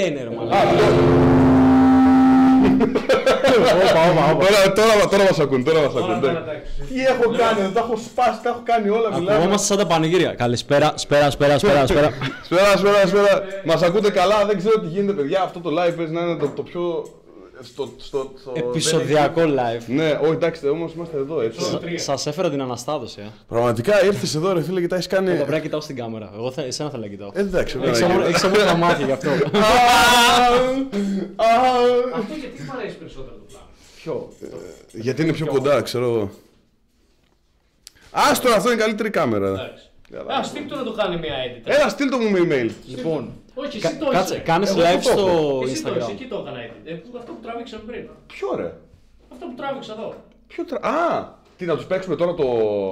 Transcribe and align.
είναι 0.00 0.22
ρε 0.22 0.30
μάλλον. 0.30 0.50
Τώρα, 4.38 4.72
τώρα, 4.74 5.08
τώρα 5.10 5.24
μας 5.24 5.38
ακούν, 5.40 5.64
τώρα 5.64 5.80
μας 5.80 5.92
Τώρα 5.92 6.04
ακούν. 6.06 6.20
τώρα, 6.20 6.38
εντάξει. 6.38 6.62
εντάξει. 6.78 6.92
Τι 6.94 7.00
έχω 7.04 7.30
κάνει, 7.36 7.60
δεν 7.60 7.72
τα 7.72 7.80
έχω 7.80 7.96
σπάσει, 7.96 8.38
τα 8.42 8.48
έχω 8.48 8.60
κάνει 8.64 8.88
όλα. 8.88 9.08
Μιλάμε. 9.14 9.32
Ακουγόμαστε 9.32 9.66
σαν 9.66 9.76
τα 9.76 9.86
πανηγύρια. 9.86 10.34
Καλησπέρα, 10.34 10.92
σπέρα, 10.96 11.30
σπέρα, 11.30 11.58
σπέρα, 11.58 11.86
σπέρα. 11.86 12.10
Σπέρα, 12.44 12.76
σπέρα, 12.76 13.06
σπέρα. 13.06 13.42
Μας 13.64 13.82
ακούτε 13.82 14.10
καλά, 14.10 14.44
δεν 14.46 14.56
ξέρω 14.56 14.80
τι 14.80 14.86
γίνεται, 14.86 15.12
παιδιά. 15.12 15.42
Αυτό 15.42 15.60
το 15.60 15.70
live 15.70 15.92
παίζει 15.96 16.12
να 16.12 16.20
είναι 16.20 16.36
το, 16.36 16.46
το 16.48 16.62
πιο. 16.62 17.04
Στο, 17.64 17.92
στο, 17.98 18.32
στο... 18.40 18.52
Επισοδιακό 18.54 19.42
live. 19.42 19.82
Ναι, 19.86 20.18
όχι, 20.22 20.30
εντάξει, 20.32 20.68
όμως 20.68 20.92
είμαστε 20.94 21.16
εδώ 21.16 21.40
έτσι. 21.40 21.58
Τώρα 21.60 21.78
τρία. 21.78 21.98
Σα 22.16 22.30
έφερα 22.30 22.50
την 22.50 22.60
αναστάδωση. 22.60 23.20
Ε. 23.20 23.24
Πραγματικά 23.48 24.04
ήρθες 24.04 24.34
εδώ, 24.34 24.52
ρε 24.52 24.62
φίλε, 24.62 24.80
και 24.80 24.86
τα 24.86 24.96
έχει 24.96 25.08
κάνει. 25.08 25.26
Εγώ 25.28 25.36
πρέπει 25.36 25.52
να 25.52 25.58
κοιτάω 25.58 25.80
στην 25.80 25.96
κάμερα. 25.96 26.30
Εγώ 26.34 26.50
θα, 26.50 26.62
εσένα 26.62 26.90
θέλω 26.90 27.02
να 27.02 27.08
κοιτάω. 27.08 27.30
Ε, 27.34 27.40
Εντάξει, 27.40 27.78
Έχεις 27.82 27.98
βέβαια. 28.00 28.16
όμο- 28.16 28.26
Έχεις 28.26 28.44
όμορφα 28.44 28.76
μάτια 28.76 29.06
γι' 29.06 29.12
αυτό. 29.12 29.30
Αυτό 32.14 32.34
γιατί 32.40 32.62
μου 32.62 32.72
αρέσει 32.78 32.96
περισσότερο 32.96 33.34
το 33.36 33.44
πλάνο; 33.48 33.66
Ποιο; 34.02 34.28
Γιατί 34.92 35.22
είναι 35.22 35.32
πιο 35.32 35.46
κοντά, 35.46 35.80
ξέρω 35.82 36.04
εγώ. 36.04 36.30
Α, 38.10 38.22
τώρα 38.42 38.56
αυτό 38.56 38.70
είναι 38.72 38.80
η 38.80 38.82
καλύτερη 38.84 39.10
κάμερα. 39.10 39.48
Εντάξει. 39.48 39.84
Α, 40.40 40.42
στείλ 40.44 40.62
να 40.68 40.82
το 40.84 40.92
κάνει 40.92 41.16
μια 41.16 41.34
edit. 41.46 41.60
Έλα, 41.64 41.88
στείλ 41.88 42.08
το 42.10 42.16
μου 42.18 42.30
με 42.30 42.38
email. 42.42 42.70
Λοιπόν, 42.86 43.32
Όχι, 43.54 43.78
κα- 43.78 43.88
εσύ 43.88 43.98
το 43.98 44.06
κάτσε, 44.06 44.34
είσαι. 44.34 44.42
κάνεις 44.42 44.70
Εγώ 44.70 44.78
live 44.80 44.82
το 45.02 45.10
έχω. 45.10 45.18
στο 45.18 45.60
Εσύ 45.64 45.82
το 45.82 45.90
είσαι, 45.90 46.00
Instagram. 46.06 46.10
εκεί 46.10 46.24
το 46.32 46.36
έκανα 46.42 46.58
edit. 46.66 46.80
Ε, 46.90 46.92
που- 46.92 47.16
αυτό 47.18 47.32
που 47.32 47.38
τράβηξα 47.42 47.76
πριν. 47.86 48.08
Ποιο 48.26 48.48
ρε; 48.56 48.72
Αυτό 49.32 49.46
που 49.46 49.54
τράβηξα 49.56 49.92
εδώ. 49.92 50.14
Ποιο 50.46 50.64
τρα... 50.64 50.78
Α, 50.90 51.28
τι 51.56 51.64
να 51.64 51.74
τους 51.76 51.84
παίξουμε 51.86 52.16
τώρα 52.16 52.34
το. 52.34 52.44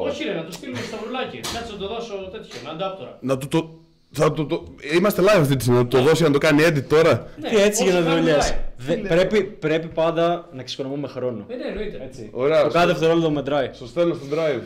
Όχι 0.09 0.25
ρε, 0.25 0.35
να 0.35 0.45
το 0.45 0.53
στείλουμε 0.53 0.79
στα 0.89 0.97
βρουλάκι. 1.03 1.41
Κάτσε 1.55 1.73
να 1.73 1.79
το 1.79 1.89
δώσω 1.89 2.15
τέτοιο, 2.33 2.55
με 2.65 2.71
αντάπτορα. 2.71 3.19
Να 3.21 3.39
του 3.39 3.49
το. 3.49 3.77
Θα 4.15 4.33
το, 4.33 4.45
το... 4.47 4.65
Είμαστε 4.95 5.23
live 5.23 5.41
αυτή 5.41 5.57
τη 5.57 5.63
στιγμή, 5.63 5.79
να 5.83 5.87
του 5.89 5.97
το 5.97 6.03
δώσει 6.03 6.23
να 6.23 6.31
το 6.31 6.39
κάνει 6.39 6.63
edit 6.67 6.83
τώρα. 6.89 7.27
Ναι, 7.41 7.49
Τι 7.49 7.57
έτσι 7.57 7.83
όσο 7.83 7.91
γίνονται 7.91 8.09
κάνουμε 8.11 8.31
δουλειές. 8.31 8.55
live. 8.89 9.05
Πρέπει, 9.09 9.45
πρέπει 9.45 9.87
πάντα 9.87 10.49
να 10.53 10.61
εξοικονομούμε 10.61 11.09
χρόνο. 11.09 11.45
Ε, 11.49 11.55
ναι, 11.57 11.65
εννοείται. 11.65 12.01
Έτσι. 12.05 12.31
Ωραία. 12.33 12.63
Το 12.63 12.69
κάθε 12.69 12.87
δευτερόλεπτο 12.87 13.31
μετράει. 13.31 13.71
Στο 13.73 13.87
στέλνω 13.87 14.15
στο 14.15 14.25
drive. 14.37 14.63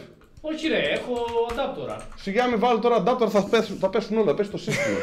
Όχι 0.53 0.69
ρε, 0.69 0.79
έχω 0.79 1.13
αντάπτορα. 1.51 1.97
Σιγά 2.17 2.49
με 2.49 2.57
βάλω 2.57 2.79
τώρα 2.79 3.03
adapter, 3.03 3.29
θα 3.29 3.45
πέσουν, 3.45 3.77
θα 3.77 3.89
πέσουν 3.91 4.17
όλα, 4.17 4.27
θα 4.27 4.35
πέσει 4.35 4.51
το 4.51 4.59
σύστημα. 4.59 4.97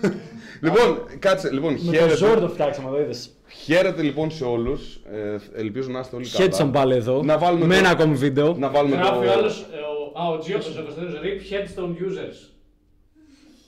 λοιπόν, 0.64 0.98
κάτσε, 1.18 1.52
λοιπόν, 1.52 1.72
Με 1.72 1.96
το 1.96 2.06
ζόρι 2.08 2.16
χαίρετε, 2.16 2.40
το 2.40 2.48
φτιάξαμε, 2.48 2.90
το 2.90 3.00
είδες. 3.00 3.30
χαίρετε 3.48 4.02
λοιπόν 4.02 4.30
σε 4.30 4.44
όλους, 4.44 4.94
ε, 5.12 5.60
ελπίζω 5.60 5.90
να 5.90 6.00
είστε 6.00 6.16
όλοι 6.16 6.28
καλά. 6.28 6.44
Χέτσον 6.44 6.72
πάλι 6.72 6.94
εδώ. 6.94 7.22
Να 7.22 7.38
βάλουμε 7.38 7.66
με 7.66 7.72
το- 7.74 7.78
ένα 7.80 7.88
ακόμη 7.88 8.14
βίντεο. 8.14 8.54
Να 8.58 8.68
βάλουμε 8.70 8.96
Γράφει 8.96 9.18
ο 9.18 9.22
το... 9.32 9.38
άλλος, 9.38 9.60
ε, 9.60 9.76
ο- 10.14 10.20
α, 10.22 10.28
ο 10.28 10.38
Τζίος, 10.38 10.66
ο 10.78 10.82
Κωνσταντίνος, 10.82 11.20
RIP 11.22 11.52
Headstone 11.52 11.90
Users. 12.06 12.50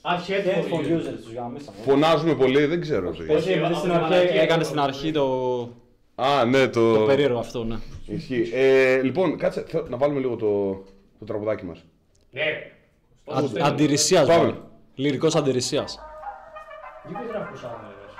Α, 0.01 0.11
Headphone 0.27 0.79
Users. 0.79 1.17
τους 1.23 1.33
γάμισαμε. 1.33 1.77
Φωνάζουμε 1.85 2.35
πολύ, 2.35 2.65
δεν 2.65 2.81
ξέρω. 2.81 3.13
ζωή. 3.13 3.27
Όχι, 3.29 3.51
επειδή 3.51 3.73
στην 3.73 3.91
αρχή 3.91 4.37
έκανε 4.37 4.63
στην 4.63 4.79
αρχή 4.79 5.11
το, 5.11 5.25
Α, 6.21 6.45
ναι, 6.45 6.67
το... 6.67 6.93
το 6.97 7.05
περίεργο 7.05 7.39
αυτό, 7.39 7.63
ναι. 7.63 7.75
Ισχύει. 8.05 8.49
Ε, 8.53 9.01
λοιπόν, 9.01 9.37
κάτσε, 9.37 9.65
θέλω 9.67 9.85
να 9.89 9.97
βάλουμε 9.97 10.19
λίγο 10.19 10.35
το, 10.35 10.71
το 11.19 11.25
τραγουδάκι 11.25 11.65
μας. 11.65 11.83
Ναι. 12.31 12.43
Πώς 13.23 13.35
Αν- 13.35 13.47
στέλνω. 13.47 13.67
Αντιρρησίας 13.67 14.27
Πάμε. 14.27 14.39
βάλε. 14.39 14.53
Λυρικός 14.95 15.35
αντιρρησίας. 15.35 15.99
Γιατί 17.07 17.25
γράφεις 17.27 17.49
πως 17.49 17.63
άλλο 17.63 17.77
μέσα. 17.81 18.19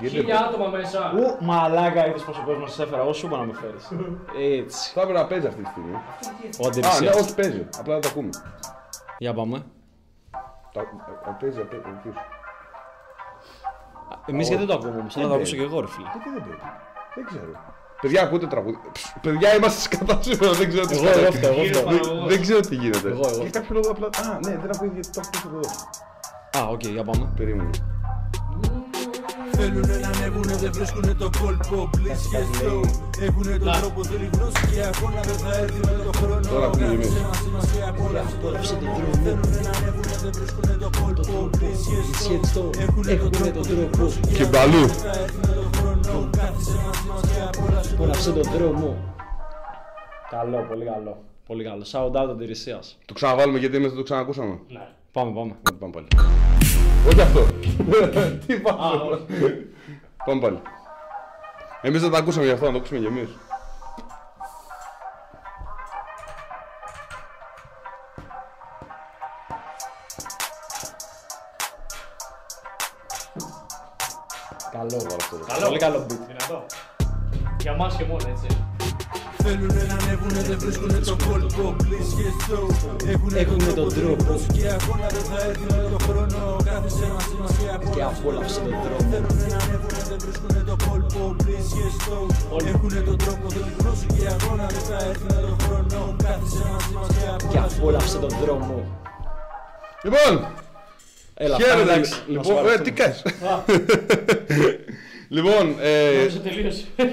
Γιατί- 0.00 0.16
Χίλια 0.16 0.38
άτομα 0.46 0.66
μέσα. 0.68 1.12
Ου, 1.16 1.44
μαλάκα, 1.44 2.06
είδες 2.08 2.22
πόσο 2.22 2.42
κόσμο 2.44 2.66
σε 2.66 2.82
έφερα, 2.82 3.02
όσο 3.02 3.26
είπα 3.26 3.36
να 3.36 3.44
με 3.44 3.52
φέρεις. 3.52 3.88
Έτσι. 4.60 4.92
Θα 4.92 5.00
έπρεπε 5.00 5.18
να 5.18 5.26
παίζει 5.26 5.46
αυτή 5.46 5.62
τη 5.62 5.68
στιγμή. 5.68 5.92
Ο 5.92 5.96
Α, 5.96 6.00
ναι, 6.60 6.66
αντιρρησίας. 6.68 7.14
όχι 7.20 7.34
παίζει. 7.34 7.66
Απλά 7.78 7.92
δεν 7.92 8.02
τα 8.02 8.08
ακούμε. 8.08 8.28
Για 9.18 9.34
πάμε. 9.34 9.64
Τα, 10.72 10.80
α, 11.30 11.32
παίζει, 11.32 11.60
απ' 11.60 11.74
απ' 11.74 12.02
πίσω. 12.02 12.18
Εμείς 14.26 14.48
γιατί 14.48 14.64
δεν 14.66 14.76
το 14.76 14.82
ακούμε 14.82 15.00
όμως, 15.00 15.14
θα 15.14 15.20
το 15.28 15.34
ακούσω 15.34 15.56
και 15.56 15.62
εγώ 15.62 15.80
ρε 15.80 15.86
φίλε. 15.86 16.06
Γιατί 16.12 16.28
δεν 16.30 16.42
παίζει. 16.48 16.62
Δεν 17.14 17.24
ξέρω. 17.26 17.52
Παιδιά, 18.00 18.22
ακούτε 18.22 18.46
τραγούδι. 18.46 18.78
Ψ, 18.92 19.12
Παιδιά, 19.20 19.56
είμαστε 19.56 19.80
σκατά 19.80 20.18
σήμερα, 20.22 20.52
δεν 20.52 20.68
ξέρω 20.68 20.86
τι 20.86 20.94
Εγώ, 20.94 21.02
γίνεται. 21.02 21.20
εγώ 21.22 21.32
φταίω, 21.32 21.50
εγώ 21.52 21.60
Κύριε 21.62 21.72
φταίω. 21.72 21.84
Παναγωγός. 21.84 22.18
Δεν- 22.18 22.28
Δεν 22.28 22.40
ξέρω 22.40 22.60
τι 22.60 22.74
γίνεται. 22.74 23.08
Εγώ, 23.08 23.24
εγώ. 23.32 23.40
Για 23.42 23.50
κάποιο 23.50 23.74
λόγο 23.78 23.90
απλά. 23.90 24.06
Α, 24.06 24.38
ναι, 24.46 24.52
δεν 24.62 24.70
ακούει 24.74 24.90
γιατί 24.94 25.08
το 25.10 25.20
έχω 25.34 25.48
εδώ. 25.48 25.60
Α, 26.58 26.68
οκ, 26.74 26.82
για 26.96 27.04
πάμε. 27.04 27.24
Περίμενε. 27.36 27.70
Θέλουνε 29.56 29.96
να 30.04 30.08
ανέβουνε, 30.08 30.54
δεν 30.62 30.72
βρίσκουνε 30.72 31.14
το 31.14 31.30
κόλπο 31.40 31.90
Please 31.96 32.22
και 32.32 32.38
slow 32.58 32.80
Έχουνε 33.26 33.56
τον 33.58 33.72
τρόπο, 33.80 34.04
θέλει 34.04 34.28
γνώση 34.34 34.62
και 34.72 34.80
αγώνα 34.90 35.20
Δεν 35.28 35.38
θα 35.44 35.52
έρθει 35.62 35.80
με 35.86 35.92
το 36.06 36.12
χρόνο 36.18 36.40
Τώρα 36.52 36.66
ακούμε 36.66 36.86
κι 36.86 36.92
εμείς. 36.94 37.08
Κάθε 37.08 37.24
μας 37.26 37.36
σημασία 37.44 37.86
πολλά 37.98 38.22
στο 38.62 38.76
δρόμο 38.82 39.10
Θέλουνε 39.24 39.60
να 39.66 39.70
ανέβουνε, 39.78 40.14
δεν 40.22 40.32
βρίσκουνε 40.38 40.74
το 40.84 40.88
κόλπο 41.00 41.50
Please 41.58 41.82
και 42.26 42.36
slow 42.50 42.68
Έχουνε 42.84 43.14
τον 43.22 43.30
τρόπο, 43.30 43.64
θέλει 43.68 43.88
γνώση 43.94 44.20
Και 44.20 44.32
και 44.38 44.44
μπαλού. 44.52 44.84
αγώνα 44.84 44.86
Δεν 44.86 45.12
θα 45.12 45.12
έρθει 45.24 45.38
με 45.46 45.46
το 45.46 45.52
χρόνο 45.52 45.59
Κάθε 46.02 46.52
μας 46.52 46.96
σημασία 46.98 47.50
πολλά 47.60 47.82
στο 47.82 47.96
Πόναψε 47.96 48.32
τον 48.32 48.42
δρόμο. 48.42 48.96
Καλό, 50.30 50.66
πολύ 50.68 50.84
καλό. 50.84 51.22
Πολύ 51.46 51.64
καλό. 51.64 51.84
Shout 51.92 52.10
out 52.22 52.28
αντιρρησίας. 52.30 52.98
Το 53.06 53.14
ξαναβάλουμε 53.14 53.58
γιατί 53.58 53.76
εμείς 53.76 53.88
δεν 53.88 53.96
το 53.96 54.02
ξανακούσαμε. 54.02 54.58
Ναι. 54.68 54.88
Πάμε, 55.12 55.32
πάμε. 55.32 55.56
Πάμε 55.78 55.92
πάλι. 55.92 56.06
Όχι 57.08 57.20
αυτό. 57.20 57.40
Τι 58.46 58.54
Α, 58.54 58.60
πάμε. 58.60 59.14
όχι. 59.44 59.66
Πάμε 60.24 60.40
πάλι. 60.40 60.58
Εμείς 61.82 62.00
δεν 62.00 62.10
τα 62.10 62.18
ακούσαμε 62.18 62.46
γι' 62.46 62.52
αυτό, 62.52 62.64
να 62.66 62.72
το 62.72 62.78
ακούσουμε 62.78 63.00
κι 63.00 63.06
εμείς. 63.06 63.28
Καλό. 74.72 74.98
Καλό. 75.52 75.66
Πολύ 75.66 75.78
καλό 75.78 75.98
beat. 76.08 76.20
Δυνατό. 76.30 76.58
Για 77.60 77.74
μας 77.74 77.96
και 77.96 78.04
μόνο, 78.04 78.24
έτσι. 78.34 78.48
Θέλουνε 79.44 79.82
να 79.90 79.94
ανέβουνε, 80.00 80.40
δεν 80.48 80.58
βρίσκουνε 80.58 80.98
το 81.10 81.16
κόλπο 81.28 81.64
Please 81.82 82.10
και 82.18 82.28
slow 82.42 82.66
Έχουνε 83.12 83.38
Έχουνε 83.42 83.64
τον 83.64 83.74
τον 83.74 83.88
τρόπο, 83.94 83.98
θέλει 83.98 84.16
τρόπο. 84.16 84.22
γνώση 84.24 84.46
και 84.56 84.66
αγώνα 84.76 85.06
Δεν 85.16 85.24
θα 85.30 85.38
έρθει 85.48 85.64
με 85.70 85.88
το 85.94 85.98
χρόνο 86.06 86.40
Κάθε 86.68 86.90
μας 87.14 87.24
σημασία 87.30 87.72
Και 87.94 88.02
πολλά 88.22 88.40
στο 88.48 88.60
απόλαυσε 88.60 88.60
τον 88.66 88.74
δρόμο. 88.84 89.04
Θέλουνε 89.10 89.46
να 89.52 89.58
ανέβουνε, 89.64 90.00
δεν 90.10 90.18
βρίσκουνε 90.24 90.60
το 90.70 90.76
κόλπο 90.86 91.20
Please 91.42 91.68
και 91.74 91.86
slow 92.02 92.26
Έχουνε 92.72 93.00
τον 93.08 93.16
τρόπο, 93.22 93.44
θέλει 93.54 93.72
γνώση 93.78 94.06
και 94.14 94.22
αγώνα 94.34 94.66
Δεν 94.74 94.84
θα 94.88 94.96
έρθει 95.08 95.24
με 95.32 95.38
το 95.46 95.52
χρόνο 95.64 96.00
Κάθε 96.24 96.46
μας 96.54 96.82
σημασία 96.88 97.30
Και 97.52 97.58
πολλά 97.58 97.68
στο 97.68 97.76
απόλαυσε 97.78 98.18
τον 98.24 98.32
δρόμο. 98.42 98.74
Λοιπόν, 100.06 100.32
Έλα, 101.42 101.56
χαίρετε. 101.56 101.76
πάμε, 101.78 101.92
εντάξει. 101.92 102.12
Να 102.26 102.32
Λοιπόν, 102.32 102.44
σου 102.44 102.50
ε, 102.50 102.54
βαρεθούμε. 102.54 102.84
τι 102.84 102.92
κάνεις; 102.92 103.22
Λοιπόν, 105.28 105.74
ε, 105.82 106.16
Νομίζω 106.16 106.38
τελείωσε. 106.38 106.84
Ε, 106.96 107.04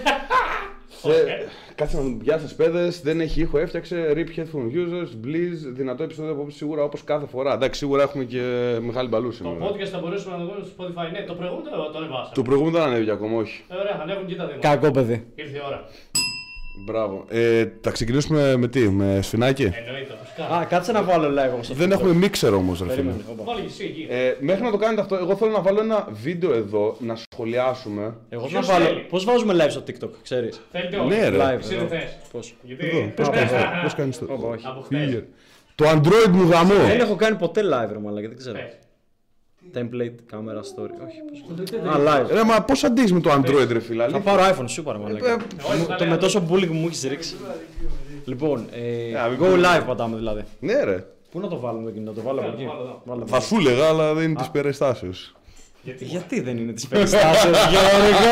Κάτσε 1.75 1.95
να 1.97 2.01
δούμε. 2.03 2.17
Γεια 2.21 2.37
σας, 2.39 2.55
παιδες. 2.55 3.01
Δεν 3.01 3.19
έχει 3.21 3.41
ήχο, 3.41 3.57
έφτιαξε. 3.57 4.13
Rip 4.15 4.39
headphone 4.39 4.67
users, 4.81 5.25
please. 5.25 5.73
Δυνατό 5.73 6.03
επεισόδιο 6.03 6.31
από 6.31 6.49
σίγουρα 6.49 6.83
όπως 6.83 7.03
κάθε 7.03 7.25
φορά. 7.25 7.53
Εντάξει, 7.53 7.79
σίγουρα 7.79 8.03
έχουμε 8.03 8.23
και 8.23 8.41
μεγάλη 8.81 9.07
μπαλού 9.07 9.27
Το 9.27 9.33
σήμερα. 9.33 9.65
podcast 9.65 9.85
θα 9.91 9.99
μπορέσουμε 9.99 10.31
να 10.37 10.39
το 10.39 10.45
δούμε 10.45 10.65
στο 10.65 10.83
Spotify. 10.83 11.11
Ναι, 11.11 11.21
το 11.27 11.33
προηγούμενο 11.33 11.69
το 11.91 11.97
ανεβάσαμε. 11.97 12.29
Το 12.33 12.41
προηγούμενο 12.41 12.77
δεν 12.77 12.87
ανέβηκε 12.87 13.11
ακόμα, 13.11 13.37
όχι. 13.37 13.63
Ε, 13.69 13.75
Ωραία, 13.75 13.99
ανέβουν 14.01 14.25
και 14.27 14.35
τα 14.35 14.45
δύο. 14.47 14.57
Κακό 14.59 14.91
παιδί. 14.91 15.27
Ήρθε 15.35 15.57
η 15.57 15.61
ώρα. 15.67 15.83
Μπράβο. 16.85 17.25
Ε, 17.29 17.65
θα 17.81 17.91
ξεκινήσουμε 17.91 18.55
με 18.57 18.67
τι, 18.67 18.89
με 18.89 19.19
σφινάκι; 19.21 19.63
Εννοείται, 19.63 20.17
φυσικά. 20.23 20.55
Α, 20.55 20.65
κάτσε 20.65 20.91
να 20.91 21.03
βάλω 21.03 21.27
live 21.41 21.53
όμως. 21.53 21.73
Δεν 21.73 21.91
έχουμε 21.91 22.13
μίξερ 22.13 22.53
όμως, 22.53 22.79
ρε 22.79 22.83
φίλε. 22.85 22.95
Περίμενε. 22.95 23.23
όπα. 23.31 23.43
Βάλει 23.43 23.61
και 23.61 23.67
εσύ 23.67 23.83
εκεί. 23.83 24.07
Ε, 24.09 24.33
μέχρι 24.39 24.63
να 24.63 24.71
το 24.71 24.77
κάνετε 24.77 25.01
αυτό, 25.01 25.15
εγώ 25.15 25.35
θέλω 25.35 25.51
να 25.51 25.61
βάλω 25.61 25.79
ένα 25.81 26.07
βίντεο 26.11 26.53
εδώ 26.53 26.95
να 26.99 27.15
σχολιάσουμε. 27.31 28.15
Εγώ 28.29 28.41
θα 28.41 28.47
Ποιος 28.47 28.65
βάλω. 28.67 28.85
θέλει; 28.85 28.99
Πώς 29.09 29.25
βάζουμε 29.25 29.53
live 29.63 29.69
στο 29.71 29.83
TikTok, 29.87 30.09
ξέρεις; 30.23 30.61
Θέλετε 30.71 30.97
όλοι. 30.97 31.09
Ναι, 31.15 31.29
ρε. 31.29 31.37
Live. 31.37 31.59
Εσύ 31.59 31.75
εδώ. 31.75 31.85
δεν 31.87 31.99
θες. 31.99 32.17
Πώς; 32.31 32.55
Γιατί. 32.61 32.85
Εδώ, 32.87 33.11
πώς 33.15 33.29
κάνεις 33.29 33.49
το. 33.51 33.55
Πώς 33.83 33.93
κάνεις 33.95 34.17
το. 34.19 34.25
Όπα, 34.29 34.47
όχι. 34.47 34.65
Από 34.67 34.81
χθες. 34.81 34.99
Φύγε. 35.05 35.23
Το 35.75 35.85
Android 35.89 36.29
μου 36.31 36.49
γαμό. 36.49 36.73
Δεν 36.87 36.99
έχω 36.99 37.15
κάνει 37.15 37.35
ποτέ 37.35 37.61
live, 37.61 37.91
ρε 37.91 37.99
μαλάκα, 37.99 38.27
δεν 38.27 38.37
ξέρω. 38.37 38.57
Θες. 39.73 39.83
Template, 39.83 40.35
camera, 40.35 40.59
story. 40.59 41.05
Όχι, 41.07 41.21
πώς. 41.29 41.69
Δεν- 41.71 41.87
Α, 41.87 41.97
live. 41.97 42.27
Ρε, 42.31 42.43
μα 42.43 42.61
πώς 42.61 42.83
αντίζεις 42.83 43.11
με 43.13 43.19
το 43.19 43.31
Android, 43.33 43.67
ρε 43.71 43.79
φίλε. 43.79 43.97
Θα 43.97 44.03
αλήθεια. 44.03 44.19
πάρω 44.35 44.55
iPhone, 44.55 44.65
σου 44.69 44.83
πάρω 44.83 44.99
μαλάκα. 44.99 45.29
Ε, 45.29 45.33
Όχι, 45.33 45.79
Το- 45.79 45.85
θα 45.85 45.95
Το 45.95 46.03
λέω. 46.03 46.13
με 46.13 46.19
τόσο 46.19 46.43
bullying 46.49 46.67
που 46.67 46.73
μου 46.73 46.85
έχεις 46.87 47.03
ρίξει. 47.03 47.35
Λοιπόν, 48.25 48.65
ε, 48.71 48.79
Ε, 49.25 49.29
μην 49.29 49.39
go 49.39 49.49
πούμε. 49.49 49.61
live 49.61 49.83
πατάμε 49.85 50.15
δηλαδή. 50.17 50.43
Ναι, 50.59 50.83
ρε. 50.83 51.05
Πού 51.31 51.39
να 51.39 51.47
το 51.47 51.59
βάλουμε 51.59 51.83
το 51.85 51.91
κινητό, 51.91 52.11
το 52.11 52.21
βάλω 52.21 52.39
από 52.39 52.49
Βάλω, 52.49 52.61
εκεί. 52.61 52.67
βάλω 52.71 52.81
εδώ. 52.81 53.01
Βάλω 53.05 53.21
από 53.21 53.29
Θα 53.31 53.37
εκεί. 53.37 53.45
σου 53.45 53.55
έλεγα, 53.57 53.87
αλλά 53.87 54.13
δεν 54.13 54.23
είναι 54.23 54.35
της 54.39 54.49
περιστάσεως. 54.49 55.35
Γιατί; 55.83 56.05
Γιατί 56.05 56.41
δεν 56.41 56.57
είναι 56.57 56.71
της 56.71 56.87
περιστάσεως, 56.87 57.57
Γιώργο! 57.69 58.27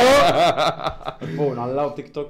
Λοιπόν, 1.31 1.59
αλλά 1.59 1.85
ο 1.85 1.93
TikTok. 1.97 2.25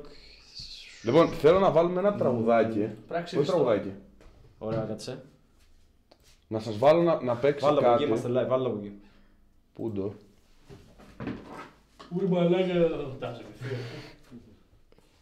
Λοιπόν, 1.03 1.27
θέλω 1.41 1.59
να 1.59 1.71
βάλουμε 1.71 1.99
ένα 1.99 2.13
τραγουδάκι. 2.13 2.87
Πράξη 3.07 3.35
Όχι 3.37 3.45
ρηστό. 3.45 3.51
τραγουδάκι; 3.63 3.91
Ωραία, 4.57 4.79
κάτσε. 4.87 5.21
Να 6.47 6.59
σας 6.59 6.77
βάλω 6.77 7.01
να, 7.01 7.21
να 7.21 7.35
παίξει 7.35 7.65
Βάλω 7.65 7.79
από 7.79 7.87
εκεί, 7.87 7.97
κάτι. 7.97 8.09
είμαστε 8.09 8.29
live, 8.29 8.47
βάλω 8.49 8.67
από 8.67 8.77
εκεί. 8.77 8.93
Πού 9.73 9.91
το. 9.91 10.13
Ούρ 12.15 12.23
μαλάκα 12.29 12.73
δεν 12.73 12.89
θα 12.89 13.11
φτάσουμε. 13.15 13.47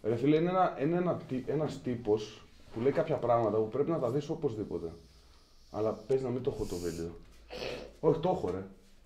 Ρε 0.04 0.16
φίλε, 0.16 0.36
είναι, 0.36 0.50
ένα, 0.50 0.78
είναι 0.82 0.98
ένα, 0.98 1.16
τι- 1.28 1.44
ένας 1.48 1.82
τύπος 1.82 2.42
που 2.74 2.80
λέει 2.80 2.92
κάποια 2.92 3.16
πράγματα 3.16 3.58
που 3.58 3.68
πρέπει 3.68 3.92
να 3.92 4.00
τα 4.00 4.10
δεις 4.10 4.30
οπωσδήποτε. 4.30 4.92
Αλλά 5.72 5.92
πες 6.08 6.22
να 6.22 6.30
μην 6.30 6.44
το 6.44 6.52
έχω 6.56 6.66
το 6.66 6.76
βίντεο. 6.76 7.10
Όχι, 8.00 8.20
το 8.20 8.30
έχω 8.30 8.50
ρε. 8.52 8.64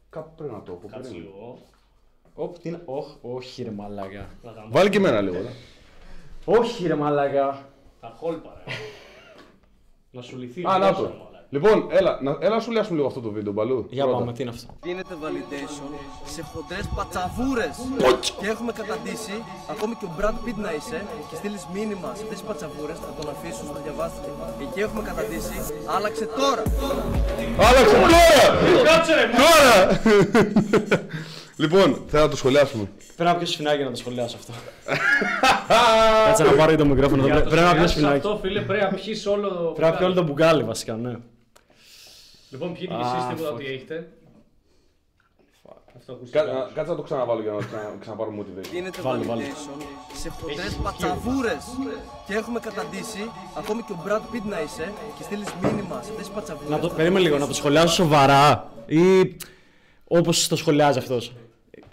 Κάπου 0.10 0.30
πρέπει 0.36 0.54
να 0.54 0.62
το 0.64 0.72
έχω. 0.72 0.88
Κάτσε 0.88 1.10
περίμενε. 1.12 1.32
λίγο. 1.36 1.58
Οπ, 2.36 2.58
τι 2.58 2.70
είναι. 2.70 2.82
Όχ, 2.86 3.08
όχι 3.22 3.64
ρε 3.64 3.72
μαλάκα. 3.72 4.30
Να 4.44 4.54
τα 4.54 4.68
Βάλει 4.70 4.90
και 4.90 4.98
εμένα 4.98 5.22
λίγο. 5.22 5.36
ε. 5.36 5.50
Όχι 6.46 6.88
ρε 6.88 6.96
μαλάκα. 6.96 7.70
Τα 8.02 8.14
χόλπα, 8.18 8.62
ρε. 8.66 8.74
Να 10.12 10.22
σου 10.22 10.38
λυθεί. 10.38 10.60
Α, 10.60 10.76
η 10.76 10.80
να 10.80 10.88
γλώσσα, 10.92 11.02
το. 11.02 11.27
Μαλάκα. 11.52 11.56
Λοιπόν, 11.56 11.88
έλα, 11.98 12.12
να, 12.22 12.38
έλα 12.40 12.56
να 12.56 12.62
σου 12.62 12.72
λιάσουμε 12.72 12.96
λίγο 12.96 13.08
αυτό 13.08 13.22
το 13.22 13.32
βίντεο, 13.32 13.54
Μπαλού. 13.54 13.88
Για 13.90 14.04
Πρώτα. 14.04 14.18
πάμε, 14.20 14.34
τι 14.34 14.42
είναι 14.42 14.52
αυτό; 14.56 14.68
Γίνεται 14.84 15.14
validation 15.24 15.92
σε 16.34 16.42
χοντρές 16.52 16.86
πατσαβούρες 16.96 17.76
και 18.42 18.48
έχουμε 18.54 18.72
καταντήσει 18.72 19.36
ακόμη 19.74 19.94
και 20.00 20.06
ο 20.06 20.12
Brad 20.20 20.38
Pitt 20.46 20.58
να 20.66 20.72
είσαι 20.78 21.00
και 21.30 21.36
στείλεις 21.36 21.64
μήνυμα 21.74 22.10
σε 22.16 22.22
αυτές 22.24 22.38
τις 22.40 22.48
πατσαβούρες 22.50 22.98
θα 23.04 23.12
τον 23.20 23.28
αφήσεις, 23.34 23.68
θα 23.76 23.80
διαβάστηκε 23.86 24.30
εκεί 24.66 24.80
έχουμε 24.88 25.02
καταντήσει 25.10 25.56
άλλαξε 25.96 26.26
τώρα 26.40 26.64
Άλλαξε 27.68 27.96
τώρα! 28.04 28.44
Κάτσε 28.90 29.14
ρε, 29.20 29.26
μου. 29.28 29.34
Τώρα! 29.44 29.74
λοιπόν, 31.64 31.88
θέλω 32.08 32.24
να 32.24 32.30
το 32.30 32.38
σχολιάσουμε. 32.38 32.86
Πρέπει 33.16 33.32
να 33.32 33.36
πιω 33.38 33.48
σφινάκι 33.48 33.84
να 33.84 33.90
το 33.90 33.96
σχολιάσω 33.96 34.38
αυτό. 34.40 34.54
Κάτσε 36.28 36.44
να 36.44 36.52
πάρω 36.52 36.72
και 36.72 36.78
το 36.78 36.86
μικρόφωνο. 36.86 37.24
Για 37.26 37.34
εδώ. 37.34 37.44
το 37.44 37.50
Πρέπει 37.50 37.66
να 37.66 37.74
πιω 37.76 37.88
σχολιάσεις 37.88 37.98
σφινάκι. 37.98 38.16
αυτό, 38.28 38.40
φίλε, 38.44 38.62
πρέπει 38.62 38.84
να 38.84 38.90
πιείς 39.00 39.26
όλο 39.26 39.48
το... 39.50 39.64
Πρέπει 39.64 39.92
να 39.92 39.98
πιω 39.98 40.06
όλο 40.06 40.16
το 40.16 40.24
μπουκάλι 40.24 40.64
βασικά, 40.64 40.94
ναι. 40.94 41.14
Λοιπόν, 42.50 42.74
πιείτε 42.74 42.94
κι 42.94 43.02
Α, 43.02 43.08
εσείς 43.16 43.28
τίποτα 43.30 43.50
fuck. 43.50 43.54
ότι 43.54 43.66
έχετε; 43.66 44.10
Αυτό 45.98 46.12
Κα- 46.12 46.14
ακούστηκε. 46.14 46.40
να- 46.54 46.70
Κάτσε 46.74 46.92
να 46.92 46.96
το 46.98 47.02
ξαναβάλω 47.02 47.42
για 47.42 47.52
να 47.52 47.58
ξανα- 47.58 47.96
ξαναπάρουμε 48.00 48.38
motivation. 48.44 48.72
Γίνεται 48.74 49.02
Βάλε, 49.02 49.24
βάλε. 49.26 49.44
validation 49.44 49.84
σε 50.22 50.30
χοντρές 50.30 50.58
Έχεις 50.58 50.76
πατσαβούρες 50.76 51.64
και 52.28 52.34
έχουμε 52.34 52.60
καταντήσει 52.60 53.30
ακόμη 53.58 53.82
και 53.82 53.92
ο 53.92 53.98
Brad 54.08 54.36
Pitt 54.36 54.42
να 54.50 54.62
είσαι 54.62 54.94
και 55.18 55.24
στείλεις 55.24 55.48
μήνυμα 55.62 55.96
σε 56.04 56.10
αυτές 56.10 56.26
τις 56.26 56.30
πατσαβούρες 56.30 56.70
Να 56.70 56.80
το, 56.80 56.90
θα 56.90 56.96
περίμενε 56.96 57.20
λίγο, 57.26 57.38
να 57.38 57.48
το 57.48 57.54
σχολιάσω 57.54 57.94
σοβαρά 57.94 58.72
ή 58.86 59.36
όπως 60.08 60.48
το 60.48 60.56
σχολιάζει 60.56 60.98
αυτός. 60.98 61.34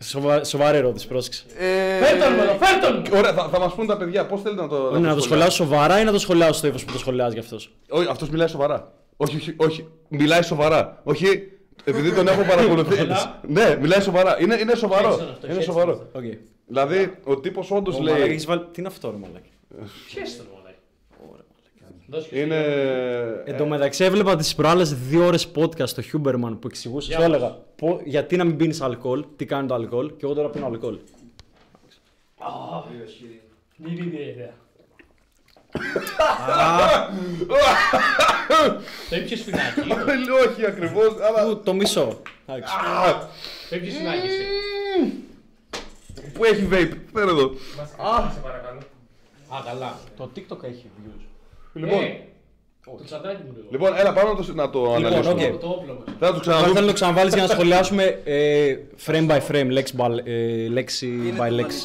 Σοβα, 0.02 0.44
σοβαρή 0.44 0.76
ερώτηση, 0.76 1.06
πρόσεξε. 1.08 1.44
Ε, 1.58 1.98
Φέρ' 2.04 2.18
τον 2.22 2.32
εδώ, 2.38 2.56
φέρ' 2.66 2.80
τον! 2.80 3.18
Ωραία, 3.18 3.32
θα, 3.32 3.48
θα 3.48 3.58
μας 3.58 3.74
πούν 3.74 3.86
τα 3.86 3.96
παιδιά 3.96 4.26
πώς 4.26 4.42
θέλετε 4.42 4.60
να 4.62 4.68
το. 4.68 4.76
Όχι, 4.76 5.00
να 5.00 5.14
το 5.14 5.20
σχολιάσω 5.20 5.50
σοβαρά 5.64 6.00
ή 6.00 6.04
να 6.04 6.12
το 6.12 6.18
σχολιάσω 6.18 6.52
στο 6.52 6.66
ύφος 6.66 6.84
που 6.84 6.92
το 6.92 6.98
σχολιάζει 6.98 7.38
αυτός; 7.38 7.74
Όχι, 7.88 8.08
αυτός 8.10 8.28
μιλάει 8.30 8.48
σοβαρά. 8.48 8.92
Όχι, 9.16 9.36
όχι, 9.36 9.54
όχι. 9.56 9.88
Μιλάει 10.18 10.42
σοβαρά. 10.42 11.00
Όχι, 11.04 11.26
επειδή 11.84 12.12
τον 12.14 12.28
έχω 12.28 12.42
παρακολουθήσει. 12.42 13.00
Έλα. 13.00 13.40
ναι, 13.48 13.76
μιλάει 13.80 14.00
σοβαρά. 14.00 14.40
Είναι, 14.40 14.54
είναι 14.60 14.74
σοβαρό. 14.74 15.10
Χαίρεσαι 15.10 15.22
αυτό, 15.32 15.46
Είναι 15.46 15.52
χαίρεσαι 15.54 15.62
σοβαρό. 15.70 15.90
αυτό. 15.92 16.18
Οκ. 16.18 16.24
Δηλαδή, 16.66 17.14
ο 17.24 17.40
τύπος 17.40 17.70
όντως 17.70 17.94
Ο 17.94 17.98
μαλάκα 17.98 18.18
λέει. 18.18 18.28
έχεις 18.30 18.46
βάλει... 18.46 18.60
Τι 18.60 18.80
είναι 18.80 18.88
αυτό 18.88 19.10
ρε 19.10 19.16
μαλάκα. 19.16 19.46
Πιες 20.14 20.36
τον, 20.36 20.46
μαλάκα. 20.54 20.72
Δώσ' 22.06 22.26
και 22.28 22.38
Είναι. 22.40 22.56
εσύ. 22.56 23.42
Εν 23.44 23.56
τω 23.56 23.66
μεταξύ 23.66 24.04
έβλεπα 24.04 24.36
τις 24.36 24.54
προάλλες 24.54 24.94
δύο 24.94 25.26
ώρες 25.26 25.48
podcast 25.56 25.88
στο 25.88 26.02
Huberman 26.12 26.56
που 26.60 26.66
εξηγούσες, 26.66 27.08
Για 27.08 27.16
το 27.16 27.22
πες. 27.30 27.34
έλεγα, 27.34 27.58
πω- 27.76 28.00
γιατί 28.04 28.36
να 28.36 28.44
μην 28.44 28.56
πίνεις 28.56 28.80
αλκοόλ, 28.80 29.24
τι 29.36 29.44
κάνει 29.44 29.68
το 29.68 29.74
αλκοόλ 29.74 30.06
και 30.16 30.24
εγώ 30.24 30.34
τώρα 30.34 30.50
πίνω 30.50 30.66
αλκοόλ. 30.66 30.98
Μην 33.76 33.96
είναι 33.96 34.20
ιδέα. 34.30 34.52
Το 39.10 39.14
έπιες 39.16 39.38
σφινάκι. 39.38 39.80
όχι 40.48 40.66
ακριβώς, 40.66 41.14
αλλά. 41.28 41.48
Που 41.48 41.60
το 41.64 41.74
μισό. 41.74 42.20
Εντάξει. 42.46 42.74
Α, 42.74 43.12
Το 43.68 43.74
έπιες 43.74 43.94
σφινάκι 43.94 44.26
εσύ. 44.26 44.42
Πού 46.32 46.44
έχει 46.44 46.68
vape, 46.72 46.92
φέρε 47.12 47.30
εδώ. 47.30 47.50
Α, 49.48 49.62
καλά. 49.64 49.98
Το 50.16 50.30
TikTok 50.36 50.62
έχει 50.62 50.86
views. 51.04 51.20
Λοιπόν, 51.72 52.02
Ε, 52.02 52.18
Το 52.84 53.00
τσαντάκι 53.04 53.42
μου 53.46 53.52
λίγο. 53.56 53.66
λοιπόν, 53.70 53.96
έλα 53.96 54.12
πάμε 54.12 54.30
να 54.30 54.36
το, 54.36 54.52
να 54.54 54.70
το 54.70 54.94
αναλύσουμε. 54.94 55.44
οκ. 55.46 55.60
Το 55.60 55.68
όπλο 55.68 56.02
μας. 56.06 56.14
Θα 56.18 56.32
το 56.32 56.40
Τώρα 56.40 56.40
θέλω 56.40 56.40
ξαναδούμε. 56.40 56.80
να 56.80 56.86
το 56.86 56.92
ξαναβάλεις 56.92 57.34
για 57.34 57.42
να 57.42 57.48
σχολιάσουμε 57.48 58.20
ε, 58.24 58.76
frame 59.06 59.28
by 59.30 59.40
frame, 59.50 59.66
λέξη, 59.70 59.94
by, 59.98 60.10
ε, 60.24 60.66
λέξη 60.68 61.06
Γίνεται 61.06 61.46
by 61.46 61.50
λέξη. 61.50 61.78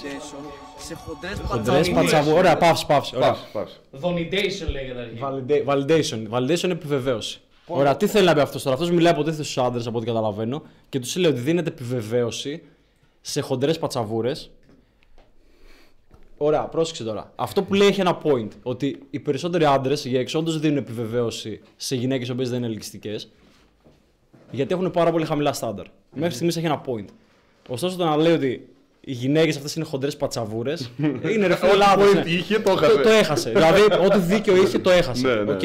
Validation 0.89 0.95
σε 0.95 0.95
χοντρές 0.95 1.39
Χοντρές 1.45 1.89
πατσαβούρες 1.89 1.89
πατσαβού. 1.89 2.31
Ωραία, 2.37 2.57
παύση, 2.57 2.85
παύση. 2.85 3.15
Ωραία. 3.15 3.29
Πας, 3.29 3.47
πας. 3.53 3.79
Donidation 4.01 4.71
λέγεται 4.71 4.99
αρχή. 4.99 5.19
Valida- 5.21 5.65
Validation. 5.65 6.37
Validation 6.37 6.63
είναι 6.63 6.73
επιβεβαίωση. 6.73 7.39
Ωραία, 7.67 7.97
τι 7.97 8.07
θέλει 8.07 8.25
να 8.25 8.33
πει 8.33 8.39
αυτός 8.39 8.63
τώρα; 8.63 8.75
Αυτός 8.75 8.91
μιλάει 8.91 9.13
υποτίθεται 9.13 9.43
στους 9.43 9.61
άντρες 9.61 9.87
από 9.87 9.97
ό,τι 9.97 10.05
καταλαβαίνω 10.05 10.61
και 10.89 10.99
τους 10.99 11.15
λέει 11.15 11.31
ότι 11.31 11.39
δίνεται 11.39 11.69
επιβεβαίωση 11.69 12.61
σε 13.21 13.41
χοντρές 13.41 13.79
πατσαβούρες. 13.79 14.51
Ωραία, 16.37 16.61
πρόσεξε 16.63 17.03
τώρα. 17.03 17.31
Αυτό 17.35 17.63
που 17.63 17.73
λέει 17.73 17.87
έχει 17.87 17.99
ένα 18.01 18.17
point. 18.23 18.47
Ότι 18.63 18.99
οι 19.09 19.19
περισσότεροι 19.19 19.65
άντρες 19.65 20.05
εκεί 20.05 20.19
έξω 20.19 20.39
όντως 20.39 20.51
δίνουν 20.51 20.77
επιβεβαίωση 20.77 21.61
σε 21.75 21.95
γυναίκες 21.95 22.27
οι 22.27 22.31
οποίες 22.31 22.49
δεν 22.49 22.57
είναι 22.57 22.67
ελκυστικές. 22.67 23.31
Γιατί 24.51 24.73
έχουν 24.73 24.91
πάρα 24.91 25.11
πολύ 25.11 25.25
χαμηλά 25.25 25.53
στάνταρ. 25.53 25.85
Μέχρι 26.15 26.33
στιγμής 26.33 26.57
έχει 26.57 26.65
ένα 26.65 26.81
point. 26.85 27.05
Ωστόσο 27.67 27.97
το 27.97 28.05
να 28.05 28.17
λέει 28.17 28.33
ότι 28.33 28.69
οι 29.09 29.13
γυναίκες 29.13 29.55
αυτές 29.55 29.75
είναι 29.75 29.85
χοντρές 29.85 30.17
πατσαβούρες. 30.17 30.91
είναι 31.33 31.47
ρε 31.47 31.55
φίλε 31.55 31.69
Ό,τι 31.69 31.77
λάθος, 31.77 32.11
point 32.11 32.13
ναι. 32.15 32.23
είχε, 32.31 32.59
το 32.59 32.73
Το, 32.73 32.85
έχασε. 32.85 33.01
το 33.01 33.09
έχασε. 33.09 33.49
δηλαδή, 33.49 33.81
ό,τι 33.81 34.17
δίκιο 34.19 34.55
είχε, 34.55 34.79
το 34.79 34.89
έχασε. 34.89 35.27
Ναι, 35.27 35.33
ναι, 35.33 35.51
Οκ. 35.51 35.61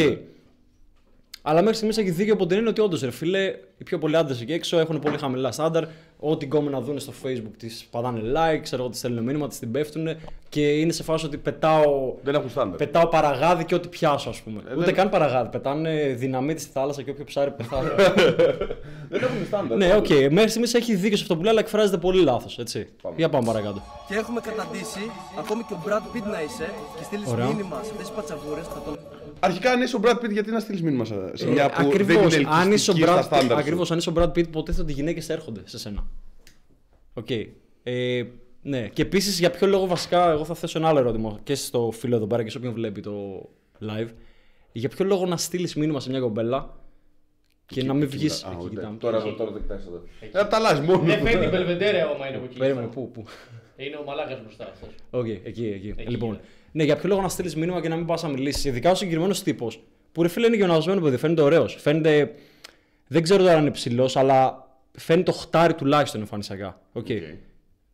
Ναι. 1.45 1.51
Αλλά 1.51 1.61
μέχρι 1.61 1.75
στιγμής 1.77 1.99
έχει 1.99 2.11
δίκιο 2.11 2.33
από 2.35 2.47
την 2.47 2.57
έννοια 2.57 2.71
ότι 2.71 2.81
όντως, 2.81 3.01
ρε 3.01 3.11
φίλε, 3.11 3.55
οι 3.79 3.85
πιο 3.85 3.99
πολλοί 3.99 4.17
άντρες 4.17 4.41
εκεί 4.41 4.53
έξω 4.53 4.79
έχουν 4.79 4.99
πολύ 4.99 5.19
χαμηλά 5.19 5.53
στάνταρ. 5.53 5.85
Ό,τι 6.19 6.45
γκόμενα 6.45 6.81
δουν 6.81 6.99
στο 6.99 7.13
facebook 7.25 7.51
της 7.59 7.87
πατάνε 7.91 8.21
like, 8.21 8.59
ξέρω 8.63 8.83
εγώ, 8.83 8.91
της 8.91 8.97
στέλνουν 8.97 9.25
μήνυμα, 9.25 9.49
της 9.49 9.59
την 9.59 9.71
πέφτουν 9.71 10.09
και 10.49 10.61
είναι 10.79 10.93
σε 10.93 11.03
φάση 11.03 11.27
ότι 11.27 11.37
πετάω, 11.37 12.15
Δεν 12.23 12.35
έχουν 12.35 12.51
στάνταρ. 12.51 12.77
πετάω 12.79 13.07
παραγάδι 13.09 13.65
και 13.65 13.75
ό,τι 13.75 13.89
πιάσω, 13.89 14.29
ας 14.29 14.41
πούμε. 14.41 14.63
Ε, 14.69 14.75
Ούτε 14.75 14.85
δεν- 14.85 14.95
καν 14.95 15.09
παραγάδι. 15.09 15.49
Πετάνε 15.49 16.15
δυναμίτη 16.19 16.61
στη 16.61 16.71
θάλασσα 16.73 17.03
και 17.03 17.11
όποιο 17.11 17.25
ψάρι 17.25 17.51
πεθάνει. 17.51 17.89
Δεν 19.11 19.23
έχουν 19.23 19.47
στάνταρ. 19.47 19.77
ναι, 19.79 19.95
οκ. 19.97 20.09
Μέχρι 20.09 20.49
στιγμής 20.49 20.75
έχει 20.75 20.95
δίκιο 20.95 21.17
σε 21.17 21.23
αυτό 21.23 21.37
που 21.37 21.43
λέει, 21.43 21.51
αλλά 21.51 21.61
εκφράζεται 21.61 21.97
πολύ 21.99 22.23
λάθος. 22.23 22.59
Έτσι. 22.59 22.87
Πάμε. 23.03 23.15
Για 23.19 23.29
πάμε 23.29 23.47
παρακάτω. 23.47 23.83
και 24.09 24.15
έχουμε 24.15 24.41
καταντήσει 24.41 25.11
ακόμη 25.39 25.63
και 25.63 25.73
ο 25.73 25.79
Brad 25.87 26.17
Pitt 26.17 26.27
να 26.33 26.43
είσαι 26.43 26.71
και 26.99 27.05
στείλεις 27.05 27.29
Ωραία. 27.33 27.47
μήνυμα 27.47 27.77
σε 27.83 27.91
αυτές 27.91 28.07
τις 28.07 28.11
πατσαβούρες 28.17 28.67
θα 28.67 28.83
τον 28.85 28.99
Αρχικά, 29.45 29.71
αν 29.73 29.83
είσαι 29.83 29.97
ο 29.97 30.01
Brad 30.03 30.15
Pitt, 30.25 30.31
γιατί 30.31 30.51
να 30.51 30.61
στείλεις 30.61 30.83
μήνυμα 30.83 31.05
σε 31.05 31.15
σε 31.37 31.47
μια 31.49 31.71
που 31.71 31.77
δεν 31.83 31.87
Ακριβώς. 31.87 32.35
είναι 32.37 32.49
αν 32.51 32.73
είσαι 32.73 32.91
ο 32.91 32.95
ελκυστική 32.95 33.03
στα 33.03 33.21
Brad, 33.21 33.25
στάνταρ. 33.25 33.51
σου; 33.51 33.57
ακριβώς, 33.59 33.91
αν 33.91 33.99
είσαι 33.99 34.11
ο 34.11 34.13
Brad 34.17 34.29
Pitt, 34.29 34.39
υποτίθεται 34.39 34.83
ότι 34.83 34.91
οι 34.93 34.95
γυναίκες 34.95 35.29
έρχονται 35.29 35.61
σε 35.65 35.79
σένα. 35.79 36.07
Οκ. 37.15 37.31
Ε, 37.83 38.25
ναι. 38.63 38.89
Και 38.89 39.03
επίσης, 39.03 39.39
για 39.39 39.51
ποιο 39.51 39.67
λόγο 39.67 39.87
βασικά, 39.87 40.31
εγώ 40.31 40.45
θα 40.45 40.55
θέσω 40.55 40.79
ένα 40.79 40.89
άλλο 40.89 40.99
ερώτημα 40.99 41.39
και 41.43 41.55
στο 41.55 41.91
φίλο 41.95 42.17
εδώ 42.17 42.27
πέρα 42.27 42.43
και 42.43 42.51
σε 42.51 42.59
όποιον 42.59 42.73
βλέπει 42.73 43.01
το 43.01 43.49
live. 43.81 44.09
Για 44.73 44.89
ποιο 44.89 45.05
λόγο 45.05 45.27
να 45.27 45.37
στείλεις 45.37 45.75
μήνυμα 45.75 46.01
σε 46.01 46.11
μια 46.11 46.21
κομπέλα 46.21 46.75
και 47.67 47.83
να 47.83 47.95
μην 47.95 48.09
βγεις. 48.09 48.45
Α, 48.45 48.49
Εκεί 48.51 48.59
ούτε. 48.65 48.75
κοιτάμε. 48.75 48.97
Τώρα 48.99 49.17
εδώ, 49.17 49.33
τώρα 49.33 49.51
δεν 49.51 49.63
κοιτάς 49.63 49.87
εδώ. 49.87 50.03
Ε, 50.21 50.45
τα 50.45 50.57
αλλάζεις 50.57 50.87
μόνο. 50.87 50.99
Δεν 51.03 51.19
φαίνεται 51.23 51.47
η 51.47 51.49
Μπελβεντέρε 51.51 52.01
άμα 52.01 52.27
είναι 52.29 52.37
από 52.37 52.45
εκεί. 52.45 52.59
Περίμενε, 52.59 52.87
πού, 52.87 53.11
πού. 53.11 53.25
Είναι 53.77 53.97
ο 53.97 54.03
μαλάκας 54.07 54.41
μπροστά 54.43 54.65
αυτός. 54.73 54.89
Οκ, 55.11 55.27
εκεί, 55.27 55.67
εκεί. 55.67 55.95
Εκεί, 55.97 56.11
λοιπόν, 56.11 56.41
ναι. 56.75 56.83
ναι, 56.83 56.85
για 56.85 56.97
ποιο 56.97 57.09
λόγο 57.09 57.21
να 57.21 57.29
στείλεις 57.29 57.57
μήνυμα 57.57 57.81
και 57.81 57.89
να 57.89 57.97
μην 57.97 58.07
πας 58.07 58.23
να 58.23 58.29
μιλήσεις. 58.29 58.65
Ειδικά 58.65 58.91
ο 58.91 58.95
συγκεκριμένος 58.95 59.43
τύπος. 59.43 59.83
Που 60.13 60.23
ρε 60.23 60.29
φίλε 60.29 60.47
είναι 60.47 60.57
γυμνασμένο 60.57 61.01
παιδί, 61.01 61.17
φαίνεται 61.17 61.43
ωραίος. 61.43 61.77
Φαίνεται. 61.81 62.35
Δεν 63.07 63.23
ξέρω 63.23 63.43
τώρα 63.43 63.55
αν 63.55 63.61
είναι 63.61 63.71
ψηλός, 63.71 64.17
αλλά 64.17 64.69
φαίνεται 64.93 65.31
οχτάρι 65.31 65.75
τουλάχιστον 65.75 66.21
εμφανισιακά. 66.21 66.81
Οκ. 66.93 67.07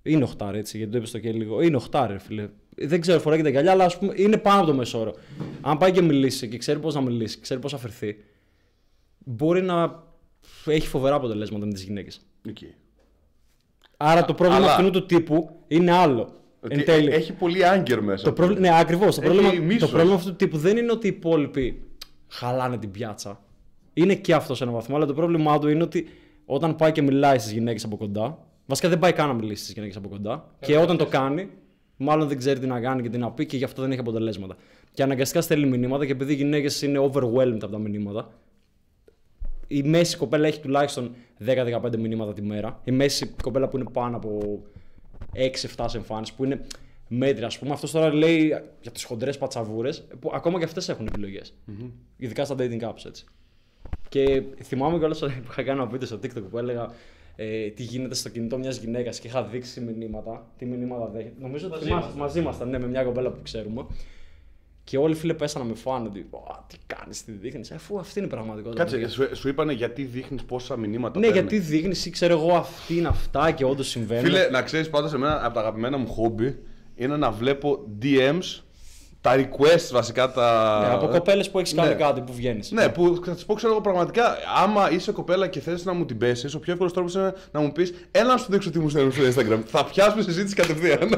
Είναι 0.03 0.25
οχτάρι 0.25 0.59
έτσι, 0.59 0.77
γιατί 0.77 0.93
το 0.93 0.99
είπες 0.99 1.11
το 1.11 1.19
και 1.19 1.33
λίγο. 1.33 1.61
Είναι 1.63 1.77
οχτάρι, 1.77 2.13
ρε 2.13 2.19
φίλε. 2.19 2.49
Δεν 2.77 3.01
ξέρω, 3.01 3.21
φοράει 3.21 3.39
και 3.39 3.45
τα 3.45 3.51
γυαλιά, 3.51 3.71
αλλά 3.73 3.85
ας 3.85 3.99
πούμε 3.99 4.13
είναι 4.17 4.37
πάνω 4.37 4.59
από 4.59 4.67
το 4.71 4.75
μέσο 4.75 5.01
όρο. 5.01 5.15
Αν 5.61 5.79
πάει 5.79 5.93
και 5.93 6.03
μιλήσει 6.03 6.49
και 6.49 6.59
ξέρει 6.59 6.79
πώς 6.79 6.95
να 6.95 7.01
μιλήσει, 7.01 7.41
ξέρει 7.41 7.61
πώς 7.61 7.73
να 7.73 7.79
φερθεί, 7.79 8.17
μπορεί 9.19 9.63
να 9.63 10.03
έχει 10.67 10.87
φοβερά 10.87 11.15
αποτελέσματα 11.15 11.67
με 11.67 11.73
τις 11.73 11.83
γυναίκες. 11.83 12.21
Οκ. 12.49 12.57
Άρα 13.97 14.25
το 14.25 14.35
πρόβλημα 14.35 14.63
Αλλά- 14.65 14.75
αυτού 14.75 14.91
του 14.91 15.07
τύπου 15.07 15.51
είναι 15.69 15.93
άλλο. 15.93 16.39
Ότι 16.61 16.75
Εν 16.75 16.85
τέλει. 16.85 17.11
Έχει 17.11 17.33
πολύ 17.33 17.67
anger 17.67 18.02
μέσα. 18.02 18.25
Το 18.25 18.33
πρόβλημα, 18.33 18.61
ναι, 18.61 18.79
ακριβώς. 18.79 19.14
Το, 19.14 19.23
Έχει 19.23 19.33
πρόβλημα, 19.33 19.55
το 19.57 19.62
μίσος. 19.62 19.90
πρόβλημα 19.90 20.14
αυτού 20.14 20.31
του 20.31 20.37
τύπου 20.37 20.57
δεν 20.59 20.76
είναι 20.76 20.93
ότι 20.93 21.07
οι 21.07 21.11
υπόλοιποι 21.17 21.83
χαλάνε 22.29 22.79
την 22.79 22.90
πιάτσα. 22.90 23.40
Είναι 23.95 24.14
και 24.14 24.35
αυτός 24.35 24.57
σε 24.57 24.62
έναν 24.62 24.75
βαθμό, 24.75 24.97
αλλά 24.97 25.07
το 25.07 25.14
πρόβλημά 25.14 25.59
του 25.59 25.69
είναι 25.69 25.83
ότι 25.83 26.07
όταν 26.45 26.76
πάει 26.76 26.93
και 26.93 27.02
μιλάει 27.02 27.38
στις 27.38 27.52
γυναίκες 27.52 27.85
από 27.85 27.97
κοντά, 27.97 28.38
βασικά 28.67 28.88
δεν 28.88 28.99
πάει 28.99 29.12
καν 29.12 29.29
να 29.29 29.35
μιλήσει 29.35 29.62
στις 29.62 29.75
γυναίκες 29.75 29.97
από 29.97 30.09
κοντά, 30.09 30.50
και 30.61 30.76
όταν 30.76 30.97
το 30.97 31.07
κάνει, 31.07 31.49
μάλλον 31.97 32.29
δεν 32.29 32.38
ξέρει 32.38 32.59
τι 32.59 32.67
να 32.67 32.81
κάνει 32.81 33.02
και 33.02 33.09
τι 33.09 33.19
να 33.19 33.31
πει 33.31 33.47
και 33.47 33.57
γι' 33.57 33.64
αυτό 33.64 33.83
δεν 33.83 33.90
έχει 33.90 34.00
αποτελέσματα. 34.00 34.57
Και 34.93 35.02
αναγκαστικά 35.02 35.40
στέλνει 35.40 35.67
μηνύματα 35.67 36.07
και 36.07 36.12
επειδή 36.12 36.33
οι 36.33 36.37
γυναίκες 36.37 36.83
είναι 36.83 36.99
overwhelmed 36.99 37.59
από 37.62 37.69
τα 37.73 37.79
μηνύματα, 37.79 38.31
η 39.67 39.83
μέση 39.83 40.17
κοπέλα 40.17 40.47
έχει 40.47 40.61
τουλάχιστον 40.61 41.14
10-15 41.47 41.97
μηνύματα 41.99 42.33
τη 42.33 42.43
μέρα. 42.43 42.81
Η 42.85 42.90
μέση 42.90 43.35
κοπέλα 43.43 43.69
που 43.69 43.76
είναι 43.76 43.87
πάνω 43.93 44.17
από 44.17 44.62
6-7 45.35 45.85
σε 45.89 45.97
εμφάνιση, 45.97 46.35
που 46.35 46.45
είναι 46.45 46.61
μέτρια, 47.09 47.47
ας 47.47 47.59
πούμε. 47.59 47.73
Αυτός 47.73 47.91
τώρα 47.91 48.15
λέει 48.15 48.47
για 48.81 48.91
τις 48.93 49.05
χοντρές 49.05 49.39
πατσαβούρες, 49.39 50.07
που 50.21 50.31
ακόμα 50.35 50.59
και 50.59 50.65
αυτές 50.65 50.89
έχουν 50.89 51.07
επιλογές. 51.07 51.55
Ειδικά 52.17 52.45
στα 52.45 52.55
dating 52.59 52.81
apps, 52.83 53.05
έτσι. 53.07 53.25
Και 54.09 54.43
θυμάμαι 54.63 54.99
κιόλας 54.99 55.19
που 55.19 55.27
είχα 55.51 55.63
κάνει 55.63 55.81
ένα 55.81 55.87
βίντεο 55.89 56.07
στο 56.07 56.17
TikTok 56.23 56.43
που 56.51 56.59
έλεγα 56.59 56.93
ε, 57.37 57.69
τι 57.69 57.83
γίνεται 57.83 58.15
στο 58.15 58.29
κινητό 58.29 58.59
μιας 58.59 58.77
γυναίκας 58.79 59.21
και 59.21 59.27
είχα 59.27 59.43
δείξει 59.45 59.81
μηνύματα. 59.81 60.47
Τι 60.59 60.65
μηνύματα 60.67 61.07
δέχεται. 61.09 61.35
Νομίζω 61.39 61.67
ότι 61.67 61.75
Μαζί 61.75 61.87
θυμάσαι- 61.87 62.03
ήμασταν. 62.05 62.21
μαζί 62.27 62.39
ήμασταν, 62.41 62.69
ναι, 62.69 62.79
με 62.79 62.87
μια 62.87 63.05
κοπέλα 63.05 63.31
που 63.31 63.43
ξέρουμε. 63.43 63.87
Και 64.90 64.99
όλοι 64.99 65.14
φίλε 65.14 65.35
πέσανε 65.35 65.64
με 65.64 65.75
φάνε 65.75 66.09
ότι 66.09 66.26
«Ω, 66.30 66.64
τι 66.66 66.76
κάνεις, 66.87 67.25
τι 67.25 67.32
δείχνεις, 67.32 67.70
αφού 67.70 67.99
αυτή 67.99 68.18
είναι 68.18 68.28
η 68.28 68.30
πραγματικότητα. 68.30 68.82
Κάτσε, 68.85 69.09
σου, 69.09 69.37
σου 69.37 69.49
είπανε 69.49 69.73
γιατί 69.73 70.02
δείχνεις 70.02 70.42
πόσα 70.42 70.76
μηνύματα. 70.76 71.18
Ναι, 71.18 71.26
παίρνει. 71.26 71.40
γιατί 71.40 71.59
δείχνεις 71.59 72.06
ή 72.06 72.11
ξέρω 72.11 72.32
εγώ 72.32 72.56
αυτή 72.56 72.97
είναι 72.97 73.09
αυτά 73.09 73.50
και 73.50 73.64
όντως 73.64 73.88
συμβαίνει. 73.88 74.23
Φίλε, 74.23 74.49
να 74.49 74.62
ξέρεις 74.62 74.90
πάντως, 74.90 75.12
εμένα 75.12 75.44
από 75.44 75.54
τα 75.54 75.61
αγαπημένα 75.61 75.97
μου 75.97 76.06
χόμπι 76.06 76.59
είναι 76.94 77.16
να 77.16 77.30
βλέπω 77.30 77.87
DMs, 78.02 78.62
τα 79.21 79.35
requests 79.37 79.89
βασικά. 79.93 80.33
Τα... 80.33 80.79
Ναι, 80.89 80.95
από 80.95 81.07
κοπέλες 81.07 81.50
που 81.50 81.59
έχεις 81.59 81.75
κάνει 81.75 81.89
Ναι. 81.89 81.95
κάτι 81.95 82.21
που 82.21 82.33
βγαίνεις. 82.33 82.71
Ναι, 82.71 82.89
που 82.89 83.21
θα 83.25 83.35
τη 83.35 83.45
πω, 83.47 83.55
ξέρω 83.55 83.73
εγώ 83.73 83.81
πραγματικά, 83.81 84.37
άμα 84.62 84.91
είσαι 84.91 85.12
κοπέλα 85.12 85.47
και 85.47 85.61
θες 85.61 85.85
να 85.85 85.93
μου 85.93 86.05
την 86.05 86.19
πέσεις, 86.19 86.55
ο 86.55 86.59
πιο 86.59 86.73
εύκολος 86.73 86.93
τρόπος 86.93 87.15
είναι 87.15 87.33
να 87.50 87.61
μου 87.61 87.73
πεις 87.73 87.95
Έλα 88.11 88.33
να 88.33 88.37
σου 88.37 88.47
δείξω 88.50 88.71
τι 88.71 88.79
μου 88.79 88.89
στέλνουν 88.89 89.12
στο 89.12 89.23
Instagram. 89.23 89.61
θα 89.67 89.85
πιάσουμε 89.85 90.23
συζήτηση 90.23 90.55
κατευθείαν. 90.55 91.09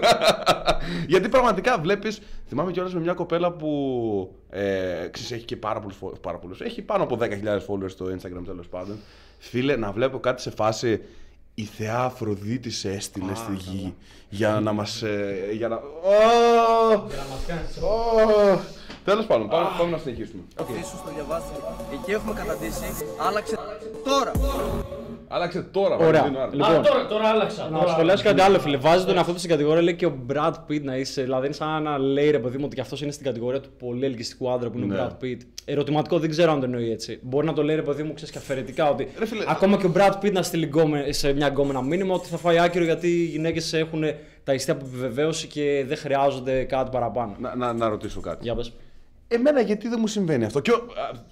Γιατί 1.08 1.28
πραγματικά 1.28 1.78
βλέπεις, 1.78 2.20
θυμάμαι 2.48 2.72
κιόλας 2.72 2.94
με 2.94 3.00
μια 3.00 3.12
κοπέλα 3.12 3.52
που 3.52 4.34
ε, 4.50 4.62
ξέρεις, 5.10 5.30
έχει 5.32 5.44
και 5.44 5.56
πάρα 5.56 5.80
πολλούς. 5.80 5.96
Πάρα 6.20 6.38
πολλούς, 6.38 6.60
έχει 6.60 6.82
πάνω 6.82 7.02
από 7.02 7.18
10.000 7.20 7.26
followers 7.26 7.90
στο 7.90 8.04
Instagram 8.06 8.42
τέλος 8.46 8.68
πάντων. 8.68 8.96
Φίλε, 9.38 9.76
να 9.76 9.92
βλέπω 9.92 10.18
κάτι 10.20 10.42
σε 10.42 10.50
φάση. 10.50 11.00
Η 11.54 11.64
θεά 11.64 11.98
Αφροδίτης 12.04 12.78
σε 12.78 12.90
έστειλε 12.92 13.34
στη 13.34 13.52
γη 13.52 13.94
για 14.28 14.60
να 14.60 14.72
μας. 14.72 15.02
Ε, 15.02 15.48
για 15.52 15.68
να. 15.68 15.76
Ω! 15.76 15.80
Για 17.08 17.16
να 17.16 17.24
μας 17.30 17.44
κάνεις 17.46 17.76
Ω! 17.76 18.60
Τέλος 19.04 19.26
πάντων, 19.26 19.48
πάμε, 19.48 19.68
πάμε 19.78 19.90
να 19.90 19.98
συνεχίσουμε. 19.98 20.42
αφήσουν 20.60 20.98
στο 20.98 21.10
διαβάστηκε. 21.14 21.60
Εκεί 21.92 22.10
έχουμε 22.10 22.32
καταντήσει. 22.34 22.84
Άλλαξε 23.18 23.58
τώρα. 24.04 24.32
Άλλαξε 25.34 25.62
τώρα, 25.62 25.96
Ωραία. 25.96 26.10
Βαλεντίνο, 26.10 26.38
άρα. 26.42 26.50
Λοιπόν, 26.54 26.70
Α, 26.74 26.80
τώρα, 26.80 27.06
τώρα 27.06 27.28
άλλαξα. 27.28 27.62
Να 27.62 27.68
τώρα 27.78 27.78
σχολιάσω 27.90 28.00
άλλαξα. 28.02 28.24
κάτι 28.24 28.40
άλλο, 28.40 28.58
φίλε. 28.58 28.76
Βάζει 28.76 29.04
τον 29.04 29.16
εαυτό 29.16 29.32
του 29.32 29.38
στην 29.38 29.50
κατηγορία, 29.50 29.82
λέει 29.82 29.94
και 29.96 30.06
ο 30.06 30.16
Brad 30.32 30.52
Pitt 30.68 30.82
να 30.82 30.96
είσαι. 30.96 31.22
Δηλαδή, 31.22 31.44
είναι 31.46 31.54
σαν 31.54 31.82
να 31.82 31.98
λέει 31.98 32.30
ρε 32.30 32.38
παιδί 32.38 32.56
μου 32.58 32.62
ότι 32.66 32.74
και 32.74 32.80
αυτός 32.80 33.02
είναι 33.02 33.12
στην 33.12 33.24
κατηγορία 33.24 33.60
του 33.60 33.68
πολύ 33.78 34.04
ελκυστικού 34.04 34.50
άντρα 34.50 34.70
που 34.70 34.78
είναι 34.78 34.94
Ναι. 34.94 35.00
ο 35.00 35.06
Brad 35.20 35.24
Pitt. 35.24 35.36
Ερωτηματικό 35.64 36.18
δεν 36.18 36.30
ξέρω 36.30 36.52
αν 36.52 36.58
το 36.58 36.64
εννοεί 36.64 36.90
έτσι. 36.90 37.18
Μπορεί 37.22 37.46
να 37.46 37.52
το 37.52 37.62
λέει 37.62 37.76
ρε 37.76 37.82
παιδί 37.82 38.02
μου, 38.02 38.12
ξέρεις 38.14 38.32
και 38.32 38.38
αφαιρετικά 38.38 38.90
ότι 38.90 39.08
Ρε 39.18 39.26
φίλε, 39.26 39.44
ακόμα 39.48 39.76
και 39.76 39.86
ο 39.86 39.92
Brad 39.96 40.24
Pitt 40.24 40.32
να 40.32 40.42
στείλει 40.42 40.64
γκόμε- 40.66 41.12
σε 41.14 41.32
μια 41.32 41.46
γκόμενα 41.48 41.82
μήνυμα 41.82 42.14
ότι 42.14 42.28
θα 42.28 42.36
φάει 42.36 42.58
άκυρο 42.58 42.84
γιατί 42.84 43.06
οι 43.08 43.24
γυναίκες 43.24 43.72
έχουν 43.72 44.04
τα 44.44 44.54
ιστία 44.54 44.74
από 44.74 44.84
επιβεβαίωση 44.86 45.46
και 45.46 45.84
δεν 45.88 45.96
χρειάζονται 45.96 46.62
κάτι 46.64 46.90
παραπάνω. 46.90 47.36
Να, 47.38 47.54
να, 47.56 47.72
να 47.72 47.88
ρωτήσω 47.88 48.20
κάτι. 48.20 48.38
Για 48.42 48.54
πες. 48.54 48.72
Εμένα 49.32 49.60
γιατί 49.60 49.88
δεν 49.88 49.98
μου 50.00 50.06
συμβαίνει 50.06 50.44
αυτό; 50.44 50.60
Και 50.60 50.70
ο... 50.70 50.74
α, 50.76 51.30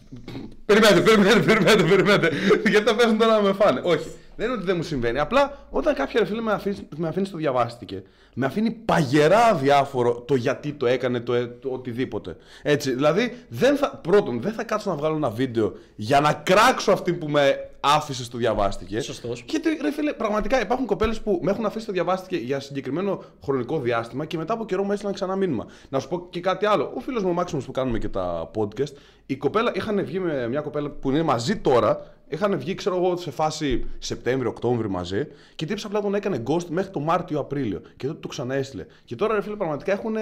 Περιμένετε, 0.67 1.01
περιμένετε, 1.01 1.41
περιμένετε, 1.41 1.83
περιμένετε. 1.83 2.31
γιατί 2.71 2.87
θα 2.89 2.95
πέσουν 2.95 3.19
τώρα 3.19 3.35
να 3.37 3.43
με 3.43 3.53
φάνε. 3.53 3.81
Όχι. 3.85 4.09
Δεν 4.37 4.47
είναι 4.49 4.57
ότι 4.57 4.67
δεν 4.67 4.77
μου 4.77 4.83
συμβαίνει. 4.83 5.19
Απλά 5.19 5.67
όταν 5.71 5.95
κάποια 5.95 6.21
ρε 6.21 6.27
φίλε 6.27 6.41
με 6.41 6.53
αφήνεις, 6.53 6.83
με 6.97 7.09
αφήνεις 7.09 7.29
στο 7.29 7.37
διαβάστηκε, 7.37 8.03
με 8.35 8.47
αφήνει 8.47 8.71
παγερά 8.71 9.45
αδιάφορο 9.45 10.21
το 10.21 10.35
γιατί 10.35 10.73
το 10.73 10.87
έκανε 10.87 11.21
το, 11.21 11.35
ε- 11.35 11.47
το 11.47 11.69
οτιδήποτε. 11.69 12.37
Έτσι. 12.63 12.95
Δηλαδή, 12.95 13.37
δεν 13.49 13.77
θα, 13.77 14.01
πρώτον, 14.03 14.41
δεν 14.41 14.53
θα 14.53 14.65
κάτσω 14.65 14.91
να 14.91 14.97
βγάλω 14.97 15.17
ένα 15.17 15.31
βίντεο 15.31 15.73
για 15.97 16.21
να 16.21 16.33
κράξω 16.33 16.93
αυτή 16.93 17.13
που 17.13 17.29
με 17.29 17.70
άφησες 17.81 18.27
στο 18.27 18.39
διαβάστηκε. 18.39 19.01
Σωστός. 19.01 19.45
Γιατί 19.49 19.69
ρε 19.83 19.93
φίλε, 19.93 20.13
πραγματικά 20.13 20.61
υπάρχουν 20.61 20.87
κοπέλες 20.87 21.21
που 21.21 21.41
με 21.43 21.51
έχουν 21.51 21.67
αφήσει 21.67 21.83
στο 21.83 21.93
διαβάστηκε 21.93 22.37
για 22.37 22.61
συγκεκριμένο 22.61 23.23
χρονικό 23.45 23.81
διάστημα 23.81 24.25
και 24.25 24.37
μετά 24.37 24.53
από 24.53 24.65
καιρό 24.65 24.85
μου 24.85 24.93
έστειλαν 24.93 25.15
ξανά 25.15 25.37
μήνυμα. 25.37 25.67
Να 25.89 25.99
σου 25.99 26.09
πω 26.09 26.27
και 26.31 26.41
κάτι 26.41 26.67
άλλο. 26.67 26.93
Ο 26.97 27.01
φίλος 27.01 27.23
μου 27.23 27.31
ο 27.31 27.33
Μάξιμος 27.33 27.65
που 27.65 27.73
κάνουμε 27.73 27.99
και 27.99 28.09
τα 28.09 28.51
podcast, 28.57 28.93
η 29.27 29.37
κοπέλα 29.37 29.73
είχαν 29.75 30.05
βγει 30.05 30.19
με 30.19 30.49
μια 30.49 30.61
κοπέλα 30.61 30.91
που 30.91 31.11
είναι 31.11 31.23
μαζί 31.23 31.57
τώρα. 31.57 32.15
Είχαν 32.29 32.59
βγει, 32.59 32.75
ξέρω 32.75 32.97
εγώ, 32.97 33.17
σε 33.17 33.31
φάση 33.31 33.87
Σεπτέμβριο-Οκτώβριο 33.99 34.91
μαζί 34.91 35.27
και 35.55 35.67
τύψη 35.67 35.87
απλά 35.87 36.01
τον 36.01 36.15
έκανε 36.15 36.43
ghost 36.47 36.67
μέχρι 36.69 36.91
το 36.91 37.01
Μάρτιο-Απρίλιο. 37.01 37.83
Και 37.97 38.07
τότε 38.07 38.19
το 38.21 38.29
ξαναέστειλε. 38.29 38.87
Και 39.05 39.17
τώρα, 39.17 39.35
ρε 39.35 39.41
φίλε, 39.43 39.57
πραγματικά 39.57 39.93
έχουν 39.93 40.17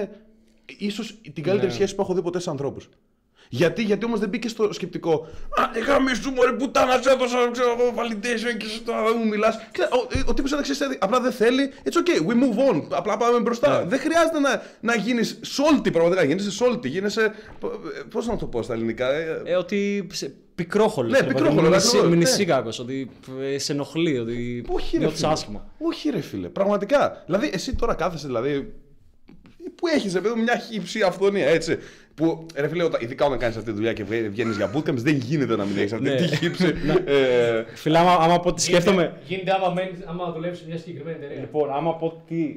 ίσως 0.78 1.20
την 1.32 1.42
καλύτερη 1.42 1.72
σχέση 1.72 1.94
που 1.94 2.02
έχω 2.02 2.14
δει 2.14 2.22
ποτέ 2.22 2.40
σε 2.40 2.50
ανθρώπους. 2.50 2.88
Γιατί, 3.48 3.82
γιατί 3.82 4.04
όμως 4.04 4.20
δεν 4.20 4.28
μπήκε 4.28 4.48
στο 4.48 4.72
σκεπτικό. 4.72 5.12
Α, 5.60 5.70
δεν 5.72 5.82
γαμίσου 5.84 6.30
μωρέ 6.30 6.52
πουτάνα, 6.52 7.02
σε 7.02 7.10
έδωσα 7.10 7.50
ξέρω 7.52 7.76
εγώ 7.78 7.94
validation 7.96 8.56
και 8.58 8.66
σου 8.66 8.82
τώρα 8.82 9.02
δεν 9.02 9.14
μου 9.18 9.28
μιλάς. 9.28 9.56
Ο, 9.56 10.22
ο 10.26 10.34
τύπος 10.34 10.52
εντάξει, 10.52 10.72
απλά 10.98 11.20
δεν 11.20 11.32
θέλει. 11.32 11.72
It's 11.84 11.96
okay, 11.96 12.26
we 12.26 12.32
move 12.34 12.72
on. 12.74 12.82
Απλά 12.90 13.16
πάμε 13.16 13.40
μπροστά. 13.40 13.84
Δεν 13.86 13.98
χρειάζεται 13.98 14.38
να, 14.38 14.62
να 14.80 14.94
γίνεις 14.96 15.40
salty, 15.56 15.92
πραγματικά. 15.92 16.22
Γίνεσαι 16.24 16.64
salty, 16.64 16.84
γίνεσαι. 16.86 17.32
Πώς 18.10 18.26
να 18.26 18.36
το 18.36 18.46
πω 18.46 18.62
στα 18.62 18.74
ελληνικά. 18.74 19.12
ε, 19.12 19.42
Ε, 19.44 19.54
ότι 19.56 20.06
σε- 20.12 20.34
πικρόχολος. 20.54 21.10
Ναι, 21.12 21.22
πικρόχολος, 21.22 21.76
ακριβώς, 21.76 22.02
ναι. 22.02 22.08
Μηνυσίκακο, 22.08 22.70
ότι 22.80 23.10
ε, 23.54 23.58
σε 23.58 23.72
ενοχλεί, 23.72 24.18
ότι 24.18 24.64
Όχι, 24.68 24.92
ρε 24.96 24.98
νιώθεις 24.98 25.20
φίλε. 25.20 25.32
άσχημα. 25.32 25.70
Όχι, 25.78 26.10
ρε 26.10 26.20
φίλε. 26.20 26.48
Πραγματικά. 26.48 27.22
Δηλαδή, 27.26 27.50
εσύ 27.52 27.74
τώρα 27.74 27.94
κάθεσαι, 27.94 28.26
δηλαδή. 28.26 28.72
Που 29.74 29.86
έχεις, 29.86 30.14
ρε 30.14 30.20
παιδί 30.20 30.34
μου, 30.34 30.42
μια 30.42 30.56
χύψη 30.58 31.02
αυθονία, 31.02 31.48
έτσι. 31.48 31.78
Που, 32.18 32.46
ρε 32.54 32.68
φίλε, 32.68 32.82
όταν, 32.82 33.00
ειδικά 33.02 33.26
όταν 33.26 33.38
κάνεις 33.38 33.56
αυτή 33.56 33.70
τη 33.70 33.76
δουλειά 33.76 33.92
και 33.92 34.04
βγαίνεις 34.04 34.56
για 34.56 34.70
bootcamps, 34.74 34.94
δεν 34.96 35.14
γίνεται 35.16 35.56
να 35.56 35.64
μην 35.64 35.76
έχεις 35.78 35.92
αυτή 35.92 36.04
Ναι. 36.08 36.14
τη 36.14 36.36
χύψη. 36.36 36.74
ε, 37.04 37.64
Φίλε, 37.74 37.98
άμα, 37.98 38.12
άμα 38.14 38.40
πω 38.40 38.48
ότι 38.48 38.62
σκέφτομαι. 38.62 39.02
Γίνεται, 39.02 39.20
γίνεται 39.28 39.52
άμα, 39.52 39.68
μένεις- 39.74 40.06
άμα 40.06 40.32
δουλεύει 40.32 40.56
σε 40.56 40.64
μια 40.66 40.78
συγκεκριμένη 40.78 41.16
εταιρεία. 41.16 41.40
Λοιπόν, 41.40 41.70
άμα 41.72 41.96
πω 41.96 42.22
τι 42.26 42.54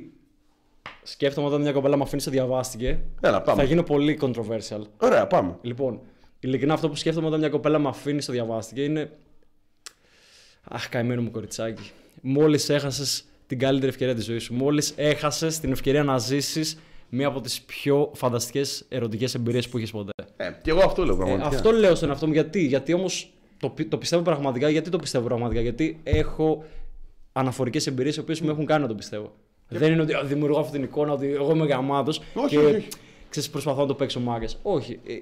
σκέφτομαι 1.03 1.47
όταν 1.47 1.61
μια 1.61 1.71
κοπέλα 1.71 1.97
με 1.97 2.03
αφήνει 2.03 2.21
σε 2.21 2.29
διαβάστηκε, 2.29 2.99
Έλα, 3.21 3.41
πάμε. 3.41 3.61
θα 3.61 3.67
γίνω 3.67 3.83
πολύ 3.83 4.19
controversial. 4.21 4.81
Ωραία, 4.97 5.27
πάμε. 5.27 5.55
Λοιπόν, 5.61 5.99
ειλικρινά 6.39 6.73
αυτό 6.73 6.89
που 6.89 6.95
σκέφτομαι 6.95 7.27
όταν 7.27 7.39
μια 7.39 7.49
κοπέλα 7.49 7.79
με 7.79 7.87
αφήνει 7.89 8.21
στο 8.21 8.31
διαβάστηκε 8.31 8.83
είναι. 8.83 9.09
Αχ, 10.63 10.89
καημένο 10.89 11.21
μου 11.21 11.31
κοριτσάκι. 11.31 11.91
Μόλις 12.21 12.69
έχασες 12.69 13.23
την 13.47 13.59
καλύτερη 13.59 13.87
ευκαιρία 13.91 14.15
της 14.15 14.25
ζωής 14.25 14.43
σου. 14.43 14.53
Μόλις 14.53 14.93
έχασες 14.95 15.59
την 15.59 15.71
ευκαιρία 15.71 16.03
να 16.03 16.17
ζήσεις 16.17 16.79
μία 17.13 17.27
από 17.27 17.41
τις 17.41 17.61
πιο 17.61 18.11
φανταστικές 18.15 18.85
ερωτικές 18.89 19.35
εμπειρίες 19.35 19.69
που 19.69 19.77
έχεις 19.77 19.91
ποτέ. 19.91 20.11
Ε, 20.37 20.49
και 20.61 20.69
εγώ 20.69 20.79
αυτό 20.85 21.05
λέω 21.05 21.13
Ε, 21.13 21.17
πραγματικά. 21.17 21.47
αυτό 21.47 21.71
λέω 21.71 21.95
στον 21.95 22.09
εαυτό 22.09 22.27
μου 22.27 22.33
γιατί. 22.33 22.65
Γιατί 22.65 22.93
όμως 22.93 23.33
το, 23.59 23.69
πι- 23.69 23.89
το 23.89 23.97
πιστεύω 23.97 24.21
πραγματικά. 24.23 24.69
Γιατί 24.69 24.89
το 24.89 24.97
πιστεύω 24.97 25.25
πραγματικά. 25.25 25.61
Γιατί 25.61 25.99
έχω 26.03 26.63
αναφορικές 27.33 27.87
εμπειρίες 27.87 28.15
οι 28.15 28.19
οποίες 28.19 28.41
με 28.41 28.51
έχουν 28.51 28.65
κάνει 28.65 28.81
να 28.81 28.87
το 28.87 28.95
πιστεύω. 28.95 29.31
Δεν 29.67 29.91
είναι 29.91 30.01
ότι 30.01 30.13
«Α, 30.13 30.23
δημιουργώ 30.23 30.59
αυτή 30.59 30.71
την 30.71 30.83
εικόνα 30.83 31.11
ότι 31.13 31.27
εγώ 31.31 31.51
είμαι 31.51 31.65
γαμάτος 31.65 32.21
Όχι, 32.33 32.47
και 32.47 32.57
όχι, 32.57 32.75
όχι. 32.75 32.87
ξέρεις, 33.29 33.49
προσπαθώ 33.49 33.81
να 33.81 33.87
το 33.87 33.93
παίξω 33.93 34.19
μάγκας. 34.19 34.57
Όχι. 34.61 34.99
Ε, 35.07 35.13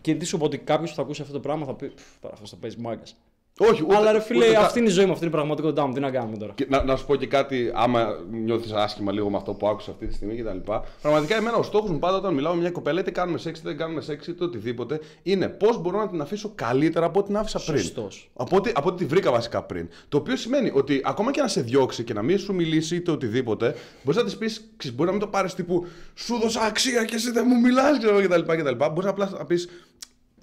Και 0.00 0.14
τι 0.14 0.24
σου 0.24 0.38
πω 0.38 0.44
ότι 0.44 0.58
κάποιος 0.58 0.90
που 0.90 0.96
θα 0.96 1.02
ακούσει 1.02 1.20
αυτό 1.22 1.32
το 1.32 1.40
πράγμα 1.40 1.66
θα 1.66 1.74
πει 1.74 1.86
«Πφ, 1.86 2.02
Τώρα 2.20 2.34
αυτός 2.34 2.50
το 2.50 2.56
παίζει 2.56 2.76
μάγκας. 2.80 3.16
Όχι, 3.58 3.82
ούτε, 3.82 3.96
Αλλά 3.96 4.12
ρε 4.12 4.20
φίλε, 4.20 4.44
ούτε 4.44 4.52
κα- 4.54 4.60
αυτή 4.60 4.78
είναι 4.78 4.88
η 4.88 4.90
ζωή 4.90 5.04
μου, 5.04 5.12
αυτή 5.12 5.24
είναι 5.24 5.34
η 5.34 5.36
πραγματικότητά 5.36 5.86
μου. 5.86 5.92
Τι 5.94 6.00
να 6.00 6.10
κάνουμε 6.10 6.36
τώρα; 6.36 6.52
Και 6.54 6.66
να, 6.68 6.84
να 6.84 6.96
σου 6.96 7.06
πω 7.06 7.16
και 7.16 7.26
κάτι, 7.26 7.70
άμα 7.74 8.06
νιώθεις 8.30 8.72
άσχημα 8.72 9.12
λίγο 9.12 9.30
με 9.30 9.36
αυτό 9.36 9.52
που 9.52 9.68
άκουσα 9.68 9.90
αυτή 9.90 10.06
τη 10.06 10.14
στιγμή 10.14 10.36
κτλ. 10.36 10.72
Πραγματικά, 11.02 11.36
εμένα 11.36 11.56
ο 11.56 11.62
στόχος 11.62 11.90
μου 11.90 11.98
πάντα 11.98 12.16
όταν 12.16 12.34
μιλάω 12.34 12.54
με 12.54 12.60
μια 12.60 12.70
κοπέλα, 12.70 13.00
είτε 13.00 13.10
κάνουμε 13.10 13.38
σεξ, 13.38 13.58
είτε 13.58 13.68
δεν 13.68 13.78
κάνουμε 13.78 14.00
σεξ, 14.00 14.26
είτε 14.26 14.44
οτιδήποτε, 14.44 15.00
είναι 15.22 15.48
πώς 15.48 15.80
μπορώ 15.80 15.98
να 15.98 16.08
την 16.08 16.20
αφήσω 16.20 16.52
καλύτερα 16.54 17.06
από 17.06 17.18
ό,τι 17.18 17.28
την 17.28 17.36
άφησα 17.36 17.60
πριν. 17.66 17.78
Σωστός. 17.78 18.30
Από 18.34 18.56
ό,τι, 18.56 18.72
από 18.74 18.88
ό,τι 18.88 18.98
τη 18.98 19.04
βρήκα 19.04 19.30
βασικά 19.30 19.62
πριν. 19.62 19.88
Το 20.08 20.16
οποίο 20.16 20.36
σημαίνει 20.36 20.70
ότι 20.74 21.00
ακόμα 21.04 21.30
και 21.30 21.40
να 21.40 21.48
σε 21.48 21.60
διώξει 21.60 22.04
και 22.04 22.12
να 22.12 22.22
μην 22.22 22.38
σου 22.38 22.54
μιλήσει 22.54 22.96
είτε 22.96 23.10
οτιδήποτε, 23.10 23.74
μπορείς 24.02 24.20
να 24.20 24.26
της 24.26 24.36
πεις, 24.36 24.70
μπορεί 24.94 25.04
να 25.06 25.10
μην 25.10 25.20
το 25.20 25.26
πάρεις 25.26 25.54
τύπου 25.54 25.86
Σου 26.14 26.38
'δωσα 26.38 26.60
αξία 26.60 27.04
και 27.04 27.14
εσύ 27.14 27.30
δεν 27.30 27.44
μου 27.48 27.60
μιλάς 27.60 27.98
κτλ. 27.98 28.84
Μπορείς 28.92 29.06
απλά 29.10 29.30
να 29.38 29.44
πεις 29.44 29.68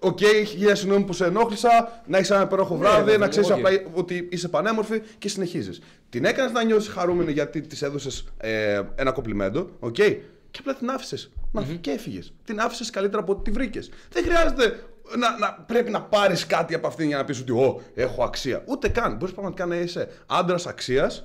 Οκ, 0.05 0.19
χίλια 0.47 0.75
συγγνώμη 0.75 1.03
που 1.03 1.13
σε 1.13 1.25
ενόχλησα, 1.25 2.01
να 2.05 2.17
έχεις 2.17 2.29
ένα 2.29 2.41
υπέροχο 2.41 2.77
βράδυ, 2.77 3.11
ναι, 3.11 3.17
να 3.17 3.27
ξέρεις 3.27 3.49
οκ. 3.49 3.57
απλά 3.57 3.69
ότι 3.93 4.27
είσαι 4.31 4.47
πανέμορφη 4.47 5.01
και 5.17 5.29
συνεχίζεις. 5.29 5.81
Την 6.09 6.25
έκανες 6.25 6.51
να 6.51 6.63
νιώσεις 6.63 6.89
χαρούμενη 6.89 7.31
γιατί 7.31 7.61
της 7.61 7.81
έδωσες 7.81 8.25
ε, 8.37 8.81
ένα 8.95 9.11
κομπλιμέντο, 9.11 9.69
οκ, 9.79 9.93
και 9.93 10.59
απλά 10.59 10.75
την 10.75 10.89
άφησες. 10.89 11.31
Να 11.51 11.63
και 11.81 11.91
έφυγες. 11.91 12.33
Την 12.43 12.59
άφησες 12.59 12.89
καλύτερα 12.89 13.21
από 13.21 13.31
ό,τι 13.31 13.41
τη 13.41 13.51
βρήκες. 13.51 13.89
Δεν 14.11 14.23
χρειάζεται 14.23 14.83
να, 15.17 15.37
να 15.37 15.53
πρέπει 15.67 15.91
να 15.91 16.01
πάρεις 16.01 16.45
κάτι 16.45 16.73
από 16.73 16.87
αυτήν 16.87 17.07
για 17.07 17.17
να 17.17 17.25
πεις 17.25 17.39
ότι 17.39 17.51
Ω, 17.51 17.81
έχω 17.95 18.23
αξία. 18.23 18.63
Ούτε 18.67 18.89
καν. 18.89 19.15
Μπορείς 19.15 19.33
πραγματικά 19.33 19.65
να 19.65 19.75
είσαι 19.75 20.07
άντρας 20.25 20.67
αξίας 20.67 21.23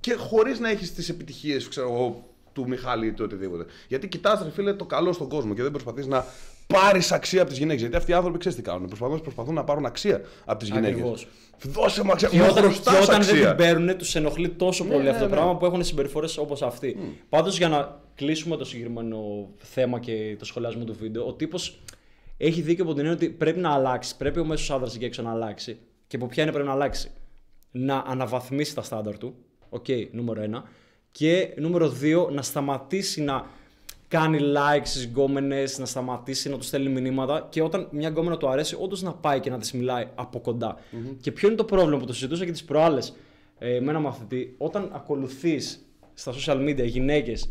και 0.00 0.14
χωρίς 0.14 0.58
να 0.58 0.68
έχεις 0.70 0.94
τις 0.94 1.08
επιτυχίες, 1.08 1.68
ξέρω 1.68 1.92
εγώ, 1.92 2.26
του 2.52 2.68
Μιχάλη 2.68 3.06
ή 3.06 3.12
του 3.12 3.24
οτιδήποτε. 3.24 3.64
Γιατί 3.88 4.08
κοιτάς, 4.08 4.42
ρε 4.42 4.50
φίλε, 4.50 4.72
το 4.74 4.84
καλό 4.84 5.12
στον 5.12 5.28
κόσμο 5.28 5.54
και 5.54 5.62
δεν 5.62 5.70
προσπαθείς 5.70 6.06
να 6.06 6.24
πάρεις 6.72 7.12
αξία 7.12 7.40
από 7.40 7.50
τις 7.50 7.58
γυναίκες. 7.58 7.80
Γιατί 7.80 7.96
αυτοί 7.96 8.10
οι 8.10 8.14
άνθρωποι 8.14 8.38
ξέρεις 8.38 8.56
τι 8.58 8.62
κάνουν. 8.62 8.86
Προσπαθούν, 8.86 9.20
προσπαθούν 9.20 9.54
να 9.54 9.64
πάρουν 9.64 9.86
αξία 9.86 10.20
από 10.44 10.58
τις 10.58 10.68
γυναίκες. 10.68 10.90
Ακριβώς. 10.90 11.26
Δώσε 11.62 12.04
μου 12.04 12.12
αξία. 12.12 12.28
Και 12.28 12.36
Μου 12.36 12.46
όταν, 12.50 12.62
χρωστάς 12.62 12.94
και 12.94 13.02
όταν 13.02 13.22
δεν 13.22 13.34
αξία. 13.34 13.48
την 13.48 13.56
παίρνουν, 13.56 13.96
τους 13.96 14.14
ενοχλεί 14.14 14.48
τόσο 14.48 14.84
πολύ 14.84 15.02
ναι, 15.02 15.08
αυτό 15.08 15.22
το 15.22 15.28
ναι. 15.28 15.34
πράγμα 15.34 15.56
που 15.56 15.64
έχουν 15.64 15.84
συμπεριφορές 15.84 16.36
όπως 16.36 16.62
αυτή. 16.62 16.96
Πάντως, 17.28 17.58
για 17.58 17.68
να 17.68 18.00
κλείσουμε 18.14 18.56
το 18.56 18.64
συγκεκριμένο 18.64 19.18
θέμα 19.58 20.00
και 20.00 20.36
το 20.38 20.44
σχολιασμό 20.44 20.84
του 20.84 20.96
βίντεο, 21.00 21.26
ο 21.26 21.32
τύπος 21.32 21.82
έχει 22.36 22.60
δίκιο 22.60 22.84
από 22.84 22.92
την 22.92 23.04
έννοια 23.04 23.16
ότι 23.16 23.28
πρέπει 23.28 23.58
να 23.58 23.70
αλλάξει. 23.70 24.16
Πρέπει 24.16 24.38
ο 24.40 24.44
μέσος 24.44 24.70
άνδρας 24.70 24.94
εκεί 24.94 25.04
έξω 25.04 25.22
να 25.22 25.30
αλλάξει. 25.30 25.78
Και 26.06 26.16
από 26.16 26.26
ποια 26.26 26.42
είναι 26.42 26.52
πρέπει 26.52 26.66
να 26.66 26.72
αλλάξει; 26.72 27.10
Να 27.70 28.04
αναβαθμίσει 28.06 28.74
τα 28.74 28.82
στάνταρ 28.82 29.18
του. 29.18 29.34
Οκ, 29.68 29.86
νούμερο 30.10 30.42
ένα. 30.42 30.64
Και 31.10 31.54
νούμερο 31.56 31.88
δύο, 31.88 32.28
να 32.32 32.42
σταματήσει 32.42 33.22
να 33.22 33.46
κάνει 34.12 34.38
likes 34.40 34.80
στις 34.84 35.04
γκόμενες, 35.04 35.78
να 35.78 35.86
σταματήσει 35.86 36.48
να 36.50 36.56
τους 36.56 36.66
στέλνει 36.66 36.88
μηνύματα 37.00 37.46
και 37.50 37.62
όταν 37.62 37.88
μια 37.90 38.08
γκόμενα 38.08 38.36
του 38.36 38.48
αρέσει, 38.48 38.76
όντως 38.80 39.02
να 39.02 39.12
πάει 39.12 39.40
και 39.40 39.50
να 39.50 39.58
της 39.58 39.72
μιλάει 39.72 40.06
από 40.14 40.40
κοντά. 40.40 40.76
Και 41.20 41.32
ποιο 41.32 41.48
είναι 41.48 41.56
το 41.56 41.64
πρόβλημα 41.64 41.98
που 41.98 42.06
το 42.06 42.12
συζητούσα 42.12 42.44
και 42.44 42.50
τις 42.52 42.64
προάλλες 42.64 43.14
ε, 43.58 43.80
με 43.80 43.90
ένα 43.90 43.98
μαθητή, 44.00 44.54
όταν 44.58 44.90
ακολουθείς 44.92 45.86
στα 46.14 46.32
social 46.32 46.56
media 46.68 46.84
γυναίκες 46.84 47.50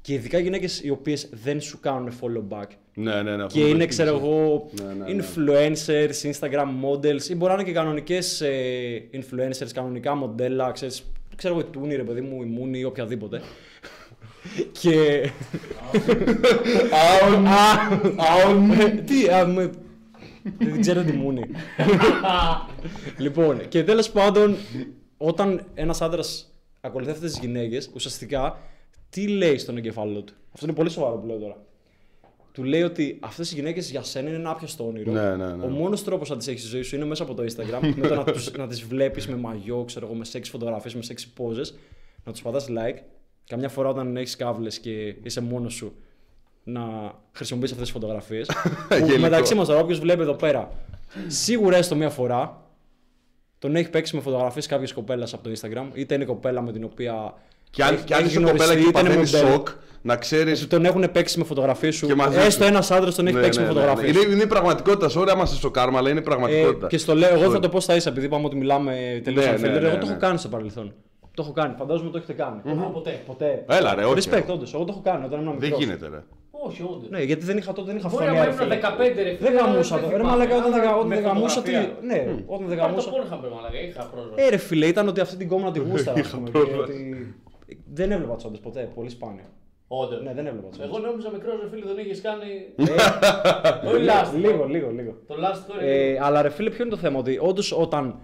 Και 0.00 0.12
ειδικά 0.12 0.38
γυναίκες 0.38 0.80
οι 0.82 0.90
οποίες 0.90 1.28
δεν 1.32 1.60
σου 1.60 1.80
κάνουν 1.80 2.12
follow 2.20 2.58
back. 2.58 2.66
Ναι, 2.94 3.22
ναι, 3.22 3.36
ναι. 3.36 3.42
αυτό 3.42 3.58
Και 3.58 3.64
το 3.64 3.68
είναι, 3.68 3.78
έχει 3.78 3.88
ξέρω 3.88 4.12
δείξει. 4.12 4.26
εγώ, 4.26 4.70
Ναι, 4.82 4.92
ναι, 4.92 5.12
ναι. 5.12 5.24
influencers, 5.24 6.32
Instagram 6.32 6.68
models 6.84 7.22
ή 7.30 7.34
μπορεί 7.34 7.52
να 7.52 7.58
είναι 7.58 7.62
και 7.68 7.72
κανονικές 7.72 8.42
influencers, 9.12 9.70
κανονικά 9.74 10.14
μοντέλα, 10.14 10.70
ξέρεις, 10.72 11.04
ξέρω 11.36 11.54
εγώ, 11.54 11.66
η 11.68 11.70
Τούνη, 11.70 11.96
ρε 11.96 12.02
παιδί 12.04 12.20
μου, 12.20 12.42
η 12.42 12.46
Μούνη 12.46 12.78
ή 12.78 12.84
οποιαδήποτε. 12.84 13.40
Και. 14.72 15.30
Αουν, 16.90 17.46
αουν. 18.16 19.04
Τι, 19.04 19.28
α, 19.28 19.46
με... 19.46 19.70
δεν 20.58 20.80
ξέρω 20.80 21.02
τη 21.02 21.12
Μούνη. 21.12 21.42
λοιπόν, 23.18 23.68
και 23.68 23.84
τέλος 23.84 24.10
πάντων, 24.10 24.56
όταν 25.16 25.64
ένας 25.74 26.00
άντρας 26.00 26.52
ακολουθεί 26.80 27.10
αυτέ 27.10 27.26
τις 27.26 27.38
γυναίκες, 27.38 27.90
ουσιαστικά 27.94 28.58
τι 29.10 29.28
λέει 29.28 29.58
στον 29.58 29.76
εγκεφάλο 29.76 30.22
του; 30.22 30.32
Αυτό 30.52 30.66
είναι 30.66 30.74
πολύ 30.74 30.90
σοβαρό 30.90 31.16
που 31.16 31.26
λέω 31.26 31.38
τώρα. 31.38 31.56
Του 32.52 32.64
λέει 32.64 32.82
ότι 32.82 33.18
αυτές 33.20 33.52
οι 33.52 33.54
γυναίκες 33.54 33.90
για 33.90 34.02
σένα 34.02 34.28
είναι 34.28 34.36
ένα 34.36 34.50
άπιαστο 34.50 34.86
όνειρο. 34.86 35.12
Ναι, 35.12 35.36
ναι, 35.36 35.52
ναι. 35.52 35.64
Ο 35.64 35.68
μόνος 35.68 36.04
τρόπος 36.04 36.28
να 36.28 36.36
τις 36.36 36.46
έχεις 36.46 36.60
στη 36.60 36.70
ζωή 36.70 36.82
σου 36.82 36.96
είναι 36.96 37.04
μέσα 37.04 37.22
από 37.22 37.34
το 37.34 37.42
Instagram. 37.42 37.92
με 37.96 38.08
το 38.08 38.14
να, 38.14 38.24
τους, 38.24 38.52
να 38.52 38.66
τις 38.66 38.82
βλέπεις 38.82 39.28
με 39.28 39.36
μαγιό, 39.36 39.84
ξέρω 39.86 40.06
εγώ, 40.06 40.14
με 40.14 40.24
σεξ 40.24 40.48
φωτογραφίες, 40.48 40.94
με 40.94 41.02
σεξ 41.02 41.28
poses. 41.38 41.74
Να 42.24 42.32
τους 42.32 42.42
πατάς 42.42 42.66
like. 42.68 42.98
Καμιά 43.48 43.68
φορά 43.68 43.88
όταν 43.88 44.16
έχεις 44.16 44.36
κάβλες 44.36 44.78
και 44.78 45.14
είσαι 45.22 45.40
μόνος 45.40 45.74
σου, 45.74 45.94
να 46.64 46.82
χρησιμοποιήσει 47.32 47.72
αυτές 47.72 47.90
τις 47.90 48.00
φωτογραφίες. 48.00 48.50
Γελικό. 48.90 49.18
μεταξύ 49.18 49.54
μας 49.54 49.66
τώρα, 49.66 49.80
όποιος 49.80 49.98
βλέπει 50.00 50.22
εδώ 50.22 50.34
πέρα, 50.34 50.70
σίγουρα 51.26 51.76
έστω 51.76 51.94
μία 51.94 52.10
φορά 52.10 52.62
τον 53.58 53.76
έχει 53.76 53.90
παίξει 53.90 54.16
με 54.16 54.22
φωτογραφίες 54.22 54.66
κάποια 54.66 54.94
κοπέλας 54.94 55.32
από 55.34 55.42
το 55.42 55.50
Instagram, 55.60 55.86
είτε 55.94 56.14
είναι 56.14 56.24
κοπέλα 56.24 56.62
με 56.62 56.72
την 56.72 56.84
οποία. 56.84 57.34
Και 57.70 57.82
αν, 57.82 57.94
έχει- 57.94 58.04
και 58.04 58.14
αν 58.14 58.20
έχει 58.24 58.28
είσαι 58.30 58.40
κοπέλα 58.40 58.64
γνωριστεί, 58.64 58.82
και 58.82 58.88
είτε 58.88 58.98
είναι 59.00 59.08
παθαίνεις 59.08 59.32
μοντέλο. 59.32 59.52
σοκ, 59.54 59.68
να 60.02 60.16
ξέρει. 60.16 60.58
Τον 60.58 60.84
έχουν 60.84 61.10
παίξει 61.12 61.38
με 61.38 61.44
φωτογραφίες 61.44 61.94
σου. 61.96 62.06
Και 62.06 62.14
μαζί 62.14 62.38
Έστω 62.38 62.62
σου. 62.62 62.68
ένας 62.68 62.90
άντρας 62.90 63.14
τον 63.14 63.26
έχει 63.26 63.36
Ναι, 63.36 63.42
παίξει 63.42 63.58
ναι, 63.60 63.66
με 63.66 63.72
ναι, 63.72 63.78
ναι. 63.80 63.86
φωτογραφίες. 63.86 64.22
Είναι, 64.24 64.32
είναι 64.34 64.42
η 64.42 64.46
πραγματικότητα. 64.46 65.20
Sorry 65.20 65.28
άμα 65.28 65.46
σε 65.46 65.54
σοκάρμα, 65.56 65.98
αλλά 65.98 66.08
είναι 66.10 66.18
η 66.18 66.22
Ε, 66.22 66.24
πραγματικότητα. 66.24 66.86
και 66.86 66.98
στο 66.98 67.14
λέω, 67.14 67.28
εγώ 67.34 67.50
θα 67.50 67.56
Sorry. 67.58 67.60
το 67.62 67.68
πω 67.68 67.80
στα 67.80 67.94
ίσα, 67.96 68.08
επειδή 68.10 68.26
είπαμε 68.26 68.44
ότι 68.46 68.56
μιλάμε 68.56 69.20
τελείως 69.24 69.44
Ναι, 69.44 69.50
ναι, 69.50 69.56
ναι, 69.68 69.78
ναι, 69.80 69.86
Εγώ 69.88 69.98
το 69.98 70.04
ναι. 70.06 70.10
έχω 70.10 70.20
κάνει 70.20 70.38
στο 70.38 70.48
παρελθόν. 70.48 70.94
Το 71.38 71.44
έχω 71.44 71.52
κάνει. 71.52 71.74
Φαντάζομαι 71.78 72.10
το 72.10 72.16
έχετε 72.18 72.32
κάνει. 72.32 72.60
Εγώ 72.64 72.90
ποτέ. 72.92 73.20
Ποτέ. 73.26 73.64
Έλα, 73.70 73.94
ρε, 73.94 74.04
όχι, 74.04 74.28
Respect, 74.30 74.44
ρε. 74.46 74.52
όντως. 74.52 74.74
Εγώ 74.74 74.84
το 74.84 74.92
έχω 74.92 75.00
κάνει 75.04 75.24
όταν 75.24 75.40
ήμουν 75.40 75.58
Δεν 75.58 75.68
μικρός. 75.68 75.84
γίνεται, 75.84 76.08
ρε. 76.08 76.22
Όχι, 76.50 76.82
όντως. 76.82 77.08
Ναι, 77.10 77.22
γιατί 77.22 77.44
δεν 77.44 77.56
είχα 77.56 77.72
τότε 77.72 77.86
δεν 77.90 77.96
είχα 77.96 78.08
Μπορεί 78.08 78.24
φωνή. 78.24 78.36
να 78.36 78.44
ρε 78.44 78.50
ήμουν 78.50 78.62
φίλε. 78.62 78.78
15 78.80 79.22
ρε 79.22 79.34
φίλε. 79.36 79.50
Δεν 79.50 79.52
γαμούσα 79.58 79.94
δεν 79.96 80.04
το. 80.04 80.10
Ρε 80.10 80.16
θυμάμαι. 80.16 80.30
μαλάκα 80.36 80.56
όταν 80.56 80.70
δεν 80.72 80.82
γα- 80.82 80.94
όταν 80.96 81.06
Με 81.08 81.14
δεν 81.14 81.24
γαμούσα. 81.24 81.62
τι- 81.62 81.70
φωτογραφία. 81.70 81.96
Ναι, 82.10 82.18
όταν 82.46 82.66
δεν 82.68 82.78
Πάρε 82.78 82.92
το 82.92 83.00
γαμούσα. 83.00 83.10
Pornhub, 83.14 83.40
ρε 83.46 83.50
μαλάκα, 83.54 83.78
είχα 83.88 84.02
πρόσβαση. 84.12 84.42
Ε, 84.44 84.48
ρε 84.48 84.56
φίλε, 84.56 84.86
ήταν 84.86 85.08
ότι 85.08 85.20
αυτή 85.20 85.36
την 85.36 85.48
κόμμα 85.48 85.70
τη 85.70 85.78
γούσταρα. 85.78 86.20
ας 86.20 86.28
πούμε, 86.30 86.44
και 86.44 86.50
πρόσβαση. 86.58 86.92
ότι- 86.92 87.34
Δεν 87.98 88.08
έβλεπα 88.12 88.34
τσόντε 88.36 88.58
ποτέ, 88.66 88.80
πολύ 88.94 89.08
σπάνια. 89.16 89.46
Όντως. 89.88 90.22
Ναι, 90.24 90.32
δεν 90.34 90.46
έβλεπα 90.46 90.68
τσόντε. 90.68 90.86
Εγώ 90.88 90.98
νόμιζα 90.98 91.30
μικρός 91.30 91.54
ρε 91.62 91.68
φίλε, 91.70 91.84
τον 91.90 91.98
είχες 91.98 92.20
κάνει. 92.28 92.50
Όχι 93.88 94.04
last. 94.08 94.36
Λίγο, 94.44 94.64
λίγο, 94.74 94.90
λίγο. 94.90 95.12
Το 95.26 95.34
last 95.44 95.60
core 95.70 95.80
Ε, 95.82 96.18
αλλά 96.20 96.42
ρε 96.42 96.48
φίλε, 96.50 96.70
ποιο 96.70 96.84
είναι 96.84 96.94
το 96.94 97.00
θέμα, 97.00 97.18
ότι 97.18 97.38
όντως 97.42 97.72
όταν 97.72 98.14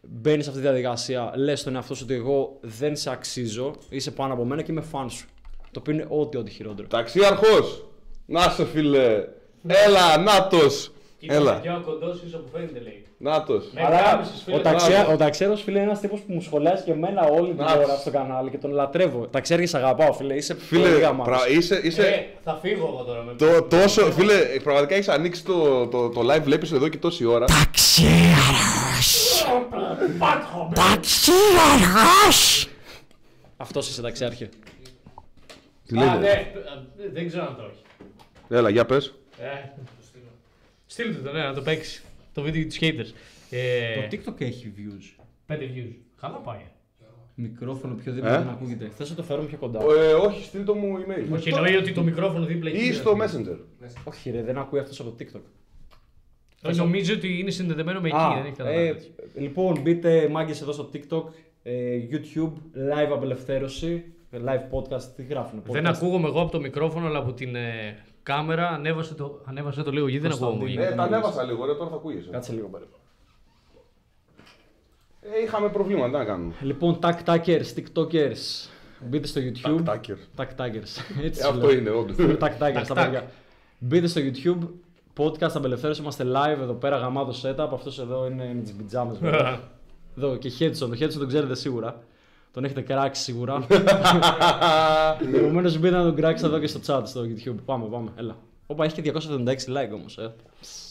μπαίνεις 0.00 0.44
σε 0.44 0.50
αυτή 0.50 0.62
τη 0.62 0.68
διαδικασία, 0.68 1.32
λες 1.36 1.60
στον 1.60 1.74
εαυτό 1.74 1.94
σου 1.94 2.02
ότι 2.04 2.14
εγώ 2.14 2.58
δεν 2.60 2.96
σε 2.96 3.10
αξίζω, 3.10 3.72
είσαι 3.88 4.10
πάνω 4.10 4.32
από 4.32 4.44
μένα 4.44 4.62
και 4.62 4.72
είμαι 4.72 4.80
φαν 4.80 5.10
σου. 5.10 5.26
Το 5.70 5.80
οποίο 5.80 5.92
είναι 5.92 6.06
ό,τι 6.08 6.36
ό,τι 6.36 6.50
χειρότερο. 6.50 6.88
Ταξίαρχος! 6.88 7.84
Να 8.26 8.40
σε 8.40 8.64
φίλε! 8.66 9.24
Έλα, 9.86 10.16
νάτος! 10.18 10.90
Κοίτα, 11.18 11.34
Έλα, 11.34 11.58
και 11.62 11.68
ο 11.68 11.82
κοντός 11.84 12.22
είσαι 12.26 12.36
όπου 12.36 12.48
φαίνεται 12.52 12.80
λέει. 12.80 13.04
νάτος. 13.18 13.64
Με 13.74 13.80
Αλλά 13.84 14.02
κάμισες, 14.02 14.42
φίλε, 14.44 14.56
ο, 14.56 14.60
ταξιά, 14.60 14.96
μπράβο. 14.96 15.12
ο 15.12 15.16
ταξέρο, 15.16 15.56
φίλε, 15.56 15.78
είναι 15.78 15.86
ένας 15.86 16.00
τύπος 16.00 16.20
που 16.20 16.32
μου 16.32 16.40
σχολιάζει 16.40 16.82
και 16.84 16.90
εμένα 16.90 17.22
όλη 17.22 17.48
την 17.54 17.64
Να. 17.64 17.72
ώρα 17.72 17.96
στο 17.96 18.10
κανάλι 18.10 18.50
και 18.50 18.58
τον 18.58 18.70
λατρεύω. 18.70 19.26
Ταξιάρχη, 19.26 19.66
σε 19.66 19.76
αγαπάω, 19.76 20.12
φίλε. 20.12 20.34
Είσαι 20.34 20.54
Φίλε, 20.54 20.88
πολύ 20.88 21.00
γαμάτος. 21.00 21.34
πρα- 21.36 21.48
είσαι, 21.48 21.80
είσαι 21.84 22.02
Ε, 22.02 22.24
θα 22.44 22.58
φύγω 22.62 22.86
εγώ 22.94 23.02
τώρα 23.06 23.22
με 23.22 23.32
το, 23.34 23.62
τόσο. 23.62 24.12
Φίλε, 24.12 24.34
πραγματικά 24.62 24.94
έχεις 24.94 25.08
ανοίξει 25.08 25.44
το, 25.44 25.86
το, 25.86 26.08
το 26.08 26.20
live, 26.20 26.42
βλέπεις 26.42 26.72
εδώ 26.72 26.88
και 26.88 26.98
τόση 26.98 27.24
ώρα. 27.24 27.44
Αυτός 33.56 33.88
είσαι 33.88 34.02
ταξιάρχη. 34.02 34.48
Τι 35.86 35.98
Α, 35.98 36.04
λέτε. 36.04 36.18
ναι, 36.18 36.28
ε, 37.04 37.10
δεν 37.12 37.26
ξέρω 37.26 37.44
αν 37.46 37.56
το 37.56 37.62
έχει. 37.62 37.82
Έλα, 38.48 38.70
για 38.70 38.84
πες. 38.86 39.14
Ε, 39.38 39.44
το 39.76 40.02
στείλω. 40.06 40.24
Στείλτε 40.86 41.20
το, 41.28 41.32
ναι, 41.32 41.42
να 41.42 41.54
το 41.54 41.62
παίξεις. 41.62 42.02
Το 42.34 42.42
βίντεο 42.42 42.64
τους 42.64 42.78
haters. 42.80 43.12
Ε, 43.50 44.06
TikTok 44.10 44.40
έχει 44.40 44.72
views. 44.76 45.22
5 45.52 45.56
views. 45.58 45.94
Καλά 46.20 46.36
πάει. 46.36 46.60
Μικρόφωνο 47.34 47.94
πιο 47.94 48.12
Ε; 48.12 48.14
δίπλα 48.14 48.38
δεν 48.38 48.48
ακούγεται. 48.48 48.90
Θες 48.96 49.10
να 49.10 49.16
το 49.16 49.22
φέρω 49.22 49.42
πιο 49.42 49.56
κοντά; 49.58 49.80
Ε, 49.82 50.12
όχι, 50.12 50.44
στείλ 50.44 50.60
μου 50.60 50.98
email. 50.98 51.32
Όχι, 51.32 51.48
εννοεί 51.48 51.76
ότι 51.76 51.92
το 51.92 52.02
μικρόφωνο 52.02 52.44
δίπλα 52.44 52.70
εκεί. 52.70 52.84
Ή 52.84 52.88
ρε, 52.88 52.94
στο 52.94 53.10
φίλε. 53.10 53.24
Messenger. 53.26 53.58
Όχι, 54.04 54.30
ρε, 54.30 54.42
δεν 54.42 54.58
ακούει 54.58 54.78
αυτός 54.80 55.00
από 55.00 55.10
το 55.10 55.16
TikTok. 55.18 55.40
Όχι, 56.64 56.78
νομίζω 56.78 57.14
ότι 57.14 57.38
είναι 57.38 57.50
συνδεδεμένο 57.50 58.00
με 58.00 58.08
εκεί. 58.08 58.16
Α, 58.16 58.28
δεν 58.34 58.44
έχει 58.44 58.48
ε, 58.48 58.56
καταλάβει. 58.56 59.12
λοιπόν, 59.34 59.80
μπείτε 59.82 60.28
μάγκες 60.28 60.60
εδώ 60.60 60.72
στο 60.72 60.90
TikTok, 60.92 61.24
ε, 61.62 61.98
YouTube, 62.10 62.52
live 62.76 63.12
απελευθέρωση, 63.12 64.04
live 64.32 64.76
podcast, 64.78 65.02
τι 65.16 65.22
γράφουν. 65.22 65.62
Δεν 65.66 65.84
podcast. 65.84 65.88
ακούγομαι 65.94 66.28
εγώ 66.28 66.40
από 66.40 66.50
το 66.50 66.60
μικρόφωνο, 66.60 67.06
αλλά 67.06 67.18
από 67.18 67.32
την 67.32 67.54
ε, 67.54 68.04
κάμερα 68.22 68.68
ανέβασε 68.68 69.14
το, 69.14 69.40
ανέβασε 69.44 69.82
το 69.82 69.90
λίγο 69.90 70.08
γιατί 70.08 70.26
δεν 70.28 70.36
ακούγομαι. 70.36 70.58
Κωνσταντίνε. 70.58 70.84
εγώ. 70.84 70.92
Ε, 70.92 70.96
τα 70.96 71.02
ανέβασα 71.02 71.42
λίγο, 71.42 71.64
ρε, 71.66 71.74
τώρα 71.74 71.90
θα 71.90 71.96
ακούγεσαι. 71.96 72.28
Κάτσε 72.30 72.52
λίγο 72.52 72.66
περίπου. 72.66 72.96
Ε, 75.20 75.42
είχαμε 75.42 75.68
προβλήματα, 75.68 76.10
τι 76.10 76.16
να 76.16 76.24
κάνουμε. 76.24 76.54
Λοιπόν, 76.60 76.98
TikTokers, 77.02 77.64
TikTokers, 77.76 78.68
μπείτε 79.08 79.26
στο 79.26 79.40
YouTube. 79.40 79.82
Τάκερ. 79.84 80.16
TikTokers. 80.36 81.22
Έτσι 81.24 81.40
Ε, 81.40 81.42
σου 81.42 81.48
αυτό 81.48 81.66
λέω. 81.66 81.70
είναι, 81.76 81.90
όντως. 81.90 82.16
TikTokers, 82.18 82.36
τα 82.38 82.56
Τακ, 82.58 82.94
παιδιά. 82.94 83.30
Μπείτε 83.78 84.06
στο 84.06 84.20
YouTube, 84.20 84.68
podcast 85.16 85.50
απελευθέρωση, 85.54 86.00
είμαστε 86.00 86.24
live 86.26 86.60
εδώ 86.60 86.72
πέρα, 86.72 86.96
γαμάτο 86.96 87.32
setup. 87.42 87.68
Αυτός 87.72 87.98
εδώ 87.98 88.26
είναι 88.26 88.52
με 88.54 88.60
τις 88.62 88.72
πιτζάμες. 88.72 89.18
βέβαια. 89.18 89.60
εδώ 90.18 90.36
και 90.36 90.52
Hedson, 90.58 90.76
το 90.78 90.90
Hedson 91.00 91.12
τον 91.18 91.28
ξέρετε 91.28 91.54
σίγουρα. 91.54 92.02
Τον 92.52 92.64
έχετε 92.64 92.80
κράξει 92.80 93.22
σίγουρα. 93.22 93.66
Επομένως 95.34 95.78
μπείτε 95.78 95.96
να 95.96 96.02
τον 96.02 96.14
κράξετε 96.14 96.48
εδώ 96.48 96.58
και 96.58 96.66
στο 96.66 96.80
chat 96.86 97.02
στο 97.04 97.20
YouTube. 97.22 97.54
Πάμε, 97.64 97.84
πάμε, 97.86 98.10
έλα. 98.16 98.36
Όπα, 98.66 98.84
έχει 98.84 99.02
και 99.02 99.12
276 99.14 99.18
like 99.48 99.92
όμως, 99.94 100.18
ε. 100.18 100.34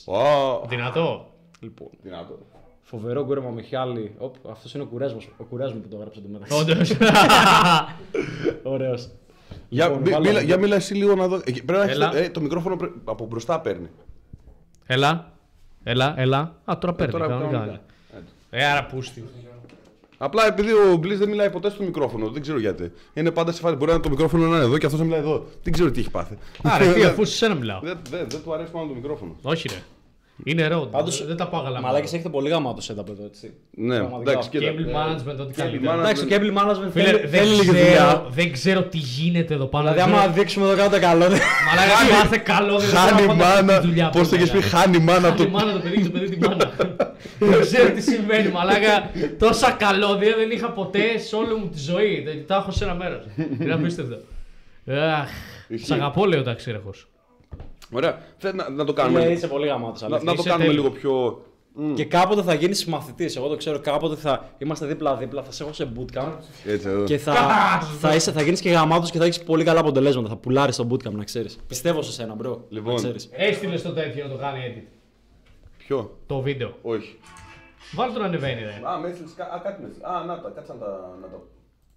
Ω, 0.06 0.66
Δυνατό. 0.68 1.26
Λοιπόν, 1.60 1.88
Δυνατό. 2.02 2.38
φοβερό 2.82 3.24
κούρεμα 3.26 3.50
Μιχάλη. 3.50 4.16
Οπ, 4.18 4.36
αυτός 4.50 4.74
είναι 4.74 4.84
ο 4.84 4.86
κουρέσμος, 4.86 5.30
ο 5.38 5.44
κουρέσμος 5.44 5.82
που 5.82 5.88
το 5.88 5.96
έγραψε 5.98 6.22
το 6.22 6.28
μεταξύ. 6.32 6.60
Όντως. 6.60 6.92
Ωραίος. 8.74 9.10
Για, 9.70 9.86
Λοιπόν, 9.88 10.02
μι- 10.02 10.12
βάλω- 10.12 10.26
μίλα, 10.28 10.42
για 10.42 10.58
μίλα 10.58 10.76
εσύ 10.76 10.94
λίγο 10.94 11.16
να 11.16 11.28
δω. 11.28 11.36
Ε, 11.36 11.40
Πρέπει 11.52 11.72
να 11.72 11.82
έχεις 11.84 11.96
Έλα. 11.96 12.10
το, 12.10 12.18
ε, 12.18 12.30
το 12.30 12.42
μικρόφωνο 12.42 12.76
πρέ- 12.76 12.92
από 13.04 13.26
μπροστά 13.26 13.60
παίρνει. 13.62 13.90
Έλα. 14.92 15.32
Έλα, 15.84 16.14
έλα. 16.18 16.56
Α, 16.66 16.78
τώρα 16.78 16.94
παίρνει. 16.94 17.12
τώρα 17.12 17.28
κανονικά. 17.28 17.58
κανονικά. 17.58 17.82
Ε, 18.50 18.66
άρα 18.66 18.86
πούστη. 18.86 19.24
Απλά 20.18 20.48
επειδή 20.48 20.72
ο 20.72 20.96
Μπλίζ 20.96 21.18
δεν 21.18 21.30
μιλάει 21.30 21.50
ποτέ 21.50 21.70
στο 21.70 21.84
μικρόφωνο, 21.84 22.30
δεν 22.30 22.42
ξέρω 22.42 22.60
γιατί. 22.60 22.92
Είναι 23.14 23.32
πάντα 23.32 23.52
σε 23.52 23.62
φάση. 23.62 23.76
Μπορεί 23.76 23.88
να 23.88 23.94
είναι 23.94 24.04
το 24.04 24.10
μικρόφωνο 24.10 24.48
να 24.48 24.56
είναι 24.56 24.66
εδώ 24.66 24.78
και 24.78 24.86
αυτός 24.86 25.00
να 25.00 25.06
μιλάει 25.06 25.20
εδώ. 25.20 25.46
Δεν 25.64 25.74
ξέρω 25.74 25.92
τι 25.92 26.00
έχει 26.00 26.10
πάθει. 26.10 26.38
Άρα, 26.64 26.86
τι, 26.94 27.04
αφού 27.04 27.26
σε 27.26 27.36
σένα 27.36 27.56
μιλάω. 27.56 27.80
Δεν, 27.80 27.98
δεν, 28.10 28.30
δεν 28.30 28.42
του 28.44 28.54
αρέσει 28.54 28.72
πάνω 28.72 28.88
το 28.88 28.94
μικρόφωνο. 28.94 29.36
Όχι, 29.42 29.68
ρε. 29.68 29.82
Είναι 30.44 30.68
road. 30.72 30.88
Πάντως, 30.92 31.26
δεν 31.26 31.38
τα 31.38 31.48
πάω 31.48 31.64
καλά. 31.64 31.82
Μαλάκες 31.82 32.14
έχετε 32.14 32.30
πολύ 32.30 32.50
γαμάτο 32.50 32.82
setup 32.88 33.10
εδώ, 33.10 33.24
έτσι. 33.26 33.54
Ναι, 33.72 33.98
Πραγματικά. 33.98 34.32
εντάξει, 34.32 34.50
κοίτα. 34.50 34.66
Cable 34.72 34.96
management, 34.98 35.38
ό,τι 35.40 35.54
καλύτερο. 35.54 35.92
management. 35.94 36.00
Εντάξει, 36.00 36.26
το 36.26 36.36
cable 36.36 36.58
management 36.60 36.90
Φίλε, 36.92 37.04
θέλει, 37.06 37.18
δεν, 37.20 37.30
θέλει 37.30 37.50
λίγη 37.50 37.60
ξέρω, 37.62 37.78
δουλειά. 37.86 38.26
δεν 38.30 38.52
ξέρω 38.52 38.82
τι 38.84 38.98
γίνεται 38.98 39.54
εδώ 39.54 39.66
πάνω. 39.66 39.84
Δηλαδή, 39.90 40.00
δεν 40.10 40.10
άμα 40.14 40.22
ξέρω- 40.22 40.34
δείξουμε 40.38 40.66
εδώ 40.66 40.76
κάτω 40.76 41.00
καλό. 41.00 41.28
δεν- 41.28 41.40
Μαλάκα, 41.68 42.22
κάθε 42.22 42.38
καλό 42.38 42.78
δεν 42.80 42.90
Χάνει 42.90 43.12
ξέρω 43.16 43.28
πάντα 43.28 43.64
μάνα. 43.64 43.80
τι 43.80 43.88
δουλειά 43.88 44.10
Πώς 44.10 44.22
το 44.22 44.28
που 44.30 44.36
έχεις 44.36 44.52
πει, 44.52 44.58
έκανε. 44.58 44.72
χάνει 44.72 45.00
μάνα 45.00 45.28
Χάνει 45.28 45.38
το. 45.44 45.50
μάνα 45.50 45.74
το 45.74 45.80
παιδί, 45.80 46.04
το 46.04 46.10
παιδί 46.10 46.36
τη 46.36 46.48
μάνα. 46.48 46.72
Δεν 47.40 47.60
ξέρω 47.62 47.90
τι 47.92 48.02
συμβαίνει, 48.02 48.50
μαλάκα. 48.52 49.10
Τόσα 49.40 49.72
καλώδια 49.72 50.36
δεν 50.36 50.52
είχα 50.52 50.70
ποτέ 50.72 51.18
σε 51.18 51.36
όλη 51.36 51.54
μου 51.60 51.68
τη 51.70 51.80
ζωή. 51.80 52.22
Δεν- 52.26 52.46
Τα 52.48 52.56
έχω 52.56 52.72
σε 52.72 52.84
ένα 52.84 52.94
μέρος. 52.96 53.22
Είναι 53.62 53.74
απίστευτο. 53.74 54.16
Αχ, 54.92 55.30
Ισχύει. 55.68 55.86
Σ' 55.86 55.92
αγαπώ, 55.92 56.26
λέει 56.26 56.40
ο 56.40 56.44
ταξίρεχος. 56.44 57.08
Ωραία. 57.92 58.22
Θέλω 58.38 58.54
να, 58.56 58.70
να 58.70 58.84
το 58.86 58.92
Ναι, 58.92 59.02
κάνουμε. 59.02 59.26
είσαι 59.26 59.48
πολύ 59.48 59.68
γαμάτος. 59.68 60.02
Να, 60.02 60.08
να 60.10 60.18
το 60.20 60.32
Είσαι 60.32 60.50
κάνουμε 60.50 60.66
τέλειος. 60.66 60.84
λίγο 60.84 60.90
πιο. 60.90 61.44
Και 61.96 62.06
κάποτε 62.06 62.42
θα 62.42 62.54
γίνεις 62.54 62.86
μαθητή. 62.86 63.30
Εγώ 63.38 63.48
το 63.48 63.56
ξέρω. 63.58 63.80
Κάποτε 63.80 64.16
θα 64.16 64.50
είμαστε 64.58 64.86
δίπλα-δίπλα. 64.86 65.44
Θα 65.44 65.52
σε 65.52 65.64
έχω 65.64 65.74
σε 65.74 65.92
bootcamp. 65.98 66.32
Έτσι 66.66 66.88
εδώ. 66.88 67.04
Και 67.04 67.18
θα, 67.18 67.34
θα, 68.00 68.16
είσαι, 68.16 68.32
θα 68.32 68.42
γίνεις 68.42 68.62
και 68.62 68.70
γαμάτος 68.70 69.12
και 69.12 69.18
θα 69.18 69.24
έχεις 69.26 69.44
πολύ 69.44 69.64
καλά 69.64 69.80
αποτελέσματα. 69.80 70.30
Θα 70.30 70.36
πουλάρεις 70.38 70.76
το 70.76 70.88
bootcamp, 70.92 71.12
να 71.12 71.24
ξέρεις. 71.24 71.60
Πιστεύω 71.68 72.02
σε 72.02 72.12
σένα, 72.12 72.36
bro. 72.44 72.58
Λοιπόν. 72.70 72.94
Να 72.94 73.00
ξέρεις. 73.00 73.30
Έστειλε 73.32 73.78
το 73.80 73.94
τέτοιο 73.94 74.24
να 74.28 74.32
το 74.32 74.38
κάνει 74.38 74.60
edit. 74.68 74.88
Ποιο; 75.78 76.18
Το 76.26 76.40
βίντεο. 76.42 76.74
Όχι. 76.82 77.20
Βάλτε 77.96 78.14
το 78.14 78.20
να 78.20 78.26
ανεβαίνει, 78.26 78.62
ρε. 78.62 78.82
Α, 78.90 78.98
με 78.98 79.08
έστειλες 79.08 79.34
κα- 79.34 79.44
Α, 79.54 79.60
κάτι 79.64 79.82
με 79.82 79.88
έστειλες. 79.88 80.10
Α, 80.10 80.24
να 80.26 80.42
τα, 80.42 80.50
κάτσε 80.56 80.74
να 80.74 80.80
τα. 80.80 81.18
Να 81.22 81.28
τα... 81.28 81.42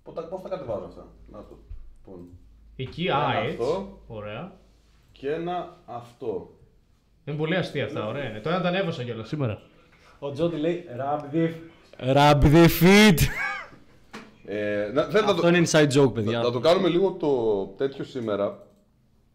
Πώς, 0.03 0.15
τα, 0.15 0.23
πώς 0.23 0.43
τα 0.43 0.49
κατεβάζω 0.49 0.85
αυτά; 0.85 1.07
Να 1.33 1.39
το. 1.39 1.59
Λοιπόν. 2.07 2.27
Εκεί, 2.77 3.05
Ένα 3.07 3.17
α, 3.27 3.37
έτσι. 3.39 3.51
αυτό. 3.61 3.99
Ωραία. 4.07 4.53
Και 5.23 5.33
ένα 5.33 5.77
αυτό. 5.85 6.51
Είναι 7.25 7.37
πολύ 7.37 7.57
αστεία 7.57 7.85
αυτά, 7.85 8.07
ωραία. 8.07 8.29
είναι. 8.29 8.41
Το 8.41 8.49
ένα 8.49 8.61
τα 8.61 8.69
ανέβασα 8.69 9.03
κιόλας 9.03 9.29
σήμερα. 9.29 9.63
Ο 10.19 10.31
Τζόντι 10.31 10.57
λέει 10.57 10.85
Rub 10.99 11.35
the, 11.35 11.51
Rub 12.17 12.43
the 12.43 12.67
feet. 12.81 13.19
Ε, 14.45 14.91
να, 14.93 15.03
θέλετε 15.03 15.21
να 15.21 15.31
Αυτό 15.31 15.43
το, 15.43 15.49
είναι 15.49 15.63
inside 15.67 15.89
joke, 15.93 16.05
να, 16.05 16.11
παιδιά. 16.11 16.41
να 16.41 16.51
το 16.51 16.61
κάνουμε 16.61 16.89
λίγο 16.89 17.13
το 17.13 17.65
τέτοιο 17.77 18.05
σήμερα. 18.05 18.67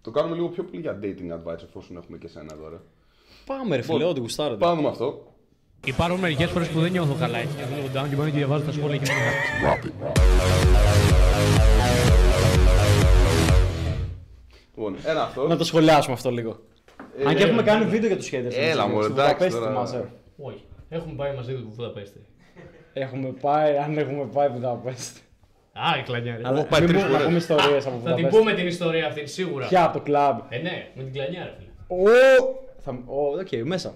Το 0.01 0.11
κάνουμε 0.11 0.35
λίγο 0.35 0.47
πιο 0.47 0.63
πολύ 0.63 0.81
για 0.81 0.99
dating 1.01 1.33
advice 1.33 1.63
εφόσον 1.63 1.97
έχουμε 1.97 2.17
και 2.17 2.27
σένα 2.27 2.53
εδώ. 2.53 2.69
Ρε. 2.69 2.77
Πάμε, 3.45 3.75
ρε 3.75 3.81
φίλε, 3.81 4.03
ό,τι 4.03 4.19
γουστάρετε. 4.19 4.57
Πάμε 4.57 4.81
με 4.81 4.87
αυτό. 4.87 5.33
Υπάρχουν 5.85 6.19
μερικές 6.19 6.49
φορές 6.49 6.67
που 6.67 6.79
δεν 6.79 6.91
νιώθω 6.91 7.15
καλά 7.19 7.37
έτσι. 7.37 7.55
Και 7.57 7.63
βλέπω 7.63 7.99
down 7.99 8.09
και 8.09 8.15
μπορεί 8.15 8.31
και 8.31 8.37
διαβάζω 8.37 8.63
τα 8.63 8.71
σχόλια 8.71 8.97
και 8.97 9.11
να 9.63 10.56
Λοιπόν, 14.77 14.95
ένα 15.05 15.23
αυτό. 15.23 15.47
Να 15.47 15.57
το 15.57 15.63
σχολιάσουμε 15.63 16.13
αυτό 16.13 16.29
λίγο. 16.31 16.59
Αν 17.27 17.35
και 17.35 17.43
έχουμε 17.43 17.63
κάνει 17.63 17.85
βίντεο 17.85 18.07
για 18.07 18.17
τους 18.17 18.27
haters. 18.31 18.53
Έλα, 18.57 18.83
έτσι, 18.83 18.87
μωρέ, 18.93 19.03
στη 19.03 19.11
εντάξει, 19.13 19.33
Βουδαπέστη, 19.33 19.59
τώρα. 19.59 19.67
θυμάσαι. 19.71 20.09
Όχι. 20.37 20.63
Έχουμε 20.89 21.13
πάει 21.15 21.35
μαζί 21.35 21.53
του 21.53 21.71
Βουδαπέστη. 21.75 22.25
Έχουμε 22.93 23.29
πάει, 23.41 23.77
αν 23.77 23.97
έχουμε 23.97 24.25
πάει 24.33 24.47
Βουδαπέστη. 24.49 25.19
Α, 25.73 25.97
η 25.99 26.03
κλανιά. 26.03 26.35
ρε. 26.35 26.47
Αλλά 26.47 26.63
πάει 26.65 26.81
μην 26.81 26.89
τρεις 26.89 27.01
πούμε- 27.01 27.11
να 27.13 27.19
φορές. 27.19 27.25
πούμε 27.25 27.37
ιστορίες 27.37 27.85
από 27.85 27.95
Θα 27.95 28.01
την 28.03 28.13
Βουδαπέστη. 28.13 28.37
πούμε 28.37 28.53
την 28.53 28.67
ιστορία 28.67 29.07
αυτή 29.07 29.25
σίγουρα. 29.27 29.67
Ποια 29.67 29.83
από 29.83 29.93
το 29.97 30.03
κλαμπ; 30.03 30.39
Ε, 30.49 30.57
ναι, 30.57 30.87
με 30.95 31.03
την 31.03 31.13
κλανιά, 31.13 31.43
ρε 31.43 31.53
φίλε. 31.57 31.69
Ω, 31.87 32.05
θα- 32.79 33.03
ω, 33.05 33.21
Οκ, 33.39 33.65
μέσα. 33.67 33.93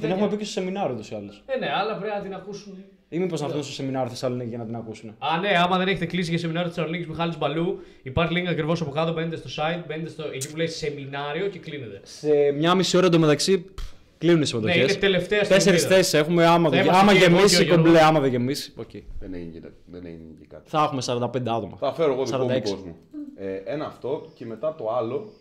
Την 0.00 0.10
έχουμε 0.10 0.28
πει 0.28 0.36
και 0.36 0.44
στο 0.44 0.52
σεμινάριο 0.60 0.96
τους 0.96 1.10
ή 1.10 1.14
άλλως. 1.14 1.42
Ε, 1.46 1.58
ναι, 1.58 1.66
αλλά 1.80 1.96
πρέπει 1.96 2.14
να 2.16 2.22
την 2.22 2.34
ακούσουν. 2.34 2.84
Ή 3.12 3.18
μήπως 3.18 3.40
να 3.40 3.46
έρθουν 3.46 3.62
στο 3.62 3.72
σεμινάριο 3.72 4.08
Θεσσαλονίκη 4.10 4.48
για 4.48 4.58
να 4.58 4.64
την 4.64 4.74
ακούσουν. 4.74 5.14
Α, 5.18 5.38
ναι, 5.40 5.48
άμα 5.64 5.78
δεν 5.78 5.88
έχετε 5.88 6.06
κλείσει 6.06 6.30
για 6.30 6.38
σεμινάριο 6.38 6.68
τη 6.68 6.74
Θεσσαλονίκης 6.74 7.08
Μιχάλης 7.08 7.38
Μπαλού, 7.38 7.78
υπάρχει 8.02 8.32
link 8.36 8.48
ακριβώς 8.50 8.80
από 8.80 8.90
κάτω. 8.90 9.12
Μπαίνετε 9.12 9.36
στο 9.36 9.48
site, 9.62 9.82
μπαίνετε 9.86 10.10
στο, 10.10 10.24
εκεί 10.34 10.50
που 10.50 10.56
λέει 10.56 10.66
σεμινάριο 10.66 11.46
και 11.48 11.58
κλείνετε. 11.58 12.00
Σε 12.04 12.28
μια 12.58 12.74
μισή 12.74 12.96
ώρα 12.96 13.06
εντωμεταξύ 13.06 13.58
πφ, 13.58 13.82
κλείνουν 14.18 14.36
οι 14.36 14.40
Ναι, 14.40 14.46
συμμετοχέ. 14.46 14.78
είναι 14.80 14.92
τελευταία 14.94 15.44
στιγμή. 15.44 15.62
Τέσσερις 15.62 15.84
θέσεις 15.84 16.14
έχουμε. 16.14 16.46
Άμα, 16.46 16.68
Θα 16.70 16.76
δεν- 16.76 16.84
είμαστε 16.84 17.00
άμα 17.02 17.12
και 17.12 17.18
εγώ 17.18 17.26
και 17.28 17.34
ο 17.34 17.36
γεμίσει 17.36 17.64
Γιώργος. 17.64 17.84
κομπλέ, 17.84 18.02
άμα 18.02 18.20
δεν 18.20 18.30
γεμίσει. 18.30 18.72
οκ. 18.76 18.90
Δεν 19.20 19.34
έγινε, 19.34 19.72
δεν 19.86 20.06
έγινε 20.06 20.32
και 20.40 20.46
κάτι. 20.48 20.62
Θα 20.70 20.82
έχουμε 20.82 21.00
45 21.02 21.50
άτομα. 21.50 21.76
Θα 21.80 21.92
φέρω 21.94 22.12
εγώ 22.12 22.24
δικό 22.24 22.36
μου 22.38 22.48
46. 22.50 22.60
κόσμο. 22.70 22.96
Ε, 23.36 23.72
ένα 23.72 23.86
αυτό 23.86 24.30
και 24.34 24.46
μετά 24.46 24.74
το 24.78 24.90
άλλο 24.98 25.32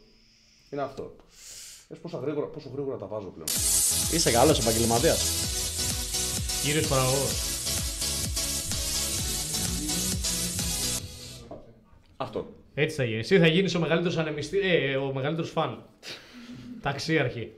είναι 0.69 0.81
αυτό. 0.81 1.15
Δες 1.87 1.97
πόσο 1.99 2.17
γρήγορα, 2.17 2.45
πόσο 2.45 2.69
γρήγορα 2.73 2.97
τα 2.97 3.05
βάζω 3.07 3.27
πλέον. 3.27 3.47
Είσαι 4.13 4.31
καλός 4.31 4.59
επαγγελματίας. 4.59 5.19
Κύριος 6.63 6.87
παραγωγός. 6.87 7.48
Αυτό. 12.21 12.47
Έτσι 12.73 12.95
θα 12.95 13.03
γίνει. 13.03 13.17
Εσύ 13.19 13.39
θα 13.39 13.47
γίνεις 13.47 13.75
ο 13.75 13.79
μεγαλύτερος 13.79 14.17
ανεμιστή, 14.17 14.59
ε, 14.59 14.95
ο 14.95 15.11
μεγαλύτερος 15.13 15.49
φαν. 15.51 15.83
Ταξίαρχη. 16.81 17.51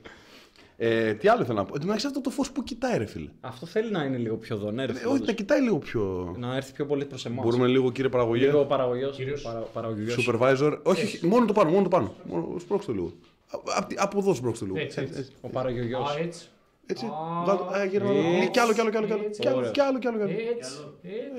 Ε, 0.76 1.14
τι 1.14 1.28
άλλο 1.28 1.42
ήθελα 1.42 1.58
να 1.58 1.64
πω. 1.64 1.70
Εν 1.74 1.80
τω 1.80 1.86
μεταξύ 1.86 2.06
αυτό 2.06 2.20
το 2.20 2.30
φως 2.30 2.50
που 2.52 2.62
κοιτάει, 2.62 2.98
ρε 2.98 3.04
φίλε. 3.06 3.28
Αυτό 3.40 3.66
θέλει 3.66 3.90
να 3.90 4.02
είναι 4.04 4.16
λίγο 4.16 4.36
πιο 4.36 4.56
δονέ. 4.56 4.82
Ε, 4.82 5.06
όχι, 5.08 5.22
τα 5.24 5.32
κοιτάει 5.32 5.60
λίγο 5.60 5.78
πιο. 5.78 6.34
Να 6.38 6.56
έρθει 6.56 6.72
πιο 6.72 6.86
πολύ 6.86 7.04
προς 7.04 7.26
εμάς. 7.26 7.44
Μπορούμε 7.44 7.66
λίγο, 7.66 7.92
κύριε 7.92 8.10
παραγωγέ. 8.10 8.44
Λίγο 8.46 8.64
παραγωγό. 8.64 9.10
Κυρίως. 9.10 9.46
Παραγωγό. 9.72 10.00
Supervisor. 10.28 10.78
Όχι, 10.82 11.02
όχι, 11.04 11.26
μόνο 11.26 11.46
το 11.46 11.52
πάνω, 11.52 11.70
μόνο 11.70 11.82
το 11.82 11.88
πάνω. 11.88 12.14
Μόνο, 12.24 12.56
σπρώξτε 12.58 12.92
το 12.92 12.98
λίγο. 12.98 13.12
Α- 13.50 13.76
απ' 13.76 13.88
τη- 13.88 13.94
από 13.98 14.18
εδώ 14.18 14.34
σπρώξτε 14.34 14.64
το 14.66 14.72
λίγο. 14.72 14.84
Έτσι, 14.84 15.00
έτσι. 15.00 15.26
Ο 15.40 15.48
παραγωγό. 15.48 15.98
Α, 15.98 16.18
έτσι. 16.22 16.46
Έτσι. 16.86 17.04
Α, 17.06 17.42
Βγάλω- 17.44 17.70
α, 17.74 17.84
γύρω- 17.84 18.08
έτσι. 18.10 18.50
Κι 18.50 18.58
άλλο, 18.58 18.72
κι 18.72 18.80
άλλο, 18.80 18.90
κι 18.90 18.96
άλλο. 18.96 19.06
Κι 19.06 19.12
άλλο, 19.12 19.22
Έτσι. 19.24 19.40
κι 19.40 19.48
άλλο, 19.48 19.56
Ωραία. 19.56 19.70
κι 19.70 19.80
άλλο, 19.80 19.98
κι 19.98 20.06
άλλο, 20.06 20.16
κι 20.16 20.22
άλλο. 20.22 20.32
Έτσι. 20.32 20.50
έτσι. 20.56 20.76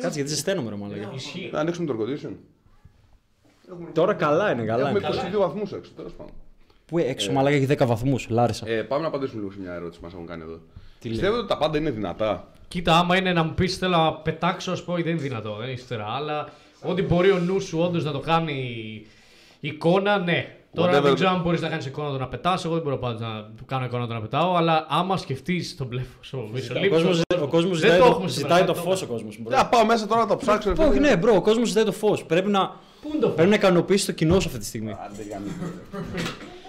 Κάτσε 0.01 0.15
γιατί 0.19 0.29
ζεσταίνομαι, 0.29 0.69
ρε 0.69 0.75
μάλλον. 0.75 0.97
Ισχύει. 1.15 1.49
Να 1.53 1.59
ανοίξουμε 1.59 1.87
το 1.87 1.93
air 1.99 2.01
condition. 2.01 2.31
Τώρα 3.93 4.13
καλά 4.13 4.51
είναι, 4.51 4.63
καλά 4.63 4.89
Έχουμε 4.89 4.99
είναι. 4.99 5.31
22 5.35 5.39
βαθμούς 5.39 5.71
έξω, 5.71 5.91
τέλος 5.95 6.11
πάντων. 6.13 6.33
Πού 6.85 6.97
έξω, 6.97 7.31
μαλάκα 7.31 7.55
έχει 7.55 7.65
10 7.69 7.85
βαθμούς. 7.85 8.27
Λάρισα. 8.29 8.69
Ε, 8.69 8.81
πάμε 8.81 9.01
να 9.01 9.07
απαντήσουμε 9.07 9.39
λίγο 9.41 9.51
σε 9.53 9.59
μια 9.61 9.73
ερώτηση 9.73 9.99
που 9.99 10.05
μας 10.05 10.13
έχουν 10.13 10.25
κάνει 10.25 10.41
εδώ. 10.43 10.59
Τι 10.99 11.09
Πιστεύετε 11.09 11.37
ότι 11.37 11.47
τα 11.47 11.57
πάντα 11.57 11.77
είναι 11.77 11.89
δυνατά; 11.89 12.47
Κοίτα, 12.67 12.97
άμα 12.97 13.15
είναι 13.17 13.33
να 13.33 13.43
μου 13.43 13.53
πεις 13.53 13.77
θέλω 13.77 13.97
να 13.97 14.13
πετάξω, 14.13 14.71
ας 14.71 14.83
πούμε, 14.83 15.01
δεν 15.01 15.11
είναι 15.11 15.21
δυνατό, 15.21 15.55
δεν 15.59 15.69
ύστερα. 15.69 16.05
Αλλά 16.15 16.49
ό,τι 16.81 17.01
μπορεί 17.01 17.31
ο 17.31 17.37
νους 17.39 17.63
σου 17.63 17.79
όντως 17.79 18.03
να 18.03 18.11
το 18.11 18.19
κάνει 18.19 18.65
εικόνα, 19.59 20.17
ναι. 20.17 20.57
Τώρα 20.73 20.91
Whatever. 20.99 21.03
δεν 21.03 21.13
ξέρω 21.13 21.29
αν 21.29 21.41
μπορείς 21.41 21.61
να 21.61 21.69
κάνεις 21.69 21.85
εικόνα 21.85 22.09
το 22.11 22.17
να 22.17 22.27
πετάς. 22.27 22.65
Εγώ 22.65 22.73
δεν 22.73 22.83
μπορώ 22.83 22.97
πάντα 22.97 23.27
να 23.29 23.49
κάνω 23.65 23.85
εικόνα 23.85 24.07
το 24.07 24.13
να 24.13 24.21
πετάω. 24.21 24.55
Αλλά 24.55 24.85
άμα 24.89 25.17
σκεφτείς 25.17 25.75
τον 25.77 25.87
μπλεφο, 25.87 26.19
ο 26.33 26.37
Ο 26.37 26.89
κόσμος, 26.89 27.21
ο 27.41 27.47
κόσμος 27.47 27.79
δεν 27.79 27.91
ζητάει, 27.91 27.97
το 27.99 28.03
το, 28.05 28.09
έχουμε 28.11 28.27
σήμερα, 28.29 28.29
ζητάει 28.29 28.57
δεν 28.57 28.65
το 28.65 28.73
το 28.73 28.79
φως 28.79 29.01
ο 29.01 29.03
έχουμε. 29.03 29.17
κόσμος. 29.17 29.37
μπρο. 29.41 29.57
Θα 29.57 29.65
πάω 29.67 29.85
μέσα 29.85 30.07
τώρα 30.07 30.21
να 30.21 30.27
τα 30.27 30.35
ψάξω. 30.37 30.73
ρε 30.73 30.83
Όχι, 30.83 30.93
φίλε. 30.93 31.09
ναι, 31.09 31.17
μπρο, 31.17 31.35
ο 31.35 31.41
κόσμος 31.41 31.67
ζητάει 31.67 31.83
το 31.83 31.91
φως. 31.91 32.25
Πρέπει 32.25 32.49
να, 32.49 32.75
Πού 33.03 33.09
είναι 33.13 33.19
το 33.19 33.29
πρέπει 33.29 33.49
να 33.49 33.55
ικανοποιήσεις 33.55 34.05
το 34.05 34.11
κοινό 34.11 34.39
σου 34.39 34.47
αυτή 34.47 34.59
τη 34.59 34.65
στιγμή. 34.65 34.91
Άντε, 34.91 35.23
γαμί. 35.31 35.47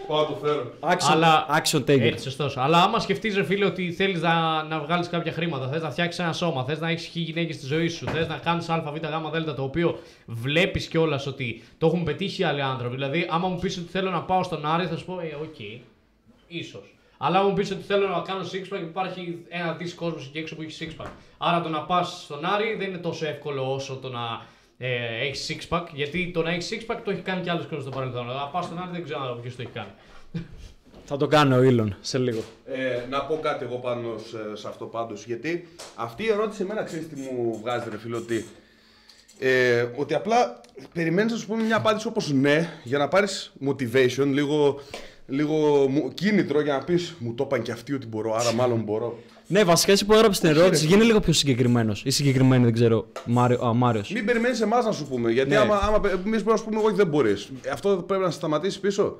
Πάω 0.06 0.20
να 0.20 0.26
το 0.26 0.34
φέρω. 0.42 0.72
Action, 0.80 1.10
Αλλά- 1.10 1.46
action 1.62 1.78
taker. 1.78 2.00
Έτσι, 2.00 2.24
σωστός. 2.24 2.56
Αλλά 2.56 2.82
άμα 2.82 2.98
σκεφτείς, 3.00 3.36
ρε 3.36 3.44
φίλε, 3.44 3.64
ότι 3.64 3.92
θέλεις 3.92 4.20
να, 4.22 4.62
να 4.62 4.80
βγάλεις 4.80 5.08
κάποια 5.08 5.32
χρήματα, 5.32 5.68
θες 5.68 5.82
να 5.82 5.90
φτιάξεις 5.90 6.20
ένα 6.24 6.32
σώμα, 6.32 6.64
θες 6.64 6.80
να 6.80 6.88
έχεις 6.88 7.06
χι 7.06 7.20
γυναίκες 7.20 7.54
στη 7.56 7.66
ζωή 7.66 7.88
σου, 7.88 8.06
θες 8.06 8.28
να 8.28 8.36
κάνεις 8.36 8.68
ΑΒ 8.68 8.98
Δ, 9.44 9.50
το 9.50 9.62
οποίο 9.62 9.98
βλέπεις 10.26 10.86
κιόλας 10.86 11.26
ότι 11.26 11.62
το 11.78 11.86
έχουν 11.86 12.04
πετύχει 12.04 12.44
άλλοι 12.44 12.62
άνθρωποι. 12.62 12.94
Δηλαδή, 12.94 13.26
άμα 13.30 13.48
μου 13.48 13.58
πεις 13.58 13.76
ότι 13.78 13.88
θέλω 13.90 14.10
να 14.10 14.22
πάω 14.22 14.42
στον 14.42 14.66
Άρη, 14.66 14.86
θα 14.86 14.96
σου 14.96 15.04
πω, 15.04 15.20
ε, 15.20 15.36
οκ, 15.42 15.58
ίσως. 16.46 16.94
Αλλά 17.18 17.38
άμα 17.38 17.48
μου 17.48 17.54
πεις 17.54 17.70
ότι 17.70 17.82
θέλω 17.82 18.08
να 18.08 18.20
κάνω 18.20 18.40
six 18.40 18.74
pack, 18.76 18.80
υπάρχει 18.80 19.38
ένα 19.48 19.72
δις 19.72 19.94
κόσμος 19.94 20.26
εκεί 20.26 20.38
έξω 20.38 20.54
που 20.56 20.62
έχει 20.62 20.88
six 20.98 21.02
pack. 21.02 21.08
Άρα 21.38 21.60
το 21.60 21.68
να 21.68 21.80
πας 21.80 22.20
στον 22.24 22.44
Άρη 22.44 22.76
δεν 22.78 22.88
είναι 22.88 22.98
τόσο 22.98 23.26
εύκολο 23.26 23.72
όσο 23.74 23.94
το 23.94 24.08
να 24.08 24.20
ε, 24.86 25.26
έχεις 25.26 25.50
six 25.50 25.76
pack, 25.76 25.84
γιατί 25.92 26.30
το 26.34 26.42
να 26.42 26.50
έχεις 26.50 26.68
six 26.72 26.92
pack 26.92 26.98
το 27.04 27.10
έχει 27.10 27.20
κάνει 27.20 27.42
κι 27.42 27.50
άλλος 27.50 27.64
κόσμος 27.66 27.82
στο 27.82 27.90
παρελθόν. 27.90 28.30
Αλλά 28.30 28.48
πας 28.48 28.64
στον 28.64 28.78
Άρη 28.78 28.88
δεν 28.92 29.04
ξέρω 29.04 29.38
ποιος 29.42 29.56
το 29.56 29.62
έχει 29.62 29.70
κάνει. 29.70 29.90
Θα 31.04 31.16
το 31.16 31.26
κάνει 31.26 31.54
ο 31.54 31.62
Ήλον 31.62 31.96
σε 32.00 32.18
λίγο. 32.18 32.40
Ε, 32.66 33.06
να 33.10 33.24
πω 33.24 33.38
κάτι 33.42 33.64
εγώ 33.64 33.76
πάνω 33.76 34.18
σε, 34.18 34.56
σε 34.56 34.68
αυτό 34.68 34.84
πάντως, 34.84 35.24
γιατί 35.26 35.68
αυτή 35.94 36.22
η 36.24 36.28
ερώτηση 36.30 36.62
εμένα 36.62 36.82
ξέρεις 36.82 37.08
τι 37.08 37.14
μου 37.20 37.58
βγάζει 37.62 37.88
ρε 37.90 37.98
φίλε, 37.98 38.16
ότι, 38.16 38.44
ε, 39.38 39.86
ότι 39.96 40.14
απλά 40.14 40.60
περιμένεις 40.94 41.32
να 41.32 41.38
σου 41.38 41.46
πούμε 41.46 41.62
μια 41.62 41.76
απάντηση 41.76 42.06
όπως 42.06 42.32
ναι, 42.32 42.68
για 42.84 42.98
να 42.98 43.08
πάρεις 43.08 43.52
motivation, 43.66 44.26
λίγο, 44.26 44.80
λίγο 45.26 45.88
μου- 45.88 46.14
κίνητρο 46.14 46.60
για 46.60 46.72
να 46.72 46.84
πεις 46.84 47.14
μου 47.18 47.34
το 47.34 47.44
είπαν 47.44 47.62
και 47.62 47.72
αυτοί 47.72 47.92
ότι 47.94 48.06
μπορώ, 48.06 48.34
άρα 48.34 48.52
μάλλον 48.52 48.80
μπορώ. 48.80 49.18
Ναι, 49.46 49.64
βασικά 49.64 49.92
εσύ 49.92 50.04
που 50.06 50.12
έγραψες 50.12 50.40
την 50.40 50.48
ερώτηση, 50.58 50.86
γίνει 50.86 51.04
λίγο 51.04 51.20
πιο 51.20 51.32
συγκεκριμένος. 51.32 52.02
Ή 52.04 52.10
συγκεκριμένη, 52.10 52.64
δεν 52.64 52.72
ξέρω. 52.72 53.06
Μάριο, 53.24 53.64
α, 53.64 53.72
Μάριος. 53.74 54.10
Μην 54.10 54.24
περιμένεις 54.24 54.60
εμάς 54.60 54.84
να 54.84 54.92
σου 54.92 55.06
πούμε, 55.06 55.30
γιατί 55.30 55.48
Ναι. 55.50 55.56
άμα, 55.56 55.76
άμα 55.76 55.96
εμείς 55.96 56.24
μπορούμε 56.24 56.50
να 56.52 56.56
σου 56.56 56.64
πούμε 56.64 56.80
όχι 56.82 56.94
δεν 56.94 57.06
μπορείς. 57.06 57.48
Αυτό 57.72 58.04
πρέπει 58.06 58.22
να 58.22 58.30
σταματήσει 58.30 58.80
πίσω. 58.80 59.16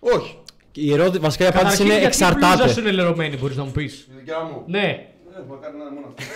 Όχι. 0.00 0.38
Η 0.72 0.92
ερώτηση, 0.92 1.18
βασικά 1.18 1.44
η 1.44 1.46
απάντηση 1.46 1.70
Καταρχήν, 1.76 1.86
είναι 1.86 1.98
γιατί 2.00 2.16
η 2.16 2.24
μπλούζα 2.26 2.46
σου 2.46 2.52
εξαρτάται. 2.54 2.80
είναι 2.80 2.90
λερωμένη, 2.90 3.36
μπορείς 3.36 3.56
να 3.56 3.64
μου 3.64 3.70
πεις. 3.70 3.94
Η 3.94 4.10
δικιά 4.18 4.40
μου. 4.40 4.62
Ναι. 4.66 5.08
Έχουμε 5.42 5.56
κάνει 5.62 5.76
ένα 5.80 5.90
μόνο 5.92 6.06
αυτό. 6.06 6.22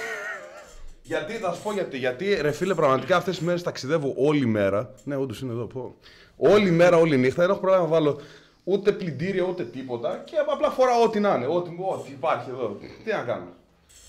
γιατί, 1.13 1.33
θα 1.33 1.53
σου 1.53 1.63
πω 1.63 1.73
γιατί. 1.73 1.99
Γιατί 1.99 2.39
ρε 2.41 2.51
φίλε, 2.53 2.75
πραγματικά 2.75 3.17
αυτές 3.17 3.37
τις 3.37 3.47
μέρες 3.47 3.63
ταξιδεύω 3.63 4.15
όλη 4.17 4.47
μέρα. 4.47 4.95
Ναι, 5.05 5.17
όντως 5.17 5.41
είναι 5.41 5.53
εδώ. 5.53 5.65
Πω. 5.65 5.95
Όλη 6.37 6.71
μέρα, 6.71 6.97
όλη 6.97 7.17
νύχτα. 7.17 7.43
Δεν 7.43 7.51
έχω 7.51 7.61
πρόβλημα 7.61 7.85
να 7.85 7.91
βάλω 7.91 8.21
ούτε 8.65 8.93
πλυντήρια 8.93 9.43
ούτε 9.43 9.65
τίποτα. 9.65 10.23
Και 10.25 10.37
απλά 10.53 10.71
φοράω 10.71 11.03
ό,τι 11.03 11.21
να 11.21 11.35
είναι. 11.35 11.47
Ό,τι, 11.47 11.71
ό,τι 11.93 12.11
υπάρχει 12.11 12.51
εδώ. 12.51 12.79
Τι 13.05 13.11
να 13.11 13.23
κάνω. 13.23 13.49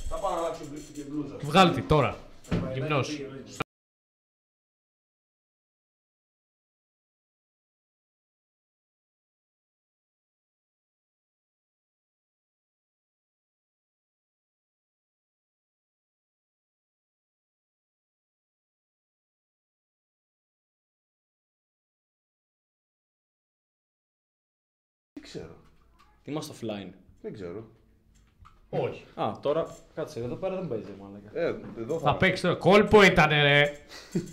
Θα 0.10 0.16
πάω 0.16 0.32
να 0.32 0.38
αλλάξω 0.38 0.62
και 0.94 1.02
μπλούζα. 1.10 1.36
Βγάλει 1.42 1.72
τη 1.72 1.82
τώρα. 1.82 2.16
Γυμνός. 2.74 3.20
Είμαστε 26.24 26.54
offline; 26.60 26.90
Δεν 27.22 27.34
ξέρω. 27.34 27.64
Όχι. 28.70 29.04
Α, 29.16 29.32
τώρα 29.42 29.76
κάτσε, 29.96 30.20
εδώ 30.20 30.36
πέρα 30.36 30.56
δεν 30.56 30.68
παίζει 30.68 30.86
μάλλον. 31.02 31.22
Ε, 31.34 31.82
εδώ 31.82 32.00
Θα 32.00 32.16
παίξει 32.16 32.42
τώρα. 32.42 32.56
Κόλπο 32.56 33.04
ήταν, 33.04 33.30
ρε. 33.30 33.72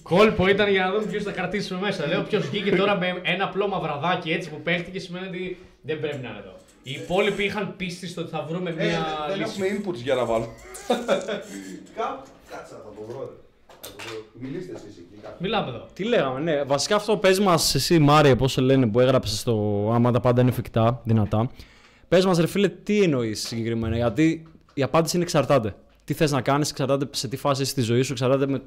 Κόλπο 0.03 0.49
ήταν 0.49 0.71
για 0.71 0.85
να 0.85 0.93
δούμε 0.93 1.07
ποιος 1.07 1.23
θα 1.23 1.33
κρατήσουμε 1.33 1.81
μέσα. 1.81 2.07
Λέω 2.07 2.23
ποιος 2.23 2.49
βγήκε 2.49 2.77
τώρα 2.77 2.97
με 2.99 3.21
ένα 3.23 3.45
απλό 3.45 3.69
μαυραδάκι 3.69 4.31
έτσι 4.33 4.51
που 4.51 4.61
παίχτηκε 4.61 4.99
σημαίνει 4.99 5.27
ότι 5.27 5.59
δεν 5.83 6.01
πρέπει 6.01 6.23
να 6.23 6.29
είναι 6.29 6.39
εδώ. 6.39 6.55
Οι 6.83 6.93
υπόλοιποι 6.93 7.45
είχαν 7.45 7.77
πίστη 7.77 8.07
στο 8.07 8.21
ότι 8.21 8.31
θα 8.31 8.43
βρούμε 8.49 8.71
Ε, 8.71 8.73
μία 8.75 9.07
δεν 9.29 9.39
λύση. 9.39 9.63
έχουμε 9.63 9.67
inputs 9.91 9.95
για 10.03 10.15
να 10.15 10.25
βάλω. 10.25 10.45
Κάπου. 11.97 12.23
Κάτσε 12.51 12.75
να 12.75 12.81
το 12.81 12.93
βρω. 13.09 13.19
ρε. 13.21 13.35
Θα 13.81 13.89
το 13.89 13.91
βρω. 13.99 14.25
Μιλήστε 14.39 14.73
εσείς 14.75 14.97
εκεί. 14.97 15.21
κάπου. 15.23 15.37
Μιλάμε 15.39 15.69
εδώ. 15.69 15.87
Τι 15.95 16.05
λέγαμε, 16.05 16.41
ναι. 16.41 16.63
Βασικά 16.63 16.97
αυτό 16.97 17.17
πες 17.17 17.39
μας 17.41 17.75
εσύ 17.75 17.99
Μάρια, 17.99 18.37
πώς 18.37 18.53
σε 18.53 18.61
λένε 18.61 18.87
που 18.87 19.01
έγραψες 19.01 19.39
στο 19.39 19.89
άμα 19.95 20.11
τα 20.13 20.21
πάντα 20.21 20.41
είναι 20.41 20.51
εφικτά, 20.51 21.01
δυνατά. 21.05 21.51
Πες 22.11 22.27
μας 22.27 22.39
ρε 22.39 22.47
φίλε 22.47 22.69
τι 22.69 23.03
εννοείς 23.03 23.41
συγκεκριμένα, 23.47 23.97
γιατί 23.97 24.47
η 24.75 24.83
απάντηση 24.83 25.17
είναι 25.17 25.25
εξαρτάται. 25.25 25.75
Τι 26.05 26.15
θες 26.15 26.31
να 26.31 26.41
κάνεις, 26.41 26.71
εξαρτάται 26.71 27.09
σε 27.11 27.29
τι 27.29 27.37
φάση 27.37 27.63
είσαι 27.63 27.71
στη 27.71 27.81
ζωή 27.81 28.03
σου, 28.03 28.13
εξαρτάται 28.13 28.47
με 28.47 28.63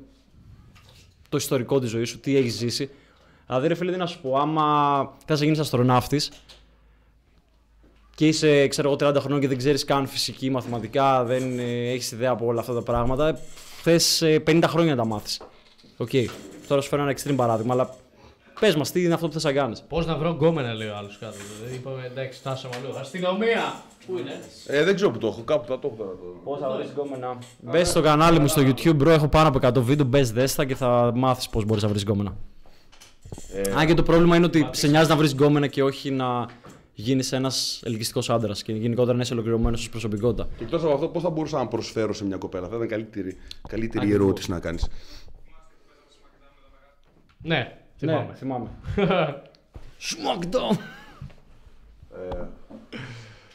το 1.29 1.37
ιστορικό 1.37 1.79
της 1.79 1.89
ζωής 1.89 2.09
σου, 2.09 2.19
τι 2.19 2.37
έχεις 2.37 2.53
ζήσει. 2.53 2.89
Δηλαδή 3.45 3.67
ρε 3.67 3.75
φίλε 3.75 3.91
τι 3.91 3.97
να 3.97 4.05
σου 4.05 4.21
πω, 4.21 4.37
άμα 4.37 5.09
θες 5.25 5.39
να 5.39 5.45
γίνεις 5.45 5.59
αστροναύτης 5.59 6.31
και 8.15 8.27
είσαι 8.27 8.67
ξέρω 8.67 8.89
εγώ 8.89 9.09
30 9.09 9.15
χρονών 9.19 9.39
και 9.39 9.47
δεν 9.47 9.57
ξέρεις 9.57 9.85
καν 9.85 10.07
φυσική, 10.07 10.49
μαθηματικά, 10.49 11.23
δεν 11.23 11.59
ε, 11.59 11.91
έχεις 11.91 12.11
ιδέα 12.11 12.31
από 12.31 12.45
όλα 12.45 12.59
αυτά 12.59 12.73
τα 12.73 12.81
πράγματα, 12.81 13.39
θες 13.81 14.21
ε, 14.21 14.43
50 14.47 14.63
χρόνια 14.67 14.95
να 14.95 15.01
τα 15.01 15.07
μάθεις. 15.07 15.41
Οκ. 15.97 16.09
Τώρα 16.67 16.81
σου 16.81 16.89
φέρνω 16.89 17.01
ένα 17.01 17.15
extreme 17.17 17.35
παράδειγμα, 17.35 17.73
αλλά 17.73 17.95
πες 18.59 18.75
μας, 18.75 18.91
τι 18.91 19.03
είναι 19.03 19.13
αυτό 19.13 19.27
που 19.27 19.33
θες 19.33 19.43
να 19.43 19.51
κάνεις. 19.53 19.83
Πώς 19.89 20.05
να 20.05 20.17
βρω 20.17 20.29
γκόμενα, 20.29 20.73
λέει 20.73 20.87
ο 20.87 20.95
άλλος 20.95 21.17
κάτω. 21.17 21.35
Δηλαδή, 21.57 21.75
είπαμε 21.75 22.05
εντάξει, 22.05 22.39
φτάσαμε 22.39 22.73
αλλού. 22.83 22.97
Αστυνομία! 22.97 23.81
Πού 24.07 24.17
είναι; 24.17 24.39
Ε, 24.67 24.83
δεν 24.83 24.95
ξέρω 24.95 25.11
που 25.11 25.17
το 25.17 25.27
έχω, 25.27 25.41
κάπου 25.41 25.67
θα 25.67 25.79
το 25.79 25.87
έχω 25.87 25.95
τώρα. 25.97 26.09
Το... 26.09 26.25
Πώς 26.43 26.59
θα 26.59 26.69
βρεις 26.75 26.89
γκόμενα. 26.89 27.37
Μπες 27.61 27.89
στο 27.89 28.01
κανάλι 28.01 28.39
μου 28.39 28.47
στο 28.47 28.61
YouTube, 28.61 29.01
bro. 29.01 29.07
Έχω 29.07 29.27
πάνω 29.27 29.47
από 29.47 29.59
100 29.67 29.81
βίντεο. 29.83 30.05
Μπες 30.05 30.31
δέστα 30.31 30.65
και 30.65 30.75
θα 30.75 31.11
μάθεις 31.15 31.49
πώς 31.49 31.65
μπορείς 31.65 31.83
να 31.83 31.89
βρεις 31.89 32.01
γκόμενα. 32.01 32.35
Ε, 33.53 33.61
Αν 33.77 33.87
και 33.87 33.93
το 33.93 34.03
πρόβλημα 34.03 34.35
είναι 34.35 34.45
ότι 34.45 34.67
σε 34.71 34.87
νοιάζει 34.87 35.09
να 35.09 35.15
βρεις 35.15 35.31
γκόμενα 35.31 35.67
και 35.67 35.83
όχι 35.83 36.11
να 36.11 36.45
γίνεις 36.93 37.31
ένας 37.31 37.81
ελκυστικός 37.83 38.29
άντρας 38.29 38.63
και 38.63 38.73
γενικότερα 38.73 39.15
να 39.15 39.21
είσαι 39.21 39.33
ολοκληρωμένος 39.33 39.79
ως 39.79 39.89
προσωπικότητα. 39.89 40.47
Και 40.57 40.63
εκτός 40.63 40.83
από 40.83 40.93
αυτό, 40.93 41.07
πώς 41.07 41.21
θα 41.21 41.29
μπορούσα 41.29 41.57
να 41.57 41.67
προσφέρω 41.67 42.13
σε 42.13 42.25
μια 42.25 42.37
κοπέλα; 42.37 42.67
Θα 42.67 42.75
ήταν 42.75 42.87
καλύτερη, 42.87 43.37
καλύτερη 43.67 44.11
ερώτηση 44.11 44.51
να 44.51 44.59
κάνεις. 44.59 44.87
Ναι, 47.41 47.77
θυμάμαι. 47.97 48.25
Ναι, 48.29 48.33
θυμάμαι. 48.35 48.69
Smackdown! 49.99 50.77
Ε, 52.31 52.45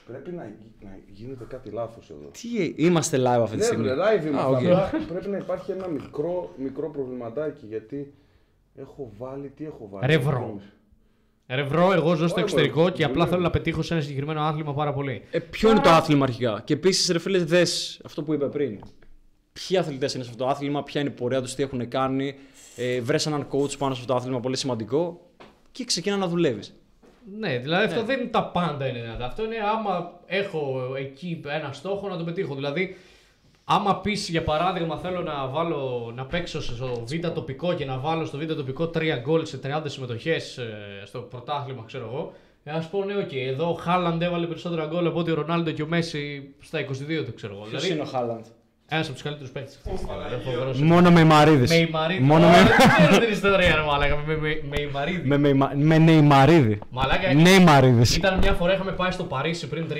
πρέπει 0.06 0.30
να, 0.30 0.42
να 0.80 0.98
γίνεται 1.06 1.44
κάτι 1.44 1.70
λάθος 1.70 2.10
εδώ. 2.10 2.28
Τι 2.40 2.62
ε, 2.62 2.72
είμαστε 2.76 3.18
live 3.18 3.42
αυτή 3.42 3.50
τη 3.50 3.56
Ναι, 3.56 3.62
στιγμή; 3.62 3.82
βρε, 3.84 3.94
live 3.94 4.26
είμαστε. 4.26 4.38
Α, 4.38 4.46
οκ. 4.48 4.56
απλά 4.56 4.90
Πρέπει 5.08 5.28
να 5.28 5.36
υπάρχει 5.36 5.70
ένα 5.70 5.86
μικρό, 5.88 6.54
μικρό 6.58 6.90
προβληματάκι 6.90 7.66
γιατί 7.66 8.14
έχω 8.76 9.12
βάλει. 9.18 9.48
Τι 9.48 9.64
έχω 9.64 9.88
βάλει; 9.92 10.12
Ρεύρο. 10.12 10.60
Ρε 11.48 11.62
βρω, 11.62 11.92
εγώ 11.92 12.08
ζω 12.08 12.14
στο 12.16 12.32
Ωραία, 12.32 12.44
εξωτερικό 12.44 12.80
ωραία. 12.80 12.94
και 12.94 13.04
απλά 13.04 13.26
θέλω 13.26 13.42
να 13.42 13.50
πετύχω 13.50 13.82
σε 13.82 13.94
ένα 13.94 14.02
συγκεκριμένο 14.02 14.40
άθλημα 14.40 14.74
πάρα 14.74 14.92
πολύ. 14.92 15.22
Ε, 15.30 15.38
ποιο 15.38 15.70
είναι 15.70 15.80
το 15.80 15.88
άθλημα 15.90 16.24
αρχικά; 16.24 16.62
Και 16.64 16.72
επίσης, 16.72 17.08
ρε 17.10 17.18
φίλε, 17.18 17.38
δες 17.38 18.00
αυτό 18.04 18.22
που 18.22 18.34
είπε 18.34 18.46
πριν. 18.46 18.78
Ποιοι 19.52 19.76
αθλητές 19.78 20.14
είναι 20.14 20.24
σε 20.24 20.30
αυτό 20.30 20.44
το 20.44 20.50
άθλημα, 20.50 20.82
ποια 20.82 21.00
είναι 21.00 21.10
η 21.10 21.12
πορεία 21.12 21.42
τους, 21.42 21.54
τι 21.54 21.62
έχουν 21.62 21.88
κάνει. 21.88 22.34
Ε, 22.80 23.00
βρες 23.00 23.26
έναν 23.26 23.46
coach 23.50 23.78
πάνω 23.78 23.94
σε 23.94 24.00
αυτό 24.00 24.12
το 24.12 24.14
άθλημα 24.14 24.40
πολύ 24.40 24.56
σημαντικό 24.56 25.20
και 25.72 25.84
ξεκίνα 25.84 26.16
να 26.16 26.26
δουλεύεις. 26.28 26.74
Ναι, 27.38 27.58
δηλαδή 27.58 27.84
αυτό 27.84 28.02
δεν 28.04 28.20
είναι 28.20 28.28
τα 28.28 28.44
πάντα 28.44 28.86
είναι 28.86 29.00
δυνατά. 29.00 29.24
Αυτό 29.26 29.44
είναι 29.44 29.56
άμα 29.74 30.20
έχω 30.26 30.92
εκεί 30.98 31.40
ένα 31.46 31.72
στόχο 31.72 32.08
να 32.08 32.16
το 32.16 32.24
πετύχω. 32.24 32.54
Δηλαδή, 32.54 32.96
άμα 33.64 34.00
πεις 34.00 34.28
για 34.28 34.42
παράδειγμα 34.42 34.98
θέλω 34.98 35.20
να, 35.20 35.46
βάλω, 35.46 36.12
να 36.14 36.26
παίξω 36.26 36.62
στο 36.62 37.04
β' 37.06 37.26
τοπικό 37.26 37.74
και 37.74 37.84
να 37.84 37.98
βάλω 37.98 38.24
στο 38.24 38.38
β' 38.38 38.52
τοπικό 38.52 38.90
3 38.94 39.18
γκολ 39.20 39.44
σε 39.44 39.60
30 39.64 39.82
συμμετοχές 39.84 40.58
στο 41.04 41.20
πρωτάθλημα, 41.20 41.82
ξέρω 41.86 42.04
εγώ. 42.04 42.32
Ε, 42.64 42.70
ας 42.70 42.88
πω 42.88 43.04
ναι, 43.04 43.16
οκ, 43.16 43.32
εδώ 43.32 43.70
ο 43.70 43.74
Χάλαντ 43.74 44.22
έβαλε 44.22 44.46
περισσότερα 44.46 44.86
γκολ 44.86 45.06
από 45.06 45.18
ότι 45.18 45.30
ο 45.30 45.34
Ρονάλντο 45.34 45.70
και 45.70 45.82
ο 45.82 45.86
Μέσι 45.86 46.54
στα 46.60 46.78
22 46.80 47.24
του, 47.24 47.34
ξέρω 47.34 47.54
εγώ. 47.54 47.64
Δηλαδή, 47.64 48.00
ο 48.00 48.04
Χάλαντ; 48.04 48.44
Ένας 48.90 49.04
από 49.04 49.14
τους 49.14 49.22
καλύτερους 49.22 49.50
παίκτες 49.52 49.76
αυτή 49.76 49.90
τη 49.90 49.96
στιγμή. 49.96 50.14
Είναι 50.28 50.42
φοβερός. 50.44 50.80
Μόνο 50.80 51.10
με 51.10 51.20
Ιμαρίδη. 51.20 51.66
Με 51.68 51.74
Ιμαρίδη. 51.74 52.22
Μόνο 52.22 52.46
Ω, 52.46 52.48
με. 52.48 52.56
Δεν 52.56 53.08
ξέρω 53.08 53.24
την 53.24 53.32
ιστορία, 53.32 53.74
ρε 53.76 53.82
Μαλάκα. 53.82 54.16
Με, 54.26 54.36
με, 54.36 54.60
με 54.68 54.80
Ιμαρίδη. 54.80 55.28
Με, 55.28 55.38
με, 55.38 55.70
με 55.74 55.98
Νεϊμαρίδη. 55.98 56.78
Μαλάκα, 56.90 57.32
Νεϊμαρίδης. 57.34 58.16
Ήταν 58.16 58.38
μια 58.38 58.52
φορά 58.52 58.74
είχαμε 58.74 58.92
πάει 58.92 59.10
στο 59.10 59.24
Παρίσι 59.24 59.68
πριν 59.68 59.86
3-4 59.90 59.94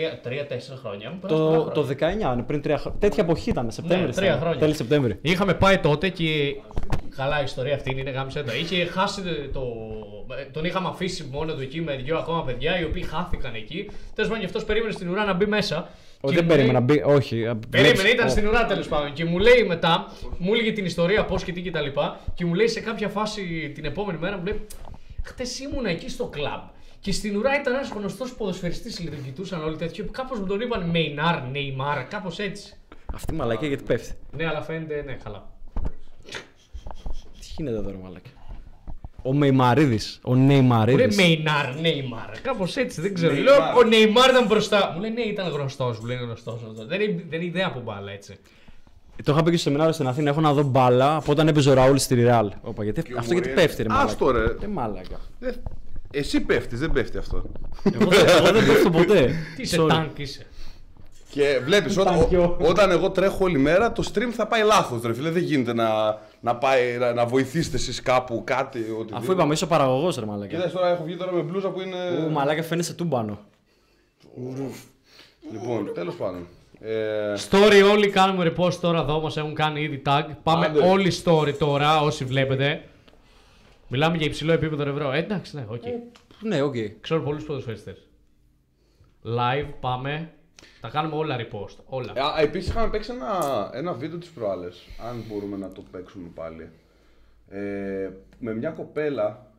χρόνια. 0.83 1.11
Μου 1.11 1.18
πέρασε 1.18 1.40
Το, 1.40 1.48
πολλά 1.48 1.72
το 1.72 1.83
χρόνια. 1.83 2.33
19, 2.33 2.37
ναι, 2.37 2.42
πριν 2.42 2.62
τρία 2.62 2.79
χρόνια. 2.79 3.01
Τέτοια 3.01 3.22
εποχή 3.24 3.51
ήταν, 3.51 3.70
Σεπτέμβρη. 3.70 4.07
Ναι, 4.07 4.12
τρία 4.12 4.37
χρόνια. 4.40 4.59
Τέλη 4.59 4.74
Σεπτέμβρη. 4.74 5.18
Είχαμε 5.22 5.55
πάει 5.55 5.79
τότε 5.79 6.09
και. 6.09 6.57
Καλά, 7.16 7.40
η 7.40 7.44
ιστορία 7.44 7.74
αυτή 7.74 7.90
είναι 7.98 8.11
γάμισε 8.11 8.42
το. 8.42 8.53
Είχε 8.53 8.85
χάσει 8.85 9.22
το. 9.53 9.62
Τον 10.53 10.64
είχαμε 10.64 10.88
αφήσει 10.88 11.29
μόνο 11.33 11.53
του 11.53 11.61
εκεί 11.61 11.81
με 11.81 11.96
δύο 11.96 12.18
ακόμα 12.18 12.44
παιδιά 12.44 12.81
οι 12.81 12.85
οποίοι 12.85 13.03
χάθηκαν 13.03 13.55
εκεί. 13.55 13.90
Τέλος 14.14 14.31
πάντων, 14.31 14.38
και 14.38 14.46
αυτός 14.46 14.64
περίμενε 14.64 14.92
στην 14.92 15.09
ουρά 15.09 15.24
να 15.24 15.33
μπει 15.33 15.46
μέσα. 15.46 15.88
Όχι, 16.20 16.35
Και 16.35 16.40
δεν 16.40 16.44
μου 16.50 16.57
λέει- 16.57 16.66
περίμενα 16.66 16.72
να 16.72 16.85
μπει. 16.85 17.02
Όχι. 17.16 17.46
α, 17.46 17.57
Περίμενε, 17.70 17.94
βλέπεις- 17.94 18.12
ήταν 18.14 18.26
Ω. 18.26 18.31
στην 18.31 18.46
ουρά 18.46 18.64
τέλος 18.66 18.88
πάντων. 18.88 19.12
Και 19.12 19.24
μου 19.24 19.38
λέει 19.38 19.64
μετά, 19.66 20.12
μου 20.38 20.52
έλεγε 20.54 20.72
την 20.72 20.85
ιστορία 20.85 21.24
πώς 21.24 21.44
και 21.44 21.52
τι 21.52 21.62
και 21.62 21.70
τα 21.70 21.81
λοιπά. 21.81 22.20
Και 22.35 22.44
μου 22.44 22.54
λέει 22.54 22.68
σε 22.68 22.81
κάποια 22.81 23.09
φάση 23.09 23.72
την 23.74 23.85
επόμενη 23.85 24.18
μέρα, 24.18 24.37
μου 24.37 24.44
λέει 24.44 24.66
Χτες 25.24 25.59
ήμουν 25.61 25.85
εκεί 25.87 26.09
στο 26.11 26.26
κλαμπ. 26.26 26.62
Και 27.00 27.12
στην 27.12 27.37
ουρά 27.37 27.61
ήταν 27.61 27.74
ένας 27.74 27.88
γνωστός 27.90 28.35
ποδοσφαιριστής, 28.35 29.00
λέει, 29.00 29.09
τον 29.14 29.24
κοιτούσαν 29.24 29.64
όλοι 29.64 29.76
τέτοιο. 29.76 30.04
Κάπως 30.11 30.38
μου 30.40 30.46
τον 30.46 30.61
είπαν 30.61 30.90
Μεϊνάρ, 30.90 31.42
Νεϊμάρ, 31.42 32.04
κάπως 32.04 32.38
έτσι. 32.38 32.76
Αυτή 33.14 33.35
η 33.35 33.37
μαλακία 33.37 33.68
γιατί 33.68 33.83
πέφτει. 33.83 34.12
Ναι, 34.37 34.46
αλλά 34.46 34.62
φαίνεται, 34.62 35.02
ναι, 35.07 35.12
καλά. 35.24 35.50
Τι 37.40 37.46
γίνεται 37.57 37.76
εδώ, 37.76 37.90
ρε 37.90 37.96
μαλακία; 38.02 38.33
Ο 39.22 39.33
Μεϊμαρίδη. 39.33 39.98
Ο 40.22 40.35
Μου 40.35 40.37
λέει 40.37 40.46
Νεϊμαρίδης. 40.46 41.16
Μεϊνάρ, 41.16 41.74
Νεϊμάρ. 41.81 42.40
Κάπως 42.42 42.76
έτσι, 42.76 43.00
δεν 43.00 43.14
ξέρω. 43.14 43.33
Νεϊμάρ. 43.33 43.59
Λέω, 43.59 43.78
ο 43.78 43.83
Νεϊμάρ 43.83 44.31
ήταν 44.31 44.46
μπροστά. 44.46 44.92
Μου 44.94 45.00
λέει 45.00 45.11
ναι, 45.11 45.20
ήταν 45.20 45.48
γνωστός. 45.50 45.98
Μου 46.00 46.07
λέει 46.07 46.16
γνωστός. 46.16 46.61
Δεν, 46.88 47.00
είναι- 47.00 47.24
δεν 47.28 47.40
είναι 47.40 47.48
ιδέα 47.48 47.66
από 47.66 47.81
μπάλα 47.81 48.11
έτσι. 48.12 48.37
Το 49.24 49.33
είχα 49.33 49.42
πει 49.42 49.50
και 49.50 49.57
στο 49.57 49.64
σεμινάριο 49.64 49.92
στην 49.92 50.07
Αθήνα. 50.07 50.31
Έχω 50.31 50.40
να 50.40 50.52
δω 50.52 50.62
μπάλα 50.62 51.16
από 51.16 51.33
όταν 51.33 51.48
έπαιζε 51.48 51.70
ο 51.70 51.74
Ραούλ 51.74 51.96
στη 51.96 52.14
Ρεάλ. 52.14 52.50
Όπα, 52.62 52.85
γιατί, 52.85 53.02
Και 53.02 53.14
ο 53.14 53.18
αυτό 53.18 53.33
γιατί 53.33 53.48
Μουριέλ. 53.48 53.66
πέφτει, 53.66 53.83
ρε 53.83 53.88
μαλακία. 53.88 54.11
Άστο, 54.12 54.31
ρε. 54.31 54.44
Ε, 54.62 54.66
μάλακα. 54.66 55.20
Δεν- 55.38 55.62
Εσύ 56.11 56.40
πέφτεις, 56.40 56.78
δεν 56.78 56.90
πέφτει 56.90 57.18
αυτό. 57.18 57.42
Εγώ, 58.00 58.11
δεν- 58.11 58.26
εγώ 58.28 58.52
δεν 58.52 58.66
πέφτω 58.66 58.90
ποτέ. 58.90 59.35
Τι 59.57 59.62
είσαι, 59.62 59.76
Sorry. 59.81 59.88
τάγκ 59.88 60.18
είσαι. 60.18 60.46
Και 61.31 61.61
βλέπεις, 61.64 61.96
όταν, 61.98 62.18
Ταγκιό. 62.18 62.57
όταν 62.61 62.90
εγώ 62.90 63.11
τρέχω 63.11 63.38
όλη 63.44 63.59
μέρα, 63.59 63.92
το 63.92 64.11
stream 64.14 64.31
θα 64.33 64.46
πάει 64.46 64.62
λάθος. 64.62 65.02
Ρε 65.02 65.14
φίλε, 65.14 65.31
δεν 65.31 65.42
γίνεται 65.42 65.72
να, 65.74 66.18
να, 66.40 66.57
πάει, 66.57 66.96
να, 66.96 67.12
να 67.12 67.27
βοηθήσετε 67.27 67.77
εσείς 67.77 68.03
κάπου 68.03 68.42
κάτι. 68.44 68.79
Οτιδήποτε. 68.79 69.16
Αφού 69.16 69.33
είπαμε, 69.33 69.53
είσαι 69.53 69.64
ο 69.64 69.66
παραγωγός, 69.66 70.16
ρε 70.16 70.27
μαλακία. 70.27 70.57
Κοίταξε 70.57 70.77
τώρα, 70.77 70.88
έχω 70.88 71.05
βγει 71.05 71.16
τώρα 71.16 71.33
με 71.33 71.42
μπλούζα 71.42 71.68
που 71.68 71.81
είναι. 71.81 71.96
Ου, 72.27 72.31
μαλάκα 72.31 72.62
φαίνεσαι 72.62 72.94
τούμπανο. 72.94 73.38
Λοιπόν, 75.53 75.92
τέλος 75.94 76.14
πάντων. 76.14 76.46
Ε, 76.81 77.35
Story 77.51 77.90
όλοι 77.92 78.11
κάνουμε 78.11 78.53
repost 78.57 78.74
τώρα 78.74 79.01
εδώ, 79.01 79.20
μας 79.20 79.37
έχουν 79.37 79.55
κάνει 79.55 79.81
ήδη 79.81 80.03
tag. 80.07 80.22
Πάμε 80.42 80.66
Άντε. 80.66 80.88
όλοι 80.88 81.12
story 81.24 81.55
τώρα, 81.59 82.01
όσοι 82.01 82.24
βλέπετε. 82.24 82.83
Μιλάμε 83.88 84.16
για 84.16 84.27
υψηλό 84.27 84.53
επίπεδο 84.53 84.85
ρε 84.85 84.90
bro. 84.90 85.12
Ε, 85.12 85.18
εντάξει, 85.18 85.57
ναι, 85.57 85.64
οκ. 85.68 85.83
Ναι, 86.40 86.62
οκ. 86.62 86.74
Ξέρω 87.01 87.22
πολλούς 87.22 87.44
ποδοσφαιριστές. 87.44 88.07
Live, 89.24 89.68
πάμε. 89.81 90.31
Τα 90.81 90.88
κάνουμε 90.88 91.16
όλα 91.16 91.37
repost. 91.40 91.77
Όλα. 91.87 92.12
Α, 92.12 92.40
επίσης 92.40 92.68
είχαμε 92.68 92.90
παίξει 92.90 93.12
ένα, 93.12 93.71
ένα 93.75 93.92
βίντεο 93.92 94.18
τις 94.18 94.31
προάλλες, 94.31 94.87
αν 95.09 95.25
μπορούμε 95.29 95.57
να 95.57 95.73
το 95.73 95.83
παίξουμε 95.90 96.29
πάλι. 96.35 96.71
Ε, 97.49 98.11
με 98.38 98.55
μια 98.55 98.71
κοπέλα 98.71 99.53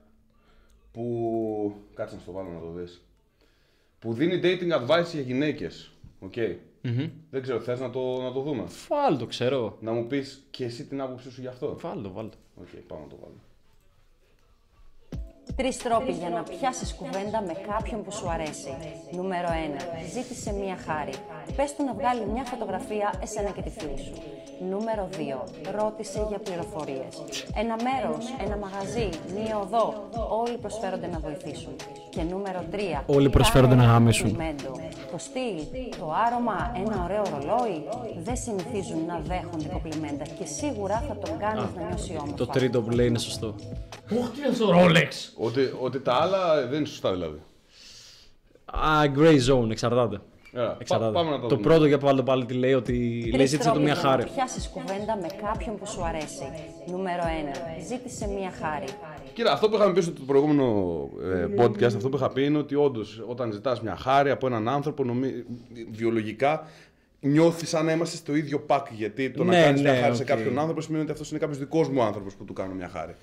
που... 0.92 1.76
Κάτσε 1.94 2.16
να 2.16 2.22
στο 2.22 2.32
βάλω 2.32 2.50
να 2.50 2.60
το 2.60 2.72
δεις. 2.72 3.02
Που 4.00 4.14
δίνει 4.14 4.40
dating 4.44 4.72
advice 4.72 5.12
για 5.12 5.22
γυναίκες. 5.22 5.92
Οκ. 6.20 6.34
Δεν 7.30 7.42
ξέρω, 7.42 7.60
θες 7.60 7.80
να 7.80 7.90
το, 7.90 8.22
να 8.22 8.32
το 8.32 8.42
δούμε; 8.42 8.64
Βάλ 8.68 9.18
το 9.18 9.26
ξέρω. 9.26 9.78
Να 9.80 9.92
μου 9.92 10.08
πεις 10.08 10.46
και 10.50 10.66
εσύ 10.66 10.86
την 10.86 11.02
άποψή 11.02 11.32
σου 11.32 11.42
γι' 11.42 11.48
αυτό; 11.48 11.78
Βάλ 11.80 12.02
το, 12.02 12.12
βάλ 12.12 12.30
το. 12.30 12.38
Οκ, 12.62 12.68
πάμε 12.88 13.02
να 13.02 13.08
το 13.08 13.16
βάλουμε. 13.22 13.40
Τρεις 15.62 15.78
τρόποι 15.78 16.12
για 16.12 16.30
να 16.30 16.43
πιάσεις 16.43 16.93
κουβέντα 17.00 17.39
με 17.48 17.54
κάποιον 17.69 18.04
που 18.04 18.12
σου 18.12 18.30
αρέσει. 18.30 18.72
Νούμερο 19.12 19.48
1. 19.48 19.82
Ζήτησε 20.13 20.54
μία 20.62 20.78
χάρη. 20.86 21.13
Πες 21.56 21.76
του 21.76 21.84
να 21.84 21.93
βγάλει 21.93 22.24
μια 22.34 22.43
φωτογραφία 22.43 23.13
εσένα 23.24 23.50
και 23.50 23.62
τη 23.62 23.69
φίλη 23.69 24.00
σου. 24.06 24.13
Νούμερο 24.72 25.10
2. 25.12 25.43
Ρώτησε 25.80 26.26
για 26.30 26.39
πληροφορίες. 26.45 27.13
Ένα 27.63 27.76
μέρος, 27.88 28.24
ένα 28.45 28.56
μαγαζί, 28.63 29.10
μία 29.36 29.56
οδό. 29.63 29.86
Όλοι 30.41 30.58
προσφέρονται 30.58 31.08
να 31.08 31.19
βοηθήσουν. 31.19 31.76
Και 32.10 32.22
νούμερο 32.22 32.62
3. 32.72 33.04
Όλοι 33.06 33.30
προσφέρονται 33.30 33.76
να 33.76 33.84
γαμίσουν. 33.84 34.38
Το 35.12 35.17
στυλ, 35.17 35.58
το 36.00 36.06
άρωμα, 36.26 36.72
ένα 36.84 37.04
ωραίο 37.04 37.24
ρολόι. 37.34 37.78
Δεν 38.28 38.38
συνηθίζουν 38.45 39.06
να 39.06 39.22
δέχονται 39.30 39.67
κοπλιμέντα 39.74 40.24
και 40.38 40.45
σίγουρα 40.45 41.04
θα 41.08 41.15
τον 41.17 41.38
κάνεις 41.38 41.63
να 41.76 41.82
νιώσει 41.88 42.12
όμορφα. 42.12 42.36
Το 42.36 42.48
τρίτο 42.48 42.82
που 42.82 42.89
λέει 42.89 43.08
είναι 43.08 43.19
σωστό. 43.19 43.56
Ωχ, 44.19 44.30
τι 44.30 44.39
είναι 44.45 44.56
στο 44.56 44.67
Rolex; 44.78 45.12
Ότι, 45.50 45.74
ότι 45.80 46.00
τα 46.00 46.14
άλλα 46.14 46.68
δεν 46.68 46.78
είναι 46.78 46.88
σωστά 46.88 47.12
δηλαδή. 47.12 47.38
Α, 48.66 49.12
grey 49.18 49.40
zone, 49.50 49.70
εξαρτάται. 49.72 50.22
Έλα, 50.54 50.78
εξαρτάται. 50.80 51.12
πά- 51.12 51.24
πάμε 51.24 51.36
να 51.36 51.42
το, 51.42 51.48
το 51.48 51.56
δούμε. 51.56 51.68
πρώτο 51.68 51.86
για 51.86 51.98
πάλι 51.98 52.24
πάλι 52.24 52.46
τι 52.46 52.54
λέει 52.54 52.74
ότι 52.74 52.94
λέει 53.22 53.32
Τρεις 53.32 53.50
ζήτησε 53.50 53.58
του 53.70 53.76
τρόποι 53.76 53.80
μια 53.92 53.94
για 53.94 54.10
χάρη. 54.10 54.24
Να 54.24 54.30
πιάσει 54.30 54.70
κουβέντα 54.70 55.18
με 55.22 55.28
κάποιον 55.48 55.78
που 55.78 55.88
σου 55.88 56.04
αρέσει. 56.06 56.44
Νούμερο 56.88 57.24
1. 57.24 57.28
Ζήτησε 57.88 58.28
μία 58.28 58.52
χάρη. 58.62 58.86
Κοίτα, 59.34 59.52
αυτό 59.52 59.70
που 59.70 59.76
είχαμε 59.76 59.94
πει 59.94 60.02
στο 60.02 60.12
προηγούμενο 60.26 60.64
ε, 61.24 61.64
podcast, 61.64 61.84
αυτό 61.96 62.10
που 62.10 62.18
είχα 62.18 62.30
πει 62.30 62.44
είναι 62.44 62.58
ότι 62.58 62.76
όντως 62.76 63.24
όταν 63.28 63.52
ζητάς 63.52 63.82
μια 63.82 63.96
χάρη 63.96 64.30
από 64.30 64.48
έναν 64.48 64.68
άνθρωπο, 64.70 65.04
νομί... 65.04 65.30
βιολογικά 65.92 66.68
νιώθεις 67.20 67.70
σαν 67.70 67.86
να 67.86 67.92
είμαστε 67.92 68.18
στο 68.18 68.36
ίδιο 68.36 68.60
pack. 68.60 68.88
Γιατί 68.92 69.32
το 69.32 69.44
Ναι, 69.44 69.58
να 69.58 69.64
κάνεις 69.64 69.82
μια 69.82 69.92
ναι, 69.92 70.00
χάρη 70.00 70.16
σε 70.16 70.22
οκ. 70.22 70.28
κάποιον 70.28 70.60
άνθρωπο 70.60 70.82
σημαίνει 70.82 71.04
ότι 71.04 71.12
αυτός 71.12 71.30
είναι 71.30 71.40
κάποιος 71.40 71.58
δικός 71.58 71.90
μου 71.90 72.02
άνθρωπος 72.02 72.34
που 72.34 72.46
του 72.46 72.54
κάνω 72.54 72.74
μια 72.74 72.90
χάρη. 72.90 73.16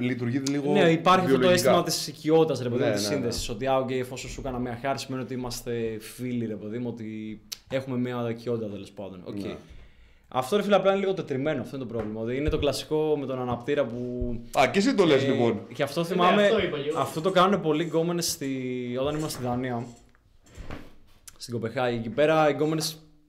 Λειτουργεί 0.00 0.38
λίγο. 0.38 0.72
Ναι, 0.72 0.80
υπάρχει 0.90 1.20
αυτό 1.24 1.32
το 1.32 1.38
βιολογικά. 1.38 1.52
αίσθημα 1.52 1.82
της 1.82 2.06
οικειότητας, 2.06 2.60
ρε 2.62 2.68
παιδί 2.68 2.82
μου, 2.82 2.88
Ναι, 2.88 2.94
της 2.94 3.08
ναι, 3.08 3.14
σύνδεσης. 3.14 3.48
Ότι, 3.48 3.66
α, 3.66 3.84
okay, 3.84 3.92
εφόσον 3.92 4.30
σου 4.30 4.40
έκανα 4.40 4.58
μια 4.58 4.78
χάρη, 4.82 4.98
σημαίνει 4.98 5.22
ότι 5.22 5.34
είμαστε 5.34 5.96
φίλοι, 6.00 6.46
ρε 6.46 6.54
παιδί 6.54 6.78
μου, 6.78 6.88
ότι 6.88 7.40
έχουμε 7.70 7.96
μια 7.98 8.26
οικειότητα 8.30 8.68
τέλος 8.68 8.90
πάντων. 8.90 9.20
Οκ. 9.24 9.34
Ναι. 9.40 9.54
Αυτό 10.28 10.56
ρε 10.56 10.62
φίλε 10.62 10.74
απλά 10.74 10.90
είναι 10.90 11.00
λίγο 11.00 11.14
τετριμένο, 11.14 11.60
αυτό 11.62 11.76
είναι 11.76 11.84
το 11.84 11.92
πρόβλημα. 11.92 12.20
Ότι 12.20 12.36
είναι 12.36 12.48
το 12.48 12.58
κλασικό 12.58 13.16
με 13.20 13.26
τον 13.26 13.40
αναπτήρα 13.40 13.84
που. 13.84 13.96
Α, 14.58 14.68
και 14.70 14.78
εσύ 14.78 14.94
το 14.94 15.04
λες 15.04 15.22
Ε, 15.22 15.26
λοιπόν. 15.26 15.60
Και 15.74 15.82
αυτό 15.82 16.04
θυμάμαι. 16.04 16.42
αυτό 16.44 16.62
είπα 16.62 16.78
και 16.78 16.88
εγώ. 16.88 17.00
αυτό 17.00 17.20
το 17.20 17.30
κάνουν 17.30 17.60
πολλοί 17.60 17.82
γκόμενες 17.84 18.22
στη... 18.22 18.48
όταν 19.00 19.14
ήμουν 19.16 19.28
στη 19.30 19.42
Δανία. 19.42 19.86
Στην 21.36 21.52
Κοπεγχάγη. 21.54 21.96
Εκεί 21.96 22.08
πέρα 22.08 22.48
οι 22.48 22.52
γκόμενες 22.52 22.82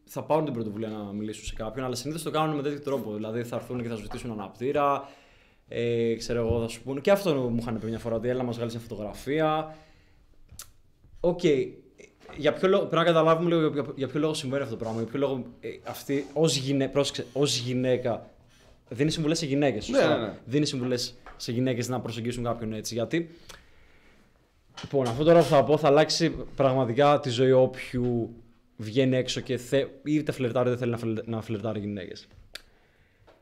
θα 0.06 0.24
πάρουν 0.24 0.46
την 0.46 0.54
πρωτοβουλία 0.54 0.88
να 0.88 1.04
μιλήσουν 1.14 1.46
σε 1.46 1.54
κάποιον, 1.54 1.86
αλλά 1.86 1.96
συνήθως 1.96 2.24
το 2.24 2.32
κάνουν 2.32 2.56
με 2.56 2.62
τέτοιο 2.62 2.80
τρόπο. 2.80 3.14
Δηλαδή 3.14 3.44
θα 3.44 3.56
έρθουν 3.56 3.82
και 3.82 3.88
θα 3.88 3.96
σου 3.96 4.02
ζητήσουν 4.02 4.32
αναπτήρα. 4.32 5.10
Ε, 5.68 6.16
ξέρω 6.16 6.40
εγώ, 6.40 6.62
θα 6.62 6.68
σου 6.68 6.82
πούνε. 6.84 7.00
Και 7.00 7.12
αυτό 7.12 7.34
μου 7.34 7.58
είχαν 7.60 7.80
πει 7.80 7.88
μια 7.88 8.00
φορά 8.00 8.16
ότι 8.16 8.28
έλα 8.28 8.38
να 8.38 8.44
μας 8.44 8.56
βγάλεις 8.56 8.74
μια 8.74 8.84
φωτογραφία. 8.88 9.76
Οκ. 11.20 11.44
Για 12.38 12.54
ποιο 12.54 12.68
λόγο, 12.68 12.82
πρέπει 12.86 12.96
να 12.96 13.04
καταλάβουμε 13.04 13.50
λίγο 13.50 13.68
για, 13.68 13.86
για 13.96 14.08
ποιο 14.08 14.20
λόγο 14.20 14.34
συμβαίνει 14.34 14.64
αυτό 14.64 14.76
το 14.76 14.84
πράγμα. 14.84 15.02
Για 15.02 15.10
ποιο 15.10 15.20
λόγο 15.20 15.46
ε, 15.60 15.70
αυτή 15.84 16.28
ως 16.34 16.56
γυναίκα, 16.56 16.92
πρόσεξε, 16.92 17.26
ως 17.34 17.58
γυναίκα 17.58 18.30
δίνει 18.90 19.12
συμβουλές 19.12 19.38
σε 19.38 19.46
γυναίκες. 19.46 19.90
Ναι, 19.90 20.08
ναι, 20.08 20.18
ναι. 20.18 20.34
Δίνει 20.46 20.66
συμβουλές 20.66 21.16
σε 21.38 21.52
γυναίκες 21.52 21.88
να 21.88 22.00
προσεγγίσουν 22.00 22.44
κάποιον 22.44 22.74
έτσι. 22.74 22.94
Γιατί. 22.94 23.30
Λοιπόν, 24.82 25.08
αυτό 25.08 25.24
τώρα 25.24 25.40
που 25.40 25.46
θα 25.46 25.64
πω 25.64 25.78
θα 25.78 25.88
αλλάξει 25.88 26.30
πραγματικά 26.56 27.20
τη 27.20 27.30
ζωή 27.30 27.52
όποιου 27.52 28.36
βγαίνει 28.78 29.16
έξω 29.16 29.42
και 29.42 29.58
θε, 29.58 29.86
είτε 30.04 30.32
φλερτάρει 30.32 30.70
είτε 30.70 30.78
θέλει 30.78 30.92
να, 30.92 30.98
φλε- 30.98 31.28
να 31.28 31.42
φλερτάρει 31.42 31.80
γυναίκες. 31.80 32.28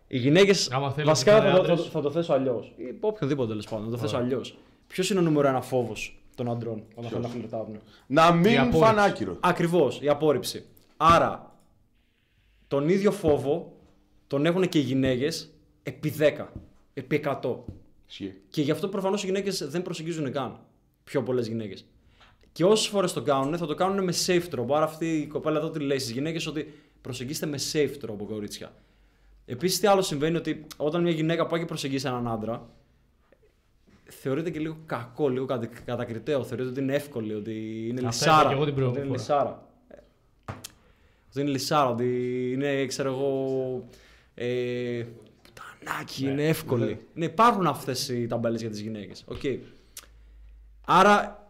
Οι 0.07 0.17
γυναίκες. 0.17 0.71
Άμα 0.71 0.91
θέλεις 0.91 1.09
Βασικά 1.09 1.31
να 1.31 1.37
θα, 1.37 1.43
φλερτάρει 1.43 1.67
το- 1.67 1.75
θα, 1.75 1.79
άντρες. 1.81 1.91
θα 1.93 2.01
το 2.01 2.11
θέσω 2.11 2.33
αλλιώς. 2.33 2.73
Ή 2.77 2.83
οποιοδήποτε 2.99 3.47
τέλος 3.49 3.65
πάντων. 3.67 3.85
Θα 3.85 3.91
το 3.91 3.97
θέσω 3.97 4.17
αλλιώς. 4.17 4.57
Ποιος 4.87 5.09
είναι 5.09 5.19
ο 5.19 5.23
νούμερο 5.23 5.47
ένα 5.47 5.61
φόβος 5.61 6.21
των 6.35 6.49
αντρών 6.49 6.83
όταν 6.95 7.09
θέλουν 7.09 7.23
να 7.23 7.29
φλερτάρουν; 7.29 7.79
Να 8.07 8.27
Η 8.27 8.37
μην 8.37 8.57
απόρριψη. 8.59 8.79
φαν 8.79 8.99
άκυρο. 8.99 9.37
Ακριβώς, 9.39 9.99
η 10.01 10.09
απόρριψη. 10.09 10.65
Άρα, 10.97 11.55
τον 12.67 12.89
ίδιο 12.89 13.11
φόβο 13.11 13.77
τον 14.27 14.45
έχουν 14.45 14.69
και 14.69 14.77
οι 14.77 14.81
γυναίκες 14.81 15.51
επί 15.83 16.09
10, 16.09 16.51
επί 16.93 17.15
100. 17.15 17.63
Ισχύει. 18.07 18.33
Και 18.49 18.61
γι' 18.61 18.71
αυτό 18.71 18.87
προφανώς 18.87 19.23
οι 19.23 19.25
γυναίκες 19.25 19.67
δεν 19.69 19.81
προσεγγίζουν 19.81 20.31
καν. 20.31 20.59
Πιο 21.03 21.23
πολλές 21.23 21.47
γυναίκες. 21.47 21.85
Και 22.53 22.65
όσες 22.65 22.87
φορές 22.87 23.13
το 23.13 23.21
κάνουν, 23.21 23.57
θα 23.57 23.65
το 23.65 23.73
κάνουν 23.75 24.03
με 24.03 24.13
safe 24.25 24.43
τρόπο. 24.49 24.75
Άρα 24.75 24.85
αυτή 24.85 25.17
η 25.17 25.27
κοπέλα 25.27 25.57
εδώ 25.57 25.69
τι 25.69 25.79
λέει 25.79 25.99
στις 25.99 26.11
γυναίκες 26.11 26.47
ότι 26.47 26.73
προσεγγίστε 27.01 27.45
με 27.45 27.57
safe 27.73 27.95
τρόπο, 27.99 28.25
κορίτσια. 28.25 28.73
Επίσης, 29.45 29.79
τι 29.79 29.87
άλλο 29.87 30.01
συμβαίνει 30.01 30.35
ότι 30.35 30.65
όταν 30.77 31.01
μια 31.01 31.11
γυναίκα 31.11 31.45
πάει 31.47 31.59
και 31.59 31.65
προσεγγίσει 31.65 32.07
έναν 32.07 32.27
άντρα, 32.27 32.69
θεωρείται 34.03 34.49
και 34.49 34.59
λίγο 34.59 34.77
κακό, 34.85 35.29
λίγο 35.29 35.45
κατα- 35.45 35.69
κατακριτέο. 35.85 36.43
Θεωρείται 36.43 36.69
ότι 36.69 36.79
είναι 36.79 36.93
εύκολη, 36.95 37.33
ότι 37.33 37.87
είναι 37.89 38.07
Αυτά 38.07 38.25
λυσάρα. 38.25 38.39
είπα 38.41 38.47
και 38.49 38.53
εγώ 38.55 38.63
την 38.63 38.71
ότι 38.73 38.81
προηγούμενη 38.81 39.07
είναι 39.07 39.17
φορά. 39.17 39.39
λυσάρα. 39.39 39.67
Ε, 39.87 39.95
Ότι 41.29 41.41
είναι 41.41 41.49
λυσάρα, 41.49 41.89
ότι 41.89 42.05
είναι, 42.51 42.85
ξέρω 42.85 43.09
εγώ. 43.09 43.87
Ε, 44.35 45.05
πουτανάκι, 45.43 46.25
είναι 46.25 46.47
εύκολη. 46.47 46.99
Ναι, 47.13 47.25
υπάρχουν 47.25 47.67
αυτές 47.67 48.09
οι 48.09 48.27
ταμπέλες 48.27 48.61
για 48.61 48.69
τις 48.69 48.79
γυναίκες. 48.81 49.25
Okay. 49.33 49.57
Άρα 50.85 51.42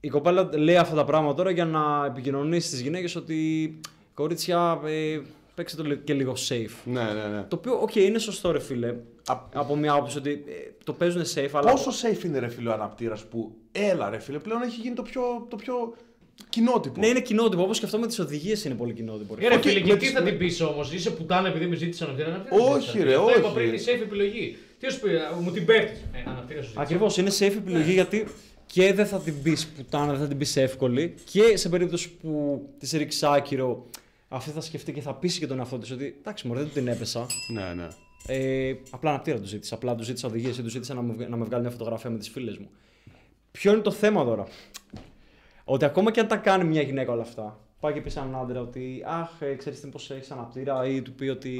η 0.00 0.08
κοπέλα 0.08 0.48
λέει 0.56 0.76
αυτά 0.76 0.94
τα 0.94 1.04
πράγματα 1.04 1.34
τώρα 1.34 1.50
για 1.50 1.64
να 1.64 2.04
επικοινωνήσει 2.06 2.66
στις 2.68 2.80
γυναίκες 2.80 3.16
ότι 3.16 3.80
κορίτσια, 4.14 4.80
ε, 4.86 5.18
παίξτε 5.54 5.82
το 5.82 5.88
λι- 5.88 6.04
και 6.04 6.12
λίγο 6.14 6.32
safe. 6.48 6.70
Ναι, 6.84 7.02
ναι, 7.02 7.26
ναι. 7.36 7.42
Το 7.48 7.56
οποίο, 7.56 7.78
οκ, 7.80 7.94
είναι 7.94 8.18
σωστό 8.18 8.50
ρε 8.50 8.58
φίλε. 8.60 8.88
Α- 9.26 9.42
Από 9.54 9.76
μια 9.76 9.92
άποψη 9.92 10.18
ότι 10.18 10.30
ε, 10.30 10.70
το 10.84 10.92
παίζουν 10.92 11.22
safe, 11.34 11.48
αλλά. 11.52 11.70
Πόσο 11.70 11.90
safe 11.90 12.24
είναι 12.24 12.38
ρε 12.38 12.48
φίλε 12.48 12.68
ο 12.68 12.72
αναπτήρας 12.72 13.24
που 13.24 13.52
έλα 13.72 14.10
ρε 14.10 14.18
φίλε 14.18 14.38
πλέον 14.38 14.62
έχει 14.62 14.80
γίνει 14.80 14.94
το 14.94 15.02
πιο, 15.02 15.46
το 15.48 15.56
πιο 15.56 15.94
κοινότυπο. 16.48 17.00
Ναι, 17.00 17.06
είναι 17.06 17.20
κοινότυπο. 17.20 17.62
Όπως 17.62 17.78
και 17.78 17.84
αυτό 17.84 17.98
με 17.98 18.06
τις 18.06 18.18
οδηγίες 18.18 18.64
είναι 18.64 18.74
πολύ 18.74 18.92
κοινότυπο. 18.92 19.34
ρε 19.34 19.44
Ε, 19.46 19.48
ρε 19.48 19.54
Οκ, 19.54 19.62
φίλε, 19.62 19.80
με 19.80 19.86
και 19.86 19.92
τι 19.92 19.98
τις- 19.98 20.10
θα 20.10 20.22
με- 20.22 20.28
την 20.30 20.38
πεις 20.38 20.60
όμως, 20.60 20.92
είσαι 20.92 21.10
πουτάνα 21.10 21.48
επειδή 21.48 21.66
με 21.66 21.76
ζήτησε 21.76 22.04
αναπτήρας. 22.04 22.32
αναπτήρα 22.34 22.62
Όχι, 22.64 22.80
ζήτησα. 22.90 23.04
ρε, 23.04 23.14
Αυτό 23.16 23.30
είπα 23.38 23.46
όχι. 23.46 23.54
πριν, 23.54 23.68
είναι 23.68 23.82
safe 23.86 24.02
επιλογή. 24.02 24.56
Τι 24.78 24.92
σου 24.92 25.00
πει, 25.00 25.08
μου 25.42 25.50
την 25.50 25.64
πέφτεις. 25.64 25.98
Ε, 25.98 26.30
αναπτήρα 26.30 26.60
σου 26.62 26.66
ζήτησε. 26.68 26.82
Ακριβώς, 26.82 27.16
είναι 27.16 27.30
safe 27.38 27.56
επιλογή 27.56 27.92
γιατί 27.92 28.26
και 28.72 28.92
δεν 28.92 29.06
θα 29.06 29.18
την 29.20 29.42
πεις 29.42 29.66
πουτάνα, 29.66 30.10
δεν 30.12 30.20
θα 30.20 30.26
την 30.26 30.38
πεις 30.38 30.56
εύκολη. 30.56 31.14
Και 31.30 31.56
σε 31.56 31.68
περίπτωση 31.68 32.10
που 32.10 32.62
της 32.78 32.92
ρίξεις 32.92 33.22
άκυρο, 33.22 33.86
αυτή 34.28 34.50
θα 34.50 34.60
σκεφτεί 34.60 34.92
και 34.92 35.00
θα 35.00 35.14
πείσει 35.14 35.38
και 35.38 35.46
τον 35.46 35.58
εαυτό 35.58 35.78
της 35.78 35.90
ότι 35.90 36.16
εντάξει, 36.18 36.46
μωρέ, 36.46 36.60
δεν 36.60 36.70
την 36.72 36.88
έπεσα. 36.88 37.26
ναι. 37.52 37.74
ναι. 37.74 37.88
Ε, 38.26 38.74
απλά 38.90 39.10
αναπτήρα 39.10 39.38
του 39.38 39.46
ζήτησα. 39.46 39.74
Απλά 39.74 39.94
του 39.94 40.02
ζήτησα 40.02 40.28
οδηγίες 40.28 40.58
ή 40.58 40.62
του 40.62 40.68
ζήτησα 40.68 40.94
να, 40.94 41.00
μου 41.00 41.12
βγα- 41.12 41.28
να 41.28 41.36
με 41.36 41.44
βγάλει 41.44 41.62
μια 41.62 41.70
φωτογραφία 41.70 42.10
με 42.10 42.18
τις 42.18 42.28
φίλες 42.28 42.58
μου. 42.58 42.68
Ποιο 43.50 43.72
είναι 43.72 43.80
το 43.80 43.90
θέμα 43.90 44.24
τώρα; 44.24 44.46
Ότι 45.64 45.84
ακόμα 45.84 46.10
και 46.10 46.20
αν 46.20 46.26
τα 46.26 46.36
κάνει 46.36 46.64
μια 46.64 46.82
γυναίκα 46.82 47.12
όλα 47.12 47.22
αυτά, 47.22 47.58
πάει 47.80 47.92
και 47.92 48.00
πεις 48.00 48.12
σε 48.12 48.18
έναν 48.18 48.34
άντρα 48.34 48.60
ότι 48.60 49.04
Αχ, 49.06 49.30
ε, 49.40 49.54
ξέρεις 49.54 49.80
τι, 49.80 49.88
πώς 49.88 50.10
έχεις 50.10 50.30
αναπτήρα, 50.30 50.86
ή 50.86 51.02
του 51.02 51.12
πει 51.12 51.28
ότι 51.28 51.52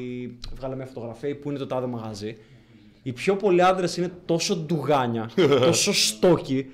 βγάλε 0.56 0.76
μια 0.76 0.86
φωτογραφία 0.86 1.28
ή 1.28 1.34
πού 1.34 1.48
είναι 1.50 1.58
το 1.58 1.66
τάδε 1.66 1.86
μαγαζί. 1.86 2.36
Οι 3.02 3.12
πιο 3.12 3.36
πολλοί 3.36 3.62
άντρες 3.62 3.96
είναι 3.96 4.12
τόσο 4.24 4.56
ντουγάνια, 4.56 5.30
τόσο 5.66 5.92
στόκοι, 5.92 6.70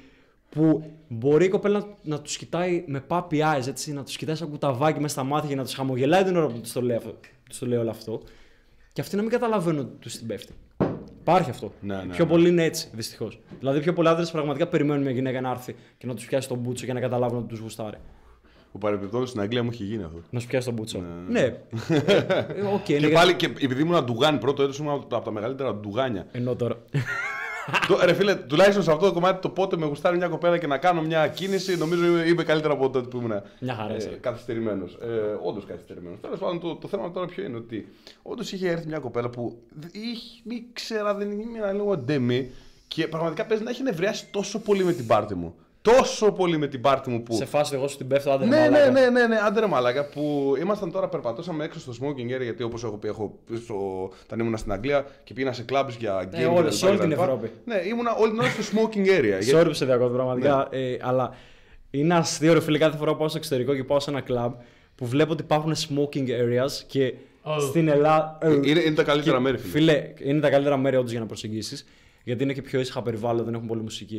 που 0.54 0.84
μπορεί 1.08 1.44
η 1.44 1.48
κοπέλα 1.48 1.78
να, 1.78 1.86
να 2.02 2.20
τους 2.20 2.36
κοιτάει 2.36 2.84
με 2.86 3.04
puppy 3.08 3.34
eyes, 3.34 3.66
έτσι, 3.66 3.92
να 3.92 4.02
τους 4.04 4.16
κοιτάει 4.16 4.34
σαν 4.34 4.48
κουταβάκι 4.50 5.00
μέσα 5.00 5.14
στα 5.14 5.24
μάτια 5.24 5.48
και 5.48 5.54
να 5.56 5.64
τους 5.64 5.74
χαμογελάει 5.74 6.24
την 6.24 6.36
ώρα 6.36 6.46
που 6.46 6.58
τους 6.60 6.72
το, 6.72 6.82
λέει 6.82 6.96
αυτό- 6.96 7.16
τους 7.48 7.58
το 7.58 7.66
λέει 7.66 7.78
όλο 7.78 7.90
αυτό. 7.90 8.22
Και 8.92 9.00
αυτοί 9.00 9.16
να 9.16 9.22
μην 9.22 9.30
καταλαβαίνουν 9.30 9.80
ότι 9.80 9.96
τους 9.98 10.16
την 10.16 10.26
πέφτει. 10.26 10.52
Υπάρχει 11.20 11.50
αυτό. 11.50 11.72
Ναι, 11.80 11.94
ναι, 11.96 12.12
πιο 12.14 12.24
ναι. 12.24 12.30
πολλοί 12.30 12.48
είναι 12.48 12.64
έτσι, 12.64 12.88
δυστυχώς. 12.92 13.40
Δηλαδή, 13.58 13.80
πιο 13.80 13.92
πολλοί 13.92 14.08
άντρες 14.08 14.24
πραγματικά 14.24 14.66
περιμένουν 14.68 15.02
μια 15.02 15.10
γυναίκα 15.10 15.40
να 15.40 15.50
έρθει 15.50 15.74
και 15.98 16.06
να 16.06 16.14
τους 16.14 16.26
πιάσει 16.26 16.48
τον 16.48 16.58
μπούτσο 16.58 16.84
για 16.84 16.94
να 16.94 17.00
καταλάβουν 17.00 17.38
ότι 17.38 17.46
τους 17.48 17.58
γουστάρει. 17.58 17.96
Ο 18.72 18.78
παρεμπιπτόντως 18.78 19.26
στην 19.26 19.40
Αγγλία 19.40 19.62
μου 19.62 19.70
έχει 19.72 19.84
γίνει 19.84 20.02
αυτό. 20.02 20.20
Να 20.30 20.40
σου 20.40 20.46
πιάσει 20.46 20.66
τον 20.66 20.74
μπούτσο. 20.74 21.02
Ναι. 21.28 21.40
Ε, 22.06 22.60
Οκ, 22.74 22.82
Και 22.82 22.94
είναι 22.94 23.08
πάλι 23.08 23.34
και 23.34 23.46
επειδή 23.46 23.82
ήμουν 23.82 24.04
ντουγάνι 24.04 24.38
πρώτο 24.38 24.62
έτος 24.62 24.78
ήμουν 24.78 24.92
από 24.92 25.16
από 25.16 25.24
τα 25.24 25.30
μεγαλύτερα 25.30 25.74
ντουγάνια. 25.74 26.26
Ενώ 26.32 26.56
τώρα. 26.56 26.76
Το- 27.88 27.98
Ρε 28.04 28.12
φίλε, 28.12 28.34
τουλάχιστον 28.34 28.82
σε 28.82 28.90
αυτό 28.92 29.06
το 29.06 29.12
κομμάτι 29.12 29.40
το 29.40 29.48
πότε 29.48 29.76
με 29.76 29.86
γουστάρει 29.86 30.16
μια 30.16 30.28
κοπέλα 30.28 30.58
και 30.58 30.66
να 30.66 30.78
κάνω 30.78 31.02
μια 31.02 31.28
κίνηση, 31.28 31.76
νομίζω 31.76 32.04
είμαι- 32.06 32.24
είμαι 32.26 32.42
καλύτερα 32.42 32.72
από 32.72 32.90
τότε 32.90 33.08
που 33.08 33.16
ήμουν 33.16 33.42
Μια 33.60 33.74
χαρά 33.74 33.92
ε, 33.92 33.96
είσαι. 33.96 34.18
καθυστερημένος. 34.20 34.94
Ε, 35.02 35.06
όντως 35.42 35.64
καθυστερημένος. 35.66 36.20
Τέλος 36.20 36.38
πάντων, 36.38 36.60
το, 36.60 36.74
το 36.74 36.88
θέμα 36.88 37.10
τώρα 37.10 37.26
ποιο 37.26 37.44
είναι 37.44 37.56
ότι 37.56 37.88
όντως 38.22 38.52
είχε 38.52 38.68
έρθει 38.70 38.86
μια 38.86 38.98
κοπέλα 38.98 39.28
που 39.30 39.58
δ- 39.80 39.94
είχε, 39.96 40.40
μη 40.44 40.64
ξέρα, 40.72 41.14
δεν 41.14 41.30
είναι 41.30 41.72
λίγο 41.72 41.96
ντεμή 41.96 42.50
και 42.88 43.08
πραγματικά 43.08 43.44
παίζει 43.46 43.62
να 43.64 43.70
έχει 43.70 43.82
νευριάσει 43.82 44.26
τόσο 44.30 44.58
πολύ 44.60 44.84
με 44.84 44.92
την 44.92 45.06
πάρτη 45.06 45.34
μου. 45.34 45.54
Τόσο 45.92 46.32
πολύ 46.32 46.56
με 46.58 46.66
την 46.66 46.80
πάρτη 46.80 47.10
μου 47.10 47.22
που. 47.22 47.34
σε 47.34 47.44
φάση 47.44 47.74
εγώ 47.74 47.88
σου 47.88 47.96
την 47.96 48.06
πέφτω, 48.08 48.30
άντε 48.30 48.44
ρε 48.44 48.50
Ναι, 48.50 48.56
ναι, 48.56 48.68
μαλάκα. 48.70 48.90
ναι, 48.90 49.08
ναι, 49.08 49.26
ναι, 49.26 49.36
άντε 49.46 49.60
ρε 49.60 49.66
μαλάκα 49.66 50.04
που 50.08 50.54
ήμασταν 50.60 50.90
τώρα, 50.92 51.08
περπατούσαμε 51.08 51.64
έξω 51.64 51.80
στο 51.80 51.92
smoking 52.00 52.36
area 52.36 52.42
γιατί 52.42 52.62
όπως 52.62 52.84
έχω 52.84 52.96
πει, 52.96 53.08
έχω, 53.08 53.38
στο, 53.64 53.74
όταν 54.24 54.38
ήμουν 54.38 54.56
στην 54.56 54.72
Αγγλία 54.72 55.06
και 55.24 55.34
πήγαινα 55.34 55.52
σε 55.54 55.64
clubs 55.72 55.88
για 55.98 56.28
game. 56.32 56.38
Ε, 56.38 56.44
όλες, 56.44 56.60
κτλ, 56.64 56.74
σε 56.76 56.86
όλη 56.86 56.98
την 56.98 57.10
κτλ. 57.10 57.20
Ευρώπη. 57.20 57.50
Ναι, 57.64 57.74
ήμουνα 57.88 58.14
όλη 58.14 58.30
την 58.30 58.40
ώρα 58.40 58.48
στο 58.48 58.62
smoking 58.72 59.06
area. 59.18 59.38
γιατί- 59.42 59.52
Sorry 59.54 59.64
που 59.66 59.72
σε 59.72 59.84
διακόπτω 59.84 60.14
πραγματικά, 60.14 60.68
ε, 60.70 60.96
αλλά 61.00 61.34
είναι 61.90 62.14
αστείο 62.14 62.52
ρε 62.52 62.60
φίλε 62.60 62.78
κάθε 62.78 62.96
φορά 62.96 63.12
που 63.12 63.18
πάω 63.18 63.28
στο 63.28 63.38
εξωτερικό 63.38 63.74
και 63.74 63.84
πάω 63.84 64.00
σε 64.00 64.10
ένα 64.10 64.20
κλαμπ 64.20 64.52
που 64.94 65.06
βλέπω 65.06 65.32
ότι 65.32 65.42
υπάρχουν 65.42 65.74
smoking 65.74 66.28
areas 66.28 66.70
και 66.86 67.14
Oh. 67.46 67.56
στην 67.68 67.88
Ελλάδα. 67.88 68.38
ε, 68.40 68.52
Είναι, 68.52 68.80
είναι 68.80 68.94
τα 68.94 69.02
καλύτερα 69.02 69.36
και- 69.36 69.42
μέρη, 69.42 69.58
φίλε. 69.58 69.92
Φίλε, 69.92 70.12
είναι 70.30 70.40
τα 70.40 70.50
καλύτερα 70.50 70.76
μέρη 70.76 70.96
όντως 70.96 71.10
για 71.10 71.20
να 71.20 71.26
προσεγγίσεις. 71.26 71.86
Γιατί 72.24 72.42
είναι 72.42 72.52
και 72.52 72.62
πιο 72.62 72.80
ήσυχα 72.80 73.02
περιβάλλοντα, 73.02 73.44
δεν 73.44 73.54
έχουν 73.54 73.66
πολύ 73.66 73.80
μουσική. 73.82 74.18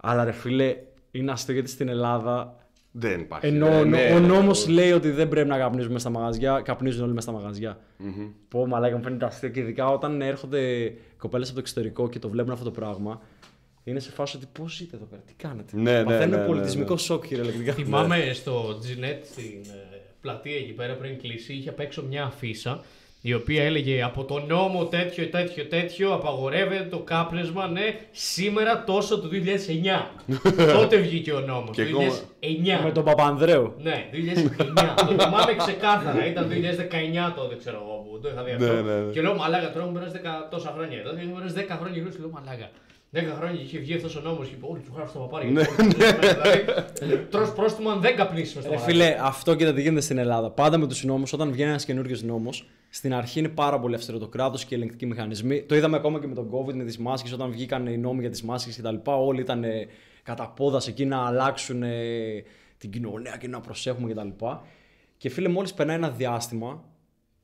Αλλά 0.00 0.24
ρε 0.24 0.32
φίλε, 0.32 0.76
είναι 1.10 1.30
αστείο 1.32 1.54
γιατί 1.54 1.70
στην 1.70 1.88
Ελλάδα. 1.88 2.56
Δεν 2.92 3.20
υπάρχει. 3.20 3.46
Ενώ 3.46 3.68
ρε, 3.68 3.74
ο, 3.74 3.84
ναι, 3.84 4.10
ο 4.14 4.18
ρε, 4.18 4.26
νόμος 4.26 4.66
ρε. 4.66 4.72
λέει 4.72 4.92
ότι 4.92 5.10
δεν 5.10 5.28
πρέπει 5.28 5.48
να 5.48 5.58
καπνίζουμε 5.58 5.92
μέσα 5.92 6.08
στα 6.08 6.18
μαγαζιά, 6.18 6.60
καπνίζουν 6.60 7.04
όλοι 7.04 7.12
μέσα 7.12 7.30
στα 7.30 7.38
μαγαζιά. 7.38 7.78
Μμμ. 7.96 8.28
Πω, 8.48 8.66
μαλάκα 8.66 8.96
μου 8.96 9.02
φαίνεται 9.02 9.24
αστείο 9.24 9.48
και 9.48 9.60
ειδικά 9.60 9.88
όταν 9.88 10.22
έρχονται 10.22 10.92
κοπέλες 11.18 11.46
από 11.46 11.54
το 11.56 11.60
εξωτερικό 11.60 12.08
και 12.08 12.18
το 12.18 12.28
βλέπουν 12.28 12.52
αυτό 12.52 12.64
το 12.64 12.70
πράγμα. 12.70 13.20
Είναι 13.84 14.00
σε 14.00 14.10
φάση 14.10 14.36
ότι 14.36 14.46
πώς 14.52 14.76
ζείτε 14.76 14.96
εδώ 14.96 15.04
πέρα, 15.04 15.22
τι 15.26 15.32
κάνετε; 15.34 15.76
Ναι, 15.76 15.98
ναι, 15.98 16.04
Παθαίνουν 16.04 16.30
ναι, 16.30 16.36
ναι, 16.36 16.46
πολιτισμικό 16.46 16.92
ναι. 16.92 16.98
σοκ 16.98 17.26
κυριολεκτικά. 17.26 17.72
Θυμάμαι 17.72 18.30
στο 18.32 18.68
Gnet 18.68 19.18
στην 19.22 19.62
ε, 19.92 19.96
πλατεία 20.20 20.56
εκεί 20.56 20.72
πέρα 20.72 20.94
πριν 20.94 21.18
κλείσει, 21.18 21.52
είχε 21.52 21.68
απ' 21.68 21.80
έξω 21.80 22.02
μια 22.08 22.24
αφίσα 22.24 22.84
η 23.20 23.34
οποία 23.34 23.64
έλεγε 23.64 24.02
από 24.02 24.24
το 24.24 24.38
νόμο 24.46 24.84
τέτοιο, 24.84 25.26
τέτοιο, 25.26 25.64
τέτοιο 25.64 26.12
απαγορεύεται 26.14 26.84
το 26.90 26.98
κάπνισμα, 26.98 27.66
ναι, 27.66 27.96
σήμερα 28.10 28.84
τόσο 28.84 29.20
το 29.20 29.28
2009. 29.28 30.06
Τότε 30.78 30.96
βγήκε 30.96 31.32
ο 31.32 31.40
νόμος, 31.40 31.76
Και 31.76 31.84
το 31.84 31.98
ακόμα- 31.98 32.18
2009. 32.80 32.84
Με 32.84 32.90
τον 32.92 33.04
Παπανδρέου. 33.04 33.74
Ναι, 33.82 34.08
2009. 34.12 34.94
το 34.96 35.06
θυμάμαι 35.06 35.54
ξεκάθαρα. 35.56 36.26
Ήταν 36.26 36.48
2019 36.48 37.32
τότε, 37.36 37.56
ξέρω 37.56 37.76
εγώ 37.84 37.94
που 38.10 38.18
το 38.22 38.28
είχα 38.28 38.42
δει 38.42 38.50
αυτό. 38.50 38.72
Ναι, 38.72 38.80
ναι, 38.80 39.00
ναι. 39.00 39.12
Και 39.12 39.20
λέω 39.20 39.34
μαλάκα 39.34 39.72
τώρα 39.72 39.86
μου 39.86 39.92
πέρασε 39.92 40.20
10 40.24 40.46
τόσα 40.50 40.72
χρόνια. 40.76 41.02
Τότε 41.02 41.22
μου 41.24 41.34
πέρασε 41.34 41.66
10 41.68 41.76
χρόνια 41.80 42.00
και 42.02 42.18
λέω 42.20 42.30
μαλάκα. 42.32 42.70
10 43.12 43.18
χρόνια 43.36 43.60
είχε 43.60 43.78
βγει 43.78 43.94
αυτός 43.94 44.16
ο 44.16 44.20
νόμος 44.20 44.48
και 44.48 44.54
είπε: 44.54 44.66
Όλοι 44.68 44.80
του 44.80 44.92
γράφουν 44.94 45.10
στα 45.10 45.18
παπάρια. 45.18 45.50
Ναι, 45.50 45.62
Δηλαδή, 47.00 47.24
τρως 47.30 47.52
πρόστιμο 47.52 47.90
αν 47.90 48.00
δεν 48.00 48.16
καπνίσει 48.16 48.56
με 48.56 48.60
στο 48.62 48.70
Ρε 48.70 48.76
μαγαζί. 48.76 48.92
φίλε, 48.92 49.16
αυτό 49.20 49.54
και 49.54 49.72
τι 49.72 49.82
γίνεται 49.82 50.00
στην 50.00 50.18
Ελλάδα. 50.18 50.50
Πάντα 50.50 50.78
με 50.78 50.86
τους 50.86 51.04
νόμους, 51.04 51.32
όταν 51.32 51.52
βγαίνει 51.52 51.70
ένας 51.70 51.84
καινούριο 51.84 52.18
νόμος, 52.22 52.68
στην 52.88 53.14
αρχή 53.14 53.38
είναι 53.38 53.48
πάρα 53.48 53.80
πολύ 53.80 53.94
αυστηρό 53.94 54.18
το 54.18 54.28
κράτος 54.28 54.64
και 54.64 54.74
οι 54.74 54.78
ελεγκτικοί 54.78 55.06
μηχανισμοί. 55.06 55.62
Το 55.62 55.74
είδαμε 55.76 55.96
ακόμα 55.96 56.20
και 56.20 56.26
με 56.26 56.34
τον 56.34 56.50
COVID, 56.50 56.74
με 56.74 56.84
τις 56.84 56.98
μάσκες, 56.98 57.32
όταν 57.32 57.50
βγήκαν 57.50 57.86
οι 57.86 57.98
νόμοι 57.98 58.20
για 58.20 58.30
τις 58.30 58.42
μάσκες 58.42 58.76
κτλ. 58.76 58.96
Όλοι 59.04 59.40
ήταν 59.40 59.64
ε, 59.64 59.86
κατά 60.22 60.48
πόδας 60.48 60.88
εκεί 60.88 61.04
να 61.04 61.26
αλλάξουν 61.26 61.82
ε, 61.82 62.44
την 62.78 62.90
κοινωνία 62.90 63.36
και 63.36 63.48
να 63.48 63.60
προσέχουμε 63.60 64.12
κτλ. 64.12 64.28
Και, 64.28 64.56
και 65.16 65.28
φίλε, 65.28 65.48
μόλις 65.48 65.74
περνάει 65.74 65.96
ένα 65.96 66.10
διάστημα, 66.10 66.84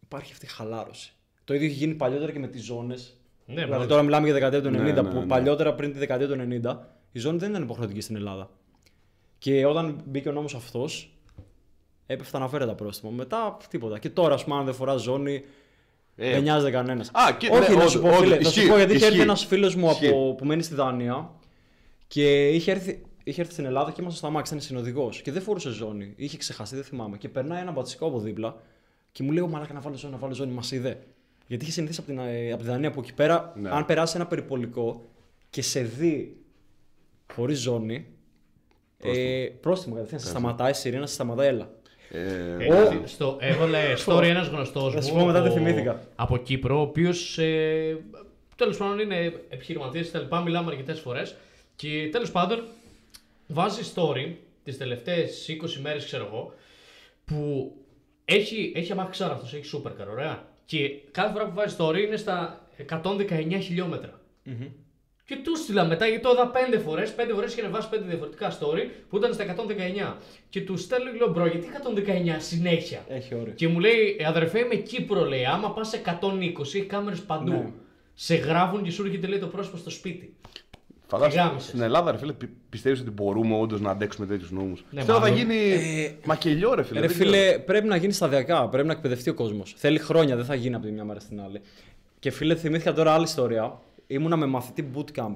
υπάρχει 0.03 0.33
αυτή 0.33 0.45
η 0.45 0.49
χαλάρωση. 0.49 1.13
Το 1.45 1.55
ίδιο 1.55 1.67
έχει 1.67 1.77
γίνει 1.77 1.95
παλιότερα 1.95 2.33
και 2.33 2.39
με 2.39 2.49
τις 2.49 2.65
ζώνες. 2.65 3.19
Ναι, 3.47 3.55
δηλαδή 3.55 3.73
μόλις. 3.73 3.87
τώρα 3.89 4.03
μιλάμε 4.03 4.25
για 4.25 4.35
δεκαετία 4.35 4.63
του 4.63 4.69
90, 4.69 4.73
Ναι, 4.73 4.93
ναι, 4.93 5.03
που 5.03 5.19
ναι. 5.19 5.27
παλιότερα 5.27 5.75
πριν 5.75 5.93
τη 5.93 5.99
δεκαετία 5.99 6.29
του 6.29 6.35
90 6.65 6.77
η 7.13 7.19
ζώνη 7.19 7.39
δεν 7.39 7.51
ήταν 7.51 7.63
υποχρεωτική 7.63 8.01
στην 8.01 8.17
Ελλάδα. 8.17 8.51
Και 9.39 9.67
όταν 9.67 10.03
μπήκε 10.07 10.29
ο 10.29 10.33
νόμος 10.33 10.55
αυτός, 10.55 11.15
έπεφταν 12.07 12.43
αφέρετα 12.43 12.75
πρόστιμο. 12.75 13.13
Μετά 13.13 13.57
τίποτα. 13.71 13.99
Και 13.99 14.11
τώρα, 14.11 14.35
ας 14.35 14.45
πούμε, 14.45 14.57
αν 14.57 14.65
δεν 14.65 14.75
φοράς 14.75 15.03
ζώνη, 15.03 15.45
Ε, 16.17 16.31
Δεν 16.33 16.43
νοιάζεται 16.43 16.71
κανένας. 16.71 17.09
Α, 17.13 17.33
και- 17.39 17.49
Όχι, 17.53 17.71
ναι, 17.71 17.77
να 17.77 17.87
σου 17.89 17.99
όντως, 17.99 18.11
πω, 18.13 18.17
φίλε, 18.23 18.35
όντως, 18.35 18.47
θα 18.47 18.53
σου 18.53 18.59
ισχύει, 18.59 18.71
πω 18.71 18.77
γιατί 18.77 18.93
είχε 18.95 19.05
έρθει 19.05 19.17
ισχύει. 19.17 19.29
ένας 19.29 19.45
φίλος 19.45 19.75
μου 19.75 19.91
Ισχύει. 19.91 20.09
από, 20.09 20.35
που 20.35 20.45
μένει 20.45 20.63
στη 20.63 20.75
Δανία 20.75 21.31
και 22.07 22.49
είχε 22.49 22.71
έρθει, 22.71 23.03
είχε 23.25 23.41
έρθει 23.41 23.53
στην 23.53 23.65
Ελλάδα 23.65 23.91
και 23.91 24.01
ήμασταν 24.01 24.19
στα 24.21 24.31
μάξι, 24.31 24.53
ήταν 24.55 24.65
συνοδηγός 24.67 25.23
και 25.23 25.33
δεν 25.33 25.43
φορούσε 25.43 25.71
ζώνη. 25.71 26.13
Είχε 26.17 26.37
ξεχαστεί, 26.37 26.75
δεν 26.75 26.85
θυμάμαι. 26.85 27.17
Και 27.17 27.29
περνάει 27.29 27.61
ένα 27.61 27.71
μπατσικό 27.73 28.07
από 28.07 28.19
δίπλα 28.21 28.57
και 29.13 29.23
μου 29.23 29.31
λέει: 29.33 29.43
«Ω, 29.45 29.49
Μαλάκα 29.49 29.73
να 29.73 29.81
βάλω 29.81 29.97
ζώνη, 29.97 30.13
να 30.13 30.19
βάλω 30.19 30.35
ζώνη. 30.35 30.53
Μας 30.53 30.71
είδε. 30.73 30.99
Γιατί 31.47 31.65
είχε 31.65 31.73
συνηθίσει 31.73 32.01
από 32.01 32.09
την, 32.11 32.19
ε, 32.19 32.53
από 32.53 32.63
τη 32.63 32.69
Δανία 32.69 32.91
που 32.91 33.01
εκεί 33.01 33.15
πέρα, 33.15 33.53
Ναι. 33.57 33.71
αν 33.71 33.85
περάσει 33.85 34.17
ένα 34.17 34.27
περιπολικό 34.27 35.05
και 35.51 35.63
σε 35.63 35.81
δει 35.81 36.37
χωρίς 37.33 37.59
ζώνη. 37.61 38.07
Ε, 38.99 39.47
πρόστιμο 39.61 39.95
κατευθείαν. 39.95 40.21
Σε 40.21 40.27
σταματάει, 40.29 40.73
σιρήνα, 40.73 41.07
σε 41.07 41.15
σταματάει, 41.15 41.47
έλα. 41.49 41.71
Ε, 42.11 42.57
Ε, 42.61 43.01
στο, 43.05 43.37
έβαλε 43.41 43.79
story 44.07 44.23
ένας 44.25 44.47
γνωστός 44.49 44.95
Θα 44.95 45.01
σου 45.03 45.13
μου 45.15 45.21
πω 45.21 45.27
μετά 45.27 45.43
τι 45.43 45.47
από- 45.49 45.57
θυμήθηκα. 45.57 46.01
από 46.15 46.37
Κύπρο, 46.37 46.79
ο 46.79 46.81
οποίος 46.81 47.39
ε, 47.39 47.99
τέλος 48.57 48.77
πάντων 48.77 48.99
είναι 48.99 49.17
επιχειρηματίας 49.49 50.11
κτλ. 50.11 50.37
Μιλάμε 50.45 50.71
αρκετές 50.71 51.01
φορές. 51.01 51.37
Και 51.77 52.09
τέλος 52.13 52.31
πάντων 52.31 52.65
βάζει 53.47 53.93
story 53.95 54.33
τις 54.65 54.79
τελευταίες 54.79 55.49
20 55.49 55.81
μέρες, 55.83 56.05
ξέρω 56.05 56.25
εγώ, 56.27 56.55
που 57.25 57.73
έχει, 58.25 58.73
έχει 58.77 58.93
αμαξάρα 58.93 59.33
αυτός, 59.35 59.55
έχει 59.55 59.77
supercar, 59.79 60.07
ωραία. 60.11 60.49
Και 60.65 60.89
κάθε 61.11 61.33
φορά 61.33 61.45
που 61.45 61.55
βάζεις 61.55 61.77
story 61.79 61.99
είναι 62.07 62.17
στα 62.17 62.67
119 62.91 63.59
χιλιόμετρα. 63.61 64.21
Και 65.27 65.37
του 65.37 65.59
στείλα 65.59 65.85
μετά, 65.85 66.07
γιατί 66.07 66.23
το 66.23 66.31
είδα 66.31 66.51
5 66.51 66.79
φορές. 66.79 67.15
5 67.15 67.33
φορές 67.35 67.53
είχε 67.53 67.61
ανεβάσει 67.61 67.89
5 67.91 67.99
διαφορετικά 68.07 68.59
story 68.59 68.89
που 69.09 69.17
ήταν 69.17 69.33
στα 69.35 69.45
119. 69.45 70.17
Και 70.49 70.61
του 70.61 70.83
στέλνω 70.83 71.11
και 71.11 71.17
λέω 71.17 71.29
bro, 71.33 71.47
γιατί 71.47 71.67
119 71.67 72.37
συνέχεια; 72.39 73.05
Έχει 73.09 73.35
όριο. 73.35 73.53
Και 73.53 73.69
μου 73.69 73.81
λέει, 73.81 74.17
«Ε, 74.19 74.27
αδερφέ, 74.27 74.59
είμαι 74.59 74.75
Κύπρο, 74.75 75.25
λέει. 75.25 75.45
Άμα 75.45 75.73
πας 75.73 75.95
120, 75.95 76.75
έχει 76.75 76.87
κάμερες 76.87 77.21
παντού. 77.21 77.53
Ναι. 77.53 77.73
Σε 78.15 78.35
γράφουν 78.35 78.83
και 78.83 78.91
σου 78.91 79.05
έρχεται 79.05 79.27
λέει 79.27 79.39
το 79.39 79.47
πρόστιμο 79.47 79.77
στο 79.77 79.91
σπίτι. 79.91 80.35
Φαντάζομαι 81.07 81.43
γάμισες. 81.43 81.69
στην 81.69 81.81
Ελλάδα, 81.81 82.11
ρε 82.11 82.19
φίλε, 82.19 82.33
πι- 82.33 82.51
πιστεύεις 82.69 83.01
ότι 83.01 83.11
μπορούμε 83.11 83.57
όντως 83.59 83.81
να 83.81 83.91
αντέξουμε 83.91 84.27
τέτοιους 84.27 84.51
νόμους; 84.51 84.85
Ναι, 84.91 84.97
Πιστεύω 84.99 85.19
θα 85.19 85.31
μάλλον. 85.31 85.37
γίνει 85.39 85.57
μακελιό, 86.25 86.75
ρε 86.75 86.83
φίλε. 86.83 87.01
Ρε 87.01 87.07
δεν 87.07 87.17
φίλε, 87.17 87.59
πρέπει 87.59 87.87
να 87.89 87.97
γίνει 87.97 88.13
σταδιακά. 88.13 88.69
Πρέπει 88.69 88.87
να 88.87 88.93
εκπαιδευτεί 88.93 89.31
ο 89.31 89.35
κόσμος. 89.35 89.75
Θέλει 89.77 89.99
χρόνια, 89.99 90.37
δεν 90.37 90.45
θα 90.45 90.55
γίνει 90.55 90.75
από 90.75 90.85
τη 90.87 90.93
μια 90.93 91.05
μέρα 91.05 91.21
στην 91.21 91.41
άλλη. 91.41 91.61
Και 92.19 92.31
φίλε, 92.31 92.55
θυμήθηκα 92.55 92.93
τώρα 92.93 93.13
άλλη 93.13 93.25
ιστορία. 93.25 93.81
Ήμουνα 94.07 94.37
με 94.37 94.47
μαθητή 94.47 94.91
bootcamp 94.95 95.35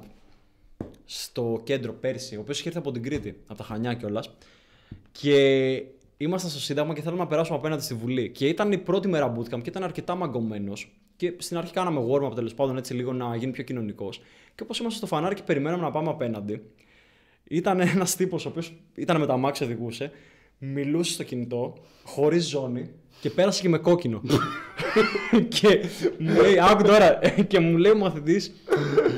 στο 1.05 1.61
κέντρο 1.63 1.93
πέρσι, 1.93 2.35
ο 2.35 2.39
οποίος 2.39 2.59
είχε 2.59 2.67
έρθει 2.67 2.79
από 2.79 2.91
την 2.91 3.03
Κρήτη, 3.03 3.39
από 3.47 3.57
τα 3.57 3.63
Χανιά 3.63 3.93
κιόλας. 3.93 4.29
Και 5.11 5.35
ήμασταν 6.17 6.49
στο 6.51 6.59
Σύνταγμα 6.59 6.93
και 6.93 7.01
θέλαμε 7.01 7.21
να 7.21 7.27
περάσουμε 7.27 7.57
απέναντι 7.57 7.83
στη 7.83 7.93
Βουλή. 7.93 8.29
Και 8.29 8.47
ήταν 8.47 8.71
η 8.71 8.77
πρώτη 8.77 9.07
μέρα 9.07 9.33
bootcamp 9.37 9.61
και 9.61 9.69
ήταν 9.69 9.83
αρκετά 9.83 10.15
μαγκωμένος. 10.15 10.91
Και 11.19 11.33
στην 11.37 11.57
αρχή 11.57 11.73
κάναμε 11.73 12.05
warm-up 12.11 12.35
τέλος 12.35 12.53
πάντων 12.53 12.77
έτσι 12.77 12.93
λίγο 12.93 13.13
να 13.13 13.35
γίνει 13.35 13.51
πιο 13.51 13.63
κοινωνικός. 13.63 14.21
Και 14.55 14.63
όπως 14.63 14.79
ήμασταν 14.79 15.07
στο 15.07 15.15
φανάρι 15.15 15.35
και 15.35 15.41
περιμέναμε 15.45 15.83
να 15.83 15.91
πάμε 15.91 16.09
απέναντι, 16.09 16.61
ήταν 17.43 17.79
ένας 17.79 18.15
τύπος 18.15 18.45
ο 18.45 18.49
οποίος 18.49 18.73
ήταν 18.95 19.19
με 19.19 19.25
τα 19.25 19.37
μάξια 19.37 19.65
οδηγούσε, 19.65 20.11
μιλούσε 20.57 21.13
στο 21.13 21.23
κινητό, 21.23 21.77
χωρίς 22.03 22.47
ζώνη 22.47 22.89
και 23.21 23.29
πέρασε 23.29 23.61
και 23.61 23.69
με 23.69 23.77
κόκκινο. 23.77 24.21
και 25.59 25.79
μου 26.17 26.41
λέει, 26.41 26.59
άκου 26.59 26.83
τώρα, 26.83 27.19
και 27.47 27.59
μου 27.59 27.77
λέει 27.77 27.91
ο 27.91 27.97
μαθητής, 27.97 28.51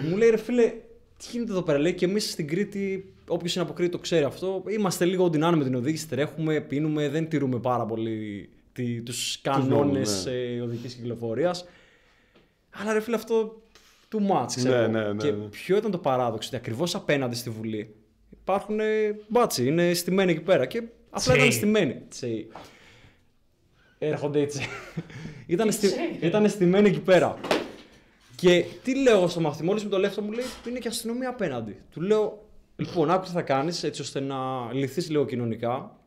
μου 0.09 0.17
λέει 0.17 0.29
ρε 0.29 0.37
φίλε, 0.37 0.73
τι 1.17 1.27
γίνεται 1.31 1.51
εδώ 1.51 1.61
πέρα, 1.61 1.79
λέει 1.79 1.93
και 1.93 2.05
εμείς 2.05 2.31
στην 2.31 2.47
Κρήτη, 2.47 3.13
όποιος 3.27 3.55
είναι 3.55 3.63
από 3.63 3.73
Κρήτη 3.73 3.91
το 3.91 3.97
ξέρει 3.97 4.23
αυτό, 4.23 4.63
είμαστε 4.67 5.05
λίγο 5.05 5.23
οντινάνε 5.23 5.57
με 5.57 5.63
την 5.63 5.75
οδήγηση, 5.75 6.07
τρέχουμε, 6.07 6.61
πίνουμε, 6.61 7.09
δεν 7.09 7.27
τηρούμε 7.27 7.59
πάρα 7.59 7.85
πολύ 7.85 8.49
τους 9.03 9.41
κανόνες 9.41 10.09
νόμους, 10.09 10.25
ναι. 10.25 10.31
ε, 10.31 10.61
οδικής 10.61 10.93
κυκλοφορίας. 10.93 11.65
Αλλά 12.71 12.93
ρε 12.93 12.99
φίλε, 12.99 13.15
αυτό 13.15 13.61
too 14.11 14.31
much, 14.31 14.45
ξέρω. 14.47 14.87
Ναι, 14.87 14.87
ναι, 14.87 15.13
ναι, 15.13 15.23
και 15.23 15.31
ναι. 15.31 15.45
ποιο 15.45 15.77
ήταν 15.77 15.91
το 15.91 15.97
παράδοξο, 15.97 16.47
ότι 16.47 16.57
ακριβώς 16.57 16.95
απέναντι 16.95 17.35
στη 17.35 17.49
Βουλή 17.49 17.95
υπάρχουν 18.41 18.79
ε, 18.79 19.19
μπάτσι, 19.27 19.67
είναι 19.67 19.93
στημένοι 19.93 20.31
εκεί 20.31 20.41
πέρα. 20.41 20.65
Και 20.65 20.77
απλά 21.09 21.19
Τσέι. 21.19 21.35
ήταν 21.35 21.51
στημένοι. 21.51 22.01
Τσέι. 22.09 22.51
Έρχονται 23.97 24.39
έτσι. 24.39 24.67
ήταν, 25.45 25.71
στη, 25.71 25.89
ήταν 26.19 26.49
στημένοι 26.49 26.89
εκεί 26.89 26.99
πέρα. 26.99 27.39
Και 28.35 28.65
τι 28.83 28.95
λέω 29.01 29.17
εγώ 29.17 29.27
στο 29.27 29.39
μαθητή, 29.39 29.63
μόλις 29.63 29.83
μου 29.83 29.89
το 29.89 29.97
λέει 29.97 30.09
αυτό, 30.09 30.21
μου 30.21 30.31
λέει 30.31 30.45
είναι 30.67 30.79
και 30.79 30.87
αστυνομία 30.87 31.29
απέναντι. 31.29 31.81
Του 31.91 32.01
λέω, 32.01 32.49
λοιπόν, 32.75 33.11
άκου 33.11 33.25
τι 33.25 33.31
θα 33.31 33.41
κάνεις 33.41 33.83
έτσι 33.83 34.01
ώστε 34.01 34.19
να 34.19 34.71
λυθείς 34.73 35.09
λίγο 35.09 35.25
κοινωνικά. 35.25 35.99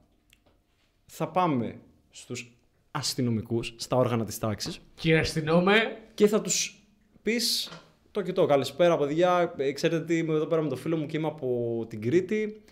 Θα 1.07 1.29
πάμε 1.29 1.79
στους 2.11 2.57
αστυνομικούς, 2.97 3.75
στα 3.77 3.97
όργανα 3.97 4.25
της 4.25 4.39
τάξης 4.39 4.81
Κύριε 4.95 5.19
αστυνόμε, 5.19 5.97
και 6.15 6.27
θα 6.27 6.41
τους 6.41 6.87
πεις 7.23 7.71
το 8.11 8.23
και 8.23 8.33
το. 8.33 8.47
Καλησπέρα, 8.47 8.99
παιδιά. 8.99 9.55
Ε, 9.57 9.73
Ξέρετε 9.73 10.05
τι, 10.05 10.17
είμαι 10.19 10.35
εδώ 10.35 10.47
πέρα 10.47 10.63
με 10.63 10.69
το 10.69 10.77
φίλο 10.77 10.97
μου 10.97 11.07
και 11.07 11.17
είμαι 11.17 11.27
από 11.27 11.87
την 11.89 12.01
Κρήτη. 12.01 12.63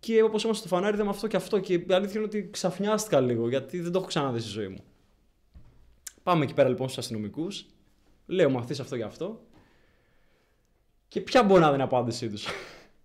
Και 0.00 0.22
όπως 0.22 0.42
είμαστε 0.44 0.66
στο 0.66 0.76
φανάρι, 0.76 0.94
είδαμε 0.94 1.10
αυτό 1.10 1.26
και 1.26 1.36
αυτό. 1.36 1.58
Και 1.58 1.72
η 1.72 1.86
αλήθεια 1.88 2.14
είναι 2.14 2.24
ότι 2.24 2.48
ξαφνιάστηκα 2.50 3.20
λίγο 3.20 3.48
γιατί 3.48 3.80
δεν 3.80 3.92
το 3.92 3.98
έχω 3.98 4.06
ξαναδεί 4.06 4.40
στη 4.40 4.48
ζωή 4.48 4.68
μου. 4.68 4.84
Πάμε 6.22 6.44
εκεί 6.44 6.54
πέρα 6.54 6.68
λοιπόν 6.68 6.88
στους 6.88 6.98
αστυνομικούς. 6.98 7.66
Λέω 8.26 8.50
μαθητή 8.50 8.80
αυτό 8.80 8.96
και 8.96 9.02
αυτό. 9.02 9.40
Και 11.08 11.20
ποια 11.20 11.42
μπορεί 11.42 11.60
να 11.60 11.68
είναι 11.68 11.76
η 11.76 11.82
απάντησή 11.82 12.28
τους. 12.28 12.46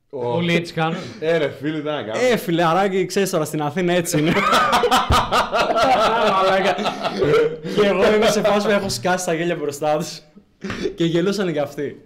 Όλοι 0.10 0.56
έτσι 0.56 0.74
κάνουν. 0.74 0.98
Ε, 1.20 1.38
ρε 1.38 1.50
φίλε, 1.50 1.78
τι 1.78 1.84
να 1.84 2.04
κάνω. 2.04 2.20
Ε, 2.32 2.38
φιλεαράκι, 2.38 3.06
ξέρεις 3.06 3.30
τώρα 3.30 3.46
στην 3.46 3.62
Αθήνα 3.62 3.94
έτσι 3.94 4.20
είναι. 4.20 4.34
Μαλάκα. 6.32 6.76
και 7.76 7.88
εγώ 7.88 8.16
είμαι 8.16 8.30
σε 8.30 8.42
φάση 8.42 8.66
που 8.68 8.72
έχω 8.72 8.90
σκάσει 8.90 9.26
τα 9.26 9.34
γέλια 9.34 9.56
μπροστά 9.56 9.98
τους. 9.98 10.20
και 10.96 11.06
γελούσαν 11.06 11.54
και 11.54 11.60
αυτοί. 11.60 12.02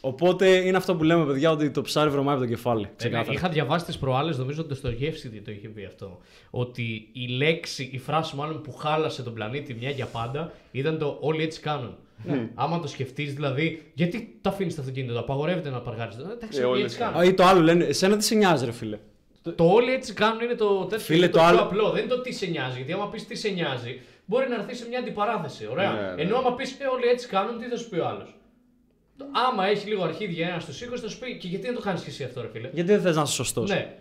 Οπότε 0.00 0.48
είναι 0.48 0.76
αυτό 0.76 0.96
που 0.96 1.04
λέμε, 1.04 1.24
παιδιά, 1.24 1.50
ότι 1.50 1.70
το 1.70 1.82
ψάρι 1.82 2.10
βρωμάει 2.10 2.34
από 2.34 2.44
το 2.44 2.48
κεφάλι. 2.50 2.82
Ε, 2.82 2.86
ναι, 2.86 2.94
Ξεκάθαρα. 2.96 3.32
είχα 3.32 3.48
διαβάσει 3.48 3.84
τις 3.84 3.98
προάλλες, 3.98 4.38
νομίζω 4.38 4.62
ότι 4.62 4.80
το 4.80 4.90
Γεύση 4.90 5.28
το 5.28 5.50
είχε 5.50 5.68
πει 5.68 5.84
αυτό. 5.84 6.18
Ότι 6.50 7.08
η 7.12 7.28
λέξη, 7.28 7.88
η 7.92 7.98
φράση 7.98 8.36
μάλλον 8.36 8.60
που 8.60 8.72
χάλασε 8.72 9.22
τον 9.22 9.34
πλανήτη 9.34 9.74
μια 9.74 9.90
για 9.90 10.06
πάντα 10.06 10.52
ήταν 10.70 10.98
το 10.98 11.16
Όλοι 11.20 11.42
έτσι 11.42 11.60
κάνουν. 11.60 11.96
Ναι. 12.24 12.48
Άμα 12.54 12.80
το 12.80 12.86
σκεφτείς, 12.88 13.34
δηλαδή, 13.34 13.90
γιατί 13.94 14.38
το 14.40 14.48
αφήνεις 14.48 14.74
το 14.74 14.80
αυτοκίνητο, 14.80 15.12
το 15.12 15.18
απαγορεύεται 15.18 15.70
να 15.70 15.80
παργάρει. 15.80 16.10
Εντάξει, 16.32 16.60
Ε, 16.60 16.64
όλοι 16.64 16.72
όλοι 16.72 16.82
έτσι 16.82 16.96
έτσι 16.96 17.10
κάνουν. 17.12 17.20
Α, 17.20 17.24
ή 17.24 17.34
το 17.34 17.44
άλλο 17.44 17.60
λένε, 17.60 17.84
εσένα 17.84 18.16
τι 18.16 18.24
σε 18.24 18.34
νοιάζει, 18.34 18.64
ρε 18.64 18.72
φίλε. 18.72 18.98
Το 19.54 19.64
όλοι 19.64 19.92
έτσι 19.92 20.12
κάνουν 20.12 20.40
είναι 20.40 20.54
το 20.54 20.84
τέτοιο 20.84 21.04
Φίλε, 21.04 21.16
είναι 21.18 21.26
το, 21.26 21.32
το 21.32 21.38
πιο 21.38 21.48
άλλο- 21.48 21.60
απλό. 21.60 21.90
Δεν 21.90 22.04
είναι 22.04 22.14
το 22.14 22.20
τι 22.20 22.32
σε 22.32 22.46
νοιάζει. 22.46 22.76
Γιατί 22.76 22.92
άμα 22.92 23.08
πεις 23.08 23.26
τι 23.26 23.34
σε 23.36 23.48
νοιάζει, 23.48 24.00
μπορεί 24.24 24.48
να 24.48 24.54
έρθει 24.54 24.74
σε 24.74 24.86
μια 24.88 24.98
αντιπαράθεση. 24.98 25.66
Ωραία. 25.70 25.92
Ναι, 25.92 26.12
ναι. 26.14 26.22
Ενώ 26.22 26.36
άμα 26.36 26.54
πεις 26.54 26.70
ε, 26.72 26.86
όλοι 26.86 27.06
έτσι 27.06 27.28
κάνουν, 27.28 27.58
τι 27.58 27.64
θα 27.68 27.76
σου 27.76 27.88
πει 27.88 27.98
ο 27.98 28.06
άλλος. 28.06 28.36
Άμα 29.50 29.66
έχει 29.66 29.88
λίγο 29.88 30.02
αρχίδια 30.04 30.48
ένα 30.48 30.60
στους 30.60 30.82
20, 30.82 30.96
θα 31.00 31.08
σου 31.08 31.18
πει 31.18 31.36
και 31.36 31.48
γιατί 31.48 31.66
δεν 31.66 31.74
το 31.74 31.80
κάνεις 31.80 32.02
και 32.02 32.10
εσύ 32.10 32.24
αυτό, 32.24 32.40
ρε 32.40 32.48
φίλε; 32.52 32.70
Γιατί 32.72 32.90
δεν 32.92 33.00
θες 33.00 33.16
να 33.16 33.22
είσαι 33.22 33.32
σωστός. 33.32 33.70
Ναι. 33.70 33.94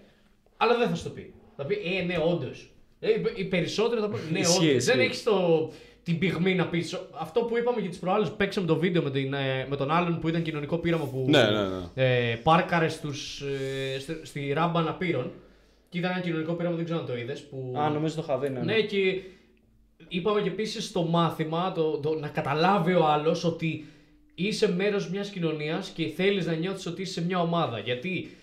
Αλλά 0.57 0.77
δεν 0.77 0.89
θα 0.89 0.95
σου 0.95 1.03
το 1.03 1.09
πει. 1.09 1.33
Θα 1.57 1.65
πει, 1.65 1.81
Ε, 1.99 2.03
ναι, 2.03 2.17
όντως. 2.25 2.71
Ε, 2.99 3.09
οι 3.35 3.43
περισσότεροι 3.45 4.01
θα 4.01 4.07
πούνε, 4.09 4.21
Ναι, 4.31 4.39
Ισχύει, 4.39 4.57
όντως. 4.57 4.75
ισχύει. 4.75 4.91
Δεν 4.91 4.99
έχεις 4.99 5.23
το... 5.23 5.69
την 6.03 6.19
πυγμή 6.19 6.55
να 6.55 6.67
πεις. 6.67 6.99
Αυτό 7.19 7.41
που 7.41 7.57
είπαμε 7.57 7.79
για 7.79 7.89
τις 7.89 7.99
προάλλες, 7.99 8.31
παίξαμε 8.31 8.67
το 8.67 8.75
βίντεο 8.75 9.03
με, 9.03 9.11
την, 9.11 9.33
ε, 9.33 9.65
με 9.69 9.75
τον 9.75 9.91
άλλον 9.91 10.19
που 10.19 10.27
ήταν 10.27 10.41
κοινωνικό 10.41 10.77
πείραμα 10.77 11.05
που 11.05 11.25
Ναι, 11.29 11.43
ναι, 11.43 11.61
ναι. 11.61 12.31
Ε, 12.31 12.35
πάρκαρε 12.35 12.87
στους, 12.87 13.41
ε, 13.41 13.99
στη, 13.99 14.19
στη 14.23 14.53
ράμπα 14.53 14.79
αναπήρων. 14.79 15.31
Και 15.89 15.97
ήταν 15.97 16.11
ένα 16.11 16.19
κοινωνικό 16.19 16.53
πείραμα, 16.53 16.75
δεν 16.75 16.85
ξέρω 16.85 16.99
αν 16.99 17.05
το 17.05 17.17
είδες. 17.17 17.41
Που... 17.41 17.73
Α, 17.77 17.89
νομίζω 17.89 18.15
το 18.15 18.21
είχα 18.27 18.37
δει, 18.37 18.49
ναι. 18.49 18.59
ναι. 18.59 18.73
Ναι, 18.73 18.81
και 18.81 19.21
είπαμε 20.07 20.41
και 20.41 20.49
επίσης 20.49 20.85
στο 20.85 21.03
μάθημα 21.03 21.71
το, 21.71 21.97
το, 21.97 22.19
να 22.19 22.27
καταλάβει 22.27 22.93
ο 22.93 23.05
άλλος 23.05 23.43
ότι 23.43 23.85
είσαι 24.35 24.73
μέρος 24.73 25.09
μιας 25.09 25.29
κοινωνίας 25.29 25.89
και 25.89 26.07
θέλεις 26.07 26.45
να 26.45 26.53
νιώθεις 26.53 26.85
ότι 26.85 27.01
είσαι 27.01 27.13
σε 27.13 27.25
μια 27.25 27.41
ομάδα. 27.41 27.79
Γιατί 27.79 28.37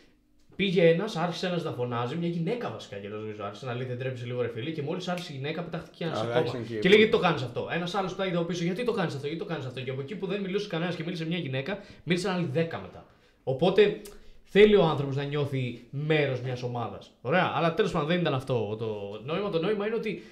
πήγε 0.60 0.88
ένας, 0.88 1.16
άρχισε 1.16 1.46
ένας 1.46 1.62
να 1.64 1.70
φωνάζει, 1.72 2.16
μια 2.16 2.28
γυναίκα 2.28 2.70
βασικά 2.70 2.96
και 2.96 3.08
νομίζω 3.08 3.44
άρχισε 3.44 3.66
να 3.66 3.74
λέει 3.74 3.86
δεν 3.86 3.98
τρέψει 3.98 4.24
λίγο 4.26 4.42
ρε 4.42 4.48
φίλε. 4.48 4.70
Και 4.70 4.82
μόλις 4.82 5.08
άρχισε 5.08 5.32
η 5.32 5.36
γυναίκα, 5.36 5.62
πετάχτηκε 5.62 6.04
ένας 6.04 6.18
Α, 6.18 6.20
ακόμα. 6.20 6.36
άρχισαν 6.38 6.66
Και, 6.66 6.78
και- 6.78 6.88
λέει 6.88 6.98
γιατί 6.98 7.12
το 7.12 7.18
κάνεις 7.18 7.42
αυτό; 7.42 7.68
Ένας 7.72 7.94
άλλος 7.94 8.14
που 8.14 8.22
ήταν 8.22 8.46
πίσω, 8.46 8.64
γιατί 8.64 8.84
το 8.84 8.92
κάνεις 8.92 9.14
αυτό, 9.14 9.26
γιατί 9.26 9.42
το 9.42 9.48
κάνεις 9.48 9.66
αυτό; 9.66 9.80
Και 9.80 9.90
από 9.90 10.00
εκεί 10.00 10.14
που 10.16 10.26
δεν 10.26 10.40
μιλούσε 10.40 10.68
κανένας 10.68 10.94
και 10.96 11.02
μίλησε 11.04 11.26
μια 11.26 11.38
γυναίκα, 11.38 11.78
μίλησαν 12.04 12.34
άλλοι 12.34 12.44
10 12.54 12.78
μετά. 12.82 13.06
Οπότε 13.44 14.00
θέλει 14.42 14.76
ο 14.76 14.84
άνθρωπος 14.84 15.16
να 15.16 15.22
νιώθει 15.22 15.84
μέρος 15.90 16.40
μιας 16.40 16.62
ομάδας. 16.62 17.10
Ωραία, 17.20 17.52
αλλά 17.54 17.74
τέλος 17.74 17.92
πάντων 17.92 18.08
δεν 18.08 18.20
ήταν 18.20 18.34
αυτό 18.34 18.76
το 18.78 19.20
νόημα. 19.24 19.50
Το 19.50 19.60
νόημα 19.60 19.86
είναι 19.86 19.94
ότι 19.94 20.22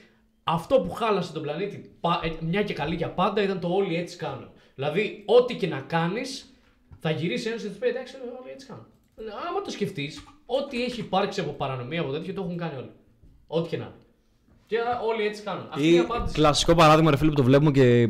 αυτό 0.44 0.80
που 0.80 0.90
χάλασε 0.90 1.32
τον 1.32 1.42
πλανήτη 1.42 1.90
πα- 2.00 2.20
ε, 2.24 2.32
μια 2.40 2.62
και 2.62 2.74
καλή 2.74 2.94
για 2.94 3.08
πάντα 3.10 3.42
ήταν 3.42 3.60
το 3.60 3.68
όλοι 3.68 3.96
έτσι 3.96 4.16
κάνουν. 4.16 4.48
Δηλαδή, 4.74 5.22
ό,τι 5.26 5.54
και 5.54 5.66
να 5.66 5.80
κάνεις, 5.80 6.54
θα 7.00 7.10
γυρίσεις 7.10 7.46
ένα 7.46 7.56
και 7.56 7.62
θα 7.62 7.68
του 7.68 7.78
πει 7.78 7.88
εντάξει, 7.88 8.14
όλοι 8.42 8.52
έτσι 8.52 8.66
κάνουν. 8.66 8.86
Ε, 9.18 9.22
Άμα 9.48 9.60
το 9.64 9.70
σκεφτείς, 9.70 10.24
ό,τι 10.46 10.82
έχει 10.84 11.00
υπάρξει 11.00 11.40
από 11.40 11.50
παρανομία 11.52 12.00
από 12.00 12.10
τέτοιο 12.12 12.34
το 12.34 12.42
έχουν 12.42 12.56
κάνει 12.56 12.76
όλοι. 12.76 12.90
Ό,τι 13.46 13.68
και 13.68 13.76
να 13.76 13.84
είναι. 13.84 13.94
Και 14.66 14.78
α, 14.78 15.00
όλοι 15.08 15.26
έτσι 15.26 15.42
κάνουν. 15.42 15.66
Αυτή 15.70 15.82
είναι 15.86 15.90
η 15.90 15.94
Ή 15.96 15.98
απάντηση. 15.98 16.34
κλασικό 16.34 16.74
παράδειγμα, 16.74 17.10
ρε 17.10 17.16
φίλε, 17.16 17.30
που 17.30 17.36
το 17.36 17.42
βλέπουμε 17.42 17.70
και. 17.70 18.08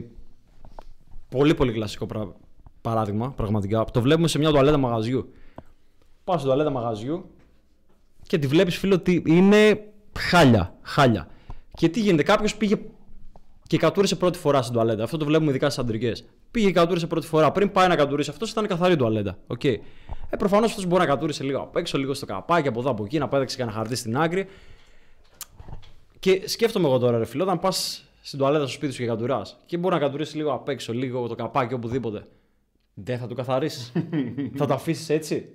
Πολύ, 1.29 1.55
πολύ 1.55 1.73
κλασικό 1.73 2.07
πρα- 2.07 2.35
παράδειγμα, 2.81 3.31
πραγματικά. 3.33 3.85
Το 3.85 4.01
βλέπουμε 4.01 4.29
σε 4.29 4.39
μια 4.39 4.51
τουαλέτα 4.51 4.77
μαγαζιού. 4.77 5.33
Πας 6.25 6.35
στην 6.41 6.47
τουαλέτα 6.53 6.71
μαγαζιού 6.71 7.31
και 8.27 8.39
τη 8.39 8.47
βλέπεις, 8.47 8.77
φίλε, 8.79 8.95
ότι 8.95 9.23
είναι 9.27 9.91
χάλια. 10.19 10.77
Χάλια. 10.83 11.29
Και 11.75 11.89
τι 11.89 12.01
γίνεται, 12.01 12.23
κάποιος 12.23 12.57
πήγε 12.57 12.77
και 13.67 13.77
κατούρισε 13.79 14.17
πρώτη 14.17 14.39
φορά 14.39 14.63
στην 14.63 14.75
τουαλέτα. 14.75 15.03
Αυτό 15.03 15.17
το 15.17 15.25
βλέπουμε 15.25 15.51
ειδικά 15.51 15.67
στις 15.71 15.79
αντρικές. 15.85 16.25
Πήγε 16.51 16.67
και 16.67 16.73
κατούρισε 16.73 17.07
πρώτη 17.07 17.27
φορά. 17.27 17.53
Πριν 17.53 17.71
πάει 17.73 17.89
να 17.89 17.97
κατουρίσει 17.97 18.31
αυτός, 18.31 18.51
ήταν 18.51 18.67
καθαρή 18.67 18.97
τουαλέτα. 18.97 19.39
Okay. 19.47 19.77
Ε, 20.31 20.37
Προφανώς 20.39 20.71
αυτός 20.71 20.87
μπορεί 20.87 21.01
να 21.03 21.09
κατούρισε 21.09 21.45
λίγο 21.45 21.61
απ' 21.61 21.77
έξω, 21.77 21.99
λίγο 21.99 22.15
στο 22.15 22.27
καπάκι, 22.27 22.69
από 22.69 22.81
εδώ 22.81 22.91
από 22.91 23.05
εκεί, 23.05 23.19
να 23.19 23.29
πέταξε 23.29 23.57
κανένα 23.57 23.77
χαρτί 23.77 23.97
στην 23.97 24.17
άκρη. 24.17 24.47
Και 26.19 26.43
σκέφτομαι 26.49 26.87
εγώ 26.89 26.99
τώρα, 26.99 27.19
ρε 27.19 27.25
φίλο, 27.25 27.43
όταν 27.43 27.59
πας 27.59 28.05
στην 28.21 28.39
τουαλέτα 28.39 28.63
στο 28.65 28.73
σπίτι 28.73 28.93
σου 28.93 28.99
και 29.01 29.07
κατουράς 29.07 29.57
και 29.67 29.77
μπορεί 29.77 29.95
να 29.95 30.01
κατουρίσει 30.01 30.37
λίγο 30.37 30.53
απ' 30.53 30.69
έξω, 30.69 30.93
λίγο 30.93 31.27
το 31.29 31.35
καπάκι, 31.35 31.75
οπουδήποτε. 31.75 32.25
Δεν 32.95 33.19
θα 33.19 33.27
το 33.27 33.35
καθαρίσει. 33.35 33.93
θα 34.55 34.67
το 34.67 34.75
αφήσεις 34.75 35.09
έτσι; 35.09 35.49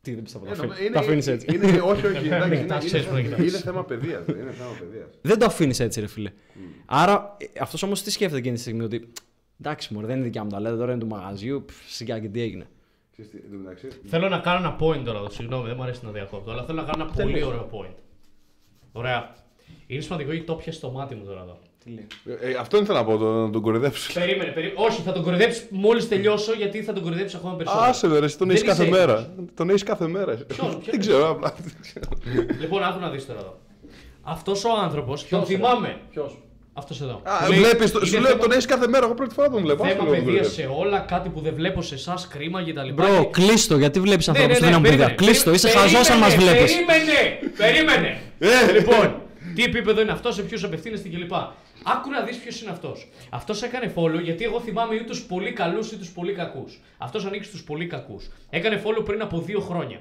Τι 0.00 0.14
δεν 0.14 0.22
πιστεύω. 0.22 0.44
Ε, 0.46 0.48
τα 0.50 0.56
νομ- 0.56 0.70
αφήνει- 0.72 0.92
Τα 0.92 0.98
αφήνεις 1.00 1.26
έτσι. 1.26 1.46
Είναι, 1.54 1.66
όχι, 1.66 2.06
όχι. 2.06 2.26
εντάξει, 2.26 2.56
είναι, 2.58 2.66
Τα 2.66 2.78
ξέρεις 2.78 3.06
που 3.06 3.12
είναι, 3.16 3.20
να 3.22 3.34
κοιτάξεις. 3.36 3.52
είναι 3.52 3.62
θέμα 3.62 3.84
παιδείας. 3.84 4.26
Είναι 4.28 4.52
θέμα 4.52 4.70
παιδείας. 4.78 5.08
Δεν 5.20 5.38
το 5.38 5.44
αφήνεις 5.44 5.80
έτσι, 5.80 6.00
ρε 6.00 6.06
φίλε. 6.06 6.30
Άρα, 6.86 7.36
αυτός 7.60 7.82
όμως 7.82 8.02
τι 8.02 8.10
σκέφτεται 8.10 8.38
εκείνη 8.40 8.54
τη 8.54 8.60
στιγμή, 8.60 8.82
ότι 8.84 9.12
εντάξει, 9.60 9.94
μωρέ, 9.94 10.06
δεν 10.06 10.16
είναι 10.16 10.24
δικιά 10.24 10.44
μου 10.44 10.50
τα 10.50 10.60
λέτε, 10.60 10.76
τώρα 10.76 10.92
είναι 10.92 11.00
του 11.00 11.06
μαγαζιού, 11.06 11.64
πφ, 11.66 11.74
σιγά 11.88 12.18
και 12.18 12.28
τι 12.28 12.40
έγινε. 12.40 12.66
Ξέρεις 13.12 13.30
τι, 13.30 13.36
εν 13.44 13.50
τω 13.50 13.56
μεταξύ, 13.56 13.88
Θέλω 14.06 14.28
να 14.28 14.38
κάνω 14.38 14.58
ένα 14.58 14.76
point 14.80 15.02
τώρα 15.04 15.18
εδώ. 15.18 15.30
Συγγνώμη, 15.30 15.66
δεν 15.66 15.74
μου 15.76 15.82
αρέσει 15.82 16.00
να 16.04 16.10
διακόπτω, 16.10 16.50
αλλά 16.50 16.64
θέλω 16.64 16.80
να 16.82 16.92
κάνω 16.92 17.02
ένα 17.04 17.12
πολύ 17.22 17.42
ωραίο 17.42 17.68
point. 17.72 17.94
Ωραία. 18.92 19.32
Είναι 19.86 20.00
σημαντικό 20.00 20.30
γιατί 20.32 20.46
το 20.46 20.54
πιασε 20.54 20.78
στο 20.78 20.90
μάτι 20.90 21.14
μου 21.14 21.24
τώρα 21.24 21.40
εδώ. 21.40 21.58
ε, 22.44 22.50
ε, 22.50 22.54
αυτό 22.54 22.78
ήθελα 22.78 22.98
να 22.98 23.04
πω, 23.04 23.16
το- 23.16 23.32
να 23.46 23.50
τον 23.50 23.62
κορυδέψω. 23.62 24.12
Περίμενε, 24.12 24.50
περίμενε. 24.50 24.80
Όχι, 24.80 25.02
θα 25.02 25.12
τον 25.12 25.22
κορυδέψει 25.22 25.66
μόλις 25.70 26.08
τελειώσω 26.08 26.52
γιατί 26.52 26.82
θα 26.82 26.92
τον 26.92 27.02
κορυδέψει 27.02 27.36
ακόμα 27.36 27.54
περισσότερο. 27.56 27.86
Άσε 27.86 28.06
με, 28.08 28.18
ρε, 28.18 28.24
εσύ 28.24 28.38
τον 28.38 28.46
Δεν 28.46 28.56
έχεις 28.56 28.68
κάθε 28.68 28.82
είσαι 28.82 28.90
μέρα. 28.92 29.34
Τον 29.54 29.68
έχεις 29.68 29.82
κάθε 29.82 30.06
μέρα. 30.06 30.34
ποιον 30.36 30.80
Δεν 30.90 31.00
ξέρω, 31.00 31.30
απλά. 31.30 31.54
Λοιπόν, 32.60 32.82
άκου 32.82 33.00
να 33.00 33.10
δεις 33.10 33.26
τώρα 33.26 33.40
εδώ. 33.40 33.58
Αυτός 34.22 34.64
ο 34.64 34.68
άνθρωπος, 34.82 35.28
τον 35.28 35.44
θυμάμαι. 35.44 36.00
Ποιος; 36.10 36.38
Αυτός 36.78 37.00
εδώ. 37.00 37.20
Α, 37.24 37.44
Που 37.44 37.50
λέει, 37.52 37.58
βλέπεις, 37.60 37.90
το- 37.92 37.98
είναι 37.98 38.08
σου 38.08 38.20
λέω 38.20 38.30
θέμα- 38.30 38.40
τον 38.42 38.52
έχεις 38.52 38.64
κάθε 38.66 38.88
μέρα. 38.88 39.04
Εγώ 39.04 39.14
πρώτη 39.14 39.34
φορά 39.34 39.48
τον 39.50 39.60
βλέπω. 39.62 39.76
Θέμα 39.84 39.88
άσχημα 39.90 40.08
να 40.10 40.14
τον 40.16 40.24
παιδείας 40.24 40.46
κορυδέψω. 40.54 40.76
σε 40.76 40.80
όλα, 40.86 40.98
κάτι 41.00 41.28
που 41.28 41.40
δεν 41.40 41.54
βλέπω 41.54 41.82
σε 41.82 41.94
εσάς, 41.94 42.28
κρίμα 42.28 42.62
κτλ. 42.62 42.92
Μπρο, 42.92 43.06
Και- 43.06 43.40
κλείστο, 43.40 43.76
γιατί 43.78 44.00
βλέπεις 44.00 44.26
Ναι, 44.26 44.32
ανθρώπους 44.32 44.58
ναι, 44.60 44.66
που 44.66 44.70
δεν 44.70 44.80
ναι, 44.82 44.88
έχουν 44.88 44.98
παιδιά. 44.98 45.14
περίμενε, 45.14 45.30
Κλείστο, 45.32 45.52
είσαι 45.52 45.66
περίμενε, 45.68 45.90
χαζός 45.92 46.10
αν 46.10 46.18
μα 46.18 46.28
βλέπεις. 46.28 46.72
Περίμενε, 46.74 47.20
περίμενε. 47.56 48.20
Ε. 48.38 48.72
λοιπόν, 48.72 49.22
τι 49.54 49.62
επίπεδο 49.64 50.00
είναι 50.00 50.12
αυτός, 50.12 50.34
σε 50.34 50.42
ποιους 50.42 50.64
απευθύνεστε 50.64 51.08
κλπ. 51.08 51.32
Άκου 51.94 52.10
να 52.10 52.20
δεις 52.20 52.36
ποιος 52.36 52.60
είναι 52.62 52.70
αυτός. 52.70 53.08
Αυτός 53.30 53.62
έκανε 53.62 53.92
follow 53.96 54.20
γιατί 54.22 54.44
εγώ 54.44 54.60
θυμάμαι 54.60 54.94
ή 54.94 55.04
τους 55.04 55.20
πολύ 55.22 55.52
καλούς 55.52 55.92
ή 55.92 55.96
τους 55.96 56.08
πολύ 56.08 56.32
κακούς. 56.32 56.80
Αυτός 56.98 57.24
ανήκει 57.24 57.44
στους 57.44 57.64
πολύ 57.64 57.86
κακούς. 57.86 58.28
Έκανε 58.50 58.82
follow 58.84 59.04
πριν 59.04 59.22
από 59.22 59.40
δύο 59.40 59.60
χρόνια. 59.60 60.00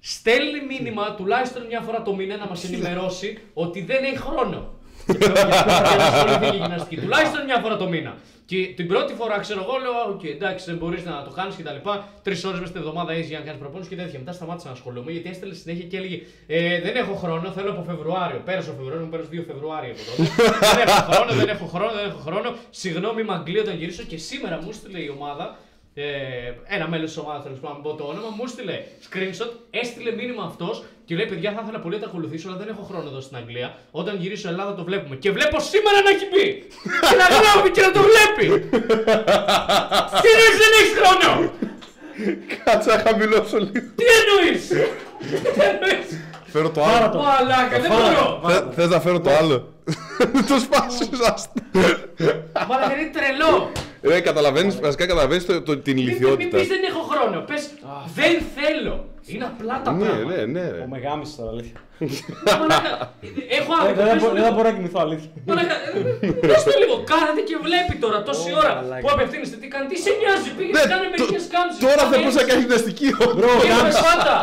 Στέλνει 0.00 0.60
μήνυμα 0.68 1.14
τουλάχιστον 1.14 1.66
μια 1.66 1.80
φορά 1.80 2.02
το 2.02 2.14
μήνα 2.14 2.36
να 2.36 2.46
μας 2.46 2.64
ενημερώσει 2.64 3.38
ότι 3.54 3.80
δεν 3.82 4.04
έχει 4.04 4.16
χρόνο. 4.18 4.74
Για 5.06 5.96
να 5.98 6.04
ασχοληθεί 6.04 6.50
και 6.50 6.56
γυμναστικής. 6.56 7.02
Τουλάχιστον 7.02 7.44
μια 7.44 7.58
φορά 7.62 7.76
το 7.76 7.88
μήνα. 7.88 8.16
Και 8.46 8.72
την 8.76 8.86
πρώτη 8.86 9.14
φορά 9.14 9.38
ξέρω 9.38 9.60
εγώ 9.62 9.76
λέω: 9.84 10.14
Οκ, 10.14 10.24
εντάξει, 10.24 10.64
δεν 10.70 10.76
μπορείς 10.76 11.04
να 11.04 11.22
το 11.22 11.30
κάνει 11.30 11.52
κτλ. 11.58 11.88
Τρεις 12.22 12.44
ώρες 12.44 12.60
μες 12.60 12.70
την 12.70 12.80
εβδομάδα 12.80 13.12
έχει 13.12 13.28
για 13.28 13.38
να 13.38 13.44
κάνεις 13.44 13.60
προπόνηση 13.60 13.88
και 13.88 13.96
τέτοια. 13.96 14.18
Μετά 14.18 14.32
σταμάτησα 14.32 14.66
να 14.68 14.72
ασχολούμαι 14.72 15.10
γιατί 15.12 15.28
έστελνε 15.28 15.54
συνέχεια 15.54 15.84
και 15.84 15.96
έλεγε: 15.96 16.20
ε, 16.46 16.80
Δεν 16.80 16.96
έχω 16.96 17.14
χρόνο, 17.14 17.50
θέλω 17.50 17.70
από 17.70 17.82
Φεβρουάριο. 17.82 18.40
Πέρασε 18.44 18.70
ο 18.70 18.72
Φεβρουάριος, 18.72 19.02
μου 19.04 19.10
πέρασε 19.10 19.28
2 19.32 19.44
Φεβρουάριο 19.46 19.92
από 19.94 20.02
τότε. 20.08 20.74
δεν 20.74 20.86
έχω 20.88 21.02
χρόνο, 21.12 21.32
δεν 21.40 21.48
έχω 21.48 21.66
χρόνο, 21.66 21.92
δεν 21.92 22.06
έχω 22.08 22.18
χρόνο. 22.18 22.54
Συγγνώμη, 22.70 23.22
Μαγκλή, 23.22 23.58
όταν 23.58 23.76
γυρίσω 23.76 24.02
και 24.02 24.16
σήμερα 24.16 24.58
μου 24.62 24.72
στείλε 24.72 24.98
η 24.98 25.08
ομάδα 25.16 25.56
ε, 25.98 26.04
ένα 26.76 26.88
μέλο 26.88 27.06
τη 27.10 27.14
ομάδα, 27.22 27.40
τέλο 27.46 27.56
πάντων, 27.62 27.82
πω 27.82 27.90
το 27.94 28.04
όνομα, 28.04 28.28
μου 28.36 28.46
στείλε 28.46 28.76
screenshot, 29.06 29.50
έστειλε 29.70 30.10
μήνυμα 30.20 30.42
αυτό 30.50 30.68
και 31.06 31.14
λέει: 31.14 31.26
Παιδιά, 31.26 31.50
θα 31.56 31.60
ήθελα 31.64 31.78
πολύ 31.84 31.94
να 31.94 32.00
τα 32.02 32.06
ακολουθήσω, 32.06 32.48
αλλά 32.48 32.56
δεν 32.62 32.68
έχω 32.68 32.82
χρόνο 32.88 33.08
εδώ 33.08 33.20
στην 33.20 33.36
Αγγλία. 33.36 33.68
Όταν 33.90 34.16
γυρίσω 34.20 34.48
Ελλάδα 34.48 34.74
το 34.74 34.84
βλέπουμε. 34.84 35.16
Και 35.16 35.30
βλέπω 35.36 35.56
σήμερα 35.60 35.98
να 36.06 36.10
έχει 36.14 36.26
μπει! 36.32 36.46
και 37.08 37.16
να 37.22 37.26
γράφει 37.36 37.70
και 37.70 37.80
να 37.86 37.90
το 37.96 38.00
βλέπει! 38.08 38.46
Τι 40.22 40.28
εννοεί 40.34 40.52
δεν 40.62 40.72
έχει 40.80 40.92
χρόνο! 41.00 41.30
Κάτσε 42.64 42.88
να 42.94 42.98
χαμηλώσω 43.06 43.56
λίγο. 43.58 43.72
Τι 43.98 44.04
εννοεί! 44.18 44.52
Τι 45.54 45.60
εννοεί! 45.70 45.98
Φέρω 46.52 46.70
το 46.70 46.82
άλλο. 46.84 47.22
Μαλάκα, 47.22 47.80
δεν 47.80 47.90
μπορώ! 47.90 48.40
Θε- 48.46 48.72
Θες 48.74 48.88
να 48.88 49.00
φέρω 49.00 49.20
το 49.20 49.30
άλλο. 49.40 49.72
Το 50.48 50.58
σπάσεις, 50.58 51.08
άστα. 51.32 51.52
Μαλάκα, 52.68 52.98
είναι 52.98 53.10
τρελό! 53.12 53.70
Ρε, 54.06 54.20
καταλαβαίνεις, 54.20 54.80
βασικά 54.80 55.06
καταλαβαίνεις 55.06 55.46
το- 55.46 55.62
το- 55.62 55.76
την 55.78 55.94
Μην, 55.94 56.04
μην 56.04 56.12
ηλικιότητα. 56.12 56.56
πεις 56.58 56.66
δεν 56.68 56.82
έχω 56.88 57.00
χρόνο. 57.02 57.40
Πες 57.40 57.70
δεν 58.14 58.42
θέλω. 58.56 59.08
Είναι 59.26 59.44
απλά 59.52 59.74
τα 59.84 59.92
Ναι, 59.92 60.04
πράγματα. 60.06 60.36
ναι, 60.36 60.44
ναι. 60.54 60.70
ρε. 60.70 60.80
Ο 60.86 60.88
μεγάμισε 60.94 61.32
τώρα, 61.38 61.50
αλήθεια. 61.54 61.78
Μαλάκα, 62.60 62.92
Έχω 63.58 63.70
Ε, 63.72 63.76
άνθρωπο. 63.78 64.02
Δεν 64.02 64.12
πες 64.12 64.20
μπο- 64.22 64.28
του 64.28 64.34
δεν 64.38 64.42
θα 64.42 64.48
λίγο. 64.48 64.54
μπορώ 64.56 64.68
να 64.70 64.74
κοιμηθώ, 64.76 64.98
αλήθεια. 65.06 65.30
Μαλάκα, 65.48 65.74
ε, 66.26 66.30
Πες 66.50 66.62
το 66.68 66.72
λίγο, 66.82 66.94
κάθεται 67.12 67.42
και 67.48 67.56
βλέπει 67.66 67.94
τώρα 68.04 68.18
τόση 68.28 68.50
Ω, 68.52 68.56
ώρα 68.60 68.72
μαλάκα. 68.78 69.00
που 69.02 69.08
απευθύνεστε. 69.14 69.56
Τι 69.62 69.66
κάνει, 69.74 69.86
τι 69.92 69.96
σε 70.04 70.10
νοιάζει, 70.20 70.50
πήγε 70.58 70.72
Ναι, 70.76 70.82
κάνε 70.92 71.06
το- 71.06 71.12
μερικές 71.14 71.44
κάμψεις. 71.54 71.78
Τώρα 71.84 71.94
θα 72.00 72.04
κάνε 72.04 72.16
μπορούσα 72.16 72.36
να 72.38 72.42
έτσι. 72.42 72.50
κάνει 72.50 72.60
γυμναστική. 72.64 73.06
Μπρο, 73.36 73.50
Πήγαινε 73.60 73.80
κάμψεις. 73.82 74.02
πάντα. 74.08 74.34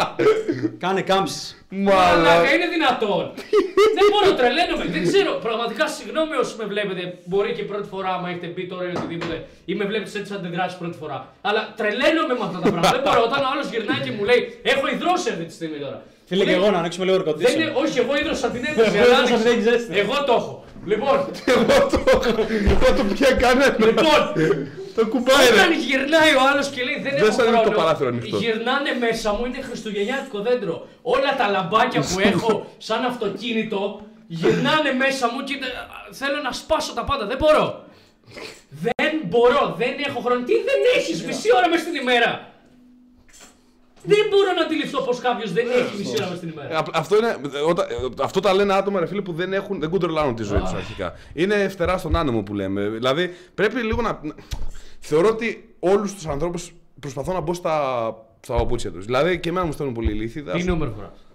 Κάνε 0.84 1.02
κάμψεις. 1.12 1.42
Μαλάκα, 1.88 2.18
Μαλάκα. 2.18 2.50
είναι 2.56 2.68
δυνατόν. 2.76 3.24
Δεν 3.98 4.06
μπορώ, 4.12 4.30
τρελαίνομαι. 4.40 4.86
Δεν 4.96 5.04
ξέρω. 5.10 5.32
Πραγματικά 5.48 5.84
συγγνώμη 5.98 6.34
όσοι 6.44 6.54
με 6.62 6.66
βλέπετε. 6.74 7.04
Μπορεί 7.30 7.50
και 7.58 7.64
πρώτη 7.72 7.88
φορά, 7.94 8.10
άμα 8.18 8.28
έχετε 8.32 8.48
μπει 8.54 8.64
τώρα 8.72 8.84
ή 8.90 8.92
οτιδήποτε, 8.98 9.36
ή 9.72 9.74
με 9.80 9.84
βλέπετε 9.90 10.12
έτσι 10.20 10.32
αντιδράσεις 10.38 10.78
πρώτη 10.82 10.96
φορά. 11.02 11.18
Αλλά 11.48 11.62
τρελαίνομαι 11.80 12.34
με 12.40 12.44
αυτά 12.48 12.58
τα 12.64 12.68
πράγματα. 12.74 12.94
Δεν 12.96 13.02
μπορώ. 13.06 13.20
Όταν 13.30 13.40
ο 13.46 13.48
άλλος 13.54 13.68
γυρνάει 13.72 14.00
και 14.06 14.12
μου 14.18 14.24
λέει: 14.30 14.42
Έχω 14.76 14.88
υδρώσει 14.96 15.28
αυτή 15.34 15.46
τη 15.50 15.54
στιγμή 15.60 15.78
τώρα. 15.86 15.98
Φίλε 16.30 16.44
Μου 16.44 16.50
και 16.50 16.56
λέει, 16.56 16.62
εγώ 16.62 16.72
να 16.72 16.78
ανοίξουμε 16.82 17.06
λίγο 17.06 17.18
Δεν 17.18 17.26
ροκοτήσιο. 17.26 17.62
είναι, 17.62 17.72
όχι, 17.84 17.96
εγώ 18.04 18.14
ίδρωσα 18.22 18.48
την 18.56 18.62
έκθεση. 18.70 18.96
Εγώ 18.98 19.04
αλλά 19.06 19.14
ίδρωσα 19.14 19.34
άνοιξε. 19.34 19.50
την 19.50 19.68
έκθεση. 19.74 20.00
Εγώ 20.04 20.16
το 20.28 20.34
έχω. 20.40 20.54
Λοιπόν, 20.92 21.18
Εγώ 21.56 21.78
το 21.92 21.98
εγώ 22.74 22.88
το 22.98 23.04
πια 23.14 23.32
κανένα. 23.44 23.76
λοιπόν, 23.88 24.22
Το 24.98 25.02
κουμπάει 25.14 25.46
όταν 25.54 25.70
ρε. 25.70 25.76
γυρνάει 25.88 26.32
ο 26.40 26.42
άλλος 26.52 26.68
και 26.74 26.82
λέει 26.88 26.98
δεν 27.06 27.14
Δεν 27.16 27.24
έχω 27.28 27.32
σαν 27.38 27.46
είναι 27.48 27.56
το 27.56 27.62
χρόνο, 27.62 27.78
παράθυρο 27.80 28.08
ανοιχτό. 28.14 28.38
γυρνάνε 28.38 28.92
μέσα 29.06 29.28
μου, 29.36 29.46
είναι 29.46 29.62
χριστουγεννιάτικο 29.68 30.40
δέντρο. 30.48 30.76
Όλα 31.02 31.32
τα 31.40 31.46
λαμπάκια 31.56 32.02
που 32.10 32.16
έχω 32.32 32.52
σαν 32.88 33.02
αυτοκίνητο 33.12 33.80
γυρνάνε 34.28 34.92
μέσα 35.04 35.26
μου 35.32 35.40
και 35.48 35.54
ε, 35.54 35.68
θέλω 36.20 36.38
να 36.48 36.52
σπάσω 36.52 36.94
τα 36.94 37.04
πάντα. 37.10 37.24
Δεν 37.32 37.38
μπορώ. 37.42 37.66
Δεν 38.70 39.14
μπορώ, 39.30 39.76
δεν 39.78 39.94
έχω 40.08 40.20
χρόνο. 40.26 40.42
Τι 40.50 40.54
δεν 40.70 40.80
έχεις 40.98 41.24
μισή 41.24 41.50
ώρα 41.58 41.68
μες 41.70 41.84
την 41.84 41.96
ημέρα. 41.96 42.32
Δεν 44.06 44.18
μπορώ 44.30 44.54
να 44.60 44.62
αντιληφθώ 44.66 45.02
πως 45.02 45.20
κάποιος 45.20 45.54
δεν 45.54 45.66
έχει 45.70 45.98
μισή 45.98 46.16
ώρα 46.22 46.30
μες 46.30 46.40
την 46.40 46.50
ημέρα. 46.50 46.72
Ε, 46.72 46.76
απ- 46.76 46.96
Αυτό, 46.98 47.18
είναι, 47.18 47.36
όταν- 47.68 47.88
ε, 47.90 47.96
αυτό 48.24 48.40
τα 48.40 48.54
λένε 48.54 48.74
άτομα 48.74 49.00
ρε 49.00 49.06
φίλε 49.06 49.22
που 49.22 49.34
δεν, 49.34 49.54
έχουν, 49.54 49.80
δεν 49.80 49.90
κοντρολάρουν 49.90 50.36
τη 50.36 50.44
ζωή 50.44 50.60
τους 50.60 50.74
αρχικά. 50.74 51.14
Είναι 51.34 51.70
φτερά 51.70 51.98
στον 51.98 52.16
άνεμο 52.16 52.44
που 52.44 52.54
λέμε. 52.54 52.88
Δηλαδή 52.88 53.34
πρέπει 53.56 53.82
λίγο 53.82 54.02
να. 54.02 54.20
Θεωρώ 55.00 55.28
ότι 55.30 55.76
όλους 55.80 56.14
τους 56.14 56.26
ανθρώπους 56.28 56.72
προσπαθώ 57.00 57.34
να 57.34 57.40
μπω 57.40 57.54
στα, 57.54 57.78
στα 58.42 58.56
παπούτσια 58.56 58.92
τους. 58.92 59.06
Δηλαδή 59.06 59.40
και 59.40 59.50
εμένα 59.50 59.66
μου 59.66 59.72
στέλνουν 59.72 59.96
πολύ 59.96 60.12
ηλίθιοι. 60.12 60.42
Τι 60.44 60.64
νούμερο 60.64 60.92
φοράς; 60.96 61.26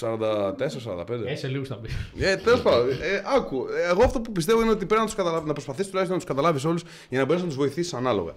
44-45. 0.00 1.26
Ε, 1.26 1.36
σε 1.36 1.48
λίγους 1.48 1.68
θα 1.68 1.78
μπει. 1.82 1.88
Ε, 2.18 2.36
τέλος 2.36 2.62
πάντων. 2.62 2.88
Ε, 2.90 3.22
άκου. 3.36 3.66
Ε, 3.86 3.88
Εγώ 3.90 4.04
αυτό 4.04 4.20
που 4.20 4.32
πιστεύω 4.32 4.60
είναι 4.62 4.70
ότι 4.70 4.84
πρέπει 4.86 5.00
να, 5.00 5.06
τους 5.06 5.14
καταλάβει, 5.16 5.46
να 5.46 5.52
προσπαθήσεις 5.52 5.86
τουλάχιστον 5.90 6.18
να 6.18 6.24
τους 6.24 6.34
καταλάβεις 6.34 6.64
όλους 6.64 6.82
για 7.08 7.18
να 7.18 7.24
μπορέσει 7.24 7.42
να 7.44 7.48
τους 7.48 7.58
βοηθήσεις 7.58 7.94
ανάλογα. 7.94 8.32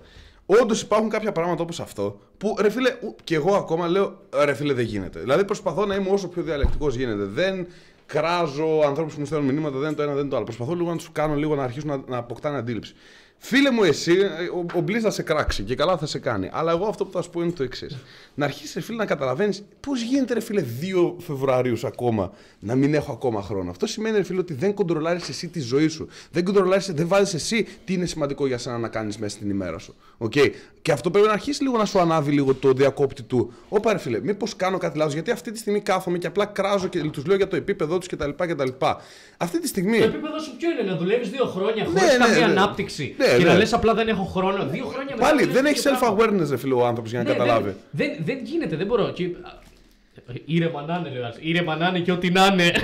Όντως 0.49 0.81
υπάρχουν 0.81 1.09
κάποια 1.09 1.31
πράγματα 1.31 1.63
όπως 1.63 1.79
αυτό 1.79 2.19
που 2.37 2.55
ρε 2.59 2.69
φίλε, 2.69 2.89
ου- 3.01 3.15
και 3.23 3.35
εγώ 3.35 3.55
ακόμα 3.55 3.87
λέω 3.87 4.17
ρε 4.43 4.53
φίλε 4.53 4.73
δεν 4.73 4.85
γίνεται. 4.85 5.19
Δηλαδή 5.19 5.45
προσπαθώ 5.45 5.85
να 5.85 5.95
είμαι 5.95 6.09
όσο 6.09 6.27
πιο 6.27 6.41
διαλεκτικός 6.43 6.95
γίνεται. 6.95 7.23
Δεν 7.23 7.67
κράζω 8.05 8.79
ανθρώπους 8.85 9.13
που 9.13 9.19
μου 9.19 9.25
στέλνουν 9.25 9.47
μηνύματα, 9.53 9.77
δεν 9.77 9.95
το 9.95 10.01
ένα, 10.01 10.13
δεν 10.13 10.29
το 10.29 10.35
άλλο. 10.35 10.45
Προσπαθώ 10.45 10.73
λίγο 10.73 10.89
να 10.89 10.95
τους 10.97 11.09
κάνω 11.11 11.35
λίγο 11.35 11.55
να 11.55 11.63
αρχίσουν 11.63 11.89
να, 11.89 12.01
να 12.07 12.17
αποκτάνε 12.17 12.57
αντίληψη. 12.57 12.93
Φίλε 13.37 13.71
μου, 13.71 13.83
εσύ, 13.83 14.11
ε, 14.11 14.25
ο, 14.53 14.65
ο 14.73 14.81
Μπλίζ 14.81 15.03
θα 15.03 15.11
σε 15.11 15.21
κράξει 15.21 15.63
και 15.63 15.75
καλά 15.75 15.97
θα 15.97 16.05
σε 16.05 16.19
κάνει. 16.19 16.49
Αλλά 16.51 16.71
εγώ 16.71 16.85
αυτό 16.87 17.05
που 17.05 17.11
θα 17.11 17.21
σου 17.21 17.29
πω 17.29 17.41
είναι 17.41 17.51
το 17.51 17.63
εξής. 17.63 17.97
Να 18.35 18.45
αρχίσεις, 18.45 18.73
ρε 18.73 18.81
φίλε, 18.81 18.97
να 18.97 19.05
καταλαβαίνεις 19.05 19.63
πώς 19.79 20.01
γίνεται, 20.01 20.33
ρε 20.33 20.39
φίλε, 20.39 20.63
2 20.81 21.13
Φεβρουαρίου 21.17 21.77
ακόμα 21.83 22.31
να 22.59 22.75
μην 22.75 22.93
έχω 22.93 23.11
ακόμα 23.11 23.41
χρόνο. 23.41 23.69
Αυτό 23.69 23.87
σημαίνει, 23.87 24.17
ρε 24.17 24.23
φίλε, 24.23 24.39
ότι 24.39 24.53
δεν 24.53 24.73
κοντρολάρεις 24.73 25.29
εσύ 25.29 25.47
τη 25.47 25.59
ζωή 25.59 25.87
σου. 25.87 26.07
Δεν 26.31 26.43
κοντρολάρεις, 26.43 26.91
δεν 26.91 27.07
βάζεις 27.07 27.33
εσύ 27.33 27.67
τι 27.85 27.93
είναι 27.93 28.05
σημαντικό 28.05 28.47
για 28.47 28.57
σένα 28.57 28.77
να 28.77 28.87
κάνεις 28.87 29.17
μέσα 29.17 29.35
στην 29.35 29.49
ημέρα 29.49 29.77
σου. 29.77 29.95
Okay. 30.17 30.49
Και 30.87 30.93
αυτό 30.93 31.11
πρέπει 31.11 31.27
να 31.27 31.33
αρχίσει 31.33 31.63
λίγο 31.63 31.77
να 31.77 31.85
σου 31.85 31.99
ανάβει 31.99 32.31
λίγο 32.31 32.53
το 32.53 32.71
διακόπτη 32.73 33.23
του. 33.23 33.53
Ωπα, 33.69 33.91
ρε 33.91 33.97
φίλε, 33.97 34.19
μήπως 34.21 34.55
κάνω 34.55 34.77
κάτι 34.77 34.97
λάθος, 34.97 35.13
γιατί 35.13 35.31
αυτή 35.31 35.51
τη 35.51 35.57
στιγμή 35.57 35.81
κάθομαι 35.81 36.17
και 36.17 36.27
απλά 36.27 36.45
κράζω 36.45 36.87
και 36.87 36.99
τους 37.01 37.25
λέω 37.25 37.35
για 37.35 37.47
το 37.47 37.55
επίπεδό 37.55 37.97
τους 37.97 38.07
κτλ. 38.07 38.29
κτλ. 38.37 38.67
Αυτή 39.37 39.59
τη 39.61 39.67
στιγμή. 39.67 39.97
Το 39.97 40.03
επίπεδο 40.03 40.39
σου 40.39 40.55
ποιο 40.57 40.69
είναι, 40.71 40.91
να 40.91 40.97
δουλεύεις 40.97 41.29
δύο 41.29 41.45
χρόνια 41.45 41.85
χωρίς 41.85 42.01
Ναι, 42.01 42.07
ναι, 42.07 42.25
καμία 42.25 42.37
ναι. 42.47 42.51
ανάπτυξη 42.59 43.15
Ναι, 43.17 43.25
και 43.37 43.43
ναι. 43.43 43.49
να 43.49 43.57
λες 43.57 43.73
απλά 43.73 43.93
δεν 43.93 44.07
έχω 44.07 44.23
χρόνο. 44.23 44.65
Δύο 44.65 44.85
χρόνια 44.85 45.15
μετά. 45.15 45.27
Πάλι 45.27 45.43
λες 45.43 45.53
δεν 45.53 45.63
το 45.63 45.69
έχεις 45.69 45.85
ίδιο 45.85 45.97
πράγμα. 45.99 46.17
self-awareness, 46.43 46.49
ρε 46.49 46.57
φίλε, 46.57 46.73
ο 46.73 46.85
άνθρωπος 46.85 47.11
για 47.11 47.23
να 47.23 47.29
Ναι, 47.29 47.35
καταλάβει. 47.35 47.75
Δεν, 47.91 48.09
δεν, 48.09 48.25
δεν 48.25 48.37
γίνεται, 48.43 48.75
δεν 48.75 48.85
μπορώ. 48.85 49.09
Και, 49.11 49.23
α, 49.23 49.29
Ήρεμα 50.45 50.81
να 50.81 50.95
είναι, 50.97 51.09
λέει 51.09 51.19
ο 51.21 51.23
άλλος. 51.25 51.37
Ήρεμα 51.39 51.75
να 51.75 51.87
είναι 51.87 51.99
και 51.99 52.11
ό,τι 52.11 52.29
να 52.31 52.45
είναι. 52.45 52.71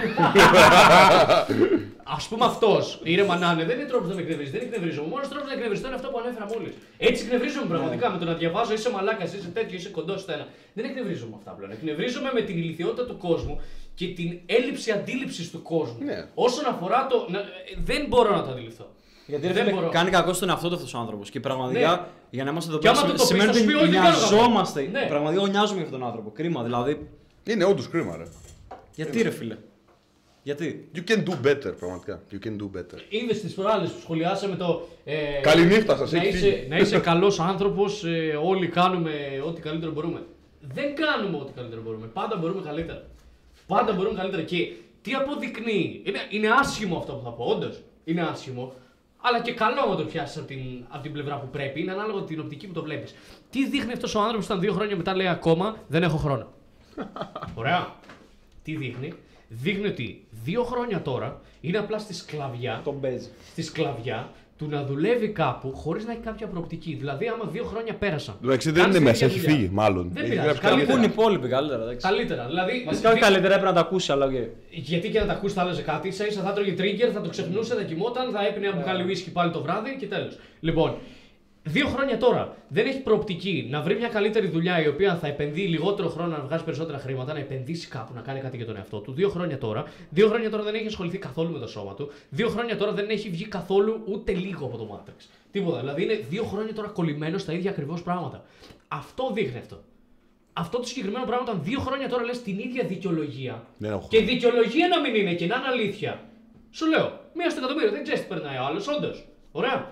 Α 2.16 2.18
πούμε 2.30 2.46
αυτός, 2.46 3.00
ήρεμα 3.04 3.36
να 3.38 3.52
είναι, 3.52 3.64
δεν 3.66 3.80
είναι 3.80 3.88
τρόπος 3.88 4.08
να 4.10 4.16
με 4.16 4.22
εκνευρίζει. 4.22 4.52
Δεν 4.52 4.62
εκνευρίζομαι. 4.62 5.08
Ο 5.08 5.10
μόνος 5.10 5.28
τρόπος 5.32 5.48
να 5.48 5.54
εκνευρίζει 5.54 5.82
είναι 5.86 5.96
αυτό 5.96 6.08
που 6.12 6.20
ανέφερα 6.24 6.46
μόλις. 6.54 6.74
Έτσι 6.98 7.20
εκνευρίζομαι 7.26 7.66
πραγματικά 7.74 8.06
με 8.12 8.18
το 8.18 8.26
να 8.26 8.34
διαβάζω 8.34 8.74
είσαι 8.74 8.90
μαλάκας, 8.96 9.34
είσαι 9.34 9.50
τέτοιο, 9.58 9.76
είσαι 9.78 9.90
κοντός 9.90 10.26
ένα. 10.28 10.46
Δεν 10.74 10.86
εκνευρίζομαι 10.86 11.30
με 11.30 11.36
αυτά 11.40 11.52
πλέον. 11.52 11.72
Εκνευρίζομαι 11.72 12.30
με 12.34 12.42
την 12.42 12.56
ηλικιότητα 12.58 13.06
του 13.06 13.18
κόσμου 13.18 13.62
και 13.96 14.08
την 14.08 14.30
έλλειψη 14.46 14.92
αντίληψης 14.92 15.52
του 15.52 15.62
κόσμου. 15.62 16.04
Ναι. 16.04 16.18
Όσον 16.34 16.66
αφορά 16.74 17.08
το. 17.10 17.16
να- 17.30 17.40
ε, 17.40 17.44
Δεν 17.90 18.02
μπορώ 18.10 18.30
να 18.36 18.44
το 18.46 18.52
αντιληφθώ. 18.52 18.88
Γιατί 19.26 19.48
ρε 19.48 19.54
δεν 19.54 19.64
φίλε, 19.64 19.76
μπορώ. 19.76 19.90
κάνει 19.90 20.10
κακό 20.10 20.34
στον 20.34 20.50
εαυτό 20.50 20.68
του 20.70 20.76
αυτός 20.76 20.94
ο 20.94 20.98
άνθρωπος. 20.98 21.30
Και 21.30 21.40
πραγματικά 21.40 21.92
Ναι. 21.92 22.02
για 22.30 22.44
να 22.44 22.52
είμαστε 22.52 22.70
εδώ 22.72 22.80
Και 22.80 22.88
άμα 22.88 23.02
πέρα 23.02 23.12
του 23.14 23.18
το 23.20 23.26
σημαίνει 23.26 23.50
πεις, 23.52 23.58
θα 23.60 23.64
ότι 23.64 23.72
σου 23.72 23.78
πει, 23.78 23.84
«Όχι, 23.84 23.92
δεν 23.92 24.02
κάνω 24.02 24.16
κακό». 24.16 24.30
νοιαζόμαστε. 24.36 24.90
Ναι. 24.92 25.06
Πραγματικά 25.10 25.42
εγώ 25.44 25.52
νοιάζομαι 25.52 25.76
για 25.78 25.84
αυτόν 25.86 26.00
τον 26.00 26.08
άνθρωπο. 26.08 26.30
Κρίμα 26.32 26.64
δηλαδή. 26.64 27.08
Είναι 27.44 27.64
όντως 27.66 27.90
κρίμα, 27.90 28.18
ρε. 28.18 28.24
Γιατί 28.96 29.22
ρε 29.22 29.30
φίλε; 29.30 29.58
Γιατί; 30.44 30.90
You 30.96 31.10
can 31.10 31.24
do 31.24 31.32
better, 31.48 31.74
πραγματικά. 31.80 32.22
You 32.32 32.46
can 32.46 32.50
do 32.62 32.78
better. 32.78 33.00
Είδες 33.10 33.42
τις 33.42 33.54
προάλλε 33.54 33.88
που 33.88 34.00
σχολιάσαμε 34.02 34.56
το. 34.56 34.88
Ε, 35.04 35.16
Καληνύχτα 35.42 35.96
σας, 35.98 36.12
να 36.12 36.18
έχει 36.22 36.28
είσαι, 36.28 36.52
φύγει. 36.52 36.68
να 36.70 36.78
είσαι 36.78 37.00
καλός 37.10 37.40
άνθρωπος, 37.40 38.04
ε, 38.06 38.40
όλοι 38.44 38.68
κάνουμε 38.68 39.12
ό,τι 39.46 39.62
καλύτερο 39.62 39.92
μπορούμε. 39.92 40.24
Δεν 40.62 40.96
κάνουμε 40.96 41.38
ό,τι 41.38 41.52
καλύτερο 41.54 41.82
μπορούμε. 41.82 42.08
Πάντα 42.08 42.36
μπορούμε 42.36 42.62
καλύτερα. 42.62 43.06
Πάντα 43.68 43.94
μπορούμε 43.94 44.20
καλύτερα. 44.20 44.42
Και 44.44 44.72
τι 45.02 45.14
αποδεικνύει; 45.14 46.02
Είναι, 46.06 46.20
είναι 46.30 46.48
άσχημο 46.60 46.98
αυτό 46.98 47.14
που 47.14 47.24
θα 47.24 47.30
πω, 47.30 47.44
όντως. 47.46 47.82
Είναι 48.04 48.22
άσχημο. 48.22 48.74
Αλλά 49.22 49.42
και 49.42 49.54
καλό 49.54 49.86
να 49.90 49.96
το 49.96 50.04
πιάσεις 50.04 50.38
από 50.38 50.48
την, 50.48 50.60
από 50.90 51.04
την 51.04 51.12
πλευρά 51.12 51.40
που 51.40 51.48
πρέπει. 51.48 51.82
Είναι 51.82 51.92
ανάλογα 51.92 52.24
την 52.24 52.40
οπτική 52.40 52.68
που 52.68 52.74
το 52.74 52.84
βλέπεις. 52.84 53.16
Τι 53.50 53.68
δείχνει 53.68 53.92
αυτός 53.92 54.16
ο 54.16 54.20
άνθρωπος 54.20 54.46
όταν 54.46 54.60
δύο 54.60 54.74
χρόνια 54.74 54.96
μετά 54.96 55.16
λέει 55.16 55.28
ακόμα 55.28 55.76
δεν 55.88 56.04
έχω 56.04 56.18
χρόνο. 56.18 56.48
Ωραία. 57.56 57.88
Τι 58.64 58.76
δείχνει; 58.76 59.14
Δείχνει 59.48 59.88
ότι 59.88 60.24
δύο 60.44 60.64
χρόνια 60.64 61.02
τώρα 61.02 61.42
είναι 61.62 61.78
απλά 61.78 61.98
στη 62.00 62.14
σκλαβιά 62.14 62.82
Τον 62.84 63.00
παίζει. 63.00 63.30
στη 63.52 63.62
σκλαβιά 63.62 64.30
του 64.58 64.68
να 64.70 64.84
δουλεύει 64.84 65.28
κάπου 65.30 65.74
χωρίς 65.76 66.06
να 66.06 66.12
έχει 66.12 66.22
κάποια 66.22 66.48
προοπτική. 66.48 66.96
Δηλαδή, 67.00 67.28
άμα 67.28 67.46
δύο 67.52 67.64
χρόνια 67.64 67.94
πέρασαν. 67.94 68.36
Εντάξει, 68.44 68.72
δεν 68.72 68.82
κάνεις 68.82 68.98
είναι 68.98 69.06
την 69.06 69.14
μέσα, 69.14 69.26
ίδια 69.26 69.38
έχει 69.38 69.46
δουλειά. 69.46 69.60
φύγει, 69.62 69.74
μάλλον. 69.74 70.10
Δεν 70.14 70.22
Έχει 70.24 70.30
πειράζει, 70.32 70.48
γράψει 70.48 70.62
καλύτερα. 70.70 70.92
Πού 70.92 70.98
είναι 70.98 71.06
οι 71.06 71.10
υπόλοιποι 71.14 71.48
καλύτερα. 71.48 71.82
εντάξει. 71.84 72.08
Καλύτερα. 72.08 72.46
Δηλαδή, 72.46 72.84
Βασικά 72.86 73.12
δι- 73.12 73.22
καλύτερα 73.22 73.54
έπρεπε 73.54 73.72
να 73.72 73.74
τα 73.74 73.80
ακούσει, 73.88 74.12
αλλά 74.12 74.26
οκ. 74.26 74.32
γιατί 74.70 75.10
και 75.10 75.20
να 75.20 75.26
τα 75.26 75.34
ακούσει 75.34 75.54
θα 75.54 75.62
άλλαζε 75.62 75.82
κάτι. 75.82 76.12
ίσα 76.12 76.26
ίσα 76.26 76.42
θα 76.42 76.54
τρώγε 76.54 76.74
trigger, 76.78 77.10
θα 77.14 77.22
το 77.22 77.30
ξεχνούσε, 77.30 77.74
θα 77.76 77.84
κοιμόταν, 77.84 78.32
θα 78.32 78.46
έπινε 78.48 78.68
ένα 78.68 78.76
μπουκάλι 78.76 79.04
whisky 79.10 79.30
πάλι 79.34 79.52
το 79.52 79.62
βράδυ 79.62 79.96
και 80.00 80.06
τέλος. 80.06 80.38
Λοιπόν, 80.60 80.96
δύο 81.64 81.88
χρόνια 81.88 82.18
τώρα 82.18 82.56
δεν 82.68 82.86
έχει 82.86 83.00
προοπτική 83.00 83.68
να 83.70 83.82
βρει 83.82 83.96
μια 83.96 84.08
καλύτερη 84.08 84.48
δουλειά 84.48 84.84
η 84.84 84.88
οποία 84.88 85.16
θα 85.16 85.28
επενδύει 85.28 85.68
λιγότερο 85.70 86.10
χρόνο 86.10 86.38
να 86.38 86.44
βγάζει 86.44 86.64
περισσότερα 86.64 86.98
χρήματα, 86.98 87.34
να 87.34 87.40
επενδύσει 87.40 87.88
κάπου, 87.88 88.14
να 88.14 88.22
κάνει 88.22 88.40
κάτι 88.40 88.58
για 88.58 88.66
τον 88.66 88.76
εαυτό 88.78 89.00
του. 89.00 89.14
Δύο 89.14 89.30
χρόνια 89.30 89.58
τώρα. 89.58 89.84
Δύο 90.10 90.28
χρόνια 90.28 90.50
τώρα 90.50 90.64
δεν 90.64 90.74
έχει 90.74 90.88
ασχοληθεί 90.88 91.18
καθόλου 91.18 91.52
με 91.52 91.60
το 91.60 91.68
σώμα 91.68 91.94
του. 91.94 92.12
Δύο 92.30 92.50
χρόνια 92.50 92.78
τώρα 92.78 92.92
δεν 92.92 93.10
έχει 93.10 93.30
βγει 93.30 93.48
καθόλου 93.48 94.02
ούτε 94.06 94.32
λίγο 94.32 94.66
από 94.66 94.78
το 94.78 94.88
Matrix. 94.92 95.26
Τίποτα. 95.52 95.80
Δηλαδή 95.80 96.04
είναι 96.04 96.26
δύο 96.30 96.44
χρόνια 96.44 96.74
τώρα 96.74 96.88
κολλημένο 96.88 97.38
στα 97.38 97.54
ίδια 97.54 97.72
ακριβώς 97.72 98.04
πράγματα. 98.04 98.44
Αυτό 98.88 99.32
δείχνει 99.34 99.60
αυτό. 99.60 99.84
Αυτό 100.54 100.78
το 100.78 100.88
συγκεκριμένο 100.88 101.26
πράγμα 101.26 101.44
όταν 101.50 101.64
δύο 101.64 101.80
χρόνια 101.80 102.10
τώρα 102.10 102.24
λες 102.24 102.42
την 102.42 102.60
ίδια 102.60 102.84
δικαιολογία. 102.84 103.66
Δεν 103.78 103.92
έχω 103.92 104.08
Και 104.10 104.22
δικαιολογία 104.22 104.88
να 104.88 105.00
μην 105.00 105.16
είναι 105.16 105.34
και 105.34 105.46
να 105.46 105.56
είναι 105.56 105.68
αλήθεια. 105.68 106.22
Σου 106.72 106.88
λέω, 106.88 107.20
μία 107.34 107.50
στο 107.50 107.60
εκατομμύριο, 107.60 107.92
δεν 107.92 108.04
ξέρεις 108.04 108.22
τι 108.22 108.28
περνάει 108.28 108.58
ο 108.58 108.64
άλλος, 108.64 108.88
όντως. 108.88 109.28
Ωραία. 109.52 109.92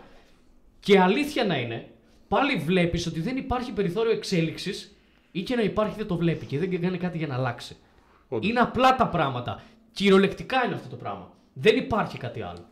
Και 0.82 1.00
αλήθεια 1.00 1.44
να 1.44 1.58
είναι, 1.58 1.88
πάλι 2.28 2.56
βλέπεις 2.56 3.08
ότι 3.08 3.22
δεν 3.22 3.38
υπάρχει 3.38 3.72
περιθώριο 3.72 4.12
εξέλιξης 4.12 4.96
ή 5.32 5.42
και 5.42 5.56
να 5.56 5.62
υπάρχει 5.62 5.96
δεν 5.98 6.08
το 6.08 6.16
βλέπει 6.16 6.46
και 6.46 6.60
δεν 6.60 6.82
κάνει 6.82 6.98
κάτι 6.98 7.18
για 7.18 7.28
να 7.28 7.36
αλλάξει. 7.36 7.78
Όντως. 8.28 8.50
Είναι 8.50 8.60
απλά 8.60 8.96
τα 8.96 9.08
πράγματα. 9.08 9.64
Κυριολεκτικά 9.92 10.66
είναι 10.66 10.76
αυτό 10.76 10.90
το 10.90 10.96
πράγμα. 10.96 11.32
Δεν 11.54 11.78
υπάρχει 11.78 12.18
κάτι 12.18 12.42
άλλο. 12.42 12.66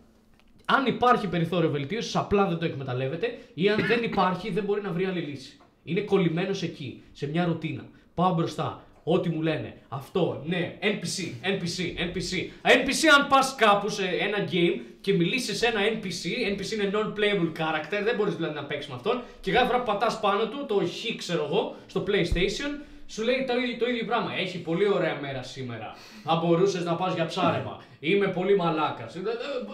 Αν 0.65 0.85
υπάρχει 0.85 1.27
περιθώριο 1.27 1.69
βελτίωσης, 1.69 2.15
απλά 2.15 2.47
δεν 2.47 2.57
το 2.57 2.65
εκμεταλλεύεται 2.65 3.39
ή 3.53 3.69
αν 3.69 3.85
δεν 3.87 4.03
υπάρχει, 4.03 4.51
δεν 4.51 4.63
μπορεί 4.63 4.81
να 4.81 4.91
βρει 4.91 5.05
άλλη 5.05 5.19
λύση. 5.19 5.57
Είναι 5.83 6.01
κολλημένος 6.01 6.63
εκεί, 6.63 7.03
σε 7.11 7.27
μια 7.27 7.45
ρουτίνα. 7.45 7.83
Πάω 8.13 8.33
μπροστά. 8.33 8.83
Ό,τι 9.11 9.29
μου 9.29 9.41
λένε. 9.41 9.73
Αυτό, 9.87 10.43
ναι, 10.45 10.77
NPC, 10.81 11.47
NPC, 11.53 11.77
NPC. 12.07 12.31
NPC, 12.77 13.01
αν 13.17 13.27
πας 13.27 13.55
κάπου 13.55 13.89
σε 13.89 14.03
ένα 14.03 14.47
game 14.51 14.79
και 15.01 15.13
μιλήσεις 15.13 15.57
σε 15.57 15.67
ένα 15.67 15.79
NPC, 15.79 16.23
NPC 16.53 16.71
είναι 16.71 16.91
non-playable 16.93 17.51
character, 17.59 18.03
δεν 18.03 18.15
μπορείς 18.15 18.35
δηλαδή 18.35 18.53
να 18.55 18.63
παίξεις 18.63 18.89
με 18.89 18.95
αυτόν. 18.95 19.21
Και 19.41 19.51
κάθε 19.51 19.65
φορά 19.65 19.77
που 19.77 19.85
πατάς 19.85 20.19
πάνω 20.19 20.47
του, 20.47 20.65
το 20.65 20.75
χ, 20.75 21.15
ξέρω 21.17 21.45
εγώ, 21.45 21.75
στο 21.85 22.03
PlayStation, 22.07 22.71
σου 23.07 23.23
λέει 23.23 23.45
το 23.47 23.53
ίδιο, 23.57 23.77
το 23.77 23.89
ίδιο 23.89 24.05
πράγμα. 24.05 24.33
Έχει 24.33 24.57
πολύ 24.61 24.87
ωραία 24.87 25.17
μέρα 25.21 25.43
σήμερα. 25.43 25.95
Θα 26.23 26.35
μπορούσες 26.35 26.83
να 26.83 26.95
πας 26.95 27.13
για 27.13 27.25
ψάρεμα. 27.25 27.83
Είμαι 27.99 28.27
πολύ 28.27 28.55
μαλάκας. 28.55 29.13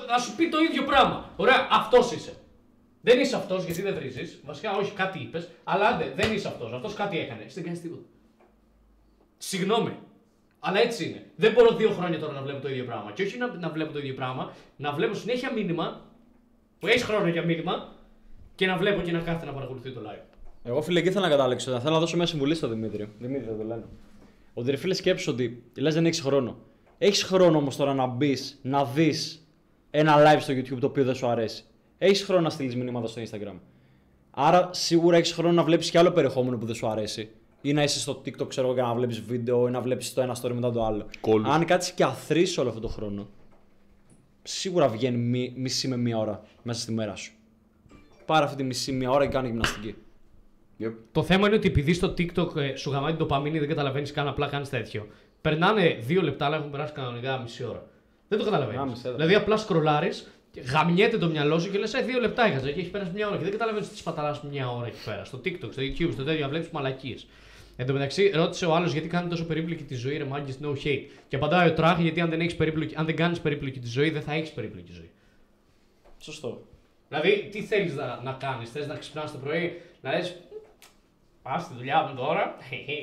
Θα 0.07 0.17
σου 0.19 0.35
πει 0.35 0.49
το 0.49 0.57
ίδιο 0.69 0.83
πράγμα. 0.83 1.29
Ωραία, 1.35 1.67
αυτός 1.71 2.11
είσαι. 2.11 2.33
Δεν 3.01 3.19
είσαι 3.19 3.35
αυτός 3.35 3.63
γιατί 3.63 3.81
δεν 3.81 3.93
βρίζεις. 3.95 4.39
Βασικά, 4.45 4.71
όχι, 4.75 4.91
κάτι 4.91 5.19
είπες. 5.19 5.49
Αλλά 5.63 5.87
άντε, 5.87 6.13
δεν 6.15 6.33
είσαι 6.33 6.47
αυτός. 6.47 6.73
Αυτός 6.73 6.93
κάτι 6.93 7.19
έκανε. 7.19 7.45
Δεν 7.53 7.63
κάνει 7.63 7.77
τίποτα. 7.77 8.03
Συγγνώμη. 9.37 9.97
Αλλά 10.59 10.79
έτσι 10.79 11.05
είναι. 11.05 11.25
Δεν 11.35 11.51
μπορώ 11.53 11.75
δύο 11.75 11.89
χρόνια 11.89 12.19
τώρα 12.19 12.33
να 12.33 12.41
βλέπω 12.41 12.61
το 12.61 12.69
ίδιο 12.69 12.85
πράγμα. 12.85 13.11
Και 13.11 13.23
όχι 13.23 13.37
να, 13.37 13.57
να 13.57 13.69
βλέπω 13.69 13.91
το 13.93 13.99
ίδιο 13.99 14.13
πράγμα, 14.13 14.53
να 14.77 14.93
βλέπω 14.93 15.13
συνέχεια 15.13 15.53
μήνυμα 15.53 16.01
που 16.79 16.87
έχεις 16.87 17.03
χρόνο 17.03 17.27
για 17.27 17.43
μήνυμα 17.43 17.93
και 18.55 18.65
να 18.65 18.77
βλέπω 18.77 19.01
και 19.01 19.11
να 19.11 19.19
κάθεται 19.19 19.45
να 19.45 19.53
παρακολουθεί 19.53 19.91
το 19.91 20.01
live. 20.05 20.23
Εγώ 20.63 20.81
φίλε, 20.81 20.99
εκεί 20.99 21.11
θέλω 21.11 21.23
να 21.23 21.29
καταλήξω. 21.29 21.79
Θέλω 21.79 21.93
να 21.93 21.99
δώσω 21.99 22.15
μια 22.17 22.25
συμβουλή 22.25 22.55
στο 22.55 22.67
Δημήτρη. 22.67 23.09
Δημήτρη, 23.19 23.47
θα 23.47 23.55
το 23.55 23.63
λένε. 23.63 23.83
Ότι 24.53 24.71
ρε 24.71 24.77
φίλε, 24.77 24.93
σκέψου 24.93 25.31
ότι 25.31 25.63
λες 25.77 25.93
δεν 25.93 26.05
έχεις 26.05 26.21
χρόνο. 26.21 26.57
Έχεις 26.97 27.23
χρόνο 27.23 27.57
όμως 27.57 27.75
τώρα 27.75 27.93
να 27.93 28.05
μπεις, 28.05 28.59
να 28.61 28.85
δεις 28.85 29.47
ένα 29.91 30.15
live 30.17 30.39
στο 30.39 30.53
YouTube 30.53 30.79
το 30.79 30.87
οποίο 30.87 31.03
δεν 31.03 31.15
σου 31.15 31.27
αρέσει. 31.27 31.63
Έχεις 31.97 32.23
χρόνο 32.23 32.41
να 32.41 32.49
στείλεις 32.49 32.75
μηνύματα 32.75 33.07
στο 33.07 33.21
Instagram. 33.21 33.59
Άρα 34.31 34.69
σίγουρα 34.73 35.17
έχεις 35.17 35.31
χρόνο 35.31 35.53
να 35.53 35.63
βλέπεις 35.63 35.89
και 35.89 35.97
άλλο 35.97 36.11
περιεχόμενο 36.11 36.57
που 36.57 36.65
δεν 36.65 36.75
σου 36.75 36.87
αρέσει. 36.87 37.29
Ή 37.67 37.73
να 37.73 37.83
είσαι 37.83 37.99
στο 37.99 38.21
TikTok, 38.25 38.47
ξέρω 38.49 38.67
εγώ, 38.67 38.75
και 38.75 38.81
να 38.81 38.93
βλέπεις 38.93 39.21
βίντεο 39.21 39.67
ή 39.67 39.71
να 39.71 39.81
βλέπεις 39.81 40.13
το 40.13 40.21
ένα 40.21 40.35
story 40.41 40.51
μετά 40.53 40.71
το 40.71 40.85
άλλο. 40.85 41.05
Κόλλους. 41.21 41.49
Αν 41.49 41.65
κάτσεις 41.65 41.93
και 41.93 42.03
αθρήσει 42.03 42.59
όλο 42.59 42.69
αυτό 42.69 42.81
το 42.81 42.87
χρόνο, 42.87 43.27
σίγουρα 44.43 44.87
βγαίνει 44.87 45.17
μι- 45.17 45.57
μισή 45.57 45.87
με 45.87 45.97
μία 45.97 46.17
ώρα 46.17 46.43
μέσα 46.63 46.79
στη 46.81 46.91
μέρα 46.91 47.15
σου. 47.15 47.31
Πάρε 48.25 48.45
αυτή 48.45 48.57
τη 48.57 48.63
μισή 48.63 48.91
μία 48.91 49.11
ώρα 49.11 49.25
και 49.25 49.31
κάνει 49.31 49.47
γυμναστική. 49.47 49.95
Yep. 50.79 50.93
Το 51.11 51.23
θέμα 51.23 51.47
είναι 51.47 51.55
ότι 51.55 51.67
επειδή 51.67 51.93
στο 51.93 52.07
TikTok 52.17 52.55
ε, 52.55 52.75
σου 52.75 52.89
γαμάει 52.91 53.13
το 53.15 53.25
παμίνι, 53.25 53.59
δεν 53.59 53.67
καταλαβαίνεις 53.67 54.11
καν 54.11 54.27
απλά 54.27 54.47
κάνεις 54.47 54.69
τέτοιο. 54.69 55.07
Περνάνε 55.41 55.97
δύο 56.01 56.21
λεπτά, 56.21 56.45
αλλά 56.45 56.55
έχουν 56.55 56.69
περάσει 56.69 56.93
κανονικά 56.93 57.37
μισή 57.39 57.63
ώρα. 57.63 57.87
Δεν 58.27 58.39
το 58.39 58.45
Α, 58.45 58.49
καταλαβαίνει. 58.49 58.89
μισή 58.89 59.07
ώρα. 59.07 59.15
Δηλαδή 59.15 59.35
απλά 59.35 59.57
σκρολάρεις, 59.57 60.27
γαμιέται 60.71 61.17
το 61.17 61.27
μυαλό 61.27 61.59
σου 61.59 61.71
και 61.71 61.77
λες: 61.77 61.93
Ε, 61.93 62.01
δύο 62.01 62.19
λεπτά 62.19 62.45
έχασα 62.45 62.71
και 62.71 62.79
έχει 62.79 62.89
περάσει 62.89 63.11
μια 63.13 63.27
ώρα. 63.27 63.37
Και 63.37 63.43
δεν 63.43 63.51
καταλαβαίνεις 63.51 63.89
τι 63.89 63.97
σπαταλάς 63.97 64.43
μια 64.43 64.69
ώρα 64.71 64.87
εκεί 64.87 64.97
πέρα. 65.05 65.23
Στο 65.25 65.37
TikTok, 65.45 65.69
στο 65.71 65.81
YouTube, 65.81 66.09
στο 66.13 66.23
τέτοιο, 66.23 66.49
βλέπεις 66.49 66.69
μαλακίες. 66.69 67.27
Εν 67.75 67.85
τω 67.85 67.93
μεταξύ, 67.93 68.29
ρώτησε 68.29 68.65
ο 68.65 68.75
άλλος 68.75 68.91
γιατί 68.91 69.07
κάνει 69.07 69.29
τόσο 69.29 69.45
περίπλοκη 69.45 69.83
τη 69.83 69.95
ζωή, 69.95 70.17
ρε 70.17 70.23
μάγκες, 70.23 70.59
no 70.61 70.67
hate. 70.67 71.01
Και 71.27 71.35
απαντάει 71.35 71.67
ο 71.69 71.73
Τράχ 71.73 71.99
γιατί 71.99 72.21
αν 72.21 72.29
δεν, 72.29 72.41
έχεις 72.41 72.55
περίπλοκη, 72.55 72.95
αν 72.97 73.05
δεν 73.05 73.15
κάνεις 73.15 73.39
περίπλοκη 73.39 73.79
τη 73.79 73.87
ζωή, 73.87 74.09
δεν 74.09 74.21
θα 74.21 74.33
έχεις 74.33 74.51
περίπλοκη 74.51 74.91
ζωή. 74.91 75.09
Σωστό. 76.19 76.61
Δηλαδή, 77.09 77.47
τι 77.51 77.61
θέλεις 77.61 77.95
να, 77.95 78.19
να 78.23 78.31
κάνεις, 78.31 78.69
θες 78.69 78.87
να 78.87 78.95
ξυπνάς 78.95 79.31
το 79.31 79.37
πρωί, 79.37 79.81
να 80.01 80.11
λες. 80.11 80.35
Πας 81.41 81.61
στη 81.63 81.73
δουλειά 81.77 82.01
μου 82.01 82.15
τώρα. 82.15 82.55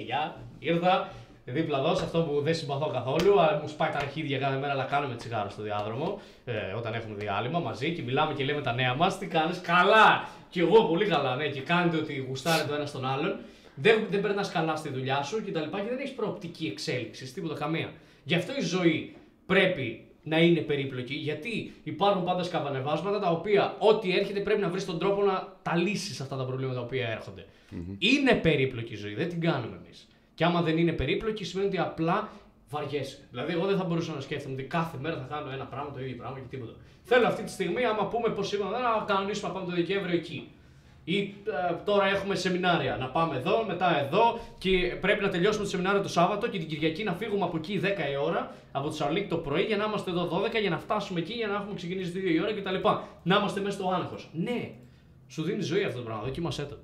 Γεια, 0.04 0.36
ήρθα. 0.58 1.08
Δίπλα 1.44 1.78
εδώ 1.78 1.94
σε 1.94 2.04
αυτό 2.04 2.22
που 2.22 2.40
δεν 2.40 2.54
συμπαθώ 2.54 2.86
καθόλου. 2.86 3.40
αλλά 3.40 3.58
Μου 3.62 3.68
σπάει 3.68 3.90
τα 3.90 3.98
αρχίδια 3.98 4.38
κάθε 4.38 4.56
μέρα, 4.56 4.72
αλλά 4.72 4.84
κάνουμε 4.84 5.14
τσιγάρο 5.14 5.50
στο 5.50 5.62
διάδρομο. 5.62 6.20
Ε, 6.44 6.72
όταν 6.76 6.94
έχουμε 6.94 7.14
διάλειμμα 7.14 7.58
μαζί 7.58 7.92
και 7.92 8.02
μιλάμε 8.02 8.34
και 8.34 8.44
λέμε 8.44 8.60
τα 8.60 8.72
νέα 8.72 8.94
μας. 8.94 9.18
Τι 9.18 9.26
κάνεις, 9.26 9.60
καλά! 9.60 10.28
Και 10.50 10.60
εγώ 10.60 10.84
πολύ 10.84 11.06
καλά, 11.06 11.36
ναι, 11.36 11.46
και 11.48 11.60
κάνετε 11.60 11.96
ότι 11.96 12.24
γουστάρετε 12.28 12.68
το 12.68 12.74
ένας 12.74 12.88
στον 12.88 13.06
άλλον. 13.06 13.38
Δεν, 13.74 14.06
δεν 14.10 14.20
περνάς 14.20 14.50
καλά 14.50 14.76
στη 14.76 14.88
δουλειά 14.88 15.22
σου 15.22 15.36
κτλ. 15.36 15.50
Και, 15.50 15.82
και 15.82 15.88
δεν 15.88 15.98
έχεις 15.98 16.12
προοπτική 16.12 16.66
εξέλιξης, 16.66 17.32
τίποτα 17.32 17.54
καμία. 17.54 17.92
Γι' 18.24 18.34
αυτό 18.34 18.52
η 18.58 18.62
ζωή 18.62 19.16
πρέπει 19.46 20.06
να 20.22 20.38
είναι 20.38 20.60
περίπλοκη, 20.60 21.14
γιατί 21.14 21.72
υπάρχουν 21.82 22.24
πάντα 22.24 22.42
σκαβανεβάσματα 22.42 23.18
τα 23.20 23.30
οποία 23.30 23.76
ό,τι 23.78 24.16
έρχεται 24.16 24.40
πρέπει 24.40 24.60
να 24.60 24.68
βρεις 24.68 24.84
τον 24.84 24.98
τρόπο 24.98 25.22
να 25.22 25.56
τα 25.62 25.76
λύσεις 25.76 26.20
αυτά 26.20 26.36
τα 26.36 26.44
προβλήματα 26.44 26.78
τα 26.78 26.84
οποία 26.84 27.08
έρχονται. 27.08 27.46
Είναι 27.98 28.34
περίπλοκη 28.34 28.92
η 28.92 28.96
ζωή, 28.96 29.14
δεν 29.14 29.28
την 29.28 29.40
κάνουμε 29.40 29.76
εμείς. 29.84 30.08
Και 30.34 30.44
άμα 30.44 30.62
δεν 30.62 30.78
είναι 30.78 30.92
περίπλοκη, 30.92 31.44
σημαίνει 31.44 31.68
ότι 31.68 31.78
απλά 31.78 32.28
βαριέσαι. 32.70 33.18
Δηλαδή, 33.30 33.52
εγώ 33.52 33.66
δεν 33.66 33.76
θα 33.76 33.84
μπορούσα 33.84 34.12
να 34.12 34.20
σκέφτομαι 34.20 34.54
ότι 34.54 34.62
κάθε 34.62 34.98
μέρα 35.00 35.16
θα 35.16 35.26
κάνω 35.34 35.50
ένα 35.50 35.64
πράγμα, 35.64 35.90
το 35.90 36.00
ίδιο 36.00 36.16
πράγμα 36.16 36.38
και 36.38 36.46
τίποτα. 36.50 36.72
Θέλω 37.02 37.26
αυτή 37.26 37.42
τη 37.42 37.50
στιγμή, 37.50 37.84
άμα 37.84 38.06
πούμε 38.06 38.28
πως 38.28 38.52
είπαμε 38.52 38.78
να 38.78 39.04
κανονίσουμε 39.06 39.48
να 39.48 39.54
πάμε 39.54 39.66
το 39.66 39.74
Δεκέμβριο 39.74 40.16
εκεί. 40.16 40.50
Ή 41.04 41.18
ε, 41.18 41.74
τώρα 41.84 42.06
έχουμε 42.06 42.34
σεμινάρια. 42.34 42.96
Να 42.96 43.06
πάμε 43.06 43.36
εδώ, 43.36 43.64
μετά 43.66 44.00
εδώ 44.04 44.40
και 44.58 44.96
πρέπει 45.00 45.22
να 45.22 45.28
τελειώσουμε 45.28 45.64
το 45.64 45.70
σεμινάριο 45.70 46.00
το 46.00 46.08
Σάββατο 46.08 46.48
και 46.48 46.58
την 46.58 46.68
Κυριακή 46.68 47.04
να 47.04 47.12
φύγουμε 47.12 47.44
από 47.44 47.56
εκεί 47.56 47.80
10 47.82 47.86
η 47.86 48.16
ώρα, 48.24 48.54
από 48.72 48.88
το 48.88 48.94
Σαρλίκ 48.94 49.28
το 49.28 49.36
πρωί 49.36 49.62
για 49.62 49.76
να 49.76 49.84
είμαστε 49.84 50.10
εδώ 50.10 50.42
12 50.56 50.60
για 50.60 50.70
να 50.70 50.78
φτάσουμε 50.78 51.20
εκεί 51.20 51.32
για 51.32 51.46
να 51.46 51.54
έχουμε 51.54 51.74
ξεκινήσει 51.74 52.12
2 52.14 52.34
η 52.34 52.40
ώρα 52.40 52.52
κτλ. 52.52 52.88
Να 53.22 53.36
είμαστε 53.36 53.60
μέσα 53.60 53.76
στο 53.76 53.88
άγχος. 53.88 54.28
Ναι, 54.32 54.70
σου 55.28 55.42
δίνει 55.42 55.62
ζωή 55.62 55.84
αυτό 55.84 55.98
το 55.98 56.04
πράγμα. 56.04 56.22
Δοκίμασέ 56.22 56.64
το. 56.64 56.76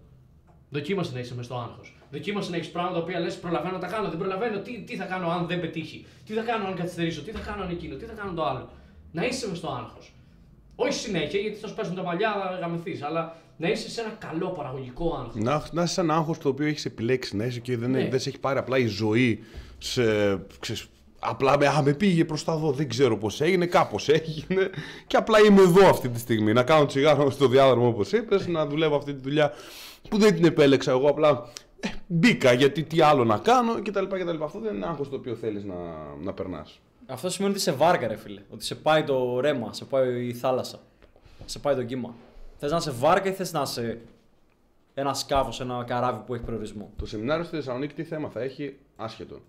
Δοκίμασε 0.71 1.13
να 1.13 1.19
είσαι 1.19 1.35
μέσα 1.35 1.49
στο 1.49 1.59
άγχος. 1.59 1.97
Δοκίμασε 2.11 2.51
να 2.51 2.57
έχεις 2.57 2.71
πράγματα 2.71 2.97
τα 2.97 3.03
οποία 3.03 3.21
λες: 3.21 3.39
Προλαβαίνω 3.39 3.73
να 3.73 3.79
τα 3.79 3.87
κάνω, 3.87 4.09
δεν 4.09 4.19
προλαβαίνω. 4.19 4.59
Τι, 4.59 4.81
τι 4.81 4.97
θα 4.97 5.05
κάνω 5.05 5.31
αν 5.31 5.47
δεν 5.47 5.61
πετύχει, 5.61 6.07
τι 6.27 6.33
θα 6.33 6.43
κάνω 6.43 6.67
αν 6.67 6.75
καθυστερήσω, 6.75 7.23
τι 7.23 7.31
θα 7.31 7.39
κάνω 7.39 7.63
αν 7.63 7.71
εκείνο, 7.71 7.95
τι 7.95 8.05
θα 8.05 8.13
κάνω 8.13 8.33
το 8.33 8.45
άλλο; 8.45 8.71
Να 9.13 9.25
είσαι 9.25 9.49
μες 9.49 9.55
στο 9.55 9.69
άγχος. 9.69 10.13
Όχι 10.77 10.93
συνέχεια, 10.93 11.41
γιατί 11.41 11.57
θα 11.57 11.69
σου 11.69 11.75
πέσουν 11.75 11.95
τα 11.95 12.03
μαλλιά, 12.03 12.33
θα 12.33 12.59
γαμηθείς, 12.61 13.03
αλλά 13.03 13.37
να 13.61 13.69
είσαι 13.69 13.91
σε 13.91 14.01
ένα 14.01 14.11
καλό 14.11 14.49
παραγωγικό 14.49 15.15
άγχο. 15.15 15.33
Να, 15.35 15.63
να 15.73 15.83
είσαι 15.83 15.93
σε 15.93 16.01
ένα 16.01 16.15
άγχος 16.15 16.39
το 16.39 16.49
οποίο 16.49 16.67
έχεις 16.67 16.85
επιλέξει 16.85 17.37
να 17.37 17.45
είσαι 17.45 17.61
και 17.61 17.77
δεν, 17.77 17.91
Ναι. 17.91 18.09
δεν 18.09 18.21
σε 18.21 18.29
έχει 18.29 18.39
πάρει 18.39 18.59
απλά 18.59 18.79
η 18.79 18.87
ζωή 18.87 19.45
σε. 19.79 20.03
Ξέρεις, 20.61 20.87
απλά 21.19 21.59
με, 21.59 21.67
α, 21.67 21.83
με 21.83 21.93
πήγε 21.93 22.25
προς 22.25 22.45
τα 22.45 22.53
εδώ, 22.53 22.71
δεν 22.71 22.89
ξέρω 22.89 23.17
πώς 23.19 23.41
έγινε, 23.41 23.67
κάπως 23.67 24.09
έγινε. 24.09 24.71
Και 25.07 25.17
απλά 25.17 25.39
είμαι 25.41 25.61
εδώ 25.61 25.89
αυτή 25.89 26.09
τη 26.09 26.19
στιγμή. 26.19 26.53
Να 26.53 26.63
κάνω 26.63 26.87
τσιγάρο 26.87 27.31
στο 27.31 27.49
διάδρομο 27.49 27.89
όπως 27.89 28.13
είπες, 28.13 28.47
να 28.47 28.67
δουλεύω 28.67 28.97
αυτή 28.97 29.15
τη 29.15 29.21
δουλειά 29.21 29.53
που 30.09 30.19
δεν 30.19 30.35
την 30.35 30.45
επέλεξα 30.45 30.91
εγώ. 30.91 31.09
Απλά 31.09 31.49
ε, 31.81 31.89
μπήκα 32.07 32.53
γιατί 32.53 32.83
τι 32.83 33.01
άλλο 33.01 33.25
να 33.25 33.39
κάνω 33.39 33.83
κτλ. 33.83 34.05
κτλ. 34.05 34.43
Αυτό 34.43 34.59
δεν 34.61 34.75
είναι 34.75 34.87
άγχος 34.87 35.09
το 35.09 35.17
οποίο 35.17 35.35
θέλεις 35.35 35.65
να, 35.65 35.75
να 36.23 36.33
περνάς. 36.33 36.81
Αυτό 37.07 37.31
σημαίνει 37.31 37.53
ότι 37.55 37.63
σε 37.63 37.73
βάρκα, 37.73 38.07
ρε 38.09 38.17
φίλε. 38.17 38.41
Ότι 38.51 38.65
σε 38.65 38.75
πάει 38.75 39.05
το 39.05 39.41
ρέμα, 39.41 39.73
σε 39.73 39.85
πάει 39.85 40.27
η 40.27 40.35
θάλασσα. 40.35 40.79
Σε 41.45 41.59
πάει 41.59 41.75
το 41.75 41.83
κύμα. 41.83 42.15
Θες 42.61 42.71
να 42.71 42.77
είσαι 42.77 42.91
βάρκα 42.91 43.29
ή 43.29 43.33
θες 43.33 43.53
να 43.53 43.63
είσαι 43.63 44.01
ένα 44.95 45.15
σκάφος, 45.15 45.61
ένα 45.61 45.85
καράβι 45.87 46.23
που 46.27 46.35
έχει 46.35 46.45
προορισμό; 46.45 46.91
Το 46.97 47.07
σεμινάριο 47.07 47.45
στη 47.45 47.57
Θεσσαλονίκη 47.57 47.95
τι 47.95 48.05
θέμα 48.05 48.29
θα 48.29 48.41
έχει, 48.41 48.77
άσχετο. 48.97 49.41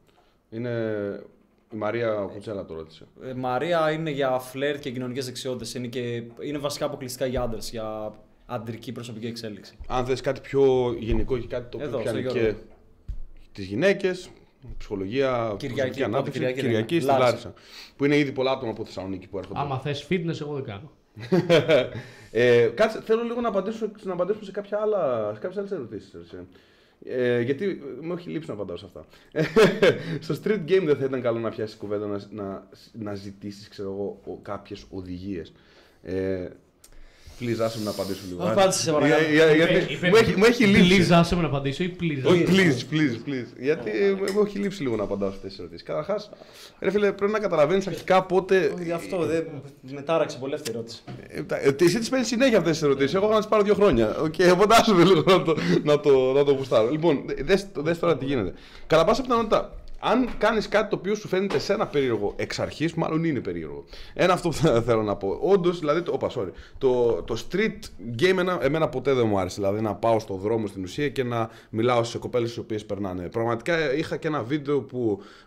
Είναι. 0.49 1.23
Η 1.73 1.75
Μαρία 1.75 2.27
Κουτσέλα 2.31 2.65
το 2.65 2.73
ρώτησε. 2.73 3.07
Ε, 3.23 3.33
Μαρία 3.33 3.91
είναι 3.91 4.09
για 4.09 4.39
φλερτ 4.39 4.79
και 4.79 4.91
κοινωνικές 4.91 5.25
δεξιότητες. 5.25 5.73
Είναι, 5.73 5.87
και... 5.87 6.23
είναι 6.39 6.57
βασικά 6.57 6.85
αποκλειστικά 6.85 7.25
για 7.25 7.41
άντρες, 7.41 7.69
για 7.69 8.13
αντρική 8.45 8.91
προσωπική 8.91 9.25
εξέλιξη. 9.25 9.77
Αν 9.87 10.05
θες 10.05 10.21
κάτι 10.21 10.41
πιο 10.41 10.93
γενικό 10.99 11.37
και 11.37 11.47
κάτι 11.47 11.69
το 11.69 11.77
οποίο 11.77 11.87
Εδώ, 11.87 11.97
πιάνει 11.97 12.21
στο 12.21 12.31
και 12.31 12.39
Γιώργο. 12.39 12.59
τις 13.51 13.65
γυναίκες, 13.65 14.29
ψυχολογία, 14.77 15.55
προσωπική 15.59 15.81
πότε 15.89 16.03
ανάπτυξη, 16.03 16.39
Κυριακή 16.39 16.61
λέμε. 16.61 16.69
Κυριακή 16.69 16.99
στη 16.99 17.05
Λάρισα. 17.05 17.25
Λάρισα. 17.25 17.53
Που 17.95 18.05
είναι 18.05 18.17
ήδη 18.17 18.31
πολλά 18.31 18.51
άτομα 18.51 18.71
από 18.71 18.85
Θεσσαλονίκη 18.85 19.27
που 19.27 19.37
έρχονται. 19.37 19.59
Άμα 19.59 19.79
θες 19.79 20.07
fitness, 20.09 20.41
εγώ 20.41 20.53
δεν 20.53 20.63
κάνω. 20.63 20.91
Ε, 22.31 22.69
κάτσε, 22.75 23.01
θέλω 23.01 23.23
λίγο 23.23 23.41
να, 23.41 23.47
απαντήσω, 23.47 23.91
να 24.03 24.13
απαντήσουμε 24.13 24.45
σε, 24.45 24.51
κάποια 24.51 24.77
άλλα, 24.81 25.31
σε 25.33 25.39
κάποιες 25.39 25.57
άλλες 25.57 25.71
ερωτήσεις. 25.71 26.13
έτσι. 26.13 26.35
Ε, 27.05 27.41
γιατί 27.41 27.81
μου 28.01 28.13
έχει 28.13 28.29
λείψει 28.29 28.47
να 28.49 28.53
απαντάω 28.55 28.77
σε 28.77 28.85
αυτά. 28.85 29.05
Στο 30.25 30.35
street 30.43 30.61
game 30.67 30.83
δεν 30.85 30.95
θα 30.95 31.05
ήταν 31.05 31.21
καλό 31.21 31.39
να 31.39 31.49
πιάσεις 31.49 31.75
κουβέντα 31.77 32.05
να, 32.07 32.19
να, 32.31 32.67
να 32.93 33.13
ζητήσεις 33.13 33.67
ξέρω 33.67 33.89
εγώ, 33.91 34.21
ο- 34.25 34.39
κάποιες 34.41 34.85
οδηγίες. 34.89 35.53
Ε, 36.03 36.47
Please, 37.41 37.59
άσε 37.61 37.77
με 37.77 37.83
να 37.83 37.89
απαντήσω 37.89 38.19
λίγο. 38.29 38.43
Απάντησε, 38.43 38.81
σε 38.81 38.91
παρακαλώ. 38.91 39.23
Για- 39.31 39.45
για- 39.53 39.65
γιατί 39.65 39.93
Είπε- 39.93 40.07
μου 40.09 40.15
έχει- 40.15 40.35
Μου 40.37 40.45
έχει 40.45 40.65
λείψει. 40.65 41.07
Please, 41.09 41.13
άσε 41.13 41.35
με 41.35 41.41
να 41.41 41.47
απαντήσω 41.47 41.83
ή 41.83 41.95
please. 41.99 42.29
Όχι, 42.29 42.43
άσε 42.43 42.51
με. 42.51 42.57
please, 42.57 42.93
please, 42.95 43.29
please. 43.29 43.47
Γιατί 43.59 43.89
ε, 43.89 44.31
μου 44.33 44.43
έχει 44.45 44.57
λείψει 44.59 44.81
λίγο 44.81 44.95
να 44.95 45.03
απαντάω 45.03 45.29
σε 45.29 45.35
αυτέ 45.35 45.47
τι 45.47 45.55
ερωτήσεις. 45.59 45.83
Καταρχάς, 45.83 46.29
ρε 46.79 46.91
φίλε, 46.91 47.11
πρέπει 47.11 47.31
να 47.31 47.39
καταλαβαίνεις 47.39 47.87
αρχικά 47.87 48.23
πότε. 48.23 48.73
Γι' 48.83 48.91
αυτό 48.91 49.17
δεν 49.25 49.43
με 49.81 50.01
τάραξε 50.01 50.37
πολύ 50.37 50.53
αυτή 50.53 50.69
η 50.69 50.73
ερώτηση. 50.75 51.01
Ε, 51.27 51.43
τα- 51.43 51.57
ε, 51.61 51.75
Εσύ 51.79 51.99
τις 51.99 52.09
παίρνεις 52.09 52.27
συνέχεια 52.27 52.57
αυτές 52.57 52.71
τις 52.73 52.81
ερωτήσεις. 52.83 53.13
Εγώ 53.13 53.23
έχω 53.25 53.33
να 53.33 53.39
τις 53.39 53.47
πάρω 53.49 53.63
δύο 53.63 53.73
χρόνια. 53.73 54.15
Okay, 54.23 54.49
οπότε 54.53 54.75
άσε 54.75 54.93
με 54.93 55.03
λίγο 55.03 55.23
να 55.27 55.41
το, 55.43 55.55
να 55.83 55.99
το, 55.99 56.33
να 56.33 56.43
το 56.43 56.51
γουστάρω. 56.51 56.89
Λοιπόν, 56.89 57.25
δες 57.75 57.99
τώρα 57.99 58.17
τι 58.17 58.25
γίνεται. 58.25 58.53
Κατά 58.87 59.05
πάσα 59.05 59.21
πιθανότητα, 59.21 59.73
αν 59.99 60.29
κάνεις 60.37 60.67
κάτι 60.67 60.89
το 60.89 60.95
οποίο 60.95 61.15
σου 61.15 61.27
φαίνεται 61.27 61.59
σε 61.59 61.73
ένα 61.73 61.87
περίεργο 61.87 62.33
εξ 62.35 62.59
αρχής, 62.59 62.93
μάλλον 62.93 63.23
είναι 63.23 63.39
περίεργο. 63.39 63.83
Ένα 64.13 64.33
αυτό 64.33 64.49
που 64.49 64.55
θα- 64.55 64.81
θέλω 64.87 65.01
να 65.03 65.15
πω. 65.15 65.37
Όντως, 65.41 65.79
δηλαδή. 65.79 66.01
Το, 66.01 66.11
όπα, 66.13 66.29
sorry. 66.35 66.49
Το, 66.77 67.11
το 67.23 67.37
street 67.51 67.79
game 68.21 68.27
εμένα, 68.29 68.57
εμένα 68.61 68.89
ποτέ 68.89 69.13
δεν 69.13 69.27
μου 69.27 69.39
άρεσε. 69.39 69.55
Δηλαδή 69.61 69.81
να 69.81 69.95
πάω 69.95 70.19
στο 70.19 70.33
δρόμο 70.35 70.67
στην 70.67 70.83
ουσία 70.83 71.09
και 71.09 71.23
να 71.23 71.49
μιλάω 71.69 72.03
σε 72.03 72.17
κοπέλες 72.17 72.55
οι 72.55 72.59
οποίες 72.59 72.85
περνάνε. 72.85 73.29
Πραγματικά 73.29 73.93
είχα 73.93 74.17
και 74.17 74.27
ένα 74.27 74.43
βίντεο 74.43 74.81
που 74.81 74.97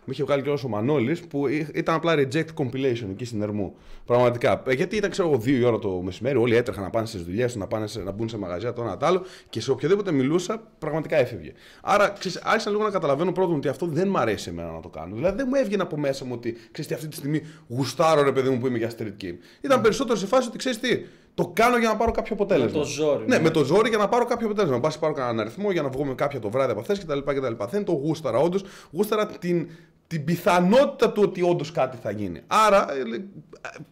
μου 0.05 0.11
είχε 0.11 0.23
βγάλει 0.23 0.41
και 0.41 0.49
ο 0.49 0.67
Μανώλης 0.67 1.21
που 1.21 1.47
εί- 1.47 1.67
ήταν 1.73 1.95
απλά 1.95 2.13
reject 2.17 2.45
compilation 2.57 3.07
εκεί 3.11 3.25
στην 3.25 3.41
Ερμού. 3.41 3.75
Πραγματικά. 4.05 4.63
Ε, 4.67 4.73
Γιατί 4.73 4.95
ήταν, 4.95 5.09
ξέρω 5.09 5.27
εγώ, 5.29 5.37
δύο 5.37 5.57
η 5.57 5.63
ώρα 5.63 5.79
το 5.79 5.89
μεσημέρι, 5.89 6.37
όλοι 6.37 6.55
έτρεχαν 6.55 6.83
να 6.83 6.89
πάνε 6.89 7.05
στις 7.07 7.23
δουλειές 7.23 7.55
να, 7.55 7.67
πάνε 7.67 7.87
σε, 7.87 7.99
να 8.01 8.11
μπουν 8.11 8.29
σε 8.29 8.37
μαγαζιά 8.37 8.73
το 8.73 8.81
ένα 8.81 8.97
το 8.97 9.05
άλλο 9.05 9.21
και 9.49 9.61
σε 9.61 9.71
οποιοδήποτε 9.71 10.11
μιλούσα, 10.11 10.61
πραγματικά 10.79 11.15
έφευγε. 11.17 11.51
Άρα, 11.81 12.09
ξέρεις, 12.09 12.37
άρχισα 12.43 12.69
λίγο 12.69 12.83
να 12.83 12.89
καταλαβαίνω 12.89 13.31
πρώτον 13.31 13.55
ότι 13.55 13.67
αυτό 13.67 13.85
δεν 13.85 14.07
μ' 14.07 14.17
αρέσει 14.17 14.42
εμένα 14.49 14.71
να 14.71 14.79
το 14.79 14.89
κάνω. 14.89 15.15
Δηλαδή, 15.15 15.37
δεν 15.37 15.45
μου 15.49 15.55
έβγαινε 15.55 15.81
από 15.83 15.97
μέσα 15.97 16.25
μου 16.25 16.31
ότι 16.35 16.51
ξέρεις 16.51 16.87
τι, 16.87 16.93
αυτή 16.93 17.07
τη 17.07 17.15
στιγμή 17.15 17.41
γουστάρω 17.67 18.23
ρε 18.23 18.31
παιδί 18.31 18.49
μου 18.49 18.57
που 18.57 18.67
είμαι 18.67 18.77
για 18.77 18.91
street 18.97 19.23
game. 19.23 19.35
Ήταν 19.61 19.81
περισσότερο 19.81 20.17
σε 20.17 20.25
φάση 20.25 20.47
ότι 20.47 20.57
ξέρεις 20.57 20.79
τι, 20.79 21.05
το 21.33 21.51
κάνω 21.53 21.77
για 21.77 21.87
να 21.89 21.95
πάρω 21.95 22.11
κάποιο 22.11 22.33
αποτέλεσμα. 22.33 22.79
το 22.79 22.85
ζόρι, 22.85 23.25
Ναι, 23.27 23.35
ναι. 23.37 23.43
με 23.43 23.49
το 23.49 23.63
ζόρι 23.63 23.89
για 23.89 23.97
να 23.97 24.09
πάρω 24.09 24.25
κάποιο 24.25 24.45
αποτέλεσμα. 24.45 24.77
Μπα 24.79 24.89
πάρω 24.99 25.13
κανέναν 25.13 25.39
αριθμό 25.39 25.71
για 25.71 25.81
να 25.81 25.89
βγω 25.89 26.05
με 26.05 26.13
κάποια 26.15 26.39
το 26.39 26.49
βράδυ 26.49 26.71
από 26.71 26.79
αυτές 26.79 26.99
κτλ. 26.99 27.19
κτλ. 27.19 27.63
Δεν 27.69 27.83
το 27.83 27.91
γούσταρα 27.91 28.37
όντως. 28.37 28.63
Γούσταρα 28.91 29.27
την, 29.27 29.69
την 30.07 30.23
πιθανότητα 30.23 31.11
του 31.11 31.21
ότι 31.25 31.41
όντως 31.41 31.71
κάτι 31.71 31.97
θα 32.01 32.11
γίνει. 32.11 32.41
Άρα, 32.47 32.93
ε, 32.93 33.03
λέ- 33.03 33.21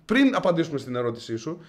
πριν 0.06 0.36
απαντήσουμε 0.36 0.78
στην 0.78 0.96
ερώτησή 0.96 1.36
σου, 1.36 1.60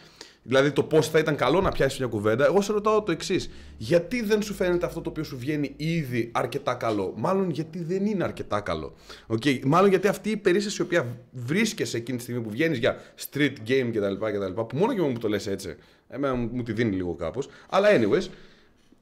δηλαδή 0.43 0.71
το 0.73 0.83
πώς 0.83 1.09
θα 1.09 1.19
ήταν 1.19 1.37
καλό 1.37 1.61
να 1.61 1.71
πιάσεις 1.71 1.99
μια 1.99 2.09
κουβέντα, 2.09 2.45
εγώ 2.45 2.61
σε 2.61 2.73
ρωτάω 2.73 3.03
το 3.03 3.13
εξής. 3.13 3.51
Γιατί 3.77 4.23
δεν 4.23 4.43
σου 4.43 4.55
φαίνεται 4.55 4.87
αυτό 4.87 5.01
το 5.01 5.11
οποίο 5.11 5.25
σου 5.25 5.39
βγαίνει 5.39 5.75
ήδη 5.77 6.31
αρκετά 6.35 6.75
καλό; 6.75 7.13
Μάλλον 7.17 7.51
γιατί 7.51 7.83
δεν 7.83 8.07
είναι 8.07 8.25
αρκετά 8.25 8.61
καλό. 8.61 8.95
Okay. 9.29 9.61
Μάλλον 9.65 9.91
γιατί 9.91 10.09
αυτή 10.09 10.31
η 10.31 10.37
περίσταση 10.37 10.77
η 10.83 10.85
οποία 10.85 11.17
βρίσκεσαι 11.33 11.97
εκείνη 11.97 12.17
τη 12.17 12.23
στιγμή 12.23 12.41
που 12.43 12.51
βγαίνεις 12.51 12.79
για 12.79 12.97
street 13.31 13.53
game 13.69 13.91
κτλ. 13.93 14.15
κτλ 14.27 14.61
που 14.61 14.77
μόνο 14.77 14.95
και 14.95 15.01
μόνο 15.01 15.13
που 15.13 15.19
το 15.19 15.29
λες 15.29 15.47
έτσι, 15.47 15.77
εμένα 16.09 16.35
μου, 16.35 16.49
μου 16.53 16.63
τη 16.63 16.73
δίνει 16.73 16.97
λίγο 16.97 17.15
κάπως. 17.15 17.49
Αλλά 17.71 17.89
anyways, 17.91 18.27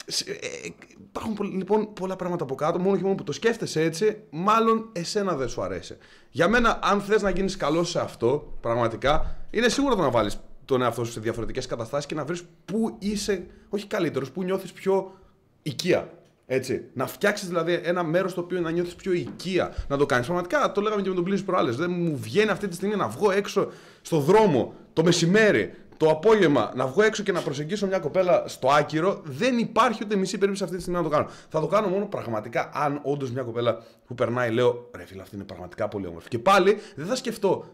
σε- 0.07 0.31
ε, 0.31 0.35
ε, 0.35 0.69
υπάρχουν 1.09 1.35
πο- 1.35 1.45
λοιπόν 1.45 1.93
πολλά 1.93 2.17
πράγματα 2.17 2.45
από 2.45 2.55
κάτω. 2.55 2.79
Μόνο 2.79 2.97
και 2.97 3.03
μόνο 3.03 3.15
που 3.15 3.25
το 3.25 3.33
σκέφτεσαι 3.33 3.83
έτσι, 3.83 4.17
μάλλον 4.31 4.89
εσένα 4.93 5.35
δεν 5.37 5.49
σου 5.49 5.63
αρέσει. 5.63 5.97
Για 6.31 6.49
μένα, 6.49 6.79
αν 6.83 7.01
θες 7.01 7.23
να 7.23 7.31
γίνεις 7.31 7.57
καλός 7.57 7.91
σε 7.91 8.01
αυτό, 8.01 8.57
πραγματικά, 8.61 9.37
είναι 9.51 9.69
σίγουρο 9.69 9.95
το 9.95 10.03
να 10.03 10.11
βάλεις 10.11 10.41
τον 10.71 10.83
εαυτό 10.83 11.05
σου 11.05 11.13
σε 11.13 11.21
διαφορετικές 11.21 11.67
καταστάσεις 11.67 12.07
και 12.07 12.15
να 12.15 12.25
βρεις 12.25 12.45
πού 12.65 12.97
είσαι, 12.99 13.47
όχι 13.69 13.87
καλύτερος, 13.87 14.31
πού 14.31 14.43
νιώθεις 14.43 14.73
πιο 14.73 15.13
οικία. 15.63 16.11
Έτσι. 16.47 16.85
Να 16.93 17.07
φτιάξεις 17.07 17.49
δηλαδή 17.49 17.81
ένα 17.83 18.03
μέρος 18.03 18.31
στο 18.31 18.41
οποίο 18.41 18.61
να 18.61 18.71
νιώθεις 18.71 18.95
πιο 18.95 19.13
οικία. 19.13 19.75
Να 19.89 19.97
το 19.97 20.07
κάνεις. 20.07 20.27
Πραγματικά 20.27 20.73
το 20.73 20.81
λέγαμε 20.81 21.03
και 21.03 21.09
με 21.09 21.15
τον 21.15 21.25
Πλήρη 21.25 21.43
προάλλες. 21.43 21.77
Δεν 21.77 21.91
μου 21.91 22.17
βγαίνει 22.17 22.51
αυτή 22.51 22.69
τη 22.69 22.75
στιγμή 22.75 22.97
να 22.97 23.09
βγω 23.09 23.31
έξω 23.31 23.69
στο 24.01 24.19
δρόμο 24.19 24.75
το 24.93 25.05
μεσημέρι, 25.05 25.75
το 25.97 26.11
απόγευμα, 26.11 26.73
να 26.75 26.87
βγω 26.87 27.03
έξω 27.03 27.23
και 27.23 27.33
να 27.33 27.41
προσεγγίσω 27.41 27.87
μια 27.87 27.99
κοπέλα 27.99 28.45
στο 28.47 28.69
άκυρο. 28.69 29.21
Δεν 29.25 29.59
υπάρχει 29.59 30.01
ούτε 30.05 30.17
μισή 30.17 30.39
περίπτωση 30.39 30.63
αυτή 30.63 30.77
τη 30.77 30.83
στιγμή 30.83 31.01
να 31.01 31.09
το 31.09 31.15
κάνω. 31.15 31.29
Θα 31.49 31.61
το 31.61 31.67
κάνω 31.67 31.89
μόνο 31.89 32.07
πραγματικά 32.07 32.71
αν 32.75 33.01
όντως 33.03 33.31
μια 33.31 33.43
κοπέλα 33.43 33.83
που 34.07 34.15
περνάει, 34.15 34.51
λέω 34.51 34.91
ρε 34.97 35.05
φίλε, 35.05 35.23
αυτή 35.23 35.35
είναι 35.35 35.45
πραγματικά 35.45 35.89
πολύ 35.89 36.07
όμορφη. 36.07 36.29
Και 36.29 36.39
πάλι 36.39 36.77
δεν 36.95 37.07
θα 37.07 37.17
σκεφτώ 37.17 37.65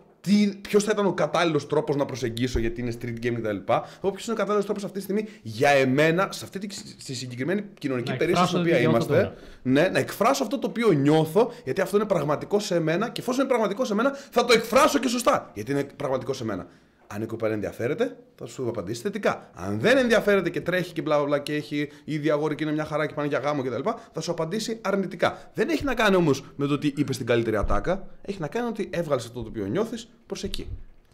ποιος 0.61 0.85
θα 0.85 0.91
ήταν 0.93 1.07
ο 1.07 1.13
κατάλληλος 1.13 1.67
τρόπος 1.67 1.97
να 1.97 2.05
προσεγγίσω 2.05 2.59
γιατί 2.59 2.81
είναι 2.81 2.93
street 3.01 3.25
game 3.27 3.35
κτλ. 3.35 3.57
Εγώ 4.03 4.13
ποιος 4.13 4.25
είναι 4.25 4.33
ο 4.33 4.37
κατάλληλος 4.37 4.65
τρόπος 4.65 4.85
αυτή 4.85 4.97
τη 4.97 5.03
στιγμή 5.03 5.29
για 5.43 5.71
εμένα, 5.71 6.29
σε 6.33 6.45
αυτή 6.45 6.59
τη 6.59 6.75
στη 6.99 7.15
συγκεκριμένη 7.15 7.65
κοινωνική 7.79 8.11
Να 8.11 8.17
περίσταση 8.17 8.47
στην 8.49 8.61
εκφράσω 8.61 8.61
οποία 8.61 8.77
τι 8.77 8.81
νιώθω 8.81 9.15
είμαστε. 9.15 9.35
Ναι, 9.63 9.89
να 9.89 9.99
εκφράσω 9.99 10.43
αυτό 10.43 10.59
το 10.59 10.67
οποίο 10.67 10.93
νιώθω, 10.93 11.53
γιατί 11.65 11.81
αυτό 11.81 11.97
είναι 11.97 12.07
πραγματικό 12.07 12.59
σε 12.59 12.81
μένα 12.81 13.09
και 13.09 13.21
εφόσον 13.21 13.41
είναι 13.41 13.49
πραγματικό 13.49 13.85
σε 13.85 13.95
μένα, 13.95 14.17
θα 14.31 14.45
το 14.45 14.53
εκφράσω 14.53 14.99
και 14.99 15.09
σωστά. 15.09 15.51
Γιατί 15.55 15.71
είναι 15.71 15.85
πραγματικό 15.97 16.33
σε 16.33 16.45
μένα. 16.45 16.67
Αν 17.07 17.23
η 17.23 17.27
κοπέλα 17.27 17.55
ενδιαφέρεται, 17.55 18.17
θα 18.35 18.47
σου 18.47 18.69
απαντήσει 18.69 19.01
θετικά. 19.03 19.51
Αν 19.55 19.81
δεν 19.81 19.97
ενδιαφέρεται 19.97 20.51
και 20.51 20.61
τρέχει 20.61 20.93
και 20.93 21.03
μπλα 21.03 21.17
μπλα 21.17 21.27
μπλα 21.27 21.39
και 21.39 21.55
έχει 21.55 21.89
ήδη 22.05 22.31
αγόρι 22.31 22.55
και 22.55 22.65
είναι 22.65 22.73
μια 22.73 22.85
χαρά 22.85 23.07
και 23.07 23.15
πάνε 23.15 23.29
για 23.29 23.39
γάμο 23.39 23.63
κτλ., 23.63 23.89
θα 24.13 24.21
σου 24.21 24.31
απαντήσει 24.31 24.79
αρνητικά. 24.83 25.51
Δεν 25.55 25.69
έχει 25.69 25.85
να 25.85 25.95
κάνει 25.95 26.17
όμως 26.17 26.45
με 26.57 26.67
το 26.67 26.75
ότι 26.75 26.93
είπε 26.97 27.13
την 27.13 27.27
καλύτερη 27.27 27.57
ατάκα, 27.57 28.07
έχει 28.23 28.41
να 28.41 28.49
κάνει 28.49 28.69
ότι 28.69 28.89
έβγαλες 28.93 29.25
αυτό 29.27 29.43
το 29.43 29.49
οποίο 29.49 29.67
νιώθεις 29.67 30.09
προς 30.27 30.45
εκεί. 30.45 30.69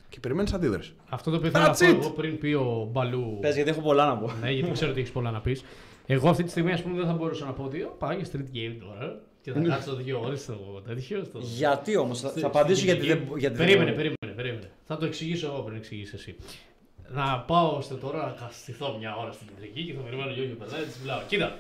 Και 0.08 0.20
περιμένεις 0.20 0.52
αντίδραση. 0.52 0.92
Αυτό 1.08 1.30
το 1.30 1.36
οποίο 1.36 1.50
θέλω 1.50 1.64
να 1.64 1.72
That's 1.72 1.78
πω 1.78 1.86
it. 1.86 2.00
εγώ 2.00 2.10
πριν 2.10 2.38
πει 2.38 2.52
ο 2.52 2.88
Μπαλού. 2.92 3.38
Πες 3.40 3.54
γιατί 3.54 3.70
έχω 3.70 3.80
πολλά 3.80 4.06
να 4.06 4.16
πω. 4.16 4.30
Ναι, 4.42 4.50
γιατί 4.50 4.70
ξέρω 4.72 4.90
ότι 4.90 5.00
έχεις 5.00 5.12
πολλά 5.12 5.30
να 5.30 5.40
πεις. 5.40 5.64
Εγώ 6.06 6.28
αυτή 6.28 6.42
τη 6.42 6.50
στιγμή, 6.50 6.72
ας 6.72 6.82
πούμε, 6.82 6.96
δεν 6.96 7.06
θα 7.06 7.12
μπορούσα 7.12 7.44
να 7.44 7.52
πω 7.52 7.62
ότι 7.64 7.82
«Ω, 7.82 7.94
πάω 7.98 8.12
για 8.12 8.24
street 8.32 8.56
game 8.56 8.76
τώρα. 8.80 9.20
Και 9.42 9.52
θα 9.52 9.60
κάτσω 9.60 9.94
δύο 9.94 10.20
ώρες 10.24 10.40
στο 10.40 10.82
τέτοιο. 10.86 11.24
Στο... 11.24 11.38
Γιατί 11.42 11.96
όμως, 11.96 12.20
θα, 12.20 12.28
θα 12.30 12.46
απαντήσω 12.46 12.84
γιατί 12.84 13.06
δεν. 13.06 13.28
Γιατί 13.36 13.56
δεν 13.56 13.66
περίμενε, 13.66 13.90
μπορώ. 13.90 13.96
περίμενε, 13.96 14.42
περίμενε. 14.42 14.70
Θα 14.86 14.96
το 14.96 15.04
εξηγήσω 15.04 15.46
εγώ 15.46 15.60
πριν 15.60 15.76
εξηγήσεις 15.76 16.12
εσύ. 16.12 16.36
Να 17.08 17.38
πάω 17.40 17.80
στο 17.80 17.94
τώρα 17.96 18.26
να 18.26 18.30
καστηθώ 18.44 18.96
μια 18.98 19.16
ώρα 19.16 19.32
στην 19.32 19.46
κεντρική 19.46 19.84
και 19.84 19.92
θα 19.92 20.00
περιμένω 20.00 20.30
Γιώργος 20.30 20.56
Περνάει 20.58 20.80
και 20.84 20.90
τη 20.90 20.98
μιλάω. 21.00 21.20
Κοίτα, 21.26 21.56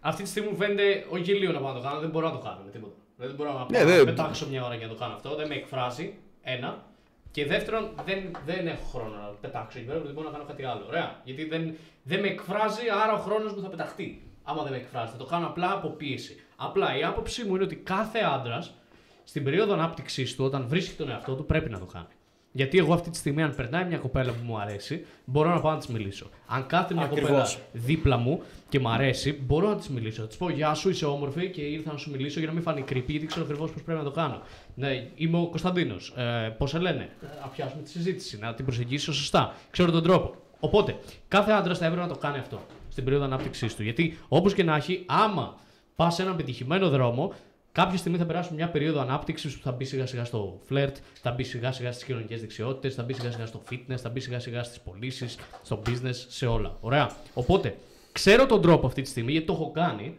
αυτή 0.00 0.22
τη 0.22 0.28
στιγμή 0.28 0.48
μου 0.50 0.56
φαίνεται 0.56 1.06
όχι 1.10 1.32
λίγο 1.34 1.52
να 1.52 1.60
πάω 1.60 1.72
να 1.72 1.78
το 1.80 1.84
κάνω, 1.86 2.00
δεν 2.00 2.10
μπορώ 2.10 2.26
να 2.26 2.32
το 2.32 2.38
κάνω 2.38 2.60
με 2.64 2.70
τίποτα. 2.70 2.92
Δεν 3.16 3.34
μπορώ 3.36 3.52
να, 3.52 3.58
Ναι, 3.58 3.78
πάω, 3.78 3.86
να 3.88 3.94
δεν- 3.96 4.04
πετάξω 4.04 4.48
μια 4.48 4.64
ώρα 4.64 4.74
για 4.74 4.86
να 4.86 4.92
το 4.92 4.98
κάνω 4.98 5.14
αυτό, 5.14 5.34
δεν 5.36 5.46
με 5.48 5.54
εκφράζει. 5.54 6.14
Ένα. 6.42 6.84
Και 7.30 7.46
δεύτερον, 7.46 7.90
δεν, 8.04 8.18
δεν 8.46 8.66
έχω 8.66 8.84
χρόνο 8.92 9.14
να 9.14 9.26
πετάξω 9.40 9.78
εκεί 9.78 9.86
πέρα, 9.86 9.98
γιατί 9.98 10.14
μπορώ 10.14 10.26
να 10.30 10.34
κάνω 10.36 10.44
κάτι 10.50 10.64
άλλο. 10.64 10.84
Ωραία. 10.88 11.20
Γιατί 11.24 11.44
δεν, 11.44 11.74
δεν 12.02 12.20
με 12.20 12.26
εκφράζει, 12.28 12.82
άρα 13.02 13.12
ο 13.12 13.16
χρόνος 13.26 13.52
μου 13.54 13.60
θα 13.62 13.68
πεταχτεί. 13.68 14.22
Άμα 14.42 14.62
δεν 14.62 14.72
με 14.72 14.78
εκφράζει, 14.78 15.10
θα 15.10 15.16
το 15.16 15.24
κάνω 15.24 15.46
απλά 15.46 15.72
από 15.72 15.88
πίεση. 15.88 16.36
Απλά 16.56 16.98
η 16.98 17.04
άποψή 17.04 17.44
μου 17.44 17.54
είναι 17.54 17.64
ότι 17.64 17.76
κάθε 17.76 18.18
άντρας 18.18 18.74
στην 19.24 19.44
περίοδο 19.44 19.72
ανάπτυξής 19.72 20.34
του, 20.36 20.44
όταν 20.44 20.64
βρίσκει 20.68 20.94
τον 20.96 21.10
εαυτό 21.10 21.34
του, 21.34 21.46
πρέπει 21.46 21.70
να 21.70 21.78
το 21.78 21.84
κάνει. 21.84 22.06
Γιατί 22.56 22.78
εγώ 22.78 22.94
αυτή 22.94 23.10
τη 23.10 23.16
στιγμή, 23.16 23.42
αν 23.42 23.54
περνάει 23.54 23.84
μια 23.84 23.98
κοπέλα 23.98 24.32
που 24.32 24.44
μου 24.44 24.58
αρέσει, 24.58 25.06
μπορώ 25.24 25.48
να 25.48 25.60
πάω 25.60 25.72
να 25.72 25.78
της 25.78 25.86
μιλήσω. 25.86 26.30
Αν 26.46 26.66
κάθεται 26.66 26.94
μια 26.94 27.04
Ακριβώς. 27.04 27.28
κοπέλα 27.30 27.48
δίπλα 27.72 28.16
μου 28.16 28.42
και 28.68 28.78
μου 28.80 28.88
αρέσει, 28.88 29.32
μπορώ 29.32 29.68
να 29.68 29.76
της 29.76 29.88
μιλήσω. 29.88 30.20
Θα 30.22 30.28
της 30.28 30.36
πω 30.36 30.50
Γεια 30.50 30.74
σου, 30.74 30.88
είσαι 30.90 31.06
όμορφη 31.06 31.50
και 31.50 31.60
ήρθα 31.60 31.92
να 31.92 31.98
σου 31.98 32.10
μιλήσω 32.10 32.38
για 32.38 32.48
να 32.48 32.54
μην 32.54 32.62
φανεί 32.62 32.84
creepy, 32.88 33.04
γιατί 33.06 33.26
ξέρω 33.26 33.44
ακριβώς 33.44 33.70
πώς 33.70 33.82
πρέπει 33.82 33.98
να 33.98 34.04
το 34.04 34.10
κάνω. 34.10 34.42
Ναι, 34.74 35.08
είμαι 35.14 35.38
ο 35.38 35.46
Κωνσταντίνος. 35.46 36.14
Ε, 36.16 36.54
πώς 36.58 36.70
σε 36.70 36.78
λένε; 36.78 37.02
Ε, 37.22 37.26
Να 37.40 37.46
πιάσουμε 37.46 37.82
τη 37.82 37.90
συζήτηση, 37.90 38.38
να 38.38 38.54
την 38.54 38.64
προσεγγίσω 38.64 39.12
σωστά. 39.12 39.54
Ξέρω 39.70 39.90
τον 39.90 40.02
τρόπο. 40.02 40.34
Οπότε, 40.60 40.96
κάθε 41.28 41.52
άντρας 41.52 41.78
θα 41.78 41.84
έπρεπε 41.84 42.02
να 42.06 42.12
το 42.12 42.18
κάνει 42.18 42.38
αυτό 42.38 42.60
στην 42.88 43.04
περίοδο 43.04 43.24
ανάπτυξής 43.24 43.74
του. 43.76 43.82
Γιατί 43.82 44.18
όπως 44.28 44.54
και 44.54 44.64
να 44.64 44.76
έχει, 44.76 45.04
άμα 45.06 45.54
πας 45.96 46.14
σε 46.14 46.22
έναν 46.22 46.36
πετυχημένο 46.36 46.88
δρόμο, 46.88 47.32
κάποια 47.72 47.98
στιγμή 47.98 48.18
θα 48.18 48.26
περάσουμε 48.26 48.56
μια 48.56 48.70
περίοδο 48.70 49.00
ανάπτυξης 49.00 49.56
που 49.56 49.62
θα 49.62 49.72
μπει 49.72 49.84
σιγά 49.84 50.06
σιγά 50.06 50.24
στο 50.24 50.60
φλερτ, 50.64 50.96
θα 51.22 51.30
μπει 51.30 51.42
σιγά 51.42 51.72
σιγά 51.72 51.92
στις 51.92 52.04
κοινωνικές 52.04 52.40
δεξιότητες, 52.40 52.94
θα 52.94 53.02
μπει 53.02 53.12
σιγά 53.12 53.30
σιγά 53.30 53.46
στο 53.46 53.62
fitness, 53.70 53.96
θα 53.96 54.08
μπει 54.08 54.20
σιγά 54.20 54.38
σιγά 54.38 54.62
στις 54.62 54.80
πωλήσεις, 54.80 55.38
στο 55.62 55.82
business, 55.86 56.14
σε 56.28 56.46
όλα. 56.46 56.76
Ωραία. 56.80 57.10
Οπότε, 57.34 57.76
ξέρω 58.12 58.46
τον 58.46 58.62
τρόπο 58.62 58.86
αυτή 58.86 59.02
τη 59.02 59.08
στιγμή 59.08 59.32
γιατί 59.32 59.46
το 59.46 59.52
έχω 59.52 59.70
κάνει. 59.70 60.18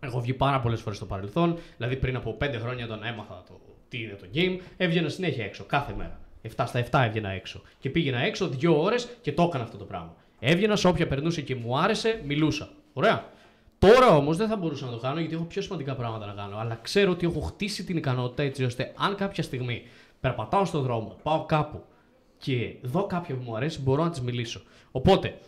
Έχω 0.00 0.20
βγει 0.20 0.34
πάρα 0.34 0.60
πολλές 0.60 0.80
φορές 0.80 0.96
στο 0.96 1.06
παρελθόν. 1.06 1.58
Δηλαδή, 1.76 1.96
πριν 1.96 2.16
από 2.16 2.36
5 2.40 2.58
χρόνια 2.60 2.84
όταν 2.84 3.02
έμαθα 3.04 3.42
το 3.48 3.60
τι 3.88 4.02
είναι 4.02 4.16
το 4.20 4.26
game, 4.34 4.58
έβγαινα 4.76 5.08
συνέχεια 5.08 5.44
έξω, 5.44 5.64
κάθε 5.64 5.94
μέρα. 5.96 6.20
7 6.56 6.64
στα 6.66 6.84
7 6.90 7.04
έβγαινα 7.06 7.30
έξω. 7.30 7.62
Και 7.78 7.90
πήγαινα 7.90 8.18
έξω 8.18 8.48
δύο 8.48 8.82
ώρες 8.82 9.08
και 9.20 9.32
το 9.32 9.42
έκανα 9.42 9.64
αυτό 9.64 9.76
το 9.76 9.84
πράγμα. 9.84 10.14
Έβγαινα 10.38 10.76
σε 10.76 10.88
όποια 10.88 11.06
περνούσε 11.06 11.40
και 11.40 11.54
μου 11.54 11.78
άρεσε, 11.78 12.20
μιλούσα. 12.24 12.68
Ωραία. 12.92 13.24
Τώρα 13.80 14.16
όμως 14.16 14.36
δεν 14.36 14.48
θα 14.48 14.56
μπορούσα 14.56 14.86
να 14.86 14.92
το 14.92 14.98
κάνω 14.98 15.20
γιατί 15.20 15.34
έχω 15.34 15.44
πιο 15.44 15.62
σημαντικά 15.62 15.94
πράγματα 15.94 16.26
να 16.26 16.32
κάνω. 16.32 16.56
Αλλά 16.56 16.78
ξέρω 16.82 17.10
ότι 17.10 17.26
έχω 17.26 17.40
χτίσει 17.40 17.84
την 17.84 17.96
ικανότητα 17.96 18.42
έτσι 18.42 18.64
ώστε 18.64 18.92
αν 18.96 19.14
κάποια 19.14 19.42
στιγμή 19.42 19.82
περπατάω 20.20 20.64
στον 20.64 20.82
δρόμο, 20.82 21.16
πάω 21.22 21.44
κάπου 21.44 21.82
και 22.38 22.74
δω 22.82 23.06
κάποια 23.06 23.34
που 23.34 23.42
μου 23.42 23.56
αρέσει, 23.56 23.80
μπορώ 23.80 24.04
να 24.04 24.10
της 24.10 24.20
μιλήσω. 24.20 24.62
Οπότε, 24.90 25.38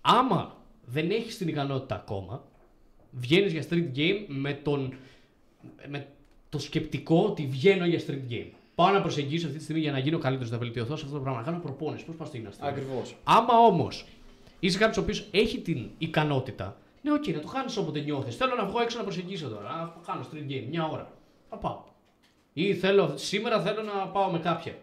άμα 0.00 0.56
δεν 0.84 1.10
έχεις 1.10 1.36
την 1.36 1.48
ικανότητα 1.48 1.94
ακόμα, 1.94 2.44
βγαίνεις 3.10 3.52
για 3.52 3.64
street 3.70 3.96
game 3.96 4.24
με, 4.26 4.52
τον, 4.52 4.94
με 5.88 6.06
το 6.48 6.58
σκεπτικό 6.58 7.24
ότι 7.24 7.46
βγαίνω 7.46 7.86
για 7.86 8.00
street 8.06 8.32
game. 8.32 8.50
Πάω 8.74 8.90
να 8.90 9.00
προσεγγίσω 9.00 9.46
αυτή 9.46 9.58
τη 9.58 9.64
στιγμή 9.64 9.82
για 9.82 9.92
να 9.92 9.98
γίνω 9.98 10.18
καλύτερος, 10.18 10.50
να 10.50 10.58
βελτιωθώ 10.58 10.96
σε 10.96 11.04
αυτό 11.04 11.16
το 11.16 11.22
πράγμα, 11.22 11.40
να 11.40 11.46
κάνω 11.46 11.58
προπόνηση. 11.58 12.04
Πώς 12.04 12.14
πας 12.14 12.28
στο 12.28 12.36
γυμναστήριο. 12.36 12.70
Ακριβώς. 12.70 13.16
Άμα 13.24 13.58
όμως 13.58 14.06
είσαι 14.60 14.78
κάποιος 14.78 14.96
ο 14.96 15.00
οποίος 15.00 15.28
έχει 15.30 15.60
την 15.60 15.90
ικανότητα, 15.98 16.76
ναι, 17.06 17.12
οκ, 17.12 17.26
να 17.26 17.40
το 17.40 17.48
κάνει 17.48 17.74
όποτε 17.78 18.00
νιώθεις. 18.00 18.36
Θέλω 18.36 18.54
να 18.54 18.64
βγω 18.64 18.80
έξω 18.80 18.98
να 18.98 19.04
προσεγγίσω 19.04 19.48
τώρα. 19.48 19.68
Να 19.68 19.94
κάνω 20.06 20.26
street 20.32 20.50
game 20.50 20.66
μια 20.70 20.86
ώρα. 20.86 21.12
Θα 21.50 21.56
πάω. 21.56 21.82
Ή 22.52 22.74
θέλω, 22.74 23.12
σήμερα 23.14 23.60
θέλω 23.60 23.82
να 23.82 24.06
πάω 24.08 24.30
με 24.30 24.38
κάποια. 24.38 24.72
Ρε 24.72 24.78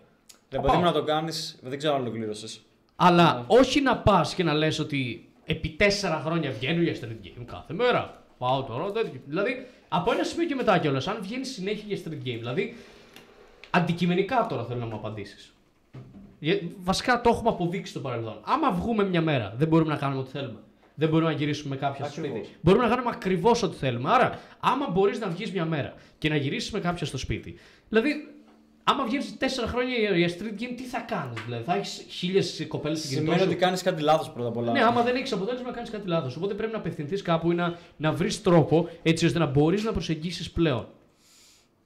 Θα 0.57 0.61
παιδί 0.61 0.76
μου 0.76 0.82
πάω. 0.82 0.91
να 0.91 0.99
το 0.99 1.03
κάνεις, 1.03 1.59
δεν 1.61 1.78
ξέρω 1.78 1.95
αν 1.95 2.01
ολοκλήρωσες. 2.01 2.61
Αλλά 2.95 3.43
όχι 3.47 3.82
να 3.82 3.97
πας 3.97 4.34
και 4.36 4.43
να 4.43 4.53
λες 4.53 4.80
ότι 4.80 5.30
επί 5.45 5.69
τέσσερα 5.69 6.21
χρόνια 6.26 6.51
βγαίνω 6.51 6.82
για 6.82 6.93
street 6.95 7.26
game 7.26 7.43
κάθε 7.45 7.74
μέρα. 7.74 8.24
Πάω 8.38 8.63
τώρα, 8.63 8.91
τέτοιο. 8.91 9.21
Δηλαδή, 9.26 9.67
από 9.88 10.11
ένα 10.11 10.24
σημείο 10.24 10.47
και 10.47 10.55
μετά 10.55 10.78
κιόλας, 10.78 11.07
αν 11.07 11.17
βγαίνεις 11.21 11.53
συνέχεια 11.53 11.84
για 11.88 11.97
street 11.97 12.28
game, 12.28 12.38
δηλαδή, 12.39 12.76
αντικειμενικά 13.69 14.45
τώρα 14.49 14.63
θέλω 14.63 14.80
να 14.80 14.86
μου 14.86 14.95
απαντήσεις. 14.95 15.53
Βασικά 16.80 17.21
το 17.21 17.30
έχουμε 17.30 17.49
αποδείξει 17.49 17.91
στο 17.91 17.99
παρελθόν. 17.99 18.39
Άμα 18.43 18.71
βγούμε 18.71 19.03
μια 19.03 19.21
μέρα, 19.21 19.53
δεν 19.57 19.67
μπορούμε 19.67 19.91
να 19.91 19.97
κάνουμε 19.97 20.21
ό,τι 20.21 20.30
θέλουμε. 20.32 20.59
Δεν 20.96 21.10
μπορούμε 21.10 21.30
να 21.32 21.38
γυρίσουμε 21.38 21.76
με 21.76 21.82
κάποια 21.82 22.06
στο 22.06 22.20
Ακριβώς. 22.20 22.39
σπίτι. 22.39 22.58
Μπορούμε 22.62 22.84
να 22.84 22.89
κάνουμε 22.89 23.10
ακριβώς 23.14 23.64
ό,τι 23.64 23.76
θέλουμε. 23.78 24.10
Άρα, 24.12 24.39
άμα 24.60 24.89
μπορείς 24.89 25.20
να 25.20 25.28
βγεις 25.28 25.52
μια 25.52 25.66
μέρα 25.66 25.94
και 26.18 26.30
να 26.30 26.36
γυρίσεις 26.36 26.72
με 26.72 26.80
κάποια 26.80 27.06
στο 27.06 27.18
σπίτι, 27.18 27.56
δηλαδή, 27.89 28.10
άμα 28.84 29.04
βγαίνεις 29.06 29.38
τέσσερα 29.38 29.68
χρόνια 29.68 29.96
για- 29.96 30.18
για 30.18 30.28
street 30.30 30.62
game, 30.62 30.74
τι 30.78 30.84
θα 30.84 31.00
κάνεις, 31.00 31.41
δηλαδή, 31.46 31.64
θα 31.64 31.76
έχεις 31.76 32.06
χίλιες 32.10 32.66
κοπέλες 32.68 32.98
στην 32.98 33.10
κινητό 33.10 33.26
Σημαίνει 33.32 33.48
σου; 33.48 33.56
ότι 33.56 33.60
κάνεις 33.66 33.82
κάτι 33.84 34.02
λάθος 34.02 34.30
πρώτα 34.32 34.48
απ' 34.48 34.58
όλα. 34.58 34.72
Ναι, 34.72 34.84
άμα 34.84 35.02
δεν 35.04 35.16
έχεις 35.16 35.32
αποτέλεσμα, 35.32 35.72
κάνεις 35.72 35.89
κάτι 35.89 36.08
λάθος. 36.08 36.36
Οπότε 36.36 36.54
πρέπει 36.54 36.72
να 36.72 36.78
απευθυνθείς 36.78 37.22
κάπου 37.22 37.52
ή 37.52 37.56
να, 37.56 37.78
να 37.98 38.12
βρεις 38.12 38.41
τρόπο 38.41 38.89
έτσι 39.04 39.26
ώστε 39.26 39.39
να 39.39 39.46
μπορείς 39.46 39.84
να 39.84 39.91
προσεγγίσεις 39.91 40.52
πλέον. 40.52 40.88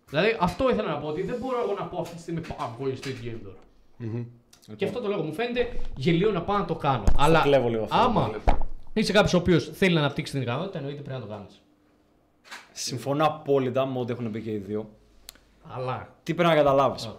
Δηλαδή 0.09 0.37
αυτό 0.39 0.69
ήθελα 0.69 0.87
να 0.89 0.97
πω 0.97 1.07
ότι 1.07 1.21
δεν 1.21 1.35
μπορώ 1.39 1.57
εγώ 1.63 1.75
να 1.79 1.85
πω 1.85 1.99
αυτή 2.01 2.15
τη 2.15 2.21
στιγμή 2.21 2.41
πάω 2.57 2.69
εγώ 2.79 2.89
για 2.89 2.97
street 3.03 3.25
game 3.27 3.39
τώρα. 3.43 3.57
Και 4.75 4.85
αυτό 4.85 4.99
το 4.99 5.07
λόγο 5.07 5.23
μου 5.23 5.33
φαίνεται 5.33 5.69
γελίο 5.95 6.31
να 6.31 6.41
πάω 6.41 6.57
να 6.57 6.65
το 6.65 6.75
κάνω. 6.75 7.03
Αλλά 7.17 7.41
κλέβω 7.41 7.69
λίγο 7.69 7.83
αυτό. 7.83 7.95
άμα 7.95 8.31
είσαι 8.99 9.11
κάποιος 9.11 9.33
ο 9.33 9.37
οποίος 9.37 9.69
θέλει 9.73 9.93
να 9.93 9.99
αναπτύξει 9.99 10.31
την 10.31 10.41
ικανότητα, 10.41 10.77
εννοείται 10.77 11.01
πρέπει 11.01 11.19
να 11.19 11.25
το 11.25 11.31
κάνεις. 11.33 11.61
Συμφωνώ 12.71 13.25
απόλυτα 13.25 13.85
με 13.85 13.99
ό,τι 13.99 14.11
έχουν 14.11 14.31
πει 14.31 14.41
και 14.41 14.51
οι 14.51 14.57
δύο. 14.57 14.89
Αλλά. 15.67 16.15
Τι 16.23 16.33
πρέπει 16.33 16.49
να 16.49 16.55
καταλάβεις. 16.55 17.05
Α. 17.05 17.15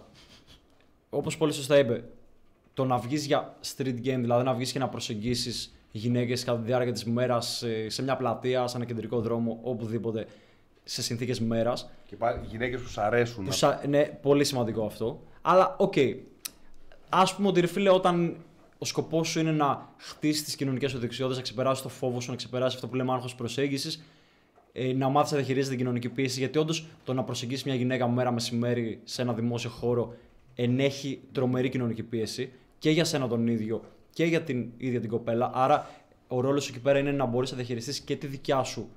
Όπως 1.09 1.37
πολύ 1.37 1.53
σωστά 1.53 1.77
είπε, 1.77 2.03
το 2.73 2.85
να 2.85 2.97
βγεις 2.97 3.25
για 3.25 3.55
street 3.75 3.95
game, 3.95 4.19
δηλαδή 4.19 4.43
να 4.43 4.53
βγεις 4.53 4.71
και 4.71 4.79
να 4.79 4.89
προσεγγίσεις 4.89 5.75
γυναίκες 5.91 6.43
κατά 6.43 6.57
τη 6.57 6.65
διάρκεια 6.65 6.91
της 6.91 7.05
μέρας 7.05 7.63
σε 7.87 8.03
μια 8.03 8.15
πλατεία, 8.15 8.67
σε 8.67 8.77
ένα 8.77 8.85
κεντρικό 8.85 9.21
δρόμο, 9.21 9.59
οπουδήποτε, 9.63 10.27
σε 10.83 11.01
συνθήκες 11.01 11.39
μέρας. 11.39 11.89
Και 12.05 12.15
πάλι 12.15 12.39
γυναίκες 12.45 12.81
που 12.81 12.87
σου 12.87 13.01
αρέσουν. 13.01 13.45
Που 13.45 13.51
σα... 13.51 13.87
Ναι, 13.87 14.03
πολύ 14.03 14.43
σημαντικό 14.43 14.85
αυτό. 14.85 15.21
Αλλά, 15.41 15.75
οκ. 15.77 15.93
Ας 17.09 17.35
πούμε 17.35 17.47
ότι 17.47 17.59
ρε 17.59 17.67
φίλε, 17.67 17.89
όταν 17.89 18.37
ο 18.79 18.85
σκοπός 18.85 19.27
σου 19.27 19.39
είναι 19.39 19.51
να 19.51 19.89
χτίσεις 19.97 20.43
τις 20.43 20.55
κοινωνικές 20.55 20.91
σου 20.91 20.99
δεξιότητες, 20.99 21.37
να 21.37 21.43
ξεπεράσεις 21.43 21.83
το 21.83 21.89
φόβο 21.89 22.19
σου, 22.19 22.29
να 22.29 22.35
ξεπεράσεις 22.35 22.75
αυτό 22.75 22.87
που 22.87 22.95
λέμε 22.95 23.11
άγχος 23.11 23.35
προσέγγισης, 23.35 24.03
ε, 24.71 24.93
να 24.93 25.09
μάθεις 25.09 25.31
να 25.31 25.37
διαχειρίζεσαι 25.37 25.69
την 25.69 25.79
κοινωνική 25.79 26.09
πίεση. 26.09 26.39
Γιατί 26.39 26.57
όντως 26.57 26.87
το 27.03 27.13
να 27.13 27.23
προσεγγίσεις 27.23 27.63
μια 27.63 27.75
γυναίκα 27.75 28.07
μέρα 28.07 28.31
μεσημέρι 28.31 28.99
σε 29.03 29.21
ένα 29.21 29.33
δημόσιο 29.33 29.69
χώρο 29.69 30.15
ενέχει 30.55 31.19
τρομερή 31.31 31.69
κοινωνική 31.69 32.03
πίεση 32.03 32.51
και 32.79 32.89
για 32.89 33.03
σένα 33.03 33.27
τον 33.27 33.47
ίδιο 33.47 33.83
και 34.13 34.25
για 34.25 34.41
την 34.41 34.69
ίδια 34.77 34.99
την 34.99 35.09
κοπέλα. 35.09 35.51
Άρα, 35.53 35.89
ο 36.27 36.39
ρόλος 36.39 36.63
σου 36.63 36.71
εκεί 36.73 36.81
πέρα 36.81 36.99
είναι 36.99 37.11
να 37.11 37.25
μπορείς 37.25 37.51
να 37.51 37.57
διαχειριστείς 37.57 37.99
και 37.99 38.15
τη 38.15 38.27
δικιά 38.27 38.63
σου 38.63 38.89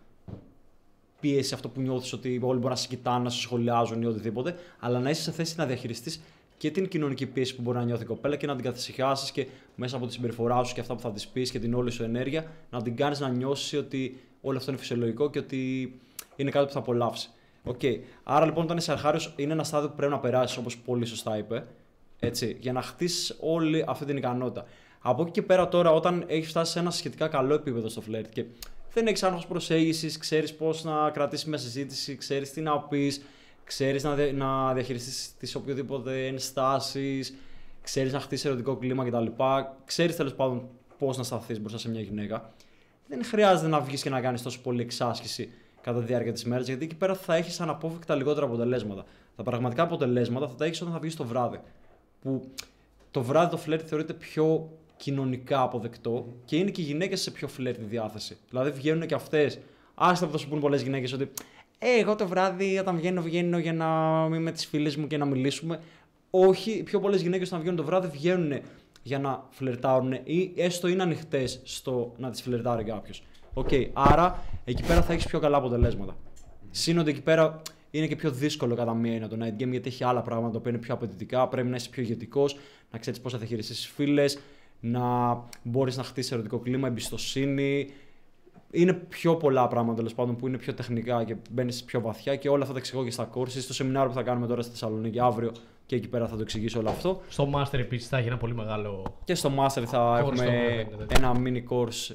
πίεση, 1.20 1.54
αυτό 1.54 1.68
που 1.68 1.80
νιώθεις 1.80 2.12
ότι 2.12 2.40
όλοι 2.42 2.58
μπορεί 2.58 2.72
να 2.72 2.76
σε 2.76 2.88
κοιτάνε, 2.88 3.24
να 3.24 3.30
σε 3.30 3.40
σχολιάζουν 3.40 4.02
ή 4.02 4.06
οτιδήποτε, 4.06 4.54
αλλά 4.78 5.00
να 5.00 5.10
είσαι 5.10 5.22
σε 5.22 5.32
θέση 5.32 5.54
να 5.56 5.66
διαχειριστείς 5.66 6.22
και 6.62 6.70
την 6.70 6.88
κοινωνική 6.88 7.26
πίεση 7.26 7.56
που 7.56 7.62
μπορεί 7.62 7.78
να 7.78 7.84
νιώθει 7.84 8.02
η 8.02 8.06
κοπέλα 8.06 8.36
και 8.36 8.46
να 8.46 8.54
την 8.54 8.64
καθησυχάσεις 8.64 9.30
και 9.30 9.46
μέσα 9.74 9.96
από 9.96 10.06
τη 10.06 10.12
συμπεριφορά 10.12 10.64
σου 10.64 10.74
και 10.74 10.80
αυτά 10.80 10.94
που 10.94 11.00
θα 11.00 11.12
της 11.12 11.28
πεις 11.28 11.50
και 11.50 11.58
την 11.58 11.74
όλη 11.74 11.90
σου 11.90 12.02
ενέργεια 12.02 12.46
να 12.70 12.82
την 12.82 12.96
κάνεις 12.96 13.20
να 13.20 13.28
νιώσεις 13.28 13.78
ότι 13.78 14.20
όλο 14.40 14.56
αυτό 14.58 14.70
είναι 14.70 14.80
φυσιολογικό 14.80 15.30
και 15.30 15.38
ότι 15.38 15.92
είναι 16.36 16.50
κάτι 16.50 16.66
που 16.66 16.72
θα 16.72 16.78
απολαύσεις. 16.78 17.34
Okay. 17.64 17.98
Άρα 18.22 18.44
λοιπόν, 18.44 18.64
όταν 18.64 18.76
είσαι 18.76 18.92
αρχάριος, 18.92 19.34
είναι 19.36 19.52
ένα 19.52 19.64
στάδιο 19.64 19.88
που 19.88 19.94
πρέπει 19.94 20.12
να 20.12 20.18
περάσεις, 20.18 20.56
όπως 20.56 20.78
πολύ 20.78 21.06
σωστά 21.06 21.38
είπε, 21.38 21.66
έτσι, 22.18 22.56
για 22.60 22.72
να 22.72 22.82
χτίσεις 22.82 23.36
όλη 23.40 23.84
αυτή 23.86 24.04
την 24.04 24.16
ικανότητα. 24.16 24.66
Από 25.00 25.22
εκεί 25.22 25.30
και 25.30 25.42
πέρα 25.42 25.68
τώρα, 25.68 25.92
όταν 25.92 26.24
έχεις 26.26 26.48
φτάσει 26.48 26.72
σε 26.72 26.78
ένα 26.78 26.90
σχετικά 26.90 27.28
καλό 27.28 27.54
επίπεδο 27.54 27.88
στο 27.88 28.00
φλερτ 28.00 28.32
και 28.32 28.44
δεν 28.92 29.06
έχεις 29.06 29.22
άγχος 29.22 29.46
προσέγγισης, 29.46 30.18
ξέρεις 30.18 30.54
πώς 30.54 30.84
να 30.84 31.10
κρατήσεις 31.10 31.46
μια 31.46 31.58
συζήτηση, 31.58 32.16
ξέρεις 32.16 32.52
τι 32.52 32.60
να 32.60 32.80
πεις, 32.80 33.22
ξέρεις 33.64 34.02
να, 34.02 34.14
δια- 34.14 34.32
να 34.32 34.72
διαχειριστείς 34.72 35.36
τις 35.38 35.54
οποιοδήποτε 35.54 36.26
ενστάσεις, 36.26 37.34
ξέρεις 37.82 38.12
να 38.12 38.20
χτίσεις 38.20 38.44
ερωτικό 38.44 38.76
κλίμα 38.76 39.04
κτλ. 39.04 39.26
Ξέρεις 39.84 40.16
τέλος 40.16 40.34
πάντων 40.34 40.68
πώς 40.98 41.16
να 41.16 41.22
σταθείς 41.22 41.60
μπροστά 41.60 41.78
σε 41.78 41.90
μια 41.90 42.00
γυναίκα. 42.00 42.52
Δεν 43.08 43.24
χρειάζεται 43.24 43.68
να 43.68 43.80
βγεις 43.80 44.02
και 44.02 44.10
να 44.10 44.20
κάνεις 44.20 44.42
τόσο 44.42 44.60
πολύ 44.62 44.82
εξάσκηση 44.82 45.50
κατά 45.80 45.98
τη 45.98 46.04
διάρκεια 46.04 46.32
της 46.32 46.44
μέρας, 46.44 46.66
γιατί 46.66 46.84
εκεί 46.84 46.94
πέρα 46.94 47.14
θα 47.14 47.34
έχεις 47.34 47.60
αναπόφευκτα 47.60 48.14
λιγότερα 48.14 48.46
αποτελέσματα. 48.46 49.04
Τα 49.36 49.42
πραγματικά 49.42 49.82
αποτελέσματα 49.82 50.48
θα 50.48 50.54
τα 50.54 50.64
έχεις 50.64 50.80
όταν 50.80 50.92
θα 50.92 50.98
βγεις 51.00 51.16
το 51.16 51.24
βράδυ. 51.24 51.60
Που 52.22 52.50
το 53.10 53.22
βράδυ 53.22 53.50
το 53.50 53.56
φλερτ 53.56 53.84
θεωρείται 53.88 54.12
πιο 54.12 54.70
κοινωνικά 54.96 55.62
αποδεκτό 55.62 56.26
και 56.44 56.56
είναι 56.56 56.70
και 56.70 56.80
οι 56.80 56.84
γυναίκες 56.84 57.20
σε 57.20 57.30
πιο 57.30 57.48
φλερτ 57.48 57.80
διάθεση. 57.80 58.36
Δηλαδή 58.48 58.70
βγαίνουν 58.70 59.06
και 59.06 59.14
αυτές. 59.14 59.58
Άστα 59.94 60.26
που 60.26 60.32
θα 60.32 60.38
σου 60.38 60.48
πούν 60.48 60.60
πολλές 60.60 60.82
γυναίκες 60.82 61.12
ότι 61.12 61.30
«Ε, 61.84 62.00
εγώ 62.00 62.14
το 62.14 62.26
βράδυ 62.26 62.78
όταν 62.78 62.96
βγαίνω, 62.96 63.22
βγαίνω 63.22 63.58
για 63.58 63.72
να 63.72 63.86
είμαι 64.26 64.38
με 64.38 64.52
τις 64.52 64.66
φίλες 64.66 64.96
μου 64.96 65.06
και 65.06 65.16
να 65.16 65.24
μιλήσουμε. 65.24 65.80
Όχι, 66.30 66.70
οι 66.70 66.82
πιο 66.82 67.00
πολλές 67.00 67.22
γυναίκες 67.22 67.48
όταν 67.48 67.60
βγαίνουν 67.60 67.76
το 67.76 67.84
βράδυ 67.84 68.08
βγαίνουν 68.08 68.60
για 69.02 69.18
να 69.18 69.46
φλερτάρουν 69.50 70.12
ή 70.12 70.52
έστω 70.56 70.88
είναι 70.88 71.02
ανοιχτές 71.02 71.60
στο 71.64 72.12
να 72.16 72.30
τις 72.30 72.42
φλερτάρει 72.42 72.84
κάποιος. 72.84 73.22
Οκ, 73.54 73.68
άρα 73.92 74.42
εκεί 74.64 74.82
πέρα 74.82 75.02
θα 75.02 75.12
έχεις 75.12 75.26
πιο 75.26 75.38
καλά 75.38 75.56
αποτελέσματα. 75.56 76.16
Συν 76.70 76.98
ότι 76.98 77.10
εκεί 77.10 77.22
πέρα 77.22 77.62
είναι 77.90 78.06
και 78.06 78.16
πιο 78.16 78.30
δύσκολο 78.30 78.74
κατά 78.74 78.94
μία 78.94 79.14
είναι 79.14 79.28
το 79.28 79.36
night 79.40 79.62
game 79.62 79.70
γιατί 79.70 79.88
έχει 79.88 80.04
άλλα 80.04 80.22
πράγματα 80.22 80.58
που 80.58 80.68
είναι 80.68 80.78
πιο 80.78 80.94
απαιτητικά. 80.94 81.48
Πρέπει 81.48 81.68
να 81.68 81.76
είσαι 81.76 81.88
πιο 81.88 82.02
ηγετικός, 82.02 82.56
να 82.90 82.98
ξέρεις 82.98 83.20
πώς 83.20 83.32
θα 83.32 83.38
διαχειριστείς 83.38 83.74
φίλες, 83.74 84.38
να 84.80 85.00
μπορείς 85.62 85.96
να 85.96 86.02
χτίσεις 86.02 86.32
ερωτικό 86.32 86.58
κλίμα, 86.58 86.88
εμπιστοσύνη. 86.88 87.88
Είναι 88.74 88.92
πιο 88.92 89.36
πολλά 89.36 89.68
πράγματα 89.68 89.96
τέλος 89.96 90.14
πάντων 90.14 90.36
που 90.36 90.46
είναι 90.46 90.56
πιο 90.58 90.74
τεχνικά 90.74 91.24
και 91.24 91.36
μπαίνεις 91.50 91.84
πιο 91.84 92.00
βαθιά 92.00 92.36
και 92.36 92.48
όλα 92.48 92.62
αυτά 92.62 92.72
τα 92.74 92.78
εξηγώ 92.78 93.04
και 93.04 93.10
στα 93.10 93.28
courses. 93.34 93.48
Στο 93.48 93.74
σεμινάριο 93.74 94.08
που 94.08 94.14
θα 94.14 94.22
κάνουμε 94.22 94.46
τώρα 94.46 94.62
στη 94.62 94.70
Θεσσαλονίκη 94.70 95.20
αύριο 95.20 95.52
και 95.86 95.96
εκεί 95.96 96.08
πέρα 96.08 96.26
θα 96.28 96.36
το 96.36 96.42
εξηγήσω 96.42 96.78
όλο 96.78 96.88
αυτό. 96.88 97.20
Στο 97.28 97.50
Master 97.54 97.78
επίσης 97.78 98.08
θα 98.08 98.16
έχει 98.18 98.26
ένα 98.28 98.36
πολύ 98.36 98.54
μεγάλο. 98.54 99.04
Και 99.24 99.34
στο 99.34 99.50
Master 99.58 99.82
θα 99.86 100.14
Course 100.14 100.18
έχουμε 100.18 100.44
το 100.44 100.50
έχουμε, 100.52 101.04
τέτοιο. 101.06 101.16
ένα 101.18 101.32
mini 101.44 101.62
course. 101.74 102.14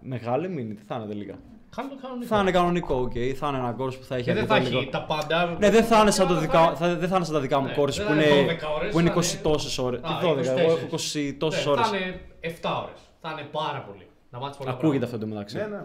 Μεγάλη 0.00 0.46
mini, 0.58 0.76
τι 0.76 0.82
θα 0.86 0.94
είναι 0.94 1.06
τελικά. 1.06 1.34
Χάνει 1.74 1.88
το 1.88 1.96
κανονικό. 2.02 2.26
Θα 2.26 2.40
είναι 2.40 2.50
κανονικό, 2.50 2.94
οκ. 2.94 3.12
Θα 3.36 3.48
είναι 3.48 3.58
ένα 3.58 3.72
κόρος 3.72 3.96
που 3.98 4.04
θα 4.04 4.14
έχει 4.14 4.24
Και 4.24 4.32
δεν 4.34 4.46
θα 4.46 4.54
αρκετό 4.54 4.76
έχει 4.76 4.84
υλικό. 4.86 4.98
τα 4.98 5.04
πάντα. 5.04 5.56
Ναι, 5.58 5.70
δεν 5.70 5.84
θα 5.84 6.00
είναι 6.00 6.10
σαν, 6.10 6.26
το 6.26 6.34
Θα 6.34 6.40
δικά, 6.40 6.62
είναι- 6.64 6.74
θα, 6.76 6.94
δεν 6.96 7.08
θα 7.08 7.16
είναι 7.16 7.24
σαν 7.24 7.34
τα 7.34 7.40
δικά 7.40 7.60
μου 7.60 7.66
Ναι, 7.66 7.72
κόρες 7.72 7.96
δεν 7.96 8.06
που 8.06 8.12
θα 8.12 8.18
είναι, 8.18 8.24
είναι 8.34 8.52
12 8.52 8.74
ώρες, 8.76 8.92
που 8.92 8.98
είναι 9.00 9.08
θα 9.08 9.14
20 9.14 9.32
είναι- 9.32 9.42
τόσες 9.42 9.78
ώρες. 9.78 10.00
Α, 10.02 10.02
Τι 10.20 10.26
12, 10.26 10.46
εγώ 10.46 10.58
24. 10.60 10.76
έχω 10.76 10.86
20 10.90 11.34
τόσες 11.38 11.64
Ναι, 11.64 11.70
ώρες. 11.72 11.88
Θα 11.88 11.96
είναι 11.96 12.20
7 12.40 12.82
ώρες. 12.82 13.00
Θα 13.20 13.30
είναι 13.32 13.48
πάρα 13.52 13.80
πολύ. 13.88 14.06
Να 14.30 14.38
μάθεις 14.38 14.56
πολλά 14.56 14.70
Ακούγεται 14.70 15.06
πράγματα. 15.06 15.06
αυτό 15.06 15.18
το 15.18 15.26
μεταξύ. 15.26 15.56
Ναι, 15.56 15.66
ναι. 15.76 15.84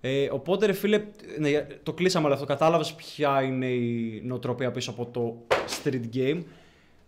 Ε, 0.00 0.28
οπότε, 0.32 0.66
ρε 0.66 0.72
φίλε, 0.72 1.02
ναι, 1.38 1.66
το 1.82 1.92
κλείσαμε 1.92 2.24
όλο 2.24 2.34
αυτό. 2.34 2.46
Κατάλαβες 2.46 2.92
ποια 2.94 3.42
είναι 3.42 3.66
η 3.66 4.22
νοοτροπία 4.24 4.70
πίσω 4.70 4.90
από 4.90 5.06
το 5.06 5.36
street 5.82 6.16
game. 6.16 6.42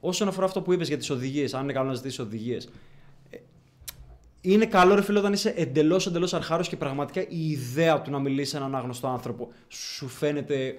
Όσον 0.01 0.29
αφορά 0.29 0.47
αυτό 0.47 0.63
που 0.63 0.73
είπες 0.73 0.89
για 0.89 0.97
τις 0.99 1.11
οδηγίες, 1.11 1.55
αν 1.55 1.63
είναι 1.63 1.73
καλό 1.73 1.89
να 1.89 1.95
ζητήσεις 1.95 2.19
οδηγίες. 2.19 2.69
Είναι 4.41 4.67
καλό, 4.67 4.95
ρε 4.95 5.03
φίλε, 5.03 5.19
όταν 5.19 5.33
είσαι 5.33 5.53
εντελώς 5.57 6.07
εντελώς 6.07 6.35
αρχάρος 6.35 6.69
και 6.69 6.77
πραγματικά 6.77 7.21
η 7.29 7.51
ιδέα 7.51 8.01
του 8.03 8.11
να 8.11 8.19
μιλήσεις 8.19 8.51
σε 8.51 8.57
έναν 8.57 8.75
άγνωστο 8.75 9.07
άνθρωπο 9.09 9.49
σου 9.69 10.09
φαίνεται 10.09 10.75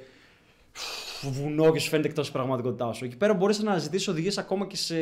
βουνό 1.21 1.71
και 1.71 1.79
σου 1.79 1.89
φαίνεται 1.89 2.07
εκτός 2.07 2.23
της 2.25 2.33
πραγματικότητάς 2.33 2.97
σου. 2.97 3.05
Εκεί 3.05 3.17
πέρα 3.17 3.33
μπορείς 3.33 3.59
να 3.63 3.77
ζητήσεις 3.77 4.07
οδηγίες 4.07 4.37
ακόμα 4.37 4.65
και 4.65 4.75
σε. 4.75 4.95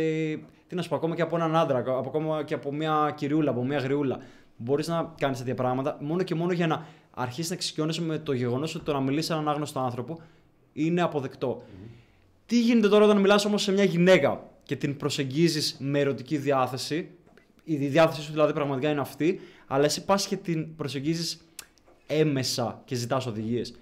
Τι 0.67 0.75
να 0.75 0.81
σου 0.81 0.89
πω, 0.89 0.95
ακόμα 0.95 1.15
και 1.15 1.21
από 1.21 1.35
έναν 1.35 1.55
άντρα, 1.55 1.77
από- 1.77 1.91
ακόμα 2.07 2.43
και 2.43 2.53
από 2.53 2.71
μια 2.73 3.13
κυριούλα, 3.15 3.49
από 3.49 3.63
μια 3.63 3.77
γριούλα. 3.79 4.19
Μπορείς 4.63 4.87
να 4.87 5.13
κάνεις 5.17 5.37
τέτοια 5.37 5.55
πράγματα 5.55 5.97
μόνο 6.01 6.23
και 6.23 6.35
μόνο 6.35 6.51
για 6.51 6.67
να 6.67 6.85
αρχίσεις 7.11 7.49
να 7.49 7.55
εξοικειώνεσαι 7.55 8.01
με 8.01 8.17
το 8.17 8.33
γεγονός 8.33 8.75
ότι 8.75 8.85
το 8.85 8.93
να 8.93 8.99
μιλήσεις 8.99 9.25
σε 9.25 9.33
έναν 9.33 9.49
άγνωστο 9.49 9.79
άνθρωπο 9.79 10.21
είναι 10.73 11.01
αποδεκτό. 11.01 11.63
Τι 12.45 12.59
γίνεται 12.61 12.87
τώρα 12.89 13.05
όταν 13.05 13.17
μιλάς 13.17 13.45
όμως 13.45 13.61
σε 13.61 13.71
μια 13.71 13.83
γυναίκα 13.83 14.43
και 14.63 14.75
την 14.75 14.97
προσεγγίζεις 14.97 15.75
με 15.79 15.99
ερωτική 15.99 16.37
διάθεση, 16.37 17.09
η 17.63 17.75
διάθεσή 17.75 18.21
σου 18.21 18.31
δηλαδή 18.31 18.53
πραγματικά 18.53 18.89
είναι 18.89 19.01
αυτή, 19.01 19.39
αλλά 19.67 19.85
εσύ 19.85 20.05
πας 20.05 20.27
και 20.27 20.35
την 20.37 20.75
προσεγγίζεις 20.75 21.47
έμεσα 22.07 22.81
και 22.85 22.95
ζητάς 22.95 23.25
οδηγίες. 23.25 23.75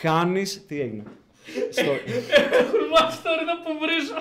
Χάνεις... 0.00 0.64
Τι 0.66 0.80
έγινε; 0.80 1.02
Στο... 1.70 1.90
Έχουν 2.52 2.80
μάθει 2.92 3.22
τώρα 3.22 3.42
να 3.44 3.56
που 3.62 3.70
βρίζω. 3.80 4.14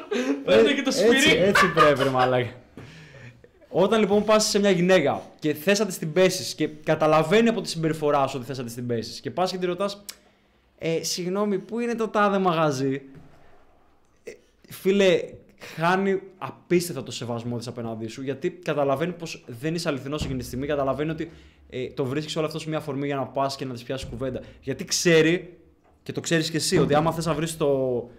Παίρνει 0.45 0.73
και 0.73 0.81
το 0.81 0.97
Ε, 0.97 1.05
έτσι, 1.05 1.21
σπυρί. 1.21 1.41
έτσι 1.41 1.71
πρέπει, 1.73 2.03
ρε 2.03 2.09
μαλάκα. 2.09 2.63
Όταν 3.77 3.99
λοιπόν 3.99 4.23
πας 4.23 4.45
σε 4.45 4.59
μια 4.59 4.69
γυναίκα 4.69 5.21
και 5.39 5.53
θες 5.53 5.79
να 5.79 5.85
της 5.85 5.97
την 5.97 6.13
πέσεις 6.13 6.55
και 6.55 6.67
καταλαβαίνει 6.67 7.49
από 7.49 7.61
τη 7.61 7.69
συμπεριφορά 7.69 8.27
σου 8.27 8.33
ότι 8.37 8.45
θες 8.45 8.57
να 8.57 8.63
της 8.63 8.73
την 8.73 8.87
πέσεις 8.87 9.19
και 9.19 9.31
πας 9.31 9.51
και 9.51 9.57
τη 9.57 9.65
ρωτάς, 9.65 10.03
ε, 10.77 11.03
συγγνώμη, 11.03 11.59
πού 11.59 11.79
είναι 11.79 11.95
το 11.95 12.07
τάδε 12.07 12.37
μαγαζί; 12.37 13.01
Ε, 14.23 14.31
φίλε, 14.69 15.19
χάνει 15.75 16.21
απίστευτα 16.37 17.03
το 17.03 17.11
σεβασμό 17.11 17.57
της 17.57 17.67
απέναντί 17.67 18.07
σου 18.07 18.21
γιατί 18.21 18.49
καταλαβαίνει 18.49 19.11
πως 19.11 19.43
δεν 19.47 19.75
είσαι 19.75 19.89
αληθινός 19.89 20.23
εκείνη 20.23 20.39
τη 20.39 20.45
στιγμή. 20.45 20.67
Καταλαβαίνει 20.67 21.11
ότι 21.11 21.31
ε, 21.69 21.87
το 21.89 22.05
βρίσκεις 22.05 22.35
όλο 22.35 22.45
αυτό 22.45 22.59
σε 22.59 22.69
μια 22.69 22.77
αφορμή 22.77 23.05
για 23.05 23.15
να 23.15 23.25
πας 23.25 23.55
και 23.55 23.65
να 23.65 23.73
της 23.73 23.83
πιάσεις 23.83 24.07
κουβέντα. 24.09 24.41
Γιατί 24.61 24.85
ξέρει, 24.85 25.57
και 26.03 26.11
το 26.11 26.19
ξέρεις 26.19 26.49
κι 26.49 26.55
εσύ, 26.55 26.77
ότι 26.77 26.93
άμα 26.93 27.11
θες 27.11 27.25
να 27.25 27.33
βρεις 27.33 27.57
το, 27.57 28.09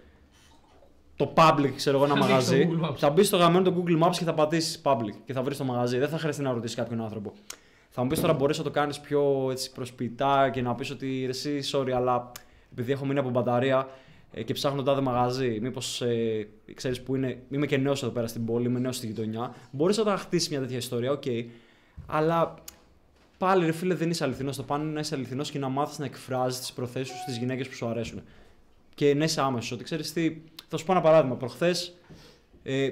το 1.17 1.33
public, 1.35 1.71
ξέρω 1.75 1.97
εγώ, 1.97 2.05
ένα 2.05 2.15
Θα 2.15 2.25
ανοίξεις 2.25 2.49
το 2.49 2.55
μαγαζί, 2.55 2.69
Google 2.71 2.89
Maps. 2.89 2.95
θα 2.97 3.09
μπεις 3.09 3.27
στο 3.27 3.37
γαμμένο 3.37 3.71
το 3.71 3.83
Google 3.83 4.03
Maps 4.03 4.15
και 4.17 4.23
θα 4.23 4.33
πατήσεις 4.33 4.81
public 4.83 5.13
και 5.25 5.33
θα 5.33 5.41
βρεις 5.41 5.57
το 5.57 5.63
μαγαζί. 5.63 5.97
Δεν 5.97 6.09
θα 6.09 6.17
χρειαστεί 6.17 6.41
να 6.41 6.51
ρωτήσεις 6.51 6.75
κάποιον 6.75 7.01
άνθρωπο. 7.01 7.33
Θα 7.89 8.01
μου 8.01 8.07
πεις 8.07 8.19
τώρα 8.19 8.33
μπορείς 8.33 8.57
να 8.57 8.63
το 8.63 8.71
κάνεις 8.71 8.99
πιο 8.99 9.47
έτσι, 9.51 9.71
προσποιητά 9.71 10.49
και 10.49 10.61
να 10.61 10.75
πεις 10.75 10.91
ότι 10.91 11.21
«Ρε 11.23 11.29
εσύ, 11.29 11.59
sorry, 11.71 11.89
αλλά 11.89 12.31
επειδή 12.71 12.91
έχω 12.91 13.05
μείνει 13.05 13.19
από 13.19 13.29
μπαταρία 13.29 13.87
ε, 14.31 14.43
και 14.43 14.53
ψάχνω 14.53 14.83
τάδε 14.83 15.01
μαγαζί, 15.01 15.59
μήπως 15.61 16.01
ε, 16.01 16.47
ξέρεις 16.73 17.01
που 17.01 17.15
είναι. 17.15 17.41
Είμαι 17.49 17.65
και 17.65 17.77
νέος 17.77 18.03
εδώ 18.03 18.11
πέρα 18.11 18.27
στην 18.27 18.45
πόλη, 18.45 18.65
είμαι 18.65 18.79
νέος 18.79 18.95
στη 18.95 19.05
γειτονιά. 19.07 19.55
Μπορείς 19.71 19.97
να 19.97 20.03
τα 20.03 20.17
χτίσεις 20.17 20.49
μια 20.49 20.59
τέτοια 20.59 20.77
ιστορία, 20.77 21.11
οκ. 21.11 21.23
Αλλά 22.05 22.53
πάλι 23.37 23.65
ρε 23.65 23.71
φίλε 23.71 23.93
δεν 23.93 24.09
είσαι 24.09 24.23
αληθινός. 24.23 24.55
Το 24.55 24.63
παν 24.63 24.83
είναι 24.83 24.93
να 24.93 24.99
είσαι 24.99 25.15
αληθινός 25.15 25.51
και 25.51 25.59
να 25.59 25.69
μάθεις 25.69 25.99
να 25.99 26.05
εκφράζεις 26.05 26.59
τις 26.59 26.73
προθέσεις 26.73 27.07
σου 27.07 27.21
στις 27.21 27.37
γυναίκες 27.37 27.67
που 27.67 27.75
σου 27.75 27.87
αρέσουν. 27.87 28.21
Και 28.95 29.13
να 29.15 29.23
είσαι 29.23 29.41
άμεσος. 29.41 29.71
Ότι 29.71 29.83
ξέρεις 29.83 30.13
τι. 30.13 30.41
Θα 30.67 30.77
σου 30.77 30.85
πω 30.85 30.91
ένα 30.91 31.01
παράδειγμα. 31.01 31.35
Προχθές 31.35 31.97
ε, 32.63 32.89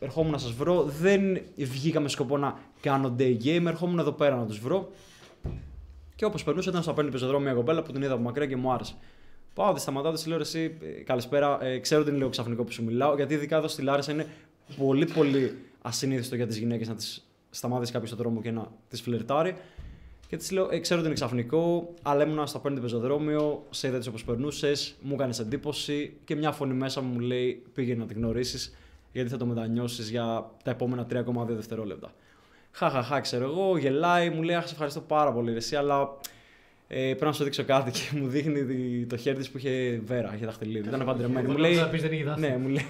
ερχόμουν 0.00 0.32
να 0.32 0.38
σας 0.38 0.52
βρω. 0.52 0.82
Δεν 0.82 1.40
βγήκα 1.56 2.00
με 2.00 2.08
σκοπό 2.08 2.36
να 2.38 2.58
κάνω 2.80 3.14
day 3.18 3.36
game. 3.44 3.64
Ερχόμουν 3.66 3.98
εδώ 3.98 4.12
πέρα 4.12 4.36
να 4.36 4.46
τους 4.46 4.58
βρω. 4.58 4.90
Και 6.14 6.24
όπως 6.24 6.44
περνούσα, 6.44 6.70
ήταν 6.70 6.82
στο 6.82 6.90
απέναντι 6.90 7.12
πεζοδρόμιο 7.12 7.46
μια 7.46 7.54
κοπέλα 7.54 7.82
που 7.82 7.92
την 7.92 8.02
είδα 8.02 8.12
από 8.12 8.22
μακριά 8.22 8.46
και 8.46 8.56
μου 8.56 8.72
άρεσε. 8.72 8.94
Πάω, 9.54 9.72
τη 9.72 9.80
σταματάω, 9.80 10.12
της 10.12 10.26
λέω 10.26 10.38
εσύ, 10.38 10.78
ε, 10.82 10.86
καλησπέρα. 11.02 11.64
Ε, 11.64 11.78
ξέρω 11.78 12.00
ότι 12.00 12.08
είναι 12.08 12.18
λίγο 12.18 12.30
ξαφνικό 12.30 12.64
που 12.64 12.72
σου 12.72 12.84
μιλάω, 12.84 13.14
γιατί 13.14 13.34
ειδικά 13.34 13.56
εδώ 13.56 13.68
στη 13.68 13.82
Λάρισα 13.82 14.12
είναι 14.12 14.26
πολύ 14.76 15.06
πολύ 15.06 15.58
ασυνήθιστο 15.82 16.36
για 16.36 16.46
τις 16.46 16.56
γυναίκες 16.56 16.88
να 16.88 16.94
τις 16.94 17.26
σταμάτησε 17.50 17.92
κάποιος 17.92 18.10
στον 18.10 18.22
δρόμο 18.22 18.40
και 18.40 18.50
να 18.50 18.66
τις 18.88 19.00
φλερτάρει. 19.00 19.56
Και 20.28 20.36
της 20.36 20.50
λέω: 20.50 20.68
ε, 20.70 20.78
Ξέρω 20.78 20.98
ότι 20.98 21.08
είναι 21.08 21.14
ξαφνικό, 21.18 21.94
αλλά 22.02 22.24
ήμουν 22.26 22.46
στο 22.46 22.58
απέναντι 22.58 22.80
πεζοδρόμιο, 22.80 23.64
σε 23.70 23.86
είδα 23.88 24.00
όπως 24.08 24.24
περνούσες, 24.24 24.94
μου 25.00 25.14
έκανες 25.14 25.38
εντύπωση 25.38 26.12
και 26.24 26.34
μια 26.36 26.52
φωνή 26.52 26.74
μέσα 26.74 27.00
μου 27.00 27.12
μου 27.12 27.18
λέει: 27.20 27.62
Πήγαινε 27.74 28.00
να 28.00 28.06
τη 28.06 28.14
γνωρίσεις, 28.14 28.76
γιατί 29.12 29.28
θα 29.30 29.36
το 29.36 29.46
μετανιώσεις 29.46 30.10
για 30.10 30.50
τα 30.64 30.70
επόμενα 30.70 31.06
3,2 31.10 31.46
δευτερόλεπτα. 31.48 32.12
Χαχαχά, 32.72 33.20
ξέρω 33.20 33.44
εγώ, 33.44 33.76
γελάει, 33.78 34.30
μου 34.30 34.42
λέει: 34.42 34.56
Αχ, 34.56 34.66
σε 34.66 34.72
ευχαριστώ 34.72 35.00
πάρα 35.00 35.32
πολύ, 35.32 35.50
ρε, 35.50 35.56
εσύ, 35.56 35.76
αλλά 35.76 36.08
ε, 36.88 37.00
πρέπει 37.00 37.24
να 37.24 37.32
σου 37.32 37.44
δείξω 37.44 37.64
κάτι. 37.64 37.90
Και 37.90 38.18
μου 38.18 38.28
δείχνει 38.28 38.60
δι- 38.60 39.08
το 39.08 39.16
χέρι 39.16 39.36
της 39.36 39.50
που 39.50 39.58
είχε 39.58 40.00
βέρα, 40.04 40.32
είχε 40.34 40.44
δαχτυλίδι. 40.44 40.88
Ήταν 40.88 41.04
παντρεμένη. 41.04 41.46
Μου 41.46 41.52
Μπορεί 41.52 41.60
λέει: 41.62 41.74
να 41.74 41.88
πεις 41.88 42.02
δεν 42.02 42.12
είχε 42.12 42.24
δάχτυλα. 42.24 42.48
Ναι, 42.48 42.56
μου 42.56 42.68
λέει. 42.68 42.84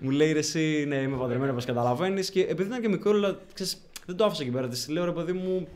Μου 0.00 0.10
λέει 0.10 0.32
ρε, 0.32 0.38
εσύ 0.38 0.84
ναι, 0.88 0.96
είμαι 0.96 1.16
παντρεμένη 1.16 1.50
όπως 1.50 1.64
καταλαβαίνεις. 1.64 2.30
Και 2.30 2.40
επειδή 2.40 2.68
ήταν 2.68 2.80
και 2.80 2.88
μικρό, 2.88 3.12
λέω, 3.12 3.36
ξέρεις, 3.54 3.80
δεν 4.06 4.16
το 4.16 4.24
άφησα 4.24 4.42
εκεί 4.42 4.50
πέρα. 4.52 4.68
Της 4.68 4.88
λέω 4.88 5.04
ρε 5.04 5.12
παιδί 5.12 5.32
μου, 5.32 5.66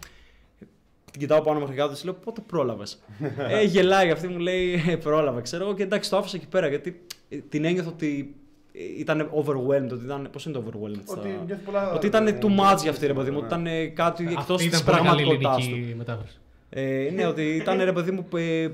την 1.11 1.21
κοιτάω 1.21 1.41
πάνω 1.41 1.61
μέχρι 1.61 1.75
κάτω, 1.77 1.93
της 1.93 2.05
λέω 2.05 2.13
πότε 2.15 2.41
πρόλαβες; 2.47 3.03
ε, 3.49 3.63
γελάει 3.65 4.11
αυτή, 4.11 4.29
μου 4.29 4.39
λέει 4.39 4.83
ε, 4.89 4.97
πρόλαβα, 4.97 5.41
ξέρω 5.41 5.65
εγώ. 5.65 5.75
Και 5.75 5.83
εντάξει, 5.83 6.11
το 6.11 6.17
άφησα 6.17 6.37
εκεί 6.37 6.47
πέρα 6.47 6.69
γιατί 6.69 7.01
ε, 7.29 7.37
την 7.49 7.65
ένιωθα 7.65 7.89
ότι 7.89 8.35
ε, 8.73 8.79
ήταν 8.99 9.31
overwhelmed. 9.35 9.91
Ότι 9.93 10.05
ήταν, 10.05 10.29
πώς 10.33 10.45
είναι 10.45 10.55
το 10.55 10.65
overwhelmed, 10.67 11.01
στα- 11.05 11.19
Ότι 11.19 11.29
νιώθεις 11.47 11.65
πολλά- 11.65 11.93
ότι 11.93 12.07
ήταν 12.07 12.39
too 12.41 12.47
much 12.75 12.79
για 12.83 12.91
αυτή, 12.91 13.07
ρε 13.07 13.15
παιδί 13.15 13.31
μου. 13.31 13.39
Ότι 13.45 13.57
Ναι. 13.57 13.71
ήταν 13.71 13.95
κάτι 13.95 14.23
Αυτή 14.25 14.37
εκτός 14.41 14.57
της 14.57 14.67
ήταν 14.67 14.85
πολύ 14.85 14.97
καλή 14.97 15.09
πραγματικότητάς 15.09 15.65
του. 15.67 15.71
ελληνική 15.75 15.95
μετάφραση. 15.95 16.39
Ε, 16.71 17.11
ναι, 17.15 17.27
ότι 17.27 17.43
ήταν 17.43 17.79
ρε 17.85 17.93
παιδί 17.93 18.11
μου 18.11 18.27
ε, 18.37 18.69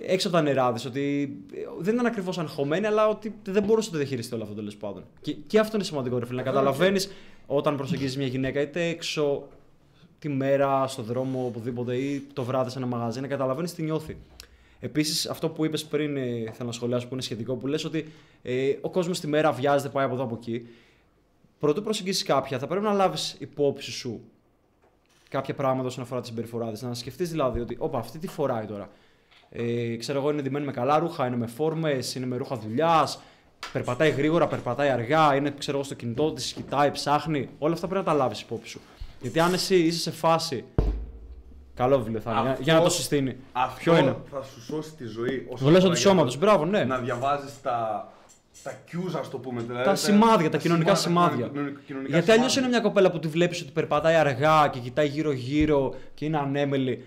έξω 0.00 0.28
από 0.28 0.36
τα 0.36 0.42
νερά 0.42 0.72
της, 0.72 0.84
ότι 0.84 1.36
ε, 1.54 1.58
δεν 1.78 1.94
ήταν 1.94 2.06
ακριβώς 2.06 2.38
αγχωμένη, 2.38 2.86
αλλά 2.86 3.08
ότι 3.08 3.34
δεν 3.44 3.62
μπορούσε 3.62 3.86
να 3.86 3.92
το 3.92 3.98
διαχειριστεί 3.98 4.34
όλο 4.34 4.42
αυτό 4.42 4.54
τέλος 4.54 4.76
πάντων. 4.76 5.04
Και, 5.20 5.32
και 5.32 5.58
αυτό 5.58 5.76
είναι 5.76 5.84
σημαντικό, 5.84 6.18
ρε 6.18 6.26
φίλε, 6.26 6.36
να 6.36 6.42
καταλαβαίνεις 6.42 7.10
όταν 7.46 7.76
προσεγγίζεις 7.76 8.16
μια 8.16 8.26
γυναίκα, 8.26 8.60
είτε 8.60 8.84
έξω 8.84 9.48
τη 10.18 10.28
μέρα, 10.28 10.86
στο 10.86 11.02
δρόμο, 11.02 11.44
οπουδήποτε 11.46 11.96
ή 11.96 12.26
το 12.32 12.42
βράδυ 12.42 12.70
σε 12.70 12.78
ένα 12.78 12.86
μαγαζί, 12.86 13.20
να 13.20 13.26
καταλαβαίνεις 13.26 13.74
τι 13.74 13.82
νιώθει. 13.82 14.16
Επίσης, 14.80 15.26
αυτό 15.26 15.48
που 15.48 15.64
είπες 15.64 15.84
πριν, 15.84 16.16
ε, 16.16 16.22
θέλω 16.52 16.66
να 16.68 16.72
σχολιάσω 16.72 17.06
που 17.06 17.12
είναι 17.12 17.22
σχετικό, 17.22 17.54
που 17.54 17.66
λες 17.66 17.84
ότι 17.84 18.12
ε, 18.42 18.72
ο 18.80 18.90
κόσμος 18.90 19.20
τη 19.20 19.26
μέρα 19.26 19.52
βιάζεται, 19.52 19.88
πάει 19.88 20.04
από 20.04 20.14
εδώ 20.14 20.22
από 20.22 20.34
εκεί. 20.34 20.66
Πρωτού 21.58 21.82
προσεγγίσεις 21.82 22.22
κάποια, 22.22 22.58
θα 22.58 22.66
πρέπει 22.66 22.84
να 22.84 22.92
λάβεις 22.92 23.36
υπόψη 23.38 23.90
σου 23.90 24.20
κάποια 25.28 25.54
πράγματα 25.54 25.86
όσον 25.86 26.02
αφορά 26.02 26.20
τη 26.20 26.26
συμπεριφορά 26.26 26.70
της. 26.70 26.82
Να 26.82 26.94
σκεφτείς 26.94 27.30
δηλαδή 27.30 27.60
ότι, 27.60 27.76
όπα, 27.78 27.98
αυτή 27.98 28.18
τι 28.18 28.26
φοράει 28.26 28.66
τώρα. 28.66 28.90
Ε, 29.50 29.96
ξέρω 29.96 30.18
εγώ, 30.18 30.30
είναι 30.30 30.42
ντυμένη 30.42 30.64
με 30.66 30.72
καλά 30.72 30.98
ρούχα, 30.98 31.26
είναι 31.26 31.36
με 31.36 31.46
φόρμες, 31.46 32.14
είναι 32.14 32.26
με 32.26 32.36
ρούχα 32.36 32.56
δουλειάς, 32.56 33.20
περπατάει 33.72 34.10
γρήγορα, 34.10 34.46
περπατάει 34.46 34.88
αργά, 34.88 35.34
είναι 35.34 35.54
ξέρω 35.58 35.76
εγώ, 35.76 35.86
στο 35.86 35.94
κινητό 35.94 36.32
της, 36.32 36.52
κοιτάει, 36.52 36.90
ψάχνει. 36.90 37.48
Όλα 37.58 37.74
αυτά 37.74 37.86
πρέπει 37.86 38.04
να 38.06 38.12
τα 38.12 38.18
λάβεις 38.18 38.40
υπόψη 38.40 38.68
σου. 38.70 38.80
Γιατί 39.20 39.40
αν 39.40 39.52
εσύ 39.52 39.76
είσαι 39.76 39.98
σε 39.98 40.10
φάση. 40.10 40.64
Καλό 41.74 41.98
βιβλίο 41.98 42.20
θα 42.20 42.30
είναι, 42.30 42.40
για- 42.40 42.50
Αυτό- 42.50 42.62
για 42.62 42.74
να 42.74 42.80
το 42.82 42.88
συστήνει. 42.90 43.36
Αυτό 43.52 43.78
Ποιο 43.78 43.96
είναι; 43.98 44.16
θα 44.30 44.42
σου 44.42 44.62
σώσει 44.62 44.92
τη 44.94 45.04
ζωή. 45.04 45.46
όσο 45.48 45.64
Γλώσσα 45.64 45.78
αφορά 45.78 45.80
του 45.94 46.00
για 46.00 46.10
σώματο. 46.10 46.30
το- 46.32 46.38
Μπράβο, 46.38 46.64
ναι. 46.64 46.84
Να 46.84 46.98
διαβάζεις 46.98 47.60
τα, 47.62 48.08
τα 48.62 48.72
cues, 48.92 49.18
ας 49.20 49.30
το 49.30 49.38
πούμε. 49.38 49.62
Δηλαδή, 49.62 49.84
Τα 49.84 49.94
σημάδια, 49.94 50.50
τα 50.50 50.58
κοινωνικά 50.58 50.94
σημάδια, 50.94 51.30
σημάδια. 51.30 51.46
τα 51.46 51.52
κοινωνικά- 51.52 51.80
κοινωνικά 51.86 52.12
Γιατί 52.16 52.30
αλλιώς 52.30 52.52
σημάδια. 52.52 52.68
είναι 52.70 52.80
μια 52.80 52.88
κοπέλα 52.88 53.10
που 53.10 53.18
τη 53.18 53.28
βλέπεις 53.28 53.60
ότι 53.62 53.70
περπατάει 53.70 54.14
αργά 54.14 54.68
και 54.72 54.78
κοιτάει 54.78 55.06
γύρω-γύρω 55.08 55.94
και 56.14 56.24
είναι 56.24 56.38
ανέμελη. 56.38 57.04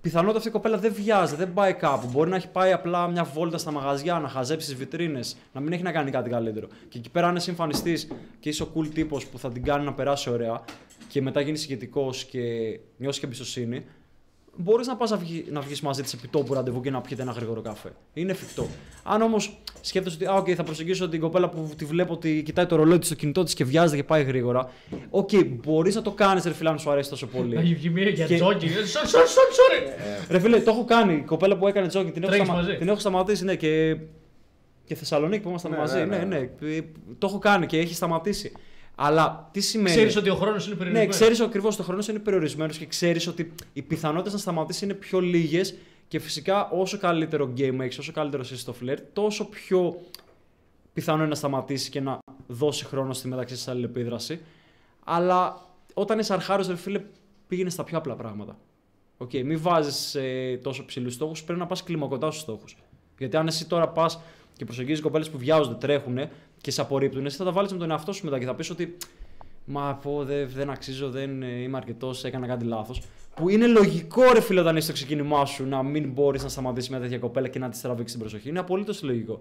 Πιθανότατα 0.00 0.36
αυτή 0.36 0.48
η 0.48 0.52
κοπέλα 0.52 0.78
δεν 0.78 0.92
βιάζεται, 0.92 1.44
δεν 1.44 1.54
πάει 1.54 1.74
κάπου. 1.74 2.08
Μπορεί 2.12 2.30
να 2.30 2.36
έχει 2.36 2.48
πάει 2.48 2.72
απλά 2.72 3.08
μια 3.08 3.24
βόλτα 3.24 3.58
στα 3.58 3.70
μαγαζιά, 3.70 4.18
να 4.18 4.28
χαζέψει 4.28 4.66
τις 4.66 4.76
βιτρίνες, 4.76 5.36
να 5.52 5.60
μην 5.60 5.72
έχει 5.72 5.82
να 5.82 5.92
κάνει 5.92 6.10
κάτι 6.10 6.30
καλύτερο. 6.30 6.68
Και 6.88 6.98
εκεί 6.98 7.10
πέρα, 7.10 7.28
αν 7.28 7.36
είσαι 7.36 7.50
εμφανιστής 7.50 8.08
και 8.40 8.48
είσαι 8.48 8.62
ο 8.62 8.72
cool 8.74 8.86
τύπος 8.94 9.26
που 9.26 9.38
θα 9.38 9.52
την 9.52 9.62
κάνει 9.62 9.84
να 9.84 9.92
περάσει 9.92 10.30
ωραία 10.30 10.64
και 11.08 11.22
μετά 11.22 11.40
γίνεις 11.40 11.64
ηγετικός 11.64 12.24
και 12.24 12.40
νιώσεις 12.96 13.20
και 13.20 13.26
εμπιστοσύνη, 13.26 13.84
μπορείς 14.60 14.86
να 14.86 14.96
πας 14.96 15.10
να, 15.10 15.16
βγει, 15.16 15.44
να 15.50 15.60
βγεις 15.60 15.80
μαζί 15.80 16.02
της 16.02 16.12
επί 16.12 16.28
τόπου 16.28 16.54
ραντεβού 16.54 16.80
και 16.80 16.90
να 16.90 17.00
πιείτε 17.00 17.22
ένα 17.22 17.32
γρήγορο 17.32 17.60
καφέ. 17.60 17.92
Είναι 18.14 18.30
εφικτό. 18.32 18.66
Αν 19.02 19.22
όμως 19.22 19.58
σκέφτεσαι 19.80 20.16
ότι, 20.16 20.26
α, 20.26 20.34
οκ, 20.34 20.46
θα 20.56 20.62
προσεγγίσω 20.62 21.08
την 21.08 21.20
κοπέλα 21.20 21.48
που 21.48 21.70
τη 21.76 21.84
βλέπω 21.84 22.12
ότι 22.12 22.42
κοιτάει 22.44 22.66
το 22.66 22.76
ρολόι 22.76 22.98
της 22.98 23.06
στο 23.06 23.16
κινητό 23.16 23.42
της 23.44 23.54
και 23.54 23.64
βιάζεται 23.64 23.96
και 23.96 24.04
πάει 24.04 24.22
γρήγορα. 24.22 24.70
Οκ, 25.10 25.30
μπορείς 25.64 25.94
να 25.94 26.02
το 26.02 26.10
κάνεις, 26.10 26.44
ρε 26.44 26.52
φίλε, 26.52 26.68
αν 26.68 26.78
σου 26.78 26.90
αρέσει 26.90 27.10
τόσο 27.10 27.28
Να 27.32 27.38
πολύ. 27.38 27.56
έχει 27.56 27.74
βγει 27.74 27.90
μία 27.90 28.08
για 28.08 28.26
Και- 28.26 28.34
τζόκινγκ. 28.34 28.70
Sorry, 28.70 29.06
sorry, 29.06 29.18
sorry, 29.18 29.84
sorry. 29.86 30.26
ρε 30.30 30.38
φίλε, 30.38 30.60
το 30.60 30.70
έχω 30.70 30.84
κάνει. 30.84 31.14
Η 31.14 31.20
κοπέλα 31.22 31.56
που 31.56 31.66
έκανε 31.68 31.86
τζόκινγκ 31.88 32.12
την, 32.12 32.22
έχω 32.22 32.30
Τρέχεις 32.32 32.48
σταμα- 32.48 32.62
μαζί. 32.64 32.76
την 32.78 32.88
έχω 32.88 32.98
σταματήσει, 32.98 33.44
ναι, 33.44 33.54
και, 33.56 33.96
και 34.84 34.94
Θεσσαλονίκη 34.94 35.42
που 35.42 35.48
ήμασταν 35.48 35.70
Ναι, 35.70 35.76
μαζί. 35.76 35.98
ναι, 35.98 36.04
Ναι, 36.04 36.16
ναι. 36.16 36.24
ναι, 36.24 36.74
Ε, 36.76 36.80
Το 37.18 37.26
έχω 37.26 37.38
κάνει 37.38 37.66
και 37.66 37.78
έχει 37.78 37.94
σταματήσει. 37.94 38.52
Αλλά 39.00 39.48
τι 39.52 39.60
σημαίνει; 39.60 39.96
Ξέρεις 39.96 40.16
ότι 40.16 40.28
ο 40.30 40.34
χρόνος 40.34 40.64
είναι 40.66 40.74
Ναι, 40.74 40.78
περιορισμένος. 40.78 41.14
ξέρεις 41.16 41.40
ακριβώς 41.40 41.76
το 41.76 41.82
χρόνος 41.82 42.08
είναι 42.08 42.18
περιορισμένος 42.18 42.78
και 42.78 42.86
ξέρεις 42.86 43.26
ότι 43.26 43.54
οι 43.72 43.82
πιθανότητες 43.82 44.32
να 44.32 44.38
σταματήσει 44.38 44.84
είναι 44.84 44.94
πιο 44.94 45.20
λίγες 45.20 45.74
και 46.08 46.18
φυσικά 46.18 46.68
όσο 46.68 46.98
καλύτερο 46.98 47.52
game 47.56 47.78
έχεις, 47.80 47.98
όσο 47.98 48.12
καλύτερο 48.12 48.42
είσαι 48.42 48.56
στο 48.56 48.72
φλερτ, 48.72 49.00
τόσο 49.00 49.48
πιο 49.48 50.00
πιθανό 50.92 51.18
είναι 51.18 51.28
να 51.28 51.34
σταματήσει 51.34 51.90
και 51.90 52.00
να 52.00 52.18
δώσει 52.46 52.84
χρόνο 52.84 53.12
στη 53.12 53.28
μεταξύ 53.28 53.56
σας 53.56 53.70
αλληλεπίδραση. 53.70 54.40
Αλλά 55.04 55.66
όταν 55.94 56.18
είσαι 56.18 56.32
αρχάριος, 56.32 56.66
ρε 56.68 56.76
φίλε, 56.76 57.00
πήγαινε 57.48 57.72
στα 57.72 57.84
πιο 57.84 57.98
απλά 57.98 58.14
πράγματα. 58.16 58.58
Οκ, 59.16 59.32
μην 59.32 59.60
βάζεις 59.60 60.14
ε, 60.14 60.60
τόσο 60.62 60.84
ψηλούς 60.84 61.14
στόχους, 61.14 61.42
πρέπει 61.44 61.60
να 61.60 61.66
πας 61.66 61.82
κλιμακωτά 61.82 62.30
στους 62.30 62.42
στόχους. 62.42 62.76
Γιατί 63.18 63.36
αν 63.36 63.46
εσύ 63.46 63.66
τώρα 63.66 63.88
πας 63.88 64.20
και 64.56 64.64
προσεγγίζεις 64.64 65.02
κοπέλες 65.02 65.30
που 65.30 65.38
βιάζονται, 65.38 65.74
τρέχουν 65.74 66.18
και 66.60 66.70
σε 66.70 66.80
απορρίπτουν, 66.80 67.26
εσύ 67.26 67.36
θα 67.36 67.44
τα 67.44 67.52
βάλεις 67.52 67.72
με 67.72 67.78
τον 67.78 67.90
εαυτό 67.90 68.12
σου 68.12 68.24
μετά 68.24 68.38
και 68.38 68.44
θα 68.44 68.54
πεις 68.54 68.70
ότι 68.70 68.96
Μα 69.70 69.98
πω, 70.02 70.24
δεν, 70.24 70.48
δεν 70.54 70.70
αξίζω, 70.70 71.10
δεν 71.10 71.42
ε, 71.42 71.46
είμαι 71.46 71.76
αρκετός, 71.76 72.24
έκανα 72.24 72.46
κάτι 72.46 72.64
λάθος. 72.64 73.02
Που 73.34 73.48
είναι 73.48 73.66
λογικό, 73.66 74.22
ρε 74.32 74.40
φίλε, 74.40 74.60
όταν 74.60 74.76
είσαι 74.76 74.84
στο 74.84 74.92
ξεκίνημά 74.94 75.44
σου 75.44 75.66
να 75.66 75.82
μην 75.82 76.10
μπορείς 76.10 76.42
να 76.42 76.48
σταματήσεις 76.48 76.90
μια 76.90 77.00
τέτοια 77.00 77.18
κοπέλα 77.18 77.48
και 77.48 77.58
να 77.58 77.68
της 77.68 77.80
τραβήξεις 77.80 78.10
την 78.16 78.20
προσοχή. 78.20 78.48
Είναι 78.48 78.58
απολύτως 78.58 79.02
λογικό. 79.02 79.40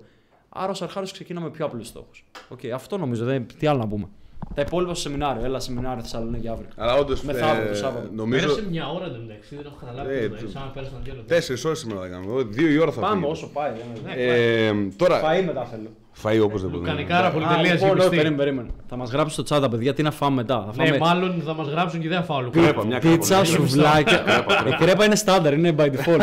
Άρα, 0.49 0.71
ως 0.71 0.81
αρχάριος 0.81 1.11
ξεκινά 1.11 1.41
με 1.41 1.49
πιο 1.49 1.65
απλούς 1.65 1.87
στόχους. 1.87 2.25
Οκ, 2.49 2.59
αυτό 2.73 2.97
νομίζω. 2.97 3.25
Δεν, 3.25 3.45
τι 3.59 3.67
άλλο 3.67 3.79
να 3.79 3.87
πούμε. 3.87 4.07
Τα 4.55 4.61
υπόλοιπα 4.61 4.93
στο 4.93 5.01
σεμινάριο. 5.09 5.45
Έλα, 5.45 5.59
σεμινάριο 5.59 6.01
Θεσσαλονίκη 6.01 6.47
αύριο. 6.47 6.69
Αλλά 6.75 6.95
όντως. 6.95 7.21
Μεθαύριο, 7.21 7.67
το 7.67 7.75
Σάββατο. 7.75 8.07
νομίζω. 8.13 8.45
Πέρασε 8.47 8.69
μια 8.69 8.89
ώρα 8.89 9.09
δεν 9.09 9.21
μεταξύ, 9.21 9.55
δεν 9.55 9.65
έχω 9.65 9.75
καταλάβει. 9.79 10.13
Ε, 10.13 10.15
το 10.15 10.21
μεταξύ, 10.23 10.45
το- 10.45 10.51
Σαν 10.51 10.61
να 10.61 10.67
πέρασαν 10.69 10.99
δύο 11.03 11.13
λεπτά. 11.15 11.33
Τέσσερις 11.35 11.65
ώρες 11.65 11.79
σήμερα 11.79 12.01
θα 12.01 12.07
κάνουμε. 12.07 12.31
Εγώ, 12.31 12.43
Δύο 12.43 12.69
η 12.69 12.77
ώρα 12.77 12.91
θα 12.91 13.01
Πάμε 13.01 13.19
φύγει. 13.19 13.31
όσο 13.31 13.47
πάει. 13.47 13.71
Ναι, 14.03 14.13
Ε, 14.15 14.73
τώρα. 14.95 15.21
Φαΐ 15.21 15.45
μετά 15.45 15.65
θέλω. 15.65 15.89
Φαΐ 16.23 16.39
οπωσδήποτε. 16.43 16.77
Λουκανικάρα, 16.77 17.27
Α, 17.27 17.31
πολυτελείας 17.31 17.63
λοιπόν, 17.73 17.77
όχι, 17.81 17.87
γεμιστή. 17.89 18.15
περίμενε, 18.15 18.35
περίμενε. 18.35 18.67
Θα 18.89 18.95
μας 18.95 19.11
γράψει 19.11 19.41
στο 19.43 19.43
chat, 19.63 19.67
παιδιά, 19.71 19.93
τι 19.93 20.03
να 20.03 20.11
φάμε 20.11 20.35
μετά. 20.35 20.55
Θα 20.75 20.83
Ναι, 20.83 20.85
φάμε 20.89 20.97
μάλλον 20.97 21.41
θα 21.45 21.53
μας 21.53 21.67
γράψουν 21.67 21.99
και 22.01 22.07
δεν 22.07 22.17
θα 22.17 22.23
φάω 22.23 22.37
Κρέπα, 22.37 22.57
λουκάνικο. 22.59 22.85
μια 22.85 22.99
πίτσα, 22.99 23.33
κρέπα. 23.41 23.45
σουβλάκια. 23.45 24.23
Η 24.67 24.75
κρέπα 24.83 25.05
είναι 25.05 25.15
στάνταρ, 25.15 25.53
είναι 25.53 25.75
by 25.77 25.83
default. 25.85 26.19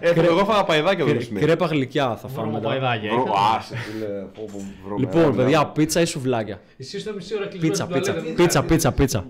Ε, 0.00 0.10
Εγώ 0.10 0.44
φάγα 0.44 0.64
παϊδάκια 0.64 1.04
εδώ 1.04 1.12
Κρέ- 1.12 1.22
στην 1.24 1.40
Κρέπα 1.40 1.66
γλυκιά 1.66 2.16
θα 2.16 2.28
φάμε 2.28 2.46
μετά. 2.52 2.68
Βρωμοπαϊδάκια. 2.68 3.10
Βρο- 3.12 3.26
είχα. 3.26 3.56
Άσε, 3.58 3.76
φίλε, 3.76 4.06
πω, 4.06 4.44
πω, 4.52 4.62
βρωμερά, 4.86 4.98
Λοιπόν, 5.18 5.36
ναι. 5.36 5.42
παιδιά, 5.42 5.66
πίτσα 5.66 6.00
ή 6.00 6.04
σουβλάκια; 6.04 6.60
Εσύ 6.76 6.96
είστε 6.96 7.12
μισή 7.16 7.34
ώρα 7.36 7.46
κλεισμένος 7.46 7.76
Πίτσα, 7.78 7.84
στην 7.84 7.94
πίτσα, 7.96 8.12
τουαλέτα. 8.12 8.42
πίτσα, 8.42 8.62
πίτσα, 8.62 8.92
πίτσα. 8.92 9.24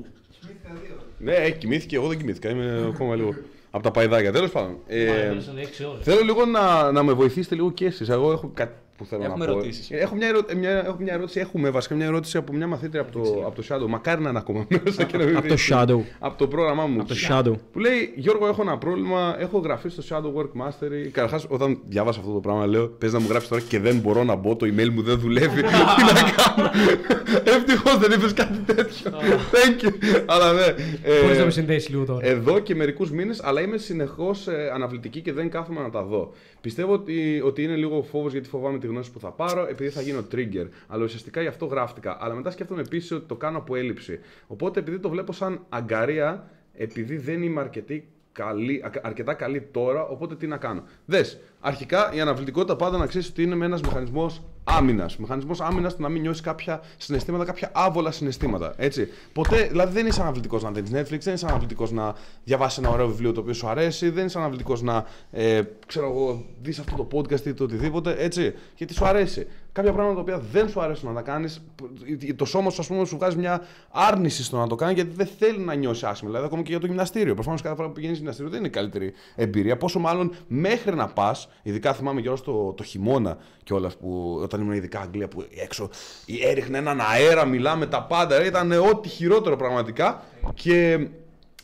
Ναι, 1.18 1.32
ε, 1.32 1.50
κοιμήθηκε, 1.50 1.96
εγώ 1.96 2.06
δεν 2.08 2.18
κοιμήθηκα. 2.18 2.48
Είμαι 2.50 2.90
ακόμα 2.94 3.14
λίγο. 3.14 3.34
Από 3.70 3.82
τα 3.82 3.90
παϊδάκια, 3.90 4.32
τέλος 4.32 4.50
πάντων. 4.50 4.76
Ε, 4.86 5.06
Μα, 5.06 5.12
πέρασαν 5.12 5.58
έξι 5.58 5.84
ώρες. 5.84 5.98
Θέλω 6.04 6.20
λίγο 6.24 6.44
να, 6.44 6.92
να 6.92 7.02
με 7.02 7.12
βοηθήσετε 7.12 7.54
λίγο 7.54 7.70
και 7.72 7.84
εσείς. 7.86 8.08
Εγώ 8.08 8.32
έχω 8.32 8.50
κάτι 8.54 8.72
που 8.99 9.05
θέλω 9.05 9.24
Έχουμε 9.24 9.44
να 9.46 9.53
πω. 9.53 9.59
ερωτήσεις. 9.59 9.90
Έχω 9.90 10.14
μια, 10.14 10.28
ερω... 10.28 10.40
μια... 10.57 10.70
έχω 10.86 10.96
μια 11.01 11.12
ερώτηση. 11.14 11.40
Έχουμε 11.40 11.70
βασικά 11.70 11.94
μια 11.94 12.07
ερώτηση 12.07 12.36
από 12.36 12.53
μια 12.53 12.66
μαθήτρια 12.66 13.01
από 13.01 13.12
το, 13.12 13.42
από 13.46 13.62
το 13.62 13.62
Shadow. 13.68 13.86
Μακάρι 13.88 14.22
να 14.22 14.28
είναι 14.28 14.38
ακόμα 14.38 14.66
μέσα 14.84 15.05
και 15.05 15.16
να 15.16 15.24
μην 15.24 15.36
Από 15.36 15.42
το 15.49 15.55
βρίσκει. 15.55 15.72
Shadow. 15.74 15.99
Από 16.18 16.38
το 16.38 16.46
πρόγραμμά 16.46 16.86
μου. 16.86 17.01
Από 17.01 17.09
το 17.09 17.14
Shadow. 17.28 17.53
Που 17.72 17.78
λέει 17.78 18.12
Γιώργο, 18.16 18.46
έχω 18.46 18.62
ένα 18.62 18.78
πρόβλημα. 18.78 19.36
Έχω 19.38 19.59
γραφεί 19.59 19.88
στο 19.88 20.03
Shadow 20.09 20.40
Work 20.40 20.62
Mastery. 20.66 21.09
Καταρχάς, 21.12 21.46
όταν 21.49 21.78
διάβασα 21.84 22.20
αυτό 22.20 22.32
το 22.32 22.40
πράγμα, 22.40 22.66
λέω: 22.66 22.86
Πες 22.88 23.12
να 23.12 23.20
μου 23.20 23.26
γράψεις 23.28 23.49
τώρα 23.51 23.62
και 23.68 23.78
δεν 23.80 23.96
μπορώ 23.96 24.24
να 24.24 24.34
μπω. 24.34 24.57
Το 24.57 24.66
email 24.66 24.88
μου 24.88 25.03
δεν 25.03 25.18
δουλεύει. 25.18 25.62
Τι 25.96 26.03
να 26.05 26.30
κάνω. 26.36 26.70
Ευτυχώς 27.44 27.99
δεν 27.99 28.12
είπες 28.12 28.32
κάτι 28.32 28.59
τέτοιο. 28.59 29.11
Thank 29.53 29.84
you. 29.84 30.22
Αλλά 30.26 30.53
ναι. 30.53 30.64
ε, 31.03 31.22
Μπορείς 31.22 31.38
να 31.38 31.44
με 31.44 31.51
συνδέσεις 31.51 31.88
λίγο 31.88 32.05
τώρα. 32.05 32.26
εδώ 32.26 32.59
και 32.59 32.74
μερικούς 32.74 33.11
μήνες, 33.11 33.42
αλλά 33.42 33.61
είμαι 33.61 33.76
συνεχώς 33.76 34.49
αναβλητική 34.74 35.20
και 35.20 35.32
δεν 35.32 35.51
κάθομαι 35.51 35.80
να 35.80 35.90
τα 35.90 36.03
δω. 36.03 36.32
Πιστεύω 36.61 36.92
ότι, 36.92 37.42
ότι 37.44 37.62
είναι 37.62 37.74
λίγο 37.74 38.03
φόβος 38.03 38.32
γιατί 38.32 38.49
φοβάμαι 38.49 38.78
τη 38.78 38.86
γνώση 38.89 39.11
που 39.12 39.20
θα 39.20 39.30
πάρω, 39.30 39.66
επειδή 39.68 39.91
θα 39.91 40.01
γίνω 40.01 40.24
trigger. 40.32 40.68
Αλλά 40.86 41.05
ουσιαστικά 41.05 41.41
γι' 41.41 41.47
αυτό 41.47 41.66
γράφτηκα. 41.66 42.16
Αλλά 42.20 42.34
μετά 42.34 42.51
σκέφτομαι 42.51 42.80
επίσης 42.80 43.11
ότι 43.11 43.26
το 43.26 43.34
κάνω 43.36 43.59
από 43.59 43.76
έλλειψη. 43.76 44.18
Οπότε 44.47 44.80
επειδή 44.80 44.99
το 44.99 45.09
βλέπω 45.09 45.32
σαν 45.32 45.64
αγκαρία, 45.68 46.51
επειδή 46.74 47.16
δεν 47.16 47.43
είμαι 47.43 47.61
αρκετή 47.61 48.09
καλή, 48.32 48.82
α- 48.84 49.01
αρκετά 49.03 49.34
καλή 49.34 49.61
τώρα, 49.61 50.07
οπότε 50.07 50.36
τι 50.36 50.47
να 50.47 50.57
κάνω. 50.57 50.82
Δες, 51.05 51.39
αρχικά 51.61 52.12
η 52.12 52.20
αναβλητικότητα 52.20 52.76
πάντα 52.76 52.99
να 52.99 53.07
ξέρεις 53.07 53.28
ότι 53.28 53.43
είναι 53.43 53.55
με 53.55 53.64
ένας 53.64 53.80
μηχανισμός 53.80 54.43
άμυνας. 54.68 55.16
Μηχανισμός 55.16 55.60
άμυνας 55.60 55.96
του 55.96 56.02
να 56.02 56.08
μην 56.08 56.22
νιώσει 56.22 56.42
κάποια 56.42 56.80
συναισθήματα, 56.96 57.44
κάποια 57.44 57.70
άβολα 57.74 58.10
συναισθήματα. 58.10 58.74
Έτσι. 58.76 59.08
Ποτέ, 59.32 59.62
δηλαδή 59.62 59.92
δεν 59.92 60.06
είσαι 60.06 60.20
αναβλητικός 60.20 60.62
να 60.62 60.70
δει 60.70 60.82
Netflix, 60.92 61.18
δεν 61.20 61.34
είσαι 61.34 61.46
αναβλητικός 61.46 61.90
να 61.90 62.14
διαβάσεις 62.44 62.78
ένα 62.78 62.90
ωραίο 62.90 63.08
βιβλίο 63.08 63.32
το 63.32 63.40
οποίο 63.40 63.52
σου 63.52 63.68
αρέσει, 63.68 64.10
δεν 64.10 64.26
είσαι 64.26 64.38
αναβλητικός 64.38 64.82
να 64.82 65.04
ε, 65.30 65.62
ξέρω 65.86 66.06
εγώ, 66.06 66.44
δεις 66.62 66.78
αυτό 66.78 66.96
το 66.96 67.18
podcast 67.18 67.46
ή 67.46 67.54
το 67.54 67.64
οτιδήποτε. 67.64 68.14
Έτσι. 68.18 68.54
Γιατί 68.76 68.94
σου 68.94 69.06
αρέσει. 69.06 69.46
Κάποια 69.72 69.92
πράγματα 69.92 70.14
τα 70.14 70.20
οποία 70.20 70.48
δεν 70.52 70.68
σου 70.68 70.80
αρέσουν 70.80 71.08
να 71.08 71.14
τα 71.14 71.22
κάνει, 71.22 71.48
το 72.36 72.44
σώμα 72.44 72.70
σου, 72.70 72.80
ας 72.80 72.86
πούμε, 72.86 73.04
σου 73.04 73.16
βγάζει 73.16 73.36
μια 73.36 73.62
άρνηση 73.90 74.44
στο 74.44 74.56
να 74.56 74.66
το 74.66 74.74
κάνει 74.74 74.92
γιατί 74.92 75.10
δεν 75.14 75.28
θέλει 75.38 75.58
να 75.58 75.74
νιώσει 75.74 76.06
άσχημα. 76.06 76.30
Δηλαδή, 76.30 76.46
ακόμα 76.46 76.62
και 76.62 76.70
για 76.70 76.80
το 76.80 76.86
γυμναστήριο. 76.86 77.34
Προφανώς 77.34 77.62
κάθε 77.62 77.76
φορά 77.76 77.88
που 77.88 77.94
πηγαίνεις 77.94 78.16
γυμναστήριο 78.16 78.50
δεν 78.50 78.58
είναι 78.58 78.68
η 78.68 78.70
καλύτερη 78.70 79.12
εμπειρία. 79.34 79.76
Πόσο 79.76 79.98
μάλλον 79.98 80.34
μέχρι 80.46 80.94
να 80.94 81.06
πας, 81.06 81.48
ειδικά 81.62 81.94
θυμάμαι 81.94 82.20
κιόλας 82.20 82.42
το, 82.42 82.72
το 82.72 82.82
χειμώνα 82.82 83.38
κιόλα 83.64 83.90
που 84.00 84.40
όταν 84.59 84.70
ήμουν 84.70 84.82
ειδικά 84.82 85.00
Αγγλία 85.00 85.28
που 85.28 85.46
έξω 85.56 85.90
έριχνε 86.42 86.78
έναν 86.78 87.00
αέρα, 87.00 87.44
μιλάμε 87.44 87.86
τα 87.86 88.02
πάντα. 88.02 88.44
Ήταν 88.44 88.72
ό,τι 88.72 89.09
χειρότερο 89.09 89.56
πραγματικά. 89.56 90.22
Και 90.54 91.09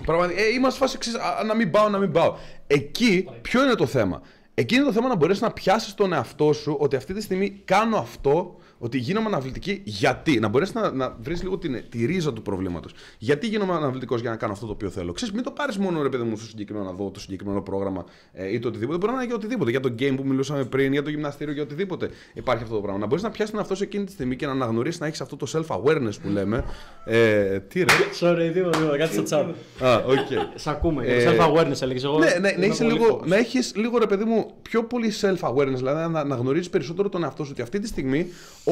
πραγματικά 0.05 0.41
ε, 0.41 0.49
είμαστε 0.49 0.81
φάση 0.81 0.95
εξής, 0.97 1.15
α, 1.15 1.45
να 1.45 1.55
μην 1.55 1.71
πάω, 1.71 1.89
να 1.89 1.99
μην 1.99 2.13
πάω. 2.13 2.37
Εκεί 2.67 3.29
ποιο 3.43 3.63
είναι 3.63 3.75
το 3.75 3.87
θέμα; 3.87 4.21
Εκεί 4.55 4.75
είναι 4.75 4.85
το 4.85 4.93
θέμα 4.93 5.09
να 5.09 5.17
μπορέσεις 5.17 5.43
να 5.43 5.51
πιάσεις 5.51 5.95
τον 5.95 6.13
εαυτό 6.13 6.53
σου 6.53 6.77
ότι 6.81 6.97
αυτή 6.97 7.15
τη 7.15 7.23
στιγμή 7.23 7.51
κάνω 7.65 7.97
αυτό, 7.97 8.57
ότι 8.85 8.99
γίνομαι 8.99 9.27
αναβλητική 9.27 9.81
γιατί; 9.85 10.39
Να 10.39 10.49
μπορέσει 10.49 10.73
να, 10.75 10.91
να 10.91 11.17
βρεις 11.21 11.43
λίγο 11.43 11.59
την, 11.59 11.85
τη 11.89 12.05
ρίζα 12.05 12.33
του 12.33 12.43
προβλήματος. 12.43 12.95
Γιατί 13.19 13.47
γίνομαι 13.47 13.73
αναβλητικός 13.75 14.21
για 14.21 14.31
να 14.31 14.37
κάνω 14.37 14.53
αυτό 14.53 14.67
το 14.67 14.73
οποίο 14.73 14.91
θέλω; 14.91 15.13
Ξέρεις, 15.13 15.35
μην 15.35 15.43
το 15.43 15.51
πάρεις 15.51 15.79
μόνο 15.79 16.03
ρε 16.03 16.09
παιδί 16.09 16.23
μου 16.23 16.37
στο 16.37 16.47
συγκεκριμένο 16.47 16.91
να 16.91 16.97
δω 16.97 17.11
το 17.11 17.21
συγκεκριμένο 17.21 17.63
πρόγραμμα 17.63 18.05
ε, 18.33 18.53
ή 18.53 18.59
το 18.59 18.69
οτιδήποτε. 18.69 18.99
Μπορεί 18.99 19.13
να 19.13 19.19
είναι 19.19 19.27
για 19.27 19.35
οτιδήποτε. 19.35 19.71
Για 19.71 19.81
το 19.81 19.95
game 19.99 20.15
που 20.17 20.27
μιλούσαμε 20.27 20.65
πριν, 20.65 20.93
για 20.93 21.03
το 21.03 21.11
γυμναστήριο, 21.11 21.53
για 21.55 21.63
οτιδήποτε 21.63 22.11
υπάρχει 22.35 22.63
αυτό 22.63 22.75
το 22.75 22.81
πράγμα. 22.81 23.01
Να 23.01 23.07
μπορείς 23.07 23.23
να 23.23 23.31
πιάσεις 23.31 23.51
τον 23.51 23.59
εαυτό 23.59 23.75
σου 23.75 23.83
εκείνη 23.83 24.05
τη 24.05 24.13
στιγμή 24.13 24.37
και 24.37 24.47
να 24.47 24.53
αναγνωρίσεις 24.53 25.01
να 25.01 25.07
έχεις 25.07 25.21
αυτό 25.21 25.37
το 25.37 25.47
self-awareness 25.53 26.21
που 26.23 26.29
λέμε. 26.29 26.65
Ε, 27.05 27.61
τι 27.61 27.79
ρε; 27.79 27.95
Sorry, 28.21 28.51
τίποτα, 28.53 28.79
τίποτα, 28.79 28.97
κάτι 28.97 29.15
στο 29.15 29.23
chat. 29.29 29.85
Α, 29.87 29.97
οκ. 29.97 30.55
Σ' 30.55 30.67
ακούμε. 30.67 31.05
Ε, 31.07 31.31
Self-awareness 31.31 31.83
έλεγες 31.83 32.05
εγώ. 32.05 32.19
Ναι, 32.19 32.27
ναι, 32.27 32.39
να, 32.39 32.49
είμαι 32.51 32.67
είσαι 32.67 32.85
πολύ 32.85 32.99
λίγο, 32.99 33.21
focus. 33.21 33.27
να 33.27 33.37
έχεις 33.37 33.73
λίγο 33.77 33.99
ρε 33.99 34.07
παιδί 34.07 34.25
μου 34.25 34.51
πιο 34.63 34.85
πολύ 34.85 35.13
self-awareness, 35.21 35.75
δηλαδή 35.75 36.13
να, 36.13 36.25
να 36.25 36.35
γνωρίζεις 36.35 36.71
περισσότερο 36.71 37.09
τον 37.09 37.23
εαυτό 37.23 37.45
σου 37.45 37.51
ότι 37.53 37.63
αυτή 37.63 37.79
τη 37.79 37.87
στιγμή 37.87 38.27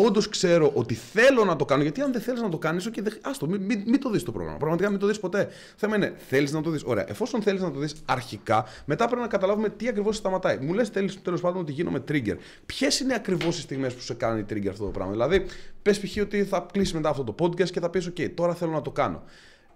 όντως 0.04 0.28
ξέρω 0.28 0.70
ότι 0.74 0.94
θέλω 0.94 1.44
να 1.44 1.56
το 1.56 1.64
κάνω. 1.64 1.82
Γιατί 1.82 2.00
αν 2.00 2.12
δεν 2.12 2.20
θέλεις 2.20 2.40
να 2.40 2.48
το 2.48 2.58
κάνεις, 2.58 2.88
okay, 2.88 3.02
δεν, 3.02 3.18
άστο, 3.22 3.46
μην, 3.46 3.62
μην, 3.62 3.82
μην 3.86 4.00
το 4.00 4.10
δεις 4.10 4.22
το 4.22 4.32
πρόγραμμα. 4.32 4.58
Πραγματικά 4.58 4.90
μην 4.90 4.98
το 4.98 5.06
δεις 5.06 5.18
ποτέ. 5.18 5.48
Θέμα 5.76 5.96
είναι, 5.96 6.14
θέλεις 6.28 6.52
να 6.52 6.62
το 6.62 6.70
δεις. 6.70 6.82
Ωραία, 6.84 7.04
εφόσον 7.08 7.42
θέλεις 7.42 7.60
να 7.60 7.70
το 7.70 7.78
δεις 7.78 7.94
αρχικά, 8.04 8.64
μετά 8.84 9.06
πρέπει 9.06 9.20
να 9.20 9.28
καταλάβουμε 9.28 9.68
τι 9.68 9.88
ακριβώς 9.88 10.16
σταματάει. 10.16 10.58
Μου 10.60 10.72
λες 10.72 10.90
τέλος, 10.90 11.22
τέλος 11.22 11.40
πάντων 11.40 11.60
ότι 11.60 11.72
γίνομαι 11.72 12.04
trigger. 12.08 12.36
Ποιες 12.66 13.00
είναι 13.00 13.14
ακριβώς 13.14 13.58
οι 13.58 13.60
στιγμές 13.60 13.94
που 13.94 14.00
σε 14.00 14.14
κάνει 14.14 14.44
trigger 14.50 14.68
αυτό 14.68 14.84
το 14.84 14.90
πράγμα; 14.90 15.12
Δηλαδή, 15.12 15.44
πες 15.82 16.00
π.χ. 16.00 16.16
ότι 16.22 16.44
θα 16.44 16.66
κλείσει 16.72 16.94
μετά 16.94 17.08
αυτό 17.08 17.24
το 17.24 17.34
podcast 17.38 17.70
και 17.70 17.80
θα 17.80 17.90
πεις, 17.90 18.08
OK, 18.08 18.30
τώρα 18.34 18.54
θέλω 18.54 18.72
να 18.72 18.82
το 18.82 18.90
κάνω 18.90 19.22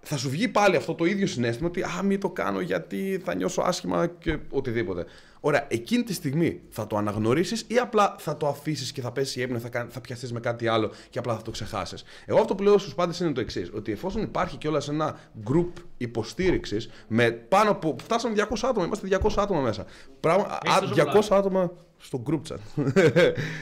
θα 0.01 0.17
σου 0.17 0.29
βγει 0.29 0.47
πάλι 0.47 0.75
αυτό 0.75 0.93
το 0.93 1.05
ίδιο 1.05 1.27
συνέστημα 1.27 1.67
ότι 1.67 1.81
Α, 1.81 2.01
μην 2.03 2.19
το 2.19 2.29
κάνω 2.29 2.59
γιατί 2.59 3.21
θα 3.23 3.35
νιώσω 3.35 3.61
άσχημα 3.61 4.07
και 4.07 4.37
οτιδήποτε. 4.49 5.05
Ωραία, 5.39 5.65
εκείνη 5.69 6.03
τη 6.03 6.13
στιγμή 6.13 6.61
θα 6.69 6.87
το 6.87 6.97
αναγνωρίσεις 6.97 7.65
ή 7.67 7.77
απλά 7.77 8.15
θα 8.19 8.37
το 8.37 8.47
αφήσεις 8.47 8.91
και 8.91 9.01
θα 9.01 9.11
πέσεις 9.11 9.35
η 9.35 9.41
έμεινο, 9.41 9.59
θα, 9.59 9.69
κάνει- 9.69 9.91
θα 9.91 10.01
πιαστείς 10.01 10.33
με 10.33 10.39
κάτι 10.39 10.67
άλλο 10.67 10.91
και 11.09 11.19
απλά 11.19 11.35
θα 11.35 11.41
το 11.41 11.51
ξεχάσεις. 11.51 12.03
Εγώ 12.25 12.39
αυτό 12.39 12.55
που 12.55 12.63
λέω 12.63 12.77
στους 12.77 12.95
πάντες 12.95 13.19
είναι 13.19 13.31
το 13.31 13.41
εξής: 13.41 13.71
Ότι 13.75 13.91
εφόσον 13.91 14.21
υπάρχει 14.21 14.57
κιόλας 14.57 14.89
ένα 14.89 15.19
group 15.49 15.71
υποστήριξης 15.97 16.89
με 17.07 17.31
πάνω 17.31 17.71
από. 17.71 17.95
Φτάσαμε 18.03 18.35
200 18.35 18.67
άτομα, 18.69 18.85
είμαστε 18.85 19.07
200 19.23 19.29
άτομα 19.37 19.61
μέσα. 19.61 19.85
Πράγμα, 20.19 20.57
Έχεις 20.65 20.77
α, 20.77 20.79
τόσο 20.79 20.93
200 20.95 21.37
άτομα 21.37 21.71
στο 22.07 22.23
group 22.29 22.41
chat. 22.49 22.83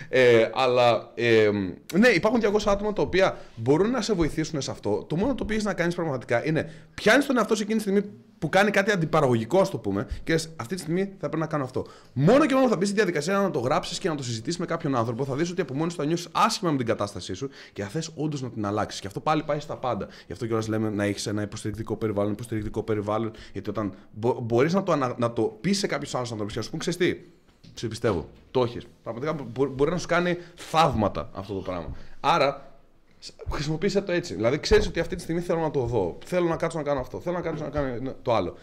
ε, 0.10 0.50
αλλά 0.54 1.12
ε, 1.16 1.50
ναι, 1.94 2.08
υπάρχουν 2.08 2.42
200 2.44 2.60
άτομα 2.66 2.94
τα 2.94 3.02
οποία 3.02 3.38
μπορούν 3.56 3.92
να 3.92 4.02
σε 4.02 4.14
βοηθήσουν 4.14 4.62
σε 4.62 4.72
αυτό. 4.72 5.06
Το 5.10 5.16
μόνο 5.16 5.36
το 5.36 5.44
οποίο 5.44 5.56
έχεις 5.56 5.68
να 5.68 5.74
κάνεις 5.74 5.96
πραγματικά 5.96 6.46
είναι 6.46 6.72
πιάνεις 6.94 7.26
τον 7.26 7.38
εαυτό 7.38 7.56
σου 7.56 7.62
εκείνη 7.62 7.78
τη 7.78 7.82
στιγμή 7.82 8.10
που 8.40 8.50
κάνει 8.50 8.72
κάτι 8.72 8.92
αντιπαραγωγικό, 8.92 9.60
ας 9.60 9.70
το 9.70 9.78
πούμε, 9.78 10.08
και 10.24 10.32
λες, 10.34 10.50
αυτή 10.56 10.76
τη 10.76 10.82
στιγμή 10.82 11.04
θα 11.06 11.28
πρέπει 11.28 11.38
να 11.38 11.46
κάνω 11.46 11.64
αυτό. 11.64 11.86
Μόνο 12.14 12.46
και 12.46 12.54
μόνο 12.56 12.68
θα 12.68 12.78
μπεις 12.78 12.88
στη 12.88 12.98
διαδικασία 12.98 13.38
να 13.38 13.52
το 13.52 13.60
γράψεις 13.60 14.00
και 14.00 14.10
να 14.10 14.16
το 14.16 14.24
συζητήσεις 14.24 14.60
με 14.60 14.66
κάποιον 14.66 14.96
άνθρωπο, 14.96 15.26
θα 15.26 15.36
δεις 15.36 15.50
ότι 15.52 15.62
από 15.62 15.74
μόνος 15.74 15.94
σου 15.94 16.00
θα 16.00 16.06
νιώσεις 16.06 16.28
άσχημα 16.32 16.72
με 16.72 16.78
την 16.78 16.86
κατάστασή 16.86 17.34
σου 17.34 17.50
και 17.74 17.84
θα 17.84 17.90
θες 17.90 18.12
όντως 18.16 18.42
να 18.42 18.50
την 18.50 18.66
αλλάξεις. 18.66 19.02
Και 19.02 19.08
αυτό 19.08 19.20
πάλι 19.20 19.44
πάει 19.44 19.60
στα 19.60 19.78
πάντα. 19.78 20.08
Γι' 20.26 20.32
αυτό 20.32 20.46
κιόλας 20.46 20.68
λέμε 20.68 20.90
να 20.90 21.04
έχεις 21.04 21.28
ένα 21.28 21.42
υποστηρικτικό 21.42 21.96
περιβάλλον, 21.96 22.32
υποστηρικτικό 22.32 22.84
περιβάλλον, 22.84 23.32
γιατί 23.54 23.70
όταν 23.70 23.94
μπο, 24.12 24.40
μπορείς 24.42 24.74
να 24.74 24.84
το, 24.84 24.92
ανα, 24.92 25.16
να 25.18 25.34
το 25.34 25.58
πεις 25.62 25.78
σε 25.78 25.88
κάποιους 25.88 26.16
άλλους 26.16 26.30
ανθρώπους 26.32 26.54
και 26.54 26.60
να 26.60 26.66
σου 26.66 26.72
πούν, 26.72 26.80
ξέρεις 26.80 27.00
τι, 27.00 27.20
σε 27.76 27.88
πιστεύω. 27.88 28.30
Το 28.52 28.62
έχεις. 28.64 28.88
Πραγματικά 29.04 29.34
μπο- 29.34 29.66
μπορεί 29.68 29.92
να 29.92 29.98
σου 29.98 30.08
κάνει 30.08 30.38
θαύματα 30.56 31.30
αυτό 31.34 31.54
το 31.54 31.60
πράγμα. 31.60 31.90
Άρα 32.20 32.72
σ- 33.20 33.34
χρησιμοποίησε 33.52 34.02
το 34.02 34.12
έτσι. 34.12 34.34
Δηλαδή 34.36 34.60
ξέρεις 34.60 34.88
ότι 34.88 35.00
αυτή 35.00 35.16
τη 35.16 35.22
στιγμή 35.22 35.42
θέλω 35.42 35.60
να 35.60 35.72
το 35.72 35.80
δω. 35.86 36.18
Θέλω 36.26 36.48
να 36.48 36.56
κάτσω 36.56 36.78
να 36.78 36.84
κάνω 36.84 37.00
αυτό. 37.00 37.20
Θέλω 37.20 37.36
να 37.36 37.42
κάτσω 37.42 37.64
να 37.64 37.70
κάνω 37.70 38.14
το 38.22 38.34
άλλο. 38.36 38.56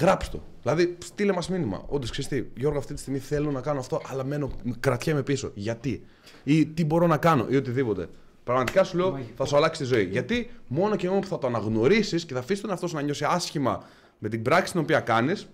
Γράψτε 0.00 0.36
το. 0.36 0.42
Δηλαδή, 0.62 0.96
στείλε 1.04 1.32
μας 1.32 1.48
μήνυμα. 1.48 1.82
Όντως, 1.88 2.10
ξέρεις 2.10 2.30
τι, 2.30 2.60
Γιώργο, 2.60 2.78
αυτή 2.78 2.94
τη 2.94 3.00
στιγμή 3.00 3.18
θέλω 3.18 3.50
να 3.50 3.60
κάνω 3.60 3.78
αυτό, 3.80 4.00
αλλά 4.06 4.24
μένω, 4.24 4.50
κρατιέμαι 4.80 5.22
πίσω. 5.22 5.50
Γιατί, 5.54 6.04
ή 6.44 6.66
τι 6.66 6.84
μπορώ 6.84 7.06
να 7.06 7.16
κάνω, 7.16 7.46
ή 7.48 7.56
οτιδήποτε. 7.56 8.08
Πραγματικά 8.44 8.84
σου 8.84 8.96
λέω 8.96 9.18
θα 9.36 9.44
σου 9.44 9.56
αλλάξει 9.56 9.80
τη 9.80 9.86
ζωή. 9.86 10.04
Γιατί 10.04 10.50
μόνο 10.66 10.96
και 10.96 11.08
μόνο 11.08 11.20
που 11.20 11.26
θα 11.26 11.38
το 11.38 11.46
αναγνωρίσεις 11.46 12.24
και 12.24 12.32
θα 12.34 12.38
αφήσεις 12.40 12.60
τον 12.60 12.70
εαυτό 12.70 12.86
σου 12.86 12.94
να 12.94 13.02
νιώσει 13.02 13.24
άσχημα 13.28 13.82
με 14.18 14.28
την 14.28 14.42
πράξη 14.42 14.72
την 14.72 14.80
οποία 14.80 15.00
κάνεις, 15.00 15.46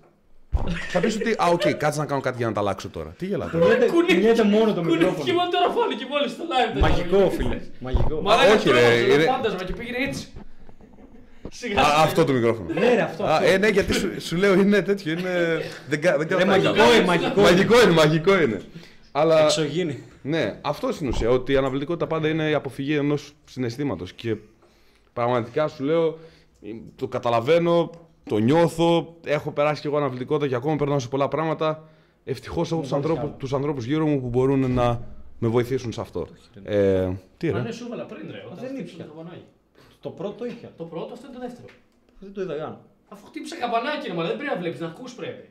θα 0.90 1.00
πεις 1.00 1.14
ότι, 1.16 1.30
Α, 1.38 1.46
οκ, 1.52 1.60
κάτσε 1.76 2.00
να 2.00 2.06
κάνω 2.06 2.20
κάτι 2.20 2.36
για 2.36 2.46
να 2.46 2.52
τα 2.52 2.60
αλλάξω 2.60 2.88
τώρα. 2.88 3.14
Τι 3.18 3.26
γελάτε. 3.26 3.58
Κουνιέται- 3.58 3.90
κουνιέται 3.90 4.42
μόνο 4.44 4.72
το 4.72 4.80
Κουνιέται 4.80 4.96
μικρόφωνο. 4.96 5.24
και 5.24 5.32
μόνο 5.32 5.48
τώρα 5.50 5.68
φάνηκε 5.70 6.04
μόλις 6.10 6.28
στο 6.28 6.44
live. 6.52 6.72
δεν 6.72 6.82
Μαγικό, 6.82 7.16
ήταν. 7.16 7.30
φίλε. 7.30 7.60
Μαγικό. 7.80 8.20
Μα 8.22 8.36
δεν 8.36 8.56
όχι, 8.56 8.70
ρε, 8.70 8.80
είναι 8.94 9.12
είναι- 9.14 9.24
φάντασμα 9.24 9.64
και 9.64 9.72
πήγαινε 9.72 9.98
έτσι. 10.08 10.28
Σιγά. 11.50 11.80
Α, 11.80 12.02
αυτό 12.02 12.24
το 12.24 12.32
μικρόφωνο. 12.32 12.68
Ναι, 12.72 12.94
ρε, 12.94 13.00
αυτό. 13.02 13.24
Α, 13.24 13.34
αυτό. 13.34 13.46
ε, 13.46 13.56
ναι, 13.58 13.68
γιατί 13.68 13.92
σου, 13.94 14.20
σου 14.20 14.36
λέω 14.36 14.54
είναι 14.54 14.82
τέτοιο. 14.82 15.12
Είναι... 15.12 15.60
δεν, 15.88 16.00
κα- 16.00 16.10
δεν 16.18 16.26
Ρε, 16.28 16.34
κρατάει 16.34 16.46
μαγικό 16.46 16.72
καλά. 16.72 16.94
είναι, 16.96 17.04
μαγικό. 17.04 17.40
Μαγικό 17.40 17.82
είναι, 17.82 17.92
μαγικό 17.92 18.40
είναι. 18.40 18.60
Αλλά 19.12 19.44
Εξωγήινη. 19.44 20.02
ναι, 20.22 20.58
αυτό 20.60 20.92
στην 20.92 21.08
ουσία. 21.08 21.30
Ότι 21.30 21.52
η 21.52 21.56
αναβλητικότητα 21.56 22.06
πάντα 22.06 22.28
είναι 22.28 22.48
η 22.50 22.54
αποφυγή 22.54 22.94
ενός 22.94 23.32
συναισθήματος. 23.44 24.12
Και 24.12 24.36
πραγματικά 25.12 25.68
σου 25.68 25.84
λέω, 25.84 26.18
το 26.96 27.06
καταλαβαίνω, 27.08 27.90
το 28.28 28.38
νιώθω. 28.38 29.16
Έχω 29.24 29.50
περάσει 29.50 29.80
κι 29.80 29.86
εγώ 29.86 29.96
αναβλητικότητα 29.96 30.48
και 30.48 30.54
ακόμα 30.54 30.76
περνάω 30.76 30.98
σε 30.98 31.08
πολλά 31.08 31.28
πράγματα. 31.28 31.88
Ευτυχώς 32.24 32.72
έχω 32.72 32.80
τους 32.80 32.92
ανθρώπου 32.92 33.34
τους 33.38 33.52
ανθρώπους 33.54 33.84
γύρω 33.84 34.06
μου 34.06 34.20
που 34.20 34.28
μπορούν 34.28 34.72
να 34.72 35.02
με 35.38 35.48
βοηθήσουν 35.48 35.92
σε 35.92 36.00
αυτό. 36.00 36.26
Ε, 36.64 37.10
τι 37.36 37.50
Μα 37.50 37.56
ρε. 37.58 37.62
ναι, 37.62 37.72
σου 37.72 37.84
έβαλα 37.86 38.04
πριν 38.04 38.30
ρε. 38.30 38.42
Όταν 38.46 38.58
δεν 38.58 38.68
χτύπησα 38.68 38.94
ήπια. 38.94 39.04
το 39.06 39.12
καμπανάκι. 39.12 39.44
Το 40.00 40.10
πρώτο 40.10 40.44
είχε. 40.46 40.70
Το 40.76 40.84
πρώτο, 40.84 41.12
αυτό 41.12 41.26
είναι 41.26 41.34
το 41.34 41.40
δεύτερο. 41.40 41.66
Δεν 42.20 42.32
το 42.32 42.40
είδα 42.42 42.56
καν. 42.56 42.78
Αφού 43.08 43.26
χτύπησα 43.26 43.56
καμπανάκι, 43.56 44.06
ρε, 44.08 44.14
μαλάκα, 44.14 44.28
δεν 44.36 44.38
πρέπει 44.38 44.54
να 44.54 44.60
βλέπεις, 44.60 44.80
να 44.80 44.86
ακούς 44.86 45.14
πρέπει. 45.14 45.48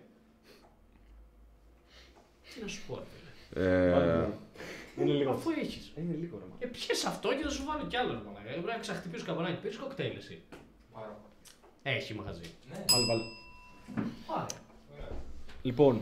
Τι 2.54 2.62
να 2.62 2.68
σου 2.68 2.82
πω, 2.88 2.96
ρε. 2.96 3.04
φίλε. 3.14 3.66
Ε, 3.66 4.28
Είναι 5.02 5.12
λίγο. 5.12 5.32
Αφού 5.32 5.50
έχεις. 5.50 5.92
Είναι 5.98 6.16
λίγο, 6.22 6.38
ρε. 6.38 6.46
μα. 6.50 6.56
Ε, 6.60 6.66
πιες 6.66 7.06
αυτό 7.06 7.30
και 7.30 7.44
θα 7.44 7.50
σου 7.50 7.64
βάλω 7.68 7.86
κι 7.88 7.98
άλλο, 7.98 8.12
ρε, 8.12 8.22
μαλάκα. 8.26 8.50
Ε, 8.50 8.52
Πρέπει 8.54 8.66
να 8.68 8.78
ξαχτυπήσω 8.78 9.26
καμπανάκι. 9.26 9.58
Πήρες 9.62 9.78
κοκτέιλ 9.78 10.18
εσύ. 10.18 10.42
Έχει 11.84 12.14
μαγαζί. 12.14 12.42
Πάλι, 12.92 13.06
πάλι. 13.08 13.22
Πάρε. 14.28 14.46
Λοιπόν, 15.62 16.02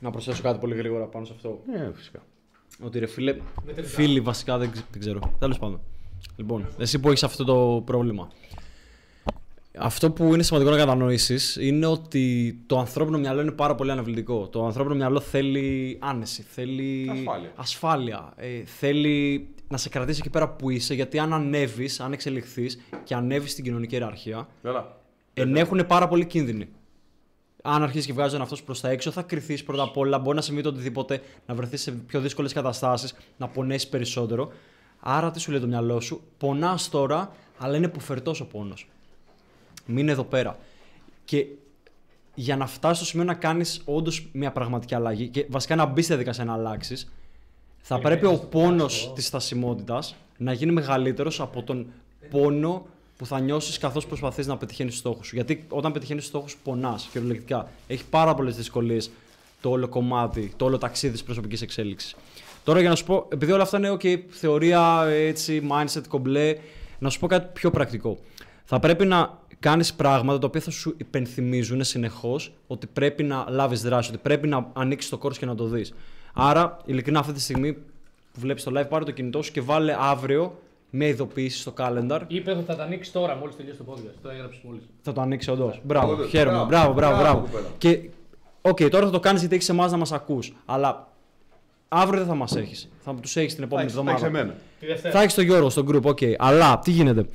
να 0.00 0.10
προσθέσω 0.10 0.42
κάτι 0.42 0.58
πολύ 0.58 0.74
γρήγορα 0.74 1.04
πάνω 1.04 1.24
σε 1.24 1.32
αυτό. 1.36 1.60
ναι, 1.66 1.90
φυσικά. 1.94 2.22
Ότι 2.82 2.98
ρε 2.98 3.06
φίλε, 3.06 3.32
Με 3.66 3.72
τελικά. 3.72 3.92
φίλοι 3.92 4.20
βασικά 4.20 4.58
δεν, 4.58 4.70
ξε- 4.70 4.84
δεν 4.90 5.00
ξέρω. 5.00 5.20
Τέλος 5.38 5.58
πάντων. 5.58 5.80
Λοιπόν, 6.36 6.66
εσύ 6.78 6.98
που 7.00 7.08
έχεις 7.08 7.22
αυτό 7.22 7.44
το 7.44 7.82
πρόβλημα. 7.84 8.30
Αυτό 9.78 10.10
που 10.10 10.24
είναι 10.34 10.42
σημαντικό 10.42 10.70
να 10.70 10.76
κατανοήσεις 10.76 11.56
είναι 11.56 11.86
ότι 11.86 12.56
το 12.66 12.78
ανθρώπινο 12.78 13.18
μυαλό 13.18 13.40
είναι 13.40 13.50
πάρα 13.50 13.74
πολύ 13.74 13.90
αναβλητικό. 13.90 14.48
Το 14.48 14.64
ανθρώπινο 14.66 14.94
μυαλό 14.94 15.20
θέλει 15.20 15.98
άνεση, 16.00 16.42
θέλει 16.42 17.08
Ασφάλεια. 17.10 17.52
ασφάλεια, 17.56 18.32
ε, 18.36 18.64
θέλει 18.64 19.48
να 19.72 19.78
σε 19.78 19.88
κρατήσει 19.88 20.18
εκεί 20.20 20.30
πέρα 20.30 20.48
που 20.48 20.70
είσαι. 20.70 20.94
Γιατί 20.94 21.18
αν 21.18 21.32
ανέβεις, 21.32 22.00
αν 22.00 22.12
εξελιχθείς 22.12 22.80
και 23.04 23.14
ανέβεις 23.14 23.50
στην 23.50 23.64
κοινωνική 23.64 23.94
ιεραρχία, 23.94 24.48
Καλά. 24.62 24.96
ενέχουν 25.34 25.86
πάρα 25.86 26.08
πολύ 26.08 26.26
κίνδυνοι. 26.26 26.68
Αν 27.62 27.82
αρχίσεις 27.82 28.06
και 28.06 28.12
βγάζεις 28.12 28.30
τον 28.32 28.40
εαυτό 28.40 28.56
σου 28.56 28.64
προς 28.64 28.80
τα 28.80 28.88
έξω, 28.88 29.10
θα 29.10 29.22
κρυθείς 29.22 29.64
πρώτα 29.64 29.82
απ' 29.82 29.96
όλα. 29.96 30.18
Μπορεί 30.18 30.36
να 30.36 30.42
συμβεί 30.42 30.62
το 30.62 30.68
οτιδήποτε, 30.68 31.22
να 31.46 31.54
βρεθείς 31.54 31.80
σε 31.82 31.90
πιο 31.92 32.20
δύσκολες 32.20 32.52
καταστάσεις, 32.52 33.14
να 33.36 33.48
πονέσεις 33.48 33.88
περισσότερο. 33.88 34.52
Άρα, 35.00 35.30
τι 35.30 35.40
σου 35.40 35.50
λέει 35.50 35.60
το 35.60 35.66
μυαλό 35.66 36.00
σου, 36.00 36.22
πονάς 36.38 36.88
τώρα, 36.88 37.32
αλλά 37.58 37.76
είναι 37.76 37.86
υποφερτό 37.86 38.34
ο 38.40 38.44
πόνος. 38.44 38.88
Μείνε 39.86 40.12
εδώ 40.12 40.24
πέρα. 40.24 40.58
Και 41.24 41.46
για 42.34 42.56
να 42.56 42.66
φτάσεις 42.66 42.96
στο 42.96 43.06
σημείο 43.06 43.24
να 43.24 43.34
κάνεις 43.34 43.82
όντως 43.84 44.28
μια 44.32 44.52
πραγματική 44.52 44.94
αλλαγή 44.94 45.28
και 45.28 45.46
βασικά 45.50 45.76
να 45.76 45.84
μπεις 45.86 46.04
στη 46.04 46.12
διαδικασία 46.12 46.44
να 46.44 46.52
αλλάξει, 46.52 47.08
θα 47.82 47.98
πρέπει 47.98 48.26
ο 48.26 48.38
πόνος 48.50 49.12
της 49.14 49.26
στασιμότητα 49.26 50.02
να 50.36 50.52
γίνει 50.52 50.72
μεγαλύτερος 50.72 51.40
από 51.40 51.62
τον 51.62 51.86
πόνο 52.30 52.86
που 53.16 53.26
θα 53.26 53.40
νιώσεις 53.40 53.78
καθώς 53.78 54.06
προσπαθείς 54.06 54.46
να 54.46 54.56
πετυχαίνεις 54.56 54.92
του 54.92 54.98
στόχους 54.98 55.26
σου. 55.26 55.34
Γιατί 55.34 55.64
όταν 55.68 55.92
πετυχαίνεις 55.92 56.22
του 56.22 56.28
στόχους, 56.28 56.56
πονάς 56.64 57.08
κυριολεκτικά. 57.12 57.68
Έχει 57.86 58.04
πάρα 58.10 58.34
πολλές 58.34 58.56
δυσκολίες 58.56 59.10
το 59.60 59.70
όλο 59.70 59.88
κομμάτι, 59.88 60.52
το 60.56 60.64
όλο 60.64 60.78
ταξίδι 60.78 61.12
της 61.12 61.22
προσωπικής 61.22 61.62
εξέλιξης. 61.62 62.14
Τώρα 62.64 62.80
για 62.80 62.88
να 62.88 62.94
σου 62.94 63.04
πω, 63.04 63.26
επειδή 63.28 63.52
όλα 63.52 63.62
αυτά 63.62 63.78
είναι 63.78 63.90
okay, 63.90 64.18
θεωρία, 64.28 65.04
έτσι, 65.08 65.68
mindset, 65.70 66.02
κομπλέ, 66.08 66.56
να 66.98 67.10
σου 67.10 67.18
πω 67.18 67.26
κάτι 67.26 67.50
πιο 67.52 67.70
πρακτικό. 67.70 68.18
Θα 68.64 68.78
πρέπει 68.78 69.06
να 69.06 69.38
κάνεις 69.60 69.94
πράγματα 69.94 70.38
τα 70.38 70.46
οποία 70.46 70.60
θα 70.60 70.70
σου 70.70 70.94
υπενθυμίζουν 70.96 71.84
συνεχώς 71.84 72.52
ότι 72.66 72.86
πρέπει 72.86 73.22
να 73.22 73.46
λάβεις 73.48 73.82
δράση, 73.82 74.10
ότι 74.10 74.18
πρέπει 74.18 74.48
να 74.48 74.70
ανοίξεις 74.72 75.10
το 75.10 75.18
κόρς 75.18 75.38
και 75.38 75.46
να 75.46 75.54
το 75.54 75.64
δεις. 75.64 75.94
Άρα, 76.32 76.76
ειλικρινά, 76.84 77.18
αυτή 77.18 77.32
τη 77.32 77.40
στιγμή 77.40 77.72
που 77.72 78.40
βλέπεις 78.40 78.62
το 78.62 78.80
live, 78.80 78.88
πάρε 78.88 79.04
το 79.04 79.10
κινητό 79.10 79.42
σου 79.42 79.52
και 79.52 79.60
βάλε 79.60 79.96
αύριο 80.00 80.58
μια 80.90 81.06
ειδοποίηση 81.06 81.58
στο 81.58 81.72
calendar. 81.78 82.20
Είπε 82.26 82.50
ότι 82.50 82.64
θα 82.64 82.76
τα 82.76 82.82
ανοίξεις 82.82 83.12
τώρα, 83.12 83.36
μόλις 83.36 83.56
τελειώσει 83.56 83.78
το 83.78 83.84
podcast. 83.92 84.14
Το 84.22 84.28
έγραψες 84.28 84.60
μόλις. 84.64 84.82
Θα 85.02 85.12
το 85.12 85.20
ανοίξει 85.20 85.50
όντως. 85.50 85.74
Μπράβο, 85.82 86.12
Όντως, 86.12 86.28
χαίρομαι. 86.28 86.56
μπράβο. 86.56 86.92
Μπράβο, 86.92 86.92
μπράβο, 86.92 87.16
Μπράβο, 87.16 87.38
μπράβο. 87.38 87.40
κοπέλα. 87.40 87.66
Και, 87.78 88.08
οκ, 88.62 88.88
τώρα 88.90 89.04
θα 89.06 89.10
το 89.10 89.20
κάνεις 89.20 89.40
γιατί 89.40 89.54
έχεις 89.54 89.68
εμάς 89.68 89.90
να 89.90 89.96
μας 89.96 90.12
ακούς. 90.12 90.52
Αλλά 90.66 91.08
αύριο 91.88 92.18
δεν 92.18 92.28
θα 92.28 92.34
μας 92.34 92.56
έχεις. 92.56 92.88
Θα 93.00 93.14
τους 93.14 93.36
έχεις 93.36 93.54
την 93.54 93.62
επόμενη 93.64 93.90
Θα 93.90 94.00
έχεις 94.00 94.10
εβδομάδα. 94.22 94.38
εμένα. 94.38 94.58
Τη 94.80 94.86
Δευτέρα. 94.86 95.14
Θα 95.14 95.20
έχεις 95.22 95.34
τον 95.34 95.44
Γιώργο 95.44 95.70
στο 95.70 95.84
group, 95.88 96.02
οκ. 96.02 96.18
Αλλά 96.38 96.78
τι 96.78 96.90
γίνεται. 96.90 97.26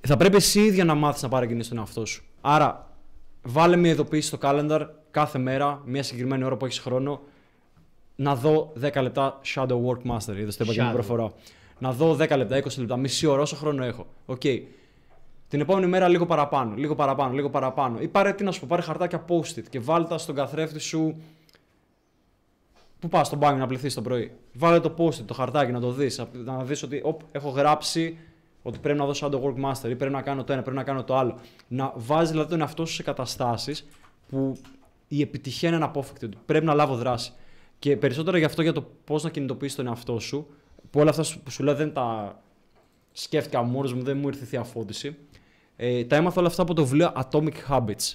Θα 0.00 0.16
πρέπει 0.16 0.36
εσύ 0.36 0.60
ίδια 0.60 0.84
να 0.84 0.94
μάθεις 0.94 1.22
να 1.22 1.28
παρακινήσεις 1.28 1.68
τον 1.68 1.78
εαυτό 1.78 2.06
σου. 2.06 2.24
Άρα, 2.40 2.86
βάλε 3.42 3.76
μια 3.76 3.90
ειδοποίηση 3.90 4.26
στο 4.28 4.38
calendar 4.42 4.86
κάθε 5.10 5.38
μέρα, 5.38 5.80
μια 5.84 6.02
συγκεκριμένη 6.02 6.44
ώρα 6.44 6.56
που 6.56 6.64
έχεις 6.64 6.78
χρόνο, 6.78 7.20
να 8.20 8.34
δω 8.34 8.72
10 8.80 9.02
λεπτά 9.02 9.40
shadow 9.54 9.80
work 9.84 10.10
master. 10.10 10.36
Είδες 10.36 10.56
το 10.56 10.64
είπα 10.64 10.72
και 10.72 10.82
με 10.82 10.88
Shadow. 10.88 10.92
προφορά. 10.92 11.32
Να 11.78 11.92
δω 11.92 12.14
10 12.14 12.36
λεπτά, 12.36 12.56
20 12.56 12.78
λεπτά, 12.78 12.96
μισή 12.96 13.26
ώρα, 13.26 13.42
όσο 13.42 13.56
χρόνο 13.56 13.84
έχω. 13.84 14.06
Οκ. 14.26 14.40
Την 15.48 15.60
επόμενη 15.60 15.86
μέρα 15.86 16.08
λίγο 16.08 16.26
παραπάνω, 16.26 16.74
λίγο 16.76 16.94
παραπάνω, 16.94 17.32
λίγο 17.34 17.50
παραπάνω. 17.50 18.00
Ή 18.00 18.08
πάρε, 18.08 18.32
τι 18.32 18.44
να 18.44 18.52
σου 18.52 18.60
πω, 18.60 18.66
πάρε 18.68 18.82
χαρτάκια 18.82 19.24
post-it 19.28 19.62
και 19.70 19.80
βάλτε 19.80 20.08
τα 20.08 20.18
στον 20.18 20.34
καθρέφτη 20.34 20.78
σου. 20.78 21.22
Πού 22.98 23.08
πας 23.08 23.26
στο 23.26 23.38
μπάνιο 23.38 23.58
να 23.58 23.66
πλυθείς 23.66 23.94
το 23.94 24.02
πρωί; 24.02 24.32
Βάλε 24.52 24.80
το 24.80 24.94
post-it, 24.98 25.24
το 25.26 25.34
χαρτάκι 25.34 25.72
να 25.72 25.80
το 25.80 25.90
δεις. 25.90 26.24
Να 26.32 26.64
δεις 26.64 26.82
ότι 26.82 27.00
οπ, 27.04 27.20
έχω 27.32 27.48
γράψει 27.48 28.18
ότι 28.62 28.78
πρέπει 28.78 28.98
να 28.98 29.06
δω 29.06 29.12
shadow 29.14 29.42
work 29.42 29.64
master 29.64 29.90
ή 29.90 29.94
πρέπει 29.94 30.12
να 30.12 30.22
κάνω 30.22 30.44
το 30.44 30.52
ένα, 30.52 30.62
πρέπει 30.62 30.76
να 30.76 30.82
κάνω 30.82 31.04
το 31.04 31.16
άλλο. 31.16 31.38
Να 31.68 31.92
βάζεις 31.96 32.30
δηλαδή 32.30 32.50
τον 32.50 32.60
εαυτό 32.60 32.86
σου 32.86 32.94
σε 32.94 33.02
καταστάσεις 33.02 33.86
που 34.28 34.56
η 35.08 35.20
επιτυχία 35.20 35.68
είναι 35.68 35.76
αναπόφευκτη. 35.76 36.24
Ότι 36.24 36.36
πρέπει 36.46 36.64
να 36.64 36.74
λάβω 36.74 36.94
δράση. 36.94 37.32
Και 37.78 37.96
περισσότερο 37.96 38.36
γι' 38.36 38.44
αυτό 38.44 38.62
για 38.62 38.72
το 38.72 38.86
πώς 39.04 39.22
να 39.22 39.30
κινητοποιήσεις 39.30 39.76
τον 39.76 39.86
εαυτό 39.86 40.18
σου, 40.18 40.46
που 40.90 41.00
όλα 41.00 41.10
αυτά 41.10 41.22
σου- 41.22 41.40
που 41.42 41.50
σου 41.50 41.62
λέω 41.64 41.74
δεν 41.74 41.92
τα 41.92 42.38
σκέφτηκα 43.12 43.62
μόνος 43.62 43.92
μου, 43.94 44.02
δεν 44.02 44.16
μου 44.18 44.28
ήρθε 44.28 44.44
θεία 44.44 44.62
φώτιση. 44.64 45.16
Ε, 45.76 46.04
τα 46.04 46.16
έμαθα 46.16 46.38
όλα 46.38 46.48
αυτά 46.48 46.62
από 46.62 46.74
το 46.74 46.84
βιβλίο 46.84 47.12
Atomic 47.30 47.52
Habits. 47.68 48.14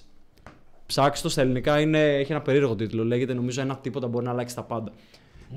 Ψάξτε 0.86 1.24
το 1.28 1.30
στα 1.34 1.42
ελληνικά, 1.42 1.80
είναι, 1.80 2.16
έχει 2.18 2.32
ένα 2.32 2.42
περίεργο 2.42 2.76
τίτλο. 2.76 3.04
Λέγεται 3.04 3.34
νομίζω 3.34 3.62
ένα 3.62 3.78
τίποτα 3.78 4.08
μπορεί 4.08 4.26
να 4.26 4.32
αλλάξει 4.32 4.56
τα 4.56 4.64
πάντα. 4.64 4.92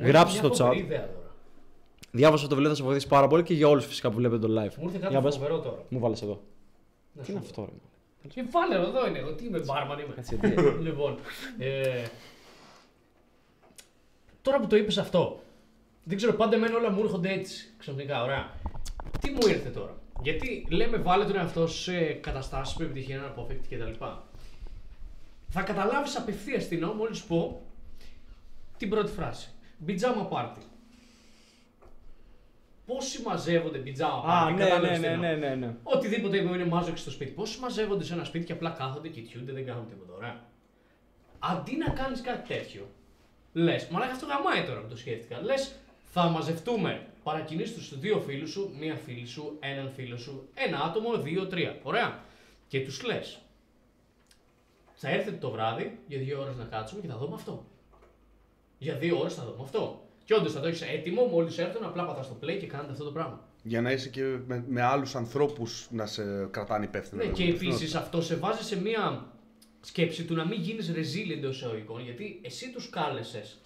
Γράψτε 0.01 0.39
στο 0.55 0.67
chat. 0.67 0.73
Διάβασα 2.11 2.43
το 2.43 2.49
βιβλίο, 2.55 2.69
θα 2.71 2.77
σε 2.77 2.83
βοηθήσει 2.83 3.07
πάρα 3.09 3.27
πολύ 3.27 3.43
και 3.43 3.55
για 3.55 3.69
όλους 3.69 3.87
φυσικά 3.87 4.11
που 4.11 4.17
βλέπετε 4.17 4.47
το 4.47 4.53
live. 4.61 4.75
Μου 4.79 4.85
ήρθε 4.85 4.99
Για 4.99 5.09
κάτι 5.09 5.23
πες. 5.25 5.35
φοβερό 5.37 5.59
τώρα. 5.61 5.83
Μου 5.89 5.99
βάλες 5.99 6.23
εδώ. 6.23 6.41
Να 7.13 7.21
Τι 7.23 7.27
σου 7.27 7.33
είναι 7.33 7.41
πω. 7.41 7.47
αυτό, 7.47 7.65
ρε. 7.65 8.29
Και 8.29 8.45
βάλε 8.51 8.75
εδώ 8.75 9.07
είναι 9.09 9.19
εγώ. 9.19 9.33
Τι 9.33 9.45
είμαι, 9.47 9.59
μπάρμαν 9.59 9.99
είμαι. 9.99 10.15
Έτσι, 10.19 10.37
τι. 10.37 10.49
λοιπόν, 10.83 11.17
ε, 11.59 12.03
τώρα 14.47 14.61
που 14.61 14.67
το 14.67 14.77
είπες 14.77 14.99
αυτό, 14.99 15.43
δεν 16.05 16.17
ξέρω, 16.17 16.33
πάντα 16.33 16.57
εμένα 16.57 16.77
όλα 16.77 16.91
μου 16.91 17.03
έρχονται 17.03 17.33
έτσι, 17.33 17.73
ξαφνικά, 17.79 18.23
ωραία. 18.23 18.51
Τι 19.21 19.31
μου 19.31 19.47
ήρθε 19.49 19.69
τώρα; 19.69 19.97
Γιατί 20.23 20.67
λέμε 20.71 20.97
βάλε 20.97 21.25
τον 21.25 21.37
εαυτό 21.37 21.67
σου 21.67 21.83
σε 21.83 22.13
καταστάσεις 22.13 22.75
που 22.75 22.83
η 22.83 22.85
επιτυχία 22.85 23.15
είναι 23.15 23.25
αναπόφευκτη 23.25 23.77
κτλ. 23.77 24.05
Θα 25.49 25.63
καταλάβεις 25.63 26.17
απευθείας 26.17 26.69
τι 26.69 26.75
εννοώ 26.75 26.93
μόλις 26.93 27.23
πω 27.23 27.63
την 28.77 28.89
πρώτη 28.89 29.11
φράση. 29.13 29.51
Πιτζάμα 29.87 30.25
πάρτι. 30.25 30.61
Πόσοι 32.87 33.23
μαζεύονται 33.23 33.79
πιτζάμα 33.79 34.19
Α, 34.19 34.23
πάρτι, 34.23 34.53
ναι, 34.53 34.59
κατάλαβες 34.65 35.01
ναι, 35.01 35.09
τι 35.13 35.17
ναι, 35.17 35.29
εννοώ. 35.29 35.49
ναι, 35.49 35.55
ναι. 35.55 35.75
Οτιδήποτε 35.83 36.37
είναι 36.37 36.65
μάζοξη 36.65 37.03
στο 37.03 37.11
σπίτι. 37.11 37.31
Πόσοι 37.31 37.61
μαζεύονται 37.61 38.05
σε 38.05 38.15
ένα 38.15 38.25
σπίτι 38.25 38.45
και 38.45 38.53
απλά 38.53 38.71
κάθονται, 38.71 39.09
κοιτιούνται, 39.09 39.53
δεν 39.53 39.67
κάνουν 39.67 39.89
τίποτα. 39.89 40.13
Ωραία. 40.17 40.41
Αντί 41.39 41.77
να 41.77 41.91
κάνεις 41.91 42.21
κάτι 42.21 42.55
τέτοιο, 42.55 42.89
λες, 43.57 43.87
μαλάκα 43.87 44.13
αυτό 44.13 44.27
γαμάει 44.27 44.67
τώρα 44.67 44.81
που 44.81 44.89
το 44.89 44.97
σκέφτηκα. 44.97 45.41
Λες, 45.43 45.73
θα 46.05 46.29
μαζευτούμε. 46.29 47.07
Παρακινήσεις 47.23 47.75
τους 47.75 47.99
δύο 47.99 48.21
φίλους 48.21 48.51
σου, 48.51 48.75
μία 48.79 48.95
φίλη 48.95 49.27
σου, 49.27 49.57
έναν 49.61 49.91
φίλο 49.91 50.17
σου, 50.17 50.49
ένα 50.55 50.83
άτομο, 50.83 51.17
δύο, 51.17 51.47
τρία. 51.47 51.79
Ωραία. 51.83 52.21
Και 52.69 52.85
τους 52.85 53.05
λες, 53.05 53.39
θα 54.95 55.09
έρθετε 55.09 55.37
το 55.37 55.51
βράδυ 55.51 55.99
για 56.07 56.19
δύο 56.19 56.41
ώρες 56.41 56.57
να 56.57 56.65
κάτσουμε 56.65 57.01
και 57.01 57.07
θα 57.07 57.19
δούμε 57.19 57.35
αυτό. 57.35 57.65
Για 58.79 58.95
δύο 58.95 59.19
ώρες 59.19 59.35
θα 59.35 59.45
δούμε 59.45 59.63
αυτό. 59.63 60.03
Και 60.25 60.35
όντως 60.35 60.53
θα 60.53 60.61
το 60.61 60.67
έχεις 60.67 60.83
έτοιμο, 60.83 61.25
μόλις 61.25 61.59
έρθουν, 61.59 61.85
απλά 61.85 62.05
πατάς 62.05 62.25
στο 62.25 62.37
play 62.43 62.57
και 62.61 62.67
κάνετε 62.67 62.93
αυτό 62.93 63.05
το 63.05 63.13
πράγμα. 63.13 63.41
Για 63.63 63.81
να 63.81 63.93
είσαι 63.93 64.09
και 64.09 64.23
με, 64.47 64.65
με 64.69 64.83
άλλους 64.83 65.15
ανθρώπους 65.15 65.89
να 65.91 66.07
σε 66.07 66.47
κρατάνε 66.51 66.85
υπεύθυνο. 66.85 67.25
Ναι, 67.25 67.31
και 67.31 67.45
επίσης 67.45 67.95
αυτό 67.95 68.23
σε 68.23 68.37
βάζει 68.37 68.63
σε 68.63 68.81
μία 68.81 69.27
σκέψη 69.87 70.25
του 70.25 70.35
να 70.35 70.45
μην 70.45 70.61
γίνεις 70.61 70.93
resilient 70.95 71.31
εντό 71.33 71.49
εισαγωγικών, 71.49 72.01
γιατί 72.03 72.41
εσύ 72.43 72.71
τους 72.73 72.91
κάλεσες 72.91 73.59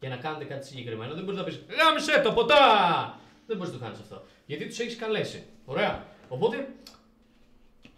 για 0.00 0.08
να 0.08 0.16
κάνετε 0.16 0.44
κάτι 0.44 0.66
συγκεκριμένο. 0.66 1.14
Δεν 1.14 1.24
μπορείς 1.24 1.38
να 1.38 1.44
πεις 1.44 1.60
Γάμισε 1.78 2.20
το 2.24 2.32
ποτά! 2.32 3.18
δεν 3.46 3.56
μπορείς 3.56 3.72
να 3.72 3.78
το 3.78 3.84
κάνεις 3.84 3.98
αυτό. 4.00 4.22
Γιατί 4.46 4.66
τους 4.66 4.78
έχεις 4.78 4.96
καλέσει. 4.96 5.42
Ωραία. 5.64 6.06
Οπότε 6.28 6.68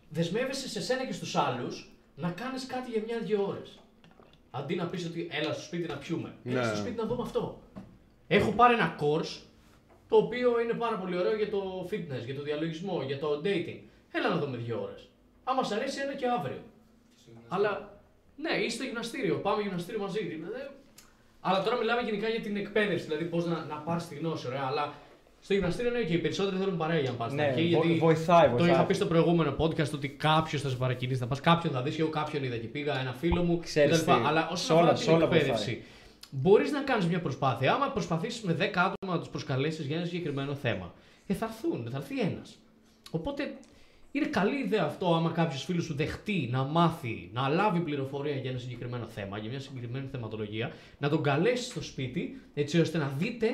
δεσμεύεσαι 0.08 0.68
σε 0.68 0.80
σένα 0.80 1.06
και 1.06 1.12
στους 1.12 1.36
άλλους 1.36 1.90
να 2.14 2.30
κάνεις 2.30 2.66
κάτι 2.66 2.90
για 2.90 3.02
μια-δυο 3.06 3.46
ώρες. 3.46 3.78
Αντί 4.50 4.74
να 4.74 4.86
πεις 4.86 5.06
ότι 5.06 5.28
έλα 5.30 5.52
στο 5.52 5.62
σπίτι 5.62 5.88
να 5.88 5.96
πιούμε. 5.96 6.34
Έλα 6.44 6.60
Ναι. 6.60 6.66
στο 6.66 6.76
σπίτι 6.76 6.96
να 6.96 7.06
δούμε 7.06 7.22
αυτό. 7.22 7.60
Έχω 8.26 8.50
πάρει 8.52 8.74
ένα 8.74 8.96
course 9.00 9.40
το 10.08 10.16
οποίο 10.16 10.60
είναι 10.60 10.72
πάρα 10.72 10.96
πολύ 10.96 11.16
ωραίο 11.18 11.36
για 11.36 11.50
το 11.50 11.88
fitness, 11.90 12.24
για 12.24 12.34
το 12.34 12.42
διαλογισμό, 12.42 13.02
για 13.02 13.18
το 13.18 13.40
dating. 13.44 13.80
Έλα 14.12 14.28
να 14.28 14.36
δούμε 14.38 14.56
δύο 14.56 14.82
ώρες. 14.82 15.08
Άμα 15.44 15.62
σ' 15.62 15.72
αρέσει, 15.72 16.00
ένα 16.00 16.14
και 16.14 16.26
αύριο. 16.28 16.62
Αλλά 17.48 17.98
ναι, 18.36 18.50
ή 18.64 18.70
στο 18.70 18.84
γυμναστήριο. 18.84 19.34
Πάμε 19.34 19.62
γυμναστήριο 19.62 20.00
μαζί. 20.00 20.18
Δηλαδή, 20.24 20.68
αλλά 21.40 21.62
τώρα 21.62 21.76
μιλάμε 21.76 22.00
γενικά 22.02 22.28
για 22.28 22.40
την 22.40 22.56
εκπαίδευση, 22.56 23.04
δηλαδή 23.06 23.24
πώς 23.24 23.46
να, 23.46 23.64
να 23.64 23.76
πάρεις 23.76 24.08
τη 24.08 24.14
γνώση, 24.14 24.46
ωραία. 24.46 24.64
Αλλά 24.66 24.92
στο 25.40 25.54
γυμναστήριο 25.54 25.90
ναι, 25.90 26.00
και 26.02 26.12
οι 26.12 26.18
περισσότεροι 26.18 26.56
θέλουν 26.56 26.76
παρέα 26.76 26.98
για 27.00 27.10
να 27.10 27.16
πας. 27.16 27.32
Ναι, 27.32 27.54
βο- 27.72 27.96
βοηθάει, 27.98 28.48
Το 28.48 28.56
βοηθάει. 28.56 28.70
είχα 28.74 28.84
πει 28.84 28.94
στο 28.94 29.06
προηγούμενο 29.06 29.56
podcast 29.58 29.90
ότι 29.94 30.08
κάποιος 30.08 30.60
θα 30.62 30.68
σε 30.68 30.76
παρακινήσει 30.76 31.20
να 31.20 31.26
πας. 31.26 31.40
Κάποιον 31.40 31.72
θα 31.72 31.82
δεις. 31.82 31.98
Εγώ 31.98 32.08
κάποιον 32.08 32.44
είδα 32.44 32.56
και 32.56 32.66
πήγα, 32.66 33.00
ένα 33.00 33.12
φίλο 33.12 33.42
μου 33.42 33.60
Ξέρεις 33.60 34.02
κτλ. 34.02 34.12
τι, 34.12 34.20
Αλλά 34.26 34.40
σε 34.40 34.48
όσον 34.52 34.76
όλα- 34.76 34.84
αφορά 34.90 34.96
σε 34.96 35.04
την 35.04 35.14
όλα 35.14 35.24
εκπαίδευση, 35.24 35.82
μπορείς 36.30 36.70
να 36.72 36.80
κάνεις 36.82 37.06
μια 37.06 37.20
προσπάθεια. 37.20 37.72
Άμα 37.72 37.90
προσπαθήσεις 37.90 38.42
με 38.42 38.52
10 38.52 38.80
άτομα 38.84 39.12
να 39.14 39.18
τους 39.18 39.28
προσκαλέσεις 39.28 39.86
για 39.86 39.96
ένα 39.96 40.06
συγκεκριμένο 40.06 40.54
θέμα, 40.54 40.94
ε, 41.26 41.34
θα 41.34 41.44
έρθουν, 41.46 41.88
θα 41.90 41.96
έρθει 41.96 42.20
ένας. 42.20 42.58
Οπότε 43.10 43.54
είναι 44.16 44.26
καλή 44.26 44.56
ιδέα 44.64 44.84
αυτό 44.84 45.14
άμα 45.14 45.30
κάποιος 45.30 45.64
φίλος 45.64 45.84
σου 45.84 45.94
δεχτεί 45.94 46.48
να 46.52 46.62
μάθει, 46.62 47.30
να 47.32 47.48
λάβει 47.48 47.80
πληροφορία 47.80 48.34
για 48.36 48.50
ένα 48.50 48.58
συγκεκριμένο 48.58 49.06
θέμα, 49.06 49.38
για 49.38 49.50
μια 49.50 49.60
συγκεκριμένη 49.60 50.08
θεματολογία, 50.10 50.72
να 50.98 51.08
τον 51.08 51.22
καλέσει 51.22 51.64
στο 51.64 51.82
σπίτι 51.82 52.40
έτσι 52.54 52.80
ώστε 52.80 52.98
να 52.98 53.12
δείτε 53.18 53.46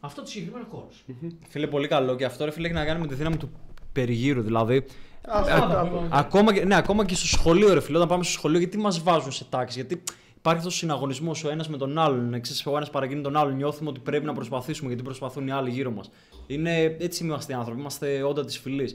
αυτό 0.00 0.20
το 0.20 0.26
συγκεκριμένο 0.28 0.66
course. 0.72 1.14
Φίλε, 1.48 1.66
πολύ 1.66 1.88
καλό 1.88 2.16
και 2.16 2.24
αυτό 2.24 2.44
ρε 2.44 2.50
φίλε 2.50 2.66
έχει 2.66 2.76
να 2.76 2.84
κάνει 2.84 3.00
με 3.00 3.06
τη 3.06 3.14
δύναμη 3.14 3.36
του 3.36 3.50
περιγύρου. 3.92 4.42
Δηλαδή, 4.42 4.84
Ομάδα 5.28 5.80
που 5.80 5.86
είπαμε. 5.94 6.08
ακόμα, 6.12 6.54
και, 6.54 6.64
ναι, 6.64 6.76
ακόμα 6.76 7.04
και 7.04 7.14
στο 7.14 7.26
σχολείο, 7.26 7.74
ρε 7.74 7.80
φίλε, 7.80 7.96
όταν 7.96 8.08
πάμε 8.08 8.22
στο 8.22 8.32
σχολείο, 8.32 8.58
γιατί 8.58 8.78
μας 8.78 9.02
βάζουν 9.02 9.32
σε 9.32 9.44
τάξεις; 9.44 9.74
Γιατί 9.76 10.02
υπάρχει 10.36 10.58
αυτός 10.58 10.74
ο 10.74 10.78
συναγωνισμός 10.78 11.44
ο 11.44 11.50
ένας 11.50 11.68
με 11.68 11.76
τον 11.76 11.98
άλλον. 11.98 12.40
Ξέρεις, 12.40 12.66
ο 12.66 12.76
ένας 12.76 12.90
παραγγείλει 12.90 13.20
τον 13.20 13.36
άλλον. 13.36 13.56
Νιώθουμε 13.56 13.90
ότι 13.90 14.00
πρέπει 14.00 14.24
να 14.24 14.32
προσπαθήσουμε 14.32 14.88
γιατί 14.88 15.02
προσπαθούν 15.02 15.46
οι 15.46 15.50
άλλοι 15.52 15.70
γύρω 15.70 15.90
μας. 15.90 16.10
Είναι, 16.46 16.96
έτσι 16.98 17.24
είμαστε 17.24 17.52
οι 17.52 17.56
άνθρωποι. 17.56 17.80
Είμαστε 17.80 18.22
όντα 18.22 18.44
της 18.44 18.58
φυλής. 18.58 18.92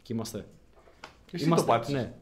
Εκεί 0.00 0.12
είμαστε. 0.12 0.46
Εσύ 1.30 1.44
είμαστε, 1.44 1.66
το 1.66 1.72
πάτησες. 1.72 1.94
Ναι. 1.94 2.12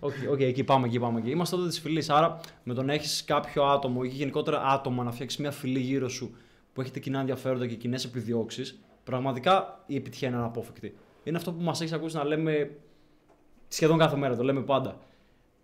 OK, 0.00 0.12
OK, 0.30 0.40
εκεί 0.40 0.64
πάμε, 0.64 0.86
εκεί 0.86 0.98
πάμε. 0.98 1.18
Εκεί. 1.18 1.30
Είμαστε 1.30 1.56
όντα 1.56 1.68
της 1.68 1.80
φυλής. 1.80 2.10
Άρα, 2.10 2.40
με 2.62 2.74
το 2.74 2.82
να 2.82 2.92
έχεις 2.92 3.24
κάποιο 3.24 3.64
άτομο 3.64 4.00
ή 4.04 4.08
γενικότερα 4.08 4.62
άτομα 4.62 5.04
να 5.04 5.10
φτιάξεις 5.10 5.40
μια 5.40 5.50
φυλή 5.50 5.80
γύρω 5.80 6.08
σου 6.08 6.34
που 6.72 6.80
έχετε 6.80 7.00
κοινά 7.00 7.20
ενδιαφέροντα 7.20 7.66
και 7.66 7.74
κοινές 7.74 8.04
επιδιώξεις, 8.04 8.78
πραγματικά 9.04 9.84
η 9.86 9.96
επιτυχία 9.96 10.28
είναι 10.28 10.36
αναπόφευκτη. 10.36 10.96
Είναι 11.24 11.36
αυτό 11.36 11.52
που 11.52 11.62
μας 11.62 11.80
έχεις 11.80 11.92
ακούσει 11.92 12.16
να 12.16 12.24
λέμε 12.24 12.70
σχεδόν 13.68 13.98
κάθε 13.98 14.16
μέρα, 14.16 14.36
το 14.36 14.42
λέμε 14.42 14.60
πάντα. 14.60 14.98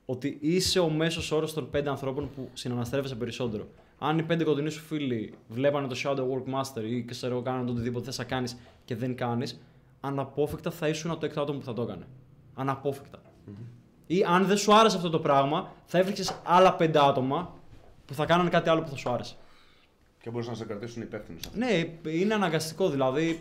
Ότι 0.06 0.38
είσαι 0.40 0.78
ο 0.78 0.88
μέσος 0.88 1.30
όρος 1.30 1.52
των 1.52 1.70
πέντε 1.70 1.90
ανθρώπων 1.90 2.30
που 2.34 2.48
συναναστρέφεσαι 2.52 3.14
περισσότερο. 3.14 3.68
Αν 3.98 4.18
οι 4.18 4.22
πέντε 4.22 4.44
κοντινοί 4.44 4.70
σου 4.70 4.80
φίλοι 4.80 5.34
βλέπανε 5.48 5.86
το 5.86 5.96
Shadow 6.04 6.18
Work 6.18 6.54
Master 6.54 6.82
ή 6.84 7.04
ξέρω, 7.04 7.42
κάνανε 7.42 7.66
το 7.66 7.72
οτιδήποτε 7.72 8.04
θες 8.04 8.18
να 8.18 8.24
κάνεις 8.24 8.56
και 8.84 8.96
δεν 8.96 9.14
κάνεις, 9.16 9.60
αναπόφευκτα 10.00 10.70
θα 10.70 10.88
ήσουν 10.88 11.18
το 11.18 11.26
έκτο 11.26 11.40
άτομο 11.40 11.58
που 11.58 11.64
θα 11.64 11.72
το 11.72 11.82
έκανε. 11.82 12.06
Αναπόφευκτα. 12.54 13.18
Ή 14.06 14.24
αν 14.28 14.46
δεν 14.46 14.56
σου 14.56 14.74
άρεσε 14.74 14.96
αυτό 14.96 15.10
το 15.10 15.18
πράγμα, 15.18 15.72
θα 15.84 15.98
έβρισκε 15.98 16.34
άλλα 16.44 16.74
πέντε 16.74 16.98
άτομα 17.04 17.54
που 18.06 18.14
θα 18.14 18.24
κάνανε 18.24 18.50
κάτι 18.50 18.68
άλλο 18.68 18.82
που 18.82 18.88
θα 18.88 18.96
σου 18.96 19.10
άρεσε. 19.10 19.34
Και 20.22 20.30
μπορείς 20.30 20.48
να 20.48 20.54
σε 20.54 20.64
κρατήσουν 20.64 21.02
υπεύθυνο. 21.02 21.38
Ναι, 21.54 21.84
είναι 22.10 22.34
αναγκαστικό 22.34 22.88
δηλαδή. 22.88 23.40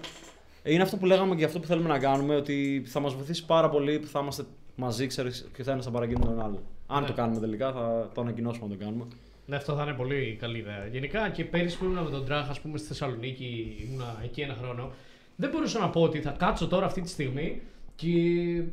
Είναι 0.63 0.83
αυτό 0.83 0.97
που 0.97 1.05
λέγαμε 1.05 1.35
και 1.35 1.43
αυτό 1.45 1.59
που 1.59 1.67
θέλουμε 1.67 1.87
να 1.89 1.99
κάνουμε, 1.99 2.35
ότι 2.35 2.83
θα 2.85 2.99
μας 2.99 3.13
βοηθήσει 3.13 3.45
πάρα 3.45 3.69
πολύ 3.69 3.99
που 3.99 4.07
θα 4.07 4.19
είμαστε 4.19 4.43
μαζί, 4.75 5.07
ξέρεις, 5.07 5.49
και 5.55 5.61
ο 5.67 5.71
ένα 5.71 5.81
θα 5.81 5.91
παραγγείλει 5.91 6.19
τον 6.19 6.41
άλλον. 6.41 6.59
Αν 6.87 7.01
Ναι. 7.01 7.07
το 7.07 7.13
κάνουμε 7.13 7.39
τελικά, 7.39 7.71
θα 7.71 8.09
το 8.13 8.21
ανακοινώσουμε 8.21 8.65
αν 8.71 8.77
το 8.77 8.83
κάνουμε. 8.85 9.05
Ναι, 9.45 9.55
αυτό 9.55 9.75
θα 9.75 9.83
είναι 9.83 9.93
πολύ 9.93 10.37
καλή 10.39 10.57
ιδέα. 10.57 10.85
Γενικά 10.91 11.29
και 11.29 11.45
πέρυσι 11.45 11.77
που 11.77 11.83
ήμουν 11.85 12.03
με 12.03 12.09
τον 12.09 12.25
Τράχ, 12.25 12.49
ας 12.49 12.59
πούμε, 12.59 12.77
στη 12.77 12.87
Θεσσαλονίκη, 12.87 13.77
ήμουνα 13.87 14.19
εκεί 14.23 14.41
ένα 14.41 14.55
χρόνο. 14.61 14.91
Δεν 15.35 15.49
μπορούσα 15.49 15.79
να 15.79 15.89
πω 15.89 16.01
ότι 16.01 16.21
θα 16.21 16.29
κάτσω 16.31 16.67
τώρα 16.67 16.85
αυτή 16.85 17.01
τη 17.01 17.09
στιγμή 17.09 17.61
και. 17.95 18.09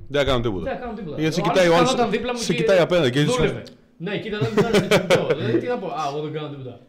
Δεν 0.09 0.21
θα 0.21 0.25
κάνω 0.31 0.41
τίποτα. 0.41 0.65
Δεν 0.65 0.75
θα 0.75 0.81
κάνω 0.81 0.93
τίποτα. 0.95 1.21
Γιατί 1.21 1.35
σε 1.35 1.41
Ο 1.41 1.45
κοιτάει 1.45 1.65
άλλος 1.65 1.77
ο 1.77 1.79
άλλος, 1.79 1.91
καθόταν 1.91 2.11
δίπλα 2.11 2.33
μου 2.33 2.39
σε 2.39 2.53
και 2.53 2.59
κοιτάει 2.59 2.79
απέναντι 2.79 3.11
και 3.11 3.23
δούλευε. 3.23 3.59
έτσι- 3.61 3.75
Ναι, 3.97 4.19
κοίτα, 4.21 4.39
δεν 4.39 4.49
κοιτάει 4.55 4.73
το 4.73 4.97
κινητό. 4.97 5.27
Δηλαδή, 5.35 5.59
τι 5.59 5.67
να 5.67 5.79
πω; 5.79 5.87
Α, 5.87 6.03
εγώ 6.11 6.21
δεν 6.21 6.33
κάνω 6.33 6.49
τίποτα. 6.49 6.81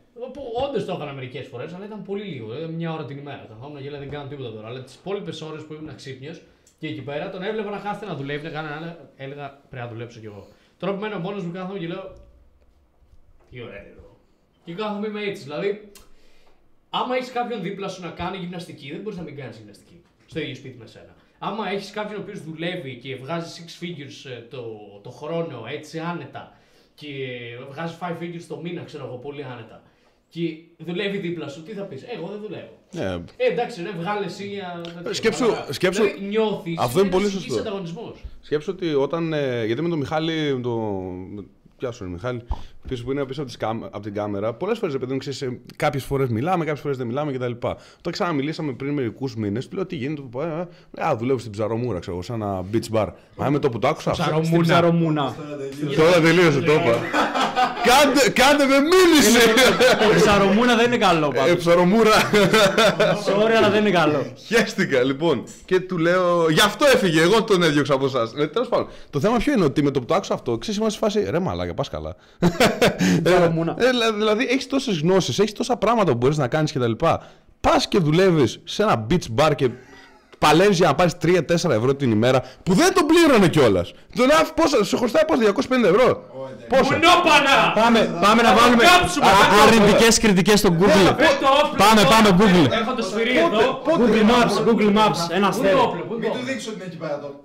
Όντως 0.67 0.85
το 0.85 0.93
έκανα 0.93 1.13
μερικές 1.13 1.47
φορές, 1.47 1.73
αλλά 1.73 1.85
ήταν 1.85 2.01
πολύ 2.03 2.23
λίγο. 2.23 2.53
Δηλαδή, 2.53 2.73
μια 2.73 2.93
ώρα 2.93 3.05
την 3.05 3.17
ημέρα. 3.17 3.45
Καθόμουν 3.49 3.77
και 3.81 3.87
έλεγα 3.87 3.99
δεν 3.99 4.09
κάνω 4.09 4.27
τίποτα 4.29 4.51
τώρα. 4.51 4.67
Αλλά 4.67 4.83
τις 4.83 4.95
υπόλοιπες 4.95 5.41
ώρες 5.41 5.63
που 5.65 5.73
ήμουν 5.73 5.95
ξύπνιος 5.95 6.41
και 6.79 6.87
εκεί 6.87 7.01
πέρα 7.01 7.29
τον 7.29 7.41
έβλεπα 7.43 7.69
να 7.69 7.77
κάθεται 7.77 8.05
να 8.11 8.15
δουλεύει, 8.17 8.43
να 8.43 8.49
κάνει 8.49 8.67
ένα. 8.67 8.97
Έλεγα 9.15 9.59
πρέπει 9.69 9.85
να 9.85 9.91
δουλέψω 9.91 10.19
κι 10.19 10.25
εγώ. 10.25 10.47
Τώρα 10.79 10.93
που 10.93 10.99
μένω 10.99 11.19
μόνος 11.19 11.43
μου 11.43 11.51
κάθομαι 11.51 11.79
και 11.79 11.87
λέω. 11.87 12.13
Τι 13.49 13.61
ωραία 13.61 13.79
είναι 13.79 13.89
εδώ. 13.97 14.17
Και 14.65 14.73
κάθομαι 14.73 15.07
είμαι 15.07 15.21
έτσι. 15.23 15.43
Δηλαδή, 15.43 15.91
άμα 16.89 17.15
έχεις 17.15 17.31
κάποιον 17.31 17.61
δίπλα 17.61 17.87
σου 17.87 18.01
να 18.01 18.09
κάνει 18.09 18.37
γυμναστική, 18.37 18.91
δεν 18.91 19.01
μπορείς 19.01 19.17
να 19.17 19.23
μην 19.23 19.35
κάνεις 19.35 19.57
γυμναστική 19.57 20.01
στο 20.25 20.39
ίδιο 20.39 20.55
σπίτι 20.55 20.77
με 20.77 20.85
σένα. 20.87 21.15
Άμα 21.43 21.69
έχεις 21.71 21.91
κάποιον 21.91 22.19
ο 22.19 22.21
οποίος 22.23 22.43
δουλεύει 22.43 22.95
και 23.03 23.15
βγάζει 23.15 23.49
six 23.57 23.83
figures 23.83 24.31
ε, 24.31 24.41
το, 24.49 24.63
το 25.03 25.09
χρόνο 25.09 25.63
έτσι 25.71 25.99
άνετα 25.99 26.57
και 26.95 27.07
βγάζει 27.71 27.93
five 28.01 28.23
figures 28.23 28.43
το 28.47 28.57
μήνα, 28.63 28.83
ξέρω 28.83 29.05
εγώ, 29.05 29.15
πολύ 29.15 29.43
άνετα. 29.43 29.81
Και 30.29 30.57
δουλεύει 30.77 31.17
δίπλα 31.17 31.47
σου, 31.47 31.63
τι 31.63 31.71
θα 31.71 31.83
πεις, 31.83 32.03
Εγώ 32.03 32.27
δεν 32.27 32.39
δουλεύω. 32.41 32.77
Ναι, 32.91 33.03
Ε, 33.37 33.51
εντάξει, 33.51 33.83
ρε, 33.83 33.89
βγάλε 33.99 34.25
εσύ 34.25 34.47
για. 34.47 34.81
τέτοιο, 34.95 35.13
σκέψου- 35.13 35.43
αλλά- 35.45 35.67
σκέψου- 35.73 36.03
Δηλαδή, 36.03 36.25
νιώθεις, 36.25 36.77
Αυτό 36.79 36.99
είναι 36.99 37.09
πολύ 37.09 37.23
ένας 37.23 37.33
σωστό. 37.35 37.47
υγιής 37.53 37.67
ανταγωνισμός. 37.67 38.23
Σκέψου 38.41 38.71
ότι 38.75 38.93
όταν. 38.93 39.33
ε, 39.33 39.65
γιατί 39.65 39.81
με 39.81 39.89
τον 39.89 39.97
Μιχάλη. 39.97 40.53
με 40.55 40.61
Το, 40.61 40.69
με- 41.81 41.87
Ποια 41.87 41.91
σου 41.91 42.03
είναι, 42.03 42.13
Μιχάλη, 42.13 42.41
πίσω 42.87 43.03
που 43.03 43.11
είναι 43.11 43.25
πίσω 43.25 43.39
από, 43.41 43.49
τις 43.49 43.57
κάμ- 43.59 43.83
από 43.85 43.99
την 43.99 44.13
κάμερα. 44.13 44.53
Πολλές 44.53 44.77
φορές, 44.77 44.97
παιδί 44.97 45.11
μου, 45.13 45.17
ξέρει, 45.17 45.61
κάποιες 45.75 46.03
φορές 46.03 46.29
μιλάμε, 46.29 46.65
κάποιες 46.65 46.79
φορές 46.81 46.97
δεν 46.97 47.07
μιλάμε 47.07 47.31
κτλ. 47.31 47.51
Όταν 47.51 48.11
ξαναμιλήσαμε 48.11 48.71
πριν 48.73 48.93
μερικούς 48.93 49.35
μήνες, 49.35 49.67
του 49.67 49.75
λέω 49.75 49.85
τι 49.85 49.95
γίνεται, 49.95 50.21
του 50.21 50.29
πω, 50.29 50.41
ε, 50.41 50.67
ε, 50.97 51.03
Α, 51.05 51.15
δουλεύω 51.15 51.39
στην 51.39 51.51
ψαρομούρα, 51.51 51.99
ξέρω 51.99 52.13
εγώ, 52.15 52.21
σαν 52.25 52.41
ένα 52.41 52.63
beach 52.73 52.95
bar. 52.97 53.07
Μα 53.35 53.49
με 53.49 53.59
το 53.59 53.69
που 53.69 53.79
το 53.79 53.87
άκουσα. 53.87 54.11
αυτό- 54.11 54.43
Στην 54.43 54.61
ψαρομούνα. 54.61 55.35
Τώρα 55.95 56.19
τελείωσε, 56.21 56.59
το 56.61 56.71
είπα. 56.73 56.99
Κάντε, 57.83 58.29
κάντε 58.29 58.65
με 58.65 58.75
μίληση! 58.79 59.37
Η 60.11 60.15
ψαρομούνα 60.15 60.75
δεν 60.75 60.85
είναι 60.85 60.97
καλό 60.97 61.31
Ε, 61.33 61.37
πάντως. 61.37 61.55
ψαρομούρα. 61.57 62.11
Sorry, 63.25 63.51
αλλά 63.57 63.69
δεν 63.69 63.79
είναι 63.85 63.89
καλό. 63.97 64.33
Χαίστηκα 64.47 65.03
λοιπόν. 65.03 65.43
Και 65.65 65.79
του 65.79 65.97
λέω, 65.97 66.49
γι' 66.49 66.59
αυτό 66.59 66.85
έφυγε. 66.93 67.21
Εγώ 67.21 67.43
τον 67.43 67.63
έδιωξα 67.63 67.93
από 67.93 68.05
εσάς. 68.05 68.33
Ε, 68.37 68.47
Τέλος 68.47 68.67
πάντων. 68.67 68.87
Το 69.09 69.19
θέμα 69.19 69.37
ποιο 69.37 69.53
είναι 69.53 69.63
ότι 69.65 69.83
με 69.83 69.91
το 69.91 69.99
που 69.99 70.05
το 70.05 70.13
άκουσα 70.15 70.33
αυτό, 70.33 70.57
ξέρεις, 70.57 70.79
είμαστε 70.79 70.99
σε 71.07 71.11
φάση. 71.19 71.29
Ρε 71.31 71.39
μαλάκα, 71.39 71.73
πας 71.73 71.89
καλά. 71.89 72.15
Ψαρομούνα. 73.23 73.75
Ε, 73.79 73.85
δηλα- 73.89 74.13
δηλαδή, 74.13 74.47
έχεις 74.49 74.67
τόσες 74.67 74.99
γνώσεις, 74.99 75.39
έχεις 75.39 75.53
τόσα 75.53 75.77
πράγματα 75.77 76.11
που 76.11 76.17
μπορείς 76.17 76.37
να 76.37 76.47
κάνεις 76.47 76.71
κτλ. 76.71 76.91
Πας 77.61 77.87
και 77.87 77.97
δουλεύεις 77.99 78.59
σε 78.63 78.83
ένα 78.83 79.05
beach 79.09 79.25
bar 79.41 79.51
και 79.55 79.69
παλεύει 80.45 80.73
για 80.73 80.87
να 80.87 80.95
πάρεις 80.95 81.13
3-4 81.25 81.69
ευρώ 81.79 81.95
την 81.95 82.11
ημέρα 82.11 82.39
που 82.63 82.73
δεν 82.73 82.93
τον 82.93 83.05
πλήρωνε 83.05 83.47
κιόλας. 83.47 83.93
Τον 84.15 84.29
άφη 84.31 84.51
πόσα, 84.53 84.83
σου 84.83 84.97
χρωστάει 84.97 85.25
πόσα, 85.25 85.41
250 85.41 85.87
ευρώ. 85.93 86.07
Πόσα. 86.69 86.83
Μουνόπανα! 86.83 87.55
Πάμε, 87.81 87.99
πάμε 88.21 88.41
να 88.41 88.53
βάλουμε 88.57 88.83
κάψουμε, 88.83 89.25
θα 89.25 89.61
αρνητικέ 89.65 90.09
κριτικές 90.21 90.59
στο 90.59 90.69
Google. 90.79 91.13
Πες 91.17 91.37
το 91.43 91.47
όπλο, 91.61 91.75
Πάμε, 91.83 92.01
το 92.01 92.09
πάμε, 92.13 92.27
όπλο. 92.33 92.45
Google. 92.45 92.69
Έχω 92.81 92.93
το 92.99 93.03
σφυρί 93.09 93.33
εδώ. 93.45 93.81
Google 93.99 94.23
Maps, 94.31 94.55
Google 94.67 94.91
Maps, 94.99 95.19
ένα 95.29 95.29
Πού 95.29 95.33
είναι 95.35 95.39
το 95.39 95.47
αστέρι. 95.47 95.77
όπλο, 95.85 96.01
πού 96.07 96.13
είναι 96.15 96.25
το 96.27 96.27
Μην 96.27 96.31
του 96.31 96.37
όπλο. 96.39 96.45
δείξω 96.49 96.69
ότι 96.71 96.77
είναι 96.79 96.87
εκεί 96.91 96.99
πέρα 97.03 97.15
τώρα. 97.23 97.35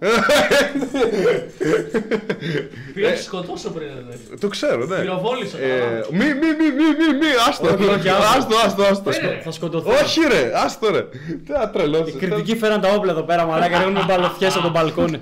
Πήγα 2.95 3.09
να 3.11 3.17
σε 3.17 3.23
σκοτώσω 3.23 3.69
πριν. 3.77 3.89
ρε. 4.09 4.37
Το 4.43 4.49
ξέρω, 4.49 4.85
ναι. 4.87 4.97
Πυροβόλησα, 4.97 5.57
Ε, 5.59 5.69
καταλάβεις. 5.69 6.09
Μη, 6.19 6.25
μη, 6.41 6.49
μη, 6.59 6.67
μη, 6.79 6.89
μη, 7.01 7.09
μη, 7.21 7.31
άστο. 7.49 7.67
Όχι, 7.67 7.85
όχι, 7.97 8.09
άστο. 8.09 8.27
Άστο, 8.37 8.55
άστο, 8.65 8.83
άστο. 8.91 9.11
Ε, 9.11 9.19
ρε. 9.27 9.41
Θα 9.45 9.51
σκοτωθεί. 9.51 9.89
Όχι 10.03 10.21
ρε, 10.33 10.43
άστο 10.65 10.87
ρε. 10.95 11.03
Τι 11.45 11.51
να 11.53 11.71
τρελώσεις. 11.71 12.15
Οι 12.15 12.19
κριτικοί 12.19 12.57
φέραν 12.57 12.81
τα 12.89 12.95
όπλα 12.95 13.13
εδώ 13.13 13.23
πέρα, 13.23 13.45
μαλάκα. 13.47 13.79
Ρίχνουν 13.79 14.05
μπαλωθιέ 14.07 14.49
από 14.49 14.61
τον 14.61 14.71
μπαλκόνι. 14.71 15.21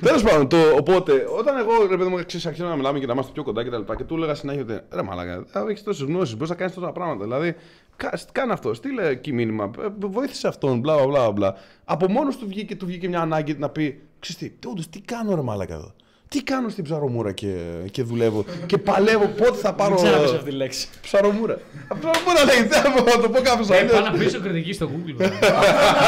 Τέλος 0.00 0.22
πάντων, 0.22 0.48
το, 0.48 0.56
οπότε, 0.76 1.26
όταν 1.38 1.58
εγώ 1.58 1.86
ρε 1.90 1.96
παιδί 1.96 2.10
μου 2.10 2.16
ξέρεις, 2.26 2.46
αρχίζω 2.46 2.66
να 2.66 2.76
μιλάμε 2.76 2.98
και 2.98 3.06
να 3.06 3.12
είμαστε 3.12 3.32
πιο 3.32 3.42
κοντά 3.42 3.64
και 3.64 3.70
τα 3.70 3.78
λοιπά 3.78 3.96
και 3.96 4.04
του 4.04 4.14
έλεγα 4.14 4.34
συνέχεια 4.34 4.62
ότι 4.62 4.80
ρε 4.94 5.02
μαλάκα, 5.02 5.44
έχεις 5.68 5.82
τόσες 5.82 6.06
γνώσεις, 6.06 6.34
μπορείς 6.34 6.48
να 6.48 6.54
κάνεις 6.54 6.74
τόσα 6.74 6.92
πράγματα. 6.92 7.24
Δηλαδή, 7.24 7.54
κα- 7.96 8.18
κάνε 8.32 8.52
αυτό, 8.52 8.74
στείλε 8.74 9.08
εκεί 9.08 9.32
μήνυμα, 9.32 9.70
ε, 9.82 9.86
βοήθησε 9.98 10.48
αυτόν, 10.48 10.78
μπλα 10.78 10.94
μπλα 10.94 11.06
μπλα. 11.06 11.30
μπλα. 11.30 11.54
Από 11.84 12.10
μόνος 12.10 12.36
του 12.36 12.46
βγήκε, 12.48 12.76
του 12.76 12.86
βγήκε 12.86 13.08
μια 13.08 13.20
ανάγκη 13.20 13.54
να 13.58 13.68
πει, 13.68 14.00
ξέρεις 14.20 14.52
τι, 14.58 14.68
όντως, 14.68 14.88
τι 14.88 15.00
κάνω 15.00 15.34
ρε 15.34 15.42
μαλάκα 15.42 15.74
εδώ. 15.74 15.92
Τι 16.32 16.42
κάνω 16.42 16.68
στην 16.68 16.84
ψαρομούρα 16.84 17.32
και, 17.32 17.52
και 17.90 18.02
δουλεύω 18.02 18.44
και 18.66 18.78
παλεύω 18.78 19.26
πότε 19.26 19.56
θα 19.62 19.72
πάρω 19.72 19.94
Δεν 19.94 20.04
ξέρω 20.04 20.16
να 20.16 20.22
πεις 20.22 20.32
αυτή 20.38 20.50
τη 20.50 20.56
λέξη. 20.56 20.86
ψαρομούρα. 21.02 21.52
Α, 21.88 21.94
Ψαρομούρα 21.98 22.44
λέγεται, 22.44 22.74
θα 22.76 23.18
το 23.22 23.28
πω 23.28 23.40
κάποιος 23.42 23.68
Ε, 23.70 23.76
αλλιώς. 23.76 23.92
Πάω 23.92 24.00
να 24.00 24.10
πείσω 24.18 24.40
κριτική 24.40 24.72
στο 24.72 24.90
Google. 24.92 25.14
βέβαια. 25.22 25.38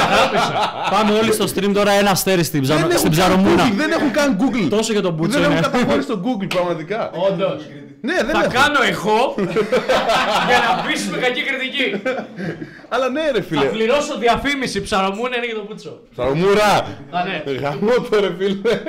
Αγάπησα. 0.07 0.55
Πάμε 0.91 1.19
όλοι 1.19 1.33
στο 1.33 1.45
stream 1.55 1.71
τώρα 1.75 1.91
ένα 1.93 2.11
αστέρι 2.11 2.43
στην 2.45 2.65
Δεν 2.65 2.77
ψαρο- 2.77 2.93
έχουν 2.93 2.99
στην 2.99 3.11
καν 3.13 3.19
ψαρομούνα. 3.21 3.63
Google, 3.69 3.77
Δεν 3.77 3.91
έχουν 3.91 4.11
καν 4.11 4.37
Google. 4.41 4.67
Τόσο 4.71 4.93
για 4.93 5.03
τον 5.03 5.13
Μπούτσο 5.15 5.33
Δεν 5.33 5.43
έχουν 5.43 5.57
είναι. 5.57 5.67
καταχωρήσει 5.67 6.07
στο 6.11 6.21
Google 6.25 6.47
πραγματικά. 6.49 7.11
Όντως. 7.31 7.63
Ναι, 8.09 8.15
δεν 8.27 8.35
Θα 8.37 8.43
έχω. 8.45 8.53
κάνω 8.61 8.81
εγώ 8.93 9.19
για 10.49 10.59
να 10.67 10.71
πείσει 10.85 11.07
με 11.13 11.17
κακή 11.25 11.43
κριτική. 11.49 11.64
Αλλά 12.93 13.09
ναι, 13.09 13.31
ρε 13.31 13.41
Θα 13.41 13.43
φίλε. 13.43 13.65
πληρώσω 13.67 14.19
διαφήμιση 14.19 14.83
ψαρωμούνα 14.83 15.37
είναι 15.37 15.47
για 15.47 15.55
το 15.55 15.61
πούτσο. 15.61 16.01
Σαρωμούρα! 16.15 16.75
Α, 17.11 17.25
ναι. 17.45 17.53
Γαμώ 17.53 17.93
το 18.11 18.21
ρε 18.21 18.35
φίλε. 18.39 18.81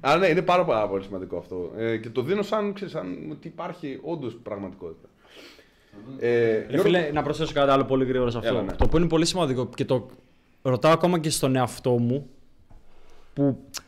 Αλλά 0.00 0.16
ναι, 0.18 0.26
είναι 0.26 0.42
πάρα, 0.42 0.64
πάρα 0.64 0.88
πολύ 0.88 1.04
σημαντικό 1.04 1.36
αυτό. 1.36 1.72
Ε, 1.76 1.96
και 1.96 2.08
το 2.08 2.22
δίνω 2.22 2.42
σαν, 2.42 2.72
ξέρεις, 2.72 2.92
σαν 2.92 3.28
ότι 3.30 3.46
υπάρχει 3.48 3.98
όντως 4.02 4.38
πραγματικότητα. 4.42 5.08
Ε, 6.18 6.28
Ρε 6.28 6.64
Γιώργο, 6.68 6.82
φίλε, 6.82 7.10
να 7.12 7.22
προσθέσω 7.22 7.52
κάτι 7.52 7.70
άλλο 7.70 7.84
πολύ 7.84 8.04
γρήγορα 8.04 8.30
σε 8.30 8.38
αυτό. 8.38 8.50
Έλα, 8.50 8.62
ναι. 8.62 8.72
Το 8.72 8.84
οποίο 8.84 8.98
είναι 8.98 9.08
πολύ 9.08 9.26
σημαντικό 9.26 9.68
και 9.74 9.84
το 9.84 10.06
ρωτάω 10.62 10.92
ακόμα 10.92 11.18
και 11.18 11.30
στον 11.30 11.56
εαυτό 11.56 11.90
μου 11.90 12.26
που 13.34 13.42
ε, 13.42 13.83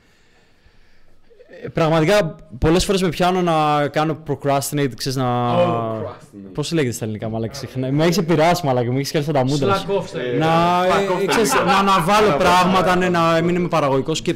πραγματικά 1.72 2.36
πολλές 2.58 2.84
φορές 2.84 3.02
με 3.02 3.08
πιάνω 3.08 3.42
να 3.42 3.88
κάνω 3.88 4.18
procrastinate, 4.26 4.92
ξέρεις 4.96 5.16
να... 5.16 5.54
Procrastinate. 5.56 6.52
Πώς 6.54 6.72
λέγεται 6.72 6.94
στα 6.94 7.04
ελληνικά, 7.04 7.28
μαλάκα, 7.28 7.54
συχνά. 7.54 7.92
Με 7.92 8.04
έχεις 8.04 8.18
επηρεάσει, 8.18 8.66
μαλάκα, 8.66 8.92
με 8.92 8.98
έχεις 8.98 9.10
κάνει 9.10 9.24
τα 9.24 9.44
μούτρα 9.44 9.74
σου. 9.74 9.86
Slack 9.88 10.00
off 10.00 10.06
στα 10.06 10.18
Να, 10.38 10.84
Fuck 10.84 11.16
off, 11.16 11.22
ε, 11.22 11.26
ξέρεις, 11.26 11.54
να 11.54 11.78
αναβάλω 11.78 12.36
πράγματα, 12.36 12.96
ναι, 12.96 13.08
να 13.08 13.40
μην 13.42 13.54
είμαι 13.54 13.68
παραγωγικός 13.68 14.22
και 14.22 14.34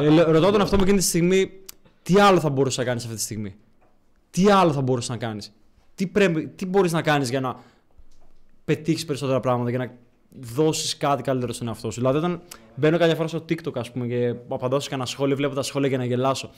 ε, 0.00 0.08
λέ- 0.08 0.28
ρωτάω 0.28 0.50
τον 0.50 0.60
αυτό 0.60 0.76
μου 0.76 0.82
εκείνη 0.82 0.98
τη 0.98 1.04
στιγμή 1.04 1.50
τι 2.02 2.20
άλλο 2.20 2.40
θα 2.40 2.50
μπορούσες 2.50 2.78
να 2.78 2.84
κάνεις 2.84 3.04
αυτή 3.04 3.16
τη 3.16 3.22
στιγμή; 3.22 3.54
Τι 4.30 4.50
άλλο 4.50 4.72
θα 4.72 4.80
μπορούσες 4.80 5.10
να 5.10 5.16
κάνεις; 5.16 5.52
Τι, 5.94 6.06
πρέπει, 6.06 6.46
τι 6.56 6.66
μπορείς 6.66 6.92
να 6.92 7.02
κάνεις 7.02 7.30
για 7.30 7.40
να 7.40 7.56
πετύχεις 8.64 9.04
περισσότερα 9.04 9.40
πράγματα, 9.40 9.70
για 9.70 9.78
να 9.78 9.90
δώσεις 10.54 10.96
κάτι 10.96 11.22
καλύτερο 11.22 11.52
στον 11.52 11.68
εαυτό 11.68 11.90
σου; 11.90 12.00
Δηλαδή 12.00 12.18
όταν 12.18 12.40
μπαίνω 12.76 12.98
κάποια 12.98 13.14
φορά 13.14 13.28
στο 13.28 13.44
TikTok 13.48 13.72
ας 13.78 13.90
πούμε 13.92 14.06
και 14.06 14.34
απαντάω 14.48 14.80
σε 14.80 14.88
κανένα 14.88 15.08
σχόλιο, 15.08 15.36
βλέπω 15.36 15.54
τα 15.54 15.62
σχόλια 15.62 15.88
για 15.88 15.98
να 15.98 16.04
γελάσω. 16.04 16.50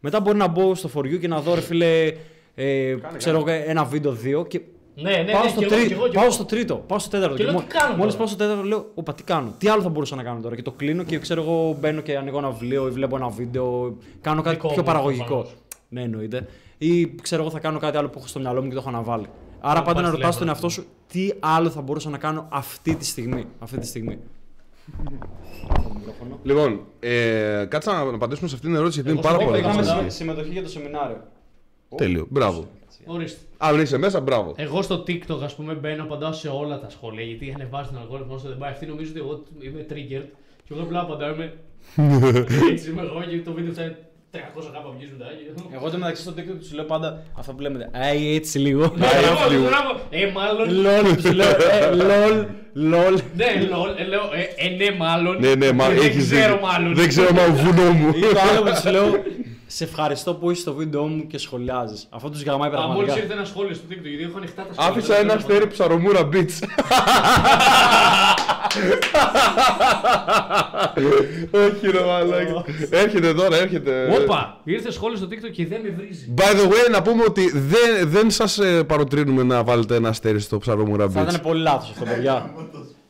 Μετά 0.00 0.20
μπορεί 0.20 0.36
να 0.38 0.46
μπω 0.48 0.74
στο 0.74 0.90
for 0.94 0.98
you 1.00 1.18
και 1.20 1.28
να 1.28 1.40
δω 1.40 1.54
ρε 1.54 1.60
φίλε 1.60 2.12
ε, 2.54 2.94
ξέρω 3.16 3.36
εγώ 3.38 3.50
ένα 3.66 3.84
βίντεο 3.84 4.12
δύο 4.12 4.44
και 4.44 4.60
Ναι, 4.94 5.10
ναι, 5.10 5.32
πάω, 5.32 5.42
ναι, 5.42 5.48
στο 5.48 5.58
κι 5.58 5.64
εγώ, 5.64 5.74
τρί- 5.74 5.86
κι 5.86 5.92
εγώ, 5.92 6.08
κι 6.08 6.14
πάω 6.14 6.24
εγώ. 6.24 6.32
στο 6.32 6.44
τρίτο, 6.44 6.74
πάω 6.76 6.98
στο 6.98 7.10
τέταρτο. 7.10 7.36
Και 7.36 7.44
λέω, 7.44 7.52
μο- 7.52 7.60
τι 7.60 7.66
κάνω 7.66 7.96
μόλις 7.96 8.12
τώρα; 8.14 8.16
πάω 8.16 8.26
στο 8.26 8.36
τέταρτο 8.36 8.62
λέω, 8.62 8.90
Οπα, 8.94 9.14
τι 9.14 9.22
κάνω, 9.22 9.54
τι 9.58 9.68
άλλο 9.68 9.82
θα 9.82 9.88
μπορούσα 9.88 10.16
να 10.16 10.22
κάνω 10.22 10.40
τώρα; 10.40 10.54
Και 10.56 10.62
το 10.62 10.70
κλείνω 10.72 11.02
και 11.02 11.18
ξέρω 11.18 11.42
εγώ 11.42 11.76
μπαίνω 11.80 12.00
και 12.00 12.16
ανοίγω 12.16 12.38
ένα 12.38 12.50
βιβλίο 12.50 12.86
ή 12.86 12.90
βλέπω 12.90 13.16
ένα 13.16 13.28
βίντεο, 13.28 13.96
κάνω 14.20 14.42
κάτι 14.42 14.54
Δικό 14.56 14.68
πιο 14.68 14.76
μου, 14.76 14.84
παραγωγικό. 14.84 15.24
προφανώς. 15.24 15.54
Ναι, 15.88 16.02
εννοείται. 16.02 16.46
Ή 16.78 17.14
ξέρω 17.14 17.42
εγώ 17.42 17.50
θα 17.50 17.58
κάνω 17.58 17.78
κάτι 17.78 17.96
άλλο 17.96 18.08
που 18.08 18.18
έχω 18.18 18.26
στο 18.26 18.38
μυαλό 18.40 18.62
μου 18.62 18.68
και 18.68 18.74
το 18.74 18.80
έχω 18.80 18.88
αναβάλει. 18.88 19.26
Άρα 19.60 19.82
πάντα 19.82 19.94
πας 20.00 20.02
να 20.02 20.10
ρωτάς 20.10 20.20
τον 20.20 20.20
τηλέφωνο. 20.30 20.50
εαυτό 20.50 20.68
σου 20.68 20.84
τι 21.12 21.30
άλλο 21.40 21.70
θα 21.70 21.80
μπορούσα 21.80 22.10
να 22.10 22.18
κάνω 22.18 22.46
αυτή 22.50 22.94
τη 22.94 23.04
στιγμή. 23.04 23.44
Αυτή 23.58 23.78
τη 23.78 23.86
στιγμή. 23.86 24.18
Λοιπόν, 26.42 26.80
ε, 27.00 27.66
κάτσε 27.68 27.90
να 27.90 27.98
απαντήσουμε 28.00 28.48
σε 28.48 28.54
αυτήν 28.54 28.70
την 28.70 28.78
ερώτηση 28.78 29.00
γιατί 29.00 29.10
είναι 29.16 29.20
Εγώ 29.24 29.28
πάρα 29.28 29.40
σου 29.42 29.48
πολύ 29.50 29.58
είπα, 29.60 29.70
σημαντική. 29.70 29.94
είχαμε 29.94 30.10
συμμετοχή 30.10 30.50
για 30.52 30.62
το 30.62 30.68
σεμινάριο. 30.68 31.22
Τέλειο, 31.96 32.26
μπράβο. 32.30 32.68
Ορίστε. 33.06 33.40
Αν 33.58 33.80
είσαι 33.80 33.98
μέσα, 33.98 34.20
μπράβο. 34.20 34.54
Εγώ 34.56 34.82
στο 34.82 35.04
TikTok, 35.06 35.40
ας 35.42 35.54
πούμε, 35.54 35.74
μπαίνω 35.74 36.02
απαντάω 36.02 36.32
σε 36.32 36.48
όλα 36.48 36.80
τα 36.80 36.90
σχόλια 36.90 37.22
γιατί 37.24 37.52
ανεβάζει 37.54 37.88
τον 37.90 38.00
αλγόριθμο 38.00 38.34
όσο 38.34 38.48
δεν 38.48 38.58
πάει. 38.58 38.70
Αυτή 38.70 38.86
νομίζω 38.86 39.10
ότι 39.10 39.20
εγώ 39.20 39.42
είμαι 39.60 39.86
triggered 39.90 40.26
και 40.64 40.74
εγώ 40.74 40.82
απλά 40.82 41.00
απαντάω. 41.00 41.34
Είμαι. 41.34 41.52
Έτσι 42.70 42.90
είμαι 42.90 43.02
εγώ 43.02 43.22
και 43.30 43.40
το 43.40 43.52
βίντεο 43.52 43.72
φτάνει 43.72 43.96
300 44.32 44.38
κάπα 44.72 44.88
views 44.98 45.10
μετά. 45.18 45.24
και- 45.70 45.74
Εγώ 45.76 45.90
το 45.90 45.98
μεταξύ 45.98 46.22
στο 46.22 46.32
TikTok 46.36 46.58
τους 46.60 46.72
λέω 46.72 46.84
πάντα 46.84 47.22
αυτό 47.38 47.52
που 47.52 47.60
λέμε. 47.60 47.90
Αϊ, 47.92 48.34
έτσι 48.34 48.58
λίγο. 48.58 48.92
Ναι, 48.96 49.06
εγώ 49.06 49.56
του 49.58 49.64
γράφω, 49.66 50.00
Ε, 50.10 50.30
μάλλον. 50.34 50.80
Λολ, 50.82 51.16
τους 51.16 51.32
λέω. 51.32 51.48
ε, 51.50 51.94
Λολ, 51.94 52.44
λολ. 52.72 53.20
Ναι, 53.36 53.46
λol, 53.70 53.98
ε, 54.00 54.04
λέω, 54.04 54.20
ε, 54.20 54.66
ε, 54.66 54.68
ναι, 54.90 54.96
μάλλον. 54.96 55.36
Ναι, 55.40 55.54
ναι, 55.54 55.72
μα 55.72 55.88
Δεν 55.88 55.96
έχεις 55.96 56.24
ξέρω, 56.30 56.52
δίκιο. 56.54 56.66
μάλλον. 56.66 56.94
Δεν 56.94 57.08
ξέρω, 57.08 57.32
μα 57.32 57.46
βουνό 57.46 57.90
μου. 57.90 58.08
Ή 58.08 58.20
το 58.20 58.40
άλλο 58.50 58.62
που 58.62 58.70
τους 58.70 58.84
λέω. 58.92 59.22
Σε 59.72 59.84
ευχαριστώ 59.84 60.34
που 60.34 60.50
είσαι 60.50 60.60
στο 60.60 60.74
βίντεο 60.74 61.02
μου 61.06 61.26
και 61.26 61.38
σχολιάζεις. 61.38 62.06
Αυτό 62.10 62.30
τους 62.30 62.42
γαμάει 62.42 62.68
Α, 62.68 62.72
μόλις 62.72 62.84
πραγματικά. 62.86 63.18
ήρθε 63.18 63.32
ένα 63.32 63.44
σχόλιο 63.44 63.74
στο 63.74 63.84
TikTok 63.90 64.02
γιατί 64.08 64.22
έχω 64.22 64.36
ανοιχτά 64.36 64.62
τα 64.66 64.72
σχόλια. 64.72 64.90
Άφησα 64.90 65.14
δεν 65.14 65.22
ένα 65.28 65.36
ξέρω 65.36 65.52
αστέρι 65.54 65.66
ψαρομούρα 65.70 66.28
beach. 66.32 66.56
Όχι 71.50 71.90
ρε 71.90 72.04
μαλάκα. 72.04 72.64
Έρχεται 72.90 73.34
τώρα, 73.34 73.56
έρχεται. 73.56 74.06
πότε. 74.10 74.22
Όπα, 74.22 74.60
ήρθε 74.64 74.90
σχόλιο 74.92 75.16
στο 75.16 75.26
TikTok 75.26 75.50
και 75.52 75.66
δεν 75.66 75.80
με 75.82 75.88
βρίζει. 75.90 76.34
By 76.36 76.40
the 76.60 76.68
way, 76.68 76.90
να 76.90 77.02
πούμε 77.02 77.22
ότι 77.26 77.50
δεν, 77.54 78.08
δεν 78.10 78.30
σας 78.30 78.58
ε, 78.58 78.84
παροτρύνουμε 78.84 79.42
να 79.42 79.64
βάλετε 79.64 79.94
ένα 79.94 80.08
αστέρι 80.08 80.40
στο 80.40 80.58
ψαρομούρα 80.58 81.08
Θα 81.10 81.20
beach. 81.24 81.28
ήταν 81.28 81.40
πολύ 81.40 81.60
λάθος 81.62 81.90
αυτό, 81.90 82.04
παιδιά. 82.04 82.50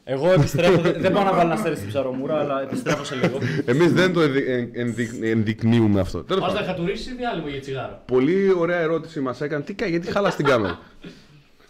Εγώ 0.05 0.33
επιστρέφω. 0.33 0.81
δεν- 0.81 0.95
Δεν 0.99 1.13
πάω 1.13 1.25
να 1.25 1.31
βάλω 1.31 1.41
ένα 1.41 1.55
αστέρι 1.55 1.77
στην 1.77 1.89
ψαρομούρα, 1.89 2.39
αλλά 2.41 2.63
επιστρέφω 2.63 3.05
σε 3.05 3.15
λίγο. 3.15 3.39
Εμείς 3.65 3.93
δεν 3.93 4.13
το 4.13 4.21
ενδει- 4.21 4.49
εν- 4.49 4.71
ενδει- 4.73 5.23
ενδεικνύουμε 5.25 6.01
αυτό. 6.01 6.23
Τέλος 6.25 6.43
Πα 6.43 6.49
να 6.49 6.53
πάντων. 6.59 6.69
χατουρίσεις 6.69 7.07
ή 7.07 7.15
διάλειμμα 7.15 7.49
για 7.49 7.61
τσιγάρο. 7.61 8.03
Πολύ 8.07 8.55
ωραία 8.59 8.79
ερώτηση 8.79 9.21
μας 9.21 9.41
έκανε. 9.41 9.63
Τι, 9.63 9.75
κα- 9.75 9.87
γιατί 9.87 10.13
χάλα 10.13 10.31
την 10.35 10.45
κάμερα. 10.45 10.79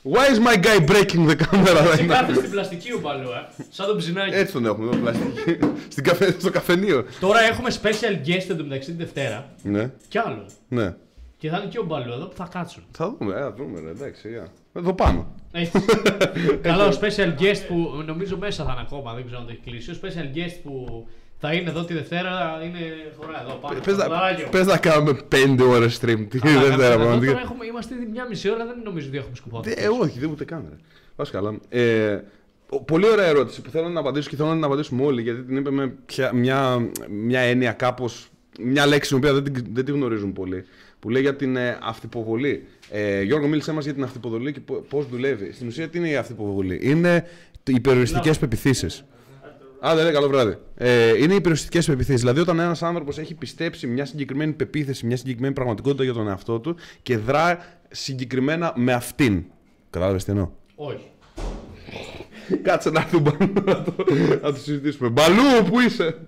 Why 0.02 0.34
is 0.34 0.38
my 0.48 0.56
guy 0.64 0.90
breaking 0.90 1.28
the 1.30 1.36
camera 1.36 1.66
Σε 1.96 2.02
right 2.02 2.06
κάθε 2.08 2.32
now? 2.32 2.36
στην 2.36 2.50
πλαστική 2.50 2.92
ο 2.92 2.98
παλού, 3.00 3.28
ε. 3.28 3.64
Σαν 3.70 3.86
τον 3.86 3.96
ψινάκι. 3.96 4.34
Έτσι 4.34 4.52
τον 4.52 4.66
έχουμε 4.66 4.86
εδώ 4.88 4.96
πλαστική. 4.96 5.58
Στην 5.88 6.04
καφέ, 6.04 6.34
στο 6.38 6.50
καφενείο. 6.50 7.04
Τώρα 7.20 7.40
έχουμε 7.40 7.68
special 7.82 8.28
guest 8.28 8.50
εντωμεταξύ 8.50 8.88
την 8.88 8.98
Δευτέρα. 8.98 9.50
Ναι, 9.62 9.90
Κι 10.08 10.18
άλλο. 10.18 10.46
ναι. 10.68 10.94
Και 11.40 11.48
θα 11.48 11.56
είναι 11.56 11.66
και 11.66 11.78
ο 11.78 11.82
Μπαλού 11.84 12.12
εδώ 12.12 12.26
που 12.26 12.36
θα 12.36 12.48
κάτσουν. 12.52 12.82
Θα 12.90 13.14
δούμε, 13.18 13.34
ε, 13.34 13.38
θα 13.40 13.52
δούμε, 13.52 13.80
ρε, 13.80 13.90
εντάξει. 13.90 14.28
για. 14.28 14.46
Εδώ 14.72 14.92
πάνω. 14.94 15.34
Έτσι. 15.52 15.72
Καλό 16.68 16.84
special 17.00 17.40
guest 17.42 17.60
που 17.68 18.02
νομίζω 18.06 18.36
μέσα 18.38 18.64
θα 18.64 18.72
είναι 18.72 18.80
ακόμα, 18.86 19.14
δεν 19.14 19.24
ξέρω 19.24 19.40
αν 19.40 19.46
το 19.46 19.52
έχει 19.52 19.60
κλείσει. 19.70 19.90
Ο 19.90 19.94
special 20.02 20.36
guest 20.36 20.58
που 20.62 21.06
θα 21.38 21.52
είναι 21.52 21.70
εδώ 21.70 21.84
τη 21.84 21.94
Δευτέρα 21.94 22.60
είναι 22.64 22.78
χωρά 23.16 23.40
εδώ 23.42 23.54
πάνω. 23.54 23.80
Πες 23.84 23.94
στο 23.94 24.02
να, 24.02 24.08
δωράκιο. 24.08 24.48
πες 24.50 24.66
να 24.66 24.76
κάνουμε 24.78 25.18
5 25.32 25.58
ώρες 25.68 26.00
stream 26.02 26.26
τη 26.30 26.38
Καλά, 26.38 26.60
Δευτέρα 26.60 26.84
εδώ 26.92 26.96
πραγματικά. 26.96 27.32
Τώρα 27.32 27.44
έχουμε, 27.44 27.64
είμαστε 27.66 27.94
ήδη 27.94 28.06
μια 28.06 28.26
μισή 28.28 28.50
ώρα, 28.50 28.66
δεν 28.66 28.76
νομίζω 28.84 29.08
ότι 29.08 29.16
έχουμε 29.16 29.36
σκοπό. 29.36 29.60
Ε, 29.64 29.88
όχι, 30.00 30.18
δεν 30.18 30.30
ούτε 30.30 30.44
καν. 30.44 30.66
ρε. 30.70 30.76
Πας 31.16 31.30
καλά. 31.30 31.58
Ε, 31.68 32.18
ο- 32.68 32.82
πολύ 32.82 33.08
ωραία 33.10 33.26
ερώτηση 33.26 33.62
που 33.62 33.70
θέλω 33.70 33.88
να 33.88 34.00
απαντήσω 34.00 34.28
και 34.28 34.36
θέλω 34.36 34.48
να 34.48 34.54
την 34.54 34.64
απαντήσουμε 34.64 35.04
όλοι 35.04 35.22
γιατί 35.22 35.42
την 35.42 35.56
είπε 35.56 35.70
με 35.70 35.86
πια- 36.06 36.32
μια, 36.34 36.88
μια 37.08 37.40
έννοια 37.40 37.72
κάπως, 37.72 38.28
μια 38.60 38.86
λέξη 38.86 39.08
την 39.08 39.16
οποία 39.18 39.32
δεν, 39.32 39.42
την- 39.52 39.66
δεν 39.72 39.84
τη 39.84 39.92
γνωρίζουν 39.92 40.32
πολύ. 40.32 40.64
Που 41.00 41.10
λέει 41.10 41.22
για 41.22 41.36
την 41.36 41.56
ε, 41.56 41.78
αυτυποβολή. 41.82 42.66
Ε, 42.90 43.22
Γιώργο, 43.22 43.46
μίλησε 43.46 43.72
μας 43.72 43.84
για 43.84 43.94
την 43.94 44.02
αυτυποβολή 44.02 44.52
και 44.52 44.60
πώς 44.88 45.06
δουλεύει. 45.06 45.52
Στην 45.52 45.66
ουσία, 45.66 45.88
τι 45.88 45.98
είναι 45.98 46.08
η 46.08 46.16
αυτυποβολή. 46.16 46.78
Είναι 46.82 47.26
οι 47.66 47.80
περιοριστικέ 47.80 48.30
πεπιθήσεις. 48.40 49.04
Α, 49.86 49.94
δεν 49.94 50.04
λέει 50.04 50.12
καλό 50.12 50.28
βράδυ. 50.28 50.56
Ε, 50.76 51.08
είναι 51.08 51.34
οι 51.34 51.40
περιοριστικέ 51.40 51.80
πεπιθήσεις. 51.80 52.20
Δηλαδή, 52.20 52.40
όταν 52.40 52.58
ένας 52.58 52.82
άνθρωπος 52.82 53.18
έχει 53.18 53.34
πιστέψει 53.34 53.86
μια 53.86 54.04
συγκεκριμένη 54.04 54.52
πεποίθηση, 54.52 55.06
μια 55.06 55.16
συγκεκριμένη 55.16 55.54
πραγματικότητα 55.54 56.04
για 56.04 56.12
τον 56.12 56.28
εαυτό 56.28 56.60
του 56.60 56.76
και 57.02 57.16
δρά 57.16 57.64
συγκεκριμένα 57.90 58.72
με 58.76 58.92
αυτήν. 58.92 59.44
Κατάλαβες 59.90 60.24
τι 60.24 60.30
εννοώ; 60.30 60.50
Όχι. 60.74 61.10
Κάτσε 62.62 62.90
να 62.90 63.00
έρθει 63.00 63.16
ο 63.16 63.20
Μπαλού 63.20 63.52
να 63.64 63.82
το, 63.82 63.94
να 64.42 64.52
το 64.52 64.58
συζητήσουμε. 64.58 65.08
Μπαλού, 65.08 65.64
πού 65.70 65.80
είσαι; 65.80 66.18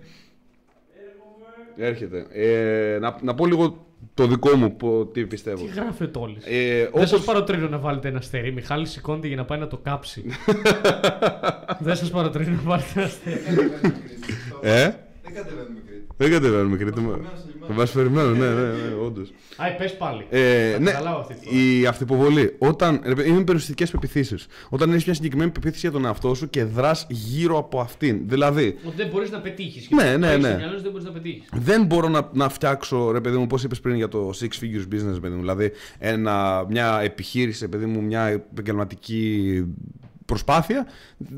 Έρχεται. 1.77 2.27
Ε, 2.33 2.99
να, 2.99 3.19
να 3.23 3.35
πω 3.35 3.47
λίγο 3.47 3.87
το 4.15 4.27
δικό 4.27 4.57
μου 4.57 4.77
που- 4.77 5.11
τι 5.13 5.27
πιστεύω. 5.27 5.65
Τι 5.65 5.71
γράφει 5.73 6.05
ο 6.05 6.09
Τόλη. 6.09 6.37
Ε, 6.45 6.79
Δεν 6.79 6.89
όπως- 6.93 7.09
σα 7.09 7.19
παροτρύνω 7.21 7.69
να 7.69 7.79
βάλετε 7.79 8.09
ένα 8.09 8.19
αστέρι. 8.19 8.53
Μιχάλη 8.53 8.87
σηκώνεται 8.87 9.27
για 9.27 9.37
να 9.37 9.45
πάει 9.45 9.59
να 9.59 9.67
το 9.67 9.77
κάψει. 9.83 10.25
Δεν 11.79 11.97
σας 11.97 12.11
παροτρύνω 12.11 12.51
να 12.57 12.63
βάλετε 12.63 12.89
ένα 12.95 13.05
αστέρι. 13.05 13.41
Ε, 14.63 14.91
Δεν 15.33 15.43
κατεβαίνουμε 15.43 15.81
Κρήτη. 15.87 16.07
δεν 16.17 16.31
κατεβαίνουμε, 16.31 16.77
Κρήτη. 16.77 16.93
Περιμένω 16.93 17.23
σε 17.37 17.47
λιμάνι. 17.55 17.75
Μα 17.75 17.85
περιμένω, 17.95 18.31
ναι, 18.31 18.47
ναι, 18.49 18.63
ναι, 18.71 18.95
όντως. 19.07 19.33
Άι, 19.57 19.75
πες 19.79 19.97
πάλι. 19.97 20.27
Ε, 20.31 20.73
Θα 20.73 20.79
ναι, 20.79 20.91
καταλάβω 20.91 21.19
αυτή 21.21 21.35
τη 21.35 21.45
φορά. 21.47 21.57
η 21.61 21.87
αυτοποβολή. 21.87 22.55
Όταν, 22.59 23.01
ρε 23.05 23.15
παιδί, 23.15 23.29
είναι 23.29 23.39
περιοριστικές 23.39 23.91
πεπιθήσεις. 23.91 24.47
Όταν 24.69 24.91
έχεις 24.93 25.05
μια 25.05 25.15
συγκεκριμένη 25.15 25.51
πεποίθηση 25.51 25.81
για 25.81 25.91
τον 25.91 26.05
εαυτό 26.05 26.35
σου 26.35 26.51
και 26.51 26.65
δράς 26.65 27.07
γύρω 27.09 27.59
από 27.59 27.81
αυτήν. 27.81 28.29
Δηλαδή, 28.29 28.77
Ότι 28.87 28.97
δεν 28.97 29.09
μπορείς 29.13 29.31
να 29.31 29.41
πετύχεις. 29.41 29.89
Ναι, 29.91 30.17
ναι, 30.17 30.37
ναι. 30.37 30.57
δεν 30.83 30.91
μπορείς 30.91 31.05
να 31.05 31.11
πετύχεις. 31.13 31.49
δεν 31.53 31.85
μπορώ 31.85 32.09
να, 32.09 32.31
να 32.33 32.49
φτιάξω, 32.49 33.11
ρε 33.11 33.21
παιδί 33.21 33.37
μου, 33.37 33.47
πώς 33.47 33.65
είπες 33.65 33.81
πριν 33.81 33.95
για 33.97 34.09
το 34.09 34.31
six 34.41 34.45
figures 34.65 34.95
business, 34.95 35.21
παιδί 35.21 35.35
μου. 35.35 35.41
Δηλαδή, 35.41 35.73
ένα, 35.99 36.65
μια 36.69 37.01
επιχείρηση, 37.03 37.69
παιδί 37.69 37.87
μου, 37.87 38.03
μια 38.03 38.23
επαγγελματική 38.27 39.65
προσπάθεια. 40.33 40.87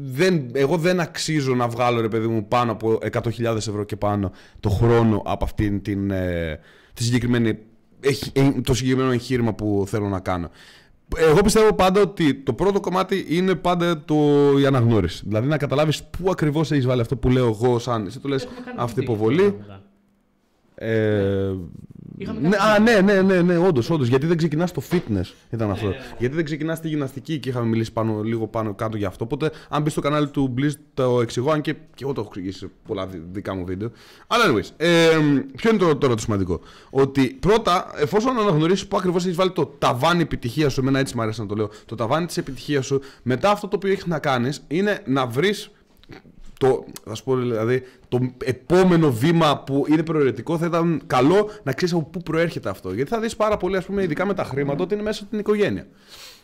Δεν, 0.05 0.51
εγώ 0.53 0.77
δεν 0.77 1.01
αξίζω 1.01 1.55
να 1.55 1.69
βγάλω, 1.69 2.01
ρε 2.01 2.09
παιδί 2.09 2.27
μου, 2.27 2.49
πάνω 2.49 2.73
από 2.73 2.99
100.000 3.13 3.41
ευρώ 3.57 3.85
και 3.85 3.97
πάνω 3.97 4.33
το 4.61 4.69
χρόνο 4.69 5.23
από 5.25 5.45
αυτήν 5.45 5.83
την, 5.83 6.11
ε, 6.11 6.61
τη 6.95 7.03
συγκεκριμένη, 7.03 7.59
εχ- 8.01 8.39
ε, 8.39 8.51
το 8.65 8.75
συγκεκριμένο 8.75 9.11
εγχείρημα 9.13 9.55
που 9.55 9.85
θέλω 9.89 10.09
να 10.09 10.21
κάνω. 10.21 10.51
Εγώ 11.17 11.41
πιστεύω 11.41 11.73
πάντα 11.75 12.01
ότι 12.01 12.35
το 12.35 12.53
πρώτο 12.53 12.81
κομμάτι 12.81 13.27
είναι 13.29 13.55
πάντα 13.55 14.05
το, 14.05 14.15
η 14.61 14.67
αναγνώριση. 14.67 15.23
Δηλαδή 15.27 15.49
να 15.49 15.57
καταλάβεις 15.57 16.03
πού 16.05 16.31
ακριβώς 16.31 16.71
έχεις 16.73 16.87
βάλει 16.87 17.01
αυτό 17.01 17.17
που 17.17 17.29
λέω 17.31 17.47
εγώ 17.47 17.79
σαν... 17.79 18.07
Εσύ 18.07 18.19
το 18.21 18.29
λες 18.29 18.45
Έχουμε 18.45 18.61
κάνει 18.65 18.77
αυτή 18.81 19.01
η 19.01 19.05
βίντεο 19.07 19.15
υποβολή. 19.15 19.43
μετά. 19.59 19.83
Ε, 20.75 21.53
Είχαμε 22.19 22.41
Ναι, 22.41 22.49
κάνει- 22.57 22.63
α, 22.73 22.79
ναι, 22.79 23.13
ναι, 23.13 23.23
ναι, 23.23 23.43
ναι, 23.43 23.57
όντως, 23.59 23.91
όντως. 23.91 24.09
Γιατί 24.09 24.27
δεν 24.27 24.37
ξεκινάς 24.37 24.71
στο 24.71 24.83
fitness, 24.91 25.33
ήταν 25.51 25.71
αυτό. 25.71 25.93
Γιατί 26.19 26.35
δεν 26.35 26.45
ξεκινάς 26.45 26.79
στη 26.79 26.89
γυμναστική 26.89 27.39
και 27.39 27.49
είχαμε 27.49 27.67
μιλήσει 27.67 27.93
πάνω, 27.93 28.23
λίγο 28.23 28.47
πάνω 28.47 28.75
κάτω 28.75 28.97
για 28.97 29.09
αυτό. 29.09 29.25
Οπότε, 29.25 29.51
αν 29.69 29.83
μπεις 29.83 29.93
στο 29.93 30.01
κανάλι 30.01 30.29
του 30.29 30.55
Blizz, 30.59 30.73
το 30.95 31.21
εξηγώ, 31.21 31.51
αν 31.51 31.61
και, 31.61 31.73
και 31.73 32.05
εγώ 32.05 32.13
το 32.13 32.21
έχω 32.21 32.31
εξηγήσει 32.35 32.59
σε 32.59 32.71
πολλά 32.87 33.07
δι- 33.07 33.23
δικά 33.33 33.55
μου 33.55 33.65
βίντεο. 33.65 33.91
Αλλά, 34.27 34.45
anyways, 34.49 34.69
ε, 34.77 35.09
ποιο 35.57 35.71
είναι 35.71 35.79
το, 35.79 35.97
τώρα 35.97 36.15
το 36.15 36.21
σημαντικό; 36.21 36.61
Ότι 36.91 37.37
πρώτα, 37.41 37.87
εφόσον 37.97 38.39
αναγνωρίσεις 38.39 38.87
που 38.87 38.97
ακριβώς 38.97 39.25
έχεις 39.25 39.37
βάλει 39.37 39.51
το 39.53 39.67
ταβάνι 39.79 40.23
επιτυχίας 40.23 40.73
σου, 40.73 40.81
εμένα 40.81 40.99
έτσι 40.99 41.17
μου 41.17 41.23
αρέσει 41.23 41.41
να 41.41 41.47
το 41.47 41.55
λέω, 41.55 41.71
το 41.87 41.95
ταβάνι 41.95 42.27
της 42.27 42.37
επιτυχίας 42.37 42.87
σου, 42.87 43.01
μετά 43.23 43.51
αυτό 43.51 43.69
το 43.69 43.77
οποίο 43.77 43.91
έχεις 43.91 44.07
να 44.07 44.19
κάνεις 44.19 44.63
είναι 44.69 45.03
να 45.07 45.27
βρεις 45.27 45.71
το, 46.59 46.85
θα 47.05 47.15
σου 47.15 47.25
πω 47.25 47.37
δηλαδή, 47.37 47.83
το 48.09 48.19
επόμενο 48.45 49.13
βήμα 49.13 49.59
που 49.59 49.85
είναι 49.89 50.03
προαιρετικό 50.03 50.59
θα 50.59 50.67
ήταν 50.67 51.03
καλό 51.07 51.51
να 51.63 51.73
ξέρεις 51.73 51.95
από 51.95 52.05
πού 52.05 52.23
προέρχεται 52.23 52.69
αυτό. 52.69 52.93
Γιατί 52.93 53.11
θα 53.11 53.21
δεις 53.21 53.37
πάρα 53.37 53.57
πολύ, 53.57 53.77
ας 53.77 53.85
πούμε, 53.85 54.03
ειδικά 54.03 54.27
με 54.27 54.35
τα 54.35 54.45
χρήματα, 54.45 54.83
ότι 54.83 54.95
είναι 54.95 55.03
μέσα 55.03 55.21
από 55.21 55.31
την 55.31 55.39
οικογένεια. 55.39 55.87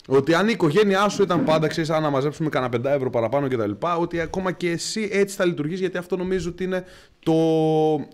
Ότι 0.09 0.35
αν 0.35 0.47
η 0.49 0.51
οικογένειά 0.53 1.09
σου 1.09 1.23
ήταν 1.23 1.45
πάντα, 1.45 1.67
ξέρεις, 1.67 1.91
αν 1.91 2.03
να 2.03 2.11
μαζέψουμε 2.11 2.49
κανένα 2.49 2.77
5 2.77 2.85
ευρώ 2.85 3.11
παραπάνω 3.11 3.49
κτλ., 3.49 3.71
ότι 3.99 4.21
ακόμα 4.21 4.53
και 4.53 4.71
εσύ 4.71 5.09
έτσι 5.13 5.37
θα 5.37 5.45
λειτουργείς, 5.45 5.81
γιατί 5.81 5.99
αυτό 5.99 6.17
νομίζω 6.17 6.49
ότι 6.49 6.65
είναι 6.65 6.85
το 7.19 7.35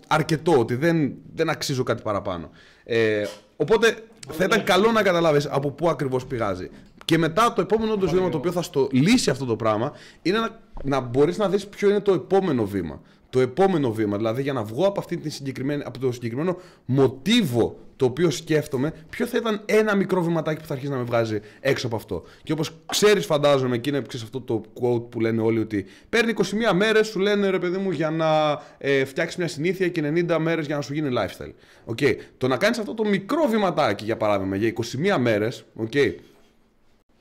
αρκετό, 0.07 0.59
ότι 0.59 0.75
δεν, 0.75 1.13
δεν 1.35 1.49
αξίζω 1.49 1.83
κάτι 1.83 2.01
παραπάνω. 2.01 2.49
Ε, 2.83 3.23
οπότε 3.55 3.95
θα 4.31 4.43
ήταν 4.43 4.63
καλό 4.63 4.91
να 4.91 5.01
καταλάβεις 5.01 5.45
από 5.45 5.71
πού 5.71 5.89
ακριβώς 5.89 6.25
πηγάζει. 6.25 6.69
Και 7.05 7.17
μετά 7.17 7.53
το 7.53 7.61
επόμενο 7.61 7.93
όντως 7.93 8.11
βήμα 8.11 8.29
το 8.29 8.37
οποίο 8.37 8.51
θα 8.51 8.61
στο 8.61 8.87
λύσει 8.91 9.29
αυτό 9.29 9.45
το 9.45 9.55
πράγμα 9.55 9.91
είναι 10.21 10.39
να, 10.39 10.59
να 10.83 10.99
μπορείς 10.99 11.37
να 11.37 11.49
δεις 11.49 11.67
ποιο 11.67 11.89
είναι 11.89 11.99
το 11.99 12.13
επόμενο 12.13 12.65
βήμα. 12.65 13.01
Το 13.29 13.39
επόμενο 13.39 13.91
βήμα, 13.91 14.17
δηλαδή 14.17 14.41
για 14.41 14.53
να 14.53 14.63
βγω 14.63 14.85
από, 14.87 14.99
αυτή 14.99 15.17
τη 15.17 15.29
συγκεκριμένη, 15.29 15.83
από 15.85 15.99
το 15.99 16.11
συγκεκριμένο 16.11 16.57
μοτίβο 16.85 17.79
το 17.95 18.05
οποίο 18.05 18.29
σκέφτομαι, 18.29 18.93
ποιο 19.09 19.25
θα 19.25 19.37
ήταν 19.37 19.61
ένα 19.65 19.95
μικρό 19.95 20.23
βηματάκι 20.23 20.61
που 20.61 20.67
θα 20.67 20.73
αρχίσει 20.73 20.91
να 20.91 20.97
με 20.97 21.03
βγάζει 21.03 21.39
έξω 21.59 21.87
από 21.87 21.95
αυτό. 21.95 22.23
Και 22.43 22.51
όπως 22.51 22.71
ξέρεις, 22.85 23.25
φαντάζομαι, 23.25 23.77
και 23.77 23.89
είναι 23.89 24.01
ξέρεις, 24.07 24.25
αυτό 24.25 24.41
το 24.41 24.61
quote 24.81 25.09
που 25.09 25.19
λένε 25.19 25.41
όλοι 25.41 25.59
ότι 25.59 25.85
παίρνει 26.09 26.33
21 26.69 26.73
μέρες, 26.75 27.07
σου 27.07 27.19
λένε 27.19 27.49
ρε 27.49 27.59
παιδί 27.59 27.77
μου, 27.77 27.91
για 27.91 28.09
να 28.09 28.61
ε, 28.77 29.05
φτιάξεις 29.05 29.37
μια 29.37 29.47
συνήθεια 29.47 29.87
και 29.89 30.01
90 30.29 30.37
μέρες 30.39 30.65
για 30.65 30.75
να 30.75 30.81
σου 30.81 30.93
γίνει 30.93 31.09
lifestyle. 31.11 31.53
Okay. 31.95 32.15
Το 32.37 32.47
να 32.47 32.57
κάνεις 32.57 32.77
αυτό 32.77 32.93
το 32.93 33.05
μικρό 33.05 33.47
βηματάκι, 33.49 34.03
για 34.05 34.17
παράδειγμα, 34.17 34.55
για 34.55 34.73
21 35.15 35.17
μέρες, 35.19 35.65
okay, 35.83 36.13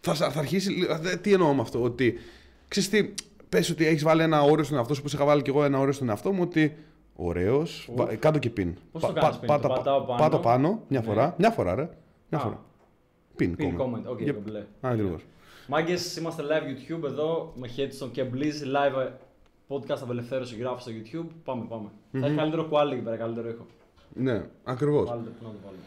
θα, 0.00 0.14
θα 0.14 0.38
αρχίσει. 0.38 0.86
δε- 1.00 1.16
Τι 1.16 1.32
εννοώ 1.32 1.54
με 1.54 1.60
αυτό, 1.60 1.82
ότι 1.82 2.18
ξέρεις 2.68 2.88
τι, 2.88 3.08
πες 3.56 3.70
ότι 3.70 3.86
έχεις 3.86 4.02
βάλει 4.02 4.22
ένα 4.22 4.42
όριο 4.42 4.64
στον 4.64 4.76
εαυτό 4.76 4.94
σου, 4.94 5.00
όπως 5.00 5.12
είχα 5.12 5.24
βάλει 5.24 5.42
και 5.42 5.50
εγώ 5.50 5.64
ένα 5.64 5.78
όριο 5.78 5.92
στον 5.92 6.08
εαυτό 6.08 6.32
μου, 6.32 6.42
ότι 6.42 6.76
ωραίος. 7.16 7.88
Κάτω 8.18 8.38
και 8.38 8.50
πιν. 8.50 8.74
Πώς 8.92 9.02
το 9.02 9.12
κάνεις 9.12 9.36
πιν, 9.38 9.48
το 9.60 9.68
πατάω 9.68 10.00
πάνω; 10.00 10.18
Πάτα 10.22 10.40
πάνω, 10.40 10.82
μια 10.88 11.00
Ναι. 11.00 11.06
φορά. 11.06 11.34
Μια 11.38 11.50
φορά, 11.50 11.74
ρε. 11.74 11.88
Μια 12.30 12.40
Α. 12.40 12.44
φορά. 12.44 12.64
Pin, 13.36 13.56
Pin 13.58 13.62
comment, 13.80 14.02
OK, 14.10 14.20
Yep. 14.20 14.26
το 14.34 14.40
μπλε. 14.44 14.64
Ακριβώς. 14.80 15.22
Μάγκες, 15.68 16.16
είμαστε 16.16 16.42
live 16.42 16.64
YouTube 16.98 17.04
εδώ 17.04 17.52
με 17.56 17.68
Headstone 17.76 18.08
και 18.12 18.24
Blizz 18.32 18.62
live 18.76 19.00
ε, 19.00 19.10
podcast 19.68 19.98
απελευθέρωση 20.02 20.56
γράφει 20.56 20.80
στο 20.82 20.90
YouTube. 20.94 21.26
Πάμε, 21.44 21.64
πάμε. 21.68 21.88
Θα 22.20 22.26
έχει 22.26 22.36
καλύτερο 22.36 22.68
quality 22.70 22.92
εκεί 22.92 23.00
πέρα, 23.02 23.16
καλύτερο 23.16 23.48
ήχο. 23.48 23.66
Ναι, 24.14 24.42
ακριβώς. 24.64 25.08
Βάλτε, 25.08 25.28
να 25.42 25.48
το 25.48 25.54
βάλουμε. 25.64 25.82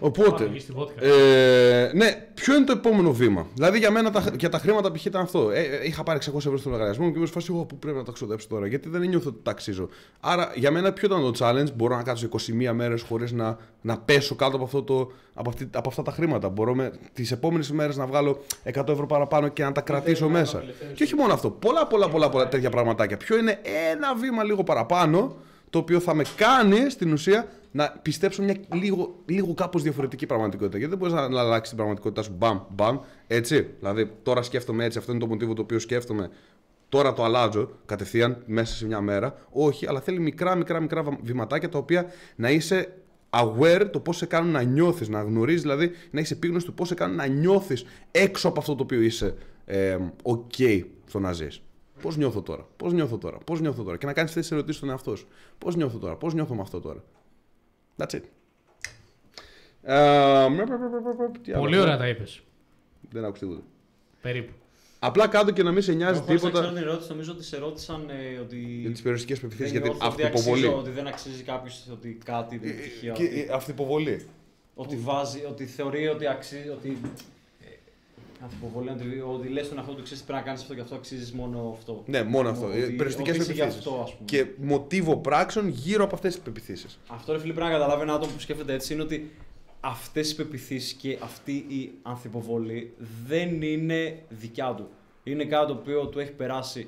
Οπότε. 0.00 0.30
Πάμε 0.30 0.44
εκεί 0.44 0.58
στη 0.58 0.72
βότκα. 0.72 1.04
Ε, 1.04 1.90
ναι, 1.94 2.28
ποιο 2.34 2.56
είναι 2.56 2.64
το 2.64 2.72
επόμενο 2.72 3.12
βήμα; 3.12 3.46
Δηλαδή 3.54 3.78
για 3.78 3.90
μένα 3.90 4.10
τα, 4.10 4.24
για 4.38 4.48
τα 4.48 4.58
χρήματα 4.58 4.92
π.χ. 4.92 5.04
ήταν 5.04 5.22
αυτό. 5.22 5.50
Ε, 5.50 5.60
ε, 5.60 5.86
είχα 5.86 6.02
πάρει 6.02 6.18
600 6.22 6.36
ευρώ 6.36 6.58
στο 6.58 6.70
λογαριασμό 6.70 7.04
μου 7.04 7.10
και 7.10 7.16
είμαι 7.18 7.26
σε 7.26 7.32
φάση 7.32 7.46
εγώ 7.50 7.64
που 7.64 7.76
πρέπει 7.78 7.96
να 7.96 8.04
τα 8.04 8.12
ξοδέψω 8.12 8.46
τώρα; 8.48 8.66
Γιατί 8.66 8.88
δεν 8.88 9.00
νιώθω 9.00 9.28
ότι 9.28 9.38
τα 9.42 9.50
αξίζω. 9.50 9.88
Άρα 10.20 10.52
για 10.54 10.70
μένα 10.70 10.92
ποιο 10.92 11.08
ήταν 11.08 11.32
το 11.32 11.32
challenge; 11.38 11.72
Μπορώ 11.74 11.96
να 11.96 12.02
κάτσω 12.02 12.28
21 12.68 12.72
μέρες 12.72 13.02
χωρίς 13.02 13.32
να, 13.32 13.58
να 13.80 13.98
πέσω 13.98 14.34
κάτω 14.34 14.56
από, 14.56 14.64
αυτό 14.64 14.82
το, 14.82 15.12
από, 15.34 15.48
αυτή, 15.48 15.68
από 15.72 15.88
αυτά 15.88 16.02
τα 16.02 16.12
χρήματα. 16.12 16.48
Μπορώ 16.48 16.74
με, 16.74 16.92
τις 17.12 17.32
επόμενες 17.32 17.70
μέρες 17.70 17.96
να 17.96 18.06
βγάλω 18.06 18.44
100 18.74 18.88
ευρώ 18.88 19.06
παραπάνω 19.06 19.48
και 19.48 19.62
να 19.62 19.72
τα 19.72 19.80
κρατήσω 19.80 20.28
μέσα. 20.28 20.64
Και 20.94 21.02
όχι 21.02 21.14
μόνο 21.14 21.32
αυτό. 21.32 21.50
Πολλά, 21.50 21.86
πολλά, 21.86 22.08
πολλά, 22.08 22.28
πολλά 22.28 22.48
τέτοια 22.48 22.70
πραγματάκια. 22.70 23.16
Ποιο 23.16 23.38
είναι 23.38 23.58
ένα 23.92 24.14
βήμα 24.14 24.44
λίγο 24.44 24.64
παραπάνω 24.64 25.36
το 25.70 25.78
οποίο 25.78 26.00
θα 26.00 26.14
με 26.14 26.24
κάνει 26.36 26.90
στην 26.90 27.12
ουσία 27.12 27.48
να 27.70 27.98
πιστέψω 28.02 28.42
μια 28.42 28.56
λίγο, 28.74 29.22
λίγο 29.26 29.54
κάπως 29.54 29.82
διαφορετική 29.82 30.26
πραγματικότητα. 30.26 30.78
Γιατί 30.78 30.96
δεν 30.96 30.98
μπορείς 30.98 31.14
να, 31.22 31.28
να 31.28 31.40
αλλάξεις 31.40 31.68
την 31.68 31.76
πραγματικότητά 31.76 32.22
σου 32.22 32.32
μπαμ, 32.38 32.60
μπαμ, 32.74 32.98
έτσι. 33.26 33.66
Δηλαδή, 33.78 34.10
τώρα 34.22 34.42
σκέφτομαι 34.42 34.84
έτσι, 34.84 34.98
αυτό 34.98 35.10
είναι 35.12 35.20
το 35.20 35.26
μοτίβο 35.26 35.54
το 35.54 35.62
οποίο 35.62 35.78
σκέφτομαι. 35.78 36.30
Τώρα 36.88 37.12
το 37.12 37.24
αλλάζω 37.24 37.70
κατευθείαν 37.86 38.42
μέσα 38.46 38.74
σε 38.74 38.86
μια 38.86 39.00
μέρα. 39.00 39.34
Όχι, 39.50 39.86
αλλά 39.86 40.00
θέλει 40.00 40.20
μικρά, 40.20 40.54
μικρά, 40.54 40.80
μικρά 40.80 41.02
βα- 41.02 41.18
βηματάκια 41.22 41.68
τα 41.68 41.78
οποία 41.78 42.06
να 42.36 42.50
είσαι 42.50 42.94
aware 43.30 43.88
το 43.92 44.00
πώς 44.00 44.16
σε 44.16 44.26
κάνουν 44.26 44.50
να 44.50 44.62
νιώθεις, 44.62 45.08
να 45.08 45.22
γνωρίζεις 45.22 45.62
δηλαδή, 45.62 45.90
να 46.10 46.20
έχει 46.20 46.32
επίγνωση 46.32 46.66
του 46.66 46.74
πώς 46.74 46.88
σε 46.88 46.94
κάνουν 46.94 47.16
να 47.16 47.26
νιώθεις 47.26 47.84
έξω 48.10 48.48
από 48.48 48.60
αυτό 48.60 48.74
το 48.74 48.82
οποίο 48.82 49.00
είσαι 49.00 49.34
ε, 49.64 49.98
OK 50.22 50.82
στο 51.06 51.18
να 51.18 51.32
ζεις. 51.32 51.62
Πώς 52.02 52.16
νιώθω 52.16 52.42
τώρα, 52.42 52.66
πώς 52.76 52.92
νιώθω 52.92 53.18
τώρα, 53.18 53.38
πώς 53.38 53.60
νιώθω 53.60 53.82
τώρα; 53.82 53.96
Και 53.96 54.06
να 54.06 54.12
κάνεις 54.12 54.30
αυτές 54.30 54.46
τις 54.46 54.56
ερωτήσεις 54.56 54.76
στον 54.76 54.90
εαυτό 54.90 55.16
σου. 55.16 55.26
Πώς 55.58 55.76
νιώθω 55.76 55.98
τώρα, 55.98 56.16
πώς 56.16 56.34
νιώθω 56.34 56.54
με 56.54 56.60
αυτό 56.60 56.80
τώρα; 56.80 57.04
That's 58.00 58.14
it. 58.14 58.22
Ε, 59.82 60.46
τι 61.42 61.52
άλλο 61.52 61.60
Πολύ 61.60 61.74
έχω; 61.74 61.82
ωραία 61.82 61.96
τα 61.96 62.08
είπες. 62.08 62.40
Δεν 63.10 63.24
άκουσα 63.24 63.44
τίποτα. 63.46 63.62
Περίπου. 64.20 64.52
Απλά 64.98 65.28
κάτω 65.28 65.50
και 65.50 65.62
να 65.62 65.72
μην 65.72 65.82
σε 65.82 65.92
νοιάζει 65.92 66.16
Εγώ 66.16 66.24
χωρίς 66.26 66.42
να 66.42 66.50
ξέρω 66.50 66.64
τίποτα 66.64 66.80
την 66.80 66.88
ερώτηση, 66.90 67.10
νομίζω 67.10 67.32
ότι 67.32 67.44
σε 67.44 67.58
ρώτησαν 67.58 68.08
ε, 68.10 68.38
ότι. 68.38 68.56
για 68.56 68.90
τις 68.90 68.98
περιοριστικές 68.98 69.40
δεν 69.40 69.48
πεπιθήσει, 69.48 69.72
για 69.76 69.80
την 69.80 69.90
νιώθω 69.92 70.08
ότι 70.12 70.22
αυτοποβολή. 70.22 70.62
αξίζω, 70.64 70.78
Ότι 70.80 70.90
δεν 70.90 71.06
αξίζει 71.06 71.42
κάποιος 71.42 71.88
ότι 71.92 72.18
κάτι 72.24 72.58
την 72.58 72.68
επιτυχία. 72.70 73.12
Και 73.12 73.22
ότι- 73.24 73.34
η 73.38 73.48
αυτοποβολή. 73.52 74.26
Ότι 74.74 74.96
βάζει, 74.96 75.44
ότι 75.48 75.66
θεωρεί 75.66 76.08
ότι 76.08 76.26
αξίζει. 76.26 76.68
Ότι... 76.68 77.00
ε, 78.40 78.44
Αυτοποβολή, 78.44 78.88
ότι, 78.88 79.22
ότι 79.34 79.48
λες 79.48 79.68
τον 79.68 79.76
εαυτό 79.78 79.92
του 79.92 80.02
ξέρεις 80.02 80.22
πρέπει 80.22 80.38
να 80.38 80.44
κάνεις 80.44 80.60
αυτό 80.62 80.74
και 80.74 80.80
αυτό, 80.80 80.94
αξίζεις 80.94 81.32
μόνο 81.32 81.74
αυτό. 81.78 82.02
Ναι, 82.06 82.22
μόνο 82.22 82.48
αυτό. 82.48 82.66
Ότι- 82.66 82.74
Περιοριστικέ 82.80 83.30
ότι 83.30 83.40
είσαι 83.40 83.52
γι' 83.52 83.58
πεπιθήσεις. 83.58 83.86
αυτό, 83.86 84.00
ας 84.02 84.10
πούμε. 84.14 84.24
Και 84.24 84.46
μοτίβο 84.56 85.16
πράξεων 85.16 85.68
γύρω 85.68 86.04
από 86.04 86.14
αυτές 86.14 86.34
τις 86.34 86.42
πεπιθήσεις. 86.42 86.98
Αυτό 87.08 87.32
ρε 87.32 87.38
φίλε 87.38 87.52
πρέπει 87.52 87.70
να 87.70 87.78
καταλάβει 87.78 88.02
ένα 88.02 88.14
άτομο 88.14 88.32
που 88.32 88.40
σκέφτεται 88.40 88.72
έτσι 88.72 88.92
είναι 88.92 89.02
ότι 89.02 89.30
αυτές 89.80 90.30
οι 90.30 90.36
πεπιθήσεις 90.36 90.92
και 90.92 91.18
αυτή 91.22 91.52
η 91.52 91.92
ανθυποβολή 92.02 92.92
δεν 93.26 93.62
είναι 93.62 94.18
δικιά 94.28 94.74
του. 94.76 94.88
Είναι 95.24 95.44
κάτι 95.44 95.66
το 95.66 95.72
οποίο 95.72 96.06
του 96.06 96.18
έχει 96.18 96.32
περάσει 96.32 96.86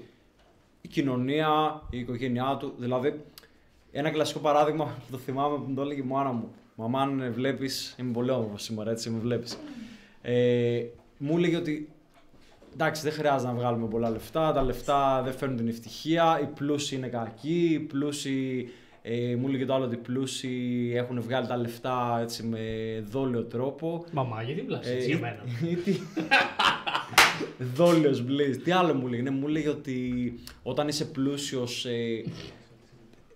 η 0.81 0.89
κοινωνία, 0.89 1.83
η 1.91 1.99
οικογένειά 1.99 2.57
του. 2.61 2.75
Δηλαδή, 2.79 3.21
ένα 3.93 4.11
κλασικό 4.11 4.39
παράδειγμα 4.39 4.85
που 4.85 5.03
το 5.11 5.19
θυμάμαι 5.19 5.57
που 5.57 5.65
μου 5.69 5.75
το 5.75 5.83
έλεγε 5.83 6.01
η 6.01 6.05
μάνα 6.05 6.33
μου. 6.33 6.49
Μαμά, 6.75 7.01
αν 7.01 7.33
βλέπεις, 7.33 7.95
είμαι 8.01 8.13
πολύ 8.13 8.31
όμορφος 8.31 8.63
σήμερα, 8.63 8.91
έτσι 8.91 9.11
με 9.11 9.19
βλέπεις. 9.19 9.59
Ε, 10.23 10.85
μου 11.25 11.37
έλεγε 11.37 11.57
ότι 11.57 11.89
εντάξει, 12.73 13.03
δεν 13.03 13.13
χρειάζεται 13.13 13.53
να 13.53 13.59
βγάλουμε 13.59 13.87
πολλά 13.89 14.11
λεφτά. 14.11 14.53
Τα 14.53 14.63
λεφτά 14.63 15.23
δεν 15.25 15.33
φέρνουν 15.33 15.57
την 15.57 15.69
ευτυχία. 15.69 16.39
Οι 16.43 16.47
πλούσιοι 16.55 16.97
είναι 16.97 17.07
κακοί. 17.09 17.69
Οι 17.73 17.79
πλούσιοι, 17.79 18.69
ε, 19.03 19.37
μου 19.37 19.49
έλεγε 19.49 19.65
το 19.67 19.75
άλλο 19.75 19.85
ότι 19.85 19.95
οι 19.95 19.99
πλούσιοι 19.99 20.93
έχουν 20.95 21.21
βγάλει 21.23 21.47
τα 21.47 21.57
λεφτά 21.57 22.19
έτσι 22.23 22.43
με 22.43 22.59
δόλιο 23.11 23.43
τρόπο. 23.45 24.05
Μαμά, 24.13 24.43
γιατί 24.43 24.63
μιλάς 24.63 24.87
έτσι 24.87 25.05
Ε, 25.05 25.07
για 25.07 25.19
μένα; 25.19 25.43
ή 25.71 25.75
τι- 25.77 25.99
Δόλιος 27.75 28.25
Blaze. 28.29 28.57
Τι 28.65 28.71
άλλο 28.71 28.95
μου 28.95 29.07
λέγει. 29.07 29.23
Ναι, 29.23 29.31
μου 29.31 29.47
λέγει 29.49 29.69
ότι 29.69 30.35
όταν 30.63 30.89
είσαι 30.89 31.05
πλούσιος 31.05 31.85
ε, 31.87 32.25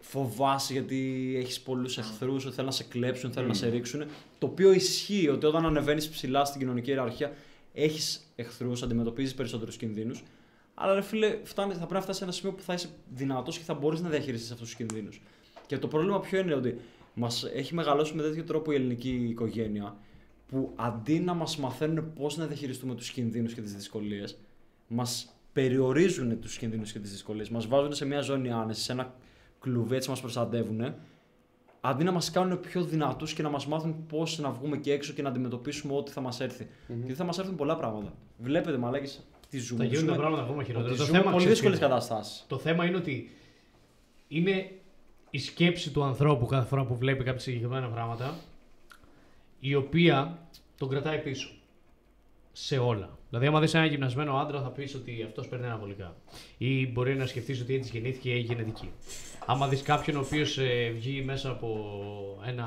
φοβάσαι 0.01 0.73
γιατί 0.73 1.33
έχεις 1.39 1.61
πολλούς 1.61 1.99
εχθρούς, 1.99 2.45
ότι 2.45 2.55
θέλουν 2.55 2.71
να 2.71 2.77
σε 2.77 2.85
κλέψουν, 2.85 3.33
θέλουν 3.33 3.49
να 3.49 3.55
σε 3.55 3.69
ρίξουν. 3.69 4.05
Το 4.39 4.47
οποίο 4.47 4.73
ισχύει 4.73 5.29
ότι 5.29 5.47
όταν 5.47 5.67
ανεβαίνεις 5.67 6.09
ψηλά 6.09 6.45
στην 6.45 6.61
κοινωνική 6.61 6.91
ιεραρχία 6.91 7.33
έχεις 7.77 8.33
εχθρούς, 8.37 8.83
αντιμετωπίζεις 8.83 9.35
περισσότερους 9.35 9.77
κινδύνους. 9.77 10.23
Αλλά 10.75 10.95
ρε 10.95 11.01
φίλε, 11.01 11.39
φτάνει, 11.43 11.73
θα 11.73 11.79
πρέπει 11.79 11.95
να 11.95 12.01
φτάσεις 12.01 12.17
σε 12.17 12.25
ένα 12.25 12.33
σημείο 12.33 12.53
που 12.53 12.63
θα 12.63 12.75
είσαι 12.75 12.89
δυνατός 13.15 13.59
και 13.59 13.65
θα 13.65 13.75
μπορείς 13.75 14.01
να 14.01 14.09
διαχειριστείς 14.09 14.51
αυτούς 14.51 14.67
τους 14.67 14.77
κινδύνους. 14.77 15.23
Και 15.67 15.79
το 15.79 15.89
πρόβλημα 15.89 16.21
ποιο 16.21 16.39
είναι 16.39 16.55
ότι 16.55 16.79
μας 17.15 17.45
έχει 17.55 17.75
μεγαλώσει 17.75 18.15
με 18.15 18.23
τέτοιο 18.23 18.45
τρόπο 18.45 18.73
η 18.73 18.75
ελληνική 18.75 19.27
οικογένεια 19.31 19.97
που 20.47 20.73
αντί 20.77 21.21
να 21.21 21.35
μας 21.35 21.57
μαθαίνουν 21.57 22.13
πώς 22.13 22.37
να 22.37 22.47
διαχειριστούμε 22.47 22.95
τους 22.95 23.11
κινδύνους 23.11 23.55
και 23.55 23.61
τις 23.61 23.75
δυσκολίες, 23.75 24.39
μας 24.89 25.35
περιορίζουν 25.53 26.41
τους 26.41 26.57
κινδύνους 26.59 26.93
και 26.93 26.99
τις 26.99 27.11
δυσκολίες, 27.11 27.49
μας 27.49 27.67
βάζουν 27.67 27.93
σε 27.93 28.05
μια 28.05 28.21
ζώνη 28.21 28.51
άνεσης, 28.51 28.85
σε 28.85 28.93
ένα 28.93 29.15
κλουβί, 29.61 29.97
έτσι 29.97 30.11
μας 30.11 30.21
προστατεύουν, 30.21 30.95
αντί 31.89 32.05
να 32.05 32.11
μας 32.13 32.31
κάνουν 32.31 32.61
πιο 32.61 32.83
δυνατούς 32.85 33.33
και 33.33 33.43
να 33.43 33.49
μας 33.49 33.67
μάθουν 33.67 34.07
πώς 34.07 34.39
να 34.39 34.51
βγούμε 34.51 34.77
και 34.77 34.93
έξω 34.93 35.13
και 35.13 35.23
να 35.23 35.29
αντιμετωπίσουμε 35.29 35.95
ό,τι 35.95 36.13
θα 36.13 36.21
μας 36.21 36.41
ερθει 36.41 36.67
Γιατί 36.89 37.15
θα 37.15 37.25
μας 37.25 37.39
έρθουν 37.39 37.57
πολλά 37.57 37.77
πράγματα. 37.77 38.13
Βλέπετε, 38.39 38.77
μαλάκες, 38.79 39.25
τι 39.51 39.59
ζούμε. 39.59 39.79
Θα 39.79 39.85
γίνουν 39.85 39.99
τα 40.07 40.13
Ζούμε- 40.13 40.19
πράγματα 40.21 40.43
ακόμα 40.43 40.63
χειρότερα. 40.63 40.91
ότι 40.91 40.99
Το 41.01 41.05
ζούμε 41.07 41.19
θέμα 41.19 41.31
πολύ 41.31 41.45
ξέρεις 41.45 41.59
δύσκολες 41.59 41.79
τι 41.79 41.85
είναι. 41.85 41.95
καταστάσεις. 41.95 42.45
Το 42.49 42.59
θέμα 42.59 42.85
είναι 42.85 42.97
ότι 42.97 43.31
είναι 44.29 44.71
η 45.31 45.39
σκέψη 45.39 45.91
του 45.91 46.03
ανθρώπου 46.03 46.47
κάθε 46.47 46.67
φορά 46.69 46.85
που 46.85 46.97
βλέπει 46.97 47.25
κάποια 47.25 47.41
συγκεκριμένα 47.41 47.89
πράγματα, 47.89 48.35
η 49.61 49.75
οποία 49.75 50.39
τον 50.79 50.89
κρατάει 50.89 51.19
πίσω. 51.19 51.51
Σε 52.53 52.79
όλα. 52.79 53.19
Δηλαδή, 53.39 53.55
άμα 53.55 53.65
δεις 53.65 53.75
ένα 53.75 53.87
γυμνασμένο 53.87 54.37
άντρα, 54.37 54.61
θα 54.61 54.69
πεις 54.69 54.95
ότι 54.95 55.23
αυτός 55.27 55.49
παίρνει 55.49 55.67
αναβολικά. 55.67 56.17
Ή 56.59 56.87
μπορεί 56.87 57.17
να 57.17 57.27
σκεφτείς 57.27 57.61
ότι 57.61 57.75
έτσι 57.75 57.91
γεννήθηκε 57.93 58.31
ή 58.31 58.33
έχει 58.33 58.43
γενετική. 58.43 58.91
Άμα 59.47 59.69
δεις 59.69 59.83
κάποιον 59.83 60.17
ο 60.17 60.21
οποίος 60.21 60.59
βγει 60.95 61.23
μέσα 61.23 61.51
από 61.51 61.79
ένα 62.47 62.67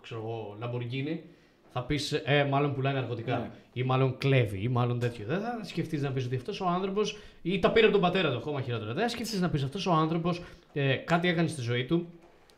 ξέρω 0.00 0.20
εγώ, 0.20 0.56
Lamborghini, 0.60 1.18
θα 1.72 1.82
πεις 1.82 2.12
ε, 2.12 2.44
μάλλον 2.50 2.74
πουλάει 2.74 2.94
ναρκωτικά. 2.94 3.38
Ναι. 3.38 3.50
Ή 3.72 3.82
μάλλον 3.82 4.18
κλέβει, 4.18 4.62
ή 4.62 4.68
μάλλον 4.68 4.98
τέτοιο. 4.98 5.26
Δεν 5.26 5.40
θα 5.40 5.60
σκεφτείς 5.62 6.02
να 6.02 6.10
πεις 6.12 6.24
ότι 6.24 6.36
αυτός 6.36 6.60
ο 6.60 6.66
άνθρωπος. 6.66 7.16
ή 7.42 7.58
τα 7.58 7.70
πήρε 7.70 7.84
από 7.84 7.92
τον 7.92 8.02
πατέρα 8.02 8.30
του, 8.30 8.36
ακόμα 8.36 8.60
χειρότερα. 8.60 8.92
Δεν 8.92 9.02
θα 9.02 9.08
σκεφτείς 9.08 9.40
να 9.40 9.50
πεις 9.50 9.62
αυτός 9.62 9.86
ο 9.86 9.92
άνθρωπος 9.92 10.42
ε, 10.72 10.94
κάτι 10.94 11.28
έκανε 11.28 11.48
στη 11.48 11.60
ζωή 11.60 11.84
του, 11.84 12.08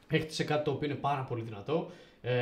έχτισε 0.09 0.45
κάτι 0.45 0.65
το 0.65 0.71
οποίο 0.71 0.89
είναι 0.89 0.99
πάρα 0.99 1.23
πολύ 1.23 1.43
δυνατό 1.43 1.91
ε, 2.25 2.33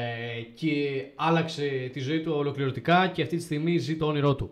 και 0.54 1.04
άλλαξε 1.16 1.90
τη 1.92 2.00
ζωή 2.00 2.20
του 2.20 2.32
ολοκληρωτικά 2.36 3.06
και 3.08 3.22
αυτή 3.22 3.36
τη 3.36 3.42
στιγμή 3.42 3.78
ζει 3.78 3.96
το 3.96 4.06
όνειρό 4.06 4.34
του. 4.34 4.50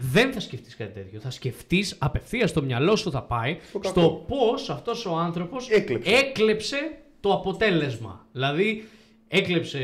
Δεν 0.00 0.32
θα 0.32 0.40
σκεφτείς 0.40 0.76
κάτι 0.76 0.92
τέτοιο. 0.92 1.20
Θα 1.20 1.30
σκεφτείς 1.30 1.96
απευθείας 1.98 2.50
στο 2.50 2.62
μυαλό 2.62 2.96
σου 2.96 3.10
θα 3.10 3.22
πάει 3.22 3.58
Στο 3.68 3.78
κακό. 3.78 4.00
στο 4.00 4.24
πώς 4.28 4.70
αυτός 4.70 5.06
ο 5.06 5.16
άνθρωπος 5.16 5.68
Έκλεψε. 5.70 6.10
έκλεψε 6.14 6.98
το 7.20 7.32
αποτέλεσμα. 7.32 8.26
Δηλαδή, 8.32 8.88
έκλεψε, 9.28 9.78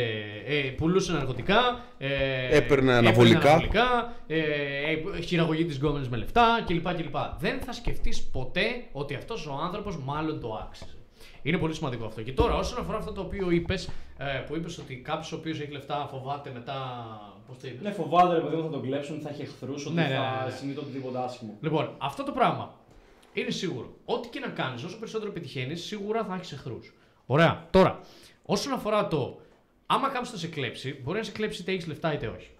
ε, 0.46 0.60
πουλούσε 0.76 1.12
ναρκωτικά, 1.12 1.84
ε, 1.98 2.56
Έπαιρνε 2.56 2.92
αναβολικά. 2.92 3.38
αναβολικά, 3.50 4.14
ε, 4.26 4.38
ε, 4.38 5.20
χειραγωγεί 5.20 5.64
τις 5.64 5.76
γκόμενες 5.76 6.08
με 6.08 6.16
λεφτά 6.16 6.64
κλπ. 6.66 6.94
κλπ. 6.94 7.16
Δεν 7.38 7.60
θα 7.60 7.72
σκεφτείς 7.72 8.22
ποτέ 8.30 8.62
ότι 8.92 9.14
αυτός 9.14 9.46
ο 9.46 9.52
άνθρωπος 9.62 9.98
μάλλον 9.98 10.40
το 10.40 10.54
άξιζε. 10.66 10.96
Είναι 11.46 11.58
πολύ 11.58 11.74
σημαντικό 11.74 12.04
αυτό. 12.04 12.22
Και 12.22 12.32
τώρα, 12.32 12.54
όσον 12.54 12.78
αφορά 12.78 12.98
αυτό 12.98 13.12
το 13.12 13.20
οποίο 13.20 13.50
είπες, 13.50 13.88
ε, 14.18 14.38
που 14.46 14.56
είπες 14.56 14.78
ότι 14.78 14.96
κάποιος 14.96 15.32
ο 15.32 15.36
οποίος 15.36 15.60
έχει 15.60 15.70
λεφτά 15.72 16.08
φοβάται 16.10 16.50
μετά. 16.54 16.76
Πώς 17.46 17.58
το 17.58 17.66
είπες; 17.66 17.82
Ναι, 17.82 17.90
φοβάται 17.90 18.34
ρε 18.34 18.40
παιδί 18.40 18.56
μου 18.56 18.62
θα 18.62 18.68
τον 18.68 18.82
κλέψουν, 18.82 19.20
θα 19.20 19.28
έχει 19.28 19.42
εχθρού, 19.42 19.72
ότι 19.72 19.92
Ναι, 19.92 20.02
ναι, 20.02 20.08
ναι, 20.08 20.14
θα 20.14 20.44
ναι. 20.44 20.50
συμβεί 20.50 20.74
το 20.74 20.80
οτιδήποτε 20.80 21.18
άσχημο. 21.18 21.56
Λοιπόν, 21.60 21.90
αυτό 21.98 22.24
το 22.24 22.32
πράγμα 22.32 22.74
είναι 23.32 23.50
σίγουρο. 23.50 23.92
Ό,τι 24.04 24.28
και 24.28 24.40
να 24.40 24.48
κάνεις, 24.48 24.82
όσο 24.82 24.98
περισσότερο 24.98 25.32
πετυχαίνει, 25.32 25.76
σίγουρα 25.76 26.24
θα 26.24 26.34
έχεις 26.34 26.52
εχθρούς. 26.52 26.94
Ωραία. 27.26 27.66
Τώρα, 27.70 28.00
όσον 28.42 28.72
αφορά 28.72 29.08
το 29.08 29.40
άμα 29.86 30.08
κάποιος 30.08 30.30
θα 30.30 30.36
σε 30.36 30.46
κλέψει, 30.46 31.00
μπορεί 31.02 31.18
να 31.18 31.24
σε 31.24 31.32
κλέψει 31.32 31.60
είτε 31.60 31.72
έχεις 31.72 31.86
λεφτά 31.86 32.12
είτε 32.12 32.26
όχι. 32.26 32.50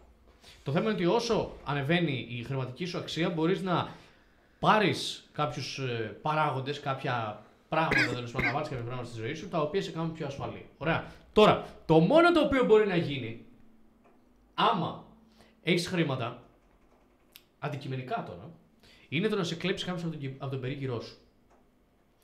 Το 0.62 0.72
θέμα 0.72 0.84
είναι 0.84 0.94
ότι 0.94 1.06
όσο 1.06 1.52
ανεβαίνει 1.64 2.26
η 2.30 2.42
χρηματική 2.42 2.84
σου 2.84 2.98
αξία, 2.98 3.30
μπορείς 3.30 3.62
να 3.62 3.88
πάρεις 4.58 5.28
κάποιους 5.32 5.80
παράγοντες, 6.22 6.80
κάποια 6.80 7.42
πράγματα 7.68 8.12
τέλος 8.12 8.30
πάντων, 8.30 8.46
να 8.46 8.52
βάλεις 8.52 8.68
κάποια 8.68 8.84
πράγματα 8.84 9.08
στη 9.08 9.20
ζωή 9.20 9.34
σου, 9.34 9.48
τα 9.48 9.60
οποία 9.60 9.82
σε 9.82 9.90
κάνουν 9.90 10.12
πιο 10.12 10.26
ασφαλή. 10.26 10.66
Ωραία. 10.78 11.12
Τώρα, 11.32 11.66
το 11.86 11.98
μόνο 12.00 12.32
το 12.32 12.40
οποίο 12.40 12.64
μπορεί 12.64 12.86
να 12.86 12.96
γίνει, 12.96 13.44
άμα 14.54 15.06
έχεις 15.62 15.86
χρήματα, 15.88 16.42
αντικειμενικά 17.58 18.24
τώρα, 18.26 18.50
είναι 19.08 19.28
το 19.28 19.36
να 19.36 19.44
σε 19.44 19.54
κλέψει 19.54 19.84
κάποιος 19.84 20.02
από, 20.02 20.12
τον, 20.12 20.20
κυ- 20.20 20.42
από 20.42 20.50
τον 20.50 20.60
περίγυρό 20.60 21.00
σου. 21.00 21.16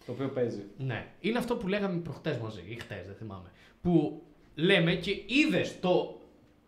Το 0.07 0.13
οποίο 0.13 0.29
παίζει. 0.29 0.63
Ναι. 0.77 1.13
Είναι 1.21 1.39
αυτό 1.39 1.57
που 1.57 1.69
λέγαμε 1.69 1.99
προχτές 2.01 2.39
μαζί, 2.39 2.63
ή 2.69 2.75
χτες, 2.75 3.07
δεν 3.07 3.15
θυμάμαι. 3.15 3.51
Που 3.83 4.23
λέμε 4.55 4.95
και 4.95 5.23
είδες 5.27 5.81
το. 5.81 6.21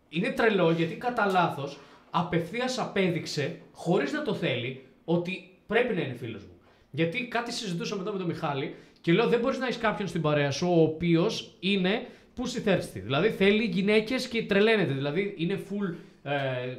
Είναι 0.09 0.31
τρελό 0.31 0.71
γιατί 0.71 0.95
κατά 0.95 1.25
λάθος 1.25 1.79
απευθείας 2.11 2.77
απέδειξε, 2.79 3.61
χωρίς 3.71 4.11
να 4.11 4.21
το 4.21 4.33
θέλει, 4.33 4.85
ότι 5.05 5.57
πρέπει 5.67 5.93
να 5.93 6.01
είναι 6.01 6.13
φίλος 6.13 6.43
μου. 6.43 6.52
Γιατί 6.95 7.27
κάτι 7.27 7.51
συζητούσαμε 7.51 8.01
εδώ 8.01 8.11
με 8.11 8.17
τον 8.17 8.27
Μιχάλη 8.27 8.75
και 9.01 9.11
λέω 9.13 9.27
δεν 9.27 9.39
μπορείς 9.39 9.57
να 9.57 9.65
έχεις 9.65 9.77
κάποιον 9.77 10.07
στην 10.07 10.21
παρέα 10.21 10.51
σου 10.51 10.67
ο 10.67 10.81
οποίος 10.81 11.55
είναι 11.59 12.05
pussy 12.37 12.67
thirsty. 12.67 13.01
Δηλαδή 13.03 13.29
θέλει 13.29 13.63
γυναίκες 13.63 14.27
και 14.27 14.43
τρελαίνεται. 14.43 14.93
Δηλαδή 14.93 15.33
είναι 15.37 15.59
full. 15.69 15.95
Ε, 16.23 16.75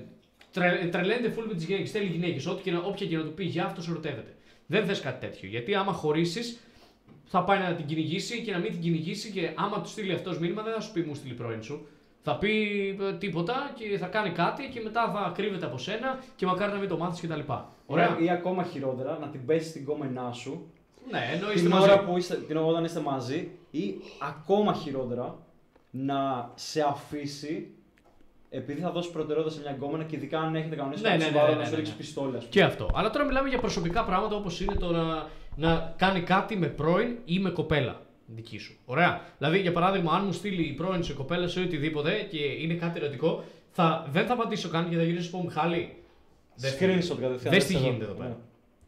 τρε, 0.52 0.88
τρελαίνεται 0.90 1.34
full 1.36 1.44
με 1.46 1.54
τις 1.54 1.64
γυναίκες. 1.64 1.90
Θέλει 1.90 2.06
γυναίκες. 2.06 2.46
Ό,τι 2.46 2.62
και 2.62 2.70
να, 2.70 2.78
όποια 2.78 3.06
και 3.06 3.16
να 3.16 3.22
του 3.22 3.34
πει 3.34 3.44
για 3.44 3.64
αυτό 3.64 3.82
ερωτεύεται. 3.90 4.34
Δεν 4.66 4.84
θες 4.84 5.00
κάτι 5.00 5.26
τέτοιο. 5.26 5.48
Γιατί 5.48 5.74
άμα 5.74 5.92
χωρίσεις, 5.92 6.58
θα 7.24 7.44
πάει 7.44 7.58
να 7.58 7.74
την 7.74 7.86
κυνηγήσει 7.86 8.42
και 8.42 8.52
να 8.52 8.58
μην 8.58 8.70
την 8.70 8.80
κυνηγήσει 8.80 9.30
και 9.30 9.50
άμα 9.54 9.80
του 9.80 9.88
στείλει 9.88 10.12
αυτός 10.12 10.38
μήνυμα 10.38 10.62
δεν 10.62 10.72
θα 10.72 10.80
σου 10.80 10.92
πει 10.92 11.00
μου 11.00 11.14
στείλει 11.14 11.34
πρώην 11.34 11.62
σου. 11.62 11.86
Θα 12.26 12.36
πει 12.38 12.52
ε, 13.01 13.12
τίποτα 13.12 13.55
και 13.74 13.98
θα 13.98 14.06
κάνει 14.06 14.30
κάτι 14.30 14.68
και 14.72 14.80
μετά 14.80 15.10
θα 15.14 15.32
κρύβεται 15.34 15.66
από 15.66 15.78
σένα 15.78 16.18
και 16.36 16.46
μακάρι 16.46 16.72
να 16.72 16.78
μην 16.78 16.88
το 16.88 16.96
μάθεις 16.98 17.20
κτλ. 17.20 17.40
Ωραία. 17.86 18.18
Ή 18.20 18.30
ακόμα 18.30 18.62
χειρότερα, 18.62 19.18
να 19.20 19.26
την 19.28 19.46
πέσεις 19.46 19.68
στην 19.70 19.84
κόμενά 19.84 20.32
σου 20.32 20.70
Ναι, 21.10 21.18
ενώ 21.34 21.46
είστε 21.46 21.60
την 21.60 21.68
μαζί. 21.70 21.90
ώρα 21.90 22.01
που 22.05 22.16
είστε, 22.16 22.34
την 22.36 22.56
ώρα 22.56 22.66
όταν 22.66 22.84
είστε 22.84 23.01
μαζί 23.01 23.51
ή 23.70 23.94
ακόμα 24.28 24.72
χειρότερα 24.72 25.38
να 25.90 26.51
σε 26.55 26.80
αφήσει 26.80 27.74
επειδή 28.51 28.80
θα 28.80 28.90
δώσει 28.90 29.10
προτεραιότητα 29.10 29.55
σε 29.55 29.60
μια 29.60 29.70
γκόμενα 29.72 30.05
και 30.05 30.16
ειδικά 30.16 30.40
αν 30.40 30.55
έχετε 30.56 30.76
κανονίσει 30.76 31.02
Ναι, 31.02 31.09
κάποιο 31.09 31.24
ναι, 31.24 31.30
ναι, 31.30 31.36
σοβαρό 31.38 31.51
ναι, 31.52 31.56
να 31.56 31.62
ναι, 31.62 31.66
σου 31.68 31.70
ναι. 31.70 31.76
ρίξει 31.76 31.96
πιστόλια. 31.96 32.36
ας 32.38 32.44
πούμε. 32.44 32.51
Και 32.51 32.62
αυτό. 32.62 32.90
Αλλά 32.94 33.10
τώρα 33.10 33.24
μιλάμε 33.24 33.48
για 33.48 33.59
προσωπικά 33.59 34.05
πράγματα 34.05 34.36
όπως 34.36 34.60
είναι 34.60 34.74
το 34.74 34.90
να, 34.92 35.26
να 35.56 35.94
κάνει 35.96 36.20
κάτι 36.20 36.56
με 36.56 36.66
πρώην 36.66 37.16
ή 37.24 37.38
με 37.38 37.51
κοπέλα 37.51 38.01
δική 38.26 38.59
σου. 38.59 38.76
Ωραία. 38.84 39.20
Δηλαδή, 39.38 39.59
για 39.60 39.72
παράδειγμα, 39.72 40.12
αν 40.12 40.24
μου 40.24 40.32
στείλει 40.32 40.62
η 40.68 40.72
πρώην 40.72 41.02
σου, 41.05 41.12
η 41.12 41.14
κοπέλα 41.14 41.48
σου 41.48 41.60
ή 41.60 41.64
οτιδήποτε 41.64 42.26
και 42.30 42.38
είναι 42.38 42.74
κάτι 42.74 42.98
ερωτικό, 43.01 43.44
θα, 43.70 44.06
δεν 44.10 44.26
θα 44.26 44.32
απαντήσω 44.32 44.68
καν 44.68 44.88
και 44.90 44.96
θα 44.96 45.02
γυρίσω 45.02 45.18
να 45.18 45.24
σου 45.24 45.30
πω 45.30 45.42
Μιχάλη. 45.42 45.96
δες 46.55 46.76
τι- 46.76 46.84
Screenshot 46.86 47.16
κατευθείαν. 47.20 47.52
Δες 47.55 47.64
τι 47.64 47.74
εδώ. 47.74 47.84
γίνεται 47.84 48.05
εδώ 48.05 48.12
πέρα. 48.14 48.28
Ναι. 48.28 48.34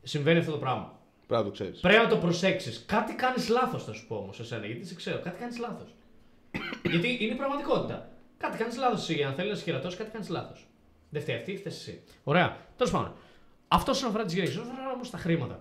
Συμβαίνει 0.03 0.39
αυτό 0.39 0.51
το 0.53 0.59
πράγμα. 0.59 0.99
Πρέπει 1.27 1.43
να 1.43 1.49
το 1.49 1.55
ξέρεις. 1.55 1.81
Πρέπει 1.81 2.03
να 2.03 2.09
το 2.09 2.17
προσέξεις. 2.17 2.85
Κάτι 2.87 3.15
κάνεις 3.15 3.49
λάθος, 3.49 3.85
θα 3.85 3.93
σου 3.93 4.07
πω 4.07 4.17
όμως 4.17 4.41
εσένα, 4.41 4.67
γιατί 4.67 4.87
σε 4.87 4.95
ξέρω. 4.95 5.19
Κάτι 5.21 5.39
κάνεις 5.41 5.59
λάθος. 5.59 5.95
γιατί 6.91 7.17
είναι 7.21 7.35
πραγματικότητα. 7.35 8.09
Κάτι 8.39 8.59
κάνεις 8.59 8.77
λάθος 8.77 9.09
εσύ. 9.09 9.23
Αν 9.23 9.35
θέλεις 9.35 9.51
να 9.51 9.57
σε 9.57 9.63
χειρατώσεις, 9.65 9.99
κάτι 9.99 10.11
κάνεις 10.11 10.29
λάθος. 10.29 10.67
Δεν 11.11 11.23
φταίει 11.23 11.37
αυτή, 11.37 11.57
φταίεις 11.57 11.77
εσύ. 11.77 12.01
Ωραία. 12.25 12.57
Τέλος 12.77 12.93
πάντων. 12.93 13.13
Αυτό 13.69 13.91
όσον 13.91 14.09
αφορά 14.09 14.25
τις 14.25 14.35
γυναίκες. 14.35 14.57
Όσον 14.57 14.71
αφορά 14.71 14.93
όμως 14.95 15.11
τα 15.11 15.19
χρήματα. 15.19 15.61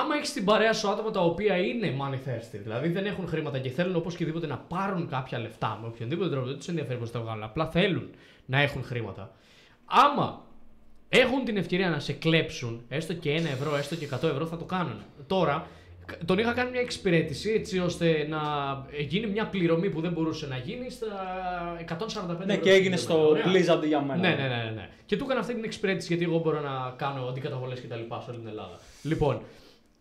Άμα 0.00 0.14
έχεις 0.16 0.28
στην 0.28 0.44
παρέα 0.44 0.72
σου 0.72 0.88
άτομα 0.90 1.10
τα 1.10 1.20
οποία 1.20 1.56
είναι 1.56 1.96
money 2.00 2.14
thirsty, 2.28 2.58
δηλαδή 2.62 2.88
δεν 2.88 3.06
έχουν 3.06 3.26
χρήματα 3.28 3.58
και 3.58 3.68
θέλουν 3.70 3.96
οπωσδήποτε 3.96 4.46
να 4.46 4.56
πάρουν 4.56 5.08
κάποια 5.08 5.38
λεφτά 5.38 5.78
με 5.82 5.86
οποιονδήποτε 5.88 6.30
τρόπο, 6.30 6.46
δεν 6.46 6.56
τους 6.56 6.68
ενδιαφέρει 6.68 6.98
πώς 6.98 7.10
τα 7.10 7.20
βγάλουν, 7.20 7.42
απλά 7.42 7.66
θέλουν 7.66 8.10
να 8.46 8.60
έχουν 8.60 8.84
χρήματα. 8.84 9.30
Άμα 9.84 10.40
έχουν 11.08 11.44
την 11.44 11.56
ευκαιρία 11.56 11.90
να 11.90 11.98
σε 11.98 12.12
κλέψουν, 12.12 12.84
έστω 12.88 13.12
και 13.14 13.30
ένα 13.30 13.48
ευρώ, 13.48 13.76
έστω 13.76 13.94
και 13.94 14.08
100 14.14 14.22
ευρώ, 14.22 14.46
θα 14.46 14.56
το 14.56 14.64
κάνουν. 14.64 14.96
Τώρα, 15.26 15.66
κα- 16.06 16.16
τον 16.24 16.38
είχα 16.38 16.52
κάνει 16.52 16.70
μια 16.70 16.80
εξυπηρέτηση 16.80 17.50
έτσι 17.50 17.78
ώστε 17.78 18.26
να 18.28 18.38
γίνει 19.08 19.26
μια 19.26 19.46
πληρωμή 19.46 19.90
που 19.90 20.00
δεν 20.00 20.12
μπορούσε 20.12 20.46
να 20.46 20.56
γίνει 20.56 20.90
στα 20.90 21.06
145 21.88 22.46
Ναι, 22.46 22.52
ευρώ. 22.52 22.64
και 22.64 22.70
έγινε 22.72 22.96
στο 22.96 23.28
Ωραία. 23.28 23.44
please 23.46 23.66
αντί 23.70 23.86
για 23.86 24.00
μένα. 24.00 24.20
Ναι, 24.20 24.28
ναι, 24.28 24.48
ναι, 24.48 24.62
ναι, 24.64 24.70
ναι. 24.74 24.88
Και 25.06 25.16
του 25.16 25.24
έκανα 25.24 25.40
αυτή 25.40 25.54
την 25.54 25.64
εξυπηρέτηση 25.64 26.06
γιατί 26.14 26.24
εγώ 26.30 26.38
μπορώ 26.38 26.60
να 26.60 26.94
κάνω 26.96 27.26
αντικαταβολές 27.26 27.80
και 27.80 27.86
τα 27.86 27.96
λοιπά 27.96 28.20
σε 28.20 28.30
όλη 28.30 28.38
την 28.38 28.48
Ελλάδα. 28.48 28.78
Λοιπόν, 29.02 29.40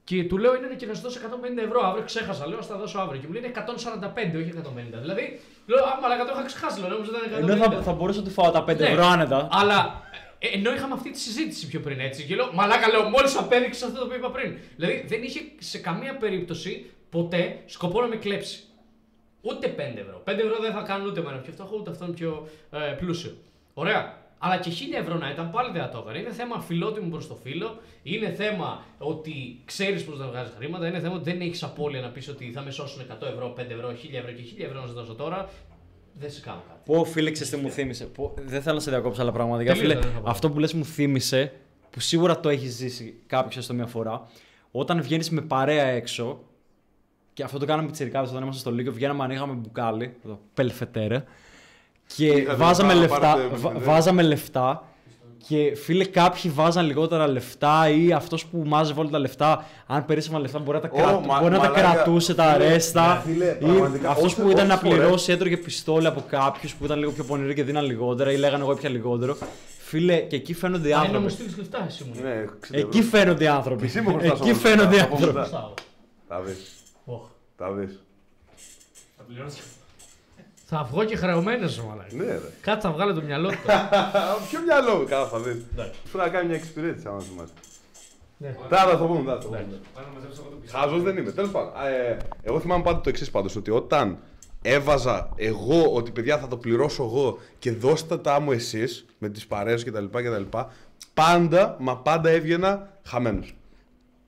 και 0.09 0.23
του 0.23 0.37
λέω 0.37 0.55
είναι 0.55 0.67
και 0.77 0.85
να 0.85 0.93
σου 0.93 1.01
δώσω 1.01 1.19
150 1.19 1.63
ευρώ 1.67 1.79
αύριο. 1.87 2.03
Ξέχασα, 2.05 2.47
λέω, 2.47 2.61
θα 2.61 2.73
τα 2.73 2.79
δώσω 2.79 2.99
αύριο. 2.99 3.21
Και 3.21 3.27
μου 3.27 3.33
λέει 3.33 3.43
είναι 3.43 3.53
145, 3.55 4.35
όχι 4.41 4.51
150. 4.97 4.99
Δηλαδή, 5.01 5.41
λέω, 5.65 5.83
Α, 5.83 5.99
μαλάκα 6.01 6.25
το 6.25 6.31
είχα 6.33 6.45
ξεχάσει, 6.45 6.79
λέω, 6.79 6.89
νόμιζα 6.89 7.11
ότι 7.11 7.27
ήταν 7.27 7.43
150. 7.43 7.49
Ενώ 7.49 7.55
θα, 7.55 7.81
θα 7.81 7.93
μπορούσα 7.93 8.19
να 8.19 8.25
του 8.25 8.31
φάω 8.31 8.51
τα 8.51 8.63
5 8.63 8.77
Ναι, 8.77 8.87
ευρώ 8.87 9.05
άνετα. 9.05 9.47
Αλλά 9.51 10.03
ε, 10.39 10.47
ενώ 10.47 10.73
είχαμε 10.73 10.93
αυτή 10.93 11.11
τη 11.11 11.19
συζήτηση 11.19 11.67
πιο 11.67 11.79
πριν 11.79 11.99
έτσι. 11.99 12.23
Και 12.23 12.35
λέω, 12.35 12.49
Μαλάκα, 12.53 12.87
λέω, 12.87 13.03
μόλις 13.09 13.37
απέδειξες 13.37 13.83
αυτό 13.83 13.99
το 13.99 14.05
οποίο 14.05 14.17
είπα 14.17 14.31
πριν. 14.31 14.57
Δηλαδή 14.75 15.05
δεν 15.07 15.23
είχε 15.23 15.39
σε 15.57 15.77
καμία 15.77 16.17
περίπτωση 16.17 16.89
ποτέ 17.09 17.59
σκοπό 17.65 18.01
να 18.01 18.07
με 18.07 18.15
κλέψει. 18.15 18.63
Ούτε 19.41 19.75
5 19.77 19.79
ευρώ. 19.79 20.23
5 20.25 20.27
ευρώ 20.27 20.57
δεν 20.61 20.71
θα 20.71 20.81
κάνουν 20.81 21.07
ούτε 21.07 21.19
εμένα 21.19 21.37
πιο 21.37 21.51
φτωχό, 21.53 21.77
ούτε 21.79 21.89
αυτόν 21.89 22.13
πιο 22.13 22.47
ε, 22.71 22.77
πλούσιο. 22.77 23.31
Ωραία. 23.73 24.24
Αλλά 24.45 24.57
και 24.57 24.71
1000 24.71 24.99
ευρώ 25.01 25.17
να 25.17 25.29
ήταν 25.29 25.51
πάλι 25.51 25.71
δεν 25.71 25.81
θα 25.81 25.89
το 25.89 25.97
έκανε. 26.03 26.17
Είναι 26.17 26.31
θέμα 26.31 26.59
φιλότιμου 26.59 27.09
προς 27.09 27.27
το 27.27 27.35
φίλο. 27.43 27.77
Είναι 28.03 28.29
θέμα 28.29 28.83
ότι 28.97 29.61
ξέρεις 29.65 30.03
πώς 30.03 30.19
να 30.19 30.27
βγάζεις 30.27 30.53
χρήματα. 30.57 30.87
Είναι 30.87 30.99
θέμα 30.99 31.15
ότι 31.15 31.31
δεν 31.31 31.41
έχεις 31.41 31.63
απώλεια 31.63 32.01
να 32.01 32.07
πεις 32.09 32.27
ότι 32.29 32.51
θα 32.53 32.61
με 32.61 32.71
σώσουν 32.71 33.01
100 33.01 33.27
ευρώ, 33.33 33.53
5 33.57 33.59
ευρώ, 33.69 33.89
1000 33.89 34.17
ευρώ 34.17 34.31
και 34.31 34.41
1000 34.57 34.65
ευρώ 34.65 34.81
να 34.81 34.87
σε 34.87 34.93
δώσω 34.93 35.13
τώρα. 35.15 35.49
Δεν 36.13 36.31
σε 36.31 36.41
κάνω 36.41 36.63
κάτι. 36.67 36.79
Πω 36.85 37.03
φίλε, 37.05 37.31
ξέρεις 37.31 37.51
τι 37.51 37.57
μου 37.57 37.69
θύμισε. 37.69 38.05
Πω, 38.05 38.33
δεν 38.45 38.61
θέλω 38.61 38.75
να 38.75 38.81
σε 38.81 38.89
διακόψω, 38.89 39.21
αλλά 39.21 39.31
πραγματικά 39.31 39.73
Τελείως, 39.73 39.91
φίλε, 39.93 40.01
δεν 40.01 40.11
θα 40.13 40.19
πω. 40.19 40.29
αυτό 40.29 40.51
που 40.51 40.59
λες 40.59 40.73
μου 40.73 40.85
θύμισε, 40.85 41.53
που 41.89 41.99
σίγουρα 41.99 42.39
το 42.39 42.49
έχεις 42.49 42.73
ζήσει 42.73 43.19
κάποιος 43.27 43.57
έστω 43.57 43.73
μια 43.73 43.85
φορά, 43.85 44.27
όταν 44.71 45.01
βγαίνεις 45.01 45.29
με 45.29 45.41
παρέα 45.41 45.85
έξω, 45.85 46.43
και 47.33 47.43
αυτό 47.43 47.59
το 47.59 47.65
κάναμε 47.65 47.87
πιτσιρικάδες 47.87 48.29
όταν 48.29 48.41
ήμασταν 48.41 48.61
στο 48.61 48.71
Λύκειο, 48.71 48.91
βγαίναμε 48.93 49.23
ανοίγαμε 49.23 49.53
μπουκάλι, 49.53 50.15
εδώ, 50.25 50.39
πελφετέρε, 50.53 51.23
και 52.15 52.25
Είχατε 52.27 52.55
βάζαμε 52.55 52.93
λεφτά, 52.93 53.13
λεφτά, 53.17 53.31
πάρετε 53.31 53.47
βα- 53.47 53.51
πελφετέρε. 53.69 53.85
βάζαμε 53.91 54.21
λεφτά 54.21 54.83
και 55.47 55.75
φίλε, 55.75 56.05
κάποιοι 56.05 56.51
βάζαν 56.51 56.85
λιγότερα 56.85 57.27
λεφτά 57.27 57.89
ή 57.89 58.11
αυτός 58.13 58.45
που 58.45 58.63
μάζευε 58.65 58.99
όλα 58.99 59.09
τα 59.09 59.19
λεφτά, 59.19 59.65
αν 59.87 60.05
περίσσευαν 60.05 60.41
λεφτά, 60.41 60.59
μπορεί 60.59 60.77
να 60.81 60.89
τα, 60.89 60.89
Ω, 60.93 60.97
κρατ- 60.97 61.25
μα- 61.25 61.39
μπορεί 61.39 61.51
να 61.51 61.59
τα 61.59 61.69
μαλάκα. 61.69 61.93
κρατούσε 61.93 62.33
τα 62.35 62.53
Φίλε, 62.53 62.67
ρέστα. 62.67 63.23
ναι, 63.25 63.31
φίλε, 63.33 63.45
ή 63.59 63.65
πραγματικά, 63.65 64.09
αυτός 64.09 64.23
όσες- 64.25 64.39
που 64.43 64.49
ήταν 64.49 64.67
να 64.67 64.73
όσες 64.73 64.87
φορές- 64.87 64.99
πληρώσει 65.03 65.31
έτρωγε 65.31 65.57
πιστόλι 65.57 66.07
από 66.07 66.23
κάποιους 66.29 66.73
που 66.75 66.85
ήταν 66.85 66.99
λίγο 66.99 67.11
πιο 67.11 67.23
πονηροί 67.23 67.53
και 67.53 67.63
δίναν 67.63 67.85
λιγότερα 67.85 68.31
ή 68.31 68.37
λέγανε 68.37 68.63
εγώ 68.63 68.71
έπια 68.71 68.89
λιγότερο. 68.89 69.37
Φίλε, 69.79 70.17
και 70.17 70.35
εκεί 70.35 70.53
φαίνονται 70.53 70.87
οι 70.87 70.93
Αν 70.93 71.03
είναι 71.03 71.11
να 71.13 71.19
μου 71.19 71.25
άνθρωποι. 71.25 71.49
στείλεις 71.51 71.57
λεφτά, 71.71 71.85
εσύ 71.87 72.03
μου. 72.03 72.21
Ναι, 72.23 72.29
60 72.29 72.77
Εκεί 72.77 72.97
ευρώ. 72.97 73.09
φαίνονται 73.19 73.43
οι 73.43 73.47
άνθρωποι. 73.47 73.85
Εσύ 73.85 74.01
μου 74.01 74.09
χρωστάς 74.09 74.39
Εκεί 74.39 74.49
όμως 74.49 74.61
φαίνονται 74.61 74.83
οι 74.83 74.89
λεφτά, 74.89 75.03
από 75.05 75.13
άνθρωποι. 75.15 75.37
μετά. 75.37 75.49
Χρωστάω. 75.49 75.73
Τα 76.27 76.41
δεις. 76.41 76.73
Οχ. 77.05 77.21
Τα 77.57 77.71
δεις. 77.71 77.99
Θα 80.77 80.83
βγω 80.83 81.03
και 81.03 81.15
χρεωμένος, 81.15 81.81
μαλάκα. 81.81 82.15
Ναι, 82.15 82.25
ρε. 82.25 82.39
Κάτι 82.61 82.81
θα 82.81 82.91
βγάλει 82.91 83.13
το 83.13 83.21
μυαλό 83.21 83.49
του. 83.49 83.57
Ποιο 84.49 84.59
μυαλό, 84.65 85.05
καλά 85.09 85.25
θα 85.27 85.39
δεις. 85.39 85.53
Ναι. 85.75 85.83
Πρέπει 85.83 86.17
να 86.17 86.29
κάνει 86.29 86.47
μια 86.47 86.55
εξυπηρέτηση 86.55 87.07
άμα 87.07 87.19
θυμάσαι. 87.19 87.53
Ναι. 88.37 88.55
Τώρα 88.69 88.83
θα 88.83 88.97
το 88.97 89.05
πούμε, 89.05 89.31
θα 89.31 89.37
το 89.37 89.47
πούμε. 89.47 89.65
Χάζος 90.65 91.01
δεν 91.03 91.17
είμαι. 91.17 91.31
Τέλος 91.31 91.51
πάντων, 91.51 91.71
ε, 91.85 92.17
εγώ 92.43 92.59
θυμάμαι 92.59 92.83
πάντα 92.83 93.01
το 93.01 93.09
εξής 93.09 93.31
πάντως, 93.31 93.55
ότι 93.55 93.71
όταν 93.71 94.17
έβαζα 94.61 95.29
εγώ 95.35 95.91
ότι 95.93 96.11
παιδιά 96.11 96.37
θα 96.37 96.47
το 96.47 96.57
πληρώσω 96.57 97.03
εγώ 97.03 97.37
και 97.59 97.71
δώστε 97.71 98.17
τα 98.17 98.39
μου 98.39 98.51
εσείς 98.51 99.05
με 99.17 99.29
τις 99.29 99.47
παρέες 99.47 99.83
και 99.83 99.91
τα 99.91 99.99
λοιπά 99.99 100.21
και 100.21 100.29
τα 100.29 100.37
λοιπά, 100.37 100.69
πάντα, 101.13 101.75
μα 101.79 101.97
πάντα 101.97 102.29
έβγαινα 102.29 102.89
χαμένος. 103.03 103.55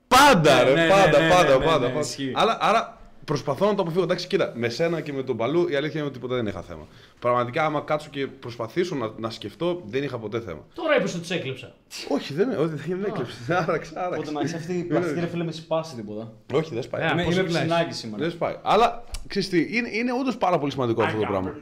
Πάντα 0.08 0.54
Ναι, 0.54 0.62
ρε, 0.62 0.74
ναι, 0.74 0.88
πάντα, 0.88 1.18
ναι, 1.18 1.26
ναι, 1.26 1.34
πάντα, 1.34 1.58
ναι, 1.58 1.64
πάντα. 1.64 1.78
ναι, 1.78 1.86
πάντα. 1.86 2.00
ισχύει. 2.00 2.32
Άρα, 2.34 2.58
άρα 2.60 2.97
προσπαθώ 3.28 3.66
να 3.66 3.74
το 3.74 3.82
αποφύγω. 3.82 4.02
Εντάξει, 4.02 4.26
κοίτα, 4.26 4.52
με 4.56 4.68
σένα 4.68 5.00
και 5.00 5.12
με 5.12 5.22
τον 5.22 5.36
Παλού 5.36 5.68
η 5.68 5.74
αλήθεια 5.74 6.00
είναι 6.00 6.08
ότι 6.08 6.18
ποτέ 6.18 6.34
δεν 6.34 6.46
είχα 6.46 6.62
θέμα. 6.62 6.86
Πραγματικά, 7.18 7.64
άμα 7.64 7.80
κάτσω 7.80 8.08
και 8.10 8.26
προσπαθήσω 8.26 8.94
να, 8.94 9.12
να 9.18 9.30
σκεφτώ, 9.30 9.82
δεν 9.84 10.02
είχα 10.02 10.18
ποτέ 10.18 10.40
θέμα. 10.40 10.66
Τώρα 10.74 10.96
είπες 10.96 11.14
ότι 11.14 11.26
του 11.28 11.32
έκλεψα. 11.32 11.74
Όχι, 12.08 12.34
δεν, 12.34 12.50
όχι, 12.58 12.68
δεν 12.68 12.98
με 12.98 13.06
έκλεψες. 13.06 13.50
Άραξε, 13.50 13.92
Οπότε 13.96 14.06
άραξε. 14.06 14.32
να 14.32 14.40
έχει 14.40 14.54
αυτή 14.54 14.78
η 14.78 14.82
πλαστική 14.82 15.20
ρε 15.20 15.26
φίλε 15.26 15.44
με 15.44 15.52
σπάσει 15.52 15.94
τίποτα. 15.94 16.32
Όχι, 16.52 16.74
δεν 16.74 16.82
σπάει. 16.82 17.04
Ναι, 17.04 17.12
Είμαι, 17.12 17.24
πώς 17.24 17.34
είμαι 17.34 17.42
μιλάς. 17.42 17.60
ψινάκι 17.60 17.94
σήμερα. 17.94 18.22
Δεν 18.22 18.30
σπάει. 18.30 18.56
Αλλά 18.62 19.04
ξέρεις 19.26 19.48
τι, 19.48 19.76
είναι, 19.76 19.88
είναι 19.92 20.12
όντως 20.12 20.36
πάρα 20.36 20.58
πολύ 20.58 20.72
σημαντικό 20.72 21.02
αυτό 21.02 21.18
το 21.18 21.26
πράγμα. 21.26 21.54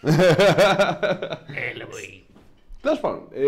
Έλα, 1.72 1.86
βοή. 1.90 2.24
Τέλος 2.80 3.00
πάντων. 3.00 3.22
Ε, 3.32 3.44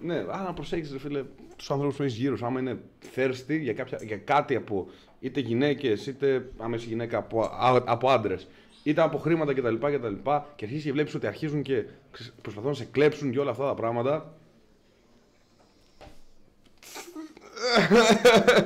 ναι, 0.00 0.14
άρα 0.14 0.42
να 0.42 0.52
προσέχεις, 0.52 0.92
ρε 0.92 0.98
φίλε, 0.98 1.22
τους 1.56 1.70
ανθρώπους 1.70 1.96
που 1.96 2.02
έχεις 2.02 2.16
γύρω 2.16 2.36
σου. 2.36 2.46
Άμα 2.46 2.60
είναι 2.60 2.78
thirsty 3.16 3.58
για, 3.60 3.72
κάποια, 3.72 3.98
για 4.02 4.16
κάτι 4.16 4.54
από 4.54 4.86
είτε 5.22 5.40
γυναίκες, 5.40 6.06
είτε 6.06 6.50
άμα 6.58 6.76
είσαι 6.76 6.86
γυναίκα 6.88 7.18
από, 7.18 7.40
α- 7.40 7.82
από 7.86 8.08
άντρες, 8.10 8.46
είτε 8.82 9.00
από 9.02 9.18
χρήματα 9.18 9.54
κτλ. 9.54 9.74
Και, 9.74 9.98
τα 9.98 10.08
λοιπά, 10.08 10.46
και 10.56 10.64
αρχίζεις 10.64 10.84
και 10.84 10.92
βλέπεις 10.92 11.14
ότι 11.14 11.26
αρχίζουν 11.26 11.62
και 11.62 11.84
ξέρεις, 12.10 12.32
προσπαθούν 12.42 12.70
να 12.70 12.76
σε 12.76 12.84
κλέψουν 12.84 13.30
και 13.30 13.38
όλα 13.38 13.50
αυτά 13.50 13.64
τα 13.66 13.74
πράγματα. 13.74 14.34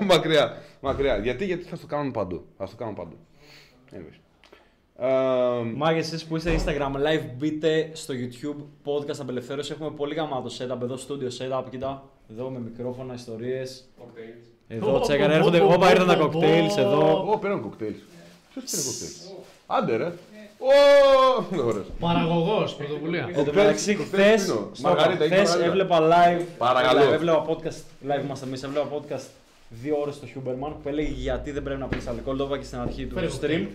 μακριά, 0.11 0.62
μακριά. 0.81 1.16
Γιατί, 1.16 1.45
γιατί 1.45 1.65
θα 1.65 1.78
το 1.78 1.87
κάνουν 1.87 2.12
παντού. 2.12 2.45
Θα 2.59 2.65
το 2.69 2.77
κάνουν 2.77 2.95
παντού. 2.95 3.16
Anyways. 3.93 4.20
Ε, 4.99 5.62
Μάγε, 5.74 5.99
εσείς 5.99 6.24
που 6.24 6.37
είστε 6.37 6.57
Instagram 6.59 6.93
live, 6.93 7.31
μπείτε 7.37 7.91
στο 7.93 8.15
YouTube 8.15 8.62
podcast 8.85 9.19
απελευθέρωση. 9.20 9.73
Έχουμε 9.73 9.91
πολύ 9.91 10.15
γαμάτο 10.15 10.49
setup 10.59 10.81
εδώ, 10.83 10.95
studio 11.09 11.59
setup. 11.59 11.65
Κοίτα, 11.70 12.11
εδώ 12.31 12.51
με 12.51 12.59
μικρόφωνα, 12.59 13.15
ιστορίες. 13.15 13.89
Εδώ 14.68 14.94
Ω, 14.97 15.01
τσέκανε, 15.01 15.32
ω, 15.32 15.36
έρχονται. 15.36 15.60
ω, 15.60 15.72
Όπα, 15.72 15.86
ω, 15.86 15.90
ήρθαν 15.90 16.06
τα 16.06 16.12
ω, 16.14 16.18
κοκτέιλς 16.28 16.76
ω. 16.76 16.80
εδώ. 16.80 17.24
Ω, 17.32 17.38
πήραν 17.38 17.60
κοκτέιλς. 17.62 17.97
Ποιος 18.52 18.64
πήρε 18.70 18.82
κοκτέιλς; 18.82 19.16
Άντε 19.66 19.97
ρε. 19.97 20.12
Ω, 20.59 21.44
ωραίος. 21.66 21.86
Παραγωγός, 22.01 22.74
πρωτοβουλία. 22.74 23.30
Εν 23.34 23.44
τω 23.44 23.52
μεταξύ, 23.55 23.94
κοκτέιλς 23.94 24.43
χθες 24.43 24.44
πίνω. 24.44 24.70
Μαργαρίτα, 24.82 25.24
έχει 25.24 25.34
μαργαρίτα. 25.34 25.64
έβλεπα 25.66 25.98
live. 26.01 26.43
Παρακαλώ. 26.59 27.01
live, 27.01 27.12
Έβλεπα 27.12 27.44
podcast. 27.48 28.09
Live 28.10 28.24
είμαστε 28.24 28.47
εμείς. 28.47 28.62
Έβλεπα 28.62 28.88
podcast 28.97 29.24
δύο 29.68 29.97
ώρες 30.01 30.14
στο 30.14 30.26
Huberman 30.34 30.72
που 30.82 30.88
έλεγε 30.88 31.12
γιατί 31.12 31.51
δεν 31.51 31.62
πρέπει 31.62 31.80
να 31.80 31.86
πει 31.86 31.97
αλκοόλ. 32.09 32.36
Το 32.36 32.44
είπα 32.44 32.59
και 32.59 32.64
στην 32.64 32.78
αρχή 32.78 33.06
του 33.06 33.14
Φέρε 33.14 33.26
stream. 33.26 33.30
κοκτέιλ. 33.30 33.66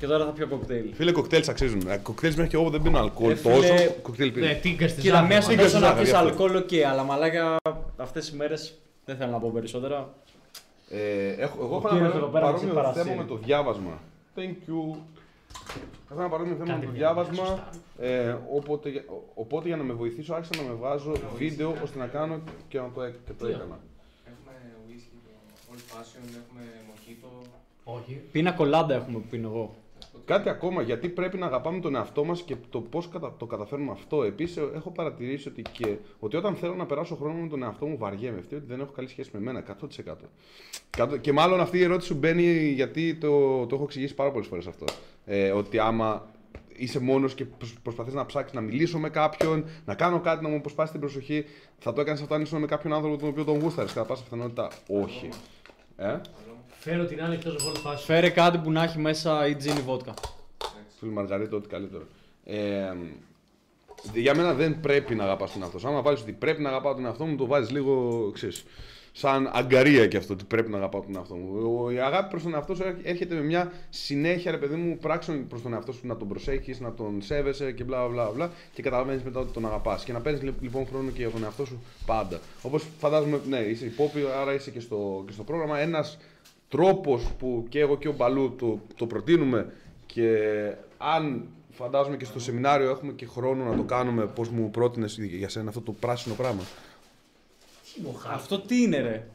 Και 0.00 0.06
τώρα 0.06 0.24
θα 0.24 0.30
πιω 0.30 0.46
κοκτέιλ. 0.48 0.94
Φίλε, 0.94 1.12
κοκτέιλς 1.12 1.48
αξίζουν. 1.48 1.82
Ε, 1.88 1.96
Κοκτέιλς 1.96 2.34
μέχρι 2.36 2.50
και 2.50 2.56
εγώ 2.56 2.64
που 2.64 2.70
δεν 2.70 2.82
πίνω 2.82 2.98
αλκοόλ. 2.98 3.30
Ε, 3.30 3.34
φίλε, 3.34 3.54
Τόσο 3.54 3.72
κοκτέιλ 4.02 4.28
Ναι, 4.28 4.32
πίνω. 4.34 4.54
τίγκα 4.62 4.88
στη 4.88 5.00
Κοίτα, 5.00 5.20
μία 5.22 5.40
ζάχαρη. 5.40 5.58
στο 5.58 5.68
Ζάχαρη, 5.68 5.72
τόσο 5.72 5.78
να 5.94 6.00
πεις 6.00 6.08
γι' 6.10 6.14
αυτό. 6.16 6.28
αλκοόλ, 6.28 6.56
οκ, 6.56 6.68
αλλά 6.90 7.02
μαλάκα 7.02 7.56
αυτές 7.96 8.30
τι 8.30 8.36
μέρες 8.36 8.74
δεν 9.04 9.16
θέλω 9.16 9.30
να 9.30 9.38
πω 9.38 9.50
περισσότερα. 9.54 10.08
Ε, 10.92 11.28
έχω, 11.32 11.56
εγώ 11.64 11.76
έχω 11.76 11.86
Ο 11.88 11.90
κύριος 11.90 12.08
ένα 12.08 12.16
εδώ 12.16 12.26
πέρα 12.26 12.44
παρόμοιο 12.44 12.74
μας 12.74 12.82
θέμα 12.82 12.92
παρασύρει. 12.92 13.16
με 13.18 13.24
το 13.24 13.36
διάβασμα. 13.36 13.98
Thank 14.36 14.40
you. 14.68 14.96
Έχω 16.10 16.20
ένα 16.20 16.28
παρόμοιο 16.28 16.54
θέμα 16.54 16.66
Κάντε 16.66 16.78
με 16.80 16.84
το 16.86 16.90
μια 16.90 16.98
διάβασμα. 16.98 17.34
σωστά. 17.46 17.68
Ε, 17.98 18.36
οπότε, 18.54 18.88
για- 18.88 19.04
ο- 19.08 19.22
οπότε 19.34 19.66
για 19.68 19.76
να 19.76 19.82
με 19.82 19.92
βοηθήσω 19.92 20.34
άρχισα 20.34 20.62
να 20.62 20.68
με 20.68 20.74
βγάζω 20.74 21.12
βίντεο 21.36 21.74
ώστε 21.82 21.98
να 21.98 22.06
κάνω 22.06 22.40
και 22.68 22.78
να 22.80 22.90
το, 22.94 23.02
έ- 23.02 23.14
και 23.26 23.32
το 23.38 23.46
Τι 23.46 23.52
έκανα. 23.52 23.78
Έχουμε 24.30 24.52
whisky, 24.88 25.18
το 25.66 25.72
old 25.72 25.78
fashion, 25.98 26.24
έχουμε 26.42 26.62
mojito. 26.90 27.46
Όχι. 27.84 28.20
Πίνα 28.32 28.52
κολάντα 28.52 28.94
έχουμε 28.94 29.18
που 29.18 29.26
πίνω 29.30 29.48
εγώ. 29.48 29.74
Κάτι 30.24 30.48
ακόμα, 30.48 30.82
γιατί 30.82 31.08
πρέπει 31.08 31.38
να 31.38 31.46
αγαπάμε 31.46 31.80
τον 31.80 31.94
εαυτό 31.94 32.24
μας 32.24 32.42
και 32.42 32.56
το 32.70 32.80
πώς 32.80 33.08
κατα... 33.08 33.34
το 33.38 33.46
καταφέρουμε 33.46 33.90
αυτό. 33.90 34.22
Επίσης, 34.22 34.56
έχω 34.74 34.90
παρατηρήσει 34.90 35.48
ότι, 35.48 35.62
και... 35.62 35.96
ότι 36.18 36.36
όταν 36.36 36.54
θέλω 36.54 36.74
να 36.74 36.86
περάσω 36.86 37.14
χρόνο 37.16 37.34
με 37.40 37.48
τον 37.48 37.62
εαυτό 37.62 37.86
μου, 37.86 37.96
βαριέμαι. 37.98 38.38
Αυτή 38.38 38.54
ότι 38.54 38.64
δεν 38.66 38.80
έχω 38.80 38.92
καλή 38.92 39.08
σχέση 39.08 39.30
με 39.32 39.40
μένα, 39.40 39.64
100%. 40.06 40.14
Κατ- 40.90 41.16
Και 41.20 41.32
μάλλον 41.32 41.60
αυτή 41.60 41.78
η 41.78 41.82
ερώτηση 41.82 42.06
σου 42.08 42.14
μπαίνει 42.18 42.68
γιατί 42.68 43.14
το, 43.14 43.66
το 43.66 43.74
έχω 43.74 43.84
εξηγήσει 43.84 44.14
πάρα 44.14 44.30
πολλές 44.30 44.46
φορές 44.46 44.66
αυτό. 44.66 44.84
Ε, 45.24 45.50
ότι 45.50 45.78
άμα 45.78 46.26
είσαι 46.76 47.00
μόνος 47.00 47.34
και 47.34 47.44
προσπαθείς 47.82 48.14
να 48.14 48.26
ψάξεις 48.26 48.52
να 48.54 48.60
μιλήσω 48.60 48.98
με 48.98 49.08
κάποιον, 49.10 49.64
να 49.84 49.94
κάνω 49.94 50.20
κάτι 50.20 50.42
να 50.42 50.48
μου 50.48 50.56
αποσπάσεις 50.56 50.90
την 50.90 51.00
προσοχή, 51.00 51.44
θα 51.78 51.92
το 51.92 52.00
έκανες 52.00 52.20
αυτό 52.20 52.34
αν 52.34 52.42
ήσουν 52.42 52.60
με 52.60 52.66
κάποιον 52.66 52.92
άνθρωπο 52.92 53.16
τον 53.16 53.28
οποίο 53.28 53.44
τον 53.44 53.60
γούσταρες. 53.60 53.92
Κατά 53.92 54.06
πάσα 54.06 54.22
πιθανότητα, 54.22 54.68
όχι. 54.88 55.28
Ε; 55.96 56.20
Φέρω 56.82 57.04
την 57.04 57.22
άλλη 57.22 57.34
εκτός 57.34 57.66
από 57.66 57.78
φάση. 57.80 58.04
Φέρε 58.04 58.28
κάτι 58.30 58.58
που 58.58 58.70
να 58.72 58.82
έχει 58.82 58.98
μέσα 58.98 59.46
ή 59.46 59.54
τζιν 59.54 59.76
ή 59.76 59.80
βότκα. 59.80 60.14
Φίλοι 60.98 61.12
Μαργαρίτα, 61.12 61.56
ό,τι 61.56 61.68
καλύτερο. 61.68 62.02
Ε, 62.44 62.92
για 64.14 64.34
μένα 64.34 64.54
δεν 64.54 64.80
πρέπει 64.80 65.14
να 65.14 65.24
αγαπάς 65.24 65.52
τον 65.52 65.62
εαυτό 65.62 65.78
σου. 65.78 65.88
Άμα 65.88 66.02
βάλεις 66.02 66.20
ότι 66.20 66.32
πρέπει 66.32 66.62
να 66.62 66.68
αγαπάω 66.68 66.94
τον 66.94 67.04
εαυτό 67.04 67.24
μου, 67.24 67.36
το 67.36 67.46
βάζεις 67.46 67.70
λίγο 67.70 68.30
ξέρεις, 68.34 68.64
σαν 69.12 69.50
αγκαρία 69.52 70.06
και 70.06 70.16
αυτό 70.16 70.32
ότι 70.32 70.44
πρέπει 70.44 70.70
να 70.70 70.76
αγαπάω 70.76 71.00
τον 71.00 71.16
εαυτό 71.16 71.34
μου. 71.34 71.78
Ο- 71.84 71.90
Η 71.90 71.98
αγάπη 72.00 72.30
προς 72.30 72.42
τον 72.42 72.54
εαυτό 72.54 72.74
σου 72.74 72.82
έρχε- 72.82 73.06
έρχεται 73.06 73.34
με 73.34 73.40
μια 73.40 73.72
συνέχεια, 73.90 74.50
ρε 74.50 74.56
παιδί 74.56 74.74
μου, 74.74 74.98
πράξεων 74.98 75.46
προς 75.46 75.62
τον 75.62 75.72
εαυτό 75.72 75.92
σου 75.92 76.06
να 76.06 76.16
τον 76.16 76.28
προσέχεις, 76.28 76.80
να 76.80 76.92
τον 76.94 77.22
σέβεσαι 77.22 77.72
και 77.72 77.84
μπλα 77.84 78.08
μπλα 78.08 78.30
μπλα 78.34 78.50
και 78.74 78.82
καταλαβαίνεις 78.82 79.22
μετά 79.22 79.40
ότι 79.40 79.52
τον 79.52 79.66
αγαπάς. 79.66 80.04
Και 80.04 80.12
να 80.12 80.20
παίρνεις 80.20 80.42
λοιπόν 80.60 80.86
χρόνο 80.86 81.10
και 81.10 81.20
για 81.20 81.30
τον 81.30 81.44
εαυτό 81.44 81.64
σου 81.64 81.82
πάντα. 82.06 82.38
Όπως 82.62 82.84
φαντάζομαι, 82.98 83.40
ναι, 83.48 83.58
είσαι 83.58 83.84
υπόπη, 83.84 84.20
άρα 84.40 84.54
είσαι 84.54 84.70
και 84.70 84.80
στο, 84.80 85.22
και 85.26 85.32
στο 85.32 85.42
πρόγραμμα. 85.42 85.78
Ένας 85.78 86.18
τρόπος 86.70 87.22
που 87.38 87.66
και 87.68 87.80
εγώ 87.80 87.96
και 87.98 88.08
ο 88.08 88.12
Μπαλού 88.12 88.54
το, 88.58 88.80
το 88.96 89.06
προτείνουμε 89.06 89.72
και 90.06 90.38
αν 90.98 91.48
φαντάζομαι 91.70 92.16
και 92.16 92.24
στο 92.24 92.38
σεμινάριο 92.38 92.90
έχουμε 92.90 93.12
και 93.12 93.26
χρόνο 93.26 93.64
να 93.64 93.76
το 93.76 93.82
κάνουμε, 93.82 94.26
πώς 94.26 94.48
μου 94.48 94.70
πρότεινες 94.70 95.18
για 95.18 95.48
σένα 95.48 95.68
αυτό 95.68 95.80
το 95.80 95.92
πράσινο 95.92 96.34
πράγμα. 96.34 96.62
Αυτό 98.32 98.60
τι 98.60 98.82
είναι, 98.82 99.00
ρε; 99.00 99.26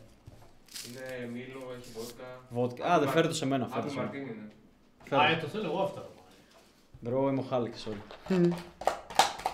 Είναι 0.88 1.30
μήλο, 1.34 1.60
έχει 1.78 1.90
βότκα. 1.98 2.24
Βότκα. 2.50 2.86
Α, 2.94 3.00
δεν 3.00 3.10
φέρε 3.10 3.28
το 3.28 3.34
σε 3.34 3.46
μένα. 3.46 3.68
Φέρε 3.68 3.80
Από 3.80 3.88
το 3.88 3.94
σε 3.94 4.00
μένα. 4.00 4.12
Μαρτίν 4.12 4.36
είναι. 4.36 5.22
Α, 5.24 5.32
ε, 5.32 5.38
το 5.42 5.48
θέλω 5.48 5.66
εγώ 5.66 5.82
αυτό. 5.82 6.10
Μπρο, 7.00 7.30
είμαι 7.30 7.40
ο 7.40 7.44
Χάλκ, 7.44 7.74
sorry. 7.74 8.50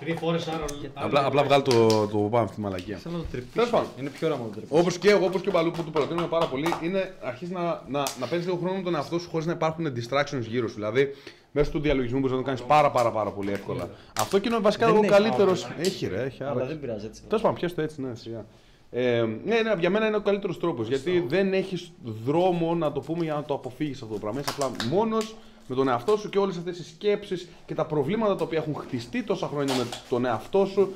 Επειδή 0.02 0.18
φόρεσα 0.18 0.52
άλλο. 0.52 0.66
Απλά, 0.94 1.26
απλά 1.26 1.44
βγάλει 1.44 1.64
το, 1.64 2.08
το 2.08 2.18
πάμε 2.18 2.44
αυτή 2.44 2.56
τη 2.56 2.62
μαλακία. 2.62 2.98
Θέλω 2.98 3.16
να 3.16 3.22
το 3.22 3.28
τρυπήσω. 3.32 3.54
Τέλος 3.54 3.70
πάντων. 3.70 3.88
Είναι 4.00 4.10
πιο 4.10 4.28
ωραίο 4.28 4.40
να 4.40 4.44
το 4.46 4.50
τρυπήσω. 4.50 4.80
Όπως 4.80 4.98
και 4.98 5.10
εγώ, 5.10 5.26
όπως 5.26 5.42
και 5.42 5.50
ο 5.50 5.52
Μπαλού 5.52 5.72
που 5.72 5.84
του 5.84 5.92
προτείνουμε 5.92 6.28
πάρα 6.28 6.46
πολύ, 6.46 6.68
είναι 6.84 7.14
αρχίζεις 7.22 7.54
να, 7.54 7.62
να, 7.88 8.00
να 8.20 8.28
παίρνεις 8.28 8.46
λίγο 8.46 8.58
χρόνο 8.58 8.76
με 8.78 8.84
τον 8.84 8.96
εαυτό 8.96 9.20
σου 9.20 9.30
χωρίς 9.30 9.46
να 9.46 9.52
υπάρχουν 9.52 9.86
distractions 9.96 10.42
γύρω 10.48 10.68
σου. 10.68 10.76
Δηλαδή, 10.76 11.16
μέσω 11.52 11.72
του 11.72 11.80
διαλογισμού 11.80 12.18
μπορείς 12.20 12.32
να 12.32 12.38
το 12.38 12.44
κάνεις 12.46 12.62
πάρα, 12.62 12.92
πάρα, 12.92 13.12
πάρα 13.12 13.30
πολύ 13.30 13.52
εύκολα. 13.52 13.90
Αυτό 14.20 14.40
και 14.40 14.48
είναι 14.50 14.60
βασικά 14.60 14.86
Δεν 14.86 14.96
ο 14.96 15.00
έχει 15.00 15.08
καλύτερο. 15.08 15.50
άλλο. 15.52 15.60
Έχει, 15.80 16.08
ρε, 16.08 16.22
έχει 16.24 16.44
Αλλά 16.44 16.52
άρα. 16.52 16.66
δεν 16.66 16.80
πειράζει 16.80 17.06
έτσι. 17.06 17.22
Τέλος 17.28 17.42
πάντων, 17.42 17.58
πιάσ' 17.58 17.74
το 17.74 17.82
έτσι, 17.82 18.02
ναι, 18.02 18.16
σιγά. 18.16 18.46
Ε, 18.92 19.26
ναι, 19.46 19.62
ναι, 19.62 19.74
για 19.80 19.90
μένα 19.90 20.08
είναι 20.08 20.16
ο 20.16 20.22
καλύτερος 20.22 20.60
τρόπος. 20.60 20.88
Γιατί 20.88 21.26
δεν 21.28 21.54
έχεις 21.54 21.92
δρόμο 22.26 22.76
να 22.76 22.92
το 22.92 23.00
πούμε 23.00 23.24
για 23.24 23.34
να 23.34 23.44
το 23.44 23.54
αποφύγεις 23.54 24.02
αυτό 24.02 24.14
το 24.14 24.20
πράγμα. 24.20 24.40
Είσαι 24.40 24.50
απλά 24.54 24.72
μόνος 24.90 25.36
με 25.72 25.78
τον 25.78 25.88
εαυτό 25.88 26.18
σου 26.18 26.30
και 26.30 26.38
όλες 26.38 26.58
αυτές 26.58 26.78
τι 26.78 26.84
σκέψεις 26.84 27.48
και 27.66 27.76
τα 27.76 27.86
προβλήματα 27.86 28.36
τα 28.36 28.44
οποία 28.44 28.58
έχουν 28.58 28.76
χτιστεί 28.76 29.24
τόσα 29.24 29.48
χρόνια 29.48 29.76
με 29.76 29.86
τον 30.10 30.26
εαυτό 30.26 30.66
σου 30.66 30.94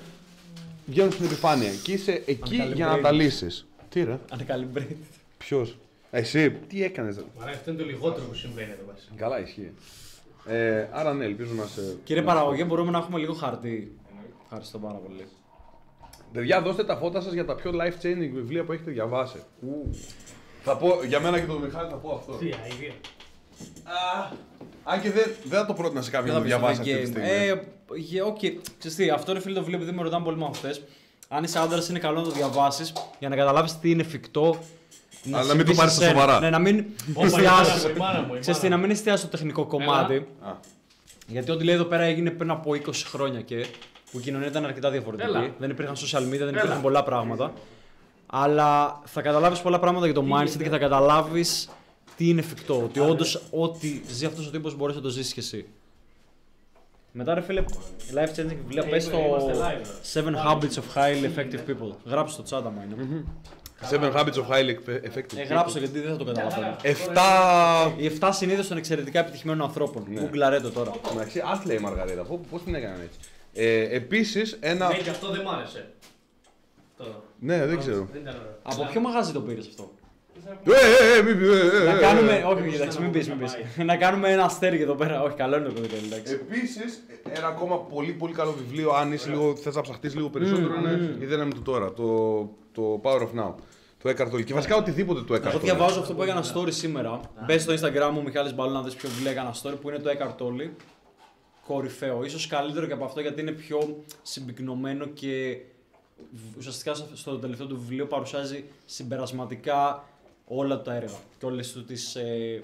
βγαίνουν 0.86 1.12
στην 1.12 1.26
επιφάνεια. 1.26 1.70
Και 1.84 1.92
είσαι 1.92 2.24
εκεί 2.26 2.72
για 2.74 2.86
να 2.86 3.00
τα 3.00 3.12
λύσεις. 3.12 3.66
Τι 3.90 4.04
ρε, 4.04 4.20
Uncalibrated. 4.32 4.96
ποιος; 5.38 5.78
Εσύ, 6.12 6.52
τι 6.52 6.84
έκανες. 6.84 7.18
Άρα 7.40 7.52
αυτό 7.52 7.72
είναι 7.72 7.80
το 7.80 7.86
λιγότερο 7.86 8.26
που 8.26 8.34
συμβαίνει 8.34 8.72
εδώ 8.72 8.92
μέσα. 8.94 9.08
Καλά, 9.16 9.40
ισχύει. 9.40 9.72
Ε, 10.46 10.88
άρα 10.92 11.14
ναι, 11.14 11.26
ελπίζω 11.26 11.54
να 11.54 11.66
σε. 11.66 11.98
Κύριε 12.04 12.22
παραγωγέ, 12.22 12.64
μπορούμε 12.64 12.92
να 12.92 12.98
έχουμε 12.98 13.20
λίγο 13.20 13.34
χαρτί. 13.34 13.98
Ευχαριστώ 14.44 14.78
πάρα 14.78 14.98
πολύ. 14.98 15.28
Παιδιά, 16.34 16.62
δώστε 16.62 16.84
τα 16.84 16.96
φώτα 16.96 17.22
σας 17.22 17.34
για 17.34 17.46
τα 17.46 17.56
πιο 17.56 17.72
life 17.72 18.06
changing 18.06 18.32
βιβλία 18.34 18.64
που 18.64 18.72
έχετε 18.72 18.92
διαβάσει. 18.92 19.38
Θα 20.64 20.78
πω, 20.78 21.04
για 21.08 21.20
μένα 21.20 21.40
και 21.40 21.46
τον 21.46 21.62
Μιχάλη 21.62 21.90
θα 21.90 21.96
πω 21.96 22.16
αυτό. 22.16 22.34
Τι 22.34 22.50
αηδία. 22.64 22.94
Αν 24.88 25.02
και 25.02 25.12
δεν, 25.12 25.24
δεν 25.44 25.60
θα 25.60 25.66
το 25.66 25.74
πρότεινα 25.74 26.02
σε 26.02 26.12
κάποιον 26.12 26.34
να 26.36 26.40
το 26.42 26.46
διαβάσει 26.46 26.80
αυτή 26.80 26.96
τη 27.02 27.06
στιγμή. 27.08 27.30
Ε, 27.30 27.62
γε- 27.96 28.24
οκ. 28.24 28.38
Ξέρεις 28.80 28.98
τι, 28.98 29.10
αυτό 29.10 29.34
ρε 29.34 29.40
φίλε 29.40 29.54
το 29.54 29.60
βιβλίο 29.60 29.78
επειδή 29.78 29.92
με 29.98 30.02
ρωτάνε 30.04 30.24
πολύ 30.24 30.38
μαθητές. 30.38 30.76
Αν 31.28 31.44
είσαι 31.44 31.60
άντρας, 31.60 31.90
είναι 31.90 32.00
καλό 32.00 32.18
να 32.20 32.24
το 32.26 32.32
διαβάσεις 32.32 32.94
για 33.20 33.30
να 33.30 33.36
καταλάβεις 33.36 33.80
τι 33.80 33.90
είναι 33.92 34.02
εφικτό. 34.02 34.58
Αλλά 35.34 35.44
να 35.44 35.44
μην 35.44 35.48
συμβεί 35.50 35.64
το 35.64 35.74
πάρεις 35.76 35.92
σε 35.94 35.98
στα 36.00 36.08
σένα. 36.08 36.20
σοβαρά. 36.20 36.40
Ναι, 36.40 36.50
να 36.50 36.60
μην 36.60 36.86
Ωπα, 37.14 37.22
η 37.22 37.26
εστιάσει. 37.26 37.54
μάνα 37.58 37.82
μου, 37.88 37.94
η 37.96 37.98
μάνα 38.00 38.22
μου, 38.22 38.36
η 38.36 38.40
Ξέρεις 38.40 38.60
τι, 38.60 38.66
μάνα 38.66 38.76
να 38.76 38.82
μην 38.88 38.92
εστιάσει 38.96 39.22
στο 39.22 39.28
τεχνικό 39.28 39.66
κομμάτι. 39.66 40.16
Α. 40.42 40.52
Γιατί 41.28 41.52
ό,τι 41.52 41.64
λέει 41.64 41.76
εδώ 41.76 41.84
πέρα 41.84 42.04
έγινε 42.04 42.30
πριν 42.30 42.50
από 42.52 42.72
20 42.72 42.92
χρόνια 43.06 43.42
και 43.42 43.66
που 44.12 44.20
η 44.20 44.22
κοινωνία 44.22 44.48
ήταν 44.48 44.66
αρκετά 44.66 44.90
διαφορετική. 44.92 45.30
Έλα. 45.30 45.50
Δεν 45.58 45.70
υπήρχαν 45.70 45.96
social 45.96 46.20
media, 46.22 46.30
δεν 46.38 46.42
Έλα. 46.48 46.58
υπήρχαν 46.58 46.82
πολλά 46.82 47.04
πράγματα. 47.04 47.54
Αλλά 48.26 49.02
θα 49.06 49.22
καταλάβεις 49.22 49.60
πολλά 49.60 49.80
πράγματα 49.80 50.06
για 50.06 50.16
το 50.16 50.26
mindset 50.34 50.58
και 50.64 50.70
θα 50.70 50.78
καταλάβεις 50.78 51.70
τι 52.18 52.30
είναι 52.30 52.40
εφικτό. 52.40 52.82
Ότι 52.84 53.00
όντως 53.00 53.42
ό,τι 53.52 54.02
ζει 54.12 54.26
αυτός 54.26 54.48
ο 54.48 54.52
τύπος 54.52 54.76
μπορείς 54.76 54.96
να 54.96 55.02
το 55.02 55.10
ζήσεις 55.10 55.34
κι 55.34 55.40
εσύ. 55.40 55.66
Μετά 57.12 57.34
ρε 57.34 57.42
φίλε, 57.42 57.64
life 58.14 58.30
changing 58.40 58.46
βιβλία, 58.46 58.84
Ε, 58.86 58.90
πες 58.90 59.10
το 59.10 59.18
είμαστε 59.18 59.54
live. 59.54 59.86
7 60.14 60.36
habits 60.46 60.74
of 60.74 60.98
highly 60.98 61.30
effective 61.36 61.70
people. 61.70 61.92
Γράψτε 62.06 62.42
το 62.42 62.58
chat 62.58 62.64
άμα 62.66 62.84
είναι. 62.84 63.24
Seven 63.92 64.14
Habits 64.14 64.34
of 64.34 64.48
Highly 64.50 64.76
Effective. 64.88 65.38
Ε, 65.38 65.44
γράψω 65.44 65.80
γιατί 65.80 66.00
δεν 66.00 66.12
θα 66.12 66.18
το 66.18 66.24
καταλαβαίνω. 66.24 66.76
7. 66.82 67.92
Οι 67.98 68.12
7 68.20 68.30
συνήθως 68.32 68.68
των 68.68 68.78
εξαιρετικά 68.78 69.20
επιτυχημένων 69.20 69.68
ανθρώπων. 69.68 70.06
Ναι. 70.10 70.22
Google 70.34 70.60
το 70.62 70.72
τώρα. 70.72 70.92
Εντάξει, 71.12 71.42
άθλια 71.46 71.76
η 71.76 71.80
Μαργαρίτα. 71.80 72.22
Πώς 72.50 72.64
την 72.64 72.76
έκαναν 72.76 73.02
έτσι. 73.02 73.20
Ε, 73.54 73.96
Επίσης, 73.96 74.58
ένα. 74.60 74.88
Ναι, 74.88 74.98
και 74.98 75.10
αυτό 75.10 75.32
δεν 75.32 75.42
μ' 75.42 75.50
άρεσε. 75.50 75.90
Το- 76.98 77.24
Ναι, 77.40 77.66
δεν 77.66 77.78
ξέρω. 77.78 78.08
Δεν 78.12 78.22
ήταν 78.22 78.36
ωραίο. 78.40 78.58
Από 78.64 78.86
ποιο 78.92 79.02
μαγαζί 79.02 79.32
το 79.32 79.42
πήρες 79.42 79.68
αυτό; 79.68 79.92
Ε, 80.64 80.72
ε, 81.16 81.18
ε, 81.20 81.22
μην 81.24 81.38
πει, 81.40 81.46
ε, 81.46 81.82
ε, 81.82 81.84
Να 81.84 81.98
ε, 81.98 82.00
κάνουμε. 82.00 82.34
ε. 82.38 82.44
Όχι, 82.44 82.76
εντάξει, 82.76 83.02
μην 83.02 83.12
πει, 83.12 83.26
μην 83.28 83.38
πεις. 83.38 83.58
Να 83.86 83.96
κάνουμε 83.98 84.32
ένα 84.32 84.44
αστέρι 84.44 84.82
εδώ 84.82 84.94
πέρα. 84.96 85.22
Όχι, 85.24 85.36
καλό 85.36 85.58
είναι 85.58 85.68
το 85.68 85.82
παιδί, 85.82 86.06
εντάξει. 86.06 86.34
Επίση, 86.34 86.80
ένα 87.24 87.48
ακόμα 87.48 87.78
πολύ 87.80 88.12
πολύ 88.12 88.34
καλό 88.34 88.52
βιβλίο, 88.52 88.92
αν 88.92 89.12
είσαι 89.14 89.30
λίγο, 89.30 89.56
θες 89.56 89.76
να 89.76 89.82
ψαχτείς 89.82 90.16
λίγο 90.16 90.30
περισσότερο, 90.30 90.74
είναι 90.80 91.18
η 91.20 91.26
δύναμη 91.26 91.54
του 91.54 91.62
τώρα, 91.62 91.94
το, 91.94 92.38
το 92.72 93.02
Power 93.04 93.20
of 93.22 93.40
Now. 93.42 93.54
Το 94.04 94.10
Eckhart 94.12 94.32
Tolle. 94.34 94.44
Και 94.44 94.54
βασικά 94.54 94.76
οτιδήποτε 94.76 95.22
του 95.22 95.34
Eckhart 95.34 95.46
Εγώ 95.46 95.58
Tolle. 95.58 95.62
διαβάζω 95.62 96.00
αυτό 96.00 96.14
που 96.14 96.24
έκανα 96.24 96.44
story 96.54 96.72
σήμερα. 96.72 97.20
Μπε 97.46 97.58
στο 97.58 97.74
Instagram 97.74 98.10
μου, 98.14 98.24
Μιχάλης 98.24 98.54
Μπαλού, 98.56 98.72
να 98.72 98.82
δεις 98.82 98.96
ποιο 98.96 99.10
βιβλίο 99.10 99.32
έκανα 99.32 99.54
story 99.64 99.74
που 99.82 99.90
είναι 99.90 100.00
το 100.00 100.10
Eckhart 100.10 100.42
Tolle. 100.44 100.70
Κορυφαίο. 101.68 102.24
Ίσως 102.24 102.48
καλύτερο 102.48 102.86
και 102.86 102.94
από 102.94 103.06
αυτό 103.06 103.20
γιατί 103.22 103.42
είναι 103.42 103.52
πιο 103.52 104.04
συμπυκνωμένο 104.22 105.06
και 105.06 105.58
ουσιαστικά 106.58 106.94
στο 107.14 107.38
τελευταίο 107.38 107.68
του 107.68 107.78
βιβλίο 107.80 108.06
παρουσιάζει 108.06 108.64
συμπερασματικά 108.86 110.04
όλα 110.46 110.82
τα 110.82 110.96
έργα 110.96 111.18
και 111.40 111.46
όλες 111.46 111.72
του 111.72 111.86
τις 111.86 112.16
ε, 112.16 112.64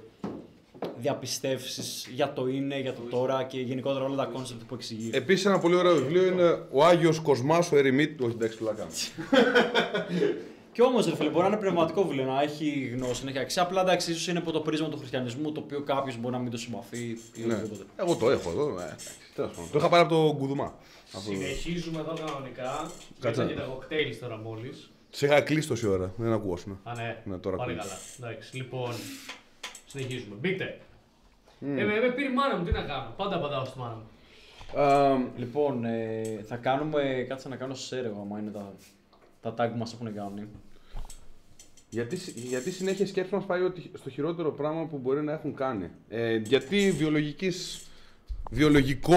διαπιστεύσεις 0.97 2.09
για 2.13 2.33
το 2.33 2.47
είναι, 2.47 2.79
για 2.79 2.93
το 2.93 3.01
τώρα 3.01 3.43
και 3.43 3.59
γενικότερα 3.59 4.05
όλα 4.05 4.15
τα 4.15 4.25
concept 4.25 4.61
που 4.67 4.73
εξηγεί. 4.73 5.09
Επίσης, 5.13 5.45
ένα 5.45 5.59
πολύ 5.59 5.75
ωραίο 5.75 5.95
βιβλίο 5.95 6.25
είναι 6.25 6.65
Ο 6.71 6.85
Άγιος 6.85 7.19
Κοσμάς, 7.19 7.71
ο 7.71 7.77
Ερημίτης. 7.77 8.21
Όχι, 8.21 8.35
εντάξει, 8.35 8.57
πλάκα. 8.57 8.87
Και 10.73 10.81
όμως, 10.81 11.05
ρε 11.05 11.15
φίλε, 11.15 11.29
μπορεί 11.29 11.41
να 11.41 11.47
είναι 11.47 11.57
πνευματικό 11.57 12.03
βιβλίο, 12.03 12.25
να 12.25 12.41
έχει 12.41 12.91
γνώση, 12.95 13.23
να 13.23 13.29
έχει 13.29 13.39
αξία. 13.39 13.61
Απλά 13.61 13.81
εντάξει, 13.81 14.11
ίσως 14.11 14.27
είναι 14.27 14.39
από 14.39 14.51
το 14.51 14.59
πρίσμα 14.59 14.89
του 14.89 14.97
χριστιανισμού, 14.97 15.51
το 15.51 15.59
οποίο 15.59 15.81
κάποιος 15.81 16.17
μπορεί 16.17 16.33
να 16.33 16.39
μην 16.39 16.51
το 16.51 16.57
συμπαθεί 16.57 17.17
ή 17.35 17.43
ναι. 17.45 17.53
οτιδήποτε. 17.53 17.83
Εγώ 17.95 18.15
το 18.15 18.29
έχω 18.29 18.49
εδώ. 18.49 18.69
Ναι. 18.69 18.95
Τέλος 19.35 19.51
πάντων. 19.51 19.71
Το 19.71 19.77
είχα 19.77 19.89
πάρει 19.89 20.03
από 20.03 20.15
το 20.15 20.35
Γκουδουμά. 20.37 20.73
Από... 21.13 21.23
Συνεχίζουμε 21.23 21.99
εδώ 21.99 22.13
κανονικά. 22.25 22.91
Κάτσε. 23.19 23.41
Κάτσε 23.41 23.53
και 23.53 23.59
τα 23.59 23.65
κοκτέιλ 23.65 24.19
τώρα 24.19 24.37
μόλις. 24.37 24.91
Σε 25.13 25.25
είχα 25.25 25.41
κλείσει 25.41 25.67
τόση 25.67 25.87
ώρα. 25.87 26.13
Δεν 26.17 26.31
ακούσουν. 26.33 26.79
Α, 26.83 26.93
ναι. 26.95 27.21
Ναι, 27.23 27.37
τώρα 27.37 27.57
Πάλι 27.57 27.71
ακούω. 27.71 27.83
καλά. 27.83 27.99
Εντάξει, 28.19 28.55
λοιπόν. 28.57 28.93
Συνεχίζουμε. 29.85 30.35
Μπείτε. 30.39 30.79
Ε, 31.61 31.65
με, 31.65 31.83
με 31.83 32.11
πήρε 32.15 32.29
η 32.29 32.33
μάνα 32.33 32.57
μου, 32.57 32.65
τι 32.65 32.71
να 32.71 32.81
κάνω. 32.81 33.13
Πάντα 33.17 33.35
απαντάω 33.35 33.65
στη 33.65 33.79
μάνα 33.79 33.93
μου. 33.95 34.07
Λοιπόν, 35.37 35.85
ε, 35.85 36.21
θα 36.47 36.55
κάνουμε. 36.55 37.25
Κάτσε 37.27 37.49
να 37.49 37.55
κάνω 37.55 37.73
share 37.73 38.05
εγώ, 38.05 38.21
άμα 38.21 38.39
είναι 38.39 38.51
τα, 38.51 38.73
τα 39.41 39.53
tag 39.57 39.71
που 39.71 39.77
μας 39.77 39.93
έχουν 39.93 40.15
κάνει. 40.15 40.47
Γιατί, 41.89 42.17
γιατί 42.35 42.71
συνέχεια 42.71 43.05
η 43.05 43.07
σκέψη 43.07 43.33
μας 43.35 43.45
πάει 43.45 43.61
ότι 43.61 43.91
στο 43.93 44.09
χειρότερο 44.09 44.51
πράγμα 44.51 44.85
που 44.85 44.97
μπορεί 44.97 45.21
να 45.21 45.31
έχουν 45.31 45.55
κάνει. 45.55 45.89
Ε, 46.09 46.35
γιατί 46.35 46.91
βιολογικής, 46.91 47.81
βιολογικό, 48.51 49.15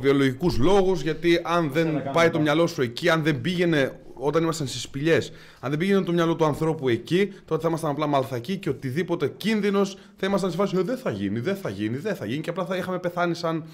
βιολογικούς 0.00 0.58
λόγους, 0.58 1.02
γιατί 1.02 1.40
αν 1.44 1.70
δεν 1.70 1.84
κάνουμε 1.84 2.10
πάει 2.12 2.26
το 2.26 2.32
τώρα. 2.32 2.42
μυαλό 2.44 2.66
σου 2.66 2.82
εκεί, 2.82 3.08
αν 3.08 3.22
δεν 3.22 3.40
πήγαινε 3.40 4.00
όταν 4.14 4.42
ήμασταν 4.42 4.66
στις 4.66 4.82
σπηλιές, 4.82 5.32
αν 5.60 5.70
δεν 5.70 5.78
πήγαινε 5.78 6.02
το 6.02 6.12
μυαλό 6.12 6.36
του 6.36 6.44
ανθρώπου 6.44 6.88
εκεί, 6.88 7.32
τότε 7.44 7.62
θα 7.62 7.68
ήμασταν 7.68 7.90
απλά 7.90 8.06
μαλθακοί 8.06 8.56
και 8.56 8.68
οτιδήποτε 8.68 9.28
κίνδυνος 9.36 9.98
θα 10.16 10.26
ήμασταν 10.26 10.50
σε 10.50 10.56
φάση 10.56 10.76
«Ε, 10.76 10.82
δεν 10.82 10.96
θα 10.96 11.10
γίνει, 11.10 11.40
δεν 11.40 11.56
θα 11.56 11.68
γίνει, 11.68 11.96
δεν 11.96 12.14
θα 12.14 12.26
γίνει 12.26 12.40
και 12.40 12.50
απλά 12.50 12.64
θα 12.64 12.76
είχαμε 12.76 12.98
πεθάνει 12.98 13.34
σαν, 13.34 13.64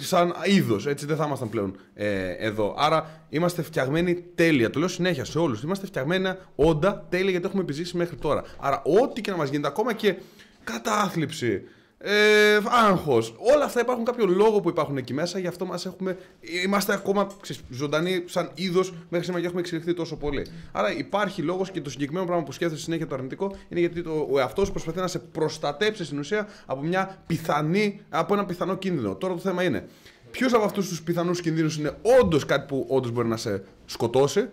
σαν 0.00 0.34
είδος. 0.44 0.86
Έτσι 0.86 1.06
δεν 1.06 1.16
θα 1.16 1.24
ήμασταν 1.26 1.48
πλέον 1.48 1.76
ε, 1.94 2.30
εδώ. 2.38 2.74
Άρα 2.78 3.24
είμαστε 3.28 3.62
φτιαγμένοι 3.62 4.24
τέλεια. 4.34 4.70
Το 4.70 4.78
λέω 4.78 4.88
συνέχεια 4.88 5.24
σε 5.24 5.38
όλους. 5.38 5.62
Είμαστε 5.62 5.86
φτιαγμένα 5.86 6.38
όντα 6.54 7.06
τέλεια 7.08 7.30
γιατί 7.30 7.46
έχουμε 7.46 7.62
επιζήσει 7.62 7.96
μέχρι 7.96 8.16
τώρα. 8.16 8.44
Άρα, 8.58 8.82
ό,τι 9.02 9.20
και 9.20 9.30
να 9.30 9.36
μας 9.36 9.48
γίνεται, 9.48 9.68
ακόμα 9.68 9.92
και 9.92 10.16
κατάθλιψη, 10.64 11.62
ε, 12.02 12.58
άγχος, 12.68 13.34
όλα 13.54 13.64
αυτά 13.64 13.80
υπάρχουν 13.80 14.04
κάποιο 14.04 14.26
λόγο 14.26 14.60
που 14.60 14.68
υπάρχουν 14.68 14.96
εκεί 14.96 15.14
μέσα. 15.14 15.38
Γι' 15.38 15.46
αυτό 15.46 15.64
μας 15.64 15.86
έχουμε, 15.86 16.18
είμαστε 16.64 16.92
ακόμα 16.92 17.26
ξέρεις, 17.40 17.62
ζωντανοί 17.70 18.24
σαν 18.26 18.50
είδος 18.54 18.90
μέχρι 19.08 19.24
σήμερα 19.24 19.40
και 19.40 19.46
έχουμε 19.46 19.60
εξελιχθεί 19.60 19.94
τόσο 19.94 20.16
πολύ. 20.16 20.46
Άρα 20.72 20.96
υπάρχει 20.96 21.42
λόγος 21.42 21.70
και 21.70 21.80
το 21.80 21.90
συγκεκριμένο 21.90 22.26
πράγμα 22.26 22.44
που 22.44 22.52
σκέφτεσαι 22.52 22.82
συνέχεια 22.82 23.06
το 23.06 23.14
αρνητικό 23.14 23.56
είναι 23.68 23.80
γιατί 23.80 24.02
το, 24.02 24.28
ο 24.30 24.38
εαυτός 24.38 24.66
σου 24.66 24.72
προσπαθεί 24.72 24.98
να 24.98 25.06
σε 25.06 25.18
προστατέψει 25.18 26.04
στην 26.04 26.18
ουσία 26.18 26.48
από, 26.66 26.82
μια 26.82 27.22
πιθανή, 27.26 28.00
από 28.08 28.34
ένα 28.34 28.44
πιθανό 28.46 28.76
κίνδυνο. 28.76 29.14
Τώρα 29.14 29.34
το 29.34 29.40
θέμα 29.40 29.62
είναι 29.62 29.86
ποιος 30.30 30.52
από 30.52 30.64
αυτούς 30.64 30.88
τους 30.88 31.02
πιθανούς 31.02 31.40
κινδύνους 31.40 31.76
είναι 31.76 31.96
όντως 32.20 32.44
κάτι 32.44 32.66
που 32.66 32.86
όντως 32.88 33.10
μπορεί 33.10 33.28
να 33.28 33.36
σε 33.36 33.64
σκοτώσει 33.86 34.48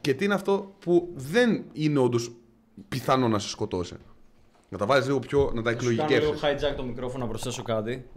και 0.00 0.14
τι 0.14 0.24
είναι 0.24 0.34
αυτό 0.34 0.74
που 0.78 1.12
δεν 1.14 1.64
είναι 1.72 1.98
όντως 1.98 2.32
πιθανό 2.88 3.28
να 3.28 3.38
σε 3.38 3.48
σκοτώσει; 3.48 3.94
Να 4.74 4.80
τα 4.80 4.86
βάλει 4.86 5.04
λίγο 5.04 5.18
πιο. 5.18 5.50
να 5.54 5.62
τα 5.62 5.72
Θα 5.72 5.80
σου 5.82 5.96
κάνω 5.96 6.08
λίγο 6.08 6.22
εκλογικεύσει. 6.22 6.66
hijack 6.70 6.76
το 6.76 6.82
μικρόφωνο 6.82 7.24
να 7.24 7.30
προσθέσω 7.30 7.62
κάτι. 7.62 8.08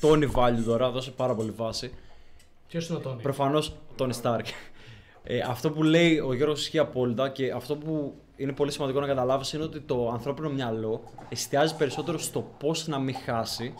Τόνι 0.00 0.30
value 0.34 0.62
τώρα, 0.66 0.90
δώσε 0.90 1.10
πάρα 1.10 1.34
πολύ 1.34 1.50
βάση. 1.50 1.92
Ποιος 2.68 2.88
είναι 2.88 2.98
ο 2.98 3.00
Τόνι. 3.00 3.22
Προφανώς 3.22 3.76
Τόνι 3.96 4.12
Στάρκ. 4.12 4.46
Ε, 5.22 5.40
αυτό 5.40 5.70
που 5.70 5.82
λέει 5.82 6.18
ο 6.18 6.32
Γιώργος 6.34 6.60
ισχύει 6.60 6.78
απόλυτα 6.78 7.28
και 7.28 7.52
αυτό 7.52 7.76
που 7.76 8.14
είναι 8.36 8.52
πολύ 8.52 8.72
σημαντικό 8.72 9.00
να 9.00 9.06
καταλάβεις 9.06 9.52
είναι 9.52 9.64
ότι 9.64 9.80
το 9.80 10.10
ανθρώπινο 10.10 10.48
μυαλό 10.48 11.02
εστιάζει 11.28 11.76
περισσότερο 11.76 12.18
στο 12.18 12.50
πώς 12.58 12.86
να 12.86 12.98
μην 12.98 13.14
χάσει 13.14 13.74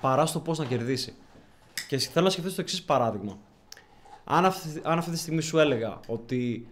παρά 0.00 0.26
στο 0.26 0.40
πώς 0.40 0.58
να 0.58 0.64
κερδίσει. 0.64 1.14
Και 1.88 1.98
θέλω 1.98 2.24
να 2.24 2.30
σκεφτείς 2.30 2.54
το 2.54 2.60
εξής 2.60 2.82
παράδειγμα. 2.82 3.38
Αν 4.24 4.44
αυτή, 4.44 4.80
αν 4.82 4.98
αυτή 4.98 5.10
τη 5.10 5.18
στιγμή 5.18 5.40
σου 5.40 5.58
έλεγα 5.58 6.00
ότι 6.06 6.68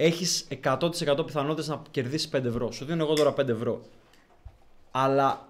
έχεις 0.00 0.46
100% 0.62 1.26
πιθανότητες 1.26 1.68
να 1.68 1.82
κερδίσεις 1.90 2.28
5 2.28 2.44
ευρώ, 2.44 2.72
σου 2.72 2.84
δίνω 2.84 3.04
εγώ 3.04 3.14
τώρα 3.14 3.32
5 3.32 3.48
ευρώ, 3.48 3.80
αλλά 4.90 5.48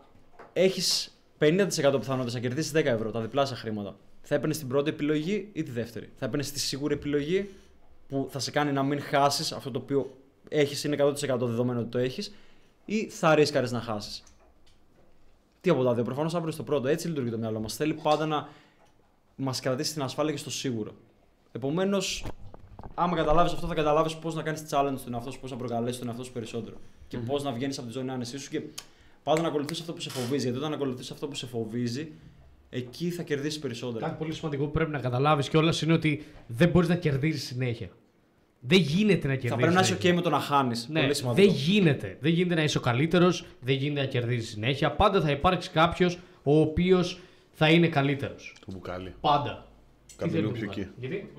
έχεις 0.52 1.18
50% 1.38 1.68
πιθανότητες 1.98 2.34
να 2.34 2.40
κερδίσεις 2.40 2.72
10 2.72 2.84
ευρώ, 2.84 3.10
τα 3.10 3.20
διπλάσια 3.20 3.56
χρήματα, 3.56 3.96
θα 4.22 4.34
έπαιρνες 4.34 4.58
την 4.58 4.68
πρώτη 4.68 4.90
επιλογή 4.90 5.48
ή 5.52 5.62
τη 5.62 5.70
δεύτερη. 5.70 6.10
Θα 6.18 6.26
έπαιρνες 6.26 6.52
τη 6.52 6.60
σίγουρη 6.60 6.94
επιλογή 6.94 7.50
που 8.08 8.28
θα 8.30 8.38
σε 8.38 8.50
κάνει 8.50 8.72
να 8.72 8.82
μην 8.82 9.00
χάσεις 9.00 9.52
αυτό 9.52 9.70
το 9.70 9.78
οποίο 9.78 10.16
έχεις, 10.48 10.84
είναι 10.84 10.96
100% 10.98 11.14
δεδομένο 11.38 11.80
ότι 11.80 11.88
το 11.88 11.98
έχεις, 11.98 12.34
ή 12.84 13.08
θα 13.08 13.34
ρίσκαρες 13.34 13.72
να 13.72 13.80
χάσεις. 13.80 14.22
Τι 15.60 15.70
από 15.70 15.84
τα 15.84 15.94
δύο. 15.94 16.04
Προφανώς 16.04 16.32
θα 16.32 16.40
βρει 16.40 16.54
το 16.54 16.62
πρώτο. 16.62 16.88
Έτσι 16.88 17.08
λειτουργεί 17.08 17.30
το 17.30 17.38
μυαλό 17.38 17.60
μας. 17.60 17.74
Θέλει 17.74 17.94
πάντα 17.94 18.26
να 18.26 18.48
μας 19.36 19.60
κρατήσει 19.60 19.90
στην 19.90 20.02
ασφάλεια 20.02 20.32
και 20.32 20.38
στο 20.38 20.50
σίγουρο. 20.50 20.94
Επομένως, 21.52 22.24
άμα 22.94 23.16
καταλάβεις 23.16 23.52
αυτό, 23.52 23.66
θα 23.66 23.74
καταλάβεις 23.74 24.16
πώς 24.16 24.34
να 24.34 24.42
κάνεις 24.42 24.60
challenge 24.70 24.94
στον 24.96 25.14
εαυτό 25.14 25.30
σου, 25.30 25.40
πώς 25.40 25.50
να 25.50 25.56
προκαλέσεις 25.56 25.98
τον 25.98 26.08
εαυτό 26.08 26.24
σου 26.24 26.32
περισσότερο. 26.32 26.76
Και 27.08 27.18
πώς 27.18 27.42
να 27.42 27.52
βγαίνεις 27.52 27.78
από 27.78 27.86
τη 27.86 27.92
ζώνη 27.92 28.10
άνεσής 28.10 28.42
σου 28.42 28.50
και 28.50 28.62
πάντα 29.22 29.42
να 29.42 29.48
ακολουθείς 29.48 29.80
αυτό 29.80 29.92
που 29.92 30.00
σε 30.00 30.10
φοβίζει. 30.10 30.42
Γιατί 30.42 30.58
όταν 30.58 30.72
ακολουθείς 30.72 31.10
αυτό 31.10 31.28
που 31.28 31.34
σε 31.34 31.46
φοβίζει, 31.46 32.12
εκεί 32.70 33.10
θα 33.10 33.22
κερδίσεις 33.22 33.58
περισσότερο. 33.58 34.04
Κάτι 34.04 34.16
πολύ 34.18 34.32
σημαντικό 34.32 34.64
που 34.64 34.70
πρέπει 34.70 34.90
να 34.90 34.98
καταλάβεις 34.98 35.48
κιόλας 35.48 35.82
είναι 35.82 35.92
ότι 35.92 36.24
δεν 36.46 36.68
μπορείς 36.68 36.88
να 36.88 36.96
κερδίσει 36.96 37.38
συνέχεια. 37.38 37.88
Δεν 38.60 38.78
γίνεται 38.80 39.26
να 39.28 39.32
κερδίσει. 39.34 39.48
Θα 39.48 39.56
πρέπει 39.56 39.74
να 39.74 39.80
είσαι 39.80 39.96
OK 40.02 40.12
με 40.14 40.20
το 40.20 40.30
να 40.30 40.40
χάνεις. 40.40 40.88
Ναι, 40.88 41.00
Πολύ 41.00 41.14
σημαντικό. 41.14 41.46
δεν 41.46 41.56
γίνεται. 41.56 42.16
Δεν 42.20 42.32
γίνεται 42.32 42.54
να 42.54 42.62
είσαι 42.62 42.78
ο 42.78 42.80
καλύτερος, 42.80 43.44
δεν 43.60 43.74
γίνεται 43.76 44.00
να 44.00 44.06
κερδίζεις 44.06 44.48
συνέχεια. 44.50 44.92
Πάντα 44.92 45.20
θα 45.20 45.30
υπάρξει 45.30 45.70
κάποιος 45.70 46.18
ο 46.42 46.60
οποίος 46.60 47.20
θα 47.52 47.70
είναι 47.70 47.88
καλύτερος. 47.88 48.54
Το 48.66 48.72
μπουκάλι. 48.72 49.14
Πάντα. 49.20 49.66
Κάπου 50.16 50.30
Τι 50.32 50.36
θέλει 50.38 50.46
λίγο 50.46 50.50
να 50.50 50.58
πιο 50.58 50.68
κάνει. 50.68 50.80
εκεί. 50.80 50.90
Γιατί; 51.06 51.32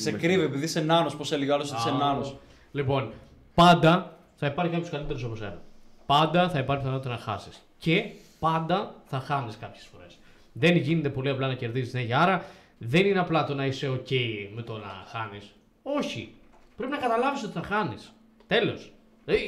Σε 0.00 0.12
κρύβει 0.12 0.42
επειδή 0.42 0.64
είσαι 0.64 0.80
νάνος, 0.80 1.16
πώς 1.16 1.32
έλεγε 1.32 1.52
άλλος 1.52 1.70
ότι 1.70 1.80
είσαι 1.80 1.90
Α, 1.90 1.92
νάνος. 1.92 2.36
Λοιπόν, 2.72 3.12
πάντα 3.54 4.18
θα 4.34 4.46
υπάρχει 4.46 4.72
κάποιος 4.72 4.90
καλύτερος 4.90 5.24
από 5.24 5.36
σένα. 5.36 5.62
Πάντα 6.06 6.48
θα 6.50 6.58
υπάρχει 6.58 6.82
πιθανότητα 6.82 7.14
να 7.14 7.20
χάσεις. 7.20 7.62
Και 7.78 8.10
πάντα 8.38 8.94
θα 9.04 9.20
χάνεις 9.20 9.56
κάποιες 9.56 9.88
φορές. 9.92 10.18
Δεν 10.52 10.76
γίνεται 10.76 11.08
πολύ 11.08 11.28
απλά 11.28 11.46
να 11.46 11.54
κερδίζεις 11.54 11.90
συνέχεια. 11.90 12.20
Άρα 12.20 12.44
δεν 12.78 13.06
είναι 13.06 13.18
απλά 13.18 13.44
το 13.44 13.54
να 13.54 13.66
είσαι 13.66 13.88
OK 13.88 14.12
με 14.54 14.62
το 14.62 14.78
να 14.78 15.04
χάνεις. 15.06 15.50
Όχι. 15.82 16.34
Πρέπει 16.76 16.92
να 16.92 16.98
καταλάβεις 16.98 17.42
ότι 17.42 17.52
θα 17.52 17.62
χάνεις. 17.62 18.12
Τέλος. 18.46 18.92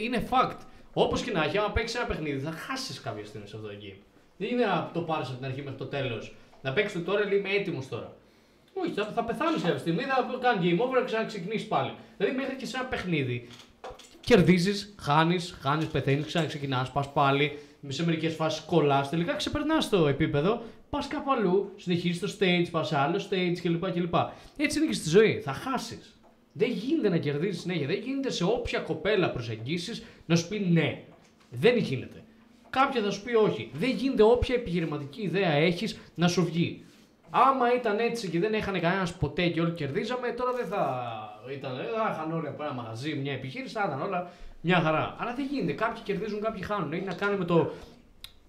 Είναι 0.05 0.29
fact. 0.31 0.57
Όπως 0.93 1.23
και 1.23 1.31
να 1.31 1.45
έχει, 1.45 1.59
άμα 1.59 1.71
παίξεις 1.71 1.99
ένα 1.99 2.07
παιχνίδι, 2.07 2.41
θα 2.41 2.51
χάσεις 2.51 3.01
κάποια 3.01 3.25
στιγμή 3.25 3.47
σε 3.47 3.57
αυτό 3.57 3.69
το 3.69 3.75
game. 3.83 3.99
Δεν 4.37 4.49
είναι 4.49 4.65
να 4.65 4.91
το 4.93 5.01
πάρεις 5.01 5.29
από 5.29 5.37
την 5.37 5.47
αρχή 5.47 5.63
μέχρι 5.63 5.79
το 5.79 5.87
τέλος. 5.87 6.35
Να 6.63 6.73
παίξεις 6.73 7.05
το 7.05 7.11
τώρα, 7.11 7.27
λέει 7.27 7.39
είμαι 7.39 7.51
έτοιμος 7.51 7.89
τώρα. 7.89 8.13
Όχι, 8.75 8.93
θα, 8.93 9.05
θα 9.15 9.25
πεθάνεις 9.25 9.63
κάποια 9.63 9.79
στιγμή, 9.79 10.03
θα 10.03 10.39
κάνει 10.41 10.59
game 10.63 10.81
over, 10.83 10.99
να 10.99 11.05
ξαναξεκινήσεις 11.05 11.69
πάλι. 11.69 11.95
Δηλαδή 12.17 12.37
μέχρι 12.37 12.57
και 12.57 12.67
σε 12.67 12.77
ένα 12.77 12.87
παιχνίδι 12.87 13.49
κερδίζεις, 14.25 14.95
χάνεις, 15.01 15.59
χάνεις, 15.61 15.87
πεθαίνεις, 15.87 16.27
ξαναξεκινάς, 16.27 16.93
πας 16.93 17.13
πάλι. 17.13 17.59
Σε 17.89 18.05
μερικές 18.05 18.35
φάσεις 18.35 18.65
κολλάς, 18.65 19.09
τελικά 19.09 19.35
ξεπερνάς 19.35 19.89
το 19.89 20.07
επίπεδο, 20.09 20.63
πας 20.91 21.09
κάπου 21.09 21.33
αλλού, 21.33 21.73
συνεχίζεις 21.77 22.21
το 22.21 22.37
stage, 22.39 22.67
πας 22.71 22.89
σε 22.89 22.99
άλλο 22.99 23.21
stage 23.31 23.59
κλπ. 23.63 23.91
κλπ. 23.91 24.15
Έτσι 24.57 24.79
είναι 24.79 24.87
και 24.87 24.95
στη 24.95 25.09
ζωή. 25.09 25.41
Θα 25.41 25.53
χάσεις. 25.53 26.17
Δεν 26.53 26.71
γίνεται 26.71 27.09
να 27.09 27.19
κερδίζεις 27.19 27.61
συνέχεια. 27.61 27.87
Δεν 27.87 27.99
γίνεται 27.99 28.31
σε 28.31 28.45
όποια 28.45 28.79
κοπέλα 28.79 29.31
προσεγγίσεις 29.31 30.03
να 30.27 30.37
σου 30.37 30.49
πει 30.49 30.59
ναι. 30.59 31.05
Δεν 31.51 31.77
γίνεται. 31.77 32.23
Κάποια 32.71 33.03
θα 33.03 33.11
σου 33.11 33.23
πει 33.23 33.35
όχι. 33.35 33.71
Δεν 33.73 33.91
γίνεται 33.91 34.23
όποια 34.23 34.55
επιχειρηματική 34.55 35.23
ιδέα 35.23 35.51
έχεις 35.51 35.99
να 36.15 36.29
σου 36.29 36.45
βγει. 36.45 36.85
Άμα 37.35 37.75
ήταν 37.75 37.99
έτσι 37.99 38.29
και 38.29 38.39
δεν 38.39 38.55
έχανε 38.55 38.79
κανένας 38.79 39.13
ποτέ 39.15 39.49
και 39.49 39.61
όλοι 39.61 39.73
κερδίζαμε, 39.73 40.29
τώρα 40.31 40.53
δεν 40.53 40.67
θα 40.67 40.83
ήταν. 41.53 41.77
Δεν 41.77 41.85
θα 41.85 42.11
είχαν 42.13 42.33
όλοι 42.33 42.47
από 42.47 42.63
ένα 42.63 42.73
μαγαζί, 42.73 43.15
μια 43.15 43.33
επιχείρηση, 43.33 43.75
θα 43.75 43.85
ήταν 43.87 44.03
όλα 44.03 44.31
μια 44.61 44.81
χαρά. 44.81 45.17
Αλλά 45.19 45.35
δεν 45.35 45.47
γίνεται. 45.51 45.73
Κάποιοι 45.73 46.03
κερδίζουν, 46.03 46.41
κάποιοι 46.41 46.63
χάνουν. 46.63 46.93
Έχει 46.93 47.05
να 47.05 47.15
κάνει 47.15 47.37
με 47.37 47.45
το 47.45 47.73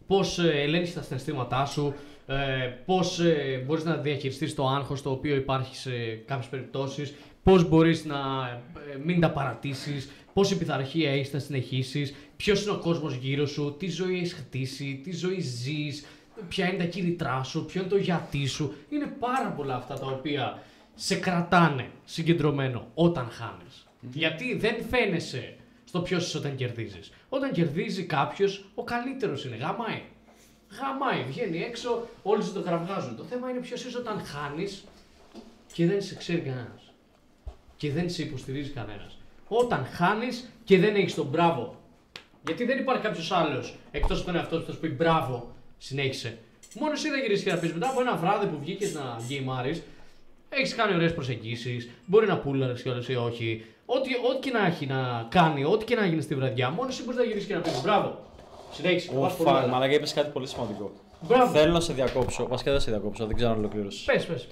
πώς 0.08 0.40
ελέγχεις 0.40 0.94
τα 0.94 1.02
συναισθήματά 1.02 1.66
σου, 1.66 1.94
ε, 2.26 2.36
πώς 2.86 3.20
ε, 3.20 3.64
μπορείς 3.66 3.84
να 3.84 3.96
διαχειριστείς 3.96 4.56
το 4.56 4.68
άγχος 4.68 5.02
το 5.02 5.12
οποίο 5.12 5.36
υπάρχει 5.36 5.76
σε 5.76 5.92
κάποιες 6.26 6.48
περιπτώσεις, 6.50 7.14
πώς 7.44 7.70
μπορείς 7.70 8.06
να 8.06 8.16
ε, 8.94 8.98
μην 9.04 9.20
τα 9.20 9.32
παρατήσεις, 9.32 10.12
πόση 10.34 10.58
πειθαρχία 10.58 11.12
έχει 11.12 11.34
να 11.34 11.40
συνεχίσεις, 11.40 12.16
ποιος 12.36 12.64
είναι 12.64 12.72
ο 12.72 12.78
κόσμος 12.78 13.14
γύρω 13.16 13.46
σου, 13.46 13.76
τι 13.80 13.90
ζωή 13.90 14.16
έχεις 14.16 14.34
χτίσει, 14.34 15.02
τι 15.04 15.12
ζωή 15.12 15.40
ζεις, 15.40 16.06
ποια 16.48 16.68
είναι 16.68 16.78
τα 16.78 16.90
κίνητρά 16.90 17.44
σου, 17.44 17.66
ποιο 17.66 17.82
είναι 17.82 17.90
το 17.90 17.98
γιατί 17.98 18.46
σου. 18.46 18.74
Είναι 18.90 19.06
πάρα 19.20 19.50
πολλά 19.50 19.76
αυτά 19.76 20.00
τα 20.00 20.06
οποία 20.06 20.62
σε 20.96 21.16
κρατάνε 21.16 21.90
συγκεντρωμένο 22.06 22.88
όταν 22.94 23.30
χάνεις. 23.30 23.88
Γιατί 24.12 24.56
δεν 24.58 24.76
φαίνεσαι 24.90 25.56
στο 25.84 26.02
ποιος 26.02 26.28
είσαι 26.28 26.38
όταν 26.38 26.56
κερδίζεις. 26.56 27.12
Όταν 27.30 27.52
κερδίζει 27.52 28.04
κάποιος, 28.04 28.66
ο 28.76 28.84
καλύτερος 28.84 29.46
είναι. 29.46 29.56
Γαμάει. 29.56 30.02
Γαμάει. 30.80 31.24
Βγαίνει 31.24 31.58
έξω, 31.64 32.08
όλοι 32.24 32.44
σου 32.44 32.54
το 32.54 32.62
κραυγάζουν. 32.62 33.16
Το 33.16 33.24
θέμα 33.24 33.50
είναι 33.50 33.60
ποιος 33.60 33.86
είσαι 33.86 33.98
όταν 33.98 34.20
χάνεις 34.26 34.84
και 35.74 35.86
δεν 35.88 36.02
σε 36.02 36.16
ξέρει 36.16 36.40
κανένας. 36.40 36.94
Και 37.76 37.92
δεν 37.92 38.10
σε 38.10 38.24
υποστηρίζει 38.24 38.70
κανένας. 38.70 39.18
Όταν 39.48 39.86
χάνεις 39.86 40.50
και 40.64 40.80
δεν 40.80 40.96
έχεις 40.96 41.14
τον 41.14 41.26
μπράβο. 41.26 41.82
Γιατί 42.46 42.66
δεν 42.66 42.80
υπάρχει 42.80 43.02
κάποιος 43.04 43.32
άλλος 43.32 43.78
εκτός 43.92 44.18
από 44.18 44.26
τον 44.26 44.36
εαυτό 44.36 44.56
σου 44.56 44.62
που 44.62 44.68
θα 44.68 44.74
σου 44.74 44.80
πει 44.80 44.88
μπράβο, 44.88 45.56
συνέχισε. 45.88 46.38
Μόνος 46.80 47.00
εσύ 47.00 47.10
θα 47.10 47.18
γυρίσεις 47.18 47.44
και 47.44 47.52
να 47.52 47.58
πεις 47.58 47.74
μετά 47.74 47.90
από 47.90 48.02
ένα 48.02 48.16
βράδυ 48.16 48.46
που 48.46 48.58
βγήκες 48.62 48.94
να 48.94 49.02
γκέιμάρεις, 49.28 49.82
έχεις 50.50 50.76
κάνει 50.76 50.96
ωραίες 50.96 51.14
προσεγγίσεις, 51.14 51.90
μπορεί 52.06 52.28
να 52.28 52.38
πούλαρε 52.38 52.74
κιόλα 52.74 53.04
ή 53.08 53.16
όχι. 53.16 53.66
Ό,τι, 53.86 54.10
ό,τι 54.30 54.40
και 54.50 54.52
να 54.58 54.66
έχει 54.66 54.86
να 54.86 55.26
κάνει, 55.30 55.64
ό,τι 55.66 55.86
και 55.86 55.96
να 55.96 56.06
γίνει 56.06 56.22
στη 56.22 56.36
βραδιά, 56.36 56.70
μόνος 56.70 56.94
εσύ 56.94 57.04
μπορείς 57.04 57.20
να 57.20 57.26
γυρίσεις 57.26 57.48
και 57.48 57.54
να 57.56 57.62
πεις 57.62 57.82
μπράβο. 57.84 58.20
Συνέχισε. 58.72 59.12
Ω, 59.16 59.20
πας 59.20 59.36
πολύ 59.36 59.50
φα- 59.50 59.56
καλά. 59.60 59.72
Μαλάκα, 59.72 59.94
είπες 59.94 60.14
κάτι 60.14 60.30
πολύ 60.32 60.48
σημαντικό. 60.48 60.92
Μπράβο. 61.28 61.52
Θέλω 61.52 61.72
να 61.72 61.80
σε 61.80 61.94
διακόψω. 61.94 62.48
Βασικά 62.48 62.72
δεν 62.72 62.80
σε 62.80 62.92
διακόψω, 62.92 63.26
δεν 63.26 63.36
ξέρω 63.36 63.52
αν 63.52 63.58
ολοκλήρωσες. 63.58 64.04
Πες, 64.04 64.26
πες. 64.26 64.48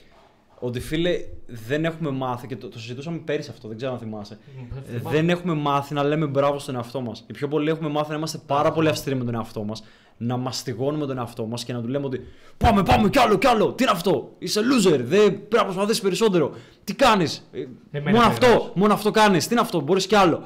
Ότι 0.59 0.79
φίλε, 0.79 1.19
δεν 1.47 1.85
έχουμε 1.85 2.09
μάθει 2.11 2.47
και 2.47 2.55
το, 2.55 2.69
το 2.69 2.79
συζητούσαμε 2.79 3.17
πέρυσι 3.17 3.49
αυτό, 3.49 3.67
δεν 3.67 3.77
ξέρω 3.77 3.91
αν 3.91 3.99
θυμάσαι. 3.99 4.37
Μ, 4.71 4.95
Ε, 4.95 4.99
δεν 5.11 5.29
έχουμε 5.29 5.53
μάθει 5.53 5.93
να 5.93 6.03
λέμε 6.03 6.25
μπράβο 6.25 6.59
στον 6.59 6.75
εαυτό 6.75 7.01
μας. 7.01 7.23
Οι 7.27 7.33
πιο 7.33 7.47
πολλοί 7.47 7.69
έχουμε 7.69 7.89
μάθει 7.89 8.09
να 8.09 8.15
είμαστε 8.15 8.39
πάρα 8.47 8.71
πολύ 8.71 8.87
αυστηροί 8.87 9.15
με 9.15 9.23
τον 9.23 9.35
εαυτό 9.35 9.63
μας, 9.63 9.83
να 10.17 10.38
μαστιγώνουμε 10.38 11.05
τον 11.05 11.17
εαυτό 11.17 11.45
μας 11.45 11.63
και 11.63 11.73
να 11.73 11.81
του 11.81 11.88
λέμε 11.88 12.05
ότι 12.05 12.21
Πάμε, 12.57 12.83
πάμε 12.83 13.09
κι 13.09 13.19
άλλο, 13.19 13.38
κι 13.38 13.47
άλλο. 13.47 13.73
Τι 13.73 13.83
είναι 13.83 13.91
αυτό, 13.91 14.35
είσαι 14.39 14.59
loser, 14.59 14.99
δεν 14.99 15.25
πρέπει 15.25 15.55
να 15.55 15.63
προσπαθήσεις 15.63 16.01
περισσότερο. 16.01 16.53
Τι 16.83 16.93
κάνεις, 16.93 17.49
Εμένα 17.91 18.11
μόνο 18.11 18.23
δεν 18.23 18.31
αυτό, 18.31 18.47
γράφεις. 18.47 18.71
μόνο 18.75 18.93
αυτό 18.93 19.11
κάνεις. 19.11 19.47
Τι 19.47 19.53
είναι 19.53 19.61
αυτό, 19.61 19.79
μπορείς 19.81 20.07
κι 20.07 20.15
άλλο. 20.15 20.43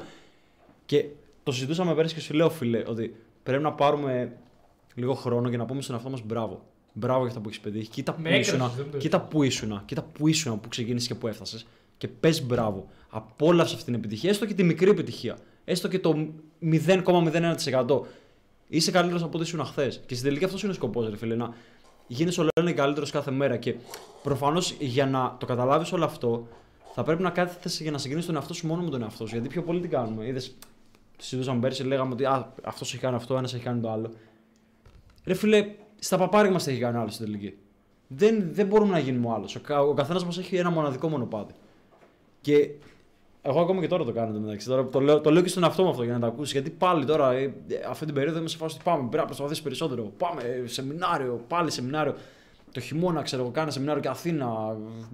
Και 0.86 1.04
το 1.42 1.52
συζητούσαμε 1.52 1.94
πέρυσι 1.94 2.14
και 2.14 2.20
σου 2.20 2.34
λέω, 2.34 2.50
φίλε, 2.50 2.82
ότι 2.86 3.16
πρέπει 3.42 3.62
να 3.62 3.72
πάρουμε 3.72 4.32
λίγο 4.94 5.14
χρόνο 5.14 5.50
και 5.50 5.56
να 5.56 5.64
πούμε 5.64 5.82
στον 5.82 5.94
εαυτό 5.94 6.10
μας 6.10 6.22
μπράβο. 6.24 6.62
Μπράβο 6.92 7.18
για 7.18 7.28
αυτά 7.28 7.40
που 7.40 7.48
έχεις 7.48 7.60
πετύχει. 7.60 7.88
Κοίτα 7.88 8.12
που 8.12 8.20
Με 8.22 8.28
έκρασες, 8.28 8.52
ήσουνα, 8.52 8.72
δεν 8.76 8.86
το 8.90 8.98
κοίτα 8.98 9.20
που 9.20 9.42
ήσουνα, 9.42 9.82
κοίτα 9.86 10.02
που 10.02 10.28
ήσουνα 10.28 10.56
που 10.56 10.68
ξεκίνησες 10.68 11.08
και 11.08 11.14
που 11.14 11.26
έφτασες. 11.26 11.66
Και 11.98 12.08
πες 12.08 12.42
μπράβο. 12.46 12.86
Απόλαυσε 13.08 13.74
αυτή 13.74 13.84
την 13.84 13.94
επιτυχία, 13.94 14.30
έστω 14.30 14.46
και 14.46 14.54
τη 14.54 14.62
μικρή 14.62 14.90
επιτυχία. 14.90 15.36
Έστω 15.64 15.88
και 15.88 15.98
το 15.98 16.28
0,01%. 16.62 18.00
Είσαι 18.68 18.90
καλύτερος 18.90 19.22
από 19.22 19.38
ό,τι 19.38 19.46
ήσουν 19.46 19.64
χθες. 19.64 20.00
Και 20.06 20.14
στην 20.14 20.26
τελική 20.26 20.44
αυτός 20.44 20.62
είναι 20.62 20.72
ο 20.72 20.74
σκοπός, 20.74 21.08
ρε 21.08 21.16
φίλε. 21.16 21.34
Να 21.34 21.54
γίνει 22.06 22.34
όλο 22.38 22.48
ένα 22.60 22.72
καλύτερος 22.72 23.10
κάθε 23.10 23.30
μέρα. 23.30 23.56
Και 23.56 23.74
προφανώς 24.22 24.76
για 24.78 25.06
να 25.06 25.36
το 25.38 25.46
καταλάβεις 25.46 25.92
όλο 25.92 26.04
αυτό, 26.04 26.48
θα 26.94 27.02
πρέπει 27.02 27.22
να 27.22 27.30
κάθεσαι 27.30 27.82
για 27.82 27.92
να 27.92 27.98
συγκρίνει 27.98 28.24
τον 28.24 28.34
εαυτό 28.34 28.54
σου 28.54 28.66
μόνο 28.66 28.82
με 28.82 28.90
τον 28.90 29.02
εαυτό 29.02 29.26
σου. 29.26 29.34
Γιατί 29.34 29.48
πιο 29.48 29.62
πολύ 29.62 29.80
τι 29.80 29.88
κάνουμε. 29.88 30.26
Είδες, 30.26 30.54
συζητούσαμε 31.18 31.60
πέρσι, 31.60 31.82
λέγαμε 31.82 32.12
ότι 32.12 32.24
αυτός 32.64 32.92
έχει 32.92 33.02
κάνει 33.02 33.16
αυτό, 33.16 33.36
ένας 33.36 33.54
έχει 33.54 33.62
κάνει 33.62 33.80
το 33.80 33.90
άλλο. 33.90 34.10
Ρε 35.24 35.34
φίλε, 35.34 35.74
στα 35.98 36.18
παπάρια 36.18 36.50
μας 36.50 36.66
έχει 36.66 36.80
κάνει 36.80 36.96
άλλος 36.96 37.14
στην 37.14 37.26
τελική. 37.26 37.54
Δεν, 38.08 38.48
δεν 38.52 38.66
μπορούμε 38.66 38.92
να 38.92 38.98
γίνουμε 38.98 39.26
ο 39.26 39.32
άλλος. 39.32 39.56
Ο, 39.56 39.60
κα- 39.60 39.80
ο 39.82 39.94
καθένας 39.94 40.24
μας 40.24 40.38
έχει 40.38 40.56
ένα 40.56 40.70
μοναδικό 40.70 41.08
μονοπάτι. 41.08 41.54
Και 42.40 42.70
εγώ 43.48 43.60
ακόμα 43.60 43.80
και 43.80 43.88
τώρα 43.88 44.04
το 44.04 44.12
κάνω 44.12 44.38
μεταξύ. 44.38 44.68
Τώρα 44.68 44.88
το 44.88 45.00
λέω, 45.00 45.20
το 45.20 45.30
λέω 45.30 45.42
και 45.42 45.48
στον 45.48 45.62
εαυτό 45.62 45.82
μου 45.82 45.88
αυτό 45.88 46.02
για 46.02 46.12
να 46.12 46.20
το 46.20 46.26
ακούσει. 46.26 46.52
Γιατί 46.52 46.70
πάλι 46.70 47.04
τώρα, 47.04 47.32
ε, 47.32 47.42
ε, 47.42 47.52
αυτή 47.88 48.04
την 48.04 48.14
περίοδο 48.14 48.38
είμαι 48.38 48.48
σε 48.48 48.56
φάση 48.56 48.74
ότι 48.74 48.84
πάμε, 48.84 48.98
πρέπει 48.98 49.16
να 49.16 49.24
προσπαθήσει 49.24 49.62
περισσότερο. 49.62 50.12
Πάμε, 50.16 50.42
ε, 50.42 50.66
σεμινάριο, 50.66 51.40
πάλι 51.48 51.70
σεμινάριο. 51.70 52.14
Το 52.76 52.82
χειμώνα, 52.82 53.22
ξέρω 53.22 53.42
εγώ, 53.42 53.50
κάνα 53.50 53.70
σεμινάριο 53.70 54.02
και 54.02 54.08
Αθήνα, 54.08 54.46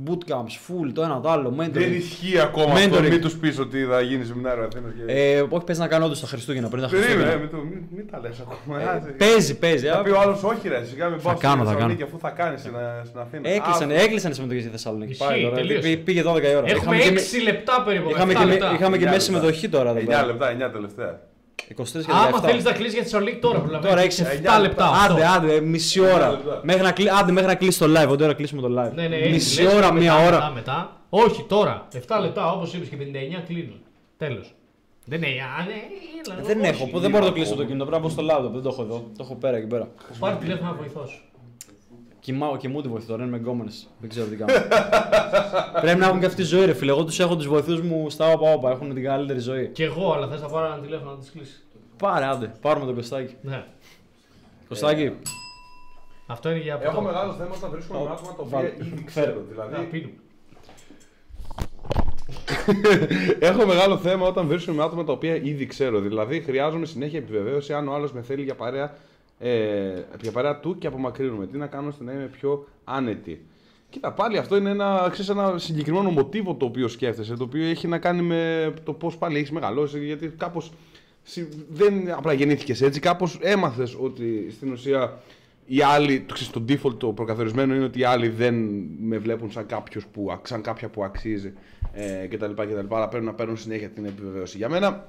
bootcamps, 0.07 0.55
full, 0.67 0.91
το 0.95 1.03
ένα 1.03 1.21
το 1.21 1.31
άλλο, 1.31 1.57
mentoring. 1.61 1.71
Δεν 1.71 1.93
ισχύει 1.95 2.39
ακόμα 2.39 2.73
αυτό. 2.75 2.97
Mentoring. 2.99 3.09
Μην 3.09 3.21
τους 3.21 3.37
πεις 3.37 3.59
ότι 3.59 3.85
θα 3.85 4.01
γίνει 4.01 4.25
σεμινάριο 4.25 4.65
Αθήνας. 4.65 4.93
Και... 5.07 5.13
Ε, 5.13 5.41
όχι, 5.49 5.65
παίζει 5.65 5.81
να 5.81 5.89
κάνω 5.89 6.05
όντως 6.05 6.21
τα 6.21 6.27
Χριστούγεννα 6.27 6.69
πριν 6.69 6.83
τα 6.83 6.89
Περίμενε, 6.89 7.15
Χριστούγεννα. 7.15 7.41
μην, 7.41 7.51
το- 7.51 7.57
μην, 7.71 7.83
μην 7.97 8.11
τα 8.11 8.19
λες 8.21 8.41
ακόμα. 8.41 8.81
Ε, 8.81 8.85
Άσε. 8.97 9.09
παίζει, 9.11 9.59
παίζει. 9.59 9.87
Θα 9.87 9.99
α. 9.99 10.03
πει 10.03 10.11
ο 10.11 10.21
άλλος, 10.21 10.43
όχι 10.43 10.69
ρε, 10.69 10.85
σιγά 10.85 11.09
μην 11.09 11.21
πάω 11.23 11.35
κάνω, 11.39 11.55
στη 11.55 11.65
θα 11.65 11.71
Θεσσαλονίκη 11.73 11.99
κάνω. 12.03 12.11
αφού 12.15 12.19
θα 12.27 12.31
κάνεις 12.31 12.61
στην, 12.61 12.73
στην 13.05 13.21
Αθήνα. 13.21 13.49
Έκλεισαν, 13.49 13.91
Α, 13.91 13.95
έκλεισαν 13.95 14.31
οι 14.31 14.35
συμμετοχές 14.35 14.63
στη 14.63 14.71
Θεσσαλονίκη. 14.73 15.11
Ισχύει, 15.13 15.25
Πάει 15.27 15.43
τώρα. 15.43 15.55
τελείωσε. 15.57 15.89
Πή- 15.89 16.05
Πήγε 16.05 16.23
12 16.23 16.25
η 16.25 16.55
ώρα. 16.57 16.67
Έχουμε 16.71 16.97
Είχαμε 16.97 16.97
και 16.99 17.39
6 17.41 17.43
λεπτά 17.43 17.83
περίπου. 17.87 18.11
Είχαμε 18.11 18.33
7 18.33 18.37
και, 18.39 18.45
λεπτά. 18.45 18.69
με- 18.69 18.75
είχαμε 18.77 18.97
και 18.97 19.05
Εννιά 19.05 19.19
μέση 19.19 19.31
λεπτά. 19.31 19.41
συμμετοχή 19.41 19.69
τώρα. 19.69 19.91
εδώ 19.91 19.99
9 20.01 20.07
πέρα. 20.07 20.27
λεπτά, 20.27 20.47
9 20.69 20.71
τελευταία. 20.73 21.13
23 21.69 21.85
και 21.93 22.13
Άμα 22.13 22.39
17. 22.39 22.43
θέλεις 22.45 22.65
να 22.65 22.73
κλείσει 22.73 22.95
για 22.95 23.03
Θεσσαλονίκη 23.03 23.39
τώρα 23.39 23.61
που 23.61 23.69
Τώρα 23.69 24.01
έχεις 24.01 24.23
7 24.23 24.61
λεπτά. 24.61 24.85
αυτό. 24.89 25.13
Άντε, 25.13 25.27
άντε, 25.27 25.61
μισή 25.61 26.01
ώρα. 26.01 26.31
λεπτά. 26.31 26.61
Μέχρι 26.63 26.83
να, 26.83 26.93
κλει... 26.93 27.09
άντε, 27.21 27.33
μέχρι 27.33 27.49
να 27.49 27.55
κλείσει 27.55 27.79
το 27.79 27.87
live. 27.97 28.09
Όταν 28.09 28.27
να 28.29 28.35
κλείσουμε 28.35 28.61
το 28.63 28.69
live. 28.83 28.93
Ναι, 28.95 29.07
ναι, 29.09 29.17
μισή 29.29 29.63
λες, 29.63 29.73
ώρα, 29.75 29.93
μετά, 29.93 29.93
μία 29.93 30.15
μετά, 30.15 30.27
ώρα. 30.27 30.51
Μετά, 30.55 30.97
Όχι, 31.09 31.43
τώρα. 31.43 31.89
7 32.09 32.21
λεπτά 32.21 32.51
όπως 32.53 32.75
είπες 32.75 32.89
και 32.89 32.97
59 32.97 33.43
κλείνουν. 33.47 33.81
Τέλος. 34.17 34.55
Δεν 35.05 35.23
είναι. 35.23 35.27
Α, 35.43 35.65
ναι, 35.67 35.73
έλα, 36.35 36.43
Δεν 36.43 36.59
όχι. 36.61 36.69
έχω, 36.69 36.87
που 36.87 36.99
δεν 36.99 37.11
μπορώ 37.11 37.23
να 37.25 37.29
το 37.31 37.35
κλείσω 37.37 37.55
το 37.55 37.65
κινητό. 37.65 37.85
Πρέπει 37.85 38.03
να 38.03 38.09
μπω 38.09 38.09
στο 38.09 38.23
laptop. 38.31 38.51
Δεν 38.53 38.63
το 38.63 38.69
έχω 38.69 38.83
εδώ. 38.83 38.97
Το 39.17 39.23
έχω 39.25 39.35
πέρα 39.35 39.57
εκεί 39.57 39.67
πέρα. 39.67 39.89
Πάρε 40.19 40.37
τηλέφωνο 40.41 40.71
να 40.71 40.77
βοηθό. 40.77 41.09
Κοιμάω 42.23 42.57
και 42.57 42.69
μου 42.69 42.81
τη 42.82 42.89
βοηθώ, 42.89 43.15
είναι 43.15 43.27
με 43.27 43.36
γκόμενες. 43.36 43.89
Δεν 43.99 44.09
ξέρω 44.09 44.27
τι 44.27 44.36
κάνω. 44.36 44.53
Πρέπει 45.82 45.99
να 45.99 46.07
έχουν 46.07 46.20
και 46.20 46.27
αυτή 46.27 46.43
τη 46.43 46.49
ζωή, 46.49 46.65
ρε 46.65 46.73
φίλε. 46.73 46.90
Εγώ 46.90 47.05
τους 47.05 47.20
έχω 47.20 47.36
τους 47.36 47.47
βοηθούς 47.49 47.81
μου 47.81 48.11
στα 48.11 48.28
όπα 48.32 48.53
όπα. 48.53 48.70
Έχουν 48.70 48.94
την 48.94 49.03
καλύτερη 49.05 49.39
ζωή. 49.39 49.69
Κι 49.69 49.82
εγώ, 49.82 50.12
αλλά 50.12 50.28
θες 50.28 50.40
να 50.40 50.49
πάρω 50.49 50.66
ένα 50.66 50.78
τηλέφωνο 50.78 51.11
να 51.11 51.16
τη 51.19 51.31
κλείσει. 51.31 51.61
Πάρε, 51.97 52.24
άντε, 52.24 52.53
πάρουμε 52.61 52.86
τον 52.86 52.94
Κωστάκη. 52.94 53.35
Ναι. 53.43 53.65
Κωστάκη, 54.69 55.12
Αυτό 56.27 56.51
είναι 56.51 56.59
για 56.61 56.78
Έχω 56.82 57.01
μεγάλο 57.01 57.32
θέμα 57.32 57.51
όταν 57.57 57.70
βρίσκουμε 57.70 57.99
με 57.99 58.11
άτομα 58.11 58.28
τα 58.35 58.43
οποία 58.43 58.59
Βάλε. 58.59 58.69
ήδη 58.69 58.89
Φέρε. 58.89 59.05
ξέρω. 59.07 59.44
Να 59.57 59.65
Δηλαδή, 59.66 59.85
πίνω. 59.90 60.09
έχω 63.49 63.66
μεγάλο 63.66 63.97
θέμα 63.99 64.27
όταν 64.27 64.47
βρίσκουμε 64.47 64.77
με 64.77 64.82
άτομα 64.82 65.05
τα 65.05 65.12
οποία 65.12 65.36
ήδη 65.36 65.66
ξέρω. 65.66 66.01
Δηλαδή, 66.01 66.40
χρειάζομαι 66.40 66.86
συνέχεια 66.86 67.19
επιβεβαίωση 67.19 67.73
αν 67.73 67.89
ο 67.89 67.94
άλλος 67.94 68.12
με 68.12 68.23
θέλει 68.23 68.43
για 68.43 68.55
παρέα, 68.55 68.94
ε, 69.43 70.05
για 70.20 70.32
παρέα 70.32 70.60
του 70.60 70.78
και 70.78 70.86
απομακρύνουμε. 70.86 71.47
Τι 71.47 71.59
να 71.59 71.66
κάνω 71.66 71.89
ώστε 71.89 72.05
να 72.05 72.12
είμαι 72.12 72.31
πιο 72.32 72.69
άνετη. 72.85 73.47
Κοίτα, 73.90 74.12
πάλι 74.12 74.39
αυτό 74.39 74.56
είναι 74.56 74.70
ένα, 74.70 75.09
ξέρεις, 75.10 75.31
ένα 75.31 75.59
συγκεκριμένο 75.59 76.10
μοτίβο 76.10 76.55
το 76.55 76.64
οποίο 76.64 76.89
σκέφτεσαι, 76.89 77.35
το 77.35 77.44
οποίο 77.44 77.64
έχει 77.66 77.89
να 77.89 77.98
κάνει 77.98 78.23
με 78.23 78.73
το 78.85 78.93
πώς 78.93 79.16
πάλι 79.16 79.36
έχεις 79.36 79.51
μεγαλώσει, 79.51 80.05
γιατί 80.05 80.28
κάπως 80.28 80.73
δεν 81.69 82.12
απλά 82.12 82.32
γεννήθηκες 82.32 82.82
έτσι, 82.82 83.01
κάπως 83.01 83.39
έμαθες 83.43 83.97
ότι 84.01 84.51
στην 84.51 84.73
ουσία 84.73 85.20
οι 85.66 85.82
άλλοι, 85.82 86.20
το, 86.20 86.35
ξέρεις, 86.35 86.52
το 86.52 86.64
default 86.69 86.98
το 86.98 87.06
προκαθορισμένο 87.06 87.74
είναι 87.74 87.85
ότι 87.85 88.01
οι 88.01 88.05
άλλοι 88.05 88.28
δεν 88.28 88.55
με 89.01 89.19
βλέπουν 89.19 89.51
σαν, 89.51 89.66
κάποιος 89.66 90.06
που, 90.06 90.32
α- 90.32 90.40
σαν 90.43 90.62
κάποια 90.62 90.89
που 90.89 91.05
αξίζει 91.05 91.52
ε, 91.93 92.27
κτλ, 92.27 92.52
κτλ. 92.52 92.94
Αλλά 92.94 93.09
πρέπει 93.09 93.24
να 93.24 93.35
παίρνουν 93.35 93.56
συνέχεια 93.56 93.89
την 93.89 94.05
επιβεβαίωση. 94.05 94.56
Για 94.56 94.69
μένα, 94.69 95.09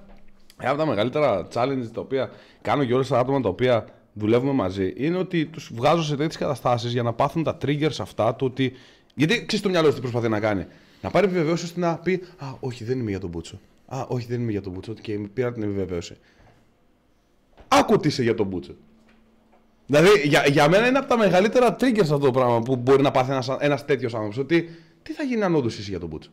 ένα 0.59 0.69
από 0.69 0.79
τα 0.79 0.85
μεγαλύτερα 0.85 1.47
challenge 1.53 1.87
τα 1.93 2.01
οποία 2.01 2.31
κάνω 2.61 2.85
και 2.85 2.93
όλα 2.93 3.03
τα 3.03 3.19
άτομα 3.19 3.41
τα 3.41 3.49
οποία 3.49 3.85
δουλεύουμε 4.13 4.51
μαζί 4.51 4.93
είναι 4.95 5.17
ότι 5.17 5.45
τους 5.45 5.71
βγάζω 5.73 6.03
σε 6.03 6.15
τέτοιες 6.15 6.37
καταστάσεις 6.37 6.91
για 6.91 7.03
να 7.03 7.13
πάθουν 7.13 7.43
τα 7.43 7.57
triggers 7.65 7.99
αυτά. 7.99 8.35
Το 8.35 8.45
ότι... 8.45 8.73
Γιατί 9.15 9.45
ξέρεις 9.45 9.61
το 9.61 9.69
μυαλό 9.69 9.87
σου 9.87 9.93
τι 9.93 10.01
προσπαθεί 10.01 10.29
να 10.29 10.39
κάνει; 10.39 10.65
Να 11.01 11.09
πάρει 11.09 11.25
επιβεβαίωση 11.25 11.63
ώστε 11.63 11.79
να 11.79 11.97
πει 11.97 12.21
Α, 12.37 12.47
όχι, 12.59 12.83
δεν 12.83 12.99
είμαι 12.99 13.09
για 13.09 13.19
τον 13.19 13.29
Μπούτσο. 13.29 13.59
Α, 13.85 14.05
όχι, 14.07 14.25
δεν 14.29 14.41
είμαι 14.41 14.51
για 14.51 14.61
τον 14.61 14.71
Μπούτσο. 14.71 14.93
Και 14.93 15.19
πήρα 15.33 15.51
την 15.51 15.63
επιβεβαίωση. 15.63 16.15
Άκου 17.67 17.93
ότι 17.93 18.07
είσαι 18.07 18.23
για 18.23 18.35
τον 18.35 18.47
Μπούτσο. 18.47 18.75
Δηλαδή, 19.85 20.09
για, 20.27 20.47
για 20.47 20.69
μένα 20.69 20.87
είναι 20.87 20.97
από 20.97 21.07
τα 21.07 21.17
μεγαλύτερα 21.17 21.75
triggers 21.79 21.99
αυτό 21.99 22.17
το 22.17 22.31
πράγμα 22.31 22.61
που 22.61 22.75
μπορεί 22.75 23.01
να 23.01 23.11
πάθει 23.11 23.31
ένας, 23.31 23.49
ένας 23.59 23.85
τέτοιος 23.85 24.13
άνθρωπος. 24.13 24.37
Ότι 24.37 24.69
τι 25.03 25.13
θα 25.13 25.23
γίνει 25.23 25.43
αν 25.43 25.55
όντως 25.55 25.77
είσαι 25.77 25.89
για 25.89 25.99
τον 25.99 26.09
Μπούτσο; 26.09 26.29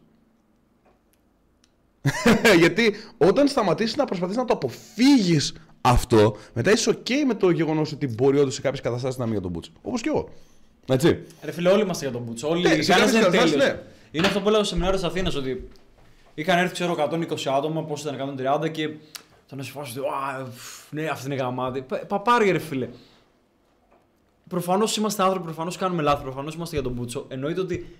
Γιατί 2.58 2.94
όταν 3.18 3.48
σταματήσεις 3.48 3.96
να 3.96 4.04
προσπαθείς 4.04 4.36
να 4.36 4.44
το 4.44 4.54
αποφύγεις 4.54 5.54
αυτό, 5.80 6.36
μετά 6.54 6.70
είσαι 6.72 6.90
OK 6.90 7.10
με 7.26 7.34
το 7.34 7.50
γεγονός 7.50 7.92
ότι 7.92 8.06
μπορεί 8.06 8.38
όντως 8.38 8.54
σε 8.54 8.60
κάποιες 8.60 8.80
καταστάσεις 8.80 9.18
να 9.18 9.24
μην 9.24 9.32
για 9.32 9.42
τον 9.42 9.50
Μπούτσο. 9.50 9.70
Όπως 9.82 10.00
και 10.00 10.08
εγώ. 10.08 10.28
Έτσι. 10.86 11.22
Ρε 11.42 11.50
φίλε, 11.52 11.68
όλοι 11.70 11.82
είμαστε 11.82 12.04
για 12.04 12.12
τον 12.12 12.22
Μπούτσο. 12.22 12.48
Όλοι, 12.48 12.62
Ναι, 12.62 12.82
σε 12.82 12.92
κανένας 12.92 13.12
κάποιες 13.12 13.12
δεν 13.12 13.20
είναι 13.20 13.30
καταστάσεις, 13.30 13.56
τέλειος. 13.58 13.78
Είναι 14.10 14.26
αυτό 14.26 14.40
που 14.40 14.48
έλεγα 14.48 14.62
στο 14.64 14.72
σεμινάριο 14.72 14.98
της 15.00 15.08
Αθήνας 15.08 15.34
ότι 15.34 15.68
είχαν 16.34 16.58
έρθει 16.58 16.72
ξέρω 16.72 16.92
120 16.92 17.50
άτομα, 17.56 17.84
πώ 17.84 17.94
ήταν 18.00 18.14
130 18.14 18.68
και 18.70 18.82
ήταν 19.46 19.64
σε 19.64 19.70
φάση 19.72 19.98
ότι 19.98 20.08
«Α, 20.08 20.44
φ, 20.54 20.92
ναι, 20.92 21.06
αυτή 21.08 21.26
είναι 21.26 21.34
γαμάτη. 21.34 21.80
Πα- 21.82 22.06
Παπάρια, 22.06 22.52
ρε 22.52 22.58
φίλε. 22.58 22.88
Προφανώς 24.48 24.96
είμαστε 24.96 25.22
άνθρωποι, 25.22 25.44
προφανώς 25.44 25.76
κάνουμε 25.76 26.02
λάθη, 26.02 26.22
προφανώς 26.22 26.54
είμαστε 26.54 26.74
για 26.74 26.84
τον 26.84 26.92
Μπούτσο. 26.92 27.24
Εννοείται 27.28 27.60
ότι 27.60 27.96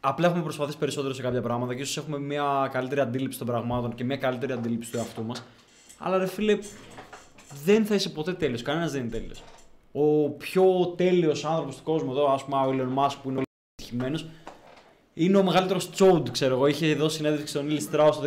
απλά 0.00 0.26
έχουμε 0.26 0.42
προσπαθήσει 0.42 0.78
περισσότερο 0.78 1.14
σε 1.14 1.22
κάποια 1.22 1.40
πράγματα 1.42 1.74
και 1.74 1.82
ίσως 1.82 1.96
έχουμε 1.96 2.18
μια 2.18 2.68
καλύτερη 2.72 3.00
αντίληψη 3.00 3.38
των 3.38 3.46
πραγμάτων 3.46 3.94
και 3.94 4.04
μια 4.04 4.16
καλύτερη 4.16 4.52
αντίληψη 4.52 4.90
του 4.90 4.96
εαυτού 4.96 5.24
μας. 5.24 5.42
Αλλά 6.04 6.18
ρε 6.18 6.26
φίλε, 6.26 6.58
δεν 7.64 7.84
θα 7.86 7.94
είσαι 7.94 8.08
ποτέ 8.08 8.32
τέλειος. 8.32 8.62
Κανένας 8.62 8.92
δεν 8.92 9.00
είναι 9.00 9.10
τέλειος. 9.10 9.42
Ο 9.92 10.30
πιο 10.30 10.94
τέλειος 10.96 11.44
άνθρωπος 11.44 11.76
του 11.76 11.82
κόσμου 11.82 12.10
εδώ, 12.10 12.32
ας 12.32 12.44
πούμε, 12.44 12.56
ο 12.56 12.70
Elon 12.70 13.04
Musk 13.04 13.16
που 13.22 13.30
είναι 13.30 13.42
επιτυχημένο, 13.72 14.20
είναι 15.14 15.36
ο 15.36 15.42
μεγαλύτερος 15.42 15.90
τσόντ, 15.90 16.28
ξέρω 16.28 16.54
εγώ. 16.54 16.66
Είχε 16.66 16.94
δώσει 16.94 17.16
συνέντευξη 17.16 17.46
στον 17.46 17.66
Νίλ 17.66 17.80
Στράου 17.80 18.10
το 18.10 18.22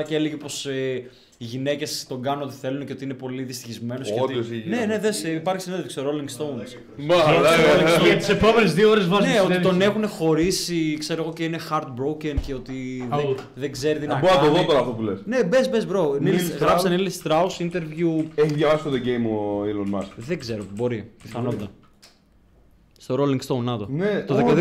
2017 0.00 0.04
και 0.06 0.14
έλεγε 0.14 0.36
πως 0.36 0.66
ε, 0.66 0.94
οι 1.38 1.44
γυναίκες 1.44 2.06
τον 2.08 2.22
κάνουν 2.22 2.42
ό,τι 2.42 2.54
θέλουν 2.60 2.86
και 2.86 2.92
ότι 2.92 3.04
είναι 3.04 3.14
πολύ 3.14 3.42
δυστυχισμένο. 3.42 4.00
Όντως 4.22 4.46
ότι... 4.46 4.56
είχε. 4.56 4.68
Ναι, 4.68 4.84
ναι, 4.84 4.98
δες, 4.98 5.24
ε, 5.24 5.30
υπάρχει 5.30 5.62
συνέντευξη 5.62 5.98
στο 5.98 6.10
Rolling 6.10 6.40
Stones. 6.40 6.76
Μαλάκα. 6.96 8.04
Για 8.04 8.16
τις 8.16 8.28
επόμενες 8.28 8.74
δύο 8.74 8.90
ώρες 8.90 9.08
βάζω 9.08 9.26
ναι, 9.26 9.40
ότι 9.40 9.60
τον 9.60 9.80
έχουν 9.80 10.08
χωρίσει, 10.08 10.96
ξέρω 10.98 11.22
εγώ, 11.22 11.32
και 11.32 11.44
είναι 11.44 11.58
heartbroken 11.70 12.34
και 12.46 12.54
ότι 12.54 13.06
δεν, 13.10 13.18
Αου. 13.18 13.34
δεν 13.54 13.72
ξέρει 13.72 13.98
τι 13.98 14.06
να 14.06 14.18
Μπορώ 14.18 14.34
να 14.34 14.38
το 14.40 14.44
κάνει. 14.46 14.58
δω 14.58 14.64
τώρα 14.64 14.78
αυτό 14.78 14.92
που 14.92 15.02
λες. 15.02 15.18
Ναι, 15.24 15.44
μπες, 15.44 15.68
μπες, 15.68 15.86
bro. 15.90 16.04
Neil 16.10 16.22
Neil- 16.22 16.34
Strauss. 16.34 16.58
Γράψε 16.60 16.88
Νίλ 16.88 17.10
Στράου 17.10 17.50
interview. 17.50 18.24
Έχει 18.34 18.52
διαβάσει 18.54 18.82
το 18.84 18.90
The 18.90 19.06
Game 19.06 19.26
ο 19.30 19.62
Elon 19.64 19.98
Musk. 20.00 20.06
Δεν 20.16 20.38
ξέρω, 20.38 20.64
μπορεί, 20.74 21.10
πιθανότατα. 21.22 21.70
Στο 23.10 23.24
Rolling 23.24 23.40
Stone, 23.56 23.62
να 23.64 23.76
το. 23.78 23.86
Ναι, 23.90 24.24
το 24.26 24.34
όντως. 24.34 24.54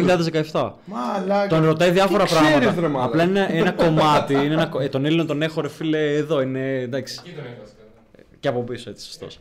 2017. 0.51 0.71
Μαλάκα. 0.85 1.47
Τον 1.47 1.65
ρωτάει 1.65 1.91
διάφορα 1.91 2.23
Τι 2.23 2.30
ξέρεις, 2.30 2.49
πράγματα. 2.57 2.81
ρε 2.81 2.88
μαλάκα. 2.88 3.05
Απλά 3.05 3.23
είναι 3.23 3.47
ένα 3.51 3.71
κομμάτι. 3.71 4.34
Είναι 4.34 4.53
ένα... 4.53 4.65
κο- 4.65 4.80
ε, 4.80 4.89
τον 4.89 5.05
Έλληνα 5.05 5.26
τον 5.26 5.41
έχω, 5.41 5.61
ρε 5.61 5.69
φίλε, 5.69 6.13
εδώ. 6.15 6.41
Είναι 6.41 6.80
εντάξει. 6.80 7.19
Εκεί 7.26 7.35
τον 7.35 7.43
έχασα. 7.45 7.73
Και 8.39 8.47
από 8.47 8.59
πίσω, 8.63 8.89
έτσι, 8.89 9.05
σωστός. 9.05 9.38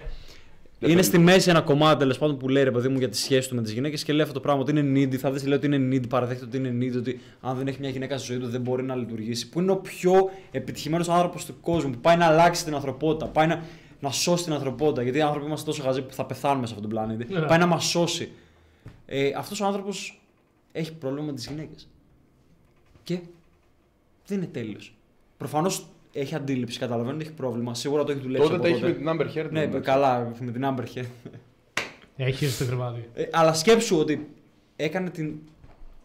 Είναι 0.80 1.02
στη 1.02 1.18
μέση 1.18 1.51
ένα 1.51 1.60
κομμάτι 1.60 1.98
τέλος 1.98 2.18
πάντων 2.18 2.36
που 2.36 2.48
λέει 2.48 2.62
ρε 2.64 2.70
παιδί 2.70 2.89
μου 2.89 2.98
για 2.98 3.09
τη 3.09 3.16
σχέση 3.16 3.48
του 3.48 3.55
με 3.55 3.62
τις 3.62 3.72
γυναίκες 3.72 4.05
και 4.05 4.12
λέει 4.12 4.20
αυτό 4.22 4.35
το 4.35 4.40
πράγμα 4.40 4.60
ότι 4.60 4.70
είναι 4.78 5.01
needy. 5.01 5.14
Θα 5.16 5.30
δεις 5.30 5.47
λέει 5.47 5.56
ότι 5.56 5.66
είναι 5.66 5.97
needy, 5.97 6.09
παραδέχεται 6.09 6.44
ότι 6.47 6.56
είναι 6.56 6.86
needy, 6.86 6.97
ότι 6.97 7.20
αν 7.40 7.56
δεν 7.56 7.66
έχει 7.66 7.76
μια 7.80 7.90
γυναίκα 7.90 8.18
στη 8.18 8.32
ζωή 8.32 8.40
του 8.40 8.48
δεν 8.48 8.60
μπορεί 8.60 8.82
να 8.82 8.94
λειτουργήσει. 8.94 9.48
Που 9.48 9.60
είναι 9.60 9.70
ο 9.70 9.76
πιο 9.76 10.30
επιτυχημένος 10.51 11.09
άνθρωπος 11.09 11.44
του 11.44 11.55
κόσμου 11.60 11.90
που 11.90 11.98
πάει 11.98 12.16
να 12.16 12.26
αλλάξει 12.26 12.64
την 12.64 12.74
ανθρωπότητα, 12.74 13.26
πάει 13.26 13.47
να, 13.47 13.62
να 14.01 14.10
σώσει 14.10 14.44
την 14.44 14.52
ανθρωπότητα. 14.52 15.02
Γιατί 15.02 15.18
οι 15.18 15.22
άνθρωποι 15.22 15.47
είμαστε 15.47 15.66
τόσο 15.66 15.82
χαζοί 15.82 16.02
που 16.02 16.12
θα 16.12 16.24
πεθάνουμε 16.24 16.66
σε 16.66 16.74
αυτόν 16.76 16.90
τον 16.90 16.98
πλανήτη. 16.98 17.35
Ναι. 17.35 17.40
Πάει 17.40 17.59
να 17.59 17.66
μας 17.66 17.85
σώσει. 17.85 18.30
Ε, 19.10 19.32
αυτός 19.36 19.60
ο 19.60 19.66
άνθρωπος 19.66 20.20
έχει 20.72 20.94
πρόβλημα 20.94 21.26
με 21.26 21.32
τις 21.32 21.47
γυναίκες. 21.47 21.89
Και 23.02 23.18
δεν 24.26 24.39
είναι 24.39 24.47
τέλειος. 24.47 24.94
Προφανώς 25.36 25.86
έχει 26.12 26.35
αντίληψη, 26.35 26.78
καταλαβαίνω 26.78 27.14
ότι 27.14 27.24
έχει 27.24 27.35
πρόβλημα. 27.35 27.74
Σίγουρα 27.74 28.05
το 28.05 28.12
έχει 28.12 28.20
δουλέψει. 28.20 28.43
Τότε 28.51 28.55
από 28.55 28.62
τα 28.62 28.68
έχει 28.68 28.80
τότε. 28.80 28.93
με 28.93 28.98
την 28.98 29.09
Amber 29.09 29.39
Heard. 29.47 29.51
Ναι, 29.51 29.62
εντάξει. 29.62 29.90
καλά, 29.90 30.32
με 30.40 30.51
την 30.51 30.62
Amber 30.64 30.85
Heard. 30.94 31.30
Έχει 32.16 32.47
στο 32.47 32.64
κρεβάτι. 32.66 33.09
Ε, 33.14 33.24
αλλά 33.32 33.55
σκέψου 33.55 33.98
ότι 33.98 34.28
έκανε 34.76 35.10
την 35.10 35.35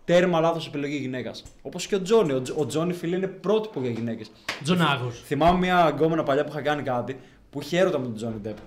τέρμα 0.06 0.40
λάθος 0.40 0.68
επιλογή 0.68 0.98
γυναίκας. 0.98 1.44
Όπως 1.62 1.88
και 1.88 1.96
ο 1.96 2.02
Τζόνι. 2.02 2.32
Ο, 2.34 2.42
Τζ- 2.42 2.58
ο 2.60 2.66
Τζόνι, 2.66 2.94
φίλε, 2.94 3.16
είναι 3.16 3.28
πρότυπο 3.28 3.82
για 3.82 3.90
γυναίκες. 3.90 4.32
Τζονάγο. 4.64 5.10
Θυμάμαι 5.10 5.58
μια 5.60 5.90
γκόμενα 5.90 6.24
παλιά 6.24 6.44
που 6.44 6.50
είχα 6.52 6.62
κάνει 6.62 6.84
κάτι 6.84 7.20
που 7.50 7.62
είχε 7.62 7.80
έρωτα 7.80 7.98
με 8.00 8.06
τον 8.06 8.16
Τζόνι 8.16 8.40
Ντεπ. 8.42 8.58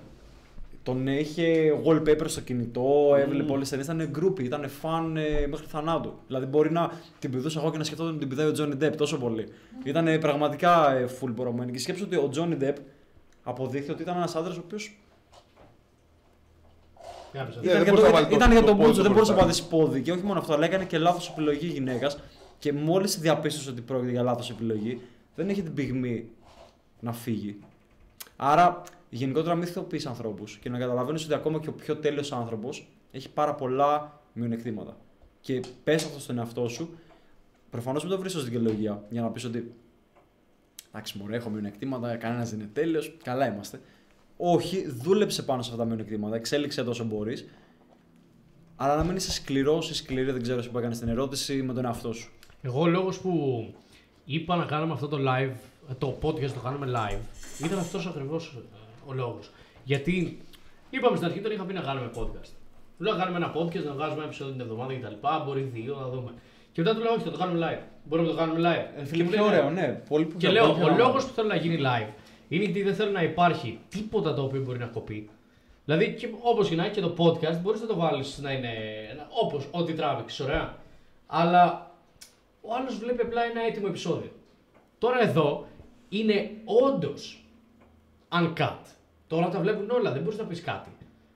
Τον 0.87 1.07
είχε 1.07 1.73
wallpaper 1.85 2.23
στο 2.25 2.41
κινητό, 2.41 3.15
έβλεπε 3.17 3.51
όλες 3.51 3.69
τις 3.69 3.87
ταινίες. 3.87 4.03
Ήταν 4.03 4.09
γκρούπι, 4.17 4.43
ήταν 4.43 4.69
φαν 4.69 5.17
ε, 5.17 5.47
μέχρι 5.47 5.65
θανάτου. 5.67 6.13
Δηλαδή 6.27 6.45
μπορεί 6.45 6.71
να 6.71 6.91
την 7.19 7.31
πηδούσα 7.31 7.59
εγώ 7.59 7.71
και 7.71 7.77
να 7.77 7.83
σκεφτόταν 7.83 8.11
ότι 8.11 8.19
την 8.19 8.29
πηδάει 8.29 8.47
ο 8.47 8.51
Τζόνι 8.51 8.75
Ντεπ 8.75 8.95
τόσο 8.95 9.17
πολύ. 9.17 9.47
Ήταν 9.83 10.07
ε, 10.07 10.17
πραγματικά 10.17 10.91
ε, 10.91 11.07
full 11.21 11.31
πορωμένη. 11.35 11.71
Και 11.71 11.79
σκέψου 11.79 12.03
ότι 12.05 12.15
ο 12.15 12.29
Τζόνι 12.29 12.55
Ντεπ 12.55 12.77
αποδείχθηκε 13.43 13.91
ότι 13.91 14.01
ήταν 14.01 14.15
ένας 14.17 14.35
άντρας 14.35 14.57
ο 14.57 14.61
οποίος 14.65 14.99
Ναι, 17.33 17.39
ήταν, 17.41 17.53
δεν 17.61 17.83
για 17.83 17.91
μπορούσε 17.93 18.01
το, 18.05 18.07
να 18.07 18.21
βάλει 18.21 18.25
ήταν, 18.25 18.29
το- 18.29 18.35
ήταν 18.35 18.51
για 18.51 18.59
το 18.59 18.65
τον 18.65 18.75
πόδι 18.77 18.85
Μπούτσο, 18.87 18.97
του 19.01 19.07
δεν 19.07 19.11
μπορούσε 19.11 19.31
να 19.31 19.37
μπροστά. 19.37 19.61
πατήσει 19.61 19.67
πόδι. 19.69 20.01
Και 20.01 20.11
όχι 20.11 20.23
μόνο 20.23 20.39
αυτό, 20.39 20.53
αλλά 20.53 20.65
έκανε 20.65 20.85
και 20.85 20.97
λάθος 20.97 21.29
επιλογή 21.29 21.67
γυναίκας. 21.67 22.17
Και 22.59 22.73
μόλις 22.73 23.19
διαπίστωσε 23.19 23.69
ότι 23.69 23.81
πρόκειται 23.81 24.11
για 24.11 24.21
λάθος 24.23 24.49
επιλογή, 24.49 25.01
δεν 25.35 25.49
έχει 25.49 25.61
την 25.61 25.73
πυγμή 25.73 26.29
να 26.99 27.11
φύγει. 27.13 27.59
Άρα, 28.35 28.81
γενικότερα 29.09 29.55
μην 29.55 29.67
θεοποιεί 29.67 30.01
ανθρώπους 30.07 30.57
και 30.57 30.69
να 30.69 30.77
καταλαβαίνεις 30.79 31.23
ότι 31.23 31.33
ακόμα 31.33 31.59
και 31.59 31.69
ο 31.69 31.73
πιο 31.73 31.95
τέλειος 31.95 32.31
άνθρωπος 32.31 32.87
έχει 33.11 33.29
πάρα 33.29 33.55
πολλά 33.55 34.21
μειονεκτήματα. 34.33 34.97
Και 35.41 35.61
πες 35.83 36.05
αυτό 36.05 36.19
στον 36.19 36.37
εαυτό 36.37 36.67
σου, 36.67 36.89
προφανώς 37.69 38.03
μην 38.03 38.11
το 38.11 38.17
βρεις 38.19 38.35
ως 38.35 38.43
δικαιολογία 38.43 39.03
για 39.09 39.21
να 39.21 39.29
πεις 39.29 39.43
ότι. 39.43 39.73
Εντάξει, 40.87 41.17
μωρέ, 41.17 41.35
έχω 41.35 41.49
μειονεκτήματα, 41.49 42.15
κανένας 42.15 42.49
δεν 42.49 42.59
είναι 42.59 42.69
τέλειος, 42.73 43.17
καλά 43.23 43.53
είμαστε. 43.53 43.81
Όχι, 44.37 44.89
δούλεψε 44.89 45.43
πάνω 45.43 45.61
σε 45.61 45.71
αυτά 45.71 45.81
τα 45.81 45.87
μειονεκτήματα, 45.87 46.35
εξέλιξε 46.35 46.83
το 46.83 46.89
όσο 46.89 47.03
μπορείς. 47.03 47.47
Αλλά 48.75 48.95
να 48.95 49.03
μην 49.03 49.15
είσαι 49.15 49.31
σκληρός 49.31 49.89
ή 49.89 49.95
σκληρή, 49.95 50.31
δεν 50.31 50.41
ξέρω 50.41 50.59
εσύ 50.59 50.69
που 50.69 50.77
έκανες 50.77 50.99
την 50.99 51.07
ερώτηση, 51.07 51.61
με 51.61 51.73
τον 51.73 51.85
εαυτό 51.85 52.13
σου. 52.13 52.31
Εγώ 52.61 52.81
ο 52.81 52.87
λόγος 52.87 53.19
που 53.19 53.65
είπα 54.25 54.55
να 54.55 54.65
κάνουμε 54.65 54.93
αυτό 54.93 55.07
το 55.07 55.17
live, 55.19 55.53
το 55.97 56.17
podcast 56.21 56.51
το 56.51 56.59
κάνουμε 56.63 56.87
live, 56.95 57.19
ήταν 57.65 57.79
αυτός 57.79 58.07
ακριβώς 58.07 58.57
ο 59.07 59.13
λόγος. 59.13 59.49
Γιατί 59.83 60.41
είπαμε 60.89 61.15
στην 61.15 61.27
αρχή 61.27 61.39
τον 61.39 61.51
είχα 61.51 61.63
πει 61.63 61.73
να 61.73 61.81
κάνουμε 61.81 62.09
podcast. 62.15 62.49
Του 62.97 63.03
λέω 63.03 63.13
να 63.13 63.19
κάνουμε 63.19 63.37
ένα 63.45 63.53
podcast, 63.55 63.83
να 63.85 63.91
βγάζουμε 63.93 64.15
ένα 64.17 64.23
επεισόδιο 64.23 64.53
την 64.53 64.61
εβδομάδα 64.61 64.93
κτλ. 64.93 65.13
Μπορεί 65.45 65.61
δύο, 65.61 65.95
να 65.99 66.07
δούμε. 66.07 66.31
Και 66.71 66.81
μετά 66.81 66.95
του 66.95 67.01
λέω: 67.01 67.13
Όχι, 67.13 67.23
θα 67.23 67.31
το 67.31 67.37
κάνουμε 67.37 67.59
live. 67.65 67.83
Μπορούμε 68.03 68.27
να 68.27 68.33
το 68.33 68.39
κάνουμε 68.39 68.59
live. 68.69 69.05
φίλε, 69.05 69.23
μου 69.23 69.29
πιο 69.29 69.39
λέει, 69.39 69.49
ωραίο, 69.49 69.69
ναι. 69.69 70.01
Πολύ 70.09 70.25
πιο 70.25 70.37
Και 70.37 70.45
πολύ 70.47 70.59
λέω: 70.59 70.73
πιο 70.73 70.83
Ο 70.83 70.85
ωραίο. 70.85 70.97
λόγος 71.05 71.25
που 71.25 71.33
θέλω 71.33 71.47
να 71.47 71.55
γίνει 71.55 71.77
live 71.81 72.09
είναι 72.47 72.63
γιατί 72.63 72.83
δεν 72.83 72.95
θέλω 72.95 73.11
να 73.11 73.23
υπάρχει 73.23 73.79
τίποτα 73.89 74.33
το 74.33 74.43
οποίο 74.43 74.61
μπορεί 74.61 74.79
να 74.79 74.85
κοπεί. 74.85 75.29
Δηλαδή, 75.85 76.17
όπω 76.41 76.63
και 76.63 76.75
να 76.75 76.83
έχει 76.85 76.93
και 76.93 77.01
το 77.01 77.13
podcast, 77.17 77.59
μπορείς 77.61 77.81
να 77.81 77.87
το 77.87 77.95
βάλεις 77.95 78.39
να 78.41 78.51
είναι 78.51 78.73
όπως 79.41 79.67
ό,τι 79.71 79.93
τράβηξες, 79.93 80.39
ωραία. 80.39 80.75
Αλλά 81.27 81.91
ο 82.61 82.73
άλλος 82.73 82.97
βλέπει 82.97 83.21
απλά 83.21 83.43
ένα 83.43 83.61
έτοιμο 83.61 83.85
επεισόδιο. 83.89 84.31
Τώρα 84.97 85.21
εδώ 85.21 85.67
είναι 86.09 86.51
όντως 86.65 87.43
uncut. 88.31 88.77
Τώρα 89.27 89.49
τα 89.49 89.59
βλέπουν 89.59 89.89
όλα, 89.89 90.11
δεν 90.11 90.21
μπορείς 90.21 90.37
να 90.37 90.45
πεις 90.45 90.61
κάτι. 90.61 90.89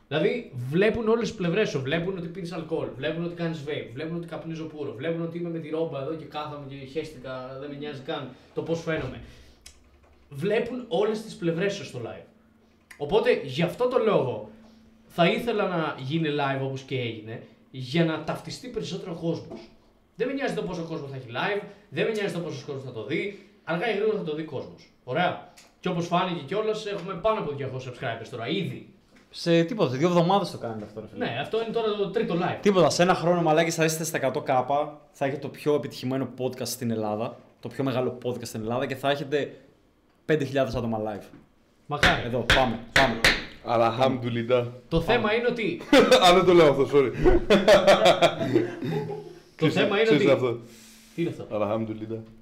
Δηλαδή 0.08 0.52
βλέπουν 0.70 1.08
όλες 1.08 1.28
τις 1.28 1.38
πλευρές 1.38 1.70
σου. 1.70 1.82
Βλέπουν 1.82 2.18
ότι 2.18 2.28
πίνεις 2.28 2.52
αλκοόλ, 2.52 2.88
βλέπουν 2.96 3.24
ότι 3.24 3.36
κάνεις 3.36 3.64
vape, 3.68 3.90
βλέπουν 3.94 4.16
ότι 4.16 4.28
καπνίζω 4.28 4.64
πουρο, 4.64 4.94
βλέπουν 4.94 5.22
ότι 5.22 5.38
είμαι 5.38 5.50
με 5.50 5.60
τη 5.60 5.70
ρόμπα 5.70 6.02
εδώ 6.02 6.14
και 6.14 6.26
κάθομαι 6.26 6.66
και 6.70 6.76
χέστηκα, 6.86 7.58
δεν 7.60 7.70
με 7.70 7.76
νοιάζει 7.76 8.02
καν 8.02 8.30
το 8.54 8.62
πώς 8.62 8.82
φαίνομαι. 8.82 9.22
Βλέπουν 10.30 10.86
όλες 10.88 11.22
τις 11.22 11.36
πλευρές 11.36 11.74
σου 11.74 11.86
στο 11.86 12.00
live. 12.04 12.26
Οπότε 12.98 13.42
γι' 13.44 13.62
αυτό 13.62 13.88
το 13.88 13.98
λόγο 13.98 14.50
θα 15.08 15.26
ήθελα 15.26 15.68
να 15.68 15.96
γίνει 16.00 16.30
live 16.30 16.62
όπως 16.62 16.82
και 16.82 17.00
έγινε 17.00 17.44
για 17.72 18.06
να 18.06 18.24
ταυτιστεί 18.24 18.68
περισσότερο 18.68 19.12
ο 19.12 19.22
κόσμος. 19.26 19.60
Δεν 20.16 20.28
με 20.28 20.34
νοιάζει 20.34 20.54
το 20.54 20.62
πόσο 20.62 20.84
κόσμο 20.84 21.08
θα 21.08 21.16
έχει 21.16 21.28
live, 21.30 21.62
δεν 21.90 22.06
με 22.06 22.12
νοιάζει 22.12 22.34
το 22.34 22.40
πόσος 22.40 22.64
κόσμος 22.64 22.84
θα 22.84 22.92
το 22.92 23.06
δει. 23.06 23.50
Αργά 23.64 23.92
ή 23.92 23.96
γρήγορα 23.96 24.18
θα 24.18 24.24
το 24.24 24.36
δει 24.36 24.44
κόσμος. 24.44 24.92
Ωραία. 25.04 25.54
Και 25.82 25.90
όπως 25.90 26.08
φάνηκε 26.08 26.44
κιόλας, 26.46 26.86
έχουμε 26.86 27.14
πάνω 27.14 27.40
από 27.40 27.52
200 27.58 27.64
subscribers 27.64 28.28
τώρα 28.32 28.48
ήδη. 28.48 28.94
Σε 29.30 29.64
τίποτα, 29.64 29.90
σε 29.92 29.98
δύο 29.98 30.08
εβδομάδες 30.08 30.52
το 30.52 30.58
κάνετε 30.58 30.86
αυτό. 30.86 31.00
Ρε, 31.00 31.08
φίλε. 31.08 31.26
Ναι, 31.26 31.38
αυτό 31.42 31.62
είναι 31.62 31.72
τώρα 31.74 31.96
το 31.96 32.10
τρίτο 32.10 32.36
live. 32.36 32.58
Τίποτα, 32.62 32.90
σε 32.90 33.02
ένα 33.04 33.14
χρόνο 33.14 33.42
μαλάκι 33.42 33.72
θα 33.72 33.84
είστε 33.84 34.04
στα 34.04 34.32
100 34.36 34.44
κάπα, 34.44 35.00
θα 35.12 35.26
έχετε 35.26 35.40
το 35.42 35.48
πιο 35.48 35.74
επιτυχημένο 35.76 36.30
podcast 36.38 36.68
στην 36.68 36.92
Ελλάδα, 36.92 37.38
το 37.60 37.68
πιο 37.68 37.84
μεγάλο 37.84 38.18
podcast 38.24 38.46
στην 38.46 38.62
Ελλάδα 38.62 38.86
και 38.86 38.96
θα 38.96 39.10
έχετε 39.10 39.54
5.000 40.28 40.56
άτομα 40.56 41.00
live. 41.00 41.24
Μακάρι. 41.86 42.22
Εδώ, 42.26 42.46
πάμε, 42.56 42.80
πάμε. 42.92 43.20
Αλχαμδουλιντά. 43.66 44.74
Το 44.90 45.02
θέμα 45.02 45.34
είναι 45.34 45.48
ότι. 45.50 45.82
Α, 46.26 46.34
δεν 46.34 46.46
το 46.46 46.54
λέω 46.54 46.70
αυτό, 46.70 46.88
sorry. 46.94 47.12
το 49.58 49.70
θέμα 49.70 49.96
είναι 49.96 50.04
Ξέρεις 50.04 50.24
ότι. 50.24 50.32
αυτό. 50.32 50.60
Τι 51.16 51.22
είναι 51.22 51.30
αυτό; 51.30 51.56
Αλχαμδουλιντά. 51.56 52.16
Τι 52.16 52.20
σημαίνει. 52.20 52.22
Αλχαμδουλιλlah. 52.22 52.41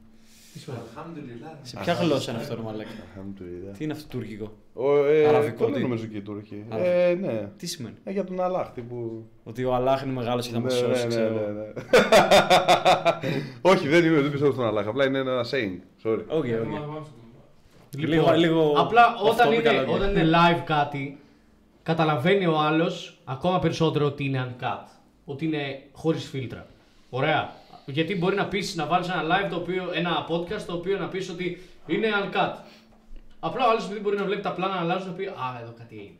Σε 1.61 1.77
ποια 1.81 1.93
γλώσσα 1.93 2.31
είναι 2.31 2.41
αυτό, 2.41 2.55
ρε 2.55 2.61
μαλάκι. 2.61 2.89
Αλχαμδουλιντά. 3.09 3.71
Τι 3.71 3.83
είναι 3.83 3.93
αυτό 3.93 4.07
τουρκικό; 4.07 4.51
Ο, 4.73 5.05
ε, 5.05 5.27
Αραβικό, 5.27 5.57
το 5.57 5.63
λένε 5.63 5.75
τι; 5.75 5.81
νομίζω 5.81 6.05
και 6.05 6.17
οι 6.17 6.21
Τούρκοι. 6.21 6.63
Άρα. 6.69 6.83
Ε, 6.85 7.13
ναι. 7.13 7.49
Τι 7.57 7.67
σημαίνει; 7.67 7.95
Ε, 8.03 8.11
για 8.11 8.23
τον 8.23 8.41
Αλάχ, 8.41 8.69
τύπου. 8.71 9.25
Ότι 9.43 9.63
ο 9.63 9.73
Αλάχ 9.75 10.01
είναι 10.03 10.13
μεγάλος 10.13 10.47
και 10.47 10.53
θα 10.53 10.59
μας 10.59 10.73
Ναι, 10.73 10.79
σώσει, 10.79 10.91
ναι, 10.91 11.03
ναι, 11.03 11.07
ξέρω. 11.09 11.33
ναι, 11.33 11.51
ναι. 11.51 11.71
Όχι, 13.71 13.87
δεν, 13.87 14.05
είμαι, 14.05 14.21
δεν 14.21 14.31
πιστεύω 14.31 14.51
στον 14.53 14.65
Αλάχ. 14.65 14.87
Απλά 14.87 15.05
είναι 15.05 15.17
ένα 15.17 15.43
saying. 15.51 16.07
Sorry. 16.07 16.19
OK, 16.27 16.45
Ε, 16.45 16.55
οκ. 16.55 16.67
μα- 16.67 16.79
μα- 16.79 17.05
Λίγο- 17.97 18.31
λίγο 18.31 18.73
Απλά 18.77 19.05
αυτό 19.05 19.29
όταν 19.29 19.47
με 19.47 19.53
είναι, 19.53 19.63
καλά 19.63 19.87
όταν 19.87 20.09
είναι 20.09 20.29
live 20.29 20.61
κάτι, 20.65 21.19
καταλαβαίνει 21.83 22.45
ο 22.45 22.57
άλλος 22.59 23.19
ακόμα 23.25 23.59
περισσότερο 23.59 24.05
ότι 24.05 24.25
είναι 24.25 24.55
uncut. 24.59 24.87
Ότι 25.25 25.45
είναι 25.45 25.81
χωρίς 25.91 26.23
φίλτρα. 26.29 26.65
Ωραία. 27.09 27.49
Γιατί 27.91 28.15
μπορεί 28.15 28.35
να 28.35 28.45
πεις, 28.47 28.75
να 28.75 28.85
βάλεις 28.85 29.07
ένα 29.09 29.23
live, 29.23 29.49
το 29.49 29.55
οποίο, 29.55 29.83
ένα 29.93 30.27
podcast, 30.29 30.61
το 30.65 30.73
οποίο 30.73 30.97
να 30.97 31.07
πεις 31.07 31.29
ότι 31.29 31.61
είναι 31.87 32.07
uncut. 32.23 32.53
Απλά 33.39 33.67
ο 33.67 33.69
άλλος 33.69 33.85
επειδή 33.85 33.99
μπορεί 33.99 34.17
να 34.17 34.23
βλέπει 34.23 34.41
τα 34.41 34.51
πλάνα 34.51 34.73
να 34.73 34.79
αλλάζουν, 34.79 35.07
να 35.07 35.13
πει 35.13 35.25
Α, 35.25 35.59
εδώ 35.61 35.73
κάτι 35.77 35.95
έγινε. 35.95 36.17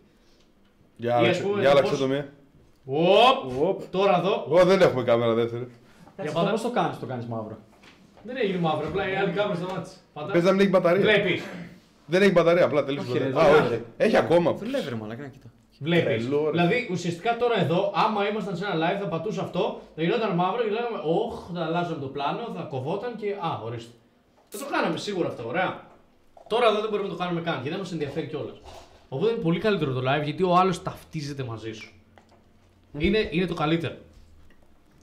Για 0.98 1.10
Ή, 1.10 1.14
ας 1.14 1.20
άλλαξε- 1.20 1.44
πούμε, 1.44 1.60
για 1.60 1.64
το 1.64 1.70
άλλαξε 1.78 1.92
πώς- 1.92 2.00
το 2.02 2.08
μία. 2.08 2.30
Οπ, 2.86 3.62
Οπ. 3.62 3.82
τώρα 3.92 4.18
εδώ. 4.18 4.46
Εγώ 4.50 4.64
δεν 4.66 4.82
έχουμε 4.82 5.04
κάμερα 5.04 5.34
δεύτερη. 5.34 5.68
Για 6.22 6.32
πάντα. 6.32 6.52
Πώς 6.52 6.62
το 6.62 6.70
κάνεις, 6.70 7.00
το 7.00 7.06
κάνεις 7.06 7.26
μαύρο. 7.26 7.58
Δεν 8.24 8.38
έγινε 8.38 8.58
μαύρο, 8.60 8.88
απλά 8.88 9.12
η 9.12 9.16
άλλη 9.16 9.32
κάμερα 9.32 9.56
σταμάτησε. 9.56 9.96
Πατά. 10.14 10.32
Πες 10.32 10.44
να 10.44 10.52
μην 10.52 10.60
έχει 10.60 10.70
μπαταρία. 10.70 11.02
Βλέπεις. 11.02 11.42
Δεν 12.06 12.22
έχει 12.22 12.32
μπαταρία, 12.32 12.66
απλά 12.66 12.84
τελείωσε. 12.84 13.08
Όχι, 13.10 13.18
η 13.18 13.22
ρε, 13.24 13.30
μπαταρία. 13.30 13.54
δεν 13.54 13.62
Α, 13.62 13.66
έχει. 13.66 13.74
όχι. 13.74 13.84
Έχει 13.98 14.18
ακόμα. 14.18 14.54
Δουλεύει 14.54 14.90
ρε 14.90 14.96
μαλάκι, 14.96 15.22
να 15.22 15.28
κοίτα. 15.28 15.48
Βλέπεις. 15.80 16.26
Τρελό, 16.26 16.44
ρε. 16.46 16.52
Δηλαδή 16.52 16.88
ουσιαστικά 16.92 17.38
τώρα 17.38 17.60
εδώ, 17.60 17.92
άμα 17.96 18.30
ήμασταν 18.30 18.58
σε 18.58 18.66
ένα 18.66 18.76
live, 18.76 19.00
θα 19.02 19.08
πατούσα 19.08 19.42
αυτό, 19.42 19.82
θα 19.96 20.02
γινόταν 20.04 20.36
μαύρο 20.36 20.64
και 20.64 20.70
λέγαμε 20.70 20.98
Ωχ, 21.06 21.50
θα 21.54 21.66
αλλάζαμε 21.66 22.00
το 22.00 22.08
πλάνο, 22.08 22.54
θα 22.56 22.62
κοβόταν 22.62 23.16
και. 23.16 23.32
Α, 23.32 23.62
ορίστε. 23.64 23.92
Δεν 24.50 24.60
το 24.60 24.66
κάναμε 24.72 24.98
σίγουρα 24.98 25.28
αυτό, 25.28 25.48
ωραία. 25.48 25.88
Τώρα 26.48 26.68
εδώ 26.68 26.80
δεν 26.82 26.90
μπορούμε 26.90 27.08
να 27.08 27.14
το 27.16 27.20
κάνουμε 27.20 27.42
καν 27.42 27.64
και 27.64 27.70
δεν 27.70 27.78
μας 27.78 27.92
ενδιαφέρει 27.92 28.28
κιόλας. 28.28 28.62
Οπότε 29.10 29.32
είναι 29.32 29.42
πολύ 29.42 29.60
καλύτερο 29.60 29.94
το 29.94 30.00
live 30.00 30.24
γιατί 30.24 30.44
ο 30.44 30.56
άλλος 30.56 30.84
ταυτίζεται 30.84 31.44
μαζί 31.44 31.72
σου. 31.72 31.92
Είναι, 32.98 33.28
είναι 33.32 33.46
το 33.46 33.54
καλύτερο. 33.54 33.96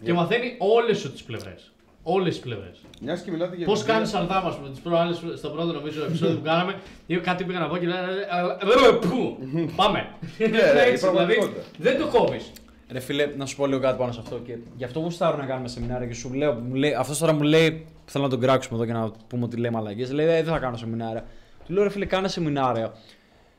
Και 0.02 0.12
μαθαίνει 0.12 0.56
όλες 0.58 0.98
σου 0.98 1.12
τις 1.12 1.22
πλευρές. 1.22 1.72
Όλες 2.08 2.34
τις 2.34 2.42
πλευρές. 2.42 2.78
Μιας 3.00 3.20
και 3.22 3.30
μιλάτε 3.30 3.56
για. 3.56 3.66
Πώς 3.66 3.78
εμπειρία- 3.80 3.94
κάνεις 3.94 4.10
σαρδάμα, 4.10 4.48
α 4.48 4.54
πούμε, 4.56 4.70
τι 4.74 4.80
προάλλε 4.82 5.14
στο 5.36 5.48
πρώτο 5.48 5.72
νομίζω 5.72 6.04
επεισόδιο 6.04 6.36
που 6.36 6.42
κάναμε, 6.44 6.74
ή 7.06 7.16
κάτι 7.16 7.44
πήγα 7.44 7.58
να 7.58 7.68
πω 7.68 7.76
και 7.76 7.86
λένε. 7.86 8.00
«Ε, 8.00 8.88
ε, 8.88 8.92
Πού! 9.08 9.38
Πάμε! 9.80 10.08
Ναι, 10.38 10.46
Είναι 10.46 10.58
ρε, 10.72 10.86
η 10.88 10.90
έτσι, 10.90 11.08
δηλαδή 11.08 11.34
πραγματικότητα. 11.34 11.62
δεν 11.78 11.98
το 11.98 12.06
κόβεις. 12.06 12.50
Ρε 12.90 13.00
φίλε, 13.00 13.26
να 13.36 13.46
σου 13.46 13.56
πω 13.56 13.66
λίγο 13.66 13.80
κάτι 13.80 13.98
πάνω 13.98 14.12
σε 14.12 14.20
αυτό. 14.22 14.38
Και 14.38 14.56
γι' 14.76 14.84
αυτό 14.84 15.00
γουστάρω 15.00 15.36
να 15.36 15.44
κάνουμε 15.46 15.68
σεμινάρια 15.68 16.06
και 16.06 16.14
σου 16.14 16.32
λέω, 16.34 16.52
μου 16.52 16.74
λέει, 16.74 16.94
αυτός 16.94 17.18
τώρα 17.18 17.32
μου 17.32 17.42
λέει, 17.42 17.86
θέλω 18.04 18.24
να 18.24 18.30
τον 18.30 18.40
κράξουμε 18.40 18.76
εδώ 18.76 18.86
και 18.86 18.92
να 18.92 19.10
πούμε 19.28 19.44
ότι 19.44 19.56
λέει 19.56 19.70
μαλακίες, 19.70 20.12
λέει 20.12 20.26
«Ε, 20.26 20.42
δεν 20.42 20.52
θα 20.52 20.58
κάνω 20.58 20.76
σεμινάρια. 20.76 21.24
Του 21.66 21.72
λέω 21.72 21.82
ρε 21.82 21.88
φίλε, 21.90 22.04
κάνε 22.04 22.28
σεμινάρια 22.28 22.92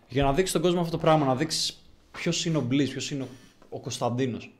για 0.07 0.23
να 0.23 0.33
δείξεις 0.33 0.51
τον 0.53 0.61
κόσμο 0.61 0.79
αυτό 0.79 0.91
το 0.91 0.97
πράγμα, 0.97 1.25
να 1.25 1.35
δείξεις 1.35 1.81
ποιος 2.11 2.45
είναι 2.45 2.57
ο 2.57 2.61
Μπλής, 2.61 2.89
ποιος 2.89 3.11
είναι 3.11 3.23
ο, 3.23 3.27
ο 3.69 3.79
Κωνσταντίνος, 3.79 4.51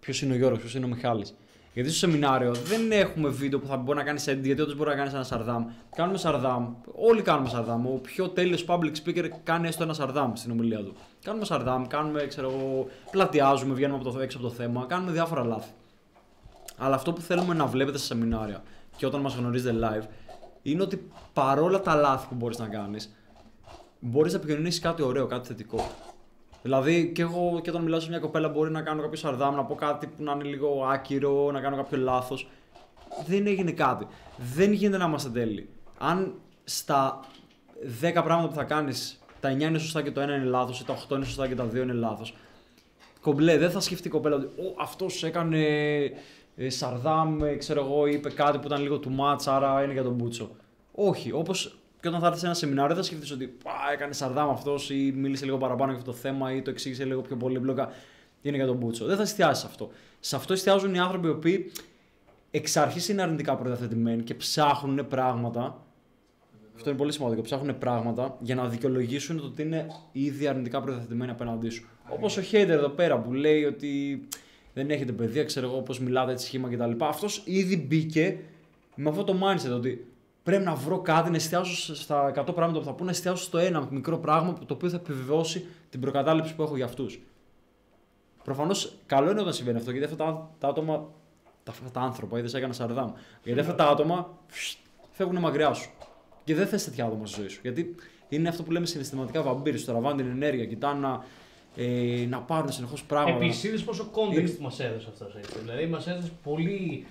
ποιος 0.00 0.22
είναι 0.22 0.32
ο 0.32 0.36
Γιώργος, 0.36 0.58
ποιος 0.60 0.74
είναι 0.74 0.84
ο 0.84 0.88
Μιχάλης. 0.88 1.34
Γιατί 1.72 1.90
στο 1.90 1.98
σεμινάριο 1.98 2.54
δεν 2.54 2.92
έχουμε 2.92 3.28
βίντεο 3.28 3.58
που 3.58 3.66
θα 3.66 3.76
μπορεί 3.76 3.98
να 3.98 4.04
κάνεις 4.04 4.28
edit, 4.28 4.42
γιατί 4.42 4.60
όντως 4.60 4.76
μπορεί 4.76 4.88
να 4.90 4.96
κάνεις 4.96 5.12
ένα 5.12 5.22
σαρδάμ. 5.22 5.66
Κάνουμε 5.96 6.18
σαρδάμ. 6.18 6.74
Όλοι 6.94 7.22
κάνουμε 7.22 7.48
σαρδάμ. 7.48 7.86
Ο 7.86 8.00
πιο 8.02 8.28
τέλειος 8.28 8.64
public 8.68 8.92
speaker 9.04 9.28
κάνει 9.42 9.68
έστω 9.68 9.82
ένα 9.82 9.92
σαρδάμ 9.92 10.32
στην 10.34 10.50
ομιλία 10.50 10.78
του. 10.78 10.94
Κάνουμε 11.24 11.44
σαρδάμ, 11.44 11.86
κάνουμε, 11.86 12.26
ξέρω 12.26 12.50
εγώ, 12.50 12.88
πλατιάζουμε, 13.10 13.74
βγαίνουμε 13.74 13.98
από 13.98 14.10
το, 14.10 14.20
έξω 14.20 14.38
από 14.38 14.46
το 14.46 14.52
θέμα, 14.52 14.84
κάνουμε 14.88 15.12
διάφορα 15.12 15.44
λάθη. 15.44 15.70
Αλλά 16.78 16.94
αυτό 16.94 17.12
που 17.12 17.20
θέλουμε 17.20 17.54
να 17.54 17.66
βλέπετε 17.66 17.98
στα 17.98 18.06
σεμινάρια 18.06 18.62
και 18.96 19.06
όταν 19.06 19.20
μας 19.20 19.34
γνωρίζετε 19.34 19.78
live 19.82 20.06
είναι 20.62 20.82
ότι 20.82 21.10
παρόλα 21.32 21.80
τα 21.80 21.94
λάθη 21.94 22.26
που 22.28 22.34
μπορείς 22.34 22.58
να 22.58 22.66
κάνεις, 22.66 23.14
μπορείς 24.00 24.32
να 24.32 24.38
επικοινωνήσεις 24.38 24.80
κάτι 24.80 25.02
ωραίο, 25.02 25.26
κάτι 25.26 25.46
θετικό. 25.46 25.90
Δηλαδή, 26.62 27.12
και 27.14 27.22
εγώ 27.22 27.60
και 27.62 27.70
όταν 27.70 27.82
μιλάω 27.82 28.00
σε 28.00 28.08
μια 28.08 28.18
κοπέλα, 28.18 28.48
μπορεί 28.48 28.70
να 28.70 28.82
κάνω 28.82 29.02
κάποιο 29.02 29.16
σαρδάμ, 29.16 29.54
να 29.54 29.64
πω 29.64 29.74
κάτι 29.74 30.06
που 30.06 30.22
να 30.22 30.32
είναι 30.32 30.44
λίγο 30.44 30.84
άκυρο, 30.92 31.50
να 31.52 31.60
κάνω 31.60 31.76
κάποιο 31.76 31.98
λάθος. 31.98 32.48
Δεν 33.26 33.46
έγινε 33.46 33.70
κάτι. 33.70 34.06
Δεν 34.54 34.72
γίνεται 34.72 34.96
να 34.96 35.04
είμαστε 35.04 35.30
τέλειοι. 35.30 35.68
Αν 35.98 36.34
στα 36.64 37.20
10 38.00 38.12
πράγματα 38.12 38.48
που 38.48 38.54
θα 38.54 38.64
κάνεις, 38.64 39.20
τα 39.40 39.52
9 39.52 39.60
είναι 39.60 39.78
σωστά 39.78 40.02
και 40.02 40.10
το 40.10 40.20
1 40.20 40.24
είναι 40.24 40.44
λάθος, 40.44 40.80
ή 40.80 40.84
τα 40.84 40.92
8 41.08 41.16
είναι 41.16 41.24
σωστά 41.24 41.48
και 41.48 41.54
τα 41.54 41.68
2 41.72 41.74
είναι 41.74 41.92
λάθος, 41.92 42.34
κομπλέ, 43.20 43.58
δεν 43.58 43.70
θα 43.70 43.80
σκεφτεί 43.80 44.08
η 44.08 44.10
κοπέλα 44.10 44.36
ότι 44.36 44.48
αυτός 44.80 45.22
έκανε 45.24 45.64
ε, 46.56 46.70
σαρδάμ, 46.70 47.44
ε, 47.44 47.54
ξέρω 47.54 47.84
εγώ, 47.84 48.06
είπε 48.06 48.30
κάτι 48.30 48.58
που 48.58 48.66
ήταν 48.66 48.82
λίγο 48.82 49.00
too 49.04 49.20
much, 49.20 49.42
άρα 49.46 49.82
είναι 49.82 49.92
για 49.92 50.02
τον 50.02 50.12
Μπούτσο. 50.12 50.50
Όχι, 50.94 51.32
όπως 51.32 51.78
και 52.00 52.08
όταν 52.08 52.20
θα 52.20 52.26
έρθεις 52.26 52.40
σε 52.40 52.46
ένα 52.46 52.54
σεμινάριο, 52.54 52.94
δεν 52.94 53.04
θα 53.04 53.10
σκεφτείς 53.10 53.30
ότι 53.30 53.46
πά, 53.46 53.70
έκανε 53.92 54.12
σαρδάμ 54.12 54.50
αυτός 54.50 54.90
ή 54.90 55.12
μίλησε 55.16 55.44
λίγο 55.44 55.56
παραπάνω 55.56 55.90
για 55.90 56.00
αυτό 56.00 56.10
το 56.12 56.16
θέμα 56.16 56.52
ή 56.52 56.62
το 56.62 56.70
εξήγησε 56.70 57.04
λίγο 57.04 57.20
πιο 57.20 57.36
πολύπλοκα. 57.36 57.90
Είναι 58.42 58.56
για 58.56 58.66
τον 58.66 58.76
Μπούτσο. 58.76 59.04
Δεν 59.04 59.16
θα 59.16 59.22
εστιάσεις 59.22 59.58
σε 59.58 59.66
αυτό. 59.66 59.90
Σε 60.20 60.36
αυτό 60.36 60.52
εστιάζουν 60.52 60.94
οι 60.94 60.98
άνθρωποι 60.98 61.26
οι 61.26 61.30
οποίοι 61.30 61.72
εξ 62.50 62.76
αρχής 62.76 63.08
είναι 63.08 63.22
αρνητικά 63.22 63.56
προδιαθετημένοι 63.56 64.22
και 64.22 64.34
ψάχνουν 64.34 65.06
πράγματα. 65.08 65.82
Αυτό 66.76 66.90
είναι 66.90 66.98
πολύ 66.98 67.12
σημαντικό. 67.12 67.42
Ψάχνουν 67.42 67.78
πράγματα 67.78 68.36
για 68.40 68.54
να 68.54 68.68
δικαιολογήσουν 68.68 69.40
το 69.40 69.44
ότι 69.44 69.62
είναι 69.62 69.86
ήδη 70.12 70.46
αρνητικά 70.46 70.80
προδιαθετημένοι 70.80 71.30
απέναντί 71.30 71.68
σου. 71.68 71.88
Όπως 72.08 72.36
ο 72.36 72.42
Hater 72.52 72.68
εδώ 72.68 72.88
πέρα 72.88 73.18
που 73.18 73.32
λέει 73.32 73.64
ότι 73.64 74.22
δεν 74.74 74.90
έχετε 74.90 75.12
παιδεία, 75.12 75.44
ξέρω 75.44 75.66
εγώ 75.66 75.80
πώς 75.80 76.00
μιλάτε 76.00 76.32
έτσι 76.32 76.46
σχήμα 76.46 76.68
κτλ. 76.68 77.04
Αυτός 77.04 77.42
ήδη 77.44 77.76
μπήκε 77.76 78.38
με 78.94 79.08
αυτό 79.08 79.24
το 79.24 79.34
mindset 79.42 79.74
ότι 79.76 80.06
πρέπει 80.48 80.64
να 80.64 80.74
βρω 80.74 80.98
κάτι, 80.98 81.30
να 81.30 81.36
εστιάσω 81.36 81.94
στα 81.94 82.32
100 82.34 82.54
πράγματα 82.54 82.78
που 82.78 82.84
θα 82.84 82.92
πω, 82.92 83.04
να 83.04 83.10
εστιάσω 83.10 83.44
στο 83.44 83.58
ένα 83.58 83.88
μικρό 83.90 84.18
πράγμα 84.18 84.52
που 84.52 84.64
το 84.64 84.74
οποίο 84.74 84.88
θα 84.88 84.96
επιβεβαιώσει 84.96 85.66
την 85.90 86.00
προκατάληψη 86.00 86.54
που 86.54 86.62
έχω 86.62 86.76
για 86.76 86.84
αυτούς. 86.84 87.20
Προφανώς 88.44 88.94
καλό 89.06 89.30
είναι 89.30 89.40
όταν 89.40 89.52
συμβαίνει 89.52 89.78
αυτό 89.78 89.90
γιατί 89.90 90.06
αυτά 90.06 90.16
τα, 90.16 90.50
τα 90.58 90.68
άτομα, 90.68 91.08
τα, 91.64 91.70
αυτά 91.70 91.90
τα 91.90 92.00
άνθρωπα, 92.00 92.38
είδες 92.38 92.54
έκανα 92.54 92.72
σαρδάμ. 92.72 93.12
Γιατί 93.42 93.60
αυτά 93.60 93.74
τα 93.74 93.88
άτομα 93.88 94.38
φσ, 94.46 94.76
φεύγουν 95.12 95.38
μακριά 95.38 95.72
σου. 95.72 95.90
Και 96.44 96.54
δεν 96.54 96.66
θες 96.66 96.84
τέτοια 96.84 97.04
άτομα 97.04 97.26
στη 97.26 97.40
ζωή 97.40 97.48
σου. 97.48 97.58
Γιατί 97.62 97.94
είναι 98.28 98.48
αυτό 98.48 98.62
που 98.62 98.70
λέμε 98.70 98.86
συναισθηματικά 98.86 99.42
βαμπύρι, 99.42 99.78
σου 99.78 99.84
τραβάνε 99.86 100.22
την 100.22 100.30
ενέργεια, 100.30 100.66
κοιτάνε 100.66 101.00
να, 101.00 101.24
ε, 101.76 102.26
να 102.28 102.40
πάρουν 102.40 102.72
συνεχώς 102.72 103.04
πράγματα. 103.04 103.44
Επίση, 103.44 103.68
είδε 103.68 103.78
πόσο 103.78 104.10
context 104.12 104.56
μας 104.60 104.80
έδωσε 104.80 105.08
αυτός. 105.12 105.36
Δηλαδή, 105.62 105.86
μας 105.86 106.06
έδωσε 106.06 106.32
πολύ 106.42 107.06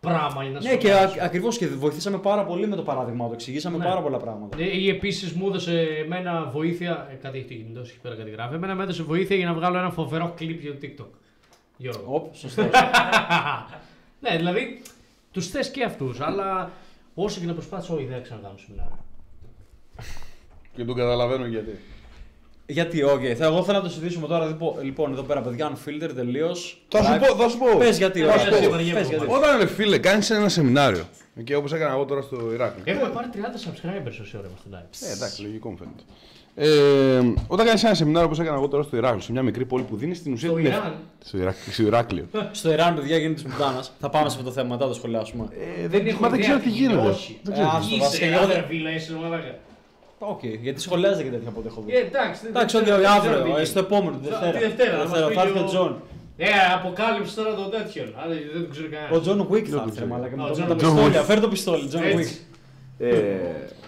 πράγμα 0.00 0.42
για 0.42 0.52
να 0.52 0.60
Ναι, 0.60 0.76
και 0.76 0.86
σχολιάσουμε. 0.88 1.24
ακριβώς 1.24 1.58
και 1.58 1.66
βοηθήσαμε 1.66 2.18
πάρα 2.18 2.44
πολύ 2.44 2.66
με 2.66 2.76
το 2.76 2.82
παράδειγμα 2.82 3.26
του. 3.26 3.32
Εξηγήσαμε 3.32 3.76
Ναι. 3.76 3.84
πάρα 3.84 4.00
πολλά 4.02 4.16
πράγματα. 4.18 4.58
Ε, 4.60 4.78
Ή 4.78 4.88
επίσης 4.88 5.32
μου 5.32 5.46
έδωσε 5.46 5.80
εμένα 6.04 6.44
βοήθεια. 6.52 7.08
Ε, 7.10 7.14
κάτι 7.14 7.38
έχει 7.38 7.46
το 7.46 7.54
κινητό 7.54 7.84
σου 7.84 7.90
εκεί 7.90 8.00
πέρα, 8.00 8.14
κάτι 8.14 8.30
γράφει. 8.30 8.54
Εμένα 8.54 8.74
μου 8.74 8.80
έδωσε 8.80 9.02
βοήθεια 9.02 9.36
για 9.36 9.46
να 9.46 9.54
βγάλω 9.54 9.78
ένα 9.78 9.90
φοβερό 9.90 10.32
κλιπ 10.36 10.60
για 10.60 10.72
το 10.72 10.78
TikTok. 10.82 11.06
Γιώργο. 11.76 12.14
Οπ, 12.14 12.34
σωστό. 12.34 12.62
ναι, 14.22 14.36
δηλαδή 14.36 14.82
τους 15.32 15.46
θες 15.48 15.70
και 15.70 15.84
αυτούς, 15.84 16.20
αλλά 16.20 16.70
όσο 17.14 17.40
και 17.40 17.46
να 17.46 17.52
προσπάθησα, 17.52 17.94
όχι, 17.94 18.04
δεν 18.04 18.16
θα 18.16 18.22
ξανακάνω 18.22 18.54
σεμινάριο. 18.56 18.98
Και 20.76 20.84
τον 20.84 20.94
καταλαβαίνω 20.96 21.46
γιατί. 21.46 21.78
Γιατί, 22.70 23.02
οκ. 23.02 23.20
Θα, 23.38 23.44
εγώ 23.44 23.62
θέλω 23.64 23.78
να 23.78 23.84
το 23.84 23.90
συζητήσουμε 23.90 24.26
τώρα. 24.26 24.46
Λοιπόν, 24.46 24.74
λοιπόν 24.82 25.12
εδώ 25.12 25.22
πέρα, 25.22 25.40
παιδιά, 25.40 25.72
unfilter 25.72 26.10
τελείως. 26.14 26.82
Θα 26.88 27.02
σου 27.02 27.18
πω, 27.18 27.34
θα 27.42 27.48
σου 27.48 27.58
πω. 27.58 27.66
Πες 27.78 27.98
γιατί, 27.98 28.20
Θα 28.20 28.26
ωραία. 28.26 28.38
σου 28.38 28.50
Πες, 28.50 28.66
πω. 28.68 28.76
πες 28.94 29.08
γιατί. 29.08 29.26
Όταν 29.28 29.58
ρε 29.58 29.66
φίλε, 29.66 29.98
κάνεις 29.98 30.30
ένα 30.30 30.48
σεμινάριο. 30.48 31.04
Και 31.44 31.56
όπως 31.56 31.72
έκανα 31.72 31.92
εγώ 31.94 32.04
τώρα 32.04 32.20
στο 32.22 32.36
Ηράκλειο. 32.52 32.84
Έχουμε 32.96 33.08
πάρει 33.14 33.28
30 33.34 33.36
subscribers 33.38 34.18
όση 34.22 34.36
ώρα 34.36 34.46
είμαστε 34.46 34.68
live. 34.72 35.08
Ε, 35.08 35.12
εντάξει, 35.12 35.42
λογικό 35.42 35.70
μου 35.70 35.76
φαίνεται. 35.76 36.02
Ε, 36.60 37.32
όταν 37.46 37.66
κάνεις 37.66 37.84
ένα 37.84 37.94
σεμινάριο 37.94 38.26
όπως 38.26 38.38
έκανα 38.40 38.56
εγώ 38.56 38.68
τώρα 38.68 38.82
στο 38.82 38.96
Ηράκλειο, 38.96 39.22
σε 39.22 39.32
μια 39.32 39.42
μικρή 39.42 39.64
πόλη 39.64 39.82
που 39.82 39.96
δίνεις 39.96 40.18
στην 40.18 40.32
ουσία. 40.32 40.48
Στο 40.48 40.56
την 40.56 40.66
ευ- 40.66 40.74
Ιράν. 40.76 40.94
Στο, 41.24 41.36
Ηράκλειο, 41.38 41.72
στο 41.72 41.82
Ηράκλειο. 41.82 42.26
Στο 42.60 42.72
Ιράν, 42.72 42.94
παιδιά, 42.94 43.16
γίνεται 43.18 43.42
τη 43.42 43.48
πουτάνα. 43.48 43.84
θα 44.00 44.08
πάμε 44.10 44.28
σε 44.28 44.36
αυτό 44.36 44.48
το 44.48 44.54
θέμα 44.54 44.68
μετά, 44.68 44.86
το 44.88 44.94
σχολιάσουμε. 44.94 45.48
Ε, 45.82 45.88
δεν, 45.88 46.16
μα 46.20 46.28
δεν 46.28 46.40
ξέρω 46.40 46.58
τι 46.58 46.68
γίνεται. 46.68 47.08
Όχι. 47.08 47.38
Δεν 47.42 47.52
ξέρω. 47.52 47.68
Ε, 47.68 47.70
άστο, 47.76 47.96
βασικά, 47.96 48.26
Είσαι 48.96 49.18
εγώ 50.20 50.30
δεν- 50.30 50.34
άντρα, 50.34 50.48
φίλε, 50.48 50.54
είσαι 50.54 50.54
μαλάκα. 50.54 50.54
Οκ, 50.58 50.62
γιατί 50.66 50.80
σχολιάζετε 50.86 51.22
και 51.22 51.30
τέτοια 51.34 51.48
από 51.48 51.58
ό,τι 51.60 51.68
έχω 51.72 51.80
δει. 51.86 51.92
Ε, 51.94 51.98
εντάξει, 52.10 52.38
δεν- 52.42 52.50
Εντάξει, 52.54 52.72
δεν 52.76 52.82
όχι, 52.82 52.90
ξέρω- 52.90 53.02
δεν 53.06 53.20
ξέρω 53.20 53.34
αύριο, 53.38 53.54
τι 53.54 53.60
ε, 53.60 53.64
στο 53.72 53.78
επόμενο, 53.86 54.16
τη 54.22 54.26
Θα- 54.28 54.30
Δευτέρα. 54.30 54.52
Τη 54.52 54.58
Δευτέρα, 54.66 54.92
θα 54.96 55.08
μας 55.08 55.28
πει 55.28 55.34
θα 55.34 55.42
έρθει 55.42 55.52
και 55.52 55.58
ο 55.58 55.62
ο- 55.62 55.70
Τζον. 55.72 55.92
Ε, 56.40 56.46
αποκάλυψε 56.78 57.32
τώρα 57.40 57.52
τον 57.60 57.68
τέτοιον. 57.76 58.08
Άρα 58.20 58.32
δεν 58.54 58.62
το 58.64 58.68
ξέρει 58.74 58.88
κανένας. 58.94 59.16
Ο 59.16 59.20
Τζον 59.22 59.38
Wick 59.50 59.64
θα 59.72 59.76
το 59.76 59.82
έρθει, 59.82 59.90
ξέρω. 59.96 60.06
μαλάκα. 60.12 60.34
Α, 60.34 60.36
Με 60.36 60.44
ο 60.44 60.48
το- 60.48 60.54
John 60.58 60.68
με 60.68 60.74
τα 60.74 60.74
Wick. 60.74 60.78
πιστόλια, 60.78 61.22
φέρ 61.28 61.38
το 61.40 61.48
πιστόλι, 61.54 61.84
Τζον 61.90 62.02
Wick. 62.02 62.18
Έτσι. 62.18 62.36
Ε, 63.00 63.14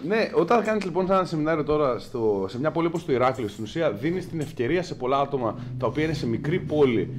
ναι, 0.06 0.30
όταν 0.34 0.64
κάνεις 0.64 0.84
λοιπόν 0.84 1.06
σε 1.06 1.12
ένα 1.12 1.24
σεμινάριο 1.24 1.64
τώρα 1.64 1.98
στο, 1.98 2.46
σε 2.48 2.58
μια 2.58 2.70
πόλη 2.70 2.86
όπως 2.86 3.04
το 3.04 3.12
Ηράκλειο, 3.12 3.48
στην 3.48 3.64
ουσία 3.64 3.90
δίνεις 3.90 4.28
την 4.28 4.40
ευκαιρία 4.40 4.82
σε 4.82 4.94
πολλά 4.94 5.18
άτομα 5.20 5.58
τα 5.78 5.86
οποία 5.86 6.04
είναι 6.04 6.12
σε 6.12 6.26
μικρή 6.26 6.58
πόλη, 6.58 7.10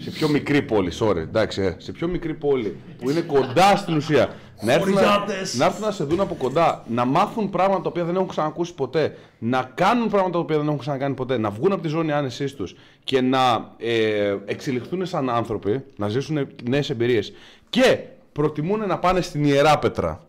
σε 0.00 0.10
πιο 0.10 0.28
μικρή 0.28 0.62
πόλη, 0.62 0.92
sorry, 1.00 1.16
εντάξει, 1.16 1.62
ε, 1.62 1.74
σε 1.78 1.92
πιο 1.92 2.08
μικρή 2.08 2.34
πόλη 2.34 2.76
που 2.98 3.10
είναι 3.10 3.20
κοντά 3.20 3.76
στην 3.76 3.96
ουσία, 3.96 4.28
να 4.60 4.72
έρθουν, 4.72 4.92
να, 4.94 5.00
Χωριάτες. 5.00 5.54
να 5.56 5.64
έρθουν 5.64 5.80
να 5.84 5.90
σε 5.90 6.04
δουν 6.04 6.20
από 6.20 6.34
κοντά, 6.34 6.84
να 6.88 7.04
μάθουν 7.04 7.50
πράγματα 7.50 7.82
τα 7.82 7.88
οποία 7.88 8.04
δεν 8.04 8.14
έχουν 8.14 8.28
ξανακούσει 8.28 8.74
ποτέ, 8.74 9.16
να 9.38 9.70
κάνουν 9.74 10.08
πράγματα 10.08 10.32
τα 10.32 10.38
οποία 10.38 10.56
δεν 10.56 10.66
έχουν 10.66 10.78
ξανακάνει 10.78 11.14
ποτέ, 11.14 11.38
να 11.38 11.50
βγουν 11.50 11.72
από 11.72 11.82
τη 11.82 11.88
ζώνη 11.88 12.12
άνεσής 12.12 12.54
τους 12.54 12.74
και 13.04 13.20
να 13.20 13.70
ε, 13.78 14.36
εξελιχθούν 14.46 15.06
σαν 15.06 15.30
άνθρωποι, 15.30 15.84
να 15.96 16.08
ζήσουν 16.08 16.48
νέες 16.68 16.90
εμπειρίες. 16.90 17.32
Και 17.70 17.98
προτιμούν 18.32 18.86
να 18.86 18.98
πάνε 18.98 19.20
στην 19.20 19.44
ιερά 19.44 19.78
πέτρα. 19.78 20.20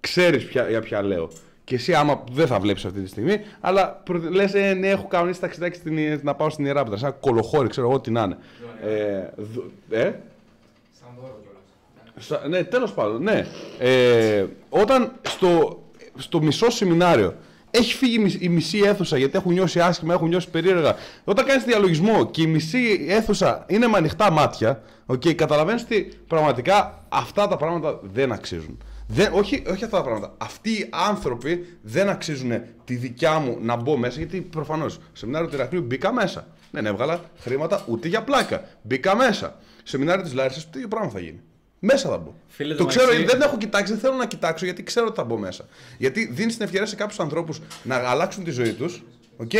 Ξέρεις 0.00 0.48
για 0.68 0.80
ποια 0.80 1.02
λέω. 1.02 1.28
Και 1.64 1.74
εσύ, 1.74 1.94
άμα 1.94 2.24
δεν 2.32 2.46
θα 2.46 2.58
βλέπεις 2.60 2.84
αυτή 2.84 3.00
τη 3.00 3.08
στιγμή, 3.08 3.36
αλλά 3.60 4.02
λες, 4.30 4.54
ε, 4.54 4.74
ναι, 4.74 4.88
έχω 4.88 5.06
κανονίσει 5.06 5.40
ταξιδάκι 5.40 5.76
στην, 5.76 5.96
Ιε- 5.96 6.22
να 6.22 6.34
πάω 6.34 6.50
στην 6.50 6.64
ιερά 6.64 6.82
πέτρα. 6.82 6.98
Σαν 6.98 7.14
κολοχώρι, 7.20 7.68
ξέρω 7.68 7.88
εγώ 7.88 8.00
τι 8.00 8.10
να 8.10 8.22
είναι. 8.22 8.36
Ε, 8.82 9.28
δ- 9.36 9.92
ε, 9.94 10.02
Σαν 10.02 11.08
δώρο 11.20 11.38
κιόλας. 11.42 11.62
Σα- 12.04 12.07
Ναι, 12.48 12.64
τέλος 12.64 12.92
πάντων, 12.92 13.22
ναι. 13.22 13.46
Ε, 13.78 14.44
όταν 14.68 15.12
στο, 15.22 15.82
στο 16.18 16.42
μισό 16.42 16.70
σεμινάριο 16.70 17.34
έχει 17.70 17.94
φύγει 17.94 18.14
η 18.14 18.18
μισ- 18.18 18.42
η 18.42 18.48
μισή 18.48 18.78
αίθουσα 18.78 19.18
γιατί 19.18 19.36
έχουν 19.36 19.52
νιώσει 19.52 19.80
άσχημα, 19.80 20.14
έχουν 20.14 20.28
νιώσει 20.28 20.50
περίεργα. 20.50 20.94
Όταν 21.24 21.44
κάνεις 21.46 21.64
διαλογισμό 21.64 22.26
και 22.30 22.42
η 22.42 22.46
μισή 22.46 23.06
αίθουσα 23.08 23.64
είναι 23.68 23.86
με 23.86 23.96
ανοιχτά 23.96 24.30
μάτια, 24.30 24.82
okay, 25.06 25.34
καταλαβαίνεις 25.34 25.82
ότι 25.82 26.12
πραγματικά 26.26 27.04
αυτά 27.08 27.48
τα 27.48 27.56
πράγματα 27.56 28.00
δεν 28.02 28.32
αξίζουν. 28.32 28.78
Δεν, 29.10 29.28
όχι, 29.32 29.62
όχι 29.70 29.84
αυτά 29.84 29.96
τα 29.96 30.02
πράγματα. 30.02 30.34
Αυτοί 30.38 30.70
οι 30.70 30.88
άνθρωποι 31.08 31.78
δεν 31.82 32.08
αξίζουν 32.08 32.52
τη 32.84 32.94
δικιά 32.94 33.38
μου 33.38 33.58
να 33.60 33.76
μπω 33.76 33.96
μέσα 33.96 34.18
γιατί 34.18 34.40
προφανώς 34.40 34.92
στο 34.92 35.02
σεμινάριο 35.12 35.48
του 35.48 35.54
Ηρακλείου 35.54 35.82
μπήκα 35.82 36.12
μέσα. 36.12 36.46
Δεν 36.70 36.86
έβγαλα 36.86 37.20
χρήματα 37.40 37.82
ούτε 37.86 38.08
για 38.08 38.22
πλάκα. 38.22 38.64
Μπήκα 38.82 39.16
μέσα. 39.16 39.56
Σεμινάριο 39.82 40.22
της 40.22 40.32
Λάρισας, 40.34 40.70
τι 40.70 40.76
ίδιο 40.76 40.88
πράγμα 40.88 41.10
θα 41.10 41.20
γίνει. 41.20 41.40
Μέσα 41.78 42.08
θα 42.08 42.18
μπω. 42.18 42.34
Φίλε, 42.48 42.74
το 42.74 42.78
το 42.82 42.88
ξέρω, 42.88 43.06
μεταξύ- 43.06 43.30
δεν 43.32 43.40
έχω 43.40 43.56
κοιτάξει, 43.58 43.92
δεν 43.92 44.00
θέλω 44.00 44.14
να 44.14 44.26
κοιτάξω 44.26 44.64
γιατί 44.64 44.82
ξέρω 44.82 45.06
ότι 45.06 45.16
θα 45.16 45.24
μπω 45.24 45.36
μέσα. 45.36 45.64
Γιατί 45.98 46.26
δίνει 46.32 46.52
την 46.52 46.62
ευκαιρία 46.62 46.86
σε 46.86 46.96
κάποιους 46.96 47.20
ανθρώπους 47.20 47.60
να 47.82 47.94
αλλάξουν 47.96 48.44
τη 48.44 48.50
ζωή 48.50 48.72
τους. 48.72 49.02
Οκ. 49.36 49.50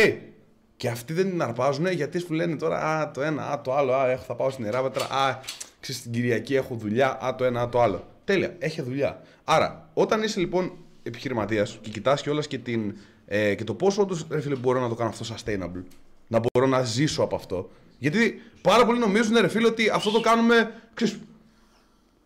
Και 0.77 0.89
αυτοί 0.89 1.13
δεν 1.13 1.29
την 1.29 1.41
αρπάζουν 1.41 1.87
γιατί 1.87 2.19
σου 2.19 2.33
λένε 2.33 2.55
τώρα 2.55 2.77
Α, 2.99 3.11
το 3.11 3.21
ένα, 3.21 3.49
α, 3.51 3.61
το 3.61 3.75
άλλο. 3.75 3.93
Α, 3.93 4.09
έχω, 4.09 4.23
θα 4.23 4.35
πάω 4.35 4.49
στην 4.49 4.65
Εράβετρα. 4.65 5.05
Α, 5.05 5.39
ξέρεις, 5.79 6.01
την 6.01 6.11
Κυριακή 6.11 6.55
έχω 6.55 6.75
δουλειά. 6.75 7.17
Α, 7.25 7.35
το 7.35 7.43
ένα, 7.43 7.61
α, 7.61 7.69
το 7.69 7.81
άλλο. 7.81 8.07
Τέλεια, 8.23 8.55
έχει 8.59 8.81
δουλειά. 8.81 9.21
Άρα, 9.43 9.89
όταν 9.93 10.23
είσαι 10.23 10.39
λοιπόν 10.39 10.71
επιχειρηματίας 11.03 11.77
και 11.81 11.89
κοιτάς 11.89 12.21
κιόλας 12.21 12.47
και, 12.47 12.57
την, 12.57 12.95
ε, 13.25 13.55
και 13.55 13.63
το 13.63 13.73
πόσο 13.73 14.01
όντως 14.01 14.25
φίλε, 14.41 14.55
μπορώ 14.55 14.79
να 14.79 14.89
το 14.89 14.95
κάνω 14.95 15.09
αυτό 15.09 15.35
sustainable, 15.35 15.83
να 16.27 16.39
μπορώ 16.39 16.67
να 16.67 16.83
ζήσω 16.83 17.23
από 17.23 17.35
αυτό. 17.35 17.69
Γιατί 17.97 18.41
πάρα 18.61 18.85
πολλοί 18.85 18.99
νομίζουν, 18.99 19.37
ρε 19.41 19.47
φίλε, 19.47 19.67
ότι 19.67 19.89
αυτό 19.89 20.11
το 20.11 20.19
κάνουμε 20.19 20.71
ξέρεις, 20.93 21.17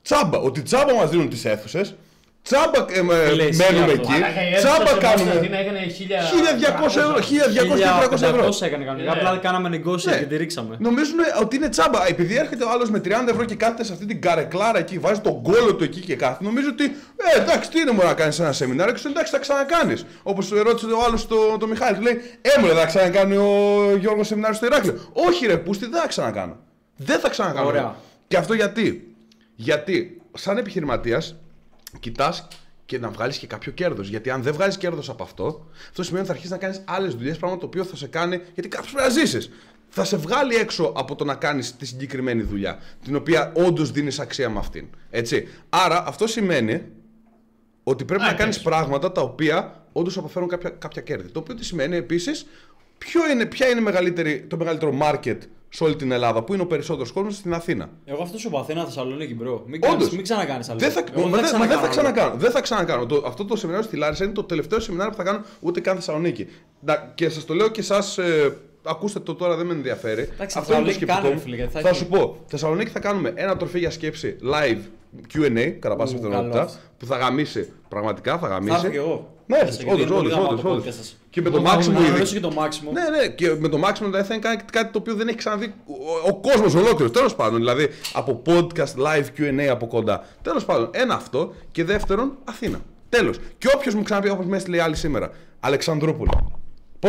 τσάμπα. 0.04 0.38
Ότι 0.38 0.62
τσάμπα 0.62 0.94
μας 0.94 1.10
δίνουν 1.10 1.30
τις 1.30 1.46
αίθουσες, 1.46 1.96
τσάμπα 2.44 2.86
ε, 2.94 3.02
με- 3.02 3.14
Φίλε, 3.30 3.44
ισχύει 3.44 3.72
μένουμε 3.74 3.92
αυτό. 3.92 4.02
εκεί, 4.02 4.12
Μαλάκα, 4.12 4.42
η 4.50 4.54
αίθουσα 4.54 4.68
τσάμπα 4.70 4.88
στην 4.88 5.00
κάνουμε. 5.02 5.24
Κωνσταντίνα 5.24 5.58
έκανε 5.58 5.80
1200 5.80 6.98
ευρώ, 6.98 7.16
1200 7.16 7.52
και 7.54 7.60
300 8.16 8.22
ευρώ. 8.22 8.44
1500 8.50 8.62
έκανε 8.66 8.84
κανονικά. 8.86 9.14
Ναι. 9.14 9.20
Απλά 9.20 9.38
κάναμε 9.38 9.70
negotiate 9.78 10.04
Ναι. 10.12 10.18
και 10.18 10.26
τη 10.26 10.38
ρίξαμε. 10.38 10.76
Νομίζουν 10.80 11.18
ότι 11.42 11.56
είναι 11.56 11.70
τσάμπα. 11.70 12.08
Επειδή 12.08 12.36
έρχεται 12.36 12.64
ο 12.64 12.70
άλλος 12.70 12.90
με 12.90 13.00
30 13.00 13.10
ευρώ 13.30 13.44
και 13.46 13.56
κάθεται 13.56 13.84
σε 13.84 13.94
αυτή 13.94 14.06
την 14.06 14.22
καρεκλάρα 14.22 14.80
εκεί, 14.80 15.00
βάζει 15.00 15.20
τον 15.20 15.42
κόλο 15.42 15.76
του 15.76 15.84
εκεί 15.84 16.00
και 16.00 16.16
κάθεται, 16.16 16.44
νομίζω 16.44 16.68
ότι 16.72 16.84
ε, 17.36 17.42
εντάξει, 17.42 17.70
τι 17.70 17.80
είναι 17.80 17.92
μόνο 17.92 18.08
να 18.08 18.14
κάνεις 18.14 18.40
ένα 18.40 18.52
σεμινάριο 18.52 18.94
και 18.94 19.00
σου 19.00 19.06
λέει, 19.06 19.14
εντάξει, 19.18 19.32
θα 19.34 19.40
ξανακάνεις. 19.40 20.06
Όπως 20.24 20.50
ρώτησε 20.50 20.86
ο 20.86 21.04
άλλος 21.08 21.28
το, 21.28 21.36
το 21.60 21.68
Μιχάλη, 21.68 21.96
του 21.98 22.02
λέει, 22.02 22.22
Ε, 22.42 22.50
μου 22.60 22.66
λέει, 22.66 22.76
θα 22.76 22.86
ξανακάνει 22.86 23.36
ο 23.36 23.52
Γιώργος 24.00 24.28
σεμινάριο 24.28 24.56
στο 24.56 24.66
Ηράκλειο. 24.66 25.10
Όχι, 25.14 25.46
ρε, 25.46 25.58
πούστη, 25.58 25.86
δεν 25.86 26.02
θα 26.02 26.08
ξανακάνω. 26.08 26.58
Δεν 26.96 27.20
θα 27.20 27.30
ξανακάνω. 27.30 27.68
Ωραία. 27.68 27.96
Και 28.28 28.38
αυτό 28.38 28.54
γιατί; 28.54 29.13
Γιατί, 29.56 30.22
σαν 30.34 30.58
επιχειρηματίας, 30.58 31.36
κοιτάς 32.00 32.48
και 32.86 33.00
να 33.00 33.10
βγάλεις 33.10 33.38
και 33.38 33.48
κάποιο 33.48 33.72
κέρδος. 33.72 34.08
Γιατί 34.08 34.30
αν 34.30 34.44
δεν 34.44 34.54
βγάλεις 34.54 34.78
κέρδος 34.78 35.10
από 35.10 35.24
αυτό, 35.24 35.68
αυτό 35.90 36.04
σημαίνει 36.04 36.20
ότι 36.20 36.28
θα 36.28 36.34
αρχίσεις 36.34 36.52
να 36.52 36.58
κάνεις 36.58 36.84
άλλες 36.86 37.16
δουλειές, 37.16 37.38
πράγμα 37.38 37.58
το 37.58 37.66
οποίο 37.66 37.84
θα 37.84 37.96
σε 37.96 38.08
κάνει. 38.08 38.42
Γιατί 38.54 38.70
κάποιος 38.70 38.92
πρέπει 38.92 39.08
να 39.08 39.14
ζήσεις. 39.14 39.52
Θα 39.90 40.04
σε 40.04 40.18
βγάλει 40.18 40.56
έξω 40.56 40.94
από 40.96 41.16
το 41.16 41.24
να 41.26 41.36
κάνεις 41.36 41.76
τη 41.76 41.86
συγκεκριμένη 41.86 42.42
δουλειά, 42.42 42.80
την 43.04 43.16
οποία 43.16 43.52
όντως 43.56 43.92
δίνεις 43.92 44.20
αξία 44.20 44.50
με 44.50 44.60
αυτήν. 44.60 44.88
Έτσι. 45.10 45.48
Άρα 45.70 46.08
αυτό 46.08 46.28
σημαίνει 46.28 46.82
ότι 47.84 48.06
πρέπει 48.06 48.24
Α, 48.24 48.26
να 48.26 48.34
κάνεις 48.34 48.56
εντάξει. 48.56 48.64
πράγματα 48.64 49.12
τα 49.12 49.22
οποία 49.22 49.86
όντως 49.92 50.18
αποφέρουν 50.18 50.48
κάποια, 50.48 50.70
κάποια 50.70 51.02
κέρδη. 51.02 51.32
Το 51.32 51.40
οποίο 51.40 51.56
τι 51.56 51.66
σημαίνει 51.66 51.96
επίσης, 51.96 52.46
είναι, 53.32 53.46
ποια 53.46 53.68
είναι 53.68 53.80
η 53.80 53.84
μεγαλύτερη, 53.84 54.46
το 54.48 54.58
μεγαλύτερο 54.58 54.98
market 55.02 55.38
σε 55.76 55.84
όλη 55.84 55.96
την 55.96 56.12
Ελλάδα, 56.12 56.44
που 56.44 56.54
είναι 56.54 56.62
ο 56.62 56.66
περισσότερος 56.66 57.12
κόσμος 57.12 57.36
στην 57.36 57.54
Αθήνα. 57.54 57.90
Εγώ 58.06 58.24
αυτό 58.24 58.38
σου 58.38 58.48
είπα 58.48 58.60
Αθήνα, 58.60 58.86
Θεσσαλονίκη, 58.86 59.36
bro. 59.36 59.64
Μην, 59.68 59.80
Όντως. 59.84 59.90
κάνεις, 59.98 60.10
μην 60.14 60.24
ξανακάνεις 60.24 60.70
άλλο. 60.70 60.80
Δεν 60.80 60.92
θα, 60.92 61.04
Εγώ 61.16 61.28
μα 61.28 61.38
δεν- 61.38 61.50
μα 61.60 61.66
δεν 61.68 61.68
θα 61.68 61.68
ξανακάνω 61.68 61.80
άλλο. 61.82 61.90
ξανακάνω. 61.90 62.36
Δεν 62.38 62.52
θα 62.52 62.62
ξανακάνω. 62.62 63.06
Το, 63.06 63.24
αυτό 63.26 63.46
το 63.46 63.56
σεμινάριο 63.56 63.88
στη 63.88 63.98
Λάρισα 63.98 64.24
είναι 64.24 64.34
το 64.34 64.44
τελευταίο 64.44 64.80
σεμινάριο 64.80 65.12
που 65.12 65.18
θα 65.18 65.24
κάνω 65.24 65.42
ούτε 65.60 65.80
καν 65.80 65.96
Θεσσαλονίκη. 65.96 66.48
Να- 66.80 67.12
και 67.16 67.30
σας 67.30 67.46
το 67.46 67.54
λέω 67.54 67.68
και 67.68 67.80
εσάς. 67.80 67.98
Ε, 68.22 68.50
ακούστε 68.84 69.20
το 69.20 69.36
τώρα, 69.36 69.56
δεν 69.56 69.66
με 69.66 69.74
ενδιαφέρει. 69.74 70.22
Εντάξει, 70.34 70.58
αυτό 70.58 70.74
είναι 70.74 70.82
το 70.86 70.88
Θεσσαλονίκη 70.92 70.94
σκεπτικό 70.96 71.22
κάνε, 71.22 71.34
μου. 71.34 71.40
φίλε, 71.40 71.56
γιατί 71.56 71.72
θα 71.74 71.80
Θα 71.80 71.90
έχει- 71.90 71.98
σου 71.98 72.08
πω. 72.08 72.38
Θεσσαλονίκη 72.48 72.90
θα 72.92 73.00
κάνουμε 73.00 73.32
ένα 73.36 73.58
τροφή 73.58 73.80
για 73.80 73.92
σκέψη 73.92 74.36
live 74.44 74.80
QA 75.34 75.76
κατά 75.80 75.96
πάσα 75.96 76.14
Ου, 76.16 76.22
πιθανότητα. 76.22 76.58
καλός. 76.58 76.78
Που 76.98 77.06
θα 77.06 77.18
γαμίσει. 77.18 77.72
Πραγματικά 77.90 78.32
θα 78.32 78.40
Θα 78.40 78.48
γαμίσει. 78.48 78.76
έρθω 78.76 78.90
κι 78.90 78.96
εγώ. 78.98 79.32
Ναι, 79.46 79.56
Θα 79.58 79.62
όντως, 79.64 79.76
σε- 79.76 79.84
γιατί 79.84 80.02
είναι 80.02 80.10
πολύ 80.10 80.20
όντως, 80.20 80.32
γαμάτο 80.34 80.50
όντως, 80.52 80.62
το 80.64 80.70
όντως. 80.70 80.86
podcast 80.86 80.96
σας. 80.98 81.18
Και 81.30 81.42
με 81.42 81.50
το 81.50 81.58
Εγώ 81.58 81.66
θα 81.68 81.78
Máximo 81.78 81.92
να 81.94 82.00
ήδη. 82.00 82.10
ρωτήσω 82.18 82.34
και 82.34 82.40
το 82.40 82.52
Máximo. 82.58 82.92
Ναι, 82.94 83.18
ναι, 83.18 83.28
και 83.28 83.56
με 83.60 83.68
το 83.68 83.78
Maximum 83.84 84.00
δηλαδή 84.06 84.24
θα 84.28 84.34
είναι 84.34 84.44
κάτι, 84.44 84.64
κάτι 84.72 84.92
το 84.92 84.98
οποίο 85.00 85.16
δεν 85.16 85.28
έχει 85.28 85.38
ξαναδεί 85.38 85.74
ο, 86.26 86.30
ο 86.30 86.36
κόσμος 86.36 86.76
ολόκληρος. 86.76 87.12
Τέλος 87.12 87.36
πάντων, 87.36 87.58
δηλαδή 87.58 87.88
από 88.14 88.42
podcast, 88.46 88.96
live 89.06 89.26
QA 89.40 89.68
από 89.72 89.88
κοντά. 89.88 90.26
Τέλος 90.42 90.66
πάντων, 90.66 90.90
ένα 90.92 91.14
αυτό 91.16 91.54
και 91.72 91.84
δεύτερον, 91.84 92.32
Αθήνα. 92.44 92.80
Τέλος. 93.10 93.38
Και 93.58 93.68
όποιος 93.76 93.94
μου 93.96 94.04
ξαναπεί, 94.04 94.30
όπως 94.30 94.46
με 94.46 94.56
έστειλε 94.56 94.76
η 94.76 94.80
άλλη 94.80 94.96
σήμερα, 94.96 95.32
Αλεξανδρούπολη. 95.60 96.30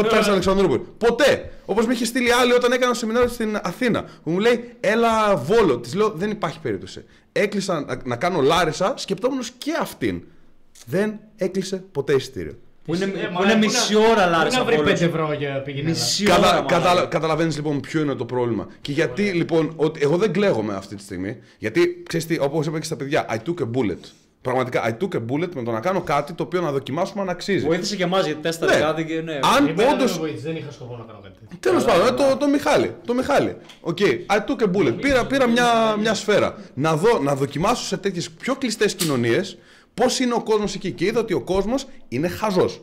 Πότε 0.02 0.08
θα 0.08 0.16
έρθει 0.16 0.30
Αλεξανδρούπολη; 0.30 0.80
Ποτέ. 0.98 1.50
Όπως 1.64 1.86
με 1.86 1.92
είχε 1.92 2.04
στείλει 2.04 2.32
άλλη 2.32 2.52
όταν 2.52 2.72
έκανα 2.72 2.94
σεμινάριο 2.94 3.28
στην 3.28 3.58
Αθήνα. 3.62 4.02
Που 4.22 4.30
μου 4.30 4.38
λέει, 4.38 4.70
Έλα 4.80 5.36
βόλο. 5.36 5.78
Της 5.78 5.94
λέω, 5.94 6.10
Δεν 6.10 6.30
υπάρχει 6.30 6.60
περίπτωση. 6.60 7.04
Έκλεισα 7.32 7.80
να, 7.80 8.00
να 8.04 8.16
κάνω 8.16 8.40
Λάρισα, 8.40 8.94
σκεπτόμενος 8.96 9.50
και 9.58 9.70
αυτήν. 9.80 10.22
Δεν 10.86 11.18
έκλεισε 11.36 11.84
ποτέ 11.92 12.12
εισιτήριο. 12.14 12.58
Που 12.84 12.94
είναι, 12.94 13.04
Ε, 13.04 13.08
που 13.08 13.32
μα, 13.32 13.42
είναι 13.44 13.52
πού 13.52 13.58
μισή 13.58 13.92
να- 13.94 14.00
ώρα 14.00 14.24
πού 14.24 14.30
Λάρισα. 14.30 14.58
να 14.58 14.64
βρει 14.64 14.76
Βόλος. 14.76 14.90
5 14.90 15.04
ευρώ 15.04 15.32
για 15.32 15.62
πήγαινε. 15.62 15.88
Μισή 15.88 16.24
Κατα, 16.24 16.48
ώρα. 16.58 16.64
κατα, 16.68 16.88
μαλάκα. 16.88 17.06
Καταλαβαίνεις 17.06 17.56
λοιπόν 17.56 17.80
ποιο 17.80 18.00
είναι 18.00 18.14
το 18.14 18.24
πρόβλημα. 18.24 18.66
Και 18.80 18.92
γιατί 18.92 19.22
λοιπόν, 19.22 19.72
ότι 19.76 20.00
εγώ 20.02 20.16
δεν 20.16 20.32
κλαίγομαι 20.32 20.74
αυτή 20.74 20.96
τη 20.96 21.02
στιγμή. 21.02 21.36
Γιατί 21.58 22.02
ξέρεις 22.08 22.26
τι, 22.26 22.38
όπως 22.40 22.66
είπα 22.66 22.78
και 22.78 22.84
στα 22.84 22.96
παιδιά, 22.96 23.26
I 23.30 23.48
took 23.48 23.62
a 23.62 23.66
bullet. 23.78 23.98
Πραγματικά, 24.44 24.82
I 24.98 25.02
took 25.02 25.16
a 25.16 25.20
bullet 25.32 25.48
με 25.54 25.62
το 25.62 25.70
να 25.70 25.80
κάνω 25.80 26.00
κάτι 26.00 26.32
το 26.32 26.42
οποίο 26.42 26.60
να 26.60 26.72
δοκιμάσουμε 26.72 27.22
αν 27.22 27.28
αξίζει. 27.28 27.66
Βοήθησε 27.66 27.96
και 27.96 28.02
εμάς 28.02 28.24
γιατί 28.26 28.40
τέσταρε 28.40 28.74
Ναι. 28.74 28.80
κάτι 28.80 29.04
και 29.04 29.20
ναι. 29.20 29.32
Αν 29.56 29.56
Εμένα 29.68 29.74
δεν 29.74 29.92
όντως. 29.92 30.04
με 30.04 30.18
βοήθησε, 30.18 30.46
δεν 30.46 30.56
είχα 30.56 30.70
σκοπό 30.70 30.96
να 30.96 31.04
κάνω 31.04 31.18
κάτι 31.22 31.34
τέτοιο. 31.40 31.58
Τέλος 31.60 31.84
πάντων, 31.84 32.06
ε, 32.06 32.30
το, 32.30 32.36
το 32.36 32.48
Μιχάλη. 32.48 32.94
Το 33.06 33.14
Μιχάλη. 33.14 33.56
Οκ, 33.80 33.98
I 34.26 34.36
took 34.50 34.62
a 34.62 34.76
bullet. 34.76 34.94
Πήρα, 35.00 35.26
πήρα 35.26 35.46
μια, 35.46 35.96
μια 36.00 36.14
σφαίρα. 36.14 36.54
Να, 36.74 36.96
δω, 36.96 37.18
να 37.18 37.34
δοκιμάσω 37.34 37.84
σε 37.84 37.96
τέτοιες 37.96 38.30
πιο 38.30 38.54
κλειστές 38.54 38.94
κοινωνίες 38.94 39.58
πώς 39.94 40.18
είναι 40.20 40.34
ο 40.34 40.42
κόσμος 40.42 40.74
εκεί. 40.74 40.90
Και 40.92 41.04
είδα 41.04 41.20
ότι 41.20 41.32
ο 41.34 41.40
κόσμος 41.40 41.86
είναι 42.08 42.28
χαζός. 42.28 42.80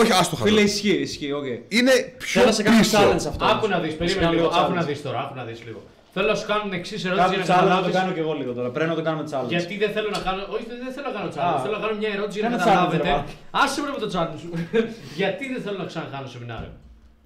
Όχι, 0.00 0.12
άστο 0.12 0.36
χαζός. 0.36 0.40
Φίλε, 0.54 0.60
ισχύει, 0.60 0.90
ισχύει, 1.00 1.32
οκ. 1.32 1.44
Είναι 1.68 1.92
πιο 2.18 2.26
Θέλω 2.28 2.46
να 2.46 2.52
σε 2.52 2.62
κάνω 2.62 2.78
πίσω. 2.78 2.98
challenge 2.98 3.26
αυτό. 3.28 3.44
Άκου 3.44 3.68
να 3.68 3.78
δεις, 3.78 3.90
Σε 3.90 3.96
περίμενε 3.96 4.20
κάνω 4.26 4.32
λίγο. 4.36 4.48
challenge. 4.48 4.62
Άκου 4.64 4.74
να 4.74 4.82
δεις 4.82 5.02
τώρα, 5.02 5.18
άκου 5.20 5.34
να 5.34 5.44
δεις 5.44 5.62
λίγο. 5.66 5.82
Θέλω 6.18 6.30
να 6.34 6.38
σου 6.40 6.46
κάνω 6.50 6.62
την 6.62 6.72
εξής 6.80 7.04
ερώτηση 7.04 7.26
Κάποιο 7.26 7.42
για 7.42 7.54
να 7.54 7.60
challenge 7.60 7.68
να 7.68 7.68
το 7.68 7.74
καταλάβει. 7.74 7.98
κάνω 7.98 8.12
κι 8.16 8.22
εγώ 8.24 8.32
λίγο 8.40 8.52
τώρα. 8.58 8.68
Πρέπει 8.76 8.90
να 8.92 8.96
το 9.00 9.02
κάνουμε 9.08 9.24
challenge. 9.32 9.48
Γιατί 9.54 9.74
δεν 9.82 9.90
θέλω 9.96 10.10
να 10.16 10.20
κάνω. 10.26 10.40
Όχι, 10.54 10.64
δεν 10.84 10.92
θέλω 10.94 11.06
να 11.10 11.14
κάνω 11.18 11.28
challenge. 11.34 11.56
Α. 11.58 11.60
Θέλω 11.64 11.74
να 11.78 11.82
κάνω 11.84 11.94
μια 12.02 12.10
ερώτηση 12.16 12.38
για 12.40 12.48
να 12.48 12.56
Κάνε 12.56 12.70
challenge, 12.70 12.74
καταλάβετε. 12.74 13.08
ρε, 13.08 13.14
μάνα. 13.16 13.24
Άσε 13.62 13.80
με 13.84 13.88
με 13.96 14.00
το 14.04 14.08
challenge 14.14 14.38
σου. 14.42 14.50
Γιατί 15.20 15.44
δεν 15.52 15.60
θέλω 15.64 15.78
να 15.82 15.88
ξανακάνω 15.92 16.26
σεμινάριο. 16.34 16.72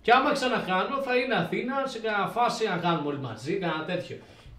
Και 0.05 0.13
άμα 0.19 0.31
ξανακάνω 0.39 0.95
θα 1.07 1.13
είναι 1.21 1.35
Αθήνα 1.43 1.75
σε 1.93 1.99
κανένα 2.05 2.29
φάση 2.37 2.63
να 2.75 2.77
κάνουμε 2.87 3.07
όλοι 3.11 3.21
μαζί, 3.29 3.53
κανένα 3.65 3.85
τέτοιο. 3.93 4.17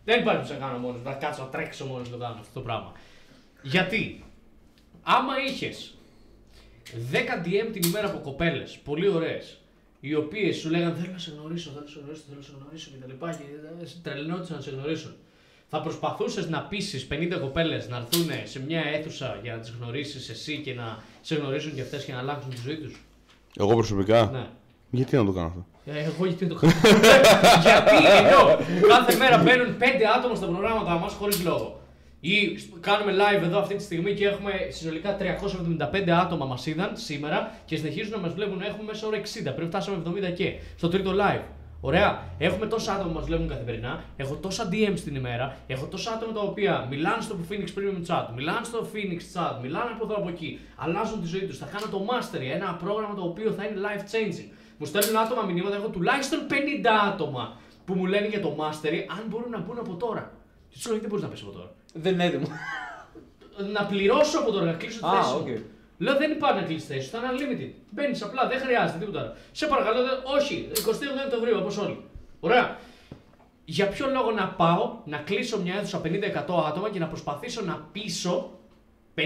Δεν 0.08 0.16
υπάρχει 0.22 0.42
που 0.48 0.54
να 0.60 0.60
κάνω 0.66 0.78
μόνος, 0.86 1.02
να 1.10 1.14
κάτσω 1.24 1.42
να 1.46 1.50
τρέξω 1.56 1.84
μόνος 1.92 2.10
να 2.10 2.18
το 2.18 2.22
κάνω 2.24 2.38
αυτό 2.40 2.54
το 2.60 2.64
πράγμα. 2.68 2.92
Γιατί, 3.62 4.24
άμα 5.04 5.34
είχες 5.48 5.78
10 7.12 7.16
DM 7.46 7.68
την 7.74 7.82
ημέρα 7.90 8.08
από 8.08 8.18
κοπέλες, 8.18 8.80
πολύ 8.84 9.08
ωραίες, 9.08 9.46
οι 10.06 10.16
οποίες 10.16 10.56
σου 10.58 10.70
λέγανε 10.70 10.96
Θέλω 11.00 11.12
να 11.12 11.18
σε 11.18 11.34
γνωρίσω, 11.38 11.70
θέλω 11.70 11.86
να 11.86 11.92
σε 11.92 12.00
γνωρίσω, 12.00 12.24
θέλω 12.28 12.38
να 12.40 12.46
σε 12.46 12.52
γνωρίσω 12.60 12.90
κτλ. 12.94 13.26
Και 13.38 13.84
ε, 13.84 13.86
σε 13.86 13.96
τρελνόντουσαν 14.04 14.56
να 14.56 14.62
σε 14.62 14.72
γνωρίσουν. 14.72 15.14
Θα 15.70 15.82
προσπαθούσες 15.82 16.50
να 16.50 16.60
πείσει 16.62 17.08
50 17.12 17.38
κοπέλες 17.42 17.90
να 17.90 17.98
έρθουν 17.98 18.30
σε 18.44 18.62
μια 18.68 18.82
αίθουσα 18.94 19.40
για 19.44 19.54
να 19.56 19.60
τις 19.60 19.74
γνωρίσεις 19.80 20.30
εσύ 20.30 20.62
και 20.66 20.74
να 20.74 21.04
σε 21.22 21.36
γνωρίσουν 21.36 21.74
και 21.76 21.82
αυτές 21.82 22.06
και 22.06 22.12
να 22.12 22.20
αλλάξουν 22.20 22.50
τη 22.50 22.58
ζωή 22.66 22.78
τους; 22.78 23.02
Εγώ 23.60 23.74
προσωπικά; 23.74 24.30
Ναι. 24.34 24.48
Γιατί 24.90 25.16
να 25.16 25.26
το 25.26 25.32
κάνω 25.32 25.48
αυτό; 25.48 25.66
Ε, 25.86 26.04
Εγώ 26.04 26.26
γιατί 26.26 26.46
δεν 26.46 26.54
το 26.54 26.60
κάνω. 26.60 26.74
γιατί 27.66 27.96
ενώ 28.18 28.42
κάθε 28.88 29.16
μέρα 29.16 29.38
μπαίνουν 29.38 29.76
5 29.80 29.84
άτομα 30.18 30.36
στα 30.36 30.46
προγράμματα 30.46 30.98
μας 30.98 31.14
χωρίς 31.14 31.44
λόγο. 31.44 31.82
Ή 32.26 32.58
κάνουμε 32.80 33.12
live 33.12 33.44
εδώ 33.44 33.60
αυτή 33.60 33.76
τη 33.76 33.84
στιγμή 33.84 34.14
και 34.14 34.28
έχουμε 34.28 34.52
συνολικά 34.70 35.18
375 35.94 36.10
άτομα 36.10 36.46
μας 36.46 36.66
είδαν 36.66 36.92
σήμερα 36.98 37.56
και 37.66 37.76
συνεχίζουν 37.76 38.12
να 38.12 38.18
μας 38.18 38.34
βλέπουν. 38.34 38.62
Έχουμε 38.62 38.84
μέσα 38.84 39.08
ώρα 39.08 39.18
60. 39.52 39.56
Πριν 39.56 39.68
φτάσαμε 39.68 40.04
70 40.30 40.34
και 40.34 40.54
στο 40.78 40.88
τρίτο 40.88 41.12
live. 41.12 41.42
Ωραία. 41.82 42.24
Έχουμε 42.38 42.66
τόσα 42.66 42.94
άτομα 42.94 43.08
που 43.08 43.16
μας 43.16 43.26
βλέπουν 43.26 43.48
καθημερινά. 43.48 44.04
Έχω 44.16 44.36
τόσα 44.36 44.70
DM 44.72 44.94
στην 44.96 45.16
ημέρα. 45.16 45.58
Έχω 45.68 45.86
τόσα 45.86 46.12
άτομα 46.12 46.32
τα 46.34 46.42
οποία 46.42 46.88
μιλάνε 46.90 47.22
στο 47.22 47.36
Phoenix 47.50 47.68
Premium 47.80 48.08
Chat, 48.08 48.26
μιλάνε 48.36 48.66
στο 48.66 48.88
Phoenix 48.94 49.22
Chat, 49.34 49.62
μιλάνε 49.62 49.90
από 49.96 50.04
εδώ 50.06 50.16
από 50.16 50.30
εκεί. 50.30 50.60
Αλλάζουν 50.76 51.22
τη 51.22 51.28
ζωή 51.28 51.42
τους. 51.42 51.58
Θα 51.58 51.66
κάνω 51.66 51.86
το 51.92 52.06
Mastery, 52.10 52.50
ένα 52.54 52.76
πρόγραμμα 52.84 53.16
το 53.16 53.24
οποίο 53.24 53.52
θα 53.52 53.64
είναι 53.66 53.80
life 53.86 54.04
changing. 54.14 54.50
Μου 54.78 54.86
στέλνουν 54.86 55.18
άτομα 55.18 55.42
μηνύματα. 55.42 55.76
Έχω 55.76 55.88
τουλάχιστον 55.88 56.40
50 56.50 56.54
άτομα 57.12 57.58
που 57.86 57.94
μου 57.94 58.06
λένε 58.06 58.28
για 58.28 58.42
το 58.42 58.56
Mastery 58.60 59.00
αν 59.18 59.24
μπορούν 59.30 59.50
να 59.50 59.60
μπουν 59.60 59.78
από 59.80 59.94
τώρα. 59.94 60.32
Και 60.70 60.76
τους 60.76 60.86
λέω 60.86 60.98
γιατί 60.98 61.10
δεν 61.10 61.10
μπορείς 61.10 61.24
να 61.24 61.30
μπεις 61.30 61.42
από 61.42 61.52
τώρα. 61.52 61.72
Δεν 61.94 62.14
είναι 62.14 62.26
έτοιμο. 62.26 62.48
Να 63.74 63.86
πληρώσω 63.86 64.40
από 64.40 64.52
τώρα, 64.52 64.66
να 64.66 64.74
κλείσω 64.74 65.00
τη 65.00 65.06
Α, 65.06 65.12
θέση. 65.22 65.34
μου. 65.34 65.40
οκ. 65.40 65.48
Λέω 65.98 66.18
δεν 66.18 66.32
υπάρχει 66.32 66.60
να 66.60 66.66
κλείσει 66.66 66.86
θέση, 66.86 67.02
σου, 67.02 67.10
θα 67.10 67.18
είναι 67.18 67.28
unlimited. 67.32 67.72
Μπαίνεις 67.90 68.22
απλά, 68.24 68.48
δεν 68.48 68.60
χρειάζεται 68.60 69.00
τίποτα 69.00 69.20
άλλο. 69.20 69.34
Σε 69.52 69.66
παρακαλώ, 69.68 70.02
δεν... 70.04 70.14
όχι, 70.38 70.68
28 70.74 70.80
Οκτωβρίου 71.26 71.58
όπως 71.60 71.78
όλοι. 71.78 72.06
Ωραία. 72.40 72.78
Για 73.66 73.88
ποιο 73.88 74.10
λόγο 74.10 74.32
να 74.32 74.48
πάω 74.48 74.98
να 75.06 75.18
κλείσω 75.18 75.60
μια 75.62 75.76
αίθουσα 75.76 76.02
50-100 76.04 76.64
άτομα 76.68 76.90
και 76.92 77.00
να 77.00 77.08
προσπαθήσω 77.08 77.62
να 77.62 77.88
πείσω 77.92 78.52
50-100 79.16 79.22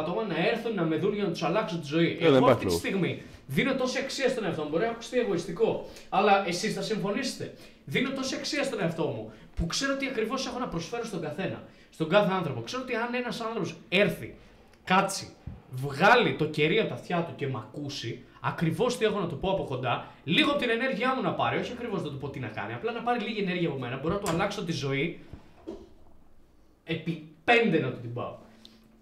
άτομα 0.00 0.22
να 0.22 0.46
έρθουν 0.52 0.74
να 0.74 0.82
με 0.82 0.96
δουν 0.96 1.14
για 1.14 1.24
να 1.24 1.30
τους 1.30 1.42
αλλάξω 1.42 1.78
τη 1.78 1.86
ζωή. 1.86 2.18
Ε, 2.20 2.24
δεν 2.24 2.34
Εγώ 2.34 2.36
υπάρχει 2.36 2.50
αυτή 2.52 2.58
τη 2.58 2.64
λόγος. 2.64 2.80
στιγμή 2.80 3.22
δίνω 3.46 3.74
τόση 3.74 3.98
αξία 3.98 4.28
στον 4.28 4.44
εαυτό 4.44 4.62
μου. 4.62 4.68
Μπορεί 4.70 4.84
να 4.84 4.90
ακουστεί 4.90 5.18
εγωιστικό, 5.18 5.88
αλλά 6.08 6.48
εσείς 6.48 6.74
θα 6.74 6.82
συμφωνήσετε. 6.82 7.52
Δίνω 7.84 8.10
τόση 8.10 8.34
αξία 8.34 8.62
στον 8.64 8.80
εαυτό 8.80 9.02
μου 9.04 9.32
που 9.56 9.66
ξέρω 9.66 9.96
τι 9.96 10.06
ακριβώς 10.06 10.46
έχω 10.46 10.58
να 10.58 10.66
προσφέρω 10.68 11.04
στον 11.04 11.20
καθένα. 11.20 11.62
Στον 11.90 12.08
κάθε 12.08 12.32
άνθρωπο. 12.32 12.60
Ξέρω 12.60 12.82
ότι 12.82 12.94
αν 12.94 13.14
ένας 13.14 13.40
άνθρωπος 13.40 13.74
έρθει, 13.88 14.34
κάτσει, 14.84 15.28
βγάλει 15.70 16.34
το 16.36 16.44
κερί 16.44 16.78
από 16.78 16.88
τα 16.88 16.94
αυτιά 16.94 17.22
του 17.22 17.34
και 17.36 17.46
μ' 17.46 17.56
ακούσει, 17.56 18.24
ακριβώς 18.40 18.96
τι 18.98 19.04
έχω 19.04 19.18
να 19.18 19.26
του 19.26 19.38
πω 19.38 19.50
από 19.50 19.64
κοντά, 19.64 20.06
λίγο 20.24 20.50
από 20.50 20.60
την 20.60 20.70
ενέργειά 20.70 21.14
μου 21.14 21.22
να 21.22 21.32
πάρει. 21.32 21.58
Όχι 21.58 21.72
ακριβώς 21.72 22.02
να 22.02 22.08
του 22.08 22.18
πω 22.18 22.28
τι 22.28 22.38
να 22.40 22.48
κάνει, 22.48 22.72
απλά 22.72 22.92
να 22.92 23.00
πάρει 23.00 23.20
λίγη 23.24 23.40
ενέργεια 23.40 23.68
από 23.68 23.78
μένα. 23.78 23.96
Μπορώ 23.96 24.14
να 24.14 24.20
του 24.20 24.30
αλλάξω 24.30 24.64
τη 24.64 24.72
ζωή 24.72 25.20
επί 26.84 27.28
πέντε 27.44 27.78
να 27.80 27.90
του 27.90 28.00
την 28.00 28.12
πάω. 28.12 28.36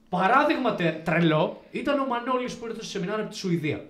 Παράδειγμα 0.08 0.74
τε- 0.74 1.04
τρελό 1.04 1.62
ήταν 1.70 1.98
ο 2.00 2.06
Μανώλης 2.06 2.54
που 2.56 2.64
ήρθε 2.66 2.76
στο 2.80 2.90
σεμινάριο 2.90 3.22
από 3.24 3.32
τη 3.32 3.38
Σουηδία. 3.38 3.84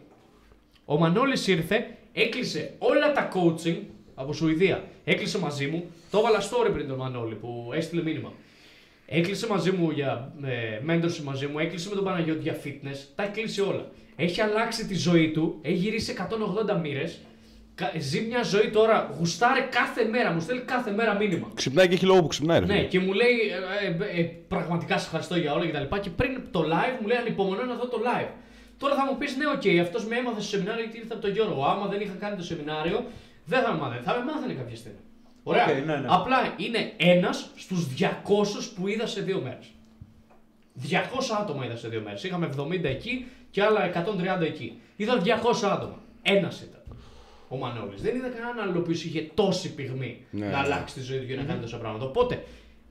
Ο 0.85 0.99
Μανώλης 0.99 1.47
ήρθε, 1.47 1.97
έκλεισε 2.13 2.75
όλα 2.79 3.13
τα 3.13 3.29
coaching 3.35 3.77
από 4.15 4.33
Σουηδία. 4.33 4.85
Έκλεισε 5.05 5.39
μαζί 5.39 5.67
μου. 5.67 5.91
Το 6.11 6.19
έβαλα 6.19 6.41
story 6.41 6.73
πριν 6.73 6.89
τον 6.89 6.97
Μανώλη 6.97 7.35
που 7.35 7.71
έστειλε 7.75 8.03
μήνυμα. 8.03 8.33
Έκλεισε 9.07 9.47
μαζί 9.47 9.71
μου 9.73 9.91
για 9.91 10.33
ε, 10.45 10.81
mentorship 10.89 11.23
μαζί 11.25 11.47
μου, 11.47 11.59
έκλεισε 11.59 11.89
με 11.89 11.95
τον 11.95 12.05
Παναγιώτη 12.05 12.43
για 12.43 12.57
fitness, 12.65 12.97
τα 13.15 13.23
έκλεισε 13.23 13.63
όλα. 13.63 13.91
Έχει 14.17 14.41
αλλάξει 14.41 14.87
τη 14.87 14.95
ζωή 14.95 15.31
του, 15.31 15.59
έχει 15.63 15.75
γυρίσει 15.75 16.15
180 16.75 16.81
μοίρες. 16.83 17.19
Ζει 17.99 18.21
μια 18.21 18.43
ζωή 18.43 18.71
τώρα, 18.71 19.15
γουστάρε 19.19 19.61
κάθε 19.71 20.05
μέρα, 20.05 20.33
μου 20.33 20.41
στέλνει 20.41 20.63
κάθε 20.63 20.91
μέρα 20.91 21.15
μήνυμα. 21.15 21.51
Ξυπνάει 21.55 21.89
και 21.89 21.95
έχει 21.95 22.05
λόγο 22.05 22.21
που 22.21 22.27
ξυπνάει. 22.27 22.59
ρε 22.59 22.67
Ναι, 22.67 22.75
φίλε. 22.75 22.87
και 22.87 23.01
μου 23.01 23.13
λέει 23.13 23.35
ε, 23.83 24.17
ε, 24.19 24.21
ε, 24.21 24.23
πραγματικά 24.49 24.99
σε 24.99 25.05
ευχαριστώ 25.05 25.37
για 25.37 25.53
όλα 25.55 25.67
κτλ. 25.67 25.97
Και 26.01 26.11
πριν 26.11 26.41
το 26.51 26.61
live 26.61 26.97
μου 27.01 27.07
λέει 27.07 27.17
ανυπομονώ 27.17 27.65
να 27.65 27.75
δω 27.75 27.87
το 27.89 28.01
live. 28.09 28.29
Τώρα 28.79 28.95
θα 28.95 29.05
μου 29.07 29.17
πεις 29.19 29.37
ναι, 29.37 29.47
οκ, 29.47 29.81
αυτός 29.87 30.07
με 30.07 30.17
έμαθε 30.17 30.41
στο 30.41 30.51
σεμινάριο 30.51 30.83
γιατί 30.85 30.99
ήρθε 30.99 31.13
από 31.13 31.23
τον 31.23 31.33
Γιώργο. 31.33 31.65
Άμα 31.65 31.87
δεν 31.87 32.01
είχα 32.01 32.15
κάνει 32.21 32.37
το 32.37 32.43
σεμινάριο, 32.43 33.05
δεν 33.45 33.63
θα 33.63 33.73
με 33.73 33.79
μάθαινε. 33.81 34.03
Θα 34.05 34.13
με 34.19 34.23
μάθαινε 34.33 34.53
κάποια 34.61 34.77
στιγμή. 34.77 34.99
Ωραία. 35.45 35.65
Οκ, 35.65 35.87
ναι, 35.87 35.97
ναι. 35.97 36.07
Απλά 36.09 36.55
είναι 36.57 36.93
ένας 36.97 37.51
στους 37.57 37.87
200 37.99 38.73
που 38.75 38.89
είδα 38.89 39.07
σε 39.07 39.21
δύο 39.21 39.41
μέρες. 39.41 39.67
200 40.83 40.95
άτομα 41.41 41.65
είδα 41.65 41.77
σε 41.77 41.89
δύο 41.89 42.01
μέρες. 42.01 42.25
Είχαμε 42.25 42.49
70 42.57 42.85
εκεί 42.85 43.27
και 43.51 43.63
άλλα 43.63 43.85
130 43.85 44.41
εκεί. 44.41 44.81
Είδα 44.97 45.23
200 45.25 45.71
άτομα. 45.71 45.99
Ένας 46.23 46.61
ήταν. 46.61 46.81
Ο 47.49 47.57
Μανώλης. 47.57 48.03
Δεν 48.03 48.17
είδα 48.17 48.29
κανέναν 48.29 48.61
άλλο 48.61 48.79
ο 48.79 48.81
οποίο 48.81 48.93
είχε 48.93 49.31
τόση 49.35 49.75
πυγμή 49.75 50.25
Ναι, 50.31 50.45
να 50.45 50.51
ναι. 50.51 50.57
αλλάξει 50.57 50.95
τη 50.95 51.01
ζωή 51.01 51.19
του 51.19 51.27
και 51.27 51.37
να 51.37 51.43
κάνει 51.43 51.61
τόσα 51.61 51.77
πράγματα. 51.77 52.05
Οπότε, 52.05 52.45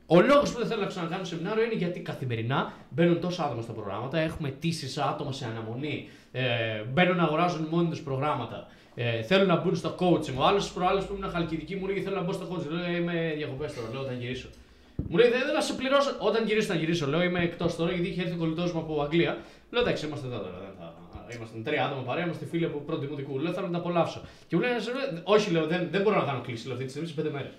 ο 0.06 0.22
λόγος 0.22 0.52
που 0.52 0.58
δεν 0.58 0.68
θέλω 0.68 0.82
να 0.82 0.88
ξανακάνω 0.88 1.24
σεμινάριο 1.24 1.64
είναι 1.64 1.74
γιατί 1.74 2.00
καθημερινά 2.00 2.74
μπαίνουν 2.90 3.20
τόσα 3.20 3.44
άτομα 3.44 3.62
στα 3.62 3.74
προγράμματα. 3.74 4.20
Έχουμε 4.20 4.48
αιτήσει 4.48 5.02
άτομα 5.10 5.32
σε 5.32 5.46
αναμονή. 5.46 6.10
Ε, 6.32 6.84
μπαίνουν 6.94 7.16
να 7.16 7.24
αγοράζουν 7.24 7.68
μόνοι 7.70 7.90
τους 7.90 8.02
προγράμματα. 8.02 8.68
Ε, 8.96 9.22
θέλουν 9.22 9.48
να 9.48 9.56
μπουν 9.56 9.76
στο 9.76 9.96
coaching. 10.00 10.36
Ο 10.38 10.44
άλλος 10.44 10.68
τη 10.68 10.72
προάλλε 10.74 11.02
που 11.02 11.14
ήμουν 11.18 11.32
χαλκιδική 11.32 11.76
μου 11.76 11.88
λέει 11.88 12.02
θέλω 12.02 12.16
να 12.16 12.22
μπω 12.22 12.32
στο 12.32 12.46
coaching. 12.52 12.70
Λέω 12.70 12.84
«Ε, 12.84 12.96
είμαι 12.96 13.34
διακοπές 13.36 13.74
τώρα, 13.74 13.88
λέω 13.92 14.02
όταν 14.02 14.20
γυρίσω. 14.20 14.48
Μου 15.10 15.18
λέει 15.18 15.30
δεν 15.30 15.42
θα 15.56 15.62
σε 15.62 15.74
πληρώσω. 15.74 16.16
Όταν 16.20 16.46
γυρίσω 16.46 16.68
θα 16.68 16.76
γυρίσω. 16.76 17.08
Λέω 17.08 17.22
είμαι 17.24 17.42
εκτός 17.44 17.76
τώρα 17.76 17.92
γιατί 17.92 18.08
είχε 18.08 18.22
έρθει 18.22 18.34
ο 18.34 18.38
κολλητός 18.38 18.74
μου 18.74 18.80
από 18.80 19.02
Αγγλία. 19.02 19.38
Λέω 19.72 19.82
εντάξει 19.82 20.06
είμαστε 20.06 20.28
εδώ 20.28 20.38
τώρα. 20.38 20.58
Δεν 20.60 20.74
θα... 20.80 20.94
Είμαστε 21.36 21.58
τρία 21.64 21.86
άτομα 21.86 22.02
παρέα, 22.02 22.26
είμαστε 22.26 22.46
φίλοι 22.46 22.66
από 22.66 22.78
πρώτη 22.78 23.06
δημοτικού. 23.06 23.40
Λέω 23.40 23.54
θέλω 23.54 23.66
να 23.66 23.72
τα 23.72 23.78
απολαύσω. 23.78 24.22
Και 24.48 24.56
μου 24.56 24.62
λέει 24.62 24.72
όχι, 25.24 25.52
λέω 25.52 25.66
δεν, 25.68 25.88
δεν 25.92 26.02
μπορώ 26.02 26.16
να 26.16 26.26
κάνω 26.26 26.42
κλίση 26.42 26.64
λέω, 26.66 26.74
αυτή 26.74 26.86
τη 26.86 26.92
στιγμή 26.92 27.08
σε 27.08 27.14
πέντε 27.14 27.30
μέρες. 27.30 27.52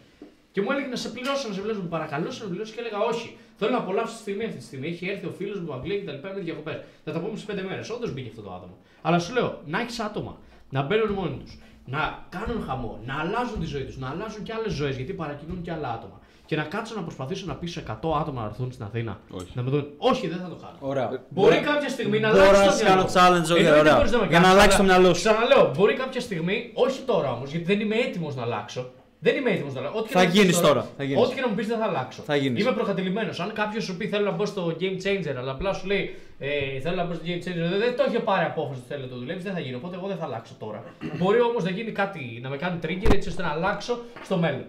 Και 0.52 0.60
μου 0.62 0.70
έλεγε 0.70 0.86
να 0.86 0.96
σε 0.96 1.08
πληρώσω, 1.08 1.48
να 1.48 1.54
σε 1.54 1.60
πληρώσω. 1.60 1.80
Μου 1.80 1.88
παρακαλώ, 1.88 2.24
να 2.24 2.30
σε 2.30 2.44
πληρώσω 2.44 2.72
και 2.74 2.80
έλεγα 2.80 2.98
όχι. 2.98 3.36
Θέλω 3.56 3.70
να 3.70 3.78
απολαύσω 3.78 4.14
τη 4.14 4.20
στιγμή 4.20 4.44
αυτή 4.44 4.58
τη 4.58 4.64
στιγμή. 4.64 4.86
Έχει 4.88 5.08
έρθει 5.08 5.26
ο 5.26 5.30
φίλος 5.38 5.58
μου 5.60 5.64
από 5.64 5.74
Αγγλία 5.74 5.98
και 5.98 6.04
τα 6.04 6.12
λοιπά 6.12 6.32
με 6.34 6.40
διακοπές. 6.40 6.78
Θα 7.04 7.12
τα 7.12 7.18
πούμε 7.20 7.36
σε 7.36 7.46
πέντε 7.46 7.62
μέρες. 7.62 7.90
Όντως 7.90 8.12
μπήκε 8.12 8.28
αυτό 8.28 8.42
το 8.42 8.50
άτομο. 8.52 8.76
Αλλά 9.02 9.18
σου 9.18 9.32
λέω 9.32 9.60
να 9.66 9.80
έχεις 9.80 9.98
άτομα 10.00 10.38
να 10.74 10.82
μπαίνουν 10.82 11.10
μόνοι 11.12 11.36
τους, 11.42 11.52
να 11.94 12.02
κάνουν 12.28 12.64
χαμό, 12.66 12.92
να 13.08 13.14
αλλάζουν 13.22 13.60
τη 13.60 13.66
ζωή 13.66 13.84
τους, 13.88 13.96
να 13.98 14.08
αλλάζουν 14.10 14.42
και 14.42 14.52
άλλες 14.52 14.72
ζωές 14.72 14.96
γιατί 14.96 15.12
παρακινούν 15.12 15.62
και 15.62 15.72
άλλα 15.72 15.88
άτομα. 15.92 16.18
Και 16.46 16.56
να 16.56 16.62
κάτσω 16.62 16.94
να 16.94 17.02
προσπαθήσω 17.02 17.44
να 17.46 17.54
πείσω 17.54 17.80
100 17.80 17.92
άτομα 18.20 18.40
να 18.40 18.46
έρθουν 18.46 18.72
στην 18.72 18.84
Αθήνα. 18.84 19.20
Όχι. 19.30 19.50
Να 19.54 19.62
με 19.62 19.70
δουν. 19.70 19.86
Όχι, 19.98 20.28
δεν 20.28 20.38
θα 20.38 20.48
το 20.48 20.54
κάνω. 20.54 20.76
Ωραία. 20.80 21.06
Μπορεί 21.28 21.56
κάποια 21.70 21.88
στιγμή 21.88 22.20
να 22.20 22.30
Μπορώ 22.30 22.42
αλλάξει 22.42 22.60
να 22.64 22.70
το 22.70 22.76
σου 22.76 22.84
μυαλό. 22.84 23.04
κάνω 23.04 23.12
challenge, 23.16 23.42
όχι, 23.42 23.52
Εννοείται 23.52 23.78
ωραία. 23.80 23.96
μπορείς 23.96 24.10
να 24.12 24.18
με 24.18 24.26
Για 24.26 24.38
να 24.38 24.44
κάνεις, 24.44 24.58
αλλάξεις 24.58 24.76
το 24.76 24.82
αλλά 24.82 24.92
μυαλό 24.98 25.14
σου. 25.14 25.20
Ξαναλέω, 25.24 25.70
μπορεί 25.76 25.94
κάποια 25.94 26.20
στιγμή, 26.20 26.70
όχι 26.74 27.00
τώρα 27.10 27.32
όμως, 27.32 27.50
γιατί 27.50 27.64
δεν 27.64 27.80
είμαι 27.80 27.96
έτοιμος 27.96 28.34
να 28.34 28.42
αλλάξω. 28.42 28.82
Δεν 29.24 29.36
είμαι 29.36 29.50
έτοιμος 29.50 29.74
να 29.74 29.80
αλλάξω. 29.80 29.98
Ό,τι 29.98 30.08
και 30.08 30.14
Θα 30.14 30.20
να 30.20 30.26
μου 30.26 30.32
πεις 30.32 30.40
γίνεις 30.40 30.60
τώρα, 30.60 30.88
θα 30.96 31.04
γίνεις. 31.04 31.22
Ό,τι 31.24 31.34
και 31.34 31.40
να 31.40 31.48
μου 31.48 31.54
πεις 31.54 31.66
δεν 31.66 31.78
θα 31.78 31.84
αλλάξω. 31.84 32.22
Θα 32.22 32.36
γίνεις. 32.36 32.62
Είμαι 32.62 32.72
προκατηλημένος. 32.72 33.40
Αν 33.40 33.52
κάποιος 33.52 33.84
σου 33.84 33.96
πει 33.96 34.08
θέλω 34.08 34.24
να 34.24 34.30
μπω 34.30 34.46
στο 34.46 34.76
game 34.80 34.98
changer, 35.04 35.34
αλλά 35.38 35.50
απλά 35.50 35.72
σου 35.72 35.86
λέει 35.86 36.14
ε, 36.38 36.80
θέλω 36.80 36.96
να 36.96 37.04
μπω 37.04 37.14
στο 37.14 37.22
game 37.26 37.38
changer, 37.44 37.68
δεν, 37.70 37.78
δεν 37.78 37.96
το 37.96 38.04
έχει 38.08 38.18
πάρει 38.20 38.44
απόφαση 38.44 38.80
ότι 38.80 38.88
θέλει 38.88 39.02
να 39.02 39.08
το 39.08 39.16
δουλεύει, 39.16 39.42
δεν 39.42 39.52
θα 39.52 39.60
γίνει. 39.60 39.74
Οπότε 39.74 39.96
εγώ 39.96 40.06
δεν 40.06 40.16
θα 40.16 40.24
αλλάξω 40.24 40.54
τώρα. 40.58 40.84
μπορεί 41.18 41.40
όμως 41.40 41.64
να 41.64 41.70
γίνει 41.70 41.90
κάτι, 41.92 42.38
να 42.42 42.48
με 42.48 42.56
κάνει 42.56 42.78
trigger 42.82 43.14
έτσι 43.14 43.28
ώστε 43.28 43.42
να 43.42 43.48
αλλάξω 43.48 43.98
στο 44.24 44.36
μέλλον. 44.36 44.66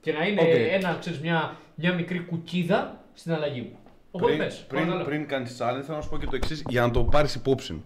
Και 0.00 0.12
να 0.12 0.26
είναι 0.26 0.40
Οκ. 0.40 0.48
ένα, 0.72 0.96
ξέρεις, 1.00 1.20
μια, 1.20 1.56
μια 1.74 1.92
μικρή 1.92 2.18
κουκίδα 2.20 3.00
στην 3.14 3.32
αλλαγή 3.32 3.60
μου. 3.60 3.78
Οπότε 4.10 4.32
Πριν, 4.32 4.44
πες, 4.44 4.64
πριν, 4.68 4.80
παρακαλώ. 4.80 5.04
πριν 5.08 5.26
κάνεις 5.26 5.56
challenge, 5.60 5.82
θέλω 5.84 5.96
να 5.96 6.02
σου 6.02 6.08
πω 6.08 6.18
και 6.18 6.26
το 6.26 6.36
εξής 6.36 6.62
για 6.68 6.82
να 6.82 6.90
το 6.90 7.04
πάρεις 7.04 7.34
υπόψη. 7.34 7.82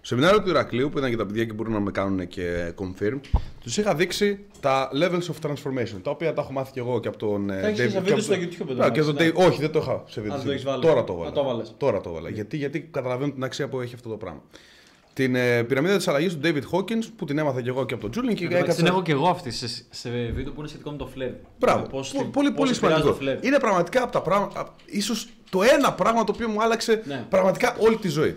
Στο 0.00 0.14
σεμινάριο 0.16 0.42
του 0.42 0.48
Ηρακλείου, 0.48 0.88
που 0.90 0.98
ήταν 0.98 1.10
και 1.10 1.16
τα 1.16 1.26
παιδιά 1.26 1.44
και 1.44 1.52
μπορούν 1.52 1.72
να 1.72 1.80
με 1.80 1.90
κάνουν 1.90 2.28
και 2.28 2.72
confirm, 2.76 3.20
τους 3.62 3.76
είχα 3.76 3.94
δείξει 3.94 4.44
τα 4.60 4.90
levels 5.02 5.22
of 5.32 5.48
transformation. 5.50 5.96
Τα 6.02 6.10
οποία 6.10 6.32
τα 6.34 6.40
έχω 6.42 6.52
μάθει 6.52 6.72
και 6.72 6.80
εγώ 6.80 7.00
και 7.00 7.08
από 7.08 7.16
τον. 7.16 7.50
ε, 7.50 7.60
Τα 7.60 7.66
έχεις 7.66 7.80
David- 7.80 7.88
σε 7.90 7.92
και 7.92 7.98
βίντεο 7.98 8.12
από 8.14 8.22
στο 8.22 8.32
τον- 8.34 8.42
YouTube, 8.42 8.76
Ναι, 8.76 8.90
και 8.90 9.00
εδώ, 9.00 9.12
τον 9.12 9.24
ναι. 9.26 9.30
Dave- 9.30 9.46
Όχι, 9.48 9.60
δεν 9.60 9.70
το 9.70 9.78
είχα 9.78 10.02
σε 10.06 10.20
βίντεο. 10.20 10.40
το 10.44 10.50
έχεις 10.50 10.64
βάλει. 10.64 10.82
Τώρα 10.82 11.04
το 11.04 11.12
έβαλα. 11.12 11.28
Α, 11.28 11.32
το 11.32 11.40
έβαλες. 11.40 11.74
Τώρα 11.76 12.00
το 12.00 12.10
έβαλα. 12.10 12.28
Γιατί, 12.28 12.56
γιατί 12.56 12.80
καταλαβαίνω 12.80 13.32
την 13.32 13.44
αξία 13.44 13.68
που 13.68 13.80
έχει 13.80 13.94
αυτό 13.94 14.08
το 14.08 14.16
πράγμα. 14.16 14.42
Την 15.12 15.34
ε, 15.34 15.62
πυραμίδα 15.62 15.96
της 15.96 16.08
αλλαγής 16.08 16.34
του 16.34 16.40
David 16.44 16.62
Hawkins, 16.72 17.04
που 17.16 17.24
την 17.24 17.38
έμαθα 17.38 17.62
και 17.62 17.68
εγώ 17.68 17.86
και 17.86 17.94
από 17.94 18.08
τον 18.08 18.10
Julian 18.24 18.34
και 18.34 18.44
Εντάξει, 18.44 18.56
έκατσα- 18.62 18.76
την 18.76 18.86
έχω 18.86 19.02
και 19.02 19.12
εγώ 19.12 19.28
αυτή 19.28 19.50
σε, 19.50 19.68
σε 19.90 20.10
βίντεο 20.34 20.52
που 20.52 20.60
είναι 20.60 20.68
σχετικό 20.68 20.90
με 20.90 20.96
το 20.96 21.06
φλερ. 21.06 21.30
Μπράβο. 21.58 21.86
Πώς 21.86 22.10
Πο- 22.12 22.18
την- 22.22 22.30
πολύ, 22.30 22.50
πώς 22.50 22.56
πολύ 22.56 22.70
επηρεάζει 22.70 22.74
σημαντικό. 22.74 23.08
το 23.08 23.14
φλερ. 23.14 23.44
Είναι 23.44 23.58
πραγματικά 23.58 24.02
από 24.02 24.12
τα 24.12 24.22
πράγματα. 24.22 24.74
ίσως 24.86 25.28
το 25.50 25.62
ένα 25.62 25.92
πράγμα 25.92 26.24
το 26.24 26.32
οποίο 26.34 26.48
μου 26.48 26.62
άλλαξε 26.62 27.02
Ναι. 27.06 27.24
πραγματικά 27.28 27.76
όλη 27.78 27.96
τη 27.96 28.08
ζωή. 28.08 28.36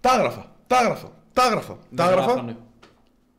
Τα 0.00 0.14
έγραφα. 0.16 0.56
Τα 0.68 0.80
έγραφα. 0.82 1.12
Τα 1.32 1.44
έγραφα. 1.46 1.72
Τα 1.72 1.78
Δεν 1.90 2.06
έγραφα. 2.06 2.24
γράφανε. 2.32 2.56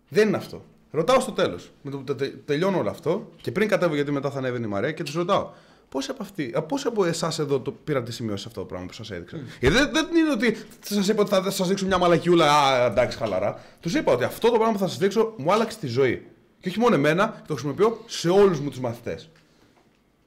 Δεν 0.10 0.28
είναι 0.28 0.38
αυτό. 0.38 0.62
Ρωτάω 0.92 1.20
στο 1.20 1.32
τέλος. 1.32 1.72
Με 1.82 1.92
το 1.92 1.98
που 1.98 2.04
τε- 2.04 2.18
τε- 2.18 2.46
τελειώνω 2.46 2.78
όλο 2.78 2.90
αυτό 2.90 3.30
και 3.42 3.52
πριν 3.52 3.68
κατέβω 3.68 3.96
γιατί 3.96 4.12
μετά 4.12 4.30
θα 4.32 4.38
ανέβαινε 4.38 4.66
η 4.66 4.70
Μαρία 4.70 4.92
και 4.92 5.04
τους 5.04 5.14
ρωτάω. 5.14 5.50
Πόσοι 5.90 6.12
από, 6.12 6.24
αυτοί, 6.24 6.54
α, 6.58 6.62
πόσοι 6.62 6.88
από 6.88 7.06
εσάς 7.06 7.40
εδώ 7.40 7.60
το 7.60 7.72
πήρατε 7.72 8.12
σημειώσει 8.12 8.44
αυτό 8.48 8.60
το 8.60 8.66
πράγμα 8.66 8.86
που 8.88 8.94
σας 8.94 9.12
έδειξα. 9.12 9.38
Γιατί 9.60 9.76
δεν, 9.76 9.90
δεν 9.94 10.08
είναι 10.16 10.32
ότι 10.32 10.58
σας 10.80 11.08
είπα 11.08 11.22
ότι 11.22 11.30
θα 11.30 11.52
σας 11.52 11.68
δείξω 11.68 11.86
μια 11.86 11.98
μαλακιούλα. 11.98 12.52
Α, 12.54 12.86
εντάξει, 12.86 13.18
χαλαρά. 13.18 13.60
Τους 13.80 13.94
είπα 13.96 14.12
ότι 14.14 14.24
αυτό 14.24 14.48
το 14.50 14.54
πράγμα 14.56 14.74
που 14.74 14.80
θα 14.80 14.88
σας 14.88 14.98
δείξω 14.98 15.34
μου 15.38 15.52
άλλαξε 15.54 15.78
τη 15.78 15.88
ζωή. 15.88 16.26
Και 16.60 16.70
όχι 16.70 16.80
μόνο 16.80 16.96
εμένα, 16.96 17.42
το 17.48 17.54
χρησιμοποιώ 17.54 17.98
σε 18.06 18.30
όλους 18.30 18.60
μου 18.60 18.70
τους 18.70 18.80
μαθητές. 18.80 19.30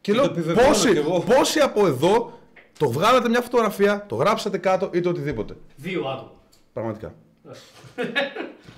Και 0.01 0.13
Και 0.13 0.13
λέω 0.13 0.25
το 0.27 0.31
επιβεβαιώνω 0.31 0.69
πόσοι, 0.69 0.91
κι 0.93 0.99
εγώ. 0.99 1.21
πόσοι 1.21 1.61
από 1.61 1.87
εδώ 1.87 2.39
το 2.79 2.91
βγάλατε 2.91 3.29
μια 3.29 3.41
φωτογραφία, 3.41 4.05
το 4.09 4.15
γράψατε 4.15 4.59
κάτω 4.59 4.91
ή 4.93 5.01
το 5.01 5.09
οτιδήποτε; 5.09 5.57
Δύο 5.77 6.01
άτομα. 6.09 6.31
Πραγματικά. 6.73 7.15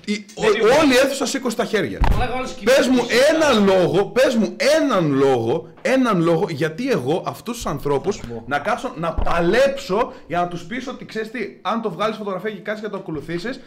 Η- 0.07 0.25
Δεν 0.37 0.51
ο- 0.51 0.57
είναι. 0.57 0.75
όλη 0.81 0.93
η 0.93 0.97
αίθουσα 0.97 1.27
σήκωσε 1.27 1.57
τα 1.57 1.65
χέρια. 1.65 1.99
Αλλά 2.15 2.25
εγώ 2.25 2.37
άλλος 2.37 2.53
Πες 2.55 2.87
μου 2.87 2.97
κοιμήθηκα. 2.97 3.25
έναν 3.35 3.65
λόγο, 3.65 4.05
πες 4.07 4.35
μου 4.35 4.57
έναν 4.77 5.13
λόγο, 5.13 5.69
έναν 5.83 6.21
λόγο 6.23 6.47
γιατί 6.51 6.91
εγώ 6.91 7.23
αυτούς 7.27 7.55
τους 7.57 7.67
ανθρώπους 7.67 8.21
να 8.47 8.59
κάτσω 8.59 8.93
να 8.97 9.13
παλέψω 9.15 10.13
για 10.27 10.39
να 10.41 10.49
τους 10.49 10.65
πεις 10.65 10.87
ότι 10.89 11.05
ξέρεις 11.05 11.31
τι, 11.31 11.39
αν 11.63 11.83
το 11.83 11.91
βγάλεις 11.91 12.17
φωτογραφία 12.17 12.51
και 12.51 12.61
κάτσεις 12.61 12.85
και 12.85 12.91
το 12.91 12.97
ακολουθήσεις, 12.97 13.61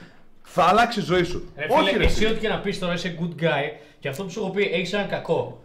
θα 0.44 0.64
αλλάξει 0.64 1.00
η 1.00 1.04
ζωή 1.04 1.24
σου. 1.24 1.52
Ρε 1.58 1.64
φίλε, 1.64 1.78
Όχι 1.80 1.98
ρε 1.98 2.04
εσύ 2.06 2.16
φίλε. 2.16 2.30
ό,τι 2.30 2.40
και 2.40 2.48
να 2.48 2.60
πεις 2.60 2.80
τώρα 2.80 2.94
είσαι 2.94 3.18
good 3.22 3.44
guy 3.44 3.80
και 4.00 4.10
αυτό 4.10 4.24
που 4.24 4.30
σου 4.30 4.40
έχω 4.40 4.50
πει 4.50 4.64
έχεις 4.74 4.94
ένα 4.94 5.04
κακό. 5.04 5.62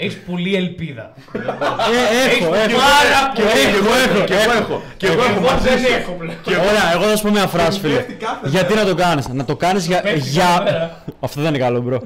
Έχεις 0.00 0.18
πολλή 0.26 0.54
ελπίδα. 0.56 1.12
Ε, 1.32 1.38
έχω, 1.38 2.54
Έχεις 2.54 2.72
έχω. 2.72 2.80
Πάρα 2.80 3.32
Και 3.34 3.42
πολύ. 3.42 3.76
εγώ 3.76 3.94
έχω, 4.04 4.24
και 4.24 4.34
εγώ 4.34 4.52
έχω, 4.52 4.82
και 4.96 5.06
εγώ 5.06 5.22
έχω 5.22 5.32
Εγώ 5.32 5.40
μαζί 5.50 5.68
δεν 5.68 5.78
σου. 5.78 5.84
έχω 6.00 6.12
πλέον. 6.12 6.60
Ωραία, 6.60 6.92
εγώ 6.94 7.02
θα 7.02 7.16
σου 7.16 7.22
πω 7.22 7.30
μια 7.30 7.46
φράση, 7.46 7.80
φίλε. 7.80 7.94
πέφτει 7.94 8.12
κάθε 8.12 8.48
Γιατί 8.48 8.74
να 8.74 8.84
το 8.84 8.94
κάνεις, 8.94 9.28
Να 9.28 9.44
το 9.44 9.56
κάνεις 9.56 9.86
για. 9.86 10.00
πέφτει 10.00 10.18
για... 10.28 10.44
κάθε 10.44 10.62
μέρα. 10.72 11.02
Αυτό 11.20 11.40
δεν 11.40 11.54
είναι 11.54 11.64
καλό, 11.64 11.80
bro. 11.80 12.00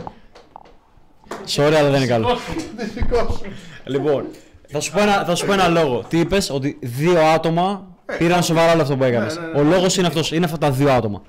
Sorry, 1.54 1.72
αλλά 1.78 1.90
δεν 1.90 1.94
είναι 1.94 2.06
καλό. 2.06 2.38
Δυστυχώς. 2.76 3.40
Λοιπόν, 3.84 4.24
θα 4.72 4.80
σου, 4.80 4.92
πω 4.92 5.00
ένα, 5.02 5.24
θα 5.26 5.34
σου 5.34 5.46
πω 5.46 5.52
ένα 5.52 5.68
λόγο. 5.68 6.04
Τι 6.08 6.18
είπες, 6.18 6.50
ότι 6.50 6.78
δύο 6.80 7.20
άτομα 7.34 7.86
πήραν 8.18 8.42
σοβαρά 8.42 8.72
όλο 8.72 8.82
αυτό 8.82 8.96
που 8.96 9.04
έκανες. 9.04 9.36
ναι, 9.38 9.46
ναι, 9.46 9.60
Ο 9.60 9.62
ναι. 9.62 9.74
λόγος 9.74 9.96
είναι 9.96 10.06
αυτός. 10.06 10.32
Είναι 10.32 10.44
αυτά 10.44 10.58
τα 10.58 10.70
δύο 10.70 10.90
άτομα. 10.92 11.22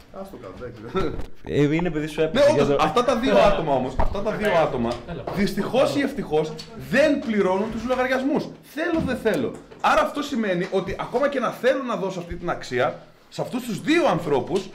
Ας 0.85 0.91
το 0.91 0.97
κάνω, 0.99 1.05
εντάξει. 1.07 1.29
Ε, 1.71 1.75
είναι 1.75 1.89
παιδί 1.89 2.07
σου 2.07 2.19
Ναι, 2.19 2.25
έπαιξε. 2.25 2.51
όντως, 2.51 2.67
για 2.67 2.75
το- 2.75 2.83
αυτά 2.83 3.03
τα 3.03 3.15
δύο 3.15 3.37
άτομα 3.37 3.73
όμως, 3.73 3.93
αυτά 3.97 4.21
τα 4.21 4.31
δύο 4.31 4.51
άτομα, 4.53 4.89
δυστυχώς 5.35 5.95
ή 5.95 5.99
ευτυχώς, 6.01 6.53
δεν 6.89 7.19
πληρώνουν 7.19 7.71
τους 7.71 7.83
λογαριασμούς. 7.87 8.47
Θέλω, 8.61 9.01
δεν 9.05 9.17
θέλω. 9.17 9.51
Άρα 9.81 10.01
αυτό 10.01 10.21
σημαίνει 10.21 10.67
ότι 10.71 10.95
ακόμα 10.99 11.29
και 11.29 11.39
να 11.39 11.49
θέλω 11.49 11.83
να 11.83 11.95
δώσω 11.95 12.19
αυτή 12.19 12.35
την 12.35 12.49
αξία, 12.49 12.99
σε 13.29 13.41
αυτούς 13.41 13.63
τους 13.65 13.81
δύο 13.81 14.07
ανθρώπους, 14.07 14.69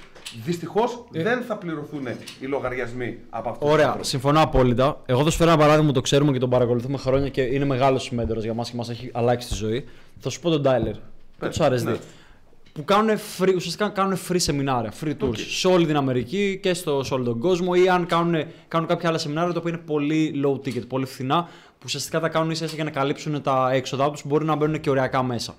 δυστυχώς 0.44 1.04
δεν 1.10 1.42
θα 1.48 1.56
πληρωθούν 1.56 2.06
οι 2.40 2.46
λογαριασμοί 2.46 3.18
από 3.30 3.48
αυτούς 3.48 3.64
τους 3.64 3.72
Ωραία, 3.72 3.84
ανθρώπους. 3.86 4.08
συμφωνώ 4.08 4.42
απόλυτα. 4.42 5.00
Εγώ 5.06 5.22
θα 5.24 5.30
σου 5.30 5.36
φέρω 5.36 5.50
ένα 5.50 5.58
παράδειγμα, 5.58 5.92
το 5.92 6.00
ξέρουμε 6.00 6.32
και 6.32 6.38
τον 6.38 6.50
παρακολουθούμε 6.50 6.98
χρόνια 6.98 7.28
και 7.28 7.42
είναι 7.42 7.64
μεγάλος 7.64 8.10
μέντορα 8.10 8.40
για 8.40 8.54
μας 8.54 8.70
και 8.70 8.76
μας 8.76 8.88
έχει 8.90 9.10
αλλάξει 9.12 9.48
τη 9.48 9.54
ζωή. 9.54 9.84
Θα 10.20 10.30
σου 10.30 10.40
πω 10.40 10.50
τον 10.50 10.62
Tyler. 10.66 10.94
Και 11.40 11.46
τους 11.46 11.58
RSD. 11.60 11.96
Ναι. 12.78 12.84
Που 12.84 12.84
κάνουν 12.84 13.18
free, 13.38 13.52
ουσιαστικά 13.54 13.88
κάνουν 13.88 14.18
free 14.28 14.36
σεμινάρια, 14.40 14.92
free 15.00 15.14
tours 15.20 15.38
σε 15.38 15.68
όλη 15.68 15.86
την 15.86 15.96
Αμερική 15.96 16.58
και 16.62 16.74
στο, 16.74 17.02
σε 17.02 17.14
όλο 17.14 17.24
τον 17.24 17.38
κόσμο 17.38 17.72
ή 17.84 17.88
αν 17.88 18.06
κάνουν, 18.06 18.44
κάνουν 18.68 18.88
κάποια 18.88 19.08
άλλα 19.08 19.18
σεμινάρια 19.18 19.52
τα 19.52 19.58
οποία 19.58 19.72
είναι 19.72 19.82
πολύ 19.86 20.42
low 20.44 20.52
ticket, 20.52 20.86
πολύ 20.88 21.06
φθηνά, 21.06 21.42
που 21.42 21.84
ουσιαστικά 21.84 22.20
τα 22.20 22.28
κάνουν 22.28 22.50
ίσα 22.50 22.64
ίσα 22.64 22.74
για 22.74 22.84
να 22.84 22.90
καλύψουν 22.90 23.42
τα 23.42 23.70
έξοδά 23.72 24.10
τους, 24.10 24.22
μπορεί 24.24 24.44
να 24.44 24.54
μπαίνουν 24.54 24.80
και 24.80 24.90
ωριακά 24.90 25.22
μέσα. 25.22 25.54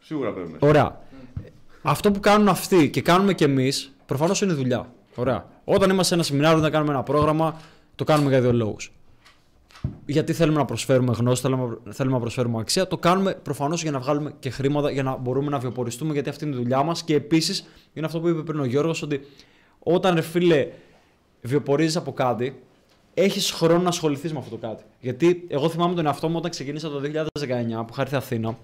Σίγουρα 0.00 0.32
πρέπει. 0.32 0.56
Ωραία. 0.58 1.00
Αυτό 1.82 2.10
που 2.10 2.20
κάνουν 2.20 2.48
αυτοί 2.48 2.90
και 2.90 3.02
κάνουμε 3.02 3.34
κι 3.34 3.44
εμείς, 3.44 3.92
προφανώς 4.06 4.40
είναι 4.40 4.52
δουλειά. 4.52 4.92
Ωραία. 5.14 5.46
Όταν 5.64 5.90
είμαστε 5.90 6.08
σε 6.08 6.14
ένα 6.14 6.22
σεμινάριο 6.22 6.58
να 6.58 6.70
κάνουμε 6.70 6.92
ένα 6.92 7.02
πρόγραμμα, 7.02 7.60
το 7.94 8.04
κάνουμε 8.04 8.28
για 8.28 8.40
δύο 8.40 8.52
λόγους. 8.52 8.92
Γιατί 10.06 10.32
θέλουμε 10.32 10.58
να 10.58 10.64
προσφέρουμε 10.64 11.12
γνώση, 11.18 11.42
θέλουμε, 11.42 11.78
θέλουμε 11.90 12.14
να 12.14 12.20
προσφέρουμε 12.20 12.60
αξία. 12.60 12.86
Το 12.86 12.98
κάνουμε 12.98 13.34
προφανώς 13.34 13.82
για 13.82 13.90
να 13.90 13.98
βγάλουμε 13.98 14.34
και 14.38 14.50
χρήματα, 14.50 14.90
για 14.90 15.02
να 15.02 15.16
μπορούμε 15.16 15.50
να 15.50 15.58
βιοποριστούμε, 15.58 16.12
γιατί 16.12 16.28
αυτή 16.28 16.44
είναι 16.44 16.54
η 16.54 16.58
δουλειά 16.58 16.82
μας. 16.82 17.02
Και 17.02 17.14
επίσης 17.14 17.66
είναι 17.92 18.06
αυτό 18.06 18.20
που 18.20 18.28
είπε 18.28 18.42
πριν 18.42 18.60
ο 18.60 18.64
Γιώργος, 18.64 19.02
ότι 19.02 19.20
όταν 19.78 20.14
ρε 20.14 20.20
φίλε 20.20 20.68
βιοπορίζεις 21.42 21.96
από 21.96 22.12
κάτι, 22.12 22.62
έχεις 23.14 23.50
χρόνο 23.50 23.82
να 23.82 23.88
ασχοληθείς 23.88 24.32
με 24.32 24.38
αυτό 24.38 24.56
το 24.56 24.66
κάτι. 24.66 24.82
Γιατί 25.00 25.44
εγώ 25.48 25.68
θυμάμαι 25.68 25.94
τον 25.94 26.06
εαυτό 26.06 26.28
μου 26.28 26.36
όταν 26.36 26.50
ξεκίνησα 26.50 26.88
το 26.88 27.00
2019 27.00 27.84
που 27.86 27.88
είχα 27.92 28.02
έρθει 28.02 28.16
Αθήνα. 28.16 28.58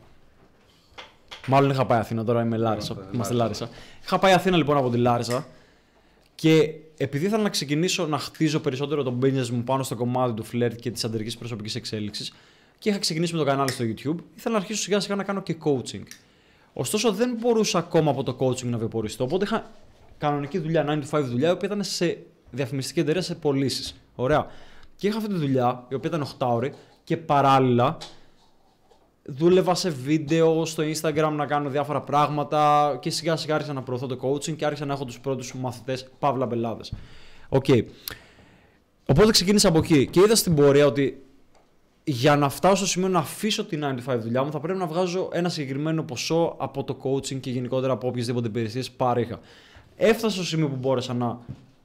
Μάλλον 1.47 1.71
είχα 1.71 1.87
πάει 1.87 1.99
Αθήνα, 1.99 2.25
τώρα 2.25 2.43
είμαι 2.43 2.57
Λάρισα. 2.57 2.97
Είμαστε 3.15 3.35
Λάρισα. 3.35 3.69
Είχα 4.03 4.19
πάει 4.19 4.33
Αθήνα 4.33 4.57
λοιπόν 4.57 4.77
από 4.77 4.91
τη 4.91 4.99
Λάρισα 4.99 5.47
και 6.35 6.75
επειδή 7.03 7.27
ήθελα 7.27 7.43
να 7.43 7.49
ξεκινήσω 7.49 8.07
να 8.07 8.19
χτίζω 8.19 8.61
περισσότερο 8.61 9.03
το 9.03 9.19
business 9.23 9.49
μου 9.49 9.63
πάνω 9.63 9.83
στο 9.83 9.95
κομμάτι 9.97 10.33
του 10.35 10.45
φλερτ 10.45 10.81
και 10.81 10.91
της 10.91 11.05
αντρικής 11.05 11.37
προσωπικής 11.37 11.75
εξέλιξης 11.75 12.33
και 12.79 12.89
είχα 12.89 12.99
ξεκινήσει 12.99 13.33
με 13.33 13.39
το 13.39 13.45
κανάλι 13.45 13.71
στο 13.71 13.85
YouTube, 13.85 14.25
ήθελα 14.37 14.55
να 14.55 14.61
αρχίσω 14.61 14.83
σιγά 14.83 15.01
σιγά 15.01 15.15
να 15.15 15.25
κάνω 15.25 15.43
και 15.43 15.57
coaching. 15.65 16.03
Ωστόσο 16.73 17.13
δεν 17.13 17.37
μπορούσα 17.41 17.79
ακόμα 17.79 18.11
από 18.11 18.23
το 18.23 18.37
coaching 18.41 18.65
να 18.65 18.79
βιοποριστώ, 18.79 19.25
οπότε 19.25 19.45
είχα 19.45 19.71
κανονική 20.19 20.59
δουλειά, 20.59 20.85
9 20.89 20.91
to 20.91 21.19
5 21.19 21.23
δουλειά, 21.23 21.49
η 21.49 21.53
οποία 21.53 21.69
ήταν 21.69 21.85
σε 21.85 22.19
διαφημιστική 22.51 23.01
εταιρεία 23.01 23.23
σε 23.23 23.35
πωλήσεις. 23.35 23.95
Ωραία. 24.15 24.47
Και 24.97 25.07
είχα 25.07 25.17
αυτή 25.17 25.29
τη 25.29 25.39
δουλειά, 25.39 25.87
η 25.89 25.95
οποία 25.95 26.11
ήταν 26.11 26.27
8 26.39 26.47
ώρε 26.47 26.71
και 27.05 27.17
παράλληλα 27.17 27.97
δούλευα 29.25 29.75
σε 29.75 29.91
βίντεο 29.91 30.65
στο 30.65 30.83
Instagram 30.83 31.33
να 31.37 31.47
κάνω 31.47 31.69
διάφορα 31.69 32.01
πράγματα 32.01 32.97
και 33.01 33.11
σιγά 33.11 33.37
σιγά 33.37 33.55
άρχισα 33.55 33.73
να 33.73 33.83
προωθώ 33.83 34.07
το 34.07 34.19
coaching 34.23 34.57
και 34.57 34.65
άρχισα 34.65 34.85
να 34.85 34.93
έχω 34.93 35.05
τους 35.05 35.21
πρώτους 35.21 35.55
μαθητές 35.55 36.09
παύλα 36.19 36.47
μπελάδες. 36.47 36.93
Οκ. 37.49 37.65
Οπότε 39.07 39.31
ξεκίνησα 39.31 39.69
από 39.69 39.79
εκεί 39.79 40.07
και 40.07 40.21
είδα 40.21 40.37
στην 40.37 40.55
πορεία 40.55 40.87
ότι 40.87 41.23
για 42.05 42.37
να 42.37 42.49
φτάσω 42.49 42.77
στο 42.77 42.87
σημείο 42.87 43.09
να 43.09 43.19
αφήσω 43.19 43.65
την 43.65 43.85
9 44.07 44.11
to 44.11 44.15
5 44.15 44.19
δουλειά 44.19 44.43
μου 44.43 44.51
θα 44.51 44.61
πρέπει 44.61 44.79
να 44.79 44.87
βγάζω 44.87 45.29
ένα 45.33 45.49
συγκεκριμένο 45.49 46.03
ποσό 46.03 46.55
από 46.59 46.85
το 46.85 46.97
coaching 47.03 47.41
και 47.41 47.51
γενικότερα 47.51 47.93
από 47.93 48.09
οποιεσδήποτε 48.09 48.49
υπηρεσίες 48.49 48.91
παρήχα. 48.91 49.41
Έφτασα 49.97 50.35
στο 50.35 50.45
σημείο 50.45 50.69
που 50.69 50.77
μπόρεσα 50.77 51.15
να 51.15 51.39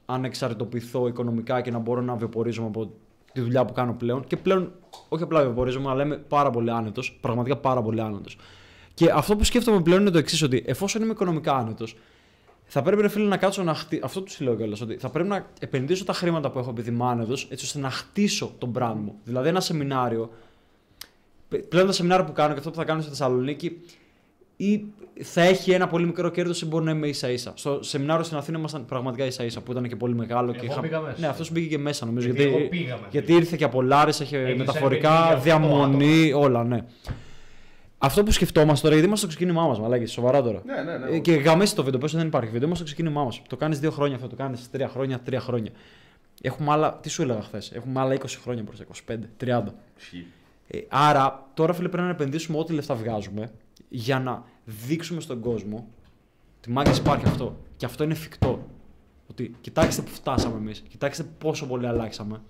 ανεξαρτητοποιηθώ 0.06 1.06
οικονομικά 1.06 1.60
και 1.60 1.70
να 1.70 1.78
μπορώ 1.78 2.00
να 2.00 2.14
βιοπορίζομαι 2.14 2.66
από 2.66 2.90
τη 3.38 3.44
δουλειά 3.44 3.64
που 3.64 3.72
κάνω 3.72 3.94
πλέον. 3.94 4.24
Και 4.24 4.36
πλέον, 4.36 4.72
όχι 5.08 5.22
απλά 5.22 5.40
βιοπορίζομαι, 5.40 5.90
αλλά 5.90 6.02
είμαι 6.02 6.16
πάρα 6.16 6.50
πολύ 6.50 6.70
άνετος. 6.70 7.18
Πραγματικά 7.20 7.56
πάρα 7.56 7.82
πολύ 7.82 8.00
άνετος. 8.00 8.38
Και 8.94 9.10
αυτό 9.10 9.36
που 9.36 9.44
σκέφτομαι 9.44 9.82
πλέον 9.82 10.00
είναι 10.00 10.10
το 10.10 10.18
εξής, 10.18 10.42
ότι 10.42 10.62
εφόσον 10.66 11.02
είμαι 11.02 11.12
οικονομικά 11.12 11.54
άνετος, 11.56 11.96
θα 12.64 12.82
πρέπει 12.82 13.02
ρε 13.02 13.08
φίλε 13.08 13.28
να 13.28 13.36
κάτσω 13.36 13.62
να 13.62 13.74
χτίσω. 13.74 14.04
Αυτό 14.04 14.22
του 14.22 14.32
λέω 14.38 14.54
κιόλας. 14.54 14.80
Ότι 14.80 14.96
θα 14.96 15.08
πρέπει 15.10 15.28
να 15.28 15.46
επενδύσω 15.60 16.04
τα 16.04 16.12
χρήματα 16.12 16.50
που 16.50 16.58
έχω 16.58 16.70
επειδή 16.70 16.90
είμαι 16.90 17.04
άνετος, 17.04 17.46
έτσι 17.50 17.64
ώστε 17.64 17.78
να 17.78 17.90
χτίσω 17.90 18.54
τον 18.58 18.72
brand 18.78 18.96
μου. 18.96 19.14
Δηλαδή, 19.24 19.48
ένα 19.48 19.60
σεμινάριο. 19.60 20.30
Πλέον 21.68 21.86
τα 21.86 21.92
σεμινάρια 21.92 22.24
που 22.24 22.32
κάνω 22.32 22.52
και 22.52 22.58
αυτό 22.58 22.70
που 22.70 22.76
θα 22.76 22.84
κάνω 22.84 23.00
στη 23.00 23.10
Θεσσαλονίκη, 23.10 23.80
ή 24.56 24.84
θα 25.22 25.42
έχει 25.42 25.70
ένα 25.70 25.86
πολύ 25.86 26.06
μικρό 26.06 26.28
κέρδος 26.28 26.62
ή 26.62 26.66
μπορεί 26.66 26.84
να 26.84 26.90
είμαι 26.90 27.06
ίσα 27.08 27.30
ίσα. 27.30 27.52
Στο 27.54 27.82
σεμινάριο 27.82 28.24
στην 28.24 28.36
Αθήνα 28.36 28.58
ήμασταν 28.58 28.84
πραγματικά 28.84 29.24
ίσα 29.24 29.44
ίσα 29.44 29.60
που 29.60 29.72
ήταν 29.72 29.88
και 29.88 29.96
πολύ 29.96 30.14
μεγάλο. 30.14 30.50
Εγώ 30.50 30.60
και 30.60 30.66
είχα... 30.66 30.80
πήγα 30.80 31.00
μέσα. 31.00 31.20
Ναι, 31.20 31.26
αυτός 31.26 31.50
μπήκε 31.50 31.66
και 31.66 31.78
μέσα 31.78 32.06
νομίζω. 32.06 32.26
Γιατί 32.26 32.42
Γιατί, 32.42 32.56
εγώ 32.56 32.68
πήγα 32.68 32.94
μέσα. 32.94 33.08
γιατί 33.10 33.32
ήρθε 33.32 33.56
και 33.56 33.64
από 33.64 33.82
Λάρισα, 33.82 34.22
είχε 34.24 34.38
Έκλεισα 34.38 34.56
μεταφορικά, 34.56 35.08
επενδύει 35.08 35.32
αυτό 35.32 35.44
διαμονή, 35.44 36.32
όλα, 36.32 36.64
ναι. 36.64 36.84
Αυτό 37.98 38.22
που 38.22 38.30
σκεφτόμαστε 38.30 38.80
τώρα, 38.80 38.92
γιατί 38.92 39.06
είμαστε 39.06 39.26
στο 39.26 39.36
ξεκίνημά 39.36 39.66
μας, 39.66 39.80
μαλάκι, 39.80 40.06
σοβαρά 40.06 40.42
τώρα. 40.42 40.62
Ναι, 40.64 40.82
ναι, 40.82 40.98
ναι. 40.98 41.16
Ε, 41.16 41.18
Και 41.18 41.32
γαμίσει 41.32 41.74
το 41.74 41.84
βίντεο, 41.84 42.00
πες 42.00 42.10
ότι 42.10 42.18
δεν 42.18 42.26
υπάρχει 42.26 42.50
βίντεο, 42.50 42.66
είμαστε 42.66 42.86
στο 42.86 42.94
ξεκίνημά 42.94 43.24
μας. 43.24 43.42
Το 43.48 43.56
κάνεις 43.56 43.78
δύο 43.80 43.90
χρόνια 43.90 44.16
αυτό, 44.16 44.28
το 44.28 44.36
κάνεις 44.36 44.70
τρία 44.70 44.88
χρόνια, 44.88 45.18
τρία 45.18 45.40
χρόνια. 45.40 45.70
Έχουμε 46.42 46.72
άλλα, 46.72 46.98
τι 47.02 47.08
σου 47.08 47.22
έλεγα 47.22 47.42
χθες, 47.42 47.72
έχουμε 47.72 48.00
άλλα 48.00 48.14
20 48.14 48.24
χρόνια 48.42 48.62
μπροστά, 48.62 48.84
25, 49.08 49.14
30. 49.36 49.62
Ισχύει. 49.98 50.26
Ε, 50.68 50.78
άρα 50.88 51.46
τώρα 51.54 51.72
φίλε 51.72 51.88
πρέπει 51.88 52.04
να 52.04 52.12
επενδύσουμε 52.12 52.58
ό,τι 52.58 52.72
λεφτά 52.72 52.94
βγάζουμε 52.94 53.50
για 53.88 54.18
να 54.18 54.44
δείξουμε 54.68 55.20
στον 55.20 55.40
κόσμο 55.40 55.88
ότι 56.58 56.70
μάγκες 56.70 56.98
υπάρχει 56.98 57.26
αυτό. 57.26 57.56
Και 57.76 57.84
αυτό 57.84 58.04
είναι 58.04 58.12
εφικτό. 58.12 58.66
Ότι 59.30 59.54
κοιτάξτε 59.60 60.02
που 60.02 60.10
φτάσαμε 60.10 60.56
εμείς, 60.56 60.82
κοιτάξτε 60.88 61.22
πόσο 61.38 61.66
πολύ 61.66 61.86
αλλάξαμε. 61.86 62.40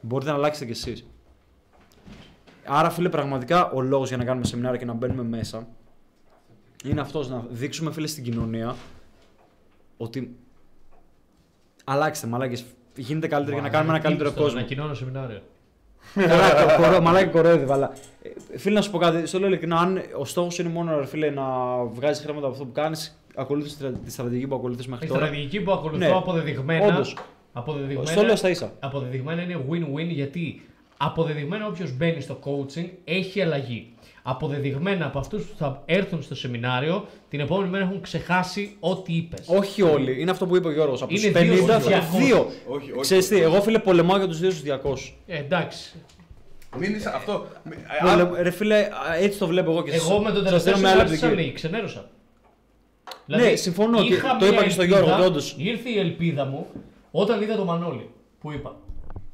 Μπορείτε 0.00 0.30
να 0.30 0.36
αλλάξετε 0.36 0.64
κι 0.64 0.70
εσείς. 0.70 1.06
Άρα, 2.64 2.90
φίλε, 2.90 3.08
πραγματικά 3.08 3.70
ο 3.70 3.80
λόγος 3.80 4.08
για 4.08 4.16
να 4.16 4.24
κάνουμε 4.24 4.46
σεμινάρια 4.46 4.78
και 4.78 4.84
να 4.84 4.92
μπαίνουμε 4.92 5.22
μέσα 5.22 5.68
είναι 6.84 7.00
αυτός 7.00 7.28
να 7.28 7.46
δείξουμε, 7.50 7.92
φίλε, 7.92 8.06
στην 8.06 8.24
κοινωνία 8.24 8.76
ότι 9.96 10.36
αλλάξτε, 11.84 12.26
μαλάκες, 12.26 12.64
γίνετε 12.96 13.26
καλύτεροι 13.26 13.54
για 13.54 13.64
να 13.64 13.70
κάνουμε 13.70 13.94
ένα 13.94 14.02
καλύτερο 14.02 14.32
κόσμο. 14.32 14.58
Ανακοινώνω 14.58 14.94
σεμινάριο. 14.94 15.42
Καλά, 16.14 16.66
το 16.76 16.82
κορό, 16.82 17.00
μαλάκι 17.00 17.30
κορόιδευε, 17.30 17.72
αλλά 17.72 17.92
ε, 18.22 18.58
φίλε 18.58 18.74
να 18.74 18.82
σου 18.82 18.90
πω 18.90 18.98
κάτι, 18.98 19.26
στο 19.26 19.38
λέω 19.38 19.48
ειλικρινά, 19.48 19.76
αν 19.76 20.02
ο 20.18 20.24
στόχος 20.24 20.58
είναι 20.58 20.68
μόνο 20.68 20.98
ρε, 20.98 21.06
φίλε, 21.06 21.30
να 21.30 21.42
βγάζεις 21.84 22.22
χρήματα 22.22 22.46
από 22.46 22.54
αυτό 22.54 22.66
που 22.66 22.72
κάνεις, 22.72 23.20
ακολούθησε 23.36 23.92
τη 24.04 24.10
στρατηγική 24.10 24.46
που 24.46 24.54
ακολουθείς 24.54 24.86
μέχρι 24.86 25.06
Η 25.06 25.08
τώρα. 25.08 25.20
στρατηγική 25.20 25.60
που 25.60 25.72
ακολουθώ 25.72 25.98
Ναι. 25.98 26.06
αποδεδειγμένα. 26.16 26.86
Όντως. 26.86 27.16
Αποδεδειγμένα, 27.52 28.06
Στο 28.10 28.22
λέω 28.22 28.36
στα 28.36 28.48
ίσα. 28.48 28.72
αποδεδειγμένα 28.80 29.42
είναι 29.42 29.58
win-win 29.70 30.06
γιατί 30.08 30.62
αποδεδειγμένα 30.96 31.66
όποιος 31.66 31.96
μπαίνει 31.96 32.20
στο 32.20 32.38
coaching 32.44 32.86
έχει 33.04 33.42
αλλαγή. 33.42 33.92
Αποδεδειγμένα 34.22 35.06
από 35.06 35.18
αυτούς 35.18 35.42
που 35.44 35.54
θα 35.58 35.82
έρθουν 35.86 36.22
στο 36.22 36.34
σεμινάριο 36.34 37.06
την 37.28 37.40
επόμενη 37.40 37.70
μέρα 37.70 37.84
έχουν 37.84 38.00
ξεχάσει 38.00 38.76
ό,τι 38.80 39.12
είπες. 39.16 39.40
Όχι 39.46 39.82
όλοι, 39.82 40.20
είναι 40.20 40.30
αυτό 40.30 40.46
που 40.46 40.56
είπε 40.56 40.68
ο 40.68 40.72
Γιώργος. 40.72 41.02
Από 41.02 41.12
τους 41.12 41.22
Είναι 41.24 41.38
50 41.40 41.42
δύο 41.42 41.56
στους 41.56 41.66
θα 41.68 41.78
200. 41.80 42.18
δύο. 42.18 42.38
Όχι, 42.68 42.90
όχι. 42.90 43.00
Ξέρεις 43.00 43.28
τι, 43.28 43.40
εγώ 43.40 43.62
φίλε 43.62 43.78
πολεμάω 43.78 44.16
για 44.16 44.26
τους 44.26 44.38
δύο 44.38 44.50
στους 44.50 44.62
200. 44.62 45.14
Ε, 45.26 45.38
εντάξει. 45.38 45.94
Μην 46.78 46.94
είσαι 46.94 47.12
αυτό. 47.14 47.46
ε, 47.70 48.08
αν- 48.10 48.10
Πολεμ- 48.28 48.42
Ρε 48.42 48.50
φίλε, 48.50 48.76
α, 48.76 49.14
έτσι 49.20 49.38
το 49.38 49.46
βλέπω 49.46 49.70
εγώ 49.70 49.82
και 49.82 49.90
εσείς. 49.90 50.08
Εγώ 50.10 50.18
με 50.18 50.30
τον 50.30 50.34
Σας 50.34 50.44
τελευταίο 50.44 50.74
δίνω 50.74 50.88
μια 50.88 51.00
άλλη 51.00 51.16
σεμινάριο 51.16 51.16
στη 51.16 51.26
οπτική. 51.26 51.26
Θεσσαλονίκη 51.26 51.54
ξενέρωσα. 51.54 52.10
Ναι, 53.26 53.54
συμφωνώ 53.56 54.02
και 54.02 54.14
είχα 54.14 54.36
το 54.36 54.44
μια 54.44 54.48
είπα 54.54 54.62
και 54.62 54.70
στον 54.70 54.84
ελπίδα, 54.84 55.00
Γιώργο, 55.02 55.18
ότι 55.20 55.28
όντως. 55.30 55.54
Ήρθε 55.58 55.88
η 55.90 55.98
ελπίδα 55.98 56.44
μου 56.44 56.66
όταν 57.10 57.42
είδα 57.42 57.56
το 57.56 57.64
Μανώλη 57.64 58.10
που 58.40 58.52
είπα. 58.52 58.76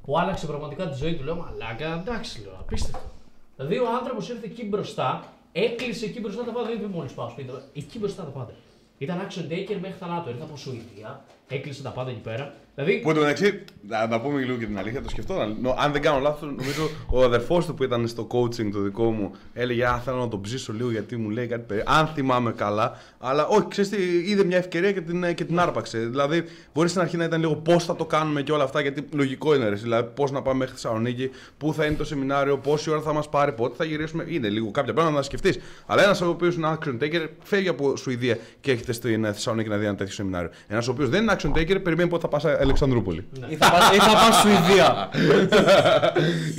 Που 0.03 0.19
άλλαξε 0.19 0.47
πραγματικά 0.47 0.89
τη 0.89 0.97
ζωή 0.97 1.15
του. 1.15 1.25
Λέω 1.25 1.35
Μαλάκα, 1.37 2.03
εντάξει, 2.07 2.41
λέω, 2.43 2.57
απίστευτο. 2.61 3.11
Δηλαδή 3.57 3.79
ο 3.79 3.89
άνθρωπος 3.89 4.29
ήρθε 4.29 4.47
εκεί 4.47 4.65
μπροστά, 4.65 5.33
έκλεισε 5.53 6.05
εκεί 6.05 6.21
μπροστά 6.21 6.45
τα 6.45 6.53
πάντα. 6.53 6.67
Δεν 6.67 6.77
είπε 6.77 6.87
μόλις 6.87 7.13
πάω 7.13 7.29
σπίτι. 7.29 7.51
εκεί 7.75 7.99
μπροστά 7.99 8.23
τα 8.23 8.31
πάντα. 8.31 8.55
Ήταν 8.99 9.29
action 9.29 9.53
taker 9.53 9.79
μέχρι 9.81 9.97
θανάτου. 9.99 10.29
Ήρθε 10.29 10.43
από 10.43 10.57
Σουηδία, 10.57 11.25
έκλεισε 11.49 11.83
τα 11.83 11.91
πάντα 11.91 12.11
εκεί 12.11 12.21
πέρα. 12.21 12.55
Δηλαδή 12.75 13.01
Που 13.01 13.11
εντωμεταξύ, 13.11 13.65
να, 13.89 14.07
να 14.07 14.21
πούμε 14.21 14.41
λίγο 14.41 14.57
και 14.57 14.67
την 14.67 14.79
αλήθεια, 14.79 15.03
το 15.03 15.09
σκεφτόταν. 15.09 15.57
Νο- 15.61 15.75
αν 15.79 15.93
δεν 15.93 16.03
κάνω 16.03 16.21
λάθος, 16.21 16.49
νομίζω 16.49 16.91
ο 17.11 17.25
αδερφός 17.25 17.67
του 17.67 17.75
που 17.75 17.83
ήταν 17.85 18.09
στο 18.09 18.27
coaching 18.31 18.69
το 18.73 18.81
δικό 18.81 19.11
μου 19.11 19.33
έλεγε 19.53 19.85
Α, 19.85 19.99
θέλω 19.99 20.17
να 20.17 20.29
τον 20.29 20.41
ψήσω 20.41 20.73
λίγο 20.73 20.91
γιατί 20.91 21.17
μου 21.17 21.31
λέει 21.31 21.47
κάτι 21.47 21.65
περίεργο. 21.67 21.93
Αν 21.93 22.07
θυμάμαι 22.07 22.53
καλά. 22.53 22.99
Αλλά 23.19 23.47
όχι, 23.47 23.69
ξέρεις 23.69 23.91
τι, 23.91 23.97
είδε 24.31 24.45
μια 24.45 24.57
ευκαιρία 24.57 24.93
και 24.93 25.01
την, 25.01 25.35
και 25.35 25.45
την 25.45 25.59
άρπαξε. 25.59 25.99
Δηλαδή, 25.99 26.45
μπορεί 26.75 26.89
στην 26.89 27.01
αρχή 27.01 27.17
να 27.17 27.25
ήταν 27.25 27.41
λίγο 27.41 27.55
πώς 27.57 27.85
θα 27.85 27.97
το 27.97 28.05
κάνουμε 28.05 28.43
και 28.43 28.53
όλα 28.53 28.65
αυτά, 28.65 28.81
γιατί 28.81 29.05
λογικό 29.13 29.55
είναι. 29.55 29.69
Ρε, 29.69 29.75
δηλαδή, 29.75 30.09
πώς 30.15 30.31
να 30.31 30.43
πάμε 30.43 30.59
μέχρι 30.59 30.75
Θεσσαλονίκη, 30.75 31.31
πού 31.59 31.73
θα 31.73 31.85
είναι 31.85 31.97
το 31.97 32.05
σεμινάριο, 32.05 32.59
πόση 32.59 32.91
ώρα 32.91 33.01
θα 33.01 33.13
μας 33.13 33.29
πάρει, 33.29 33.53
πότε 33.53 33.75
θα 33.77 33.85
γυρίσουμε. 33.85 34.25
Είναι 34.29 34.49
λίγο 34.49 34.71
κάποια 34.71 34.93
πράγματα 34.93 35.17
να 35.17 35.23
σκεφτείς. 35.23 35.59
Αλλά 35.87 36.03
ένας 36.03 36.21
ο 36.21 36.29
οποίος 36.29 36.55
είναι 36.55 36.79
action 36.79 37.03
taker 37.03 37.27
φεύγει 37.43 37.69
από 37.69 37.97
Σουηδία 37.97 38.39
και 38.61 38.71
έρχεται 38.71 38.93
στην 38.93 39.25
ε, 39.25 39.33
Θεσσαλονίκη 39.33 39.69
να 39.69 39.77
δει 39.77 39.85
ένα 39.85 39.95
τέτοιο 39.95 40.15
σεμινάριο. 40.15 40.51
Ένας 40.69 40.89
ο 40.89 40.91
οποίος 40.91 41.09
δεν 41.09 41.23
είναι 41.23 41.33
action 41.37 41.51
taker 41.53 41.83
περιμένει 41.83 42.09
πότε 42.09 42.23
θα 42.23 42.29
πας 42.29 42.45
Αλεξανδρούπολη. 42.45 43.27
Ή 43.49 43.57
θα 43.57 43.71
πας- 43.71 43.97
ή 43.97 43.99
θα 43.99 44.13
πας 44.13 44.37
Σουηδία. 44.41 45.11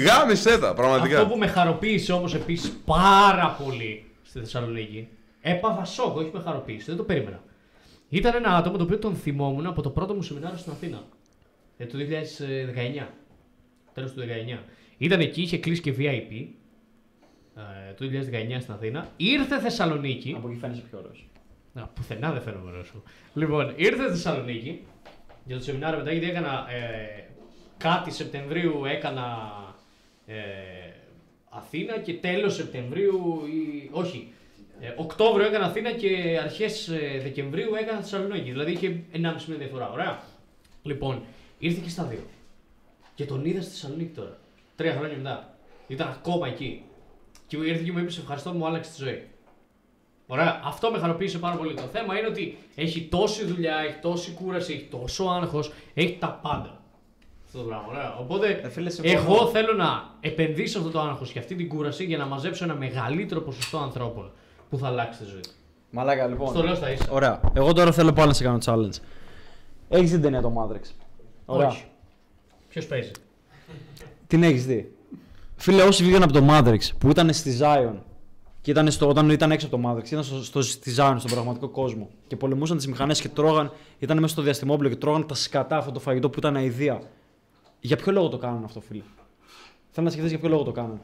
Γάμισε 0.06 0.58
τα, 0.60 0.74
πραγματικά. 0.74 1.18
αυτό 1.22 1.30
που 1.34 1.38
με 1.38 1.48
χαροποίησε 1.48 2.12
όμως 2.14 2.34
επίσης 2.36 2.72
πάρα 2.86 3.58
πολύ 3.64 4.06
στη 4.24 4.40
Θεσσαλονίκη. 4.40 5.08
Έπαθα 5.42 5.86
σοκ, 5.86 6.16
όχι 6.18 6.30
με 6.34 6.40
χαροποίησε, 6.40 6.86
δεν 6.88 6.96
το 6.98 7.04
περίμενα. 7.04 7.42
Ήταν 8.10 8.36
ένα 8.36 8.56
άτομο 8.56 8.78
το 8.78 8.84
οποίο 8.84 8.98
τον 9.00 9.16
θυμόμουν 9.16 9.66
από 9.66 9.82
το 9.82 9.90
πρώτο 9.90 10.14
μου 10.14 10.22
σεμινάριο 10.22 10.58
στην 10.58 10.72
Αθήνα. 10.72 11.04
Ε, 11.78 11.86
το 11.86 11.98
2019. 11.98 13.08
Τέλος 13.94 14.12
του 14.12 14.20
2019. 14.20 14.60
Ήταν 14.98 15.20
εκεί, 15.20 15.42
είχε 15.42 15.58
κλείσει 15.58 15.82
και 15.82 15.94
VIP. 15.98 16.48
Ε, 17.56 17.94
το 17.94 18.06
2019 18.06 18.62
στην 18.62 18.74
Αθήνα. 18.74 19.08
Ήρθε 19.18 19.60
Θεσσαλονίκη. 19.60 20.34
Από 20.38 20.48
εκεί 20.50 20.58
φαίνεσαι 20.60 20.82
πιο 20.90 20.98
ωραίος. 20.98 21.28
Να, 21.78 21.84
πουθενά 21.84 22.32
δεν 22.32 22.42
φαίνομαι 22.42 22.70
ωραίο 22.70 22.84
σου. 22.84 23.04
Λοιπόν, 23.34 23.74
ήρθε 23.76 24.10
Θεσσαλονίκη 24.10 24.86
για 25.46 25.58
το 25.58 25.64
σεμινάριο 25.64 25.98
μετά, 25.98 26.12
γιατί 26.12 26.30
έκανα 26.30 26.66
ε, 26.70 27.24
κάτι 27.78 28.12
Σεπτεμβρίου 28.12 28.86
έκανα 28.86 29.52
ε, 30.26 30.36
Αθήνα 31.50 32.00
και 32.00 32.14
τέλος 32.14 32.56
Σεπτεμβρίου, 32.56 33.44
ή, 33.46 33.90
όχι, 33.92 34.34
ε, 34.80 34.94
Οκτώβριο 34.96 35.48
έκανα 35.48 35.66
Αθήνα 35.66 35.92
και 35.92 36.40
αρχές 36.44 36.88
ε, 36.88 37.20
Δεκεμβρίου 37.24 37.76
έκανα 37.76 38.00
Θεσσαλονίκη. 38.02 38.52
Δηλαδή 38.52 38.72
είχε 38.72 39.04
1,5 39.14 39.20
μήνα 39.20 39.36
διαφορά. 39.58 39.92
Ωραία. 39.92 40.24
Λοιπόν, 40.84 41.24
ήρθε 41.60 41.82
και 41.84 41.90
στα 41.90 42.04
δύο. 42.04 42.24
Και 43.16 43.26
τον 43.26 43.46
είδα 43.46 43.62
στη 43.62 43.72
Θεσσαλονίκη 43.72 44.14
τώρα. 44.16 44.38
Τρία 44.76 44.96
χρόνια 44.96 45.18
μετά. 45.18 45.58
Ήταν 45.88 46.08
ακόμα 46.08 46.48
εκεί. 46.48 46.84
Και 47.48 47.58
ήρθε 47.58 47.84
και 47.84 47.92
μου 47.92 48.00
είπε: 48.00 48.12
Σε 48.12 48.20
ευχαριστώ, 48.20 48.54
μου 48.54 48.68
άλλαξε 48.68 48.92
τη 48.92 49.04
ζωή. 49.04 49.28
Ωραία, 50.28 50.62
αυτό 50.66 50.92
με 50.92 50.98
χαροποίησε 51.00 51.38
πάρα 51.38 51.56
πολύ. 51.56 51.74
Το 51.74 51.82
θέμα 51.92 52.18
είναι 52.18 52.28
ότι 52.28 52.58
έχει 52.76 53.02
τόση 53.12 53.46
δουλειά, 53.46 53.76
έχει 53.78 54.00
τόση 54.02 54.32
κούραση, 54.32 54.74
έχει 54.74 54.88
τόσο 54.92 55.24
άγχος, 55.24 55.72
έχει 55.94 56.18
τα 56.20 56.40
πάντα. 56.42 56.82
Αυτό 57.46 57.58
το 57.58 57.64
πράγμα, 57.64 57.86
ωραία. 57.90 58.16
Οπότε, 58.20 58.60
Ε, 58.64 58.70
φίλε, 58.70 58.90
συμφωνώ. 58.90 59.20
εγώ 59.20 59.48
θέλω 59.48 59.74
να 59.74 60.10
επενδύσω 60.20 60.80
αυτό 60.80 60.92
το 60.92 61.00
άγχος 61.00 61.32
και 61.32 61.40
αυτή 61.40 61.56
την 61.56 61.68
κούραση 61.68 62.04
για 62.04 62.18
να 62.18 62.26
μαζέψω 62.26 62.64
ένα 62.64 62.76
μεγαλύτερο 62.76 63.42
ποσοστό 63.42 63.78
ανθρώπων 63.78 64.32
που 64.70 64.78
θα 64.78 64.88
αλλάξει 64.88 65.20
τη 65.20 65.26
ζωή. 65.26 65.40
του. 65.40 65.50
Μαλάκα 65.90 66.28
λοιπόν. 66.28 66.48
Στο 66.48 66.64
λέω 66.64 66.76
στα 66.76 66.92
ίσα. 66.92 67.06
Ωραία. 67.10 67.40
Εγώ 67.54 67.74
τώρα 67.74 67.92
θέλω 67.92 68.14
πάλι 68.14 68.28
να 68.28 68.34
σε 68.34 68.44
κάνω 68.44 68.58
challenge. 68.66 68.96
Έχεις 69.90 70.10
δει 70.10 70.16
την 70.16 70.22
ταινία 70.22 70.42
το 70.42 70.54
Matrix; 70.58 70.90
Ωραία. 71.46 71.68
Όχι. 71.68 71.86
Ποιος 72.70 72.86
παίζει; 72.86 73.12
Την 74.28 74.44
έχεις 74.44 74.66
δει; 74.66 74.92
Φίλε, 75.56 75.84
όσοι 75.84 76.04
βγήκαν 76.04 76.24
από 76.24 76.34
το 76.34 76.46
Matrix 76.50 76.80
που 76.98 77.10
ήταν 77.10 77.34
στη 77.34 77.58
Zion 77.62 77.94
και 78.68 78.74
ήταν 78.74 78.92
στο, 78.92 79.08
όταν 79.08 79.30
ήταν 79.30 79.52
έξω 79.52 79.68
από 79.68 79.78
το 79.78 79.90
Matrix, 79.90 80.12
ήταν 80.12 80.24
στο, 80.24 80.44
στο, 80.44 80.62
στη 80.62 80.94
Zion, 80.98 81.16
στον 81.18 81.32
πραγματικό 81.32 81.68
κόσμο 81.68 82.10
και 82.28 82.36
πολεμούσαν 82.36 82.78
τις 82.78 82.88
μηχανές 82.88 83.22
και 83.22 83.30
τρώγαν, 83.30 83.72
ήταν 84.00 84.20
μέσα 84.20 84.34
στο 84.34 84.42
διαστημόπλαιο 84.42 84.92
και 84.92 84.98
τρώγαν 84.98 85.28
τα 85.28 85.34
σκατά 85.34 85.78
αυτό 85.78 85.92
το 85.92 86.00
φαγητό 86.00 86.30
που 86.30 86.40
ήταν 86.40 86.56
αηδία. 86.56 87.02
Για 87.80 87.96
ποιο 87.98 88.12
λόγο 88.12 88.28
το 88.28 88.38
κάνανε 88.38 88.66
αυτό, 88.66 88.82
φίλε; 88.82 89.02
Θέλω 89.90 90.06
να 90.06 90.12
σκεφτείς 90.12 90.32
για 90.32 90.40
ποιο 90.40 90.50
λόγο 90.50 90.64
το 90.64 90.72
κάνανε. 90.72 91.02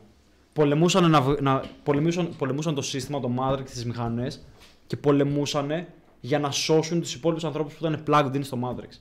Πολεμούσαν, 0.54 1.10
να, 1.10 1.22
β- 1.22 1.42
να, 1.42 1.64
πολεμούσαν, 1.84 2.36
πολεμούσαν 2.38 2.76
το 2.76 2.82
σύστημα, 2.82 3.20
το 3.20 3.32
Matrix, 3.40 3.66
τις 3.66 3.86
μηχανές 3.86 4.46
και 4.88 4.98
πολεμούσαν 4.98 5.86
για 6.20 6.40
να 6.40 6.52
σώσουν 6.52 7.02
τους 7.02 7.14
υπόλοιπους 7.14 7.44
ανθρώπους 7.44 7.74
που 7.74 7.86
ήταν 7.86 8.04
plugged 8.08 8.36
in 8.36 8.44
στο 8.44 8.58
Matrix. 8.64 8.98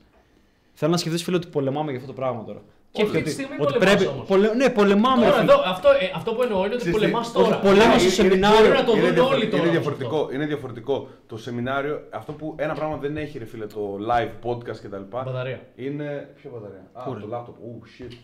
Θέλω 0.73 0.91
να 0.91 0.97
σκεφτείς, 0.97 1.23
φίλε, 1.23 1.37
ότι 1.37 1.47
πολεμάμε 1.47 1.91
για 1.91 2.01
αυτό 2.01 2.13
το 2.13 2.19
πράγμα 2.21 2.45
τώρα. 2.45 2.63
Και 2.94 3.02
αυτή 3.02 3.16
Ότι- 3.16 3.24
τη 3.27 3.31
στιγμή 3.31 3.55
ότι 3.59 3.73
πολεμάς 3.73 3.94
πρέπει, 3.94 4.06
όμως. 4.14 4.27
πολε- 4.27 4.55
ναι, 4.55 4.70
πολεμάμε. 4.70 5.24
ρε 5.24 5.31
Τώρα, 5.31 5.40
φίλε. 5.40 5.52
εδώ, 5.52 5.62
αυτό, 5.74 5.89
ε, 5.89 6.12
αυτό 6.14 6.35
που 6.35 6.43
εννοώ 6.43 6.59
είναι 6.64 6.74
ότι 6.74 6.77
Ξέρεις 6.77 6.94
τι, 6.94 7.01
πολεμάς 7.01 7.27
όχι, 7.35 7.36
τώρα. 7.44 7.56
πολέμας 7.69 7.94
στο 7.94 8.02
Είναι- 8.02 8.10
σεμινάριο. 8.20 8.59
Μπορεί 8.59 8.78
να 8.82 8.85
το 8.85 8.93
είναι, 8.93 9.01
δουν 9.05 9.12
διαφορε- 9.14 9.36
όλοι 9.36 9.47
τώρα. 9.48 9.62
είναι 9.62 9.70
όμως 9.70 9.70
διαφορετικό, 9.77 10.16
αυτό. 10.23 10.35
είναι 10.35 10.47
διαφορετικό. 10.47 10.94
Το 11.27 11.36
σεμινάριο, 11.36 11.94
αυτό 12.10 12.32
που 12.32 12.55
ένα 12.59 12.74
πράγμα 12.74 12.97
δεν 12.97 13.16
έχει 13.16 13.39
ρε 13.39 13.44
φίλε 13.44 13.66
το 13.66 13.82
live 14.10 14.32
podcast 14.48 14.78
κτλ. 14.85 15.05
Μπαταρία. 15.10 15.60
Είναι. 15.77 16.09
Ποιο 16.40 16.51
μπαταρία; 16.55 16.85
Α, 16.93 17.02
το 17.05 17.28
laptop. 17.32 17.56
Oh 17.69 17.78
shit. 17.94 18.14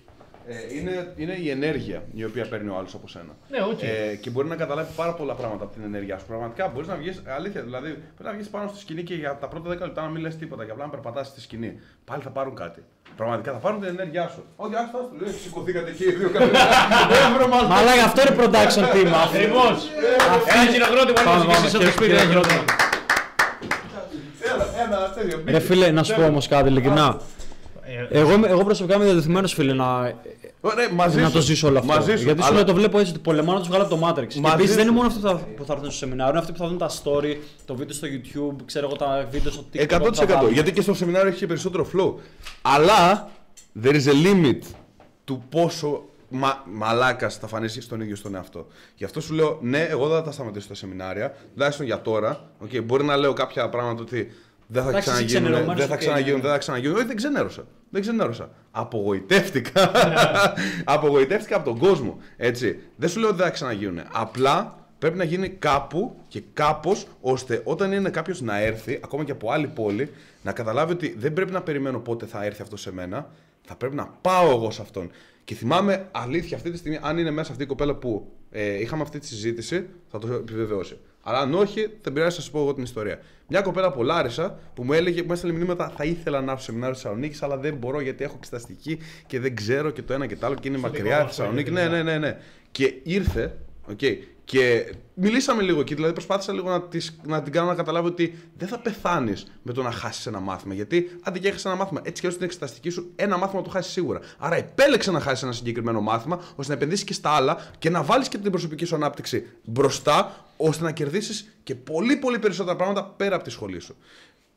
Ε, 0.51 0.55
είναι, 0.79 1.13
είναι 1.17 1.33
η 1.45 1.51
ενέργεια 1.51 2.03
η 2.15 2.25
οποία 2.25 2.45
παίρνει 2.49 2.69
ο 2.71 2.77
άλλος 2.79 2.95
από 2.95 3.09
σένα. 3.09 3.33
Ναι, 3.51 3.59
οκ. 3.73 3.83
Ε, 3.83 4.15
και 4.23 4.31
μπορεί 4.31 4.49
να 4.49 4.57
καταλάβει 4.57 4.93
πάρα 4.97 5.15
πολλά 5.15 5.35
πράγματα 5.35 5.65
από 5.65 5.73
την 5.75 5.83
ενέργειά 5.85 6.19
σου. 6.19 6.27
Πραγματικά 6.27 6.69
μπορείς 6.75 6.89
να 6.89 6.95
βγεις, 6.95 7.23
αλήθεια, 7.37 7.63
δηλαδή 7.63 7.89
πρέπει 7.91 8.23
να 8.31 8.33
βγεις 8.33 8.49
πάνω 8.49 8.69
στη 8.69 8.79
σκηνή 8.79 9.03
και 9.03 9.15
για 9.15 9.37
τα 9.41 9.47
πρώτα 9.49 9.71
10 9.75 9.79
λεπτά 9.81 10.03
να 10.03 10.09
μην 10.09 10.21
λες 10.23 10.37
τίποτα 10.37 10.65
και 10.65 10.71
απλά 10.71 10.85
να 10.85 10.91
περπατάς 10.91 11.27
στη 11.27 11.41
σκηνή. 11.41 11.81
Πάλι 12.05 12.23
θα 12.23 12.31
πάρουν 12.31 12.55
κάτι. 12.55 12.81
Πραγματικά 13.17 13.53
θα 13.53 13.59
πάρουν 13.59 13.81
την 13.81 13.89
ενέργειά 13.89 14.29
σου. 14.35 14.43
Όχι, 14.57 14.75
άστα, 14.75 14.99
άστα, 14.99 15.11
λέει, 15.21 15.33
σηκωθήκατε 15.43 15.91
εκεί 15.91 16.05
οι 16.05 16.13
δύο 16.13 16.31
καθένα. 16.31 16.59
Μαλάκα, 17.69 18.05
αυτό 18.05 18.21
είναι 18.21 18.37
production 18.41 18.85
team. 18.95 19.07
αυτό. 19.07 19.37
Ακριβώς. 19.37 19.77
Ένα 20.55 20.71
χειροκρότημα 20.73 21.21
Πάμε, 21.25 21.39
να 21.39 21.45
και 21.45 21.53
πάμε, 21.53 21.67
εσύ 21.67 21.77
από 21.77 21.85
το 21.85 21.91
σπίτι. 21.91 22.11
Ένα 22.11 22.21
χειροκρότημα. 22.21 22.65
Ένα 24.85 25.13
τέτοιο. 25.15 25.43
Ρε 25.47 25.59
φίλε, 25.59 25.91
να 25.91 26.03
σου 26.03 26.15
πω 26.15 26.25
όμως 26.25 26.49
κάτι, 26.49 26.69
ειλικρινά. 26.69 27.21
Εγώ, 28.11 28.33
είμαι- 28.33 28.49
εγώ 28.49 28.65
προσωπικά 28.65 28.95
είμαι 28.97 29.05
διατεθειμένος, 29.05 29.53
φίλε, 29.53 29.73
να, 29.73 30.13
Ωραία, 30.61 30.93
μαζί 30.93 31.21
να 31.21 31.27
σου. 31.27 31.33
το 31.33 31.41
ζήσω 31.41 31.69
όλο 31.69 31.79
αυτό. 31.79 31.93
Μαζί 31.93 32.17
σου. 32.17 32.23
Γιατί 32.25 32.41
σου 32.41 32.47
αλλά- 32.47 32.57
λέω, 32.57 32.65
το 32.65 32.75
βλέπω 32.75 32.99
έτσι 32.99 33.11
ότι 33.13 33.21
πολεμάω 33.21 33.55
να 33.55 33.61
τους 33.61 33.69
βγάλω 33.69 33.85
από 33.85 33.95
το 33.97 34.07
Matrix. 34.09 34.27
Και 34.27 34.41
Μαζί 34.41 34.55
επίσης 34.55 34.75
δεν 34.75 34.85
σου. 34.85 34.91
είναι 34.91 34.97
μόνο 35.01 35.07
αυτοί 35.09 35.21
που 35.21 35.27
θα, 35.29 35.35
που 35.57 35.65
θα 35.65 35.73
έρθουν 35.73 35.89
στο 35.91 35.99
σεμινάριο, 35.99 36.31
είναι 36.31 36.39
αυτοί 36.41 36.53
που 36.53 36.59
θα 36.59 36.67
δουν 36.69 36.79
τα 36.79 36.91
story, 36.91 37.37
το 37.65 37.75
βίντεο 37.75 37.95
στο 37.97 38.07
YouTube, 38.11 38.57
ξέρω 38.65 38.87
εγώ 38.87 38.97
τα 38.97 39.27
βίντεο 39.31 39.53
στο 39.53 39.65
TikTok. 39.73 39.87
που 40.03 40.15
θα 40.15 40.25
100%. 40.25 40.27
βάλουν. 40.35 40.53
Γιατί 40.53 40.73
και 40.73 40.81
στο 40.81 40.95
σεμινάριο 40.95 41.29
έχει 41.29 41.39
και 41.39 41.47
περισσότερο 41.47 41.87
flow. 41.97 42.15
Αλλά 42.63 43.29
there 43.83 43.95
is 43.95 44.05
a 44.07 44.27
limit 44.27 44.59
του 45.25 45.43
πόσο 45.49 46.03
μα, 46.29 46.63
μαλάκας 46.73 47.37
θα 47.37 47.47
φανείς 47.47 47.79
στον 47.81 48.01
ίδιο 48.01 48.17
στον 48.17 48.35
εαυτό. 48.35 48.67
Γι' 48.95 49.05
αυτό 49.05 49.21
σου 49.21 49.35
λέω, 49.35 49.59
ναι, 49.61 49.83
εγώ 49.83 50.07
δεν 50.09 50.17
θα 50.17 50.23
τα 50.23 50.33
σταματήσω 50.33 50.65
στα 50.65 50.75
σεμινάρια, 50.75 51.35
τουλάχιστον 51.55 51.87
για 51.87 52.01
τώρα. 52.03 52.51
Okay, 52.65 52.83
μπορεί 52.85 53.05
να 53.05 53.17
λέω 53.17 53.33
κάποια 53.33 53.69
πράγματα 53.69 54.03
ότι 54.03 54.33
δεν 54.71 54.83
θα 54.83 54.89
Εντάξει, 54.89 55.11
εσύ 55.11 55.25
ξαναγίνουν, 55.25 55.43
ξενερωμένος, 55.43 55.79
δεν 55.79 55.89
θα 55.89 55.95
οκ, 55.95 56.01
ξαναγίνουν, 56.01 56.37
ναι. 56.37 56.43
δεν 56.43 56.51
θα 56.51 56.59
ξαναγίνουν. 56.59 56.97
Όχι, 56.97 57.07
δεν 57.07 57.17
ξενέρωσα. 57.17 57.67
Δεν 57.91 58.01
ξενέρωσα. 58.01 58.51
Απογοητεύτηκα. 58.71 59.91
Απογοητεύτηκα 60.95 61.57
από 61.57 61.65
τον 61.65 61.79
κόσμο. 61.79 62.19
Έτσι. 62.37 62.79
Δεν 62.97 63.09
σου 63.09 63.21
λέω 63.21 63.29
ότι 63.29 63.37
δεν 63.37 63.47
θα 63.47 63.53
ξαναγίνουν. 63.53 64.01
Απλά 64.13 64.79
πρέπει 64.99 65.17
να 65.17 65.25
γίνει 65.25 65.49
κάπου 65.49 66.17
και 66.29 66.43
κάπως 66.53 67.07
ώστε 67.21 67.61
όταν 67.65 67.93
είναι 67.93 68.11
κάποιος 68.11 68.41
να 68.41 68.61
έρθει, 68.61 69.01
ακόμα 69.05 69.25
και 69.25 69.33
από 69.33 69.51
άλλη 69.51 69.67
πόλη, 69.67 70.11
να 70.43 70.53
καταλάβει 70.53 70.93
ότι 70.93 71.15
δεν 71.19 71.33
πρέπει 71.33 71.53
να 71.53 71.63
περιμένω 71.63 71.99
πότε 71.99 72.27
θα 72.27 72.45
έρθει 72.45 72.63
αυτό 72.63 72.77
σε 72.77 72.93
μένα. 72.93 73.31
Θα 73.67 73.77
πρέπει 73.77 73.95
να 73.95 74.07
πάω 74.21 74.51
εγώ 74.51 74.71
σε 74.71 74.83
αυτόν. 74.83 75.11
Και 75.45 75.55
θυμάμαι 75.55 76.09
αλήθεια 76.13 76.57
αυτή 76.57 76.71
τη 76.71 76.77
στιγμή, 76.77 76.99
αν 77.03 77.19
είναι 77.19 77.31
μέσα 77.31 77.51
αυτή 77.51 77.63
η 77.63 77.67
κοπέλα 77.67 77.95
που 77.95 78.33
ε, 78.51 78.81
είχαμε 78.81 79.03
αυτή 79.03 79.19
τη 79.19 79.27
συζήτηση, 79.27 79.87
θα 80.11 80.19
το 80.19 80.33
επιβεβαιώσει. 80.33 80.99
Αλλά 81.23 81.39
αν 81.39 81.55
όχι, 81.55 81.99
δεν 82.03 82.13
πειράζει 82.13 82.37
να 82.37 82.43
σα 82.43 82.51
πω 82.51 82.59
εγώ 82.59 82.75
την 82.75 82.83
ιστορία. 82.83 83.19
Μια 83.49 83.61
κοπέλα 83.61 83.87
από 83.87 84.03
Λάρισα 84.03 84.59
που 84.75 84.85
μου 84.85 84.93
έλεγε, 84.93 85.21
που 85.21 85.27
μου 85.27 85.33
έστειλε 85.33 85.53
μηνύματα, 85.53 85.93
θα 85.97 86.05
ήθελα 86.05 86.41
να 86.41 86.51
έρθω 86.51 86.57
στο 86.57 86.65
σεμινάριο 86.65 86.95
της 86.95 87.03
Θεσσαλονίκης, 87.03 87.43
αλλά 87.43 87.57
δεν 87.57 87.75
μπορώ 87.75 88.01
γιατί 88.01 88.25
έχω 88.25 88.35
εξεταστική 88.37 88.99
και 89.27 89.41
δεν 89.41 89.57
ξέρω 89.57 89.91
και 89.91 90.03
το 90.03 90.13
ένα 90.13 90.27
και 90.27 90.37
το 90.37 90.47
άλλο 90.47 90.55
και 90.55 90.69
είναι 90.69 90.79
μακριά 90.79 91.03
δικό 91.03 91.17
η 91.17 91.23
μας 91.23 91.37
Θεσσαλονίκη. 91.37 91.71
project, 91.71 91.75
Ναι, 91.75 91.89
ναι, 91.89 92.03
ναι, 92.03 92.19
ναι. 92.19 92.37
Και 92.71 92.95
ήρθε, 93.03 93.59
okay, 93.91 94.17
και 94.45 94.93
μιλήσαμε 95.15 95.63
λίγο 95.63 95.81
εκεί, 95.81 95.95
δηλαδή 95.95 96.13
προσπάθησα 96.13 96.53
λίγο 96.53 96.69
να, 96.69 96.83
της, 96.83 97.21
να 97.27 97.43
την 97.43 97.53
κάνω 97.53 97.69
να 97.69 97.75
καταλάβει 97.75 98.07
ότι 98.07 98.39
δεν 98.57 98.69
θα 98.69 98.79
πεθάνεις 98.79 99.47
με 99.63 99.73
το 99.73 99.83
να 99.83 99.91
χάσεις 99.91 100.27
ένα 100.27 100.41
μάθημα. 100.41 100.75
Γιατί 100.75 101.19
αν 101.23 101.33
δεν 101.33 101.45
έχασε 101.45 101.69
ένα 101.69 101.77
μάθημα, 101.77 102.01
έτσι 102.05 102.21
και 102.21 102.27
έτσι 102.27 102.39
την 102.39 102.47
εξεταστική 102.47 102.91
σου, 102.91 103.13
ένα 103.17 103.37
μάθημα 103.37 103.63
το 103.63 103.71
χάσεις 103.71 103.93
σίγουρα. 103.93 104.21
Άρα 104.39 104.57
επέλεξε 104.57 105.11
να 105.11 105.21
χάσεις 105.21 105.43
ένα 105.43 105.53
συγκεκριμένο 105.53 106.01
μάθημα, 106.01 106.37
ώστε 106.37 106.73
να 106.73 106.79
επενδύσεις 106.79 107.05
και 107.05 107.13
στα 107.13 107.31
άλλα 107.31 107.57
και 107.79 107.91
να 107.91 108.03
βάλεις 108.03 108.29
και 108.29 108.39
την 108.39 108.51
προσωπική 108.51 108.85
σου 108.85 108.95
ανάπτυξη 108.95 109.47
μπροστά, 109.65 110.45
ώστε 110.61 110.85
να 110.85 110.93
κερδίσεις 110.93 111.49
και 111.63 111.75
πολύ 111.75 112.17
πολύ 112.17 112.39
περισσότερα 112.39 112.77
πράγματα 112.77 113.05
πέρα 113.05 113.35
από 113.35 113.45
τη 113.45 113.51
σχολή 113.51 113.79
σου. 113.81 113.97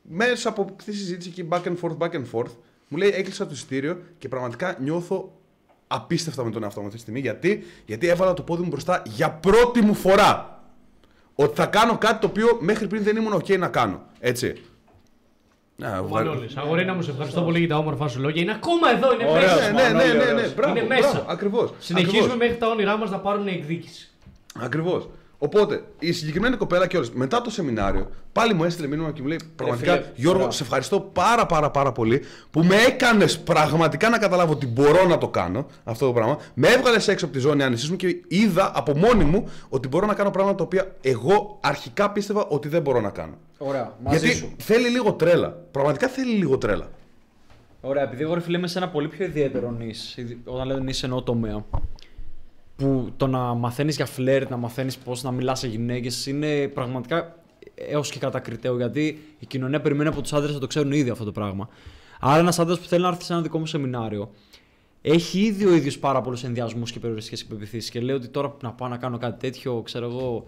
Μέσα 0.02 0.48
από 0.48 0.62
αυτή 0.78 0.90
τη 0.90 0.96
συζήτηση 0.96 1.28
εκεί, 1.28 1.48
back 1.50 1.62
and 1.62 1.76
forth, 1.82 1.96
back 1.98 2.12
and 2.14 2.24
forth, 2.32 2.50
μου 2.88 2.98
λέει 2.98 3.08
έκλεισα 3.14 3.44
το 3.46 3.50
ειστήριο 3.52 4.02
και 4.18 4.28
πραγματικά 4.28 4.76
νιώθω 4.80 5.32
απίστευτα 5.86 6.44
με 6.44 6.50
τον 6.50 6.62
εαυτό 6.62 6.80
μου 6.80 6.86
αυτή 6.86 6.96
τη 6.98 7.02
στιγμή. 7.02 7.20
Γιατί, 7.20 7.64
γιατί 7.86 8.06
έβαλα 8.08 8.32
το 8.34 8.42
πόδι 8.42 8.62
μου 8.62 8.68
μπροστά 8.68 9.02
για 9.06 9.30
πρώτη 9.30 9.80
μου 9.82 9.94
φορά. 9.94 10.62
Ότι 11.34 11.54
θα 11.54 11.66
κάνω 11.66 11.98
κάτι 11.98 12.20
το 12.20 12.26
οποίο 12.26 12.58
μέχρι 12.60 12.86
πριν 12.86 13.02
δεν 13.02 13.16
ήμουν 13.16 13.34
OK 13.34 13.58
να 13.58 13.68
κάνω. 13.68 14.02
Έτσι. 14.20 14.54
Να, 15.76 15.98
Ο 15.98 16.04
βγα- 16.04 16.24
Μανώλης. 16.24 16.56
Αγορίνα 16.56 16.94
μου, 16.94 17.02
σε 17.02 17.10
ευχαριστώ 17.10 17.42
πολύ 17.42 17.58
για 17.58 17.68
τα 17.68 17.76
όμορφα 17.76 18.08
σου 18.08 18.20
λόγια. 18.20 18.42
Είναι 18.42 18.52
ακόμα 18.52 18.90
εδώ, 18.90 19.12
είναι 19.14 19.24
Ωραίος, 19.30 19.54
μέσα. 19.54 19.72
Ναι, 19.72 19.82
ναι, 19.82 19.88
ναι, 20.04 20.12
ναι, 20.12 20.24
ναι. 20.24 20.32
ωραίος. 20.32 20.54
Μπράβο, 20.54 20.76
Είναι 20.76 20.86
μέσα. 20.86 21.10
μπράβο, 21.10 21.24
ακριβώς. 21.30 21.72
Συνεχίζουμε 21.78 22.18
ακριβώς. 22.18 22.38
μέχρι 22.38 22.56
τα 22.56 22.68
όνειρά 22.68 22.96
μας 22.96 23.10
να 23.10 23.18
πάρουν 23.18 23.46
εκδίκηση. 23.46 24.10
Ακριβώς. 24.60 25.08
Οπότε, 25.44 25.82
η 25.98 26.12
συγκεκριμένη 26.12 26.56
κοπέλα 26.56 26.86
κιόλα 26.86 27.06
μετά 27.12 27.40
το 27.40 27.50
σεμινάριο, 27.50 28.10
πάλι 28.32 28.54
μου 28.54 28.64
έστειλε 28.64 28.86
μήνυμα 28.88 29.10
και 29.12 29.20
μου 29.22 29.28
λέει: 29.28 29.40
Πραγματικά, 29.56 29.92
φίλε, 29.92 30.04
Γιώργο, 30.14 30.38
μπράβο. 30.38 30.52
σε 30.52 30.62
ευχαριστώ 30.62 31.00
πάρα 31.00 31.46
πάρα 31.46 31.70
πάρα 31.70 31.92
πολύ 31.92 32.22
που 32.50 32.62
με 32.64 32.76
έκανες 32.76 33.38
πραγματικά 33.38 34.08
να 34.08 34.18
καταλάβω 34.18 34.52
ότι 34.52 34.66
μπορώ 34.66 35.06
να 35.06 35.18
το 35.18 35.28
κάνω 35.28 35.66
αυτό 35.84 36.06
το 36.06 36.12
πράγμα. 36.12 36.38
Με 36.54 36.68
έβγαλες 36.68 37.08
έξω 37.08 37.24
από 37.24 37.34
τη 37.34 37.40
ζώνη 37.40 37.62
άνεσής 37.62 37.90
μου 37.90 37.96
και 37.96 38.16
είδα 38.28 38.72
από 38.74 38.96
μόνη 38.96 39.24
μου 39.24 39.48
ότι 39.68 39.88
μπορώ 39.88 40.06
να 40.06 40.14
κάνω 40.14 40.30
πράγματα 40.30 40.56
τα 40.56 40.64
οποία 40.64 40.94
εγώ 41.00 41.58
αρχικά 41.62 42.10
πίστευα 42.10 42.46
ότι 42.46 42.68
δεν 42.68 42.82
μπορώ 42.82 43.00
να 43.00 43.10
κάνω. 43.10 43.34
Ωραία, 43.58 43.92
μαζί 44.04 44.18
Γιατί 44.18 44.36
σου. 44.36 44.52
θέλει 44.58 44.88
λίγο 44.88 45.12
τρέλα. 45.12 45.48
Πραγματικά 45.70 46.08
θέλει 46.08 46.32
λίγο 46.34 46.58
τρέλα. 46.58 46.86
Ωραία, 47.80 48.02
επειδή 48.02 48.22
εγώ 48.22 48.34
ρε 48.34 48.40
φίλε 48.40 48.56
είμαι 48.58 48.66
σε 48.66 48.78
ένα 48.78 48.88
πολύ 48.88 49.08
πιο 49.08 49.24
ιδιαίτερο 49.24 49.70
νης, 49.70 50.16
ειδι- 50.16 50.38
όταν 50.48 50.66
λέω 50.66 50.78
νης 50.78 51.02
εννοώ 51.02 51.22
τομέα, 51.22 51.64
που 52.76 53.12
το 53.16 53.26
να 53.26 53.38
μαθαίνεις 53.38 53.96
για 53.96 54.06
φλερτ, 54.06 54.50
να 54.50 54.56
μαθαίνεις 54.56 54.98
πώς 54.98 55.22
να 55.22 55.30
μιλάς 55.30 55.58
σε 55.58 55.66
γυναίκες 55.68 56.26
είναι 56.26 56.68
πραγματικά 56.68 57.36
έως 57.74 58.10
και 58.10 58.18
κατακριτέο 58.18 58.76
γιατί 58.76 59.22
η 59.38 59.46
κοινωνία 59.46 59.80
περιμένει 59.80 60.08
από 60.08 60.20
τους 60.20 60.32
άντρες 60.32 60.54
να 60.54 60.60
το 60.60 60.66
ξέρουν 60.66 60.92
ήδη 60.92 61.10
αυτό 61.10 61.24
το 61.24 61.32
πράγμα. 61.32 61.68
Άρα 62.20 62.38
ένας 62.38 62.58
άντρας 62.58 62.78
που 62.78 62.86
θέλει 62.86 63.02
να 63.02 63.08
έρθει 63.08 63.24
σε 63.24 63.32
ένα 63.32 63.42
δικό 63.42 63.58
μου 63.58 63.66
σεμινάριο 63.66 64.30
έχει 65.02 65.40
ήδη 65.40 65.66
ο 65.66 65.74
ίδιος 65.74 65.98
πάρα 65.98 66.20
πολλούς 66.20 66.44
ενδιασμούς 66.44 66.92
και 66.92 66.98
περιοριστικές 66.98 67.40
υπεπιθύσεις 67.40 67.90
και 67.90 68.00
λέει 68.00 68.16
ότι 68.16 68.28
τώρα 68.28 68.56
να 68.62 68.72
πάω 68.72 68.88
να 68.88 68.96
κάνω 68.96 69.18
κάτι 69.18 69.40
τέτοιο, 69.40 69.82
ξέρω 69.82 70.06
εγώ, 70.06 70.44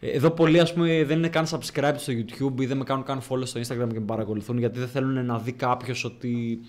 εδώ 0.00 0.30
πολλοί 0.30 0.60
ας 0.60 0.72
πούμε 0.72 1.04
δεν 1.04 1.18
είναι 1.18 1.28
καν 1.28 1.46
subscribe 1.46 1.94
στο 1.96 2.12
YouTube 2.12 2.60
ή 2.60 2.66
δεν 2.66 2.76
με 2.76 2.84
κάνουν 2.84 3.04
καν 3.04 3.20
follow 3.28 3.46
στο 3.46 3.60
Instagram 3.60 3.88
και 3.92 4.00
με 4.00 4.06
παρακολουθούν 4.06 4.58
γιατί 4.58 4.78
δεν 4.78 4.88
θέλουν 4.88 5.26
να 5.26 5.38
δει 5.38 5.52
κάποιος 5.52 6.04
ότι 6.04 6.60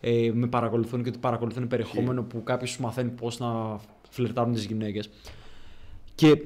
ε, 0.00 0.30
με 0.34 0.46
παρακολουθούν 0.46 1.02
και 1.02 1.08
ότι 1.08 1.18
παρακολουθούν 1.18 1.68
περιεχόμενο 1.68 2.22
που 2.22 2.42
κάποιος 2.42 2.70
σου 2.70 2.82
μαθαίνει 2.82 3.10
πώς 3.10 3.38
να 3.38 3.80
φλερτάρουν 4.18 4.52
τις 4.52 4.64
γυναίκες. 4.64 5.10
Και 6.14 6.36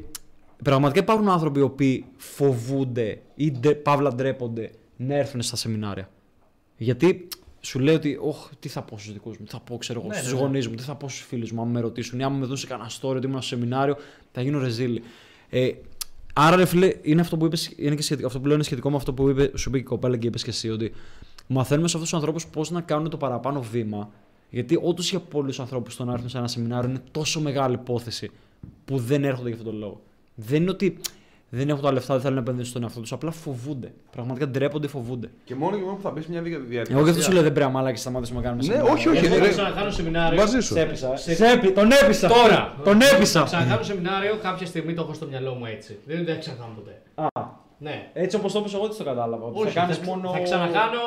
πραγματικά 0.65 1.01
υπάρχουν 1.01 1.29
άνθρωποι 1.29 1.59
οι 1.59 1.63
οποίοι 1.63 2.05
φοβούνται 2.17 3.21
ή 3.35 3.51
ντε- 3.51 3.83
παύλα 3.83 4.15
ντρέπονται 4.15 4.71
να 4.97 5.15
έρθουν 5.15 5.43
στα 5.43 5.57
σεμινάρια. 5.57 6.11
Γιατί 6.77 7.29
σου 7.61 7.79
λέει 7.79 7.95
ότι, 7.95 8.19
Ωχ, 8.21 8.49
τι 8.61 8.69
θα 8.69 8.83
πω 8.83 8.99
στους 8.99 9.13
δικούς 9.13 9.39
μου, 9.39 9.45
τι 9.45 9.51
θα 9.51 9.61
πω, 9.61 9.77
ξέρω 9.77 10.01
εγώ, 10.01 10.09
Ναι, 10.09 10.15
στους 10.15 10.29
ναι, 10.33 10.35
ναι. 10.39 10.41
γονείς 10.45 10.69
μου, 10.69 10.75
τι 10.75 10.83
θα 10.83 10.95
πω 10.95 11.09
στους 11.09 11.25
φίλους 11.27 11.53
μου, 11.53 11.63
αν 11.63 11.69
με 11.69 11.81
ρωτήσουν 11.81 12.19
ή 12.21 12.25
αν 12.25 12.33
με 12.33 12.47
δουν 12.47 12.57
σε 12.57 12.67
κανένα 12.67 12.91
story 13.01 13.15
ότι 13.17 13.27
ήμουν 13.27 13.43
στο 13.43 13.57
σεμινάριο, 13.57 13.97
θα 14.33 14.43
γίνω 14.43 14.59
ρεζίλη. 14.59 15.03
Ε, 15.51 15.71
άρα, 16.33 16.57
ρε 16.57 16.65
φίλε, 16.65 16.93
είναι 17.03 17.21
αυτό 17.21 17.37
που 17.37 17.45
είπες, 17.47 17.73
είναι 17.77 17.95
και 17.95 18.03
σχετικό, 18.03 18.27
αυτό 18.27 18.41
που 18.41 18.47
λέω 18.47 18.55
είναι 18.55 18.65
σχετικό 18.65 18.91
με 18.91 18.97
αυτό 18.97 19.13
που 19.15 19.29
είπε, 19.29 19.51
σου 19.57 19.69
είπε 19.69 19.79
και 19.79 19.85
η 19.85 19.87
κοπέλα 19.89 20.17
και 20.17 20.27
είπες 20.27 20.43
και 20.43 20.51
εσύ, 20.51 20.71
ότι 20.71 20.93
μαθαίνουμε 21.47 21.89
σε 21.89 21.97
αυτούς 21.97 22.11
τους 22.11 22.19
ανθρώπους 22.21 22.47
πώς 22.47 22.71
να 22.71 22.81
κάνουν 22.81 23.11
το 23.11 23.17
παραπάνω 23.17 23.63
βήμα. 23.63 24.11
Γιατί 24.55 24.79
όντως 24.83 25.11
για 25.11 25.21
πολλούς 25.21 25.61
ανθρώπους 25.61 25.97
το 25.97 26.05
να 26.05 26.13
έρθουν 26.13 26.29
σε 26.29 26.39
ένα 26.39 26.49
σεμινάριο 26.49 26.91
είναι 26.91 27.01
τόσο 27.11 27.41
μεγάλη 27.41 27.75
υπόθεση 27.75 28.31
που 28.85 28.99
δεν 28.99 29.25
έρχονται 29.25 29.49
για 29.49 29.57
αυτόν 29.59 29.73
τον 29.73 29.81
λόγο. 29.81 30.01
Δεν 30.35 30.61
είναι 30.63 30.71
ότι 30.71 30.97
δεν 31.49 31.69
έχουν 31.69 31.83
τα 31.83 31.93
λεφτά, 31.93 32.13
δεν 32.13 32.23
θέλουν 32.23 32.37
να 32.37 32.43
επενδύσουν 32.43 32.71
στον 32.71 32.83
εαυτό 32.83 33.01
τους, 33.01 33.13
απλά 33.13 33.31
φοβούνται. 33.31 33.93
Πραγματικά 34.11 34.49
ντρέπονται, 34.49 34.87
φοβούνται. 34.87 35.31
Και 35.45 35.55
μόνο 35.55 35.77
και 35.77 35.83
μόνο 35.83 35.95
που 35.97 36.03
θα 36.03 36.11
μπει 36.11 36.21
σε 36.21 36.31
μια 36.31 36.43
δια- 36.43 36.59
διαδικασία. 36.59 36.95
Εγώ 36.97 37.05
γι' 37.05 37.11
αυτό 37.11 37.23
σου 37.23 37.33
λέω 37.33 37.43
δεν 37.43 37.53
πρέπει 37.53 37.67
να 37.67 37.73
μαλάκι 37.73 37.99
σταματήσουμε 37.99 38.41
να 38.41 38.45
κάνουμε 38.47 38.63
Ναι, 38.67 38.73
σεμινάρια. 38.73 38.95
όχι, 38.95 39.09
όχι. 39.09 39.25
Εγώ 39.27 39.35
ρε. 39.39 39.43
θα 39.45 39.49
ξανακάνω 39.51 39.91
σεμινάριο. 39.91 40.39
Μαζί 40.41 40.61
σου. 40.61 40.73
Σε 40.75 40.81
έπεισα. 40.81 41.17
Σε 41.17 41.47
έπει- 41.53 41.75
τον 41.75 41.91
έπεισα. 42.03 42.29
Τώρα. 42.29 42.77
Τον 42.85 43.01
Θα 43.01 43.17
έπεισα. 43.17 43.43
ξανακάνω 43.43 43.83
σεμινάριο 43.83 44.37
κάποια 44.43 44.67
στιγμή 44.67 44.95
το 44.95 45.03
έχω 45.03 45.13
στο 45.13 45.27
μυαλό 45.27 45.55
μου 45.55 45.65
έτσι. 45.67 45.99
Δεν 46.07 46.15
είναι 46.19 46.25
ότι 46.25 46.33
θα 46.33 46.39
ξανακάνω 46.39 46.73
ποτέ. 46.75 47.03
Α, 47.15 47.27
Ναι. 47.79 48.11
έτσι 48.13 48.37
όπως 48.37 48.53
το 48.53 48.59
είπες 48.59 48.75
εγώ 48.75 48.89
τι 48.89 48.97
το 48.97 49.05
κατάλαβα. 49.05 49.45
ότι 49.47 49.59
Όχι, 49.61 49.69
θα 49.73 49.81
κάνεις 49.81 49.97
θα, 49.97 50.05
μόνο. 50.05 50.31
θα 50.33 50.39
ξανακάνω 50.41 51.01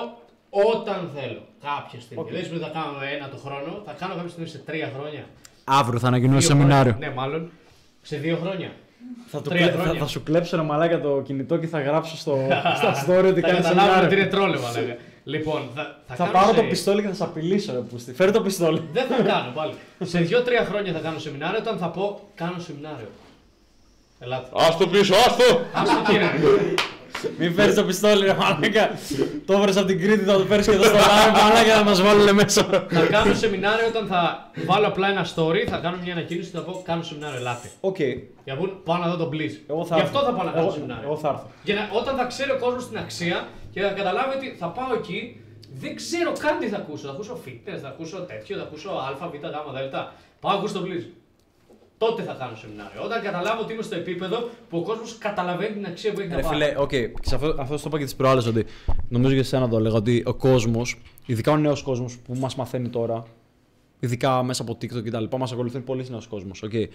Όταν 0.71 0.99
θέλω. 1.15 1.41
Κάποια 1.69 1.99
στιγμή. 2.01 2.23
Οκ. 2.23 2.29
Δεν 2.31 2.43
σημαίνει 2.43 2.63
ότι 2.63 2.71
θα 2.71 2.79
κάνω 2.79 2.91
ένα 3.15 3.29
το 3.33 3.37
χρόνο, 3.45 3.71
θα 3.85 3.93
κάνω 3.99 4.13
κάποια 4.15 4.29
στιγμή 4.29 4.47
σε 4.49 4.57
τρία 4.57 4.91
χρόνια. 4.95 5.23
Αύριο 5.63 5.99
θα 5.99 6.07
ανακοινώσει 6.07 6.47
Δύο 6.47 6.55
σεμινάριο. 6.55 6.91
χρόνια. 6.91 7.07
Ναι, 7.09 7.13
μάλλον. 7.15 7.41
Σε 8.01 8.17
δύο 8.17 8.37
χρόνια. 8.41 8.71
Θα, 9.27 9.41
το 9.41 9.49
Τρία 9.49 9.61
κλε- 9.61 9.75
θα, 9.75 9.81
χρόνια. 9.81 9.99
θα 10.01 10.07
σου 10.07 10.23
κλέψω 10.23 10.55
ένα 10.55 10.65
μαλάκα 10.65 11.01
το 11.01 11.21
κινητό 11.25 11.57
και 11.57 11.67
θα 11.67 11.81
γράψω 11.81 12.17
στο, 12.17 12.47
στα 12.79 12.91
story 13.05 13.25
ότι 13.31 13.41
θα 13.41 13.47
κάνει 13.47 13.61
καταλάβουν 13.61 14.05
ότι 14.05 14.15
είναι 14.15 14.23
σεμινάριο. 14.23 14.29
τρολάρισμα, 14.29 14.71
λέγα. 14.79 14.95
Λοιπόν, 15.23 15.61
θα, 15.75 15.83
θα, 16.07 16.15
Θα 16.15 16.23
κάνω 16.23 16.31
πάρω 16.31 16.53
σε- 16.53 16.61
το 16.61 16.67
πιστόλι 16.67 17.01
και 17.01 17.07
θα 17.07 17.13
σε 17.13 17.23
απειλήσω, 17.23 17.71
ρε 17.73 17.77
πούστη. 17.79 18.13
Φέρε 18.13 18.31
το 18.31 18.41
πιστόλι. 18.41 18.81
Δεν 18.93 19.05
θα 19.05 19.23
κάνω 19.23 19.51
πάλι. 19.55 19.73
σε 20.03 20.19
δύο-τρία 20.19 20.65
χρόνια 20.65 20.93
θα 20.93 20.99
κάνω 20.99 21.19
σεμινάριο 21.19 21.59
όταν 21.59 21.77
θα 21.77 21.87
πω 21.89 22.19
κάνω 22.35 22.59
σεμινάριο. 22.59 23.07
Ελάτε. 24.19 24.47
Άσ' 24.63 24.75
το 24.79 24.87
πίσω, 24.87 25.13
άστο! 25.15 25.43
Άστο 25.73 26.11
κύριε. 26.11 26.29
Μην 27.39 27.53
φέρεις 27.53 27.75
το 27.75 27.83
πιστόλι, 27.83 28.25
ρε 28.25 28.33
μαλάκα. 28.33 28.91
το 29.45 29.57
βρες 29.59 29.77
από 29.77 29.85
την 29.87 29.99
Κρήτη, 30.01 30.23
θα 30.23 30.33
το 30.37 30.45
φέρεις 30.45 30.65
και 30.67 30.71
εδώ 30.71 30.83
στο 30.83 30.95
live, 30.97 31.41
μαλάκα 31.41 31.75
να 31.75 31.83
μας 31.83 32.01
βάλουν 32.01 32.33
μέσα. 32.35 32.63
θα 32.89 33.05
κάνω 33.09 33.33
σεμινάριο 33.33 33.87
όταν 33.87 34.07
θα 34.07 34.51
βάλω 34.65 34.87
απλά 34.87 35.07
ένα 35.09 35.25
story, 35.35 35.65
θα 35.69 35.77
κάνω 35.77 35.97
μια 36.03 36.13
ανακοίνωση 36.13 36.49
και 36.51 36.57
θα 36.57 36.63
πω 36.63 36.81
κάνω 36.85 37.03
σεμινάριο. 37.03 37.37
Ελάτε. 37.37 37.71
Οκ. 37.79 37.99
Για 37.99 38.53
να 38.53 38.55
πούν 38.55 38.83
πάω 38.83 38.97
να 38.97 39.07
δω 39.07 39.15
τον 39.17 39.29
Blizz. 39.33 39.53
Εγώ 39.69 39.85
θα 39.85 39.95
Γι' 39.95 40.01
έρθω. 40.01 40.17
αυτό 40.17 40.19
θα 40.29 40.35
πάω 40.35 40.45
να 40.45 40.51
κάνω 40.51 40.65
Εγώ- 40.65 40.73
σεμινάριο. 40.75 41.03
Εγώ 41.09 41.17
θα 41.17 41.27
έρθω. 41.29 41.47
Για 41.63 41.75
να, 41.75 41.81
όταν 41.99 42.15
θα 42.15 42.25
ξέρει 42.25 42.51
ο 42.51 42.57
κόσμος 42.59 42.87
την 42.89 42.97
αξία 42.97 43.47
και 43.73 43.81
θα 43.81 43.87
καταλάβει 43.87 44.35
ότι 44.37 44.55
θα 44.59 44.67
πάω 44.67 44.93
εκεί, 44.93 45.39
δεν 45.81 45.95
ξέρω 45.95 46.31
καν 46.39 46.59
τι 46.59 46.67
θα 46.67 46.77
ακούσω. 46.77 47.05
Θα 47.07 47.11
ακούσω 47.13 47.39
fitness, 47.45 47.79
θα 47.81 47.87
ακούσω 47.87 48.17
τέτοιο, 48.31 48.57
θα 48.57 48.63
ακούσω 48.63 48.89
α, 48.89 49.27
β, 49.31 49.35
γ, 49.35 49.49
δ. 49.75 49.95
Πάω 50.41 50.51
να 50.53 50.57
ακούσω 50.59 50.73
τον 50.73 50.83
Blizz. 50.87 51.05
Τότε 51.97 52.21
θα 52.23 52.33
κάνω 52.39 52.55
σεμινάριο. 52.55 53.03
Όταν 53.03 53.21
καταλάβω 53.21 53.61
ότι 53.61 53.73
είμαι 53.73 53.81
στο 53.81 53.95
επίπεδο 53.95 54.49
που 54.69 54.77
ο 54.77 54.81
κόσμος 54.81 55.17
καταλαβαίνει 55.17 55.73
την 55.73 55.85
αξία 55.85 56.13
που 56.13 56.19
έχει 56.19 56.29
να 56.29 56.35
Ρε 56.35 56.41
πάρει. 56.41 56.55
φίλε, 56.55 56.73
οκ, 56.77 56.89
και 56.89 57.11
σε 57.21 57.35
αυτό, 57.35 57.55
αυτό 57.59 57.75
το 57.75 57.83
είπα 57.85 57.97
και 57.97 58.03
τις 58.03 58.15
προάλλες 58.15 58.45
ότι 58.45 58.65
νομίζω 59.09 59.35
και 59.35 59.43
σε 59.43 59.55
εσένα 59.55 59.69
το 59.69 59.77
έλεγα 59.77 59.95
ότι 59.95 60.23
ο 60.25 60.33
κόσμος, 60.33 61.01
ειδικά 61.25 61.51
ο 61.51 61.57
νέος 61.57 61.81
κόσμος 61.81 62.17
που 62.17 62.33
μας 62.35 62.55
μαθαίνει 62.55 62.89
τώρα, 62.89 63.23
ειδικά 63.99 64.43
μέσα 64.43 64.61
από 64.61 64.71
TikTok 64.73 65.03
και 65.03 65.11
τα 65.11 65.19
λοιπά, 65.19 65.37
μας 65.37 65.51
ακολουθεί 65.51 65.79
πολύ 65.79 66.05
νέος 66.09 66.27
κόσμος. 66.27 66.63
Okay, 66.65 66.85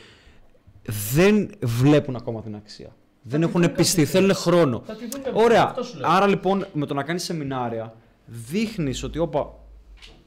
δεν 1.12 1.50
βλέπουν 1.62 2.16
ακόμα 2.16 2.42
την 2.42 2.54
αξία. 2.54 2.94
δεν 3.22 3.40
τη 3.40 3.46
έχουν 3.46 3.62
δουν 3.62 3.72
πιστεί, 3.72 3.96
κάποια 4.02 4.12
θέλουν 4.20 4.34
χρόνο. 4.34 4.82
Θα 4.86 4.94
τη 4.94 5.00
δουν 5.08 5.22
κάποια- 5.22 5.42
Ωραία. 5.42 5.64
αυτό 5.64 5.82
σου 5.82 5.98
λέω. 5.98 6.10
Άρα 6.10 6.26
λοιπόν 6.26 6.66
με 6.72 6.86
το 6.86 6.94
να 6.94 7.02
κάνεις 7.02 7.22
σεμινάρια, 7.24 7.94
δείχνεις 8.26 9.02
ότι 9.02 9.18
όπα, 9.18 9.54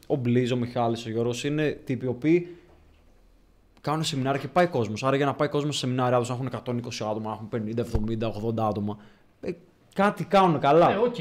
ο 0.08 0.16
Blizz, 0.16 0.52
ο 0.52 0.56
Μιχάλης, 0.56 1.06
ο 1.06 1.10
Γιώργος 1.10 1.44
είναι 1.44 1.70
τύποι 1.86 2.06
οι 2.06 2.08
οποίοι 2.08 2.56
κάνουν 3.84 4.04
σεμινάρια 4.04 4.42
και 4.42 4.48
πάει 4.48 4.68
κόσμος. 4.68 5.04
Άρα 5.04 5.16
για 5.16 5.26
να 5.26 5.34
πάει 5.34 5.48
κόσμος 5.48 5.74
σε 5.78 5.80
σεμινάρια 5.86 6.20
του 6.20 6.26
να 6.28 6.34
έχουν 6.34 6.48
120 6.48 7.06
άτομα, 7.10 7.30
να 7.30 7.32
έχουν 7.32 7.50
50, 7.50 7.84
70, 7.84 8.28
80 8.28 8.68
άτομα. 8.70 8.98
Ε, 9.42 9.52
κάτι 9.94 10.24
κάνουν 10.24 10.60
καλά. 10.60 10.90
Ναι, 10.90 10.98
οκ. 10.98 11.16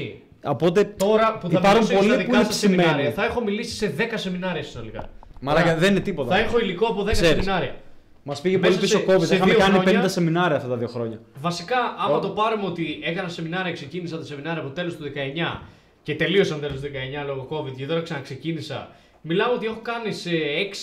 Οπότε 0.45 0.83
Τώρα 0.83 1.37
που 1.37 1.49
θα 1.49 1.59
υπάρχουν 1.59 1.79
μιλήσω 1.79 1.93
πολλοί 1.97 2.07
στα 2.09 2.15
που 2.17 2.23
δικά 2.25 2.35
είναι 2.37 2.45
σας 2.45 2.55
σεμινάρια, 2.57 2.91
ψημένοι. 2.93 3.11
θα 3.13 3.25
έχω 3.25 3.41
μιλήσει 3.41 3.75
σε 3.75 3.93
10 3.97 4.01
σεμινάρια 4.17 4.63
συνολικά. 4.63 5.09
Μαλάκα 5.41 5.65
Ωραία. 5.65 5.77
δεν 5.79 5.91
είναι 5.91 5.99
τίποτα. 5.99 6.29
Θα 6.35 6.41
έχω 6.41 6.59
υλικό 6.59 6.85
από 6.87 7.01
10 7.03 7.11
Ξέρεις. 7.11 7.29
σεμινάρια. 7.43 7.75
Μας 8.23 8.41
πήγε 8.41 8.57
Μέσα 8.57 8.69
πολύ 8.69 8.81
πίσω 8.85 8.97
σε- 8.97 9.05
COVID. 9.07 9.25
σε 9.25 9.35
Είχαμε 9.35 9.51
δύο 9.51 9.59
κάνει 9.59 9.73
χρόνια- 9.77 10.01
50 10.01 10.09
σεμινάρια 10.09 10.57
αυτά 10.57 10.69
τα 10.69 10.75
δύο 10.75 10.87
χρόνια. 10.87 11.19
Βασικά, 11.41 11.77
άμα 12.05 12.15
Ω. 12.15 12.19
το 12.19 12.29
πάρουμε 12.29 12.65
ότι 12.65 12.99
έκανα 13.03 13.27
σεμινάρια, 13.27 13.71
ξεκίνησα 13.71 14.17
τα 14.17 14.23
σεμινάρια 14.25 14.61
από 14.61 14.69
τέλος 14.71 14.95
του 14.95 15.03
19 15.03 15.61
και 16.03 16.15
τελείωσαν 16.15 16.59
τέλος 16.59 16.75
του 16.75 16.81
19 16.81 17.23
λόγω 17.25 17.47
COVID 17.51 17.73
και 17.77 17.85
τώρα 17.85 18.01
ξαναξεκίνησα. 18.01 18.89
Μιλάω 19.25 19.53
ότι 19.53 19.65
έχω 19.65 19.79
κάνει 19.81 20.13
σε 20.13 20.29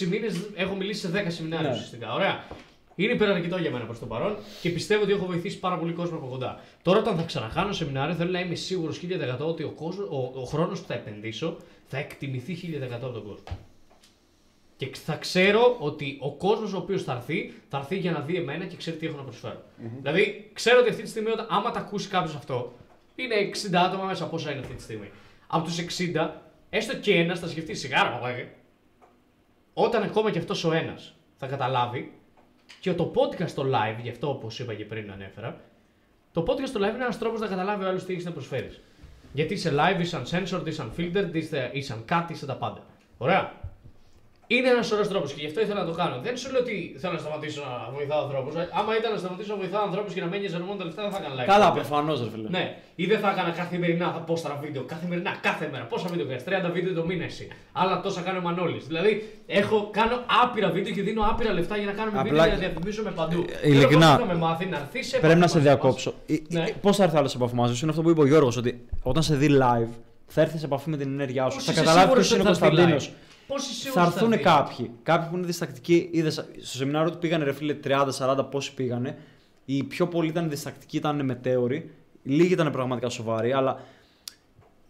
6 0.01 0.07
μήνες, 0.07 0.41
έχω 0.55 0.75
μιλήσει 0.75 1.01
σε 1.01 1.09
10 1.09 1.25
σεμινάρια 1.31 1.69
Ναι. 1.69 1.75
ουσιαστικά. 1.75 2.13
Ωραία. 2.15 2.45
Είναι 2.95 3.13
υπεραρκετό 3.13 3.57
για 3.57 3.71
μένα 3.71 3.85
προς 3.85 3.99
το 3.99 4.07
παρόν 4.07 4.37
και 4.63 4.71
πιστεύω 4.71 5.03
ότι 5.03 5.13
έχω 5.13 5.27
βοηθήσει 5.27 5.59
πάρα 5.59 5.79
πολύ 5.79 5.93
κόσμο 5.93 6.17
από 6.17 6.27
κοντά. 6.27 6.61
Τώρα, 6.83 6.99
όταν 6.99 7.17
θα 7.17 7.23
ξανακάνω 7.23 7.73
σεμινάριο, 7.73 8.15
θέλω 8.15 8.31
να 8.31 8.41
είμαι 8.41 8.55
σίγουρος 8.55 9.01
1000% 9.39 9.39
ότι 9.47 9.63
ο, 9.63 9.71
κόσμος, 9.71 10.09
ο, 10.11 10.33
ο 10.41 10.45
χρόνος 10.45 10.81
που 10.81 10.87
θα 10.87 10.95
επενδύσω 10.95 11.57
θα 11.87 11.99
εκτιμηθεί 11.99 12.79
1000% 12.91 12.93
από 12.93 13.09
τον 13.13 13.23
κόσμο. 13.27 13.59
Και 14.77 14.91
θα 15.05 15.15
ξέρω 15.17 15.77
ότι 15.79 16.17
ο 16.21 16.33
κόσμος 16.33 16.73
ο 16.73 16.77
οποίος 16.77 17.03
θα 17.03 17.13
έρθει, 17.13 17.53
θα 17.69 17.79
έρθει 17.79 17.97
για 17.97 18.13
να 18.13 18.21
δει 18.21 18.37
εμένα 18.37 18.65
και 18.65 18.77
ξέρει 18.77 18.97
τι 18.97 19.07
έχω 19.07 19.17
να 19.17 19.23
προσφέρω. 19.23 19.63
Δηλαδή, 20.03 20.51
ξέρω 20.53 20.79
ότι 20.81 20.89
αυτή 20.91 21.03
τη 21.03 21.09
στιγμή, 21.09 21.31
όταν, 21.31 21.47
άμα 21.51 21.71
τα 21.71 21.79
ακούσει 21.81 22.09
κάποιος 22.09 22.35
αυτό, 22.35 22.73
είναι 23.17 23.35
60 23.71 23.75
άτομα 23.87 24.05
μέσα 24.05 24.27
πόσα 24.27 24.51
είναι 24.51 24.61
αυτή 24.61 24.75
τη 24.75 24.83
στιγμή. 24.83 25.11
Από 25.47 25.65
τους 25.65 25.79
60, 25.79 26.29
έστω 26.71 26.97
και 26.97 27.15
ένας 27.15 27.41
θα 27.41 27.49
σκεφτεί 27.49 27.75
σιγάρα, 27.75 28.11
παπάγε. 28.11 28.49
Όταν 29.73 30.03
ακόμα 30.03 30.31
και 30.31 30.39
αυτός 30.39 30.65
ο 30.65 30.73
ένας 30.73 31.15
θα 31.37 31.47
καταλάβει, 31.47 32.13
και 32.81 32.95
το 32.95 33.13
podcast 33.15 33.49
στο 33.49 33.63
live, 33.63 34.03
γι' 34.03 34.09
αυτό 34.09 34.29
όπως 34.31 34.59
είπα 34.59 34.75
και 34.75 34.85
πριν 34.85 35.11
ανέφερα, 35.11 35.61
το 36.33 36.45
podcast 36.47 36.67
στο 36.67 36.81
live 36.81 36.95
είναι 36.95 37.05
ένας 37.05 37.19
τρόπος 37.19 37.41
να 37.41 37.47
καταλάβει 37.47 37.85
ο 37.85 37.89
άλλος 37.89 38.05
τι 38.05 38.13
έχεις 38.13 38.25
να 38.25 38.33
προσφέρεις. 38.33 38.81
Γιατί 39.33 39.55
είσαι 39.55 39.75
live, 39.77 40.01
είσαι 40.01 40.23
uncensored, 40.25 40.67
είσαι 40.67 40.91
unfiltered, 40.91 41.31
είσαι, 41.33 41.71
είσαι 41.73 41.97
uncut, 41.99 42.25
είσαι 42.31 42.47
τα 42.47 42.57
πάντα. 42.57 42.87
Ωραία. 43.19 43.53
Είναι 44.57 44.69
ένας 44.75 44.87
σωρός 44.87 45.09
τρόπος 45.13 45.29
και 45.33 45.41
γι' 45.41 45.47
αυτό 45.51 45.61
ήθελα 45.65 45.81
να 45.85 45.89
το 45.91 45.95
κάνω. 46.01 46.17
Δεν 46.27 46.35
σου 46.41 46.49
λέω 46.53 46.61
ότι 46.67 46.77
θέλω 47.01 47.13
να 47.19 47.23
σταματήσω 47.25 47.61
να 47.71 47.75
βοηθάω 47.97 48.21
ανθρώπους. 48.27 48.53
Άμα 48.81 48.93
ήταν 49.01 49.11
να 49.17 49.19
σταματήσω 49.25 49.51
να 49.55 49.59
βοηθάω 49.63 49.83
ανθρώπους 49.89 50.13
και 50.15 50.21
να 50.25 50.29
μένει 50.33 50.47
μόνο 50.69 50.77
τα 50.81 50.85
λεφτά, 50.89 51.01
δεν 51.03 51.11
θα 51.15 51.19
έκανα 51.23 51.35
live. 51.39 51.47
Καλά, 51.55 51.67
podcast. 51.71 51.75
προφανώς, 51.81 52.17
ρε 52.25 52.29
φίλε. 52.35 52.49
Ναι, 52.57 52.65
ή 53.03 53.05
δεν 53.11 53.19
θα 53.23 53.29
έκανα 53.35 53.51
καθημερινά, 53.61 54.07
θα 54.15 54.21
ποσταρα 54.29 54.57
βίντεο. 54.65 54.83
Καθημερινά, 54.95 55.33
κάθε 55.49 55.65
μέρα. 55.73 55.85
Πόσα 55.93 56.07
βίντεο 56.13 56.27
κάνει, 56.31 56.41
30 56.49 56.71
βίντεο 56.77 56.93
το 56.99 57.05
μήνα 57.09 57.25
εσύ. 57.33 57.45
Άλλα 57.81 57.95
τόσα 58.07 58.21
κάνει 58.27 58.39
ο 58.39 58.45
Μανώλης. 58.47 58.85
Δηλαδή, 58.91 59.13
έχω, 59.61 59.77
κάνω 59.99 60.17
άπειρα 60.43 60.69
βίντεο 60.77 60.93
και 60.97 61.03
δίνω 61.09 61.23
άπειρα 61.31 61.51
λεφτά 61.59 61.77
για 61.77 61.87
να 61.87 61.93
κάνουμε 61.99 62.19
Απλά- 62.19 62.31
βίντεο 62.33 62.45
και 62.47 62.55
να 62.55 62.61
διαφημίζουμε 62.67 63.11
παντού. 63.11 63.45
Ε, 63.63 63.69
ειλικρινά, 63.71 64.11
Θέλω 64.15 64.27
να 64.27 64.33
με 64.35 64.39
μάθει 64.47 64.65
να 64.67 64.77
έρθεις 64.83 65.07
σε 65.09 65.19
Πρέπει 65.19 65.39
να 65.39 65.45
επαφή 65.45 65.51
σε 65.51 65.57
μαζί 65.59 65.69
μας. 65.69 65.77
διακόψω. 65.79 66.11
Ναι. 66.49 66.65
Πώς 66.85 66.97
θα 66.97 67.03
έρθει 67.05 67.17
άλλος 67.17 67.31
σε 67.31 67.37
επαφή 67.37 67.55
μαζί 67.55 67.75
σου, 67.75 67.81
είναι 67.83 67.91
αυτό 67.91 68.03
που 68.03 68.11
είπε 68.11 68.21
ο 68.21 68.27
Γιώργος, 68.27 68.57
ότι 68.57 68.87
όταν 69.03 69.23
σε 69.23 69.35
δει 69.35 69.49
live 69.63 69.93
θα 70.27 70.41
έρθεις 70.41 70.61
σε 70.61 70.67
επαφή 70.67 70.91
με 70.91 70.97
την 70.97 71.09
ενέργειά 71.13 71.49
σου. 71.51 71.57
Πώς 71.57 71.65
θα 71.65 71.73
είσαι 71.73 71.81
καταλάβεις 71.81 72.03
σίγουρος 72.03 72.27
ποιος 72.29 72.39
είναι 72.41 72.49
ο 72.49 72.51
ότι 72.53 72.61
θα 72.61 72.67
έρθει 72.67 72.77
Κωνσταντίνος. 72.77 73.13
Live? 73.51 73.57
Πώς 73.57 73.71
είσαι 73.71 73.91
Θα 73.91 73.91
σίγουρος 73.91 74.07
ότι 74.07 74.15
έρθουν 74.15 74.33
έρθει; 74.33 74.45
κάποιοι. 74.45 74.91
Κάποιοι 75.03 75.29
που 75.31 75.37
είναι 75.37 75.47
διστακτικοί. 75.47 76.09
Είδες, 76.13 76.35
στο 76.35 76.77
σεμινάριο 76.77 77.11
του 77.11 77.19
πήγανε 77.19 77.45
ρε 77.45 77.53
φίλε 77.53 77.77
30-40 77.85 78.47
πόσοι 78.51 78.75
πήγανε. 78.75 79.19
Οι 79.65 79.83
πιο 79.85 80.09
πολλοί 80.09 80.29
ήταν 80.29 80.49
διστακτικοί, 80.49 80.97
ήταν 80.97 81.25
μετέωροι. 81.25 81.91
Λίγοι 82.23 82.53
ήταν 82.53 82.71
πραγματικά 82.73 83.09
σοβαροί, 83.09 83.53
αλλά 83.53 83.81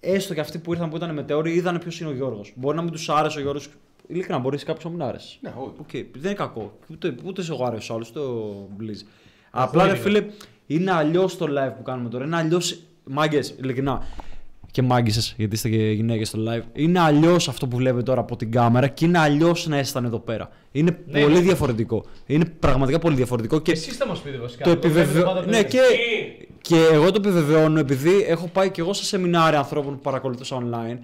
έστω 0.00 0.34
και 0.34 0.40
αυτοί 0.40 0.58
που 0.58 0.72
ήρθαν 0.72 0.90
που 0.90 0.96
ήταν 0.96 1.14
μετέωροι 1.14 1.52
είδαν 1.54 1.78
ποιος 1.78 2.00
είναι 2.00 2.10
ο 2.10 2.12
Γιώργος. 2.12 2.52
Μπορεί 2.56 2.76
να 2.76 2.82
μην 2.82 2.92
τους 2.92 3.08
άρεσε 3.08 3.38
ο 3.38 3.40
Γιώργος. 3.40 3.68
Ειλικρινά, 4.06 4.38
μπορεί 4.38 4.58
κάποιο 4.58 4.90
να 4.90 4.96
μην 4.96 5.02
άρεσε. 5.02 5.38
Ναι, 5.40 5.52
όχι. 5.56 5.74
Οκ, 5.78 5.90
δεν 5.90 6.24
είναι 6.24 6.32
κακό. 6.32 6.78
Ούτε, 6.90 7.14
ούτε 7.24 7.42
σε 7.42 7.52
εμένα 7.52 7.64
άρεσε 7.64 7.92
άλλος, 7.92 8.08
ούτε 8.08 8.18
ο 8.18 8.68
Blizz. 8.80 9.06
Απλά 9.50 9.84
ρε 9.84 9.90
είναι. 9.90 9.98
φίλε, 9.98 10.26
είναι 10.66 10.92
αλλιώς 10.92 11.36
το 11.36 11.46
live 11.46 11.72
που 11.76 11.82
κάνουμε 11.82 12.08
τώρα. 12.08 12.24
Είναι 12.24 12.36
αλλιώς. 12.36 12.80
Μάγκες, 13.04 13.54
ειλικρινά. 13.58 14.02
Και 14.70 14.82
μάγκησες, 14.82 15.34
γιατί 15.36 15.54
είστε 15.54 15.68
και 15.68 15.76
γυναίκες 15.90 16.28
στο 16.28 16.38
live. 16.48 16.62
Είναι 16.72 17.00
αλλιώς 17.00 17.48
αυτό 17.48 17.66
που 17.66 17.76
βλέπετε 17.76 18.02
τώρα 18.02 18.20
από 18.20 18.36
την 18.36 18.50
κάμερα 18.50 18.88
και 18.88 19.04
είναι 19.04 19.18
αλλιώς 19.18 19.66
να 19.66 19.78
ήσταν 19.78 20.04
εδώ 20.04 20.18
πέρα. 20.18 20.50
Είναι 20.72 20.98
Ναι, 21.06 21.20
πολύ 21.20 21.34
ναι. 21.34 21.40
διαφορετικό. 21.40 22.04
Είναι 22.26 22.44
πραγματικά 22.44 22.98
πολύ 22.98 23.16
διαφορετικό 23.16 23.58
και 23.60 23.72
Εσείς 23.72 23.96
θα 23.96 24.06
μας 24.06 24.20
πείτε 24.20 24.36
βασικά. 24.38 24.64
το 24.64 24.70
Εγώ 24.70 24.78
βλέπετε 24.80 25.00
επιβεβαιώνω. 25.02 25.34
πάντα 25.40 25.46
Ναι, 25.50 25.62
το 25.62 25.68
και, 25.68 25.76
ίδιο. 25.78 26.46
και 26.60 26.76
εγώ 26.92 27.10
το 27.10 27.20
επιβεβαιώνω 27.24 27.78
επειδή 27.78 28.22
έχω 28.28 28.46
πάει 28.48 28.70
και 28.70 28.80
εγώ 28.80 28.92
σε 28.92 29.04
σεμινάρια 29.04 29.58
ανθρώπων 29.58 29.94
που 29.94 30.00
παρακολουθούσα 30.00 30.58
online. 30.62 30.98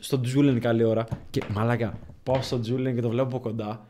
Στον 0.00 0.20
Julian 0.34 0.58
καλή 0.60 0.84
ώρα. 0.84 1.06
Και 1.30 1.42
μαλάκα, 1.54 1.98
πάω 2.22 2.42
στον 2.42 2.60
Julian 2.60 2.94
και 2.94 3.00
το 3.00 3.08
βλέπω 3.08 3.26
από 3.28 3.38
κοντά. 3.38 3.86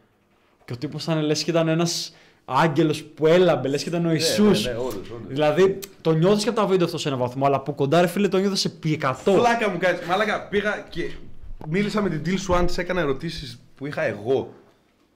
Και 0.65 0.73
ο 0.73 0.77
τύπος 0.77 1.03
ήταν 1.03 1.21
λες 1.23 1.45
και 1.45 1.51
ήταν 1.51 1.69
ένας 1.69 2.15
άγγελος 2.45 3.03
που 3.05 3.27
έλαμπε, 3.27 3.69
λες 3.69 3.83
και 3.83 3.89
ήταν 3.89 4.07
ο 4.07 4.13
Ιησούς. 4.13 4.65
Ναι, 4.65 4.71
ναι, 4.73 4.79
όντως, 4.79 4.95
όντως. 5.11 5.27
Δηλαδή, 5.29 5.79
το 6.01 6.13
νιώθεις 6.13 6.43
και 6.43 6.49
από 6.49 6.61
τα 6.61 6.67
βίντεο 6.67 6.87
αυτό 6.87 6.99
σε 6.99 7.09
έναν 7.09 7.21
βαθμό, 7.21 7.47
αλλά 7.47 7.57
από 7.57 7.73
κοντά 7.73 8.01
ρε 8.01 8.07
φίλε 8.07 8.29
το 8.29 8.39
νιώθω 8.39 8.55
σε 8.57 8.69
επί 8.69 8.99
100. 9.03 9.13
Φλάκα 9.15 9.69
μου 9.71 9.79
κάνει. 9.79 9.99
Μαλάκα, 10.09 10.41
πήγα 10.49 10.85
και 10.89 11.11
μίλησα 11.69 12.03
με 12.03 12.09
την 12.11 12.23
Jill 12.27 12.53
Swan, 12.61 12.67
της 12.67 12.79
έκανα 12.79 13.01
ερωτήσεις 13.01 13.61
που 13.77 13.87
είχα 13.87 14.03
εγώ. 14.03 14.53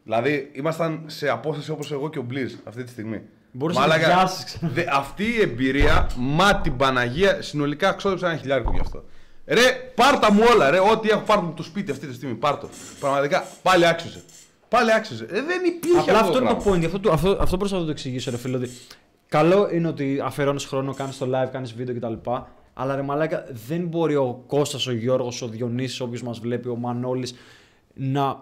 Δηλαδή, 0.04 0.50
ήμασταν 0.52 1.02
σε 1.06 1.28
απόσταση 1.28 1.70
όπως 1.70 1.92
εγώ 1.92 2.10
και 2.10 2.18
ο 2.18 2.26
Blizz 2.30 2.50
αυτή 2.64 2.84
τη 2.84 2.90
στιγμή. 2.90 3.20
Μπορούσες 3.52 3.86
να 3.86 3.94
πιάσεις, 3.98 4.44
ξέρω. 4.44 4.72
δε- 4.74 4.84
αυτή 4.90 5.24
η 5.24 5.40
εμπειρία, 5.40 6.10
μα 6.16 6.56
την 6.60 6.76
Παναγία, 6.76 7.42
συνολικά 7.42 7.92
ξόδεψα 7.92 8.28
ένα 8.30 8.36
χιλιάρικο 8.38 8.70
γι' 8.74 8.80
αυτό. 8.80 9.04
Ρε, 9.46 9.60
πάρτα 9.94 10.32
μου 10.32 10.42
όλα, 10.54 10.70
ρε, 10.70 10.78
ό,τι 10.92 11.08
έχω 11.08 11.20
πάρει 11.20 11.40
μου 11.40 11.52
το 11.56 11.62
σπίτι 11.62 11.90
αυτή 11.90 12.06
τη 12.06 12.14
στιγμή, 12.14 12.34
πάρτο. 12.34 12.68
Πραγματικά, 13.00 13.44
πάλι 13.62 13.86
άξιζε. 13.86 14.22
Πάλι 14.68 14.92
άξιζε. 14.92 15.24
Ε, 15.24 15.42
δεν 15.42 15.64
υπήρχε 15.66 15.98
Απλά 16.00 16.18
αυτό 16.18 16.32
το 16.32 16.38
είναι 16.38 16.48
το 16.48 16.54
πράγμα. 16.54 16.72
point. 16.80 16.84
Αυτό, 16.84 17.00
το- 17.00 17.10
αυτό, 17.12 17.36
αυτό 17.40 17.56
προσπαθώ 17.56 17.80
να 17.80 17.86
το 17.86 17.92
εξηγήσω, 17.92 18.30
ρε 18.30 18.36
φίλε. 18.36 18.56
Ότι 18.56 18.68
καλό 19.28 19.68
είναι 19.72 19.88
ότι 19.88 20.20
αφιερώνεις 20.24 20.64
χρόνο, 20.64 20.94
κάνεις 20.94 21.18
το 21.18 21.26
live, 21.26 21.48
κάνεις 21.52 21.74
βίντεο 21.74 21.94
κτλ. 21.94 22.30
Αλλά 22.74 22.94
ρε 22.96 23.02
μαλάκα, 23.02 23.44
δεν 23.68 23.86
μπορεί 23.86 24.14
ο 24.14 24.42
Κώστας, 24.46 24.86
ο 24.86 24.92
Γιώργος, 24.92 25.42
ο 25.42 25.48
Διονύσης, 25.48 26.00
όποιος 26.00 26.22
μας 26.22 26.38
βλέπει, 26.38 26.68
ο 26.68 26.76
Μανώλης, 26.76 27.34
να 27.94 28.38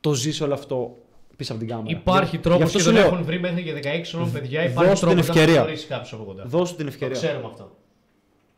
το 0.00 0.12
ζήσει 0.14 0.42
όλο 0.42 0.54
αυτό 0.54 0.96
πίσω 1.36 1.52
από 1.52 1.60
την 1.60 1.70
κάμερα. 1.70 1.90
Υπάρχει 1.98 2.36
Γι- 2.36 2.42
τρόπος 2.42 2.58
γι' 2.58 2.64
αυτό 2.64 2.78
και 2.78 2.84
σου 2.84 2.90
δεν 2.92 3.00
λέω, 3.02 3.12
έχουν 3.12 3.24
βρει 3.24 3.40
μέχρι 3.40 3.62
και 3.62 3.72
16 3.72 4.10
χρόνων 4.10 4.32
παιδιά. 4.32 4.60
Δώσ' 4.62 4.70
Υπάρχει 4.70 4.92
την 4.94 5.00
τρόπος 5.08 5.26
να 5.26 5.32
ευκαιρία. 5.32 5.60
γνωρίσει 5.60 5.86
κάποιος 5.86 6.12
από 6.12 6.24
κοντά. 6.24 6.44
Δώσου 6.46 6.74
την 6.74 6.84
Το 6.86 6.90
ευκαιρία. 6.92 7.16
ξέρουμε 7.16 7.46
αυτό. 7.46 7.70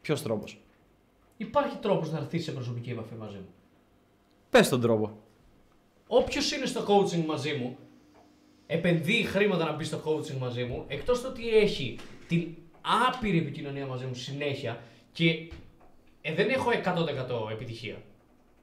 Ποιος 0.01 0.23
τρόπος; 0.23 0.61
Υπάρχει 1.37 1.77
τρόπος 1.77 2.11
να 2.13 2.19
έρθεις 2.19 2.45
σε 2.45 2.51
προσωπική 2.53 2.91
επαφή 2.91 3.15
μαζί 3.19 3.37
μου. 3.37 3.49
Πες 4.51 4.69
τον 4.69 4.81
τρόπο. 4.81 5.11
Όποιος 6.13 6.53
είναι 6.53 6.67
στο 6.67 6.85
coaching 6.89 7.25
μαζί 7.27 7.53
μου, 7.53 7.77
επενδύει 8.67 9.23
χρήματα 9.23 9.65
να 9.65 9.73
μπει 9.73 9.85
στο 9.85 10.03
coaching 10.05 10.39
μαζί 10.39 10.65
μου, 10.65 10.85
εκτός 10.89 11.21
το 11.21 11.29
ότι 11.29 11.49
έχει 11.57 11.99
την 12.29 12.55
άπειρη 13.09 13.39
επικοινωνία 13.39 13.87
μαζί 13.87 14.05
μου 14.05 14.15
συνέχεια 14.15 14.83
και 15.13 15.49
ε, 16.21 16.35
δεν 16.35 16.49
έχω 16.49 16.71
100% 17.49 17.51
επιτυχία. 17.51 17.97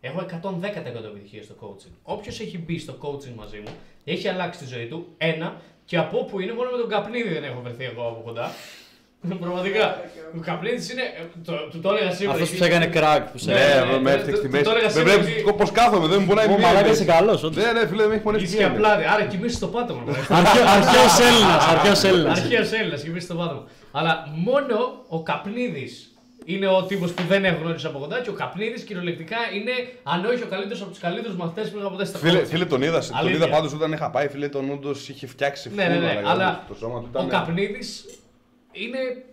Έχω 0.02 0.20
110% 0.20 1.04
επιτυχία 1.06 1.44
στο 1.44 1.56
coaching. 1.62 1.92
Όποιος 2.04 2.40
έχει 2.40 2.58
μπει 2.58 2.80
στο 2.80 2.98
coaching 3.02 3.34
μαζί 3.36 3.58
μου, 3.58 3.76
έχει 4.04 4.28
αλλάξει 4.28 4.60
τη 4.60 4.66
ζωή 4.66 4.88
του. 4.88 5.08
Ένα, 5.18 5.62
και 5.86 5.98
από 5.98 6.20
όπου 6.20 6.40
είναι, 6.40 6.54
μόνο 6.54 6.70
με 6.72 6.78
τον 6.78 6.90
καπνίδι 6.90 7.34
δεν 7.34 7.44
έχω 7.44 7.62
βρεθεί 7.62 7.84
εγώ 7.84 8.08
από 8.08 8.22
κοντά. 8.22 8.52
Πραγματικά. 9.40 10.02
Ο 10.38 10.40
καπνίδι 10.40 10.92
είναι. 10.94 11.02
ε, 11.02 11.24
Το, 11.46 11.54
του 11.72 11.80
το 11.80 11.90
έλεγα 11.94 12.12
σήμερα. 12.12 12.34
Αυτός 12.34 12.50
που 12.50 12.56
εκεί. 12.56 12.64
σε 12.64 12.70
έκανε 12.70 12.88
crack. 12.96 13.22
Που 13.32 13.38
σε 13.38 13.52
Ναι, 13.52 13.58
Ναι, 13.60 13.66
ναι, 13.86 13.92
με- 13.92 14.00
με 14.00 14.10
το- 14.12 14.18
έφτιαξε 14.18 14.42
τη 14.42 14.48
το- 14.48 14.52
μέση. 14.54 14.64
το 14.64 14.70
έλεγα 14.70 14.86
Με 14.86 14.92
σήμερα 14.92 15.18
βλέπεις 15.20 15.44
ότι- 15.44 15.54
πώ 15.64 15.66
κάθομαι, 15.80 16.08
δεν 16.08 16.18
μου 16.22 16.28
πονάει 16.28 16.46
Ω, 16.46 16.50
μία. 16.50 16.60
μαλάκα 16.66 16.88
μέση. 16.88 16.94
είσαι 17.02 17.12
καλός, 17.12 17.44
όντως. 17.44 17.64
Ναι, 17.64 17.72
ναι, 17.72 17.88
φίλε, 17.88 18.02
δεν 18.02 18.08
με 18.10 18.14
έχει 18.16 18.24
πονέσει 18.24 18.44
Είσαι 18.46 18.58
μία 18.58 18.68
και 18.68 18.74
απλά. 18.74 18.90
Άρα 19.14 19.24
κοιμήσει 19.32 19.56
στο 19.56 19.68
πάτωμα. 19.68 20.02
Αρχαίο 20.30 21.28
Έλληνας. 21.30 21.64
Αρχαίος 21.74 22.04
Έλληνας. 22.04 22.40
Αρχαίος 22.40 22.72
Έλληνας, 22.72 23.02
κοιμήσει 23.04 23.26
στο 23.26 23.36
πάτωμα. 23.36 23.64
Αλλά 23.92 24.12
μόνο 24.48 24.76
ο 25.08 25.24
καπνίδης 25.24 25.94
είναι 26.46 26.68
ο 26.68 26.84
τύπος 26.84 27.12
που 27.12 27.24
δεν 27.28 27.46
έχω 27.46 27.58
γνωρίσει 27.64 27.86
από 27.88 28.00
κοντά 28.00 28.20
και 28.22 28.30
ο 28.30 28.34
καπνίδης 28.34 28.84
κυριολεκτικά 28.84 29.38
είναι, 29.56 29.72
αν 30.04 30.26
όχι 30.26 30.44
ο 30.44 30.48
καλύτερος 30.50 30.82
από 30.82 30.90
τους 30.90 31.00
καλύτερους 31.00 31.36
μαθητές 31.36 31.70
που 31.70 31.78
είχα 31.80 31.90
ποτέ 31.90 32.06
στα 32.06 32.18
Φίλε, 32.18 32.40
coaching. 32.40 32.46
φίλε, 32.46 32.66
τον 32.66 32.82
είδα. 32.82 33.00
Τον 33.00 33.18
Αλήθεια. 33.18 33.36
είδα 33.38 33.48
πάντως 33.56 33.74
όταν 33.74 33.92
είχα 33.92 34.10
πάει. 34.10 34.28
Φίλε, 34.28 34.48
τον 34.50 34.72
όντως 34.72 35.10
είχε 35.10 35.28
φτιάξει 35.28 35.72
Ναι, 35.76 35.84
ναι, 35.84 35.90
ναι, 35.90 35.96
φούλα, 35.96 36.10
αλλά 36.30 36.34
δηλαδή, 36.34 36.58
Το 36.68 36.76
σώμα 36.76 37.00
του 37.00 37.06
Ο 37.14 37.18
ήταν. 37.18 37.30
καπνίδης 37.30 38.06
είναι. 38.84 39.26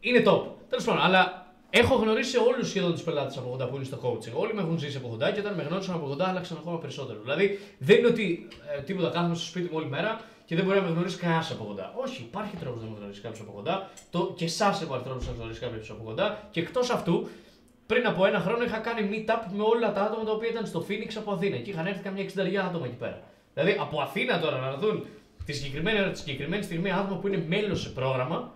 είναι 0.00 0.22
top. 0.26 0.42
Τέλος 0.68 0.84
πάντων, 0.84 1.02
αλλά 1.02 1.40
έχω 1.70 1.94
γνωρίσει 1.94 2.36
όλους 2.36 2.68
σχεδόν 2.68 2.92
τους 2.92 3.02
πελάτες 3.02 3.36
από 3.36 3.48
κοντά 3.48 3.68
που 3.68 3.76
είναι 3.76 3.84
στο 3.84 3.98
coaching. 4.02 4.32
Όλοι 4.34 4.54
με 4.54 4.60
έχουν 4.60 4.78
ζήσει 4.78 4.96
από 4.96 5.08
κοντά 5.08 5.30
και 5.30 5.40
όταν 5.40 5.54
με 5.54 5.62
γνώρισαν 5.62 5.94
από 5.94 6.06
κοντά 6.06 6.28
άλλαξαν 6.28 6.56
ακόμα 6.60 6.78
περισσότερο. 6.78 7.20
Δηλαδή 7.20 7.58
δεν 7.78 7.98
είναι 7.98 8.06
ότι 8.06 8.48
ε, 8.76 8.80
τίποτα 8.80 9.08
κάθομαι 9.10 9.34
στο 9.34 9.44
σπίτι 9.44 9.64
μου 9.64 9.76
όλη 9.76 9.86
μέρα 9.86 10.20
και 10.44 10.56
δεν 10.56 10.64
μπορεί 10.64 10.78
να 10.80 10.84
με 10.84 10.90
γνωρίσει 10.90 11.16
κανένας 11.16 11.50
από 11.50 11.64
κοντά. 11.64 11.92
Όχι, 11.96 12.22
υπάρχει 12.22 12.56
τρόπος 12.56 12.82
να 12.82 12.88
με 12.88 12.96
γνωρίσει 12.98 13.20
κάποιος 13.20 13.40
από 13.40 13.52
κοντά. 13.52 13.90
Το, 14.10 14.32
και 14.36 14.44
εσάς 14.44 14.80
υπάρχει 14.80 15.04
τρόπος 15.04 15.26
να 15.26 15.32
γνωρίσει 15.32 15.60
κάποιος 15.60 15.90
από 15.90 16.02
κοντά. 16.04 16.48
Και 16.50 16.60
εκτός 16.60 16.90
αυτού, 16.90 17.28
πριν 17.86 18.06
από 18.06 18.26
ένα 18.26 18.40
χρόνο 18.40 18.64
είχα 18.64 18.78
κάνει 18.78 19.08
meetup 19.12 19.42
με 19.56 19.62
όλα 19.62 19.92
τα 19.92 20.02
άτομα 20.02 20.24
τα 20.24 20.32
οποία 20.32 20.48
ήταν 20.48 20.66
στο 20.66 20.84
Phoenix 20.88 21.10
από 21.16 21.32
Αθήνα. 21.32 21.56
Και 21.56 21.70
είχαν 21.70 21.86
έρθει 21.86 22.02
καμιά 22.02 22.24
60 22.24 22.54
άτομα 22.68 22.86
εκεί 22.86 22.94
πέρα. 22.94 23.22
Δηλαδή 23.54 23.76
από 23.80 24.00
Αθήνα 24.00 24.40
τώρα 24.40 24.58
να 24.58 24.76
δουν 24.76 25.06
τη 25.44 25.52
συγκεκριμένη, 25.52 26.10
τη 26.10 26.18
συγκεκριμένη 26.18 26.62
στιγμή 26.62 26.92
άτομα 26.92 27.20
που 27.20 27.26
είναι 27.26 27.44
μέλος 27.48 27.80
σε 27.80 27.88
πρόγραμμα. 27.88 28.52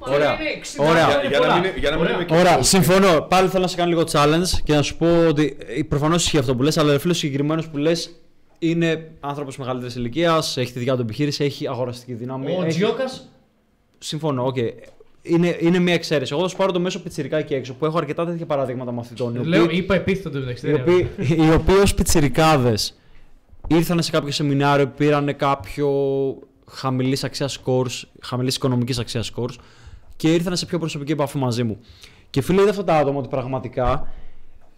Μάλλον 0.00 0.16
Ωραία. 0.20 0.32
είναι 0.40 0.50
60 0.50 0.84
Ωραία. 0.90 1.06
άτομα, 1.06 1.08
Για- 1.12 1.20
είναι 1.20 1.28
για 1.28 1.38
να 1.40 1.46
πολλά. 1.46 1.60
μην- 1.60 1.78
για 1.78 1.90
να 1.90 1.96
μην 1.96 2.04
Ωραία. 2.04 2.14
είμαι 2.16 2.24
και- 2.24 2.34
Ωραία, 2.36 2.62
συμφωνώ. 2.62 3.20
Πάλι 3.20 3.48
θέλω 3.48 3.62
να 3.62 3.68
σε 3.68 3.76
κάνω 3.76 3.88
λίγο 3.88 4.02
challenge 4.12 4.60
και 4.64 4.74
να 4.74 4.82
σου 4.82 4.96
πω 4.96 5.26
ότι 5.28 5.56
προφανώς 5.88 6.22
ισχύει 6.24 6.38
αυτό 6.38 6.56
που 6.56 6.62
λες, 6.62 6.78
αλλά 6.78 6.94
ο 6.94 6.98
φίλος 6.98 7.12
συγκεκριμένος 7.12 7.68
που 7.68 7.76
λες 7.76 8.10
είναι 8.58 9.10
άνθρωπος 9.20 9.56
μεγαλύτερης 9.58 9.94
ηλικίας, 9.94 10.56
έχει 10.56 10.72
τη 10.72 10.78
δικιά 10.78 10.94
του 10.94 11.00
επιχείρηση, 11.00 11.44
έχει 11.44 11.68
αγοραστική 11.68 12.12
δύναμη. 12.12 12.46
Ο 12.58 12.62
έχει- 12.62 12.68
Τζιόκας; 12.68 13.28
Συμφωνώ, 13.98 14.46
οκ. 14.46 14.56
Είναι, 15.22 15.56
είναι 15.60 15.78
μια 15.78 15.94
εξαίρεση. 15.94 16.32
Εγώ 16.32 16.42
θα 16.42 16.48
σου 16.48 16.56
πάρω 16.56 16.72
το 16.72 16.80
μέσο 16.80 17.00
πιτσιρικά 17.02 17.36
εκεί 17.36 17.54
έξω 17.54 17.74
που 17.74 17.84
έχω 17.86 17.98
αρκετά 17.98 18.24
τέτοια 18.26 18.46
παραδείγματα 18.46 18.92
μαθητών. 18.92 19.34
οι 19.34 19.46
Λέω, 19.46 19.62
οποίοι- 19.62 19.78
είπα 19.78 19.94
επίθετο 19.94 20.38
μεταξύ. 20.38 20.68
οι 20.70 20.72
οποίοι, 20.72 21.08
οι 21.18 21.50
οποίοι 21.54 21.74
ως 21.82 21.94
πιτσιρικάδες 21.94 22.98
ήρθαν 23.68 24.02
σε 24.02 24.10
κάποιο 24.10 24.32
σεμινάριο, 24.32 24.86
πήραν 24.86 25.36
κάποιο 25.36 25.88
χαμηλής 26.70 27.24
αξίας 27.24 27.60
scores, 27.64 28.02
χαμηλής 28.20 28.56
οικονομικής 28.56 28.98
αξίας 28.98 29.32
scores 29.36 29.54
και 30.16 30.32
ήρθαν 30.34 30.56
σε 30.56 30.66
πιο 30.66 30.78
προσωπική 30.78 31.12
επαφή 31.12 31.38
μαζί 31.38 31.62
μου. 31.62 31.78
Και 32.30 32.40
φίλε 32.40 32.60
είδα 32.60 32.70
αυτά 32.70 32.84
τα 32.84 32.96
άτομα 32.96 33.18
ότι 33.18 33.28
πραγματικά 33.28 34.08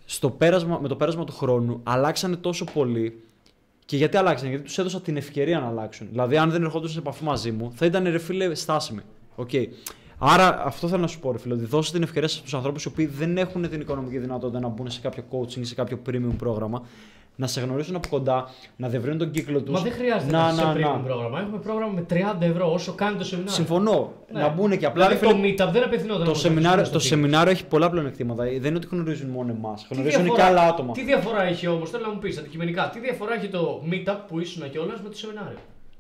στο 0.05 0.31
πέρασμα, 0.31 0.79
με 0.83 0.89
το 0.89 0.97
πέρασμα 0.97 1.25
του 1.25 1.33
χρόνου 1.33 1.81
αλλάξανε 1.83 2.37
τόσο 2.37 2.65
πολύ 2.65 3.23
και 3.85 3.97
γιατί 3.97 4.17
αλλάξανε, 4.17 4.51
γιατί 4.51 4.65
τους 4.65 4.79
έδωσα 4.79 5.01
την 5.01 5.17
ευκαιρία 5.17 5.61
να 5.61 5.67
αλλάξουν. 5.67 6.09
Δηλαδή, 6.11 6.37
αν 6.37 6.51
δεν 6.51 6.63
ερχόντουσαν 6.63 6.95
σε 6.95 6.99
επαφή 6.99 7.25
μαζί 7.25 7.53
μου, 7.53 7.73
θα 7.75 7.87
ήταν 7.87 8.05
ρε 8.05 8.19
φίλε 8.19 8.55
στάσιμοι. 8.55 9.01
Okay. 9.37 9.67
Άρα, 10.19 10.65
αυτό 10.65 10.89
θέλω 10.89 11.01
να 11.01 11.07
σου 11.07 11.19
πω, 11.19 11.33
ρε 11.33 11.39
φίλε, 11.39 11.55
ότι 11.55 11.65
δώσε 11.65 11.93
την 11.93 12.03
ευκαιρία 12.03 12.29
στους 12.29 12.55
ανθρώπους 12.55 12.85
οι 12.85 12.89
οποίοι 12.89 13.07
δεν 13.07 13.39
έχουν 13.39 13.69
την 13.69 13.81
οικονομική 13.81 14.19
δυνατότητα 14.19 14.61
να 14.61 14.69
μπουν 14.69 14.91
σε 14.91 15.01
κάποιο 15.01 15.25
coaching 15.31 15.57
ή 15.57 15.65
σε 15.65 15.75
κάποιο 15.75 16.01
premium 16.07 16.35
πρόγραμμα, 16.39 16.83
να 17.41 17.47
σε 17.47 17.61
γνωρίσουν 17.61 17.97
από 17.97 18.09
κοντά, 18.09 18.51
να 18.77 18.89
διευρύνουν 18.89 19.19
τον 19.19 19.31
κύκλο 19.31 19.61
τους. 19.63 19.75
Μα 19.75 19.81
δεν 19.81 19.93
χρειάζεται 19.93 20.33
να, 20.33 20.47
να, 20.47 20.53
σε 20.53 20.63
premium 20.77 21.01
πρόγραμμα. 21.05 21.41
Έχουμε 21.41 21.59
πρόγραμμα 21.59 21.93
με 21.93 22.07
30 22.11 22.15
ευρώ 22.41 22.73
όσο 22.73 22.93
κάνει 22.93 23.17
το 23.17 23.25
σεμινάριο. 23.25 23.55
Συμφωνώ. 23.55 24.13
Ναι. 24.33 24.41
Να 24.41 24.49
μπουν 24.49 24.79
και 24.79 24.87
απλά. 24.87 25.07
Δηλαδή 25.07 25.27
ρε 25.27 25.33
το 25.33 25.39
φίλε, 25.41 25.55
meetup 25.55 25.73
δεν 25.73 25.83
απευθυνόταν. 25.83 26.23
το, 26.23 26.27
όμως 26.27 26.41
σεμινάριο, 26.41 26.85
στο 26.85 26.93
το 26.93 26.99
Phoenix. 27.05 27.07
σεμινάριο 27.09 27.51
έχει 27.53 27.65
πολλά 27.67 27.91
πλεονεκτήματα. 27.91 28.45
Δεν 28.45 28.55
είναι 28.65 28.77
ότι 28.77 28.87
γνωρίζουν 28.91 29.29
μόνο 29.31 29.53
εμάς. 29.53 29.87
Τι 29.89 29.95
Γνωρίζουν 29.95 30.21
και 30.21 30.25
διαφορά- 30.25 30.47
άλλα 30.49 30.63
άτομα. 30.63 30.93
Τι 30.93 31.03
διαφορά 31.03 31.43
έχει 31.43 31.67
όμως, 31.67 31.91
θέλω 31.91 32.07
να 32.07 32.13
μου 32.13 32.19
πεις 32.19 32.39
αντικειμενικά, 32.39 32.91
τι 32.93 33.01
διαφορά 33.01 33.35
έχει 33.35 33.49
το 33.49 33.83
meetup 33.91 34.17
που 34.29 34.41
ήσουν 34.41 34.71
κιόλα 34.71 34.95
με 35.03 35.09
το 35.09 35.17
σεμινάριο; 35.17 35.59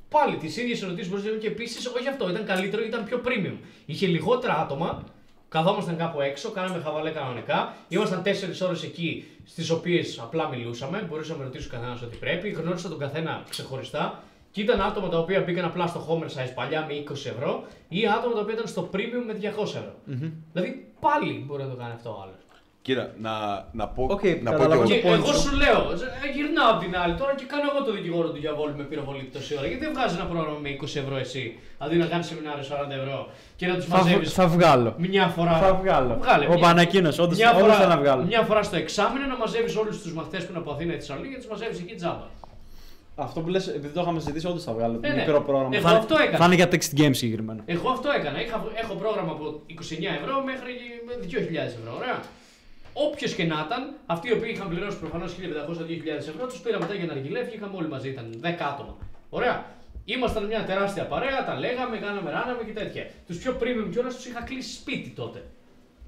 Πάλι 0.08 0.36
τις 0.36 0.57
ίδιες 0.57 0.83
ερωτήσεις 0.83 1.08
μπορείς 1.08 1.25
να 1.25 1.31
γίνουν 1.31 1.44
και 1.44 1.50
επίσης, 1.55 1.86
όχι 1.86 2.08
αυτό, 2.08 2.31
ήταν 2.31 2.44
καλύτερο, 2.44 2.83
ήταν 2.84 3.05
πιο 3.05 3.20
premium. 3.25 3.57
Είχε 3.86 4.07
λιγότερα 4.07 4.58
άτομα, 4.58 5.02
καθόμασταν 5.48 5.96
κάπου 5.96 6.20
έξω, 6.20 6.50
κάναμε 6.50 6.82
χαβαλέ 6.82 7.10
κανονικά. 7.10 7.74
Ήμασταν 7.88 8.22
4 8.22 8.66
ώρες 8.66 8.82
εκεί, 8.82 9.24
στις 9.44 9.70
οποίες 9.70 10.18
απλά 10.18 10.48
μιλούσαμε. 10.48 11.06
Μπορούσαμε 11.08 11.38
να 11.38 11.44
ρωτήσουμε 11.44 11.78
κανένα 11.78 11.98
ό,τι 12.04 12.16
πρέπει. 12.16 12.50
Γνώρισα 12.50 12.88
τον 12.88 12.98
καθένα 12.98 13.42
ξεχωριστά. 13.48 14.22
Και 14.50 14.60
ήταν 14.60 14.80
άτομα 14.80 15.08
τα 15.08 15.18
οποία 15.18 15.40
μπήκαν 15.40 15.64
απλά 15.64 15.86
στο 15.86 16.06
Homer 16.08 16.26
size 16.26 16.52
παλιά 16.54 16.86
με 16.88 16.94
20 16.94 17.12
ευρώ 17.12 17.64
ή 17.88 18.06
άτομα 18.08 18.34
τα 18.34 18.40
οποία 18.40 18.54
ήταν 18.54 18.66
στο 18.66 18.88
premium 18.92 19.24
με 19.26 19.32
200 19.32 19.62
ευρώ. 19.62 19.94
Δηλαδή 20.52 20.92
πάλι 21.00 21.44
μπορεί 21.46 21.62
να 21.62 21.68
το 21.68 21.76
κάνει 21.76 21.92
αυτό 21.92 22.10
ο 22.10 22.20
άλλος. 22.22 22.38
Κοίτα, 22.89 23.07
να, 23.26 23.33
να 23.81 23.84
πω, 23.94 24.02
Οκ, 24.17 24.25
να 24.47 24.50
πω 24.50 24.57
καταλαβαίνω. 24.57 24.89
και 24.89 24.94
Και 24.94 25.07
εγώ. 25.07 25.15
point 25.17 25.18
εγώ 25.25 25.33
σου. 25.33 25.41
σου 25.49 25.52
λέω, 25.62 25.81
ε, 26.25 26.28
γυρνάω 26.36 26.70
απ' 26.75 26.81
την 26.84 26.92
άλλη 27.02 27.15
τώρα 27.20 27.33
και 27.39 27.44
κάνω 27.52 27.67
εγώ 27.73 27.81
το 27.89 27.92
δικηγόρο 27.97 28.28
του 28.34 28.41
διαβόλου 28.44 28.75
με 28.81 28.84
πυροβολή 28.91 29.23
τόση 29.36 29.52
ώρα. 29.58 29.67
Γιατί 29.70 29.83
δεν 29.84 29.92
βγάζεις 29.94 30.15
ένα 30.18 30.26
πρόγραμμα 30.33 30.58
με 30.65 30.68
20 30.76 30.97
ευρώ 31.02 31.17
εσύ, 31.25 31.44
αντί 31.84 31.94
να 32.02 32.07
κάνεις 32.12 32.26
σεμινάριο 32.31 32.65
40 32.70 32.94
ευρώ 33.00 33.18
και 33.58 33.67
να 33.70 33.75
τους 33.78 33.86
Θα, 33.92 33.97
μαζεύεις 33.97 34.33
θα 34.39 34.47
βγάλω. 34.55 34.91
μια 35.12 35.26
φορά. 35.36 35.55
Θα 35.65 35.70
βγάλω. 35.81 36.12
Βγάλε, 36.23 36.44
Ο 36.44 36.49
μια- 36.49 36.58
Πανακίνος, 36.67 37.18
όντως- 37.25 37.39
μια 37.39 37.50
όντως 37.50 37.62
φορά- 37.62 37.75
θέλω 37.81 37.92
να 37.97 37.99
βγάλω. 38.02 38.23
Μια 38.33 38.42
φορά 38.49 38.62
στο 38.68 38.76
εξάμεινο 38.84 39.25
να 39.33 39.36
μαζεύεις 39.42 39.75
όλους 39.83 39.97
τους 40.02 40.12
μαθητές 40.18 40.41
που 40.44 40.50
είναι 40.52 40.60
από 40.65 40.70
Αθήνα 40.75 40.92
και 40.94 40.99
Θεσσαλονίκη 41.02 41.33
και 41.34 41.41
τους 41.42 41.50
μαζεύεις 41.52 41.78
εκεί 41.84 41.94
τζάμπα. 42.00 42.26
Αυτό 43.26 43.39
που 43.41 43.49
λες, 43.55 43.65
επειδή 43.78 43.92
το 43.97 44.00
είχαμε 44.00 44.18
συζητήσει, 44.20 44.47
όντως 44.47 44.65
θα 44.68 44.73
βγάλω. 44.76 44.97
Ναι, 45.00 45.08
το 45.08 45.15
ναι. 45.15 45.20
μικρό 45.20 45.39
πρόγραμμα. 45.49 45.70
Εγώ 45.76 45.83
θα, 45.86 45.91
είναι- 45.91 45.99
αυτό 46.05 46.15
έκανα. 46.25 46.36
θα 46.41 46.44
είναι 46.49 46.55
για 46.60 46.68
text 46.73 46.91
games 47.00 47.17
συγκεκριμένα. 47.23 47.62
Εγώ 47.75 47.89
αυτό 47.97 48.08
έκανα. 48.18 48.39
Είχα, 48.44 48.57
έχω 48.83 48.94
πρόγραμμα 49.02 49.33
από 49.36 49.44
29 49.67 50.10
ευρώ 50.20 50.34
μέχρι 50.50 50.73
2.000 51.33 51.73
ευρώ. 51.81 51.92
Ωραία. 52.00 52.18
Όποιος 52.92 53.34
και 53.34 53.44
να 53.44 53.65
ήταν, 53.67 53.94
αυτοί 54.07 54.28
οι 54.28 54.33
οποίοι 54.33 54.50
είχαν 54.55 54.68
πληρώσει 54.68 54.99
προφανώς 54.99 55.34
1.500-2.000 55.34 56.28
ευρώ, 56.33 56.47
τους 56.47 56.60
πήρα 56.60 56.78
μετά 56.78 56.94
για 56.94 57.07
να 57.07 57.12
αργιλέ, 57.12 57.42
βγήκαμε 57.42 57.76
όλοι 57.76 57.89
μαζί, 57.89 58.08
ήταν 58.08 58.41
10 58.42 58.47
άτομα. 58.73 58.97
Ωραία. 59.31 59.65
Ήμασταν 60.05 60.47
μια 60.47 60.65
τεράστια 60.65 61.05
παρέα, 61.07 61.44
τα 61.44 61.55
λέγαμε, 61.58 61.99
κάναμε, 61.99 62.31
ράναμε 62.31 62.62
και 62.67 62.73
τέτοια. 62.73 63.07
Τους 63.26 63.39
πιο 63.39 63.57
premium 63.60 63.89
κιόλας 63.91 64.15
τους 64.15 64.26
είχα 64.26 64.42
κλείσει 64.42 64.73
σπίτι 64.75 65.08
τότε. 65.08 65.44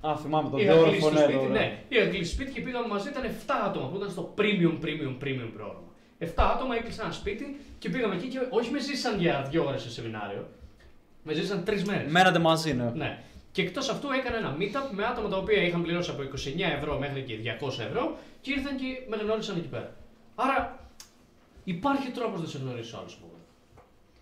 Α, 0.00 0.16
θυμάμαι 0.16 0.50
το 0.50 0.56
Είχα 0.56 0.72
δύο 0.74 0.82
κλείσει 0.82 1.00
το 1.00 1.10
ναι, 1.10 1.18
σπίτι, 1.18 1.38
εδώ, 1.38 1.48
ναι. 1.48 1.78
Είχα 1.88 2.06
κλείσει 2.06 2.32
σπίτι 2.32 2.50
και 2.52 2.60
πήγαμε 2.60 2.86
μαζί, 2.86 3.08
ήταν 3.08 3.22
7 3.24 3.26
άτομα 3.66 3.86
που 3.88 3.96
ήταν 3.96 4.10
στο 4.10 4.34
premium, 4.38 4.74
premium, 4.84 5.14
premium 5.22 5.50
πρόγραμμα. 5.56 5.88
7 6.18 6.26
άτομα 6.54 6.76
έκλεισαν 6.76 7.04
ένα 7.04 7.14
σπίτι 7.14 7.60
και 7.78 7.88
πήγαμε 7.88 8.14
εκεί 8.14 8.26
και 8.26 8.38
όχι 8.50 8.70
με 8.70 8.80
ζήσαν 8.80 9.20
για 9.20 9.50
2 9.52 9.64
ώρες 9.66 9.82
σε 9.82 9.90
σεμινάριο. 9.90 10.48
Με 11.22 11.32
ζήσαν 11.32 11.64
3 11.66 11.82
μέρες. 11.82 12.10
Μένατε 12.10 12.38
μαζί, 12.38 12.74
ναι. 12.74 12.90
Ναι. 12.94 13.22
Και 13.52 13.62
εκτός 13.62 13.88
αυτού 13.88 14.08
έκανα 14.18 14.36
ένα 14.36 14.56
meetup 14.58 14.88
με 14.94 15.04
άτομα 15.04 15.28
τα 15.28 15.36
οποία 15.36 15.62
είχαν 15.62 15.82
πληρώσει 15.82 16.10
από 16.10 16.22
29 16.22 16.26
ευρώ 16.78 16.98
μέχρι 16.98 17.22
και 17.22 17.34
200 17.60 17.68
ευρώ 17.88 18.16
και 18.40 18.50
ήρθαν 18.52 18.76
και 18.76 18.84
με 19.08 19.16
γνώρισαν 19.16 19.56
εκεί 19.56 19.66
πέρα. 19.68 19.92
Άρα 20.34 20.78
υπάρχει 21.64 22.10
τρόπος 22.10 22.40
να 22.40 22.46
σε 22.46 22.58
γνωρίσει 22.58 22.94
ο 22.94 22.98
άλλος 23.00 23.14
από 23.18 23.26
εδώ. 23.26 23.38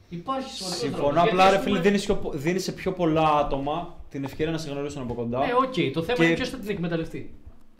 Υπάρχει 0.08 0.50
σημαντικός 0.50 0.80
Συμφωνώ. 0.82 1.02
τρόπος. 1.12 1.22
Απλά 1.30 1.42
Γιατί, 1.42 1.50
ρε 1.50 1.56
ας 1.56 1.62
φίλε, 1.62 1.76
πούμε- 1.78 1.80
δίνεις, 1.88 2.04
πιο- 2.04 2.30
δίνεις 2.34 2.62
σε 2.64 2.72
πιο 2.72 2.92
πολλά 2.92 3.28
άτομα 3.36 3.96
την 4.10 4.24
ευκαιρία 4.24 4.52
να 4.52 4.58
σε 4.58 4.70
γνωρίσουν 4.70 5.02
από 5.02 5.14
κοντά. 5.14 5.38
Ναι, 5.38 5.52
οκ. 5.64 5.92
Το 5.92 6.02
θέμα 6.02 6.18
Και- 6.18 6.24
είναι 6.24 6.34
ποιος 6.34 6.48
θα 6.48 6.56
την 6.58 6.70
εκμεταλλευτεί. 6.70 7.34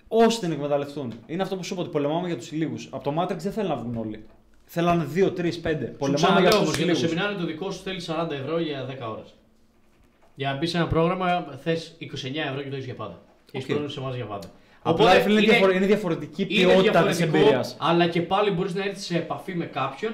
Όσοι 0.09 0.41
την 0.41 0.52
εκμεταλλευτούν. 0.52 1.12
Είναι 1.27 1.43
αυτό 1.43 1.57
που 1.57 1.65
σου 1.65 1.73
είπα 1.73 1.83
ότι 1.83 1.91
πολεμάμε 1.91 2.27
για 2.27 2.36
τους 2.36 2.52
λίγους. 2.52 2.89
Από 2.91 3.05
το 3.05 3.23
Matrix 3.23 3.36
δεν 3.36 3.52
θέλουν 3.52 3.70
να 3.70 3.77
βγουν 3.77 3.97
όλοι. 3.97 4.25
Θέλανε 4.65 5.05
2, 5.05 5.31
3, 5.33 5.60
5. 5.60 5.86
Σου 5.86 5.97
Πολεμάμε 5.99 6.15
ξαναλέω 6.15 6.49
για 6.49 6.59
όμως 6.59 6.68
αυτού 6.70 6.81
του 6.81 6.85
για 6.85 6.94
το 6.94 6.99
λίγους. 6.99 6.99
σεμινάριο 6.99 7.39
το 7.39 7.47
δικό 7.47 7.70
σου 7.70 7.83
θέλει 7.83 8.01
40 8.01 8.35
ευρώ 8.35 8.59
για 8.60 8.85
10 8.85 9.10
ώρες. 9.10 9.35
Για 10.39 10.50
να 10.52 10.57
μπει 10.57 10.67
σε 10.67 10.76
ένα 10.76 10.86
πρόγραμμα 10.86 11.47
θες 11.62 11.97
29 12.00 12.05
ευρώ 12.50 12.62
και 12.62 12.68
το 12.68 12.75
έχεις 12.75 12.84
για 12.84 12.94
πάντα. 12.94 13.18
Έχεις 13.52 13.65
Οκ. 13.65 13.67
πρόγραμμα 13.67 13.89
σε 13.91 14.00
εμάς 14.00 14.15
για 14.15 14.25
πάντα. 14.25 14.47
Απλά 14.83 15.12
ρε 15.15 15.20
φίλε, 15.20 15.41
είναι, 15.41 15.50
διαφορε- 15.50 15.76
είναι 15.76 15.86
διαφορετική 15.86 16.42
είναι 16.49 16.73
ποιότητα 16.73 17.02
της 17.02 17.17
διαφορετικό, 17.17 17.36
εμπειρίας. 17.36 17.76
Αλλά 17.81 18.08
και 18.08 18.23
πάλι 18.23 18.50
μπορείς 18.50 18.75
να 18.75 18.84
έρθεις 18.84 19.05
σε 19.05 19.17
επαφή 19.17 19.55
με 19.55 19.65
κάποιον 19.65 20.12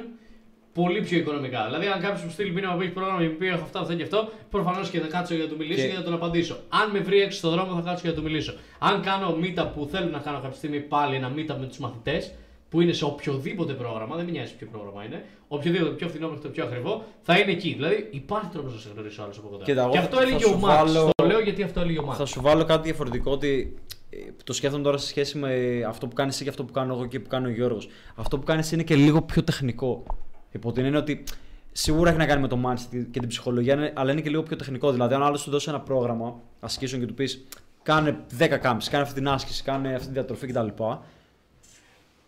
πολύ 0.73 1.01
πιο 1.01 1.19
οικονομικά. 1.19 1.65
Δηλαδή, 1.65 1.87
αν 1.87 2.01
κάποιος 2.01 2.23
μου 2.25 2.31
στείλει 2.31 2.51
μήνυμα 2.51 2.75
που 2.75 2.81
έχει 2.81 2.91
πρόγραμμα 2.91 3.21
και 3.21 3.29
μου 3.29 3.37
πει 3.37 3.47
Έχω 3.47 3.63
αυτό, 3.63 3.79
αυτό 3.79 3.95
και 3.95 4.03
αυτό, 4.03 4.29
προφανώς 4.51 4.91
και 4.91 5.01
θα 5.01 5.07
κάτσω 5.07 5.35
για 5.35 5.45
να 5.45 5.51
του 5.51 5.57
μιλήσω 5.57 5.81
Και- 5.83 5.89
και, 5.89 5.95
θα 5.95 6.03
τον 6.03 6.13
απαντήσω. 6.15 6.57
Αν 6.69 6.91
με 6.91 6.99
βρει 6.99 7.21
έξω 7.21 7.39
στον 7.39 7.51
δρόμο, 7.51 7.75
θα 7.75 7.81
κάτσω 7.81 8.03
και 8.03 8.09
να 8.09 8.15
του 8.15 8.23
μιλήσω. 8.23 8.55
Αν 8.79 9.03
κάνω 9.03 9.39
meetup 9.43 9.69
που 9.75 9.89
θέλω 9.91 10.11
να 10.11 10.19
κάνω 10.19 10.39
κάποια 10.41 10.57
στιγμή 10.57 10.81
πάλι 10.81 11.15
ένα 11.17 11.33
meetup 11.37 11.57
με 11.61 11.67
τους 11.67 11.79
μαθητές, 11.79 12.33
που 12.75 12.81
είναι 12.81 12.93
σε 12.93 13.05
οποιοδήποτε 13.05 13.73
πρόγραμμα, 13.73 14.17
δεν 14.17 14.25
με 14.25 14.31
νοιάζει 14.31 14.55
ποιο 14.57 14.67
πρόγραμμα 14.73 15.05
είναι, 15.05 15.25
οποιοδήποτε 15.49 15.91
πιο 15.91 16.09
φθηνό 16.09 16.27
μέχρι 16.29 16.43
το 16.43 16.49
πιο 16.49 16.65
ακριβό, 16.65 17.05
θα 17.23 17.39
είναι 17.39 17.51
εκεί. 17.53 17.73
Δηλαδή, 17.75 18.09
υπάρχει 18.11 18.49
τρόπος 18.53 18.73
να 18.73 18.79
σε 18.81 18.89
γνωρίσει 18.95 19.21
άλλος 19.23 19.39
από 19.39 19.49
κοντά. 19.49 19.65
Κοίτα, 19.65 19.81
εγώ 19.83 19.91
και 19.91 19.97
θα- 19.99 20.03
αυτό 20.05 20.17
θα 20.17 20.23
έλεγε 20.23 20.39
σου 20.45 20.53
ο 20.55 20.59
Μαξ. 20.59 20.93
βάλω- 20.93 21.11
Το 21.15 21.27
λέω 21.27 21.41
γιατί 21.41 21.63
αυτό 21.63 21.81
έλεγε 21.81 21.99
ο 21.99 22.05
Μαξ. 22.05 22.19
Θα 22.19 22.25
σου 22.27 22.41
βάλω 22.41 22.65
κάτι 22.65 22.83
διαφορετικό 22.89 23.31
ότι 23.31 23.75
ε, 24.11 24.17
το 24.45 24.53
σκέφτομαι 24.53 24.83
τώρα 24.83 24.97
σε 24.97 25.07
σχέση 25.07 25.39
με 25.39 25.83
αυτό 25.89 26.07
που 26.07 26.15
κάνεις 26.15 26.35
εσύ 26.35 26.43
και 26.45 26.49
αυτό 26.51 26.65
που 26.65 26.73
κάνω 26.73 26.95
εγώ 26.95 27.07
και 27.07 27.21
που 27.21 27.29
κάνει 27.29 27.47
ο 27.47 27.51
Γιώργος. 27.51 27.89
Αυτό 28.15 28.39
που 28.39 28.45
κάνεις 28.45 28.73
είναι 28.73 28.83
και 28.83 28.95
λίγο 28.97 29.23
πιο 29.23 29.43
τεχνικό. 29.45 30.03
Υπό 30.53 30.73
την 30.73 30.85
έννοια 30.85 31.01
ότι 31.01 31.25
σίγουρα 31.73 32.09
έχει 32.11 32.19
να 32.19 32.27
κάνει 32.27 32.41
με 32.41 32.49
το 32.49 32.59
mindset 32.67 33.05
και 33.11 33.19
την 33.21 33.29
ψυχολογία, 33.29 33.75
είναι- 33.75 33.93
αλλά 33.97 34.13
είναι 34.13 34.21
και 34.21 34.31
λίγο 34.31 34.43
πιο 34.43 34.57
τεχνικό. 34.57 34.91
Δηλαδή, 34.93 35.15
αν 35.15 35.23
άλλος 35.23 35.41
σου 35.41 35.51
δώσει 35.51 35.69
ένα 35.69 35.81
πρόγραμμα 35.81 36.41
ασκήσεων 36.61 37.01
και 37.01 37.07
του 37.07 37.15
πεις 37.15 37.45
κάνε 37.83 38.17
10 38.39 38.57
κάμψεις, 38.59 38.91
κάνε 38.91 39.03
αυτή 39.03 39.15
την 39.15 39.29
άσκηση, 39.29 39.63
κάνε 39.63 39.95
αυτή 39.95 40.07
τη 40.07 40.13
διατροφή 40.13 40.47
κτλ. 40.47 40.67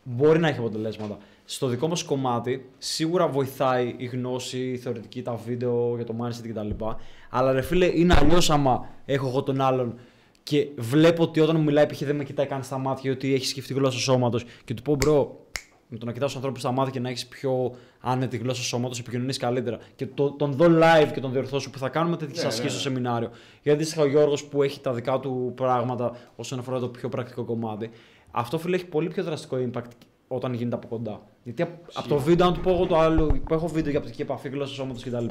Μπορεί 0.09 0.39
να 0.39 0.49
έχει 0.49 0.59
αποτελέσματα. 0.59 1.19
Στο 1.45 1.67
δικό 1.67 1.89
μας 1.89 2.03
κομμάτι, 2.03 2.71
σίγουρα 2.79 3.29
βοηθάει 3.29 3.95
η 3.97 4.05
γνώση, 4.05 4.59
η 4.59 4.77
θεωρητική, 4.77 5.23
τα 5.23 5.35
βίντεο 5.47 5.95
για 5.95 6.05
το 6.05 6.15
mindset 6.21 6.49
κτλ. 6.49 6.85
Αλλά 7.31 7.53
ρε 7.53 7.63
φίλε, 7.63 7.87
είναι 7.87 8.15
αλλιώς 8.15 8.51
άμα 8.51 8.89
έχω 9.05 9.27
εγώ 9.27 9.43
τον 9.43 9.61
άλλον 9.61 9.99
και 10.43 10.69
βλέπω 10.77 11.23
ότι 11.23 11.41
όταν 11.41 11.57
μου 11.57 11.63
μιλάει, 11.63 11.87
π.χ. 11.87 12.03
δεν 12.05 12.17
με 12.17 12.25
κοιτάει 12.25 12.47
καν 12.47 12.63
στα 12.63 12.79
μάτια, 12.79 13.13
ότι 13.13 13.35
έχει 13.35 13.47
σκεφτεί 13.47 13.75
γλώσσα 13.75 13.99
σώματος 13.99 14.45
και 14.65 14.75
του 14.75 14.83
πω 14.83 14.95
bro, 14.95 15.47
με 15.89 15.99
το 15.99 16.07
να 16.07 16.13
κοιτάω 16.13 16.27
τους 16.27 16.37
ανθρώπους 16.37 16.61
στα 16.61 16.73
μάτια 16.73 16.93
και 16.93 17.01
να 17.01 17.09
έχεις 17.09 17.27
πιο 17.27 17.75
άνετη 18.01 18.37
γλώσσα 18.37 18.63
σώματος, 18.63 18.99
επικοινωνείς 18.99 19.37
καλύτερα. 19.39 19.79
Και 19.97 20.07
το, 20.07 20.31
τον 20.31 20.53
δω 20.53 20.67
live 20.69 21.11
και 21.15 21.21
τον 21.21 21.33
διορθώσω 21.33 21.71
που 21.71 21.79
θα 21.79 21.89
κάνουμε 21.89 22.17
τέτοιες 22.17 22.41
Ναι, 22.41 22.47
ασκήσεις 22.47 22.65
ναι. 22.65 22.71
στο 22.71 22.81
σεμινάριο. 22.81 23.31
Γιατί 23.63 23.71
αντίστοιχα 23.71 24.03
ο 24.03 24.07
Γιώργος 24.07 24.45
που 24.45 24.63
έχει 24.63 24.81
τα 24.81 24.93
δικά 24.93 25.21
του 25.21 25.53
πράγματα 25.57 26.17
όσον 26.37 26.59
αφορά 26.59 26.79
το 26.79 26.89
πιο 26.89 27.09
πρακτικό 27.09 27.45
κομμάτι. 27.45 27.91
Αυτό 28.31 28.59
φίλε 28.59 28.77
έχει 28.77 28.87
πολύ 28.87 29.09
πιο 29.09 29.23
δραστικό 29.25 29.57
impact 29.73 29.91
όταν 30.29 30.53
γίνεται 30.55 30.77
από 30.77 30.87
κοντά. 30.87 31.21
Γιατί 31.43 31.63
απ- 31.63 31.85
από 31.95 32.09
το 32.09 32.19
βίντεο, 32.19 32.47
αν 32.47 32.55
του 32.55 32.61
πω 32.61 32.71
εγώ 32.71 32.87
το 32.87 32.99
άλλο, 32.99 33.41
που 33.49 33.55
έχω 33.55 33.67
βίντεο 33.69 33.91
για 33.91 34.01
οπτική 34.01 34.23
επαφή, 34.23 34.49
γλώσσα 34.49 34.75
σώματος 34.75 35.03
κτλ. 35.05 35.27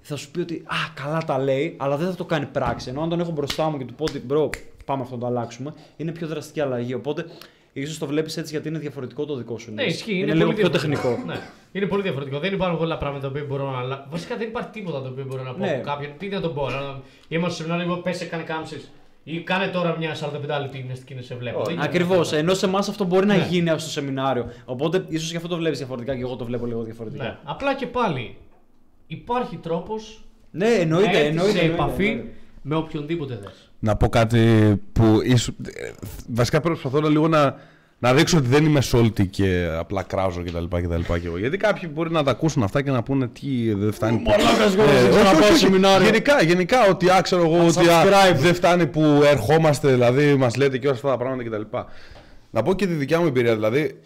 Θα 0.00 0.16
σου 0.16 0.30
πει 0.30 0.40
ότι 0.40 0.62
Α, 0.66 0.74
καλά 0.94 1.24
τα 1.24 1.38
λέει, 1.38 1.74
αλλά 1.78 1.96
δεν 1.96 2.08
θα 2.10 2.14
το 2.14 2.24
κάνει 2.24 2.46
πράξη. 2.46 2.88
Ενώ 2.90 3.02
αν 3.02 3.08
τον 3.08 3.20
έχω 3.20 3.30
μπροστά 3.30 3.70
μου 3.70 3.78
και 3.78 3.84
του 3.84 3.94
πω 3.94 4.04
ότι 4.04 4.18
bro, 4.18 4.50
πάμε 4.84 5.02
αυτό 5.02 5.14
να 5.14 5.20
το 5.20 5.26
αλλάξουμε, 5.26 5.74
είναι 5.96 6.12
πιο 6.12 6.26
δραστική 6.26 6.60
αλλαγή. 6.60 6.94
Οπότε 6.94 7.24
ίσως 7.72 7.98
το 7.98 8.06
βλέπεις 8.06 8.36
έτσι 8.36 8.52
γιατί 8.52 8.68
είναι 8.68 8.78
διαφορετικό 8.78 9.24
το 9.24 9.34
δικό 9.36 9.58
σου. 9.58 9.72
Ναι, 9.72 9.82
ισχύει. 9.82 10.12
Είναι, 10.12 10.20
Είναι, 10.20 10.32
λίγο 10.34 10.44
πολύ 10.44 10.60
πιο 10.60 10.68
διαφορετικό. 10.68 11.08
τεχνικό. 11.08 11.26
Ναι. 11.32 11.40
Είναι 11.72 11.86
πολύ 11.86 12.02
διαφορετικό. 12.02 12.38
Δεν 12.38 12.52
υπάρχουν 12.52 12.78
πολλά 12.78 12.98
πράγματα 12.98 13.22
τα 13.22 13.28
οποία 13.28 13.44
μπορώ 13.48 13.70
να 13.70 13.78
αλλάξω. 13.78 14.06
Βασικά 14.10 14.36
δεν 14.36 14.48
υπάρχει 14.48 14.70
τίποτα 14.70 15.02
το 15.02 15.08
οποίο 15.08 15.24
μπορώ 15.24 15.42
να 15.42 15.52
πω 15.52 15.58
Ναι. 15.58 15.70
από 15.70 15.82
κάποιον. 15.82 16.12
Τι 16.18 16.28
να 16.28 16.40
τον 16.40 16.54
πω. 16.54 16.70
Να... 16.70 17.00
Είμαστε 17.28 17.50
σε 17.56 17.62
σεμινάριο, 17.62 17.92
εγώ 17.92 18.00
πέσε, 18.00 18.24
κάνε 18.24 18.42
κάμψει. 18.42 18.80
Ή 19.30 19.40
κάνε 19.42 19.66
τώρα 19.68 19.96
μια 19.98 20.14
45 20.14 20.60
λεπτή 20.60 20.78
γυμναστική 20.78 21.14
να 21.14 21.22
σε 21.22 21.34
βλέπω. 21.34 21.58
Δεν 21.64 21.68
γίνεται 21.74 21.86
Ακριβώς. 21.88 22.18
αυτό. 22.20 22.36
Ενώ 22.36 22.54
σε 22.54 22.66
εμάς 22.66 22.88
αυτό 22.88 23.04
μπορεί 23.04 23.26
να 23.26 23.36
Ναι. 23.36 23.46
γίνει 23.50 23.68
στο 23.68 23.90
σεμινάριο. 23.90 24.46
Οπότε 24.64 25.04
ίσως 25.08 25.30
γι' 25.30 25.36
αυτό 25.36 25.48
το 25.48 25.56
βλέπεις 25.56 25.78
διαφορετικά 25.78 26.14
και 26.16 26.20
εγώ 26.22 26.36
το 26.36 26.44
βλέπω 26.44 26.66
λίγο 26.66 26.82
διαφορετικά. 26.82 27.24
Ναι. 27.24 27.36
Απλά 27.44 27.74
και 27.74 27.86
πάλι 27.86 28.36
υπάρχει 29.06 29.56
τρόπος 29.56 30.24
Ναι, 30.50 30.66
εννοείται. 30.68 31.10
να 31.10 31.16
έρθεις 31.18 31.28
εννοείται, 31.28 31.52
σε 31.52 31.58
εννοείται, 31.58 31.82
επαφή 31.82 32.06
εννοείται. 32.06 32.32
με 32.62 32.74
οποιονδήποτε 32.76 33.38
θες. 33.42 33.70
Να 33.78 33.96
πω 33.96 34.08
κάτι 34.08 34.72
που 34.92 35.20
ίσως... 35.24 35.48
ε, 35.48 35.90
Βασικά 36.28 36.60
προσπαθώ 36.60 37.00
να 37.00 37.08
λίγο 37.08 37.28
να, 37.28 37.56
να 37.98 38.14
δείξω 38.14 38.36
ότι 38.38 38.46
δεν 38.48 38.64
είμαι 38.64 38.80
σόλτη 38.80 39.26
και 39.26 39.68
απλά 39.78 40.02
κράζω 40.02 40.42
κτλ. 40.44 40.64
κτλ. 40.76 41.00
Και 41.20 41.26
εγώ. 41.26 41.38
Γιατί 41.38 41.56
κάποιοι 41.56 41.90
μπορεί 41.94 42.10
να 42.10 42.22
τα 42.22 42.30
ακούσουν 42.30 42.62
αυτά 42.62 42.82
και 42.82 42.90
να 42.90 43.02
πούνε 43.02 43.28
τι 43.28 43.72
δεν 43.74 43.92
φτάνει. 43.92 44.16
που- 44.16 44.30
Μαλάκας, 44.30 44.74
εγώ 44.74 44.82
Ε, 44.82 44.86
δεν 44.86 45.08
ξέρω 45.10 45.14
όχι, 45.14 45.24
να 45.24 45.30
πάω 45.32 45.40
όχι, 45.40 45.50
όχι. 45.50 45.58
σεμινάριο. 45.58 46.06
Γενικά, 46.06 46.42
γενικά 46.42 46.88
ότι 46.88 47.10
α, 47.10 47.20
ξέρω 47.22 47.42
εγώ 47.42 47.66
ότι 47.66 47.88
α, 47.88 48.02
Unsubscribe. 48.02 48.36
δεν 48.36 48.54
φτάνει 48.54 48.86
που 48.86 49.00
ερχόμαστε, 49.24 49.88
δηλαδή 49.92 50.34
μας 50.34 50.56
λέτε 50.56 50.78
και 50.78 50.86
όλα 50.86 50.96
αυτά 50.96 51.08
τα 51.08 51.16
πράγματα 51.16 51.50
κτλ. 51.50 51.76
Να 52.50 52.62
πω 52.62 52.74
και 52.74 52.86
τη 52.86 52.92
δικιά 52.92 53.20
μου 53.20 53.26
εμπειρία. 53.26 53.54
Δηλαδή, 53.54 53.98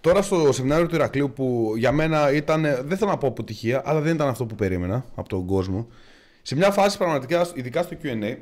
τώρα 0.00 0.22
στο 0.22 0.52
σεμινάριο 0.52 0.86
του 0.86 0.94
Ηρακλείου 0.94 1.32
που 1.34 1.72
για 1.76 1.92
μένα 1.92 2.32
ήταν, 2.32 2.62
δεν 2.62 2.96
θέλω 2.98 3.10
να 3.10 3.16
πω 3.18 3.26
αποτυχία, 3.26 3.82
αλλά 3.84 4.00
δεν 4.00 4.14
ήταν 4.14 4.28
αυτό 4.28 4.44
που 4.44 4.54
περίμενα 4.54 5.04
από 5.14 5.28
τον 5.28 5.46
κόσμο. 5.46 5.86
Σε 6.42 6.56
μια 6.56 6.70
φάση 6.70 6.98
πραγματικά, 6.98 7.46
ειδικά 7.54 7.82
στο 7.82 7.96
QA, 8.02 8.36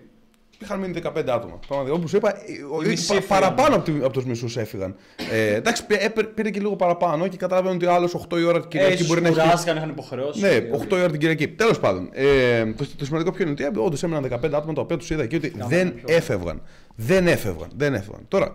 είχαν 0.62 0.78
μείνει 0.80 0.92
15 0.92 1.28
άτομα. 1.28 1.58
Πραγματικά, 1.66 1.96
όπως 1.96 2.12
είπα, 2.12 2.30
ε, 2.36 2.88
μισοί 2.88 3.06
πα- 3.06 3.14
έφυγαν. 3.16 3.40
παραπάνω 3.40 3.74
από, 3.76 3.84
τη- 3.84 3.98
από 4.04 4.10
τους 4.12 4.24
μισούς 4.24 4.56
έφυγαν. 4.56 4.96
Ε, 5.32 5.54
εντάξει, 5.54 5.86
πή- 5.86 6.02
έπαιρ- 6.02 6.26
πήρε 6.28 6.50
και 6.50 6.60
λίγο 6.60 6.76
παραπάνω 6.76 7.28
και 7.28 7.36
καταλαβαίνω 7.36 7.74
ότι 7.74 7.86
άλλος 7.86 8.14
8 8.14 8.38
η 8.38 8.44
ώρα 8.44 8.58
την 8.60 8.66
Ε, 8.66 8.70
Κυριακή 8.70 8.94
ίσως 8.94 9.06
μπορεί 9.06 9.20
να 9.20 9.28
έχει. 9.28 9.38
κουράστηκαν, 9.40 9.76
είχαν 9.76 9.88
υποχρεώσει. 9.88 10.40
Ναι, 10.40 10.48
8 10.72 10.96
η 10.96 11.00
ώρα 11.00 11.10
την 11.10 11.18
Κυριακή. 11.20 11.48
Τέλος 11.48 11.78
πάντων, 11.80 12.08
ε, 12.12 12.64
το, 12.72 12.86
το 12.96 13.04
σημαντικό 13.04 13.30
ποιο 13.32 13.44
είναι 13.48 13.66
ότι 13.68 13.78
όντως 13.78 14.02
έμειναν 14.02 14.22
15 14.22 14.56
άτομα 14.56 14.72
τα 14.72 14.80
οποία 14.80 14.96
τους 14.96 15.10
είδα 15.10 15.26
και 15.26 15.36
ότι 15.36 15.52
δεν 15.68 15.94
έφευγαν. 16.06 16.62
Δεν 16.94 17.26
έφευγαν. 17.26 17.68
Δεν 17.76 17.94
έφευγαν. 17.94 18.24
Τώρα, 18.28 18.54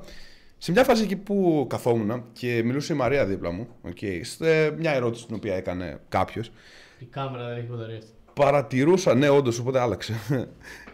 σε 0.58 0.72
μια 0.72 0.84
φάση 0.84 1.04
εκεί 1.04 1.16
που 1.16 1.66
καθόμουν 1.70 2.24
και 2.34 2.62
μιλούσε 2.66 2.94
η 2.94 2.96
Μαρία 2.96 3.26
δίπλα 3.26 3.52
μου, 3.52 3.68
okay, 3.88 4.20
σε 4.22 4.72
μια 4.78 4.92
ερώτηση 4.94 5.26
την 5.26 5.36
οποία 5.36 5.56
έκανε 5.56 6.00
κάποιος, 6.10 6.52
Η 7.00 7.06
κάμερα 7.06 7.48
δεν 7.48 7.58
έχει 7.58 7.68
μπαταρία. 7.72 8.00
παρατηρούσα, 8.34 9.14
ναι, 9.16 9.30
όντως, 9.30 9.60
οπότε 9.60 9.80
άλλαξε. 9.80 10.14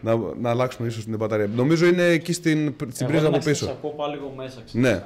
Να, 0.00 0.16
να 0.40 0.50
αλλάξουμε 0.50 0.88
ίσως 0.88 1.04
την 1.04 1.16
μπαταρία. 1.16 1.48
Νομίζω 1.54 1.86
είναι 1.86 2.04
εκεί 2.04 2.32
στην, 2.32 2.74
στην 2.88 3.06
πρίζα 3.06 3.26
από 3.26 3.38
πίσω. 3.38 3.64
Σας 3.64 3.68
ακούω 3.68 3.90
πάλι 3.90 4.14
λίγο 4.14 4.32
μέσα. 4.36 4.62
ξέρω. 4.66 4.82
Ναι. 4.82 5.02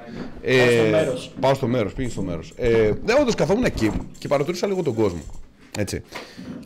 Πάω 0.57 0.71
στο 0.71 0.91
μέρος. 0.91 1.33
Πάω 1.41 1.55
στο 1.55 1.67
μέρος, 1.67 1.93
πήγε 1.93 2.09
στο 2.09 2.23
μέρος. 2.23 2.53
Ε, 2.57 2.93
ναι, 3.05 3.13
όντως 3.21 3.35
καθόμουν 3.35 3.65
εκεί 3.65 3.93
και 4.19 4.29
παρατηρούσα 4.29 4.67
λίγο 4.67 4.83
τον 4.83 4.95
κόσμο. 4.95 5.23
Έτσι. 5.79 6.03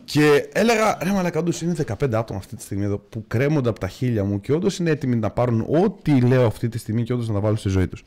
Και 0.05 0.49
έλεγα, 0.53 0.99
ρε 1.03 1.11
μαλακα, 1.11 1.39
όντως 1.39 1.61
είναι 1.63 1.75
15 1.87 2.15
άτομα 2.15 2.39
αυτή 2.39 2.57
τη 2.57 2.63
στιγμή 2.63 2.85
εδώ 2.85 2.99
που 2.99 3.25
κρέμονται 3.29 3.69
από 3.69 3.81
τα 3.81 3.89
χείλια 3.89 4.25
μου 4.25 4.41
και 4.41 4.53
όντως 4.53 4.79
είναι 4.79 4.91
έτοιμοι 4.91 5.17
να 5.17 5.31
πάρουν 5.31 5.67
ό,τι 5.85 6.21
λέω 6.21 6.47
αυτή 6.47 6.69
τη 6.69 6.79
στιγμή 6.79 7.03
και 7.03 7.13
όντως 7.13 7.29
να 7.29 7.35
τα 7.35 7.41
βάλουν 7.41 7.57
στη 7.57 7.69
ζωή 7.69 7.87
τους. 7.87 8.03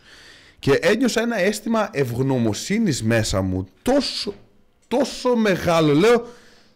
Και 0.59 0.71
ένιωσα 0.71 1.21
ένα 1.21 1.39
αίσθημα 1.39 1.89
ευγνωμοσύνης 1.91 3.03
μέσα 3.03 3.41
μου 3.41 3.67
τόσο, 3.81 4.33
τόσο 4.87 5.35
μεγάλο. 5.35 5.93
Λέω, 5.93 6.25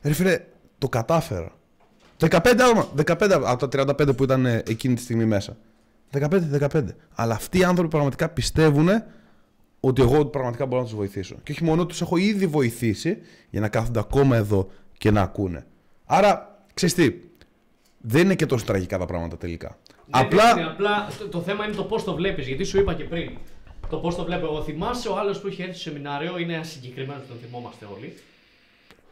ρε 0.02 0.14
φίλε, 0.14 0.40
το 0.78 0.90
κατάφερα. 0.90 1.52
15 2.30 2.38
άτομα, 2.46 2.88
15 3.06 3.42
από 3.44 3.68
τα 3.68 3.86
35 3.86 4.16
που 4.18 4.24
ήταν 4.24 4.46
ε, 4.46 4.64
εκείνη 4.68 4.96
τη 4.96 5.02
στιγμή 5.02 5.26
μέσα. 5.26 5.58
15-15. 6.20 6.84
Αλλά 7.16 7.34
αυτοί 7.34 7.60
οι 7.60 7.64
άνθρωποι 7.64 7.90
πραγματικά 7.90 8.30
πιστεύουν 8.30 8.90
ότι 9.80 10.02
εγώ 10.02 10.26
πραγματικά 10.26 10.66
μπορώ 10.66 10.82
να 10.82 10.88
τους 10.88 10.96
βοηθήσω. 10.96 11.36
Και 11.44 11.52
όχι 11.52 11.64
μόνο 11.64 11.86
τους 11.86 12.02
έχω 12.02 12.18
ήδη 12.18 12.48
βοηθήσει 12.48 13.18
για 13.50 13.62
να 13.62 13.68
κάθονται 13.70 14.00
ακόμα 14.00 14.36
εδώ 14.36 14.70
και 14.98 15.12
να 15.12 15.22
ακούνε. 15.22 15.66
Άρα, 16.06 16.60
ξέρεις 16.74 16.96
τι, 16.96 17.14
δεν 17.98 18.22
είναι 18.22 18.36
και 18.36 18.46
τόσο 18.46 18.66
τραγικά 18.66 18.98
τα 18.98 19.06
πράγματα 19.06 19.38
τελικά. 19.38 19.78
Δεν 20.06 20.22
Απλά. 20.22 20.52
είναι, 20.52 20.66
απλά 20.66 21.08
το, 21.20 21.28
το 21.28 21.42
θέμα 21.42 21.66
είναι 21.66 21.76
το 21.76 21.84
πώς 21.84 22.04
το 22.04 22.16
βλέπεις. 22.16 22.48
Γιατί 22.48 22.64
σου 22.64 22.80
είπα 22.80 22.94
και 22.94 23.04
πριν. 23.04 23.32
Το 23.90 23.98
πώς 23.98 24.16
το 24.16 24.24
βλέπω 24.24 24.46
εγώ. 24.46 24.64
Θυμάσαι 24.64 25.10
ο 25.10 25.18
άλλος 25.18 25.40
που 25.40 25.48
είχε 25.48 25.64
έρθει 25.64 25.76
στο 25.80 25.90
σεμινάριο, 25.90 26.38
είναι 26.38 26.54
ένα 26.54 26.64
συγκεκριμένος, 26.64 27.28
τον 27.28 27.38
θυμόμαστε 27.46 27.88
όλοι. 27.98 28.18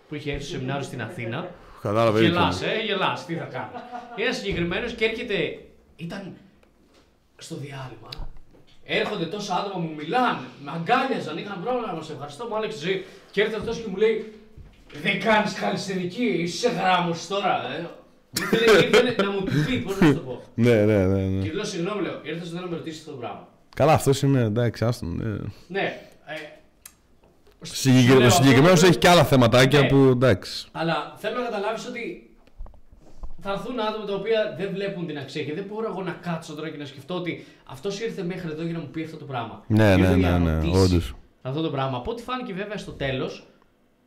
Που 0.10 0.16
είχε 0.16 0.32
έρθει 0.32 0.44
στο 0.44 0.54
σεμινάριο 0.54 0.84
στην 0.84 1.02
Αθήνα. 1.02 1.50
Κατάλαβε. 1.82 2.22
Γελάς, 2.22 2.62
ε, 2.62 2.82
γελάς, 2.86 3.26
τι 3.26 3.36
θα 3.36 3.44
κάνεις. 3.44 3.82
Ένας 4.16 4.38
συγκεκριμένος 4.38 4.94
και 4.94 5.06
έρχεται. 5.06 5.60
Ήταν 5.96 6.34
στο 7.38 7.56
διάλειμμα. 7.56 8.10
Έρχονται 8.86 9.26
τόσα 9.26 9.56
άτομα 9.56 9.80
μου 9.84 9.94
μιλάνε, 9.98 10.40
με 10.64 10.72
αγκάλιαζαν, 10.76 11.38
είχαν 11.38 11.62
πρόβλημα 11.64 11.94
να 11.94 12.02
σε 12.02 12.12
ευχαριστώ, 12.14 12.46
μου 12.48 12.56
άλλαξε 12.56 12.78
τη 12.78 12.84
ζωή. 12.86 13.06
Και 13.32 13.42
έρχεται 13.42 13.60
αυτός 13.60 13.78
και 13.78 13.90
μου 13.90 13.96
λέει: 13.96 14.34
Δεν 15.02 15.20
κάνεις 15.20 15.54
καλλιστενική, 15.54 16.26
είσαι 16.26 16.70
γράμμος 16.70 17.28
τώρα. 17.28 17.54
Ε. 17.74 17.90
Ήθελε, 18.42 18.86
ήθελε 18.86 19.16
να 19.18 19.32
μου 19.32 19.44
το 19.44 19.52
πει, 19.68 19.78
πώς 19.78 20.00
να 20.00 20.08
σου 20.08 20.14
το 20.14 20.20
πω. 20.20 20.42
Ναι, 20.66 20.86
ναι, 20.86 21.06
ναι. 21.06 21.22
ναι. 21.24 21.44
Και 21.44 21.50
του 21.50 21.56
λέω: 21.56 21.66
Συγγνώμη, 21.66 22.02
λέω, 22.02 22.20
ήρθε 22.24 22.46
εδώ 22.46 22.60
να 22.60 22.68
με 22.68 22.76
ρωτήσεις 22.76 23.00
αυτό 23.00 23.12
το 23.12 23.18
πράγμα. 23.18 23.48
Καλά, 23.76 23.94
αυτός 23.94 24.22
είναι 24.22 24.42
εντάξει, 24.42 24.86
άστον. 24.86 25.22
Ναι. 25.68 26.02
Ναι, 27.64 27.70
ε, 27.70 27.74
Συγκεκρι... 27.76 28.18
λέω 28.18 28.28
Ο 28.28 28.30
συγκεκριμένος 28.30 28.74
αυτό, 28.74 28.86
έχει 28.88 28.98
και 28.98 29.08
άλλα 29.08 29.24
θεματάκια 29.24 29.80
Ναι. 29.80 29.88
που 29.88 29.96
εντάξει. 29.96 30.68
Αλλά 30.72 31.14
θέλω 31.18 31.40
να 31.40 31.44
καταλάβεις 31.46 31.86
ότι 31.88 32.30
θα 33.42 33.52
έρθουν 33.52 33.80
άτομα 33.80 34.06
τα 34.06 34.14
οποία 34.14 34.56
δεν 34.58 34.70
βλέπουν 34.74 35.08
την 35.08 35.18
αξία 35.18 35.44
και 35.44 35.54
δεν 35.54 35.64
μπορώ 35.64 35.88
εγώ 35.88 36.02
να 36.04 36.12
κάτσω 36.12 36.54
τώρα 36.54 36.70
και 36.70 36.78
να 36.78 36.86
σκεφτώ 36.86 37.14
ότι 37.16 37.46
αυτός 37.66 38.00
ήρθε 38.00 38.24
μέχρι 38.24 38.52
εδώ 38.52 38.64
για 38.64 38.74
να 38.74 38.80
μου 38.80 38.88
πει 38.92 39.04
αυτό 39.04 39.18
το 39.18 39.26
πράγμα. 39.26 39.64
Ναι, 39.68 39.96
Ήρθε 39.98 40.12
ναι, 40.12 40.18
για 40.18 40.30
να 40.30 40.38
ναι, 40.40 40.50
ναι, 40.52 40.56
ρωτήσει 40.56 40.78
όντως. 40.84 41.16
Αυτό 41.42 41.62
το 41.62 41.70
πράγμα. 41.70 41.98
Από 41.98 42.12
ό,τι 42.12 42.22
φάνηκε 42.24 42.54
βέβαια 42.54 42.78
στο 42.78 42.92
τέλος, 42.92 43.48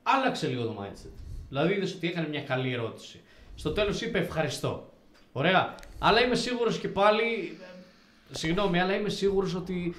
άλλαξε 0.02 0.46
λίγο 0.46 0.62
το 0.64 0.76
mindset. 0.80 1.10
Δηλαδή 1.48 1.74
είδες 1.74 1.94
ότι 1.94 2.06
έκανε 2.08 2.28
μια 2.28 2.40
καλή 2.42 2.72
ερώτηση. 2.72 3.20
Στο 3.54 3.70
τέλος 3.70 4.00
είπε 4.02 4.18
ευχαριστώ. 4.18 4.90
Ωραία. 5.32 5.74
Αλλά 5.98 6.20
είμαι 6.24 6.34
σίγουρος 6.34 6.78
και 6.78 6.88
πάλι. 6.88 7.22
ε, 8.30 8.36
Συγγνώμη, 8.36 8.80
αλλά 8.80 8.94
είμαι 8.94 9.08
σίγουρος 9.08 9.54
ότι 9.54 9.94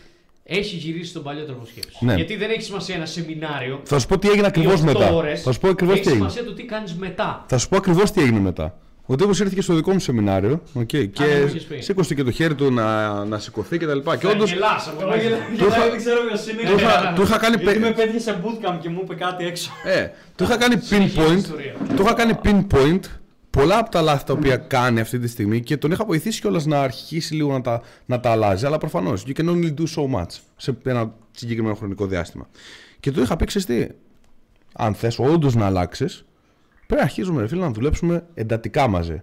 έχει 0.48 0.76
γυρίσει 0.76 1.10
στον 1.10 1.24
παλιό 1.24 1.44
τρόπο 1.44 1.66
σκέψης. 1.66 1.98
Ναι. 2.02 2.14
Γιατί 2.16 2.36
δεν 2.36 2.50
έχει 2.50 2.62
σημασία 2.62 2.96
ένα 2.96 3.06
σεμινάριο. 3.06 3.82
Θα 3.84 4.00
σου 4.00 4.08
πω 4.08 4.18
τι 4.20 4.30
έγινε 4.30 4.48
ακριβώς 4.48 4.80
ή 4.80 4.84
οκτώ 4.88 5.00
μετά. 5.00 5.12
ώρες. 5.14 5.42
Θα 5.42 5.52
σου 5.52 5.60
πω 5.60 5.68
ακριβώς 5.70 5.94
Έχει 5.96 6.04
τι 6.04 6.10
έγινε. 6.10 6.30
σημασία 6.30 6.50
το 6.50 6.54
τι 6.58 6.64
κάνεις 6.64 6.96
μετά. 6.96 7.46
Θα 7.48 7.58
σου 7.58 7.70
πω 7.70 7.78
ακριβώς 7.78 8.12
τι 8.12 8.22
έγινε 8.22 8.40
μετά. 8.40 8.78
Ο 9.08 9.16
τύπο 9.16 9.30
ήρθε 9.30 9.52
και 9.56 9.62
στο 9.62 9.74
δικό 9.74 9.92
μου 9.92 10.00
σεμινάριο 10.00 10.62
okay, 10.80 10.86
και 11.10 11.26
δεν 11.26 11.40
μου 11.42 11.48
είχες 11.48 11.64
πει. 11.64 11.82
σήκωσε 11.82 12.14
και 12.16 12.24
το 12.24 12.32
χέρι 12.32 12.56
του 12.56 12.72
να, 12.72 13.26
να 13.26 13.40
σηκωθεί 13.40 13.78
κτλ. 13.78 13.98
Και, 13.98 14.18
και 14.20 14.28
όντω. 14.28 14.44
Γελάς 14.46 14.88
από 14.88 15.02
Εγώ 15.02 15.10
μέσα. 15.10 15.22
γελάω, 15.22 15.40
Το 15.58 15.66
είχα- 15.66 15.90
δεν 15.90 15.98
ξέρω 15.98 16.20
ποιος 16.28 16.48
είναι. 16.48 16.62
Του 16.72 16.76
είχα, 16.80 17.14
του 17.16 17.22
είχα 17.22 17.38
κάνει, 17.38 17.56
Γιατί 17.64 17.80
με 17.80 17.88
πε- 17.88 17.96
πέτυχε 17.96 18.20
σε 18.20 18.42
bootcamp 18.44 18.78
και 18.82 18.90
μου 18.90 19.00
είπε 19.04 19.16
κάτι 19.16 19.46
έξω. 19.46 19.72
ε, 19.84 20.08
του 20.36 20.44
είχα 20.44 20.58
κάνει 20.58 20.80
Συνεχίζει 20.82 21.20
η 21.20 21.24
pinpoint. 21.28 21.38
ιστορία. 21.38 21.74
Του 21.96 22.02
είχα 22.02 22.14
κάνει 22.14 22.34
pinpoint 22.44 23.00
πολλά 23.56 23.78
από 23.78 23.90
τα 23.90 24.02
λάθη 24.02 24.26
τα 24.26 24.34
οποία 24.34 24.58
κάνει 24.58 25.00
αυτή 25.00 25.20
τη 25.20 25.28
στιγμή 25.28 25.62
και 25.62 25.78
τον 25.78 25.92
είχα 25.92 26.06
βοηθήσει 26.06 26.42
κιόλας 26.42 26.66
να 26.66 26.82
αρχίσει 26.82 27.34
λίγο 27.34 27.52
να 27.52 27.62
τα, 27.62 27.82
να 28.06 28.20
τα 28.20 28.32
αλλάζει. 28.32 28.66
Αλλά 28.66 28.78
προφανώς, 28.78 29.24
you 29.28 29.40
can 29.40 29.50
only 29.50 29.74
do 29.74 29.84
so 29.96 30.16
much 30.16 30.30
σε 30.56 30.78
ένα 30.84 31.14
συγκεκριμένο 31.32 31.76
χρονικό 31.76 32.08
διάστημα. 32.08 32.48
Και 33.00 33.12
του 33.12 33.22
είχα 33.22 33.36
πει, 33.36 33.46
ξέρεις 33.46 33.68
τι, 33.68 33.88
αν 34.74 34.94
θες 34.94 35.20
όντως 35.20 35.56
να 35.56 35.66
αλλάξεις, 35.66 36.26
πρέπει 36.88 37.02
να 37.02 37.08
αρχίζουμε 37.08 37.42
ρε 37.42 37.48
φίλε, 37.48 37.62
να 37.62 37.72
δουλέψουμε 37.72 38.26
εντατικά 38.34 38.88
μαζί. 38.88 39.22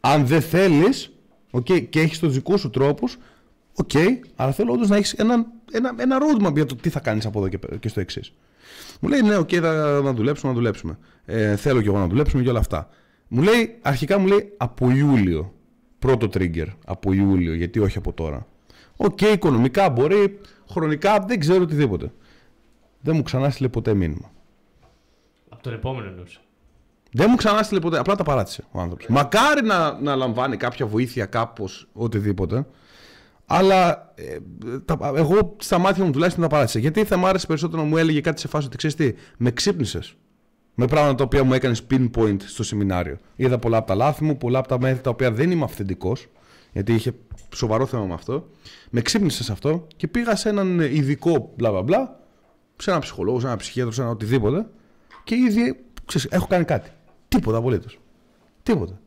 Αν 0.00 0.26
δεν 0.26 0.40
θέλεις 0.40 1.12
okay, 1.50 1.88
και 1.88 2.00
έχεις 2.00 2.18
του 2.18 2.28
δικού 2.28 2.58
σου 2.58 2.70
τρόπους, 2.70 3.18
οκ, 3.74 3.90
αλλά 4.36 4.52
θέλω 4.52 4.72
όντως 4.72 4.88
να 4.88 4.96
έχεις 4.96 5.12
ένα, 5.12 5.46
ένα, 5.72 5.94
ένα 5.96 6.18
roadmap 6.20 6.54
για 6.54 6.66
το 6.66 6.76
τι 6.76 6.88
θα 6.88 7.00
κάνεις 7.00 7.26
από 7.26 7.38
εδώ 7.38 7.48
και, 7.48 7.58
πέ- 7.58 7.78
και 7.78 7.88
στο 7.88 8.00
εξής. 8.00 8.32
Μου 9.00 9.08
λέει, 9.08 9.22
ναι, 9.22 9.36
οκ, 9.36 9.50
θα 9.52 10.00
να 10.04 10.12
δουλέψουμε, 10.12 10.52
να 10.52 10.58
δουλέψουμε. 10.58 10.98
Ε, 11.24 11.56
θέλω 11.56 11.80
κι 11.80 11.88
εγώ 11.88 11.98
να 11.98 12.06
δουλέψουμε 12.06 12.42
και 12.42 12.48
όλα 12.48 12.58
αυτά. 12.58 12.88
Μου 13.28 13.42
λέει, 13.42 13.78
αρχικά 13.82 14.18
μου 14.18 14.26
λέει 14.26 14.52
από 14.56 14.90
Ιούλιο. 14.90 15.52
πρώτο 15.98 16.28
trigger 16.32 16.66
από 16.84 17.12
Ιούλιο, 17.12 17.54
γιατί 17.54 17.78
όχι 17.78 17.98
από 17.98 18.12
τώρα. 18.12 18.46
Οκ, 18.96 19.20
οικονομικά 19.20 19.90
μπορεί, 19.90 20.40
χρονικά 20.70 21.20
δεν 21.20 21.40
ξέρω 21.40 21.62
οτιδήποτε. 21.62 22.12
Δεν 23.00 23.16
μου 23.16 23.22
ξανά 23.22 23.50
στείλε 23.50 23.68
ποτέ 23.68 23.94
μήνυμα. 23.94 24.32
Από 25.48 25.62
τον 25.62 25.72
επόμενο 25.72 26.08
εννοούσα. 26.08 26.40
Δεν 27.16 27.26
μου 27.30 27.36
ξανά 27.36 27.62
στείλε 27.62 27.80
ποτέ, 27.80 27.98
απλά 27.98 28.14
τα 28.16 28.22
παράτησε 28.22 28.64
ο 28.70 28.80
άνθρωπος. 28.80 29.06
Μακάρι 29.08 29.62
να, 29.62 30.00
να 30.00 30.16
λαμβάνει 30.16 30.56
κάποια 30.56 30.86
βοήθεια 30.86 31.26
κάπως, 31.26 31.88
οτιδήποτε. 31.92 32.66
Αλλά 33.46 34.12
ε, 34.14 34.38
τα, 34.84 35.12
εγώ 35.14 35.56
στα 35.58 35.78
μάτια 35.78 36.04
μου 36.04 36.10
τουλάχιστον 36.10 36.42
τα 36.42 36.48
παράτησε. 36.48 36.78
Γιατί 36.78 37.04
θα 37.04 37.16
μ' 37.16 37.26
άρεσε 37.26 37.46
περισσότερο 37.46 37.82
να 37.82 37.88
μου 37.88 37.96
έλεγε 37.96 38.20
κάτι 38.20 38.40
σε 38.40 38.48
φάση 38.48 38.66
ότι 38.66 38.76
ξέρεις 38.76 38.96
τι, 38.96 39.12
με 39.36 39.50
ξύπνησες. 39.50 40.14
Με 40.74 40.86
πράγματα 40.86 41.14
τα 41.14 41.24
οποία 41.24 41.44
μου 41.44 41.52
έκανες 41.52 41.82
pinpoint 41.90 42.36
στο 42.44 42.62
σεμινάριο. 42.62 43.18
Είδα 43.36 43.58
πολλά 43.58 43.76
από 43.76 43.86
τα 43.86 43.94
λάθη 43.94 44.24
μου, 44.24 44.36
πολλά 44.36 44.58
από 44.58 44.68
τα 44.68 44.80
μέθη 44.80 45.00
τα 45.00 45.10
οποία 45.10 45.32
δεν 45.32 45.50
είμαι 45.50 45.64
αυθεντικός, 45.64 46.26
γιατί 46.72 46.94
είχε 46.94 47.14
σοβαρό 47.54 47.86
θέμα 47.86 48.04
με 48.04 48.14
αυτό. 48.14 48.48
Με 48.90 49.00
ξύπνησε 49.00 49.42
σε 49.44 49.52
αυτό 49.52 49.86
και 49.96 50.08
πήγα 50.08 50.36
σε 50.36 50.48
έναν 50.48 50.80
ειδικό 50.80 51.52
μπλα 51.56 51.70
μπλα 51.70 51.82
μπλα, 51.82 52.20
σε 52.76 52.90
έναν 52.90 53.02
ψυχολόγο, 53.02 53.40
σε 53.40 53.46
έναν 53.46 53.58
ψυχίατρο, 53.58 53.92
σε 53.92 54.00
ένα 54.00 54.10
οτιδήποτε 54.10 54.66
και 55.24 55.34
ήδη 55.34 55.84
ξέρεις, 56.04 56.26
έχω 56.30 56.46
κάνει 56.46 56.64
κάτι. 56.64 56.90
Τίποτα 57.28 57.56
απολύτως. 57.56 57.98
Τίποτα. 58.62 59.00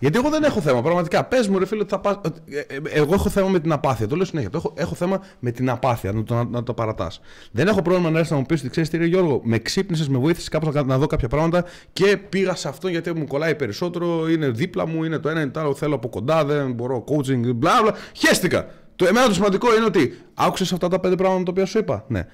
Γιατί 0.00 0.18
εγώ 0.18 0.30
δεν 0.30 0.42
έχω 0.42 0.60
θέμα, 0.60 0.82
πραγματικά. 0.82 1.24
Πες 1.24 1.48
μου, 1.48 1.58
ρε 1.58 1.66
φίλε, 1.66 1.80
ότι 1.80 1.90
θα 1.90 1.98
πας... 2.00 2.18
ότι, 2.24 2.40
ε, 2.50 2.58
ε, 2.58 2.80
Εγώ 2.90 3.14
έχω 3.14 3.28
θέμα 3.28 3.48
με 3.48 3.60
την 3.60 3.72
απάθεια. 3.72 4.06
Το 4.06 4.16
λέω 4.16 4.24
συνέχεια. 4.24 4.50
Το 4.50 4.56
έχω, 4.56 4.72
έχω 4.76 4.94
θέμα 4.94 5.20
με 5.38 5.50
την 5.50 5.70
απάθεια, 5.70 6.12
να 6.12 6.22
το, 6.22 6.34
να, 6.34 6.44
να 6.44 6.62
το 6.62 6.74
παρατάς. 6.74 7.20
Δεν 7.52 7.68
έχω 7.68 7.82
πρόβλημα 7.82 8.10
να 8.10 8.16
έρθεις 8.18 8.32
να 8.32 8.38
μου 8.38 8.46
πεις 8.46 8.60
ότι 8.60 8.68
ξέρεις 8.68 8.88
τι, 8.88 8.96
ρε 8.96 9.04
Γιώργο, 9.04 9.40
με 9.44 9.58
ξύπνησες, 9.58 10.08
με 10.08 10.18
βοήθησες 10.18 10.48
κάπως 10.48 10.74
να, 10.74 10.82
να 10.82 10.98
δω 10.98 11.06
κάποια 11.06 11.28
πράγματα 11.28 11.64
και 11.92 12.16
πήγα 12.16 12.54
σε 12.54 12.68
αυτό 12.68 12.88
γιατί 12.88 13.14
μου 13.14 13.26
κολλάει 13.26 13.54
περισσότερο. 13.54 14.28
Είναι 14.28 14.48
δίπλα 14.48 14.86
μου, 14.86 15.04
είναι 15.04 15.18
το 15.18 15.28
ένα, 15.28 15.40
είναι 15.40 15.50
το 15.50 15.60
άλλο. 15.60 15.74
Θέλω 15.74 15.94
από 15.94 16.08
κοντά, 16.08 16.44
δεν 16.44 16.72
μπορώ, 16.72 17.04
coaching, 17.08 17.54
μπλα 17.54 17.82
μπλα. 17.82 17.94
Χαίστηκα. 18.16 18.66
Το, 18.96 19.06
εμένα 19.06 19.26
το 19.26 19.34
σημαντικό 19.34 19.76
είναι 19.76 19.84
ότι 19.84 20.18
άκουσες 20.34 20.72
αυτά 20.72 20.88
τα 20.88 21.00
πέντε 21.00 21.14
πράγματα 21.14 21.42
τα 21.42 21.50
οποία 21.50 21.66
σου 21.66 21.78
είπα; 21.78 22.04
Ναι. 22.08 22.26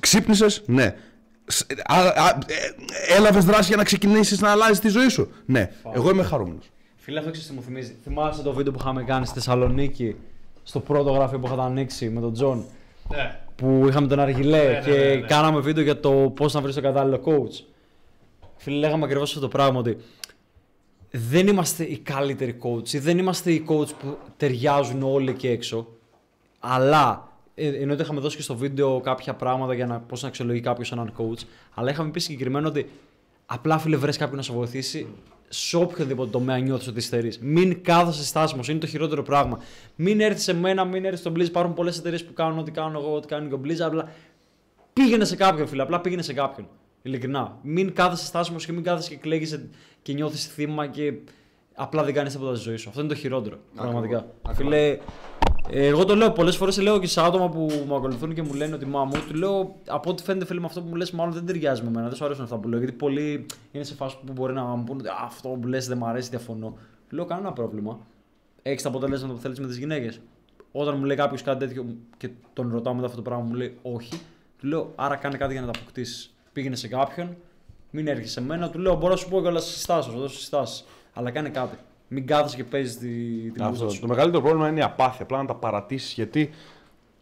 Ξύπνησες, 0.00 0.62
ναι. 0.66 0.94
Έλαβες 3.16 3.44
δράση 3.44 3.68
για 3.68 3.76
να 3.76 3.84
ξεκινήσεις 3.84 4.40
να 4.40 4.50
αλλάζεις 4.50 4.78
τη 4.78 4.88
ζωή 4.88 5.08
σου; 5.08 5.30
Ναι. 5.44 5.70
Εγώ 5.94 6.10
είμαι 6.10 6.22
χαρούμενος. 6.22 6.68
Φίλε, 7.04 7.18
αυτό 7.18 7.30
ξέρεις 7.30 7.48
τι 7.48 7.54
μου 7.54 7.62
θυμίζει. 7.62 7.96
Θυμάσαι 8.02 8.42
το 8.42 8.52
βίντεο 8.52 8.72
που 8.72 8.78
είχαμε 8.80 9.04
κάνει 9.04 9.26
στη 9.26 9.34
Θεσσαλονίκη, 9.34 10.16
στο 10.62 10.80
πρώτο 10.80 11.10
γραφείο 11.10 11.38
που 11.38 11.46
είχατε 11.46 11.62
ανοίξει 11.62 12.08
με 12.08 12.20
τον 12.20 12.32
Τζον. 12.32 12.64
Ναι. 13.08 13.40
Που 13.56 13.84
είχαμε 13.88 14.06
τον 14.06 14.20
αργιλέ 14.20 14.62
Ναι, 14.62 14.72
ναι, 14.72 14.80
και 14.84 14.90
ναι, 14.90 14.96
ναι, 14.96 15.14
ναι. 15.14 15.26
κάναμε 15.26 15.60
βίντεο 15.60 15.82
για 15.84 16.00
το 16.00 16.10
πώς 16.10 16.54
να 16.54 16.60
βρεις 16.60 16.74
το 16.74 16.80
κατάλληλο 16.80 17.20
coach. 17.24 17.64
Φίλε, 18.56 18.76
λέγαμε 18.76 19.04
ακριβώς 19.04 19.28
αυτό 19.28 19.40
το 19.40 19.48
πράγμα 19.48 19.78
ότι 19.78 19.96
δεν 21.10 21.46
είμαστε 21.46 21.84
οι 21.84 21.98
καλύτεροι 21.98 22.58
coach 22.62 22.92
ή 22.92 22.98
δεν 22.98 23.18
είμαστε 23.18 23.52
οι 23.52 23.64
coach 23.68 23.88
που 23.98 24.18
ταιριάζουν 24.36 25.02
όλοι 25.02 25.30
εκεί 25.30 25.48
έξω. 25.48 25.86
Αλλά 26.60 27.32
ε, 27.54 27.68
ενώ 27.68 27.92
ότι 27.92 28.02
είχαμε 28.02 28.20
δώσει 28.20 28.36
και 28.36 28.42
στο 28.42 28.56
βίντεο 28.56 29.00
κάποια 29.00 29.34
πράγματα 29.34 29.74
για 29.74 29.86
να, 29.86 30.00
πώς 30.00 30.22
να 30.22 30.28
αξιολογεί 30.28 30.60
κάποιος 30.60 30.92
έναν 30.92 31.12
coach, 31.16 31.42
αλλά 31.74 31.90
είχαμε 31.90 32.10
πει 32.10 32.20
συγκεκριμένο 32.20 32.68
ότι 32.68 32.90
απλά 33.46 33.78
φίλε 33.78 33.96
βρες 33.96 34.16
κάποιον 34.16 34.36
να 34.36 34.42
σε 34.42 34.52
βοηθήσει 34.52 35.06
σε 35.54 35.76
οποιοδήποτε 35.76 36.30
τομέα 36.30 36.58
νιώθεις 36.58 36.86
ότι 36.86 36.98
υστερεί. 36.98 37.32
Μην 37.40 37.82
κάθεσαι 37.82 38.24
στάσιμος, 38.24 38.68
είναι 38.68 38.78
το 38.78 38.86
χειρότερο 38.86 39.22
πράγμα. 39.22 39.58
Μην 39.96 40.20
έρθεις 40.20 40.42
σε 40.42 40.54
μένα, 40.54 40.84
μην 40.84 41.04
έρθεις 41.04 41.20
στον 41.20 41.32
Blizz. 41.36 41.46
Υπάρχουν 41.46 41.74
πολλές 41.74 41.98
εταιρείες 41.98 42.24
που 42.24 42.32
κάνουν 42.32 42.58
ό,τι 42.58 42.70
κάνω 42.70 42.98
εγώ, 42.98 43.14
ό,τι 43.14 43.26
κάνει 43.26 43.48
και 43.48 43.54
ο 43.54 43.60
Blizz. 43.64 43.80
Απλά 43.80 44.08
πήγαινε 44.92 45.24
σε 45.24 45.36
κάποιον, 45.36 45.66
φίλε. 45.66 45.82
Απλά 45.82 46.00
πήγαινε 46.00 46.22
σε 46.22 46.32
κάποιον. 46.32 46.68
Ειλικρινά. 47.02 47.58
Μην 47.62 47.94
κάθεσαι 47.94 48.24
στάσιμος 48.24 48.66
και 48.66 48.72
μην 48.72 48.82
κάθεσαι 48.82 49.10
και 49.10 49.16
κλαίγεσαι 49.16 49.68
και 50.02 50.12
νιώθεις 50.12 50.46
θύμα 50.46 50.86
και 50.86 51.12
απλά 51.74 52.04
δεν 52.04 52.14
κάνεις 52.14 52.32
τίποτα 52.32 52.54
στη 52.54 52.64
ζωή 52.64 52.76
σου. 52.76 52.88
Αυτό 52.88 53.00
είναι 53.00 53.08
το 53.08 53.14
χειρότερο. 53.14 53.58
Πραγματικά. 53.76 54.26
Φίλε, 54.52 54.88
ε, 54.88 54.98
εγώ 55.70 56.04
το 56.04 56.14
λέω 56.14 56.30
πολλές 56.30 56.56
φορές, 56.56 56.80
λέω 56.80 56.98
και 56.98 57.06
σε 57.06 57.20
άτομα 57.20 57.48
που 57.48 57.84
με 57.88 57.94
ακολουθούν 57.94 58.34
και 58.34 58.42
μου 58.42 58.52
λένε 58.52 58.74
ότι 58.74 58.86
μα 58.86 59.04
μου, 59.04 59.12
του 59.28 59.34
λέω 59.34 59.74
από 59.86 60.10
ό,τι 60.10 60.22
φαίνεται 60.22 60.44
φίλε 60.44 60.60
με 60.60 60.66
αυτό 60.66 60.80
που 60.82 60.88
μου 60.88 60.94
λες, 60.94 61.10
μάλλον 61.10 61.32
δεν 61.32 61.46
ταιριάζει 61.46 61.82
με 61.82 61.90
μένα. 61.90 62.06
Δεν 62.06 62.16
σου 62.16 62.24
αρέσουν 62.24 62.44
αυτά 62.44 62.56
που 62.56 62.68
λέω. 62.68 62.78
Γιατί 62.78 62.94
πολλοί 62.94 63.46
είναι 63.72 63.84
σε 63.84 63.94
φάση 63.94 64.16
που 64.26 64.32
μπορεί 64.32 64.52
να 64.52 64.62
μου 64.62 64.84
πούνε 64.84 65.00
ότι 65.00 65.08
«Α, 65.08 65.16
αυτό 65.24 65.48
που 65.48 65.66
λες 65.66 65.88
δεν 65.88 65.98
μου 65.98 66.06
αρέσει, 66.06 66.28
διαφωνώ. 66.28 66.76
Του 67.08 67.16
λέω 67.16 67.24
κανένα 67.24 67.52
πρόβλημα. 67.52 67.98
Έχεις 68.62 68.82
τα 68.82 68.88
αποτελέσματα 68.88 69.34
που 69.34 69.40
θέλεις 69.40 69.60
με 69.60 69.66
τις 69.66 69.78
γυναίκες. 69.78 70.20
Όταν 70.72 70.98
μου 70.98 71.04
λέει 71.04 71.16
κάποιος 71.16 71.42
κάτι 71.42 71.66
τέτοιο 71.66 71.86
και 72.16 72.30
τον 72.52 72.70
ρωτάω 72.72 72.94
μετά 72.94 73.06
αυτό 73.06 73.16
το 73.16 73.22
πράγμα, 73.22 73.44
μου 73.44 73.54
λέει 73.54 73.78
όχι. 73.82 74.20
Του 74.58 74.66
λέω 74.66 74.92
άρα 74.94 75.16
κάνε 75.16 75.36
κάτι 75.36 75.52
για 75.52 75.60
να 75.60 75.72
τα 75.72 75.78
αποκτήσεις. 75.78 76.34
Πήγαινε 76.52 76.76
σε 76.76 76.88
κάποιον, 76.88 77.36
μην 77.90 78.06
έρχεσαι 78.06 78.30
σε 78.30 78.40
μένα. 78.40 78.70
Του 78.70 78.78
λέω 78.78 78.94
μπορώ 78.94 79.12
να 79.12 79.16
σου 79.16 79.28
πω 79.28 79.40
κιόλας 79.40 79.64
συστάσεις, 79.64 80.06
να 80.06 80.12
σου 80.12 80.20
δώσω 80.20 80.38
συστάσεις. 80.38 80.84
Αλλά 81.14 81.30
κάνε 81.30 81.48
κάτι. 81.48 81.76
Μην 82.14 82.26
κάθεσαι 82.26 82.56
και 82.56 82.64
παίζεις 82.64 82.98
τη, 82.98 83.06
την 83.52 83.62
Αυτό. 83.62 83.70
μπούζα 83.84 83.88
σου. 83.94 84.00
Το 84.00 84.06
μεγαλύτερο 84.06 84.42
πρόβλημα 84.42 84.68
είναι 84.68 84.80
η 84.80 84.82
απάθεια. 84.82 85.22
Απλά 85.22 85.38
να 85.38 85.44
τα 85.44 85.54
παρατήσεις 85.54 86.12
γιατί 86.12 86.50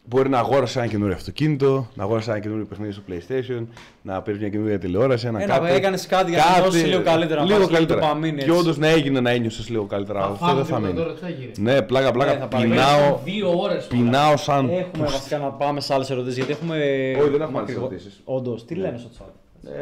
μπορεί 0.05 0.29
να 0.29 0.39
αγόρασε 0.39 0.79
ένα 0.79 0.87
καινούριο 0.87 1.15
αυτοκίνητο, 1.15 1.87
να 1.93 2.03
αγόρασε 2.03 2.31
ένα 2.31 2.39
καινούριο 2.39 2.65
παιχνίδι 2.65 2.91
στο 2.91 3.01
PlayStation, 3.09 3.65
να 4.01 4.21
παίρνεις 4.21 4.41
μια 4.41 4.51
καινούργια 4.51 4.79
τηλεόραση, 4.79 5.27
ένα 5.27 5.41
Ένα, 5.41 5.57
κάτι. 5.59 5.73
έκανες 5.73 6.05
κάτι 6.07 6.31
για 6.31 6.43
να 6.55 6.59
νιώσεις 6.61 6.83
λίγο 6.85 7.01
καλύτερα, 7.01 7.39
να 7.39 7.45
Λίγο 7.45 7.57
πάρεις 7.57 7.69
λίγο 7.69 7.77
καλύτερα. 7.77 7.99
ντοπαμίνη, 7.99 8.37
Και 8.37 8.43
έτσι. 8.43 8.57
όντως 8.59 8.77
να 8.77 8.87
έγινε 8.87 9.19
να 9.19 9.29
ένιωσες 9.29 9.69
λίγο 9.69 9.85
καλύτερα. 9.85 10.19
Θα 10.19 10.25
Αυτό 10.25 10.45
φάμε 10.45 10.55
δεν 10.55 10.65
θα 10.65 10.75
τίποτα 10.75 10.87
μείνει. 10.93 10.99
τώρα, 11.05 11.13
τι 11.13 11.19
θα 11.21 11.29
γίνει. 11.29 11.51
Ναι, 11.57 11.81
πλάκα, 11.81 12.05
Ναι, 12.05 12.11
πλάκα. 12.11 12.37
θα 12.37 12.47
πάρει. 12.47 12.67
Πεινάω, 12.67 13.19
Δύο 13.23 13.59
ώρες 13.59 13.87
τώρα. 13.87 14.01
πεινάω 14.03 14.37
σαν. 14.37 14.69
Έχουμε 14.69 15.05
βασικά 15.05 15.37
να 15.37 15.49
πάμε 15.51 15.81
σε 15.81 15.93
άλλες 15.93 16.09
ερωτήσεις 16.09 16.37
γιατί 16.37 16.51
έχουμε. 16.51 16.75
Όχι, 17.21 17.29
δεν 17.29 17.41
έχουμε 17.41 17.59
άλλες 17.59 17.75
ερωτήσεις. 17.75 18.21
Όντως, 18.23 18.65
τι 18.65 18.75
λένε 18.75 18.97
στο 18.97 19.09
chat; 19.19 19.31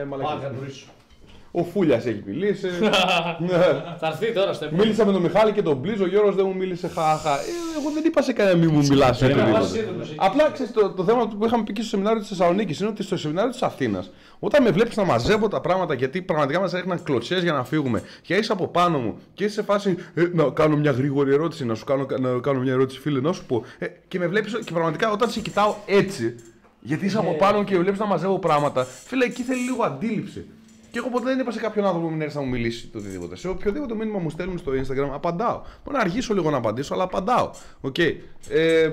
Ε, 0.02 0.04
μαλακίες. 0.04 0.86
Πάμε, 1.52 1.66
βρίσου. 1.66 1.68
Ο 1.68 1.72
Φούλιας 1.72 2.06
έχει 2.06 2.24
μιλήσει. 2.26 2.68
Ναι. 3.40 3.58
Θα 4.00 4.08
έρθει 4.08 4.32
τώρα 4.34 4.54
στο 4.54 4.66
επόμενο. 4.66 4.84
Μίλησα 4.84 5.06
με 5.06 5.12
τον 5.12 5.22
Μιχάλη 5.22 5.52
και 5.52 5.62
τον 5.62 5.78
Μπλίζ, 5.78 6.00
ο 6.02 6.08
Γιώργος 6.08 6.36
δεν 6.36 6.46
μου 6.48 6.56
μίλησε 6.56 6.88
χαχα. 6.88 7.40
Ε, 7.40 7.44
εγώ 7.80 7.92
δεν 7.94 8.04
είπα 8.06 8.22
σε 8.22 8.34
κανένα 8.34 8.58
μη 8.58 8.68
μου 8.68 8.78
μιλάς 8.90 9.18
σε 9.18 9.26
Περίμενα. 9.28 9.60
οτιδήποτε. 9.60 10.08
Απλά 10.16 10.52
ξέρεις, 10.52 10.72
το, 10.72 10.90
το 10.90 11.04
θέμα 11.04 11.28
που 11.28 11.46
είχαμε 11.46 11.64
πει 11.64 11.74
και 11.74 11.82
στο 11.82 11.90
σεμινάριο 11.90 12.20
της 12.20 12.28
Θεσσαλονίκης 12.30 12.80
είναι 12.80 12.90
ότι 12.90 13.04
στο 13.04 13.18
σεμινάριο 13.18 13.52
της 13.52 13.62
Αθήνας, 13.62 14.12
όταν 14.40 14.64
με 14.64 14.70
βλέπεις 14.72 14.96
να 14.96 15.04
μαζεύω 15.04 15.48
τα 15.48 15.62
πράγματα 15.62 15.94
γιατί 15.94 16.22
πραγματικά 16.22 16.60
μας 16.60 16.74
έριχναν 16.74 17.04
κλωτσιές 17.04 17.40
για 17.40 17.54
να 17.54 17.64
φύγουμε 17.64 18.02
και 18.22 18.36
είσαι 18.36 18.52
από 18.52 18.68
πάνω 18.68 18.98
μου 19.00 19.18
και 19.34 19.44
είσαι 19.44 19.54
σε 19.54 19.64
φάση 19.64 19.96
ε, 20.14 20.24
να 20.34 20.44
κάνω 20.44 20.78
μια 20.78 20.92
γρήγορη 20.92 21.34
ερώτηση, 21.34 21.66
να 21.66 21.76
σου 21.76 21.84
κάνω, 21.86 22.06
να 22.20 22.40
κάνω 22.40 22.60
μια 22.60 22.72
ερώτηση, 22.74 23.00
φίλε, 23.00 23.20
να 23.20 23.32
σου 23.34 23.46
πω. 23.46 23.64
Ε, 23.80 23.86
και 24.08 24.20
με 24.20 24.28
βλέπεις 24.28 24.60
και 24.66 24.72
πραγματικά 24.72 25.12
όταν 25.12 25.30
σε 25.30 25.40
κοιτάω 25.40 25.76
έτσι, 25.86 26.36
γιατί 26.80 27.06
είσαι 27.06 27.18
από 27.18 27.34
πάνω 27.34 27.64
και 27.64 27.78
βλέπεις 27.78 28.00
να 28.00 28.06
μαζεύω 28.06 28.40
πράγματα, 28.40 28.84
φίλε, 28.84 29.26
εκεί 29.26 29.42
θέλει 29.42 29.62
λίγο 29.62 29.84
αντίληψη. 29.84 30.46
Και 30.92 30.98
εγώ 30.98 31.10
ποτέ 31.10 31.26
δεν 31.26 31.40
είπα 31.40 31.52
σε 31.52 31.60
κάποιον 31.60 31.86
άνθρωπο 31.86 32.10
μην 32.10 32.22
έρθει 32.22 32.36
να 32.36 32.42
μου 32.42 32.50
μιλήσει 32.50 32.88
το 32.88 32.98
οτιδήποτε. 32.98 33.36
Σε 33.36 33.48
οποιοδήποτε 33.48 33.94
μήνυμα 33.96 34.20
μου 34.20 34.30
στέλνουν 34.30 34.58
στο 34.58 34.72
Instagram, 34.72 35.10
απαντάω. 35.14 35.62
Μπορεί 35.84 35.96
να 35.98 36.00
αργήσω 36.02 36.34
λίγο 36.34 36.50
να 36.50 36.58
απαντήσω, 36.58 36.94
αλλά 36.94 37.04
απαντάω. 37.04 37.52
Οκ. 37.82 37.98
Ε, 37.98 38.92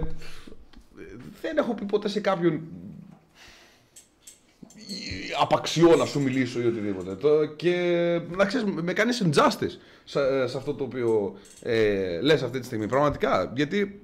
δεν 1.41 1.57
έχω 1.57 1.75
πει 1.75 1.85
ποτέ 1.85 2.09
σε 2.09 2.21
κάποιον 2.21 2.61
απαξιώ 5.41 5.97
να 5.97 6.05
σου 6.05 6.21
μιλήσω 6.21 6.61
ή 6.61 6.67
οτιδήποτε. 6.67 7.15
Το, 7.15 7.45
και 7.45 7.75
να 8.37 8.45
ξέρεις, 8.45 8.73
με 8.83 8.93
κάνεις 8.93 9.23
injustice 9.25 9.77
σε, 10.05 10.47
σε 10.49 10.57
αυτό 10.57 10.75
το 10.75 10.85
οποίο 10.85 11.37
ε, 11.63 12.21
λες 12.21 12.43
αυτή 12.43 12.59
τη 12.59 12.67
στιγμή. 12.67 12.87
Πραγματικά. 12.87 13.53
Γιατί 13.57 14.01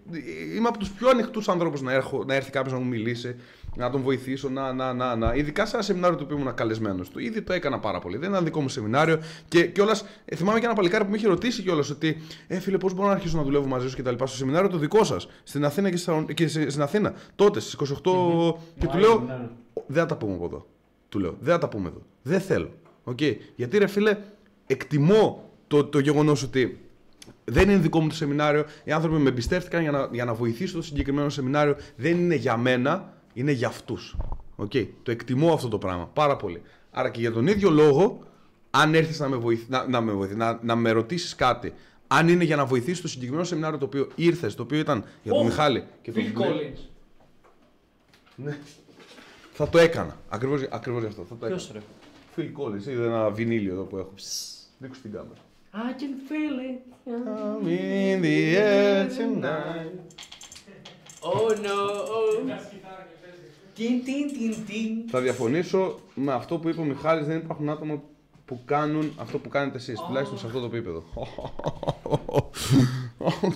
είμαι 0.56 0.68
από 0.68 0.78
τους 0.78 0.90
πιο 0.90 1.08
ανοιχτούς 1.08 1.48
ανθρώπους 1.48 1.81
να, 1.82 1.92
έρχω- 1.92 2.24
να 2.24 2.34
έρθει 2.34 2.50
κάποιος 2.50 2.73
να 2.73 2.78
μου 2.78 2.86
μιλήσει, 2.86 3.36
να 3.76 3.90
τον 3.90 4.00
βοηθήσω, 4.00 4.48
να, 4.48 4.72
να, 4.72 4.92
να, 4.92 5.16
να. 5.16 5.34
Ειδικά 5.34 5.66
σε 5.66 5.74
ένα 5.76 5.84
σεμινάριο 5.84 6.16
το 6.16 6.24
οποίο 6.24 6.36
ήμουν 6.38 6.54
καλεσμένος 6.54 7.08
του. 7.10 7.18
Ήδη 7.18 7.42
το 7.42 7.52
έκανα 7.52 7.78
πάρα 7.78 7.98
πολύ. 7.98 8.16
Δεν 8.16 8.30
ήταν 8.30 8.44
δικό 8.44 8.60
μου 8.60 8.68
σεμινάριο. 8.68 9.18
Και 9.48 9.66
κιόλας 9.66 10.04
ε, 10.24 10.36
θυμάμαι 10.36 10.58
και 10.58 10.64
ένα 10.64 10.74
παλικάρι 10.74 11.04
που 11.04 11.10
με 11.10 11.16
είχε 11.16 11.26
ρωτήσει 11.26 11.62
κιόλας 11.62 11.90
ότι, 11.90 12.16
Ε, 12.46 12.58
φίλε, 12.60 12.78
πώς 12.78 12.94
μπορώ 12.94 13.08
να 13.08 13.14
αρχίσω 13.14 13.36
να 13.36 13.42
δουλεύω 13.42 13.66
μαζί 13.66 13.88
σου 13.88 13.96
και 13.96 14.02
τα 14.02 14.10
λοιπά 14.10 14.26
στο 14.26 14.36
σεμινάριο 14.36 14.68
το 14.68 14.78
δικό 14.78 15.04
σας 15.04 15.28
στην 15.42 15.64
Αθήνα 15.64 15.90
και, 15.90 15.96
στα- 15.96 16.24
και 16.34 16.48
σε- 16.48 16.70
στην 16.70 16.82
Αθήνα. 16.82 17.14
Τότε 17.34 17.60
στις 17.60 17.72
28. 17.72 18.58
Και 18.78 18.86
του 18.86 18.98
λέω, 18.98 19.18
ναι, 19.26 19.32
ναι. 19.34 19.48
δεν 19.86 20.02
θα 20.02 20.06
τα 20.06 20.16
πούμε 20.16 20.34
από 20.34 20.44
εδώ. 20.44 20.66
Του 21.08 21.18
λέω, 21.18 21.36
δεν 21.40 21.52
θα 21.54 21.58
τα 21.58 21.68
πούμε 21.68 21.88
εδώ. 21.88 22.02
Δεν 22.22 22.40
θέλω. 22.40 22.70
Οκ. 23.04 23.18
Γιατί 23.56 23.78
ρε 23.78 23.86
φίλε, 23.86 24.16
εκτιμώ 24.66 25.50
το, 25.66 25.84
το 25.84 25.98
γεγονός 25.98 26.42
ότι 26.42 26.78
δεν 27.44 27.68
είναι 27.70 27.78
δικό 27.78 28.00
μου 28.00 28.08
το 28.08 28.14
σεμινάριο. 28.14 28.64
Οι 28.84 28.92
άνθρωποι 28.92 29.16
με 29.18 29.28
εμπιστεύτηκαν 29.28 29.82
για 29.82 29.90
να, 29.90 30.08
για 30.12 30.24
να 30.24 30.34
βοηθήσω 30.34 30.76
το 30.76 30.82
συγκεκριμένο 30.82 31.28
σεμινάριο. 31.28 31.76
Δεν 31.96 32.12
είναι 32.18 32.34
για 32.34 32.56
μένα, 32.56 33.12
είναι 33.34 33.52
για 33.52 33.68
αυτούς. 33.68 34.16
Οκ. 34.56 34.72
Το 35.02 35.10
εκτιμώ 35.10 35.52
αυτό 35.52 35.68
το 35.68 35.78
πράγμα 35.78 36.06
πάρα 36.06 36.36
πολύ. 36.36 36.62
Άρα 36.90 37.10
και 37.10 37.20
για 37.20 37.32
τον 37.32 37.46
ίδιο 37.46 37.70
λόγο, 37.70 38.18
αν 38.70 38.94
έρθεις 38.94 39.18
να 39.18 39.28
με, 39.28 39.36
βοηθ... 39.36 39.68
να, 39.68 39.88
να, 39.88 40.00
με, 40.00 40.12
βοηθ... 40.12 40.34
να, 40.34 40.58
να 40.62 40.76
με 40.76 40.90
ρωτήσεις 40.90 41.34
κάτι, 41.34 41.72
αν 42.06 42.28
είναι 42.28 42.44
για 42.44 42.56
να 42.56 42.64
βοηθήσεις 42.64 43.00
το 43.00 43.08
συγκεκριμένο 43.08 43.44
σεμινάριο 43.44 43.78
το 43.78 43.84
οποίο 43.84 44.08
ήρθες, 44.14 44.54
το 44.54 44.62
οποίο 44.62 44.78
ήταν 44.78 45.04
για 45.22 45.32
τον 45.32 45.40
Ω, 45.40 45.44
Μιχάλη 45.44 45.84
και 46.02 46.12
τον 46.12 46.22
Phil 46.22 46.32
Μπλε, 46.34 46.46
Collins. 48.36 48.52
θα 49.52 49.68
το 49.68 49.78
έκανα. 49.78 50.16
Ακριβώς 50.28 50.66
ακριβώς 50.70 51.02
γι' 51.02 51.08
αυτό. 51.08 51.24
Θα 51.28 51.36
το 51.36 51.46
έκανα. 51.46 51.60
Ποιος 51.60 51.72
ρε; 51.72 51.80
Phil 52.36 52.62
Collins, 52.62 52.86
είδε 52.86 53.04
ένα 53.04 53.30
βινίλιο 53.30 53.72
εδώ 53.72 53.82
που 53.82 53.96
έχω. 53.96 54.12
Δείξου 54.78 55.02
την 55.02 55.12
κάμερα. 55.12 55.40
I 55.72 55.92
can 56.00 56.14
feel 56.28 56.56
it. 56.70 56.80
I'm 57.06 57.66
in 57.66 58.22
the 58.22 58.56
air 58.56 59.08
tonight. 59.18 59.94
Oh 61.20 61.48
no. 61.68 61.78
Oh. 62.16 62.83
Θα 65.10 65.20
διαφωνήσω 65.20 65.98
με 66.14 66.32
αυτό 66.32 66.58
που 66.58 66.68
είπε 66.68 66.80
ο 66.80 66.84
Μιχάλης, 66.84 67.26
δεν 67.26 67.36
υπάρχουν 67.36 67.68
άτομα 67.68 68.02
που 68.44 68.60
κάνουν 68.64 69.12
αυτό 69.16 69.38
που 69.38 69.48
κάνετε 69.48 69.76
εσείς, 69.76 70.00
τουλάχιστον 70.06 70.38
σε 70.38 70.46
αυτό 70.46 70.60
το 70.60 70.66
επίπεδο. 70.66 71.02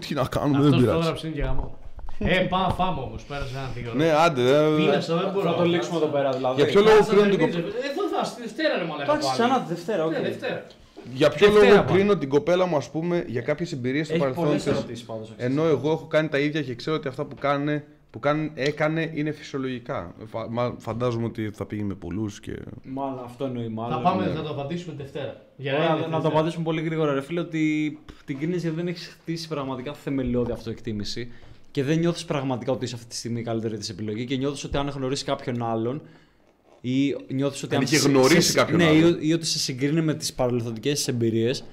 Τι 0.08 0.14
να 0.14 0.24
κάνουμε, 0.24 0.58
δεν 0.60 0.66
Αυτό 0.66 0.70
που 0.70 0.70
το 0.70 0.86
πειράζει. 0.86 0.98
έγραψε 1.00 1.26
είναι 1.26 1.36
και 1.36 1.42
γαμό. 1.42 1.78
Ε, 2.18 2.38
πάμε, 2.38 2.74
πάμε 2.76 3.00
όμως. 3.00 3.22
Πέρασε 3.22 3.56
ένα 3.58 3.70
δύο. 3.74 3.92
Ναι, 3.94 4.10
άντε. 4.10 4.42
δεν- 4.42 4.76
Πίνασα, 4.76 5.16
δεν 5.16 5.30
μπορώ. 5.32 5.50
Θα 5.50 5.54
το 5.56 5.64
λήξουμε 5.64 5.96
εδώ 5.96 6.06
πέρα 6.06 6.30
δηλαδή. 6.32 6.62
Για 6.62 6.70
ποιο 6.70 6.80
λόγο 6.80 6.96
Κάτσε 6.96 7.10
να 7.14 7.16
κρίνω 7.20 7.30
την 7.36 7.38
τελείωσε. 7.38 7.60
κοπέλα; 7.60 7.84
Εδώ 7.90 8.02
θα, 8.16 8.24
στη 8.24 8.40
Δευτέρα 8.42 8.78
ρε 8.78 8.84
μαλάκα 8.84 9.02
Εντάξει, 9.12 9.28
πάλι. 9.28 9.38
ξανά 9.40 9.60
τη 9.62 9.68
Δευτέρα, 9.74 10.04
οκ. 10.04 10.10
Ναι, 10.10 10.20
Δευτέρα. 10.20 10.66
Για 11.14 11.28
ποιο 11.28 11.46
Δευτέρα 11.50 11.70
λόγο 11.74 11.82
πάμε. 11.84 11.98
κρίνω 11.98 12.16
την 12.16 12.28
κοπέλα 12.28 12.66
μου, 12.66 12.76
ας 12.76 12.90
πούμε, 12.90 13.24
για 13.26 13.40
κάποιες 13.40 13.72
εμπειρίες 13.72 14.04
στο 14.04 14.14
Έχει 14.14 14.22
παρελθόν 14.22 14.44
πολλές 14.46 14.62
της. 14.62 14.72
ερωτήσεις 14.72 15.04
πάντως. 15.04 15.30
αξίζει. 15.30 15.48
Ενώ 15.52 15.64
εγώ 15.64 15.90
έχω 15.90 16.06
κάνει 16.06 16.28
τα 16.28 16.38
ίδια 16.38 16.62
και 16.62 16.74
ξέρω 16.74 16.96
ότι 16.96 17.08
αυτά 17.08 17.24
που, 17.24 17.34
κάνε, 17.40 17.84
που 18.18 18.24
κάνε, 18.24 18.50
έκανε 18.54 19.10
είναι 19.14 19.30
φυσιολογικά. 19.32 20.14
Φα- 20.26 20.50
μα- 20.50 20.74
φαντάζομαι 20.78 21.24
ότι 21.24 21.50
θα 21.54 21.66
πήγαινε 21.66 21.88
με 21.88 21.94
πολλούς 21.94 22.40
και... 22.40 22.52
Μάλλον 22.84 23.20
αυτό 23.24 23.44
εννοεί 23.44 23.68
μάλλον. 23.68 23.96
Θα 23.96 24.02
πάμε, 24.02 24.26
ναι. 24.26 24.32
θα 24.32 24.42
το 24.42 24.48
απαντήσουμε 24.50 24.94
Δευτέρα. 24.96 25.46
Για 25.56 25.74
Ωραία, 25.74 25.84
είναι 25.86 25.94
να 25.96 26.02
το 26.04 26.08
Δευτέρα. 26.10 26.34
απαντήσουμε 26.34 26.64
πολύ 26.64 26.80
γρήγορα, 26.82 27.14
ρε 27.14 27.22
φίλε, 27.22 27.40
ότι 27.40 27.98
την 28.24 28.38
κρίνει 28.38 28.56
γιατί 28.56 28.76
δεν 28.76 28.88
έχεις 28.88 29.06
χτίσει 29.20 29.48
πραγματικά 29.48 29.92
θεμελιώδη 29.94 30.52
αυτοεκτίμηση 30.52 31.32
και 31.70 31.82
δεν 31.84 31.98
νιώθεις 31.98 32.24
πραγματικά 32.24 32.72
ότι 32.72 32.84
είσαι 32.84 32.94
αυτή 32.94 33.08
τη 33.08 33.16
στιγμή 33.16 33.40
η 33.40 33.42
καλύτερη 33.42 33.76
της 33.78 33.88
επιλογής 33.88 34.24
και 34.26 34.36
νιώθεις 34.36 34.64
ότι 34.64 34.76
αν 34.76 34.88
γνωρίσεις 34.88 35.24
κάποιον 35.24 35.62
άλλον 35.62 36.02
ή 36.80 37.16
νιώθεις 37.28 37.62
ότι 37.62 37.74
Αν 37.74 37.82
είχε 37.82 37.96
σε- 37.98 38.08
γνωρίσει 38.08 38.50
σε- 38.50 38.58
κάποιον 38.58 38.78
ναι, 38.78 38.86
άλλον. 38.86 39.14
Ή, 39.14 39.18
ή 39.20 39.32
ότι 39.32 39.46
σε 39.46 39.58
συγκρίνει 39.58 40.00
με 40.02 40.14
τις 40.14 40.32
παρελθοντικές 40.34 41.08
εμπειρίες 41.08 41.64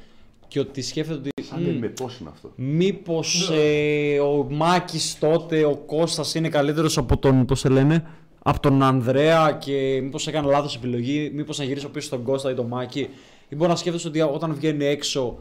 και 0.55 0.61
ότι 0.61 0.81
σκέφτεται 0.81 1.19
ότι. 1.19 1.47
Σαν 1.47 1.61
«Μμ, 1.61 1.79
με 1.79 1.87
πώς 1.87 2.17
είναι 2.19 2.29
αυτό; 2.33 2.51
Μήπως 2.55 3.49
ε, 3.53 4.19
ο 4.19 4.47
Μάκης 4.49 5.17
τότε, 5.19 5.65
ο 5.65 5.75
Κώστας 5.75 6.35
είναι 6.35 6.49
καλύτερος 6.49 6.97
από 6.97 7.17
τον, 7.17 7.45
πώς 7.45 7.59
σε 7.59 7.69
λένε, 7.69 8.07
από 8.43 8.59
τον 8.59 8.83
Ανδρέα 8.83 9.51
και 9.51 9.99
μήπως 10.03 10.27
έκανε 10.27 10.47
λάθος 10.47 10.75
επιλογή, 10.75 11.31
μήπως 11.33 11.57
να 11.57 11.63
γυρίσω 11.63 11.89
πίσω 11.89 12.05
στον 12.07 12.23
Κώστα 12.23 12.51
ή 12.51 12.53
τον 12.53 12.65
Μάκη 12.65 13.09
ή 13.49 13.55
μπορεί 13.55 13.69
να 13.69 13.75
σκέφτεσαι 13.75 14.07
ότι 14.07 14.21
όταν 14.21 14.53
βγαίνει 14.53 14.85
έξω 14.85 15.37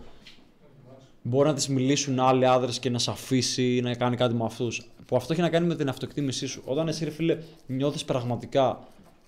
μπορεί 1.22 1.48
να 1.48 1.54
της 1.54 1.68
μιλήσουν 1.68 2.20
άλλοι 2.20 2.46
άντρες 2.46 2.78
και 2.78 2.90
να 2.90 2.98
σε 2.98 3.10
αφήσει 3.10 3.76
ή 3.76 3.80
να 3.80 3.94
κάνει 3.94 4.16
κάτι 4.16 4.34
με 4.34 4.44
αυτούς. 4.44 4.82
Που 5.06 5.16
αυτό 5.16 5.32
έχει 5.32 5.42
να 5.42 5.48
κάνει 5.48 5.66
με 5.66 5.74
την 5.74 5.88
αυτοεκτίμησή 5.88 6.46
σου. 6.46 6.62
Όταν 6.64 6.88
εσύ 6.88 7.04
ρε 7.04 7.10
φίλε 7.10 7.38
νιώθεις 7.66 8.04
πραγματικά 8.04 8.78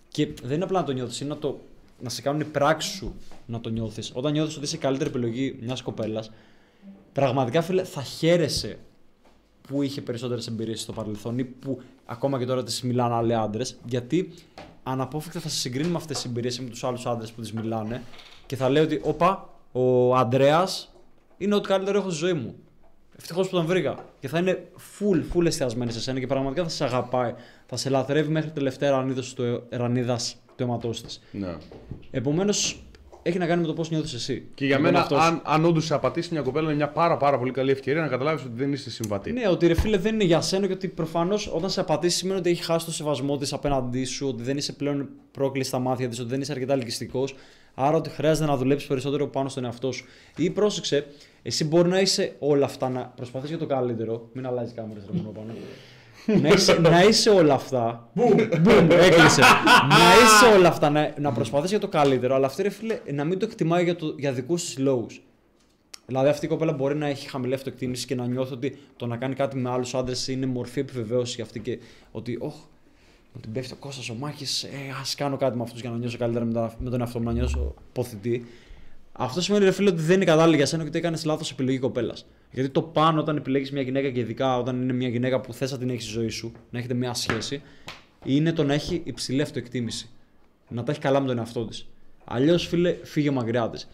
και 0.08 0.28
δεν 0.42 0.55
είναι 0.55 0.65
απλά 0.65 0.81
να 0.81 0.86
το 0.86 0.92
νιώθεις, 0.92 1.20
είναι 1.20 1.28
να, 1.28 1.36
το, 1.36 1.58
να 2.00 2.08
σε 2.08 2.23
κάνουν 2.23 2.41
οι 2.41 2.44
πράξεις 2.44 2.92
σου 2.92 3.15
να 3.47 3.60
το 3.60 3.68
νιώθεις. 3.68 4.10
Όταν 4.15 4.33
νιώθεις 4.33 4.57
ότι 4.57 4.65
είσαι 4.65 4.76
η 4.76 4.78
καλύτερη 4.78 5.10
επιλογή 5.10 5.58
μιας 5.60 5.83
κοπέλας, 5.83 6.31
πραγματικά 7.12 7.62
φίλε 7.62 7.84
θα 7.84 8.02
χαίρεσαι 8.02 8.78
που 9.68 9.83
είχε 9.83 10.00
περισσότερες 10.00 10.47
εμπειρίες 10.47 10.81
στο 10.81 10.92
παρελθόν 10.92 11.39
ή 11.39 11.44
που 11.44 11.81
ακόμα 12.05 12.39
και 12.39 12.44
τώρα 12.44 12.62
τη 12.62 12.86
μιλάνε 12.86 13.15
άλλοι 13.15 13.34
άντρες, 13.34 13.76
γιατί 13.84 14.33
αναπόφευκτα 14.83 15.41
θα 15.41 15.49
σε 15.49 15.57
συγκρίνει 15.57 15.89
με 15.89 15.97
αυτές 15.97 16.16
τις 16.16 16.25
εμπειρίες 16.25 16.57
ή 16.57 16.62
με 16.62 16.70
τους 16.70 16.84
άλλους 16.84 17.07
άντρες 17.07 17.33
που 17.33 17.41
τις 17.41 17.52
μιλάνε 17.52 18.02
και 18.47 18.57
θα 18.57 18.68
λέει 18.68 18.83
ότι, 18.83 19.00
Όπα, 19.05 19.49
ο 19.73 20.16
Αντρέα 20.16 20.68
είναι 21.36 21.55
ό,τι 21.55 21.68
καλύτερο 21.68 21.99
έχω 21.99 22.10
στη 22.10 22.18
ζωή 22.18 22.33
μου. 22.33 22.55
Ευτυχώς 23.18 23.49
που 23.49 23.57
τον 23.57 23.66
βρήκα. 23.66 24.05
Και 24.20 24.28
θα 24.28 24.39
είναι 24.39 24.68
full, 24.99 25.23
full 25.33 25.47
εστιασμένη 25.47 25.92
σε 25.92 26.00
σένα 26.00 26.18
και 26.18 26.26
πραγματικά 26.26 26.62
θα 26.62 26.68
σε 26.68 26.84
αγαπάει. 26.84 27.34
Θα 27.66 27.76
σε 27.76 27.89
λατρεύει 27.91 28.31
μέχρι 28.31 28.50
τελευταία 28.50 28.91
ρανίδα 28.91 29.23
του, 29.34 29.66
ρανίδας 29.70 30.36
του 30.57 30.62
αιματό 30.62 30.89
της. 30.91 31.20
Ναι. 31.31 31.57
Επομένως, 32.10 32.81
έχει 33.23 33.39
να 33.39 33.47
κάνει 33.47 33.60
με 33.60 33.67
το 33.67 33.73
πώς 33.73 33.91
νιώθεις 33.91 34.12
εσύ. 34.15 34.47
Και 34.55 34.67
για 34.67 34.78
Με 34.78 34.83
τον 34.83 34.93
μένα, 34.93 34.99
εαυτό 34.99 35.15
σου. 35.15 35.20
αν, 35.23 35.43
αν 35.44 35.65
όντως 35.65 35.85
σε 35.85 35.94
απατήσεις 35.94 36.31
μια 36.31 36.41
κοπέλα, 36.41 36.67
είναι 36.67 36.76
μια 36.76 36.89
πάρα, 36.89 37.17
πάρα 37.17 37.39
πολύ 37.39 37.51
καλή 37.51 37.70
ευκαιρία 37.70 38.01
να 38.01 38.09
καταλάβεις 38.09 38.43
ότι 38.44 38.52
δεν 38.55 38.73
είσαι 38.73 38.91
συμβατή. 38.91 39.33
Ναι, 39.33 39.49
ότι 39.49 39.67
ρε 39.67 39.75
φίλε 39.75 39.97
δεν 39.97 40.15
είναι 40.15 40.25
για 40.25 40.41
σένα 40.41 40.67
και 40.67 40.73
ότι 40.73 40.89
προφανώς 40.89 41.51
όταν 41.55 41.70
σε 41.70 41.81
απατήσεις 41.81 42.18
σημαίνει 42.18 42.39
ότι 42.39 42.51
έχει 42.51 42.62
χάσει 42.62 42.86
το 42.86 42.93
σεβασμό 42.93 43.36
της 43.36 43.52
απέναντί 43.52 44.05
σου, 44.05 44.28
ότι 44.28 44.43
δεν 44.43 44.57
είσαι 44.57 44.73
πλέον 44.73 45.09
πρόκληση 45.31 45.68
στα 45.68 45.78
μάτια 45.78 46.09
της, 46.09 46.18
ότι 46.20 46.28
δεν 46.28 46.41
είσαι 46.41 46.52
αρκετά 46.52 46.73
ελκυστικός. 46.73 47.35
Άρα 47.75 47.97
ότι 47.97 48.10
χρειάζεται 48.10 48.47
να 48.47 48.57
δουλέψεις 48.57 48.89
περισσότερο 48.89 49.26
πάνω 49.26 49.49
στον 49.49 49.65
εαυτό 49.65 49.93
σου. 49.93 50.05
Ή 50.36 50.51
πρόσεξε, 50.51 51.07
εσύ 51.43 51.65
μπορεί 51.65 51.89
να 51.89 52.01
είσαι 52.01 52.35
όλα 52.39 52.65
αυτά, 52.65 52.89
να 52.89 53.12
προσπαθείς 53.17 53.49
για 53.49 53.59
το 53.59 53.67
καλύτερο. 53.67 54.28
Μην 54.33 54.47
αλλάζεις 54.47 54.75
κάμερες 54.75 55.02
ρε 55.12 55.17
μόνο 55.18 55.31
πάνω. 55.31 55.52
Να, 56.26 56.48
είσαι, 56.48 56.78
να 56.90 57.02
είσαι 57.05 57.30
όλα 57.30 57.55
αυτά. 57.55 58.08
Μπουμ, 58.14 58.38
έκλεισε. 58.90 59.40
να 59.90 59.96
είσαι 60.24 60.56
όλα 60.56 60.68
αυτά, 60.68 60.90
να, 60.90 61.14
να 61.20 61.32
προσπαθείς 61.32 61.70
για 61.70 61.78
το 61.78 61.88
καλύτερο, 61.88 62.34
αλλά 62.34 62.46
αυτή 62.46 62.62
ρε 62.62 62.68
φίλε 62.70 62.98
να 63.12 63.24
μην 63.24 63.38
το 63.38 63.46
εκτιμάει 63.50 63.84
για, 63.84 63.96
το, 63.96 64.14
για 64.18 64.32
δικούς 64.32 64.64
της 64.64 64.78
λόγους. 64.78 65.20
Δηλαδή 66.06 66.28
αυτή 66.28 66.46
η 66.46 66.48
κοπέλα 66.48 66.72
μπορεί 66.72 66.94
να 66.94 67.06
έχει 67.06 67.28
χαμηλή 67.28 67.55
αυτοεκτίμηση 67.55 68.06
και 68.06 68.14
να 68.14 68.26
νιώθει 68.26 68.52
ότι 68.52 68.78
το 68.96 69.06
να 69.06 69.16
κάνει 69.16 69.34
κάτι 69.34 69.56
με 69.56 69.70
άλλους 69.70 69.94
άντρες 69.94 70.28
είναι 70.28 70.46
μορφή 70.46 70.80
επιβεβαίωσης 70.80 71.34
για 71.34 71.44
αυτή 71.44 71.60
και 71.60 71.78
ότι, 72.10 72.36
όχ, 72.40 72.55
μου 73.32 73.40
την 73.40 73.52
πέφτει 73.52 73.72
ο 73.72 73.76
Κώστας 73.76 74.08
ο 74.10 74.14
Μάκης, 74.14 74.62
ε, 74.62 74.68
ας 75.00 75.14
κάνω 75.14 75.36
κάτι 75.36 75.56
με 75.56 75.62
αυτούς 75.62 75.80
για 75.80 75.90
να 75.90 75.96
νιώσω 75.96 76.18
καλύτερα 76.18 76.44
με, 76.44 76.52
τα- 76.52 76.74
με 76.78 76.90
τον 76.90 77.00
εαυτό 77.00 77.18
μου, 77.18 77.24
να 77.24 77.32
νιώσω 77.32 77.74
ποθητή. 77.92 78.46
Αυτό 79.12 79.40
σημαίνει 79.40 79.64
ρε 79.64 79.70
φίλε 79.70 79.88
ότι 79.90 80.02
δεν 80.02 80.16
είναι 80.16 80.24
κατάλληλη 80.24 80.56
για 80.56 80.66
σένα 80.66 80.82
και 80.82 80.88
ότι 80.88 80.98
έκανες 80.98 81.24
λάθος 81.24 81.50
επιλογή 81.50 81.78
κοπέλας. 81.78 82.26
Γιατί 82.50 82.68
το 82.68 82.83
πάνω 82.83 83.20
όταν 83.20 83.36
επιλέγεις 83.36 83.73
μια 83.73 83.83
γυναίκα 83.83 84.10
και 84.10 84.20
ειδικά 84.20 84.58
όταν 84.58 84.83
είναι 84.83 84.92
μια 84.92 85.08
γυναίκα 85.08 85.41
που 85.41 85.52
θες 85.52 85.73
να 85.73 85.78
την 85.78 85.91
έχεις 85.91 86.02
στη 86.05 86.12
ζωή 86.12 86.28
σου, 86.28 86.52
να 86.70 86.78
έχετε 86.78 86.94
μια 86.94 87.15
σχέση, 87.15 87.62
είναι 88.25 88.52
το 88.52 88.65
να 88.65 88.75
έχει 88.75 89.00
υψηλή 89.05 89.42
αυτοεκτίμηση. 89.42 90.08
Να 90.68 90.83
τα 90.83 90.92
έχει 90.92 91.00
καλά 91.00 91.20
με 91.20 91.26
τον 91.26 91.39
εαυτό 91.39 91.65
της. 91.65 91.86
Αλλιώς, 92.25 92.66
φίλε, 92.66 92.97
φύγε 93.02 93.31
μακριά 93.31 93.68
τη. 93.70 93.84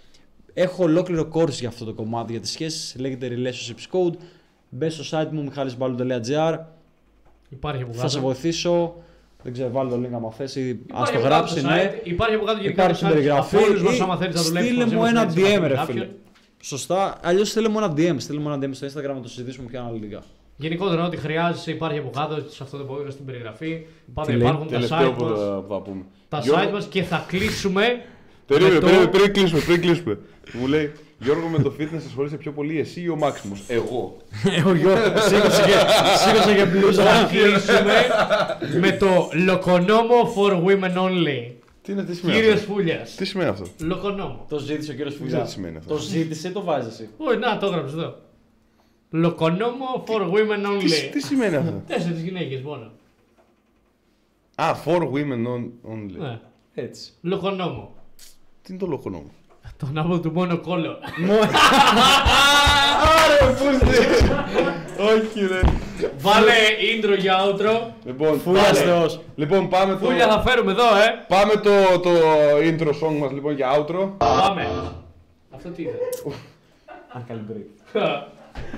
Έχω 0.55 0.83
ολόκληρο 0.85 1.29
course 1.35 1.51
για 1.51 1.69
αυτό 1.69 1.85
το 1.85 1.93
κομμάτι 1.93 2.33
για 2.33 2.41
τις 2.41 2.51
σχέσεις. 2.51 2.97
Λέγεται 2.99 3.29
Relationships 3.37 3.97
Code. 3.99 4.15
Μπε 4.69 4.89
στο 4.89 5.19
site 5.19 5.29
μου 5.31 5.53
michalisbalou.gr. 5.55 6.59
Υπάρχει 7.49 7.83
από 7.83 7.93
Θα 7.93 8.09
σε 8.09 8.15
κάτω. 8.17 8.27
βοηθήσω. 8.29 8.95
Δεν 9.43 9.53
ξέρω, 9.53 9.71
βάλει 9.71 9.91
το 9.91 9.97
link 9.97 10.11
άμα 10.15 10.31
θες 10.31 10.57
ή 10.57 10.61
ας 10.93 11.09
Υπάρχει 11.09 11.13
το 11.13 11.19
από 11.19 11.29
κάτω 11.29 11.35
γράψεις, 11.35 11.63
το 11.63 11.69
ναι. 11.69 11.93
site, 12.03 12.07
Υπάρχει 12.07 12.35
από 12.35 12.45
κάτω 12.45 12.61
γενικά 12.61 12.83
Υπάρχει 12.83 12.93
το 12.93 12.97
στην 12.99 13.09
site. 13.09 13.13
περιγραφή. 13.13 13.57
Από 13.57 13.65
όλους 13.67 13.83
μας, 13.83 13.99
ή 13.99 14.01
άμα 14.01 14.17
θέλεις 14.17 14.35
να 14.35 14.43
δουλέψεις 14.43 14.71
Στείλε 14.71 14.85
μαζί 14.85 14.95
μου 14.97 15.01
μας, 15.01 15.11
ένα 15.11 15.25
να 15.25 15.31
έχεις 15.31 15.43
DM, 15.57 15.61
με 15.61 15.67
ρε 15.69 15.75
κάποιον. 15.75 15.97
φίλε. 15.99 16.09
Σωστά. 16.65 17.19
Αλλιώς 17.23 17.49
στείλε 17.49 17.69
μου 17.69 17.79
ένα 17.79 17.93
DM. 17.97 18.15
Στείλε 18.19 18.41
μου 18.41 18.51
ένα 18.53 18.67
DM 18.67 18.71
στο 18.73 18.87
Instagram 18.87 19.15
να 19.15 19.21
το 19.21 19.29
συζητήσουμε 19.29 19.69
πιο 19.71 19.81
αναλυτικά. 19.81 20.23
Γενικότερα, 20.57 21.05
ό,τι 21.07 21.17
χρειάζεσαι 21.17 21.71
υπάρχει 21.71 21.99
από 21.99 22.11
κάτω 22.11 22.35
σε 22.49 22.63
αυτό 22.63 22.77
το 22.77 22.85
που 22.85 22.95
στην 23.11 23.25
περιγραφή. 23.25 23.87
Πάντα 24.15 24.31
Τι 24.31 24.37
λέει; 24.37 24.47
υπάρχουν 24.47 24.67
τα 24.67 24.73
Τελευταίο 24.73 25.11
site 25.11 25.15
που 25.19 25.25
μας. 25.25 25.39
θα, 25.41 25.65
που 25.67 25.73
θα 25.75 25.81
πούμε. 25.81 26.03
Τα 26.29 26.39
Γιώργο- 26.39 26.65
site 26.69 26.73
μας 26.73 26.87
και 26.87 27.03
θα 27.03 27.25
κλείσουμε. 27.29 27.85
Περίμενε, 28.47 28.75
με 28.75 28.81
το- 28.81 28.87
περίμενε, 28.87 29.11
πριν 29.11 29.33
κλείσουμε, 29.33 29.61
πριν 29.61 29.81
κλείσουμε. 29.81 30.19
Μου 30.53 30.67
λέει, 30.67 30.93
Γιώργο 31.19 31.47
με 31.49 31.59
το 31.63 31.73
fitness 31.79 32.03
ασχολείσαι 32.07 32.37
πιο 32.37 32.53
πολύ 32.53 32.79
εσύ 32.81 33.01
ή 33.01 33.09
ο 33.09 33.17
Μάξιμος; 33.17 33.63
Εγώ. 33.69 34.17
Ο 34.69 34.75
Γιώργος 34.75 35.23
σήκωσε 35.25 35.63
και, 35.63 35.73
σήκωσε 36.27 36.55
και 36.55 36.65
μπλούζα. 36.65 37.03
Θα 37.13 37.29
κλείσουμε 37.31 37.95
με 38.81 38.93
το 38.93 39.29
Λοκονόμο 39.45 40.33
for 40.37 40.51
women 40.53 40.97
only. 40.99 41.53
Τι 41.83 41.93
είναι, 41.93 42.05
τι 42.05 42.15
σημαίνει 42.15 42.39
Κύριος 42.39 42.55
αυτό; 42.61 42.73
Φούλιας. 42.73 43.15
Τι 43.15 43.25
σημαίνει 43.25 43.49
αυτό; 43.51 43.67
Λοκονόμο. 43.81 44.47
Το 44.49 44.59
ζήτησε 44.59 44.91
ο 44.91 44.95
κύριος 44.95 45.15
ξέρω 45.15 45.29
Φουλιά. 45.29 45.45
τι 45.45 45.51
σημαίνει 45.51 45.77
αυτό; 45.77 45.95
Το 45.95 46.01
ζήτησε 46.01 46.49
ή 46.49 46.51
το 46.53 46.63
βάζεις 46.63 46.93
εσύ. 46.93 47.09
Όχι, 47.17 47.39
να 47.39 47.59
το 47.59 47.67
έγραψε 47.67 47.95
εδώ. 47.97 48.17
Λοκονόμο 49.11 50.05
for 50.07 50.21
women 50.21 50.79
Τι, 50.81 50.87
τι 50.87 51.11
only. 51.13 51.25
σημαίνει 51.27 51.57
αυτό; 51.57 51.83
Τέσσερις 51.87 52.23
γυναίκες 52.23 52.61
μόνο. 52.63 52.91
Α, 54.55 54.75
for 54.85 54.99
women 55.01 55.47
on- 55.47 55.71
only. 55.93 56.17
Ναι. 56.19 56.41
Έτσι. 56.75 57.13
Λοκονόμο. 57.21 57.95
Τι 58.63 58.73
είναι 58.73 58.79
το 58.79 58.87
λοκονόμο. 58.87 59.31
Το 59.77 59.89
ναμό 59.93 60.21
του 60.21 60.33
μόνο 60.33 60.59
κόλλο. 60.61 60.99
Όχι 65.03 65.47
ρε. 65.47 65.61
Βάλε 66.19 66.53
intro 66.95 67.19
για 67.19 67.35
outro. 67.45 67.91
Λοιπόν, 68.05 68.41
Φούλιας 68.41 68.65
πάμε. 68.67 68.79
Θεός. 68.91 69.21
Λοιπόν, 69.35 69.69
πάμε 69.69 69.93
το, 69.93 69.99
Φούλια 70.07 70.29
θα 70.29 70.41
φέρουμε 70.41 70.71
εδώ, 70.73 70.83
ε. 70.83 71.25
πάμε 71.29 71.53
το, 71.53 72.01
το 72.01 72.11
intro 72.63 72.89
song 72.89 73.17
μας 73.21 73.31
λοιπόν 73.33 73.55
για 73.55 73.69
outro. 73.79 74.11
Πάμε. 74.19 74.69
Αυτό 75.55 75.69
τι 75.69 75.83
είναι; 75.83 75.93
Αν 77.15 77.25
καλή 77.29 77.41
break. 77.51 78.23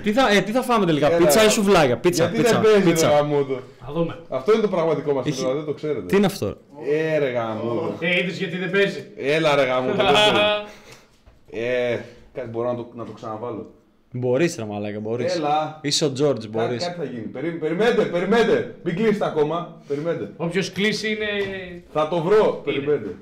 Τι 0.02 0.12
θα, 0.12 0.28
ε, 0.30 0.40
τι 0.40 0.52
θα 0.52 0.62
φάμε 0.62 0.86
τελικά, 0.86 1.06
Έλα. 1.06 1.16
πίτσα 1.16 1.44
ή 1.44 1.48
σουβλάκια, 1.48 1.96
πίτσα, 1.98 2.22
Γιατί 2.24 2.36
πίτσα, 2.42 2.52
δεν 2.52 2.62
παίζει 2.62 2.78
ρε 2.86 2.90
πίτσα. 2.90 3.08
γαμούδο. 3.08 3.60
Θα 3.86 3.92
δούμε. 3.92 4.18
Αυτό 4.28 4.52
είναι 4.52 4.62
το 4.62 4.68
πραγματικό 4.68 5.12
μας 5.12 5.26
Έχει- 5.26 5.36
σύντομα, 5.36 5.54
δεν 5.54 5.64
το 5.64 5.72
ξέρετε. 5.72 6.00
Τι 6.06 6.16
είναι 6.16 6.26
αυτό; 6.26 6.56
Ε, 6.90 7.18
ρε 7.18 7.30
γαμούδο. 7.30 7.94
Ε, 8.00 8.18
είδες 8.18 8.38
γιατί 8.38 8.56
δεν 8.56 8.70
παίζει. 8.70 9.06
Έλα 9.16 9.54
ρε 9.54 9.62
γαμούδο. 9.62 9.94
δεν 9.94 10.04
παίζει. 10.04 10.38
Ε, 11.50 11.98
κάτι 12.34 12.48
μπορώ 12.48 12.68
να 12.68 12.76
το, 12.76 12.88
να 12.94 13.04
το 13.04 13.12
ξαναβάλω. 13.12 13.70
Μπορείς 14.16 14.56
ρε 14.56 14.64
μαλάκα, 14.64 15.00
μπορείς. 15.00 15.36
Έλα. 15.36 15.78
Είσαι 15.82 16.04
ο 16.04 16.12
Τζόρτζ, 16.12 16.46
Κάτι, 16.46 16.56
μπορείς. 16.66 16.84
κάτι 16.86 16.98
θα 16.98 17.04
γίνει. 17.04 17.20
Περί, 17.26 17.50
περιμένετε, 17.50 18.04
περιμένετε. 18.04 18.74
Μην 18.84 18.96
κλείσετε 18.96 19.26
ακόμα. 19.26 19.76
Περιμένετε. 19.88 20.30
Όποιος 20.36 20.72
κλείσει 20.72 21.08
είναι... 21.10 21.26
Θα 21.92 22.08
το 22.08 22.22
βρω. 22.22 22.60
Περιμένετε. 22.64 23.14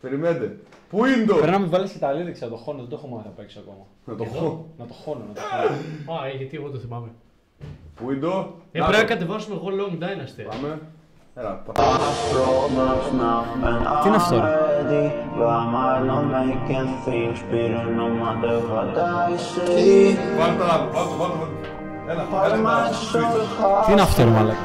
Περιμένετε. 0.00 0.56
Πού 0.90 1.04
είναι 1.04 1.24
το. 1.24 1.34
Πρέπει 1.34 1.50
να 1.50 1.58
με 1.58 1.66
βάλεις 1.66 1.90
και 1.92 1.98
τα 1.98 2.12
λίριξα, 2.12 2.48
το 2.48 2.56
χώνω, 2.56 2.78
δεν 2.80 2.88
το 2.88 2.96
έχω 2.96 3.06
μάθει 3.16 3.28
απ' 3.28 3.40
έξω 3.40 3.58
ακόμα. 3.60 3.86
Να 4.04 4.14
το 4.14 4.24
έχω. 4.24 4.66
Να 4.78 4.86
το 4.86 4.92
χώνω, 4.92 5.24
να 5.28 5.34
το 5.34 5.40
χώνω. 5.50 6.20
Α, 6.20 6.26
ε, 6.26 6.36
γιατί 6.36 6.56
εγώ 6.56 6.70
το 6.70 6.78
θυμάμαι. 6.78 7.08
Πού 7.94 8.10
είναι 8.10 8.20
το. 8.20 8.54
Ε, 8.72 8.78
Να 8.78 8.84
πρέπει 8.86 9.02
να 9.02 9.08
το. 9.08 9.12
κατεβάσουμε 9.14 9.54
εγώ 9.54 9.68
Long 9.70 10.02
Dynasty. 10.02 10.44
Πάμε. 10.48 10.78
Έλα. 11.40 11.60
πα- 11.64 11.72
Τι 14.02 14.08
είναι 14.08 14.16
αυτό 14.16 14.34
ρε; 14.34 14.40
Βάλτε 20.38 20.56
το 20.58 20.64
άλλο. 20.72 20.88
Βάλτε 20.92 21.10
το, 21.10 21.16
βάλτε 21.20 21.36
το. 21.38 21.46
Έλα, 22.10 22.22
έλα, 22.44 22.54
έλα. 22.54 22.62
Switch. 23.12 23.84
Τι 23.86 23.92
είναι 23.92 24.00
αυτό 24.00 24.22
ρε 24.24 24.30
μαλάκα; 24.30 24.58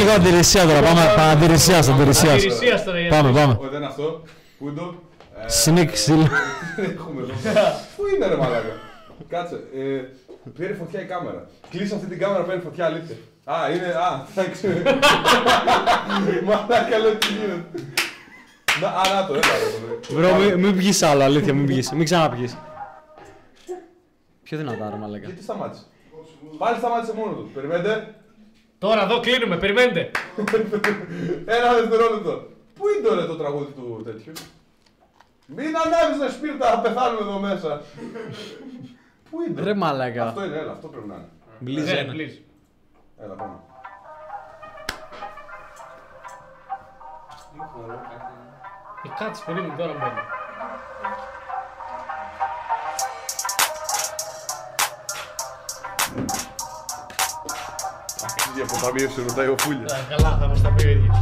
Λίγο 0.00 0.10
αντιρρησία 0.12 0.62
τώρα. 0.66 0.80
Πάμε 0.80 1.00
πάμε 1.16 1.30
αντιρρησία, 1.30 1.78
αντιρρησία. 1.78 2.32
Αντιρρησίας 2.32 2.84
τώρα, 2.84 2.98
γιατί. 3.00 3.14
Πάμε, 3.16 3.32
πάμε. 3.38 3.56
Όχι, 3.60 3.68
δεν 3.68 3.76
είναι 3.80 3.86
αυτό; 3.86 4.22
Πού 4.58 4.68
είναι 4.68 4.76
το. 4.80 4.94
Ε, 5.44 5.48
Σνικ, 5.48 5.96
σιλ. 5.96 6.22
Δεν 6.76 6.90
έχουμε 6.96 7.22
εδώ. 7.22 7.32
Πού 7.96 8.02
είναι 8.14 8.26
ρε 8.26 8.36
μαλάκα; 8.36 8.74
Κάτσε. 9.28 9.54
Ε, 9.74 10.00
πήρε 10.56 10.74
φωτιά 10.74 11.00
η 11.00 11.04
κάμερα. 11.04 11.46
Κλείσε 11.70 11.94
αυτή 11.94 12.06
την 12.06 12.18
κάμερα, 12.18 12.42
παίρνει 12.42 12.62
φωτιά, 12.62 12.84
αλήθεια. 12.84 13.16
Α, 13.44 13.54
είναι. 13.74 13.86
Α, 13.86 14.26
εντάξει. 14.34 14.66
Μαλάκα, 16.46 16.98
λέω 16.98 17.14
τι 17.16 17.26
γίνεται. 17.32 17.64
Να, 18.80 18.88
α, 18.88 19.14
να 19.20 19.26
το, 19.26 19.34
έλα. 19.34 19.42
ρε, 19.42 19.96
το 20.08 20.14
Μπρο, 20.14 20.34
μην- 20.34 20.58
μην 20.58 20.76
πιεις 20.76 21.02
άλλο, 21.02 21.22
αλήθεια, 21.22 21.54
μην 21.54 21.66
πιεις. 21.66 21.90
Μην 21.92 22.04
ξαναπιείς. 22.04 22.56
Πιο 24.42 24.58
δυνατά, 24.58 24.90
ρε 24.90 24.96
μαλάκα. 24.96 25.26
Γιατί 25.26 25.42
σταμάτησε; 25.42 25.82
Πάλι 26.58 26.76
σταμάτησε 26.78 27.12
μόνο 27.16 27.32
του. 27.32 27.50
Περιμένετε. 27.54 28.14
Τώρα 28.80 29.02
εδώ 29.02 29.20
κλείνουμε, 29.20 29.56
περιμένετε. 29.56 30.10
Ένα 31.56 31.72
δευτερόλεπτο. 31.74 32.46
Πού 32.74 32.88
είναι 32.88 33.08
τώρα 33.08 33.26
το 33.26 33.36
τραγούδι 33.36 33.72
του 33.72 34.00
τέτοιου; 34.04 34.32
Μην 35.46 35.76
ανάβεις 35.76 36.20
ρε 36.22 36.30
σπίρτα, 36.30 36.70
θα 36.70 36.80
πεθάνουμε 36.80 37.20
εδώ 37.20 37.38
μέσα. 37.38 37.82
Πού 39.30 39.40
είναι. 39.42 39.62
Ρε 39.62 39.74
μαλάκα. 39.74 40.26
Αυτό 40.26 40.44
είναι, 40.44 40.56
έλα, 40.56 40.72
αυτό 40.72 40.88
πρέπει 40.88 41.06
να 41.08 41.14
είναι. 41.14 41.28
Μπλίζε 41.58 41.92
Ναι, 41.92 41.98
ένα. 41.98 42.12
please. 42.12 42.38
Έλα, 43.24 43.34
πάμε. 43.34 43.54
Ε, 49.04 49.08
Κάτσε, 49.24 49.42
περίμενε 49.46 49.74
τώρα 49.78 49.92
μπαίνει. 49.92 50.20
Για 58.54 58.64
αποταμίευση 58.68 59.18
ρωτάει 59.28 59.48
ο 59.54 59.56
Φούλια. 59.62 59.88
Α, 59.94 59.98
Καλά, 60.12 60.30
θα 60.40 60.46
μας 60.50 60.60
τα 60.64 60.70
πει 60.74 60.82
ο 60.86 60.90
ίδιος. 60.96 61.16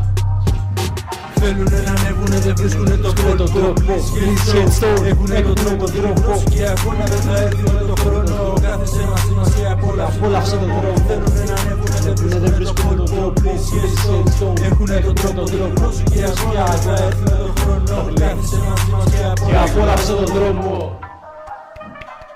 Θέλουνε 1.40 1.78
να 1.86 1.92
ανέβουνε, 1.98 2.39
δεν 2.47 2.55
βρίσκουνε 2.60 2.97
τον 3.05 3.15
τον 3.15 3.24
κόλπο 3.24 3.44
τρόπο, 3.57 3.81
Please 3.86 4.08
please 4.15 4.42
stone. 4.48 4.70
stone. 4.78 5.02
Έχουνε 5.10 5.40
τον 5.48 5.55
τρόπο, 5.62 5.84
τρόπο 5.97 6.31
Και 6.52 6.62
αγώνα 6.73 7.05
δεν 7.12 7.20
θα 7.26 7.34
έρθει 7.44 7.62
με 7.76 7.82
τον 7.89 7.97
χρόνο 8.02 8.34
Κάθεσαι 8.65 9.02
μαζί 9.10 9.32
μας 9.36 9.48
και 9.55 9.65
απόλαυσε 9.74 10.16
Απόλαυσε 10.18 10.57
τον 10.62 10.70
τρόπο. 10.78 11.00
Θέλουνε 11.08 11.42
να 11.50 11.57
ανέβουνε, 11.60 11.98
δεν 12.42 12.52
βρίσκουνε 12.57 12.94
τον 13.00 13.08
κόλπο 13.15 13.32
Please 13.40 13.66
stone. 14.05 14.57
Έχουνε 14.68 14.97
τον 15.07 15.15
τρόπο, 15.20 15.42
τρόπο 15.55 15.84
Και 16.10 16.20
αγώνα 16.31 16.65
δεν 16.73 16.81
θα 16.86 16.94
έρθει 17.07 17.23
με 17.31 17.36
τον 17.42 17.52
χρόνο 17.60 17.97
Κάθεσαι 18.20 18.58
μαζί 18.66 18.89
μας 18.92 19.05
και 19.10 19.18
Και 19.48 19.57
απόλαυσε 19.65 19.73
απόλαυσε 19.73 20.12
τον 20.20 20.28
δρόμο. 20.36 20.98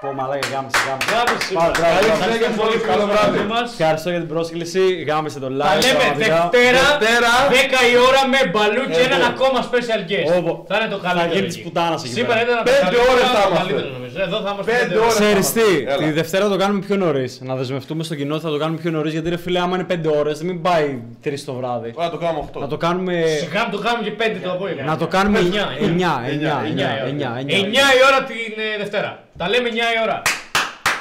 Πω 0.03 0.09
μαλάκα, 0.19 0.47
γάμισε, 0.55 0.79
γάμισε. 0.87 1.09
Γάμισε 1.15 1.37
Μπράβο, 1.37 1.41
σήμερα. 1.49 1.71
μπράβο, 1.79 1.95
Καλή 1.97 2.07
μπράβο. 2.09 2.23
συνέχεια 2.23 2.51
πολύ 2.61 2.77
Καλό 2.91 3.05
βράδυ. 3.13 3.41
μας. 3.53 3.67
Ευχαριστώ 3.79 4.09
για 4.15 4.21
την 4.25 4.31
πρόσκληση, 4.35 4.83
γάμισε 5.09 5.39
το 5.45 5.49
Τα 5.51 5.55
live. 5.61 5.81
λέμε 5.85 5.99
πραγματικά. 6.03 6.39
Δευτέρα, 6.55 6.85
Δευτέρα. 7.03 7.33
10 7.55 7.81
η 7.93 7.95
ώρα 8.09 8.23
με 8.33 8.41
μπαλού 8.53 8.83
και 8.95 9.01
Εδώ. 9.05 9.09
έναν 9.09 9.23
ακόμα 9.33 9.59
special 9.69 10.01
guest. 10.11 10.29
Όπο. 10.39 10.53
Θα 10.71 10.75
είναι 10.79 10.89
το 10.95 10.99
καλύτερο. 11.07 11.33
γίνει 11.35 11.47
εκεί. 11.47 11.51
της 11.53 11.59
πουτάνας 11.65 12.01
εκεί 12.05 12.15
Σήμερα 12.19 12.39
πέρα. 12.39 12.43
ήταν 12.47 12.57
από 12.61 12.67
τα 12.69 12.73
Πέντε 12.73 12.83
καλύτερα, 12.85 13.11
ώρες 13.13 13.27
θα 13.35 13.41
το 13.43 13.49
είμαστε. 13.49 13.61
καλύτερο 13.63 13.89
νομίζω. 13.97 14.17
Εδώ 14.27 14.37
θα 14.45 14.51
είμαστε 14.53 14.71
Πέντε 14.73 14.85
πέντε 14.87 14.99
ώρες. 15.07 15.15
ώρες. 15.17 15.23
Ξέρεις 15.25 15.47
τι, 15.57 15.69
Έλα. 15.93 16.03
τη 16.05 16.09
Δευτέρα 16.21 16.43
θα 16.47 16.51
το 16.55 16.59
κάνουμε 16.63 16.81
πιο 16.87 16.97
νωρίς. 17.05 17.33
Να 17.49 17.55
δεσμευτούμε 17.61 18.03
στο 18.09 18.15
κοινό, 18.21 18.35
θα 18.47 18.51
το 18.55 18.59
κάνουμε 18.63 18.79
πιο 18.83 18.91
νωρίς. 18.97 19.13
Γιατί 19.17 19.29
ρε 19.35 19.39
φίλε, 19.45 19.59
άμα 19.65 19.75
είναι 19.77 19.87
5 19.95 20.11
ώρες, 20.23 20.37
μην 20.49 20.57
πάει 20.67 20.87
3 21.25 21.45
το 21.49 21.53
βράδυ. 21.61 21.89
Ωραία, 21.99 22.11
το 22.17 22.21
κάνουμε 22.25 22.41
8. 22.47 22.61
Να 22.65 22.69
το 22.73 22.79
κάνουμε. 22.87 23.15
Σιγά 23.45 23.61
να 23.67 23.71
το 23.75 23.79
κάνουμε 23.87 24.03
και 24.09 24.15
5 24.21 24.37
το 24.47 24.51
απόγευμα. 24.57 24.83
Να 24.93 24.97
το 25.03 25.07
κάνουμε 25.17 25.39
9, 25.39 25.65
Εννιά, 25.87 26.15
9, 26.27 26.31
9, 26.37 26.57
9 26.73 26.89
η 26.97 27.01
ώρα. 27.03 27.11
9, 27.15 27.31
9. 27.41 27.55
9 27.71 27.89
η 27.99 28.01
ώρα 28.09 28.19
την 28.31 28.53
ε, 28.75 28.79
Δευτέρα. 28.83 29.11
Τα 29.36 29.49
λέμε 29.49 29.69
9 29.69 29.75
η 29.75 29.78
ώρα. 30.02 30.23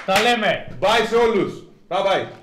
Τα 0.06 0.22
λέμε. 0.22 0.78
Bye 0.80 1.06
σε 1.10 1.16
όλους. 1.16 1.54
Bye 1.88 2.06
bye. 2.06 2.41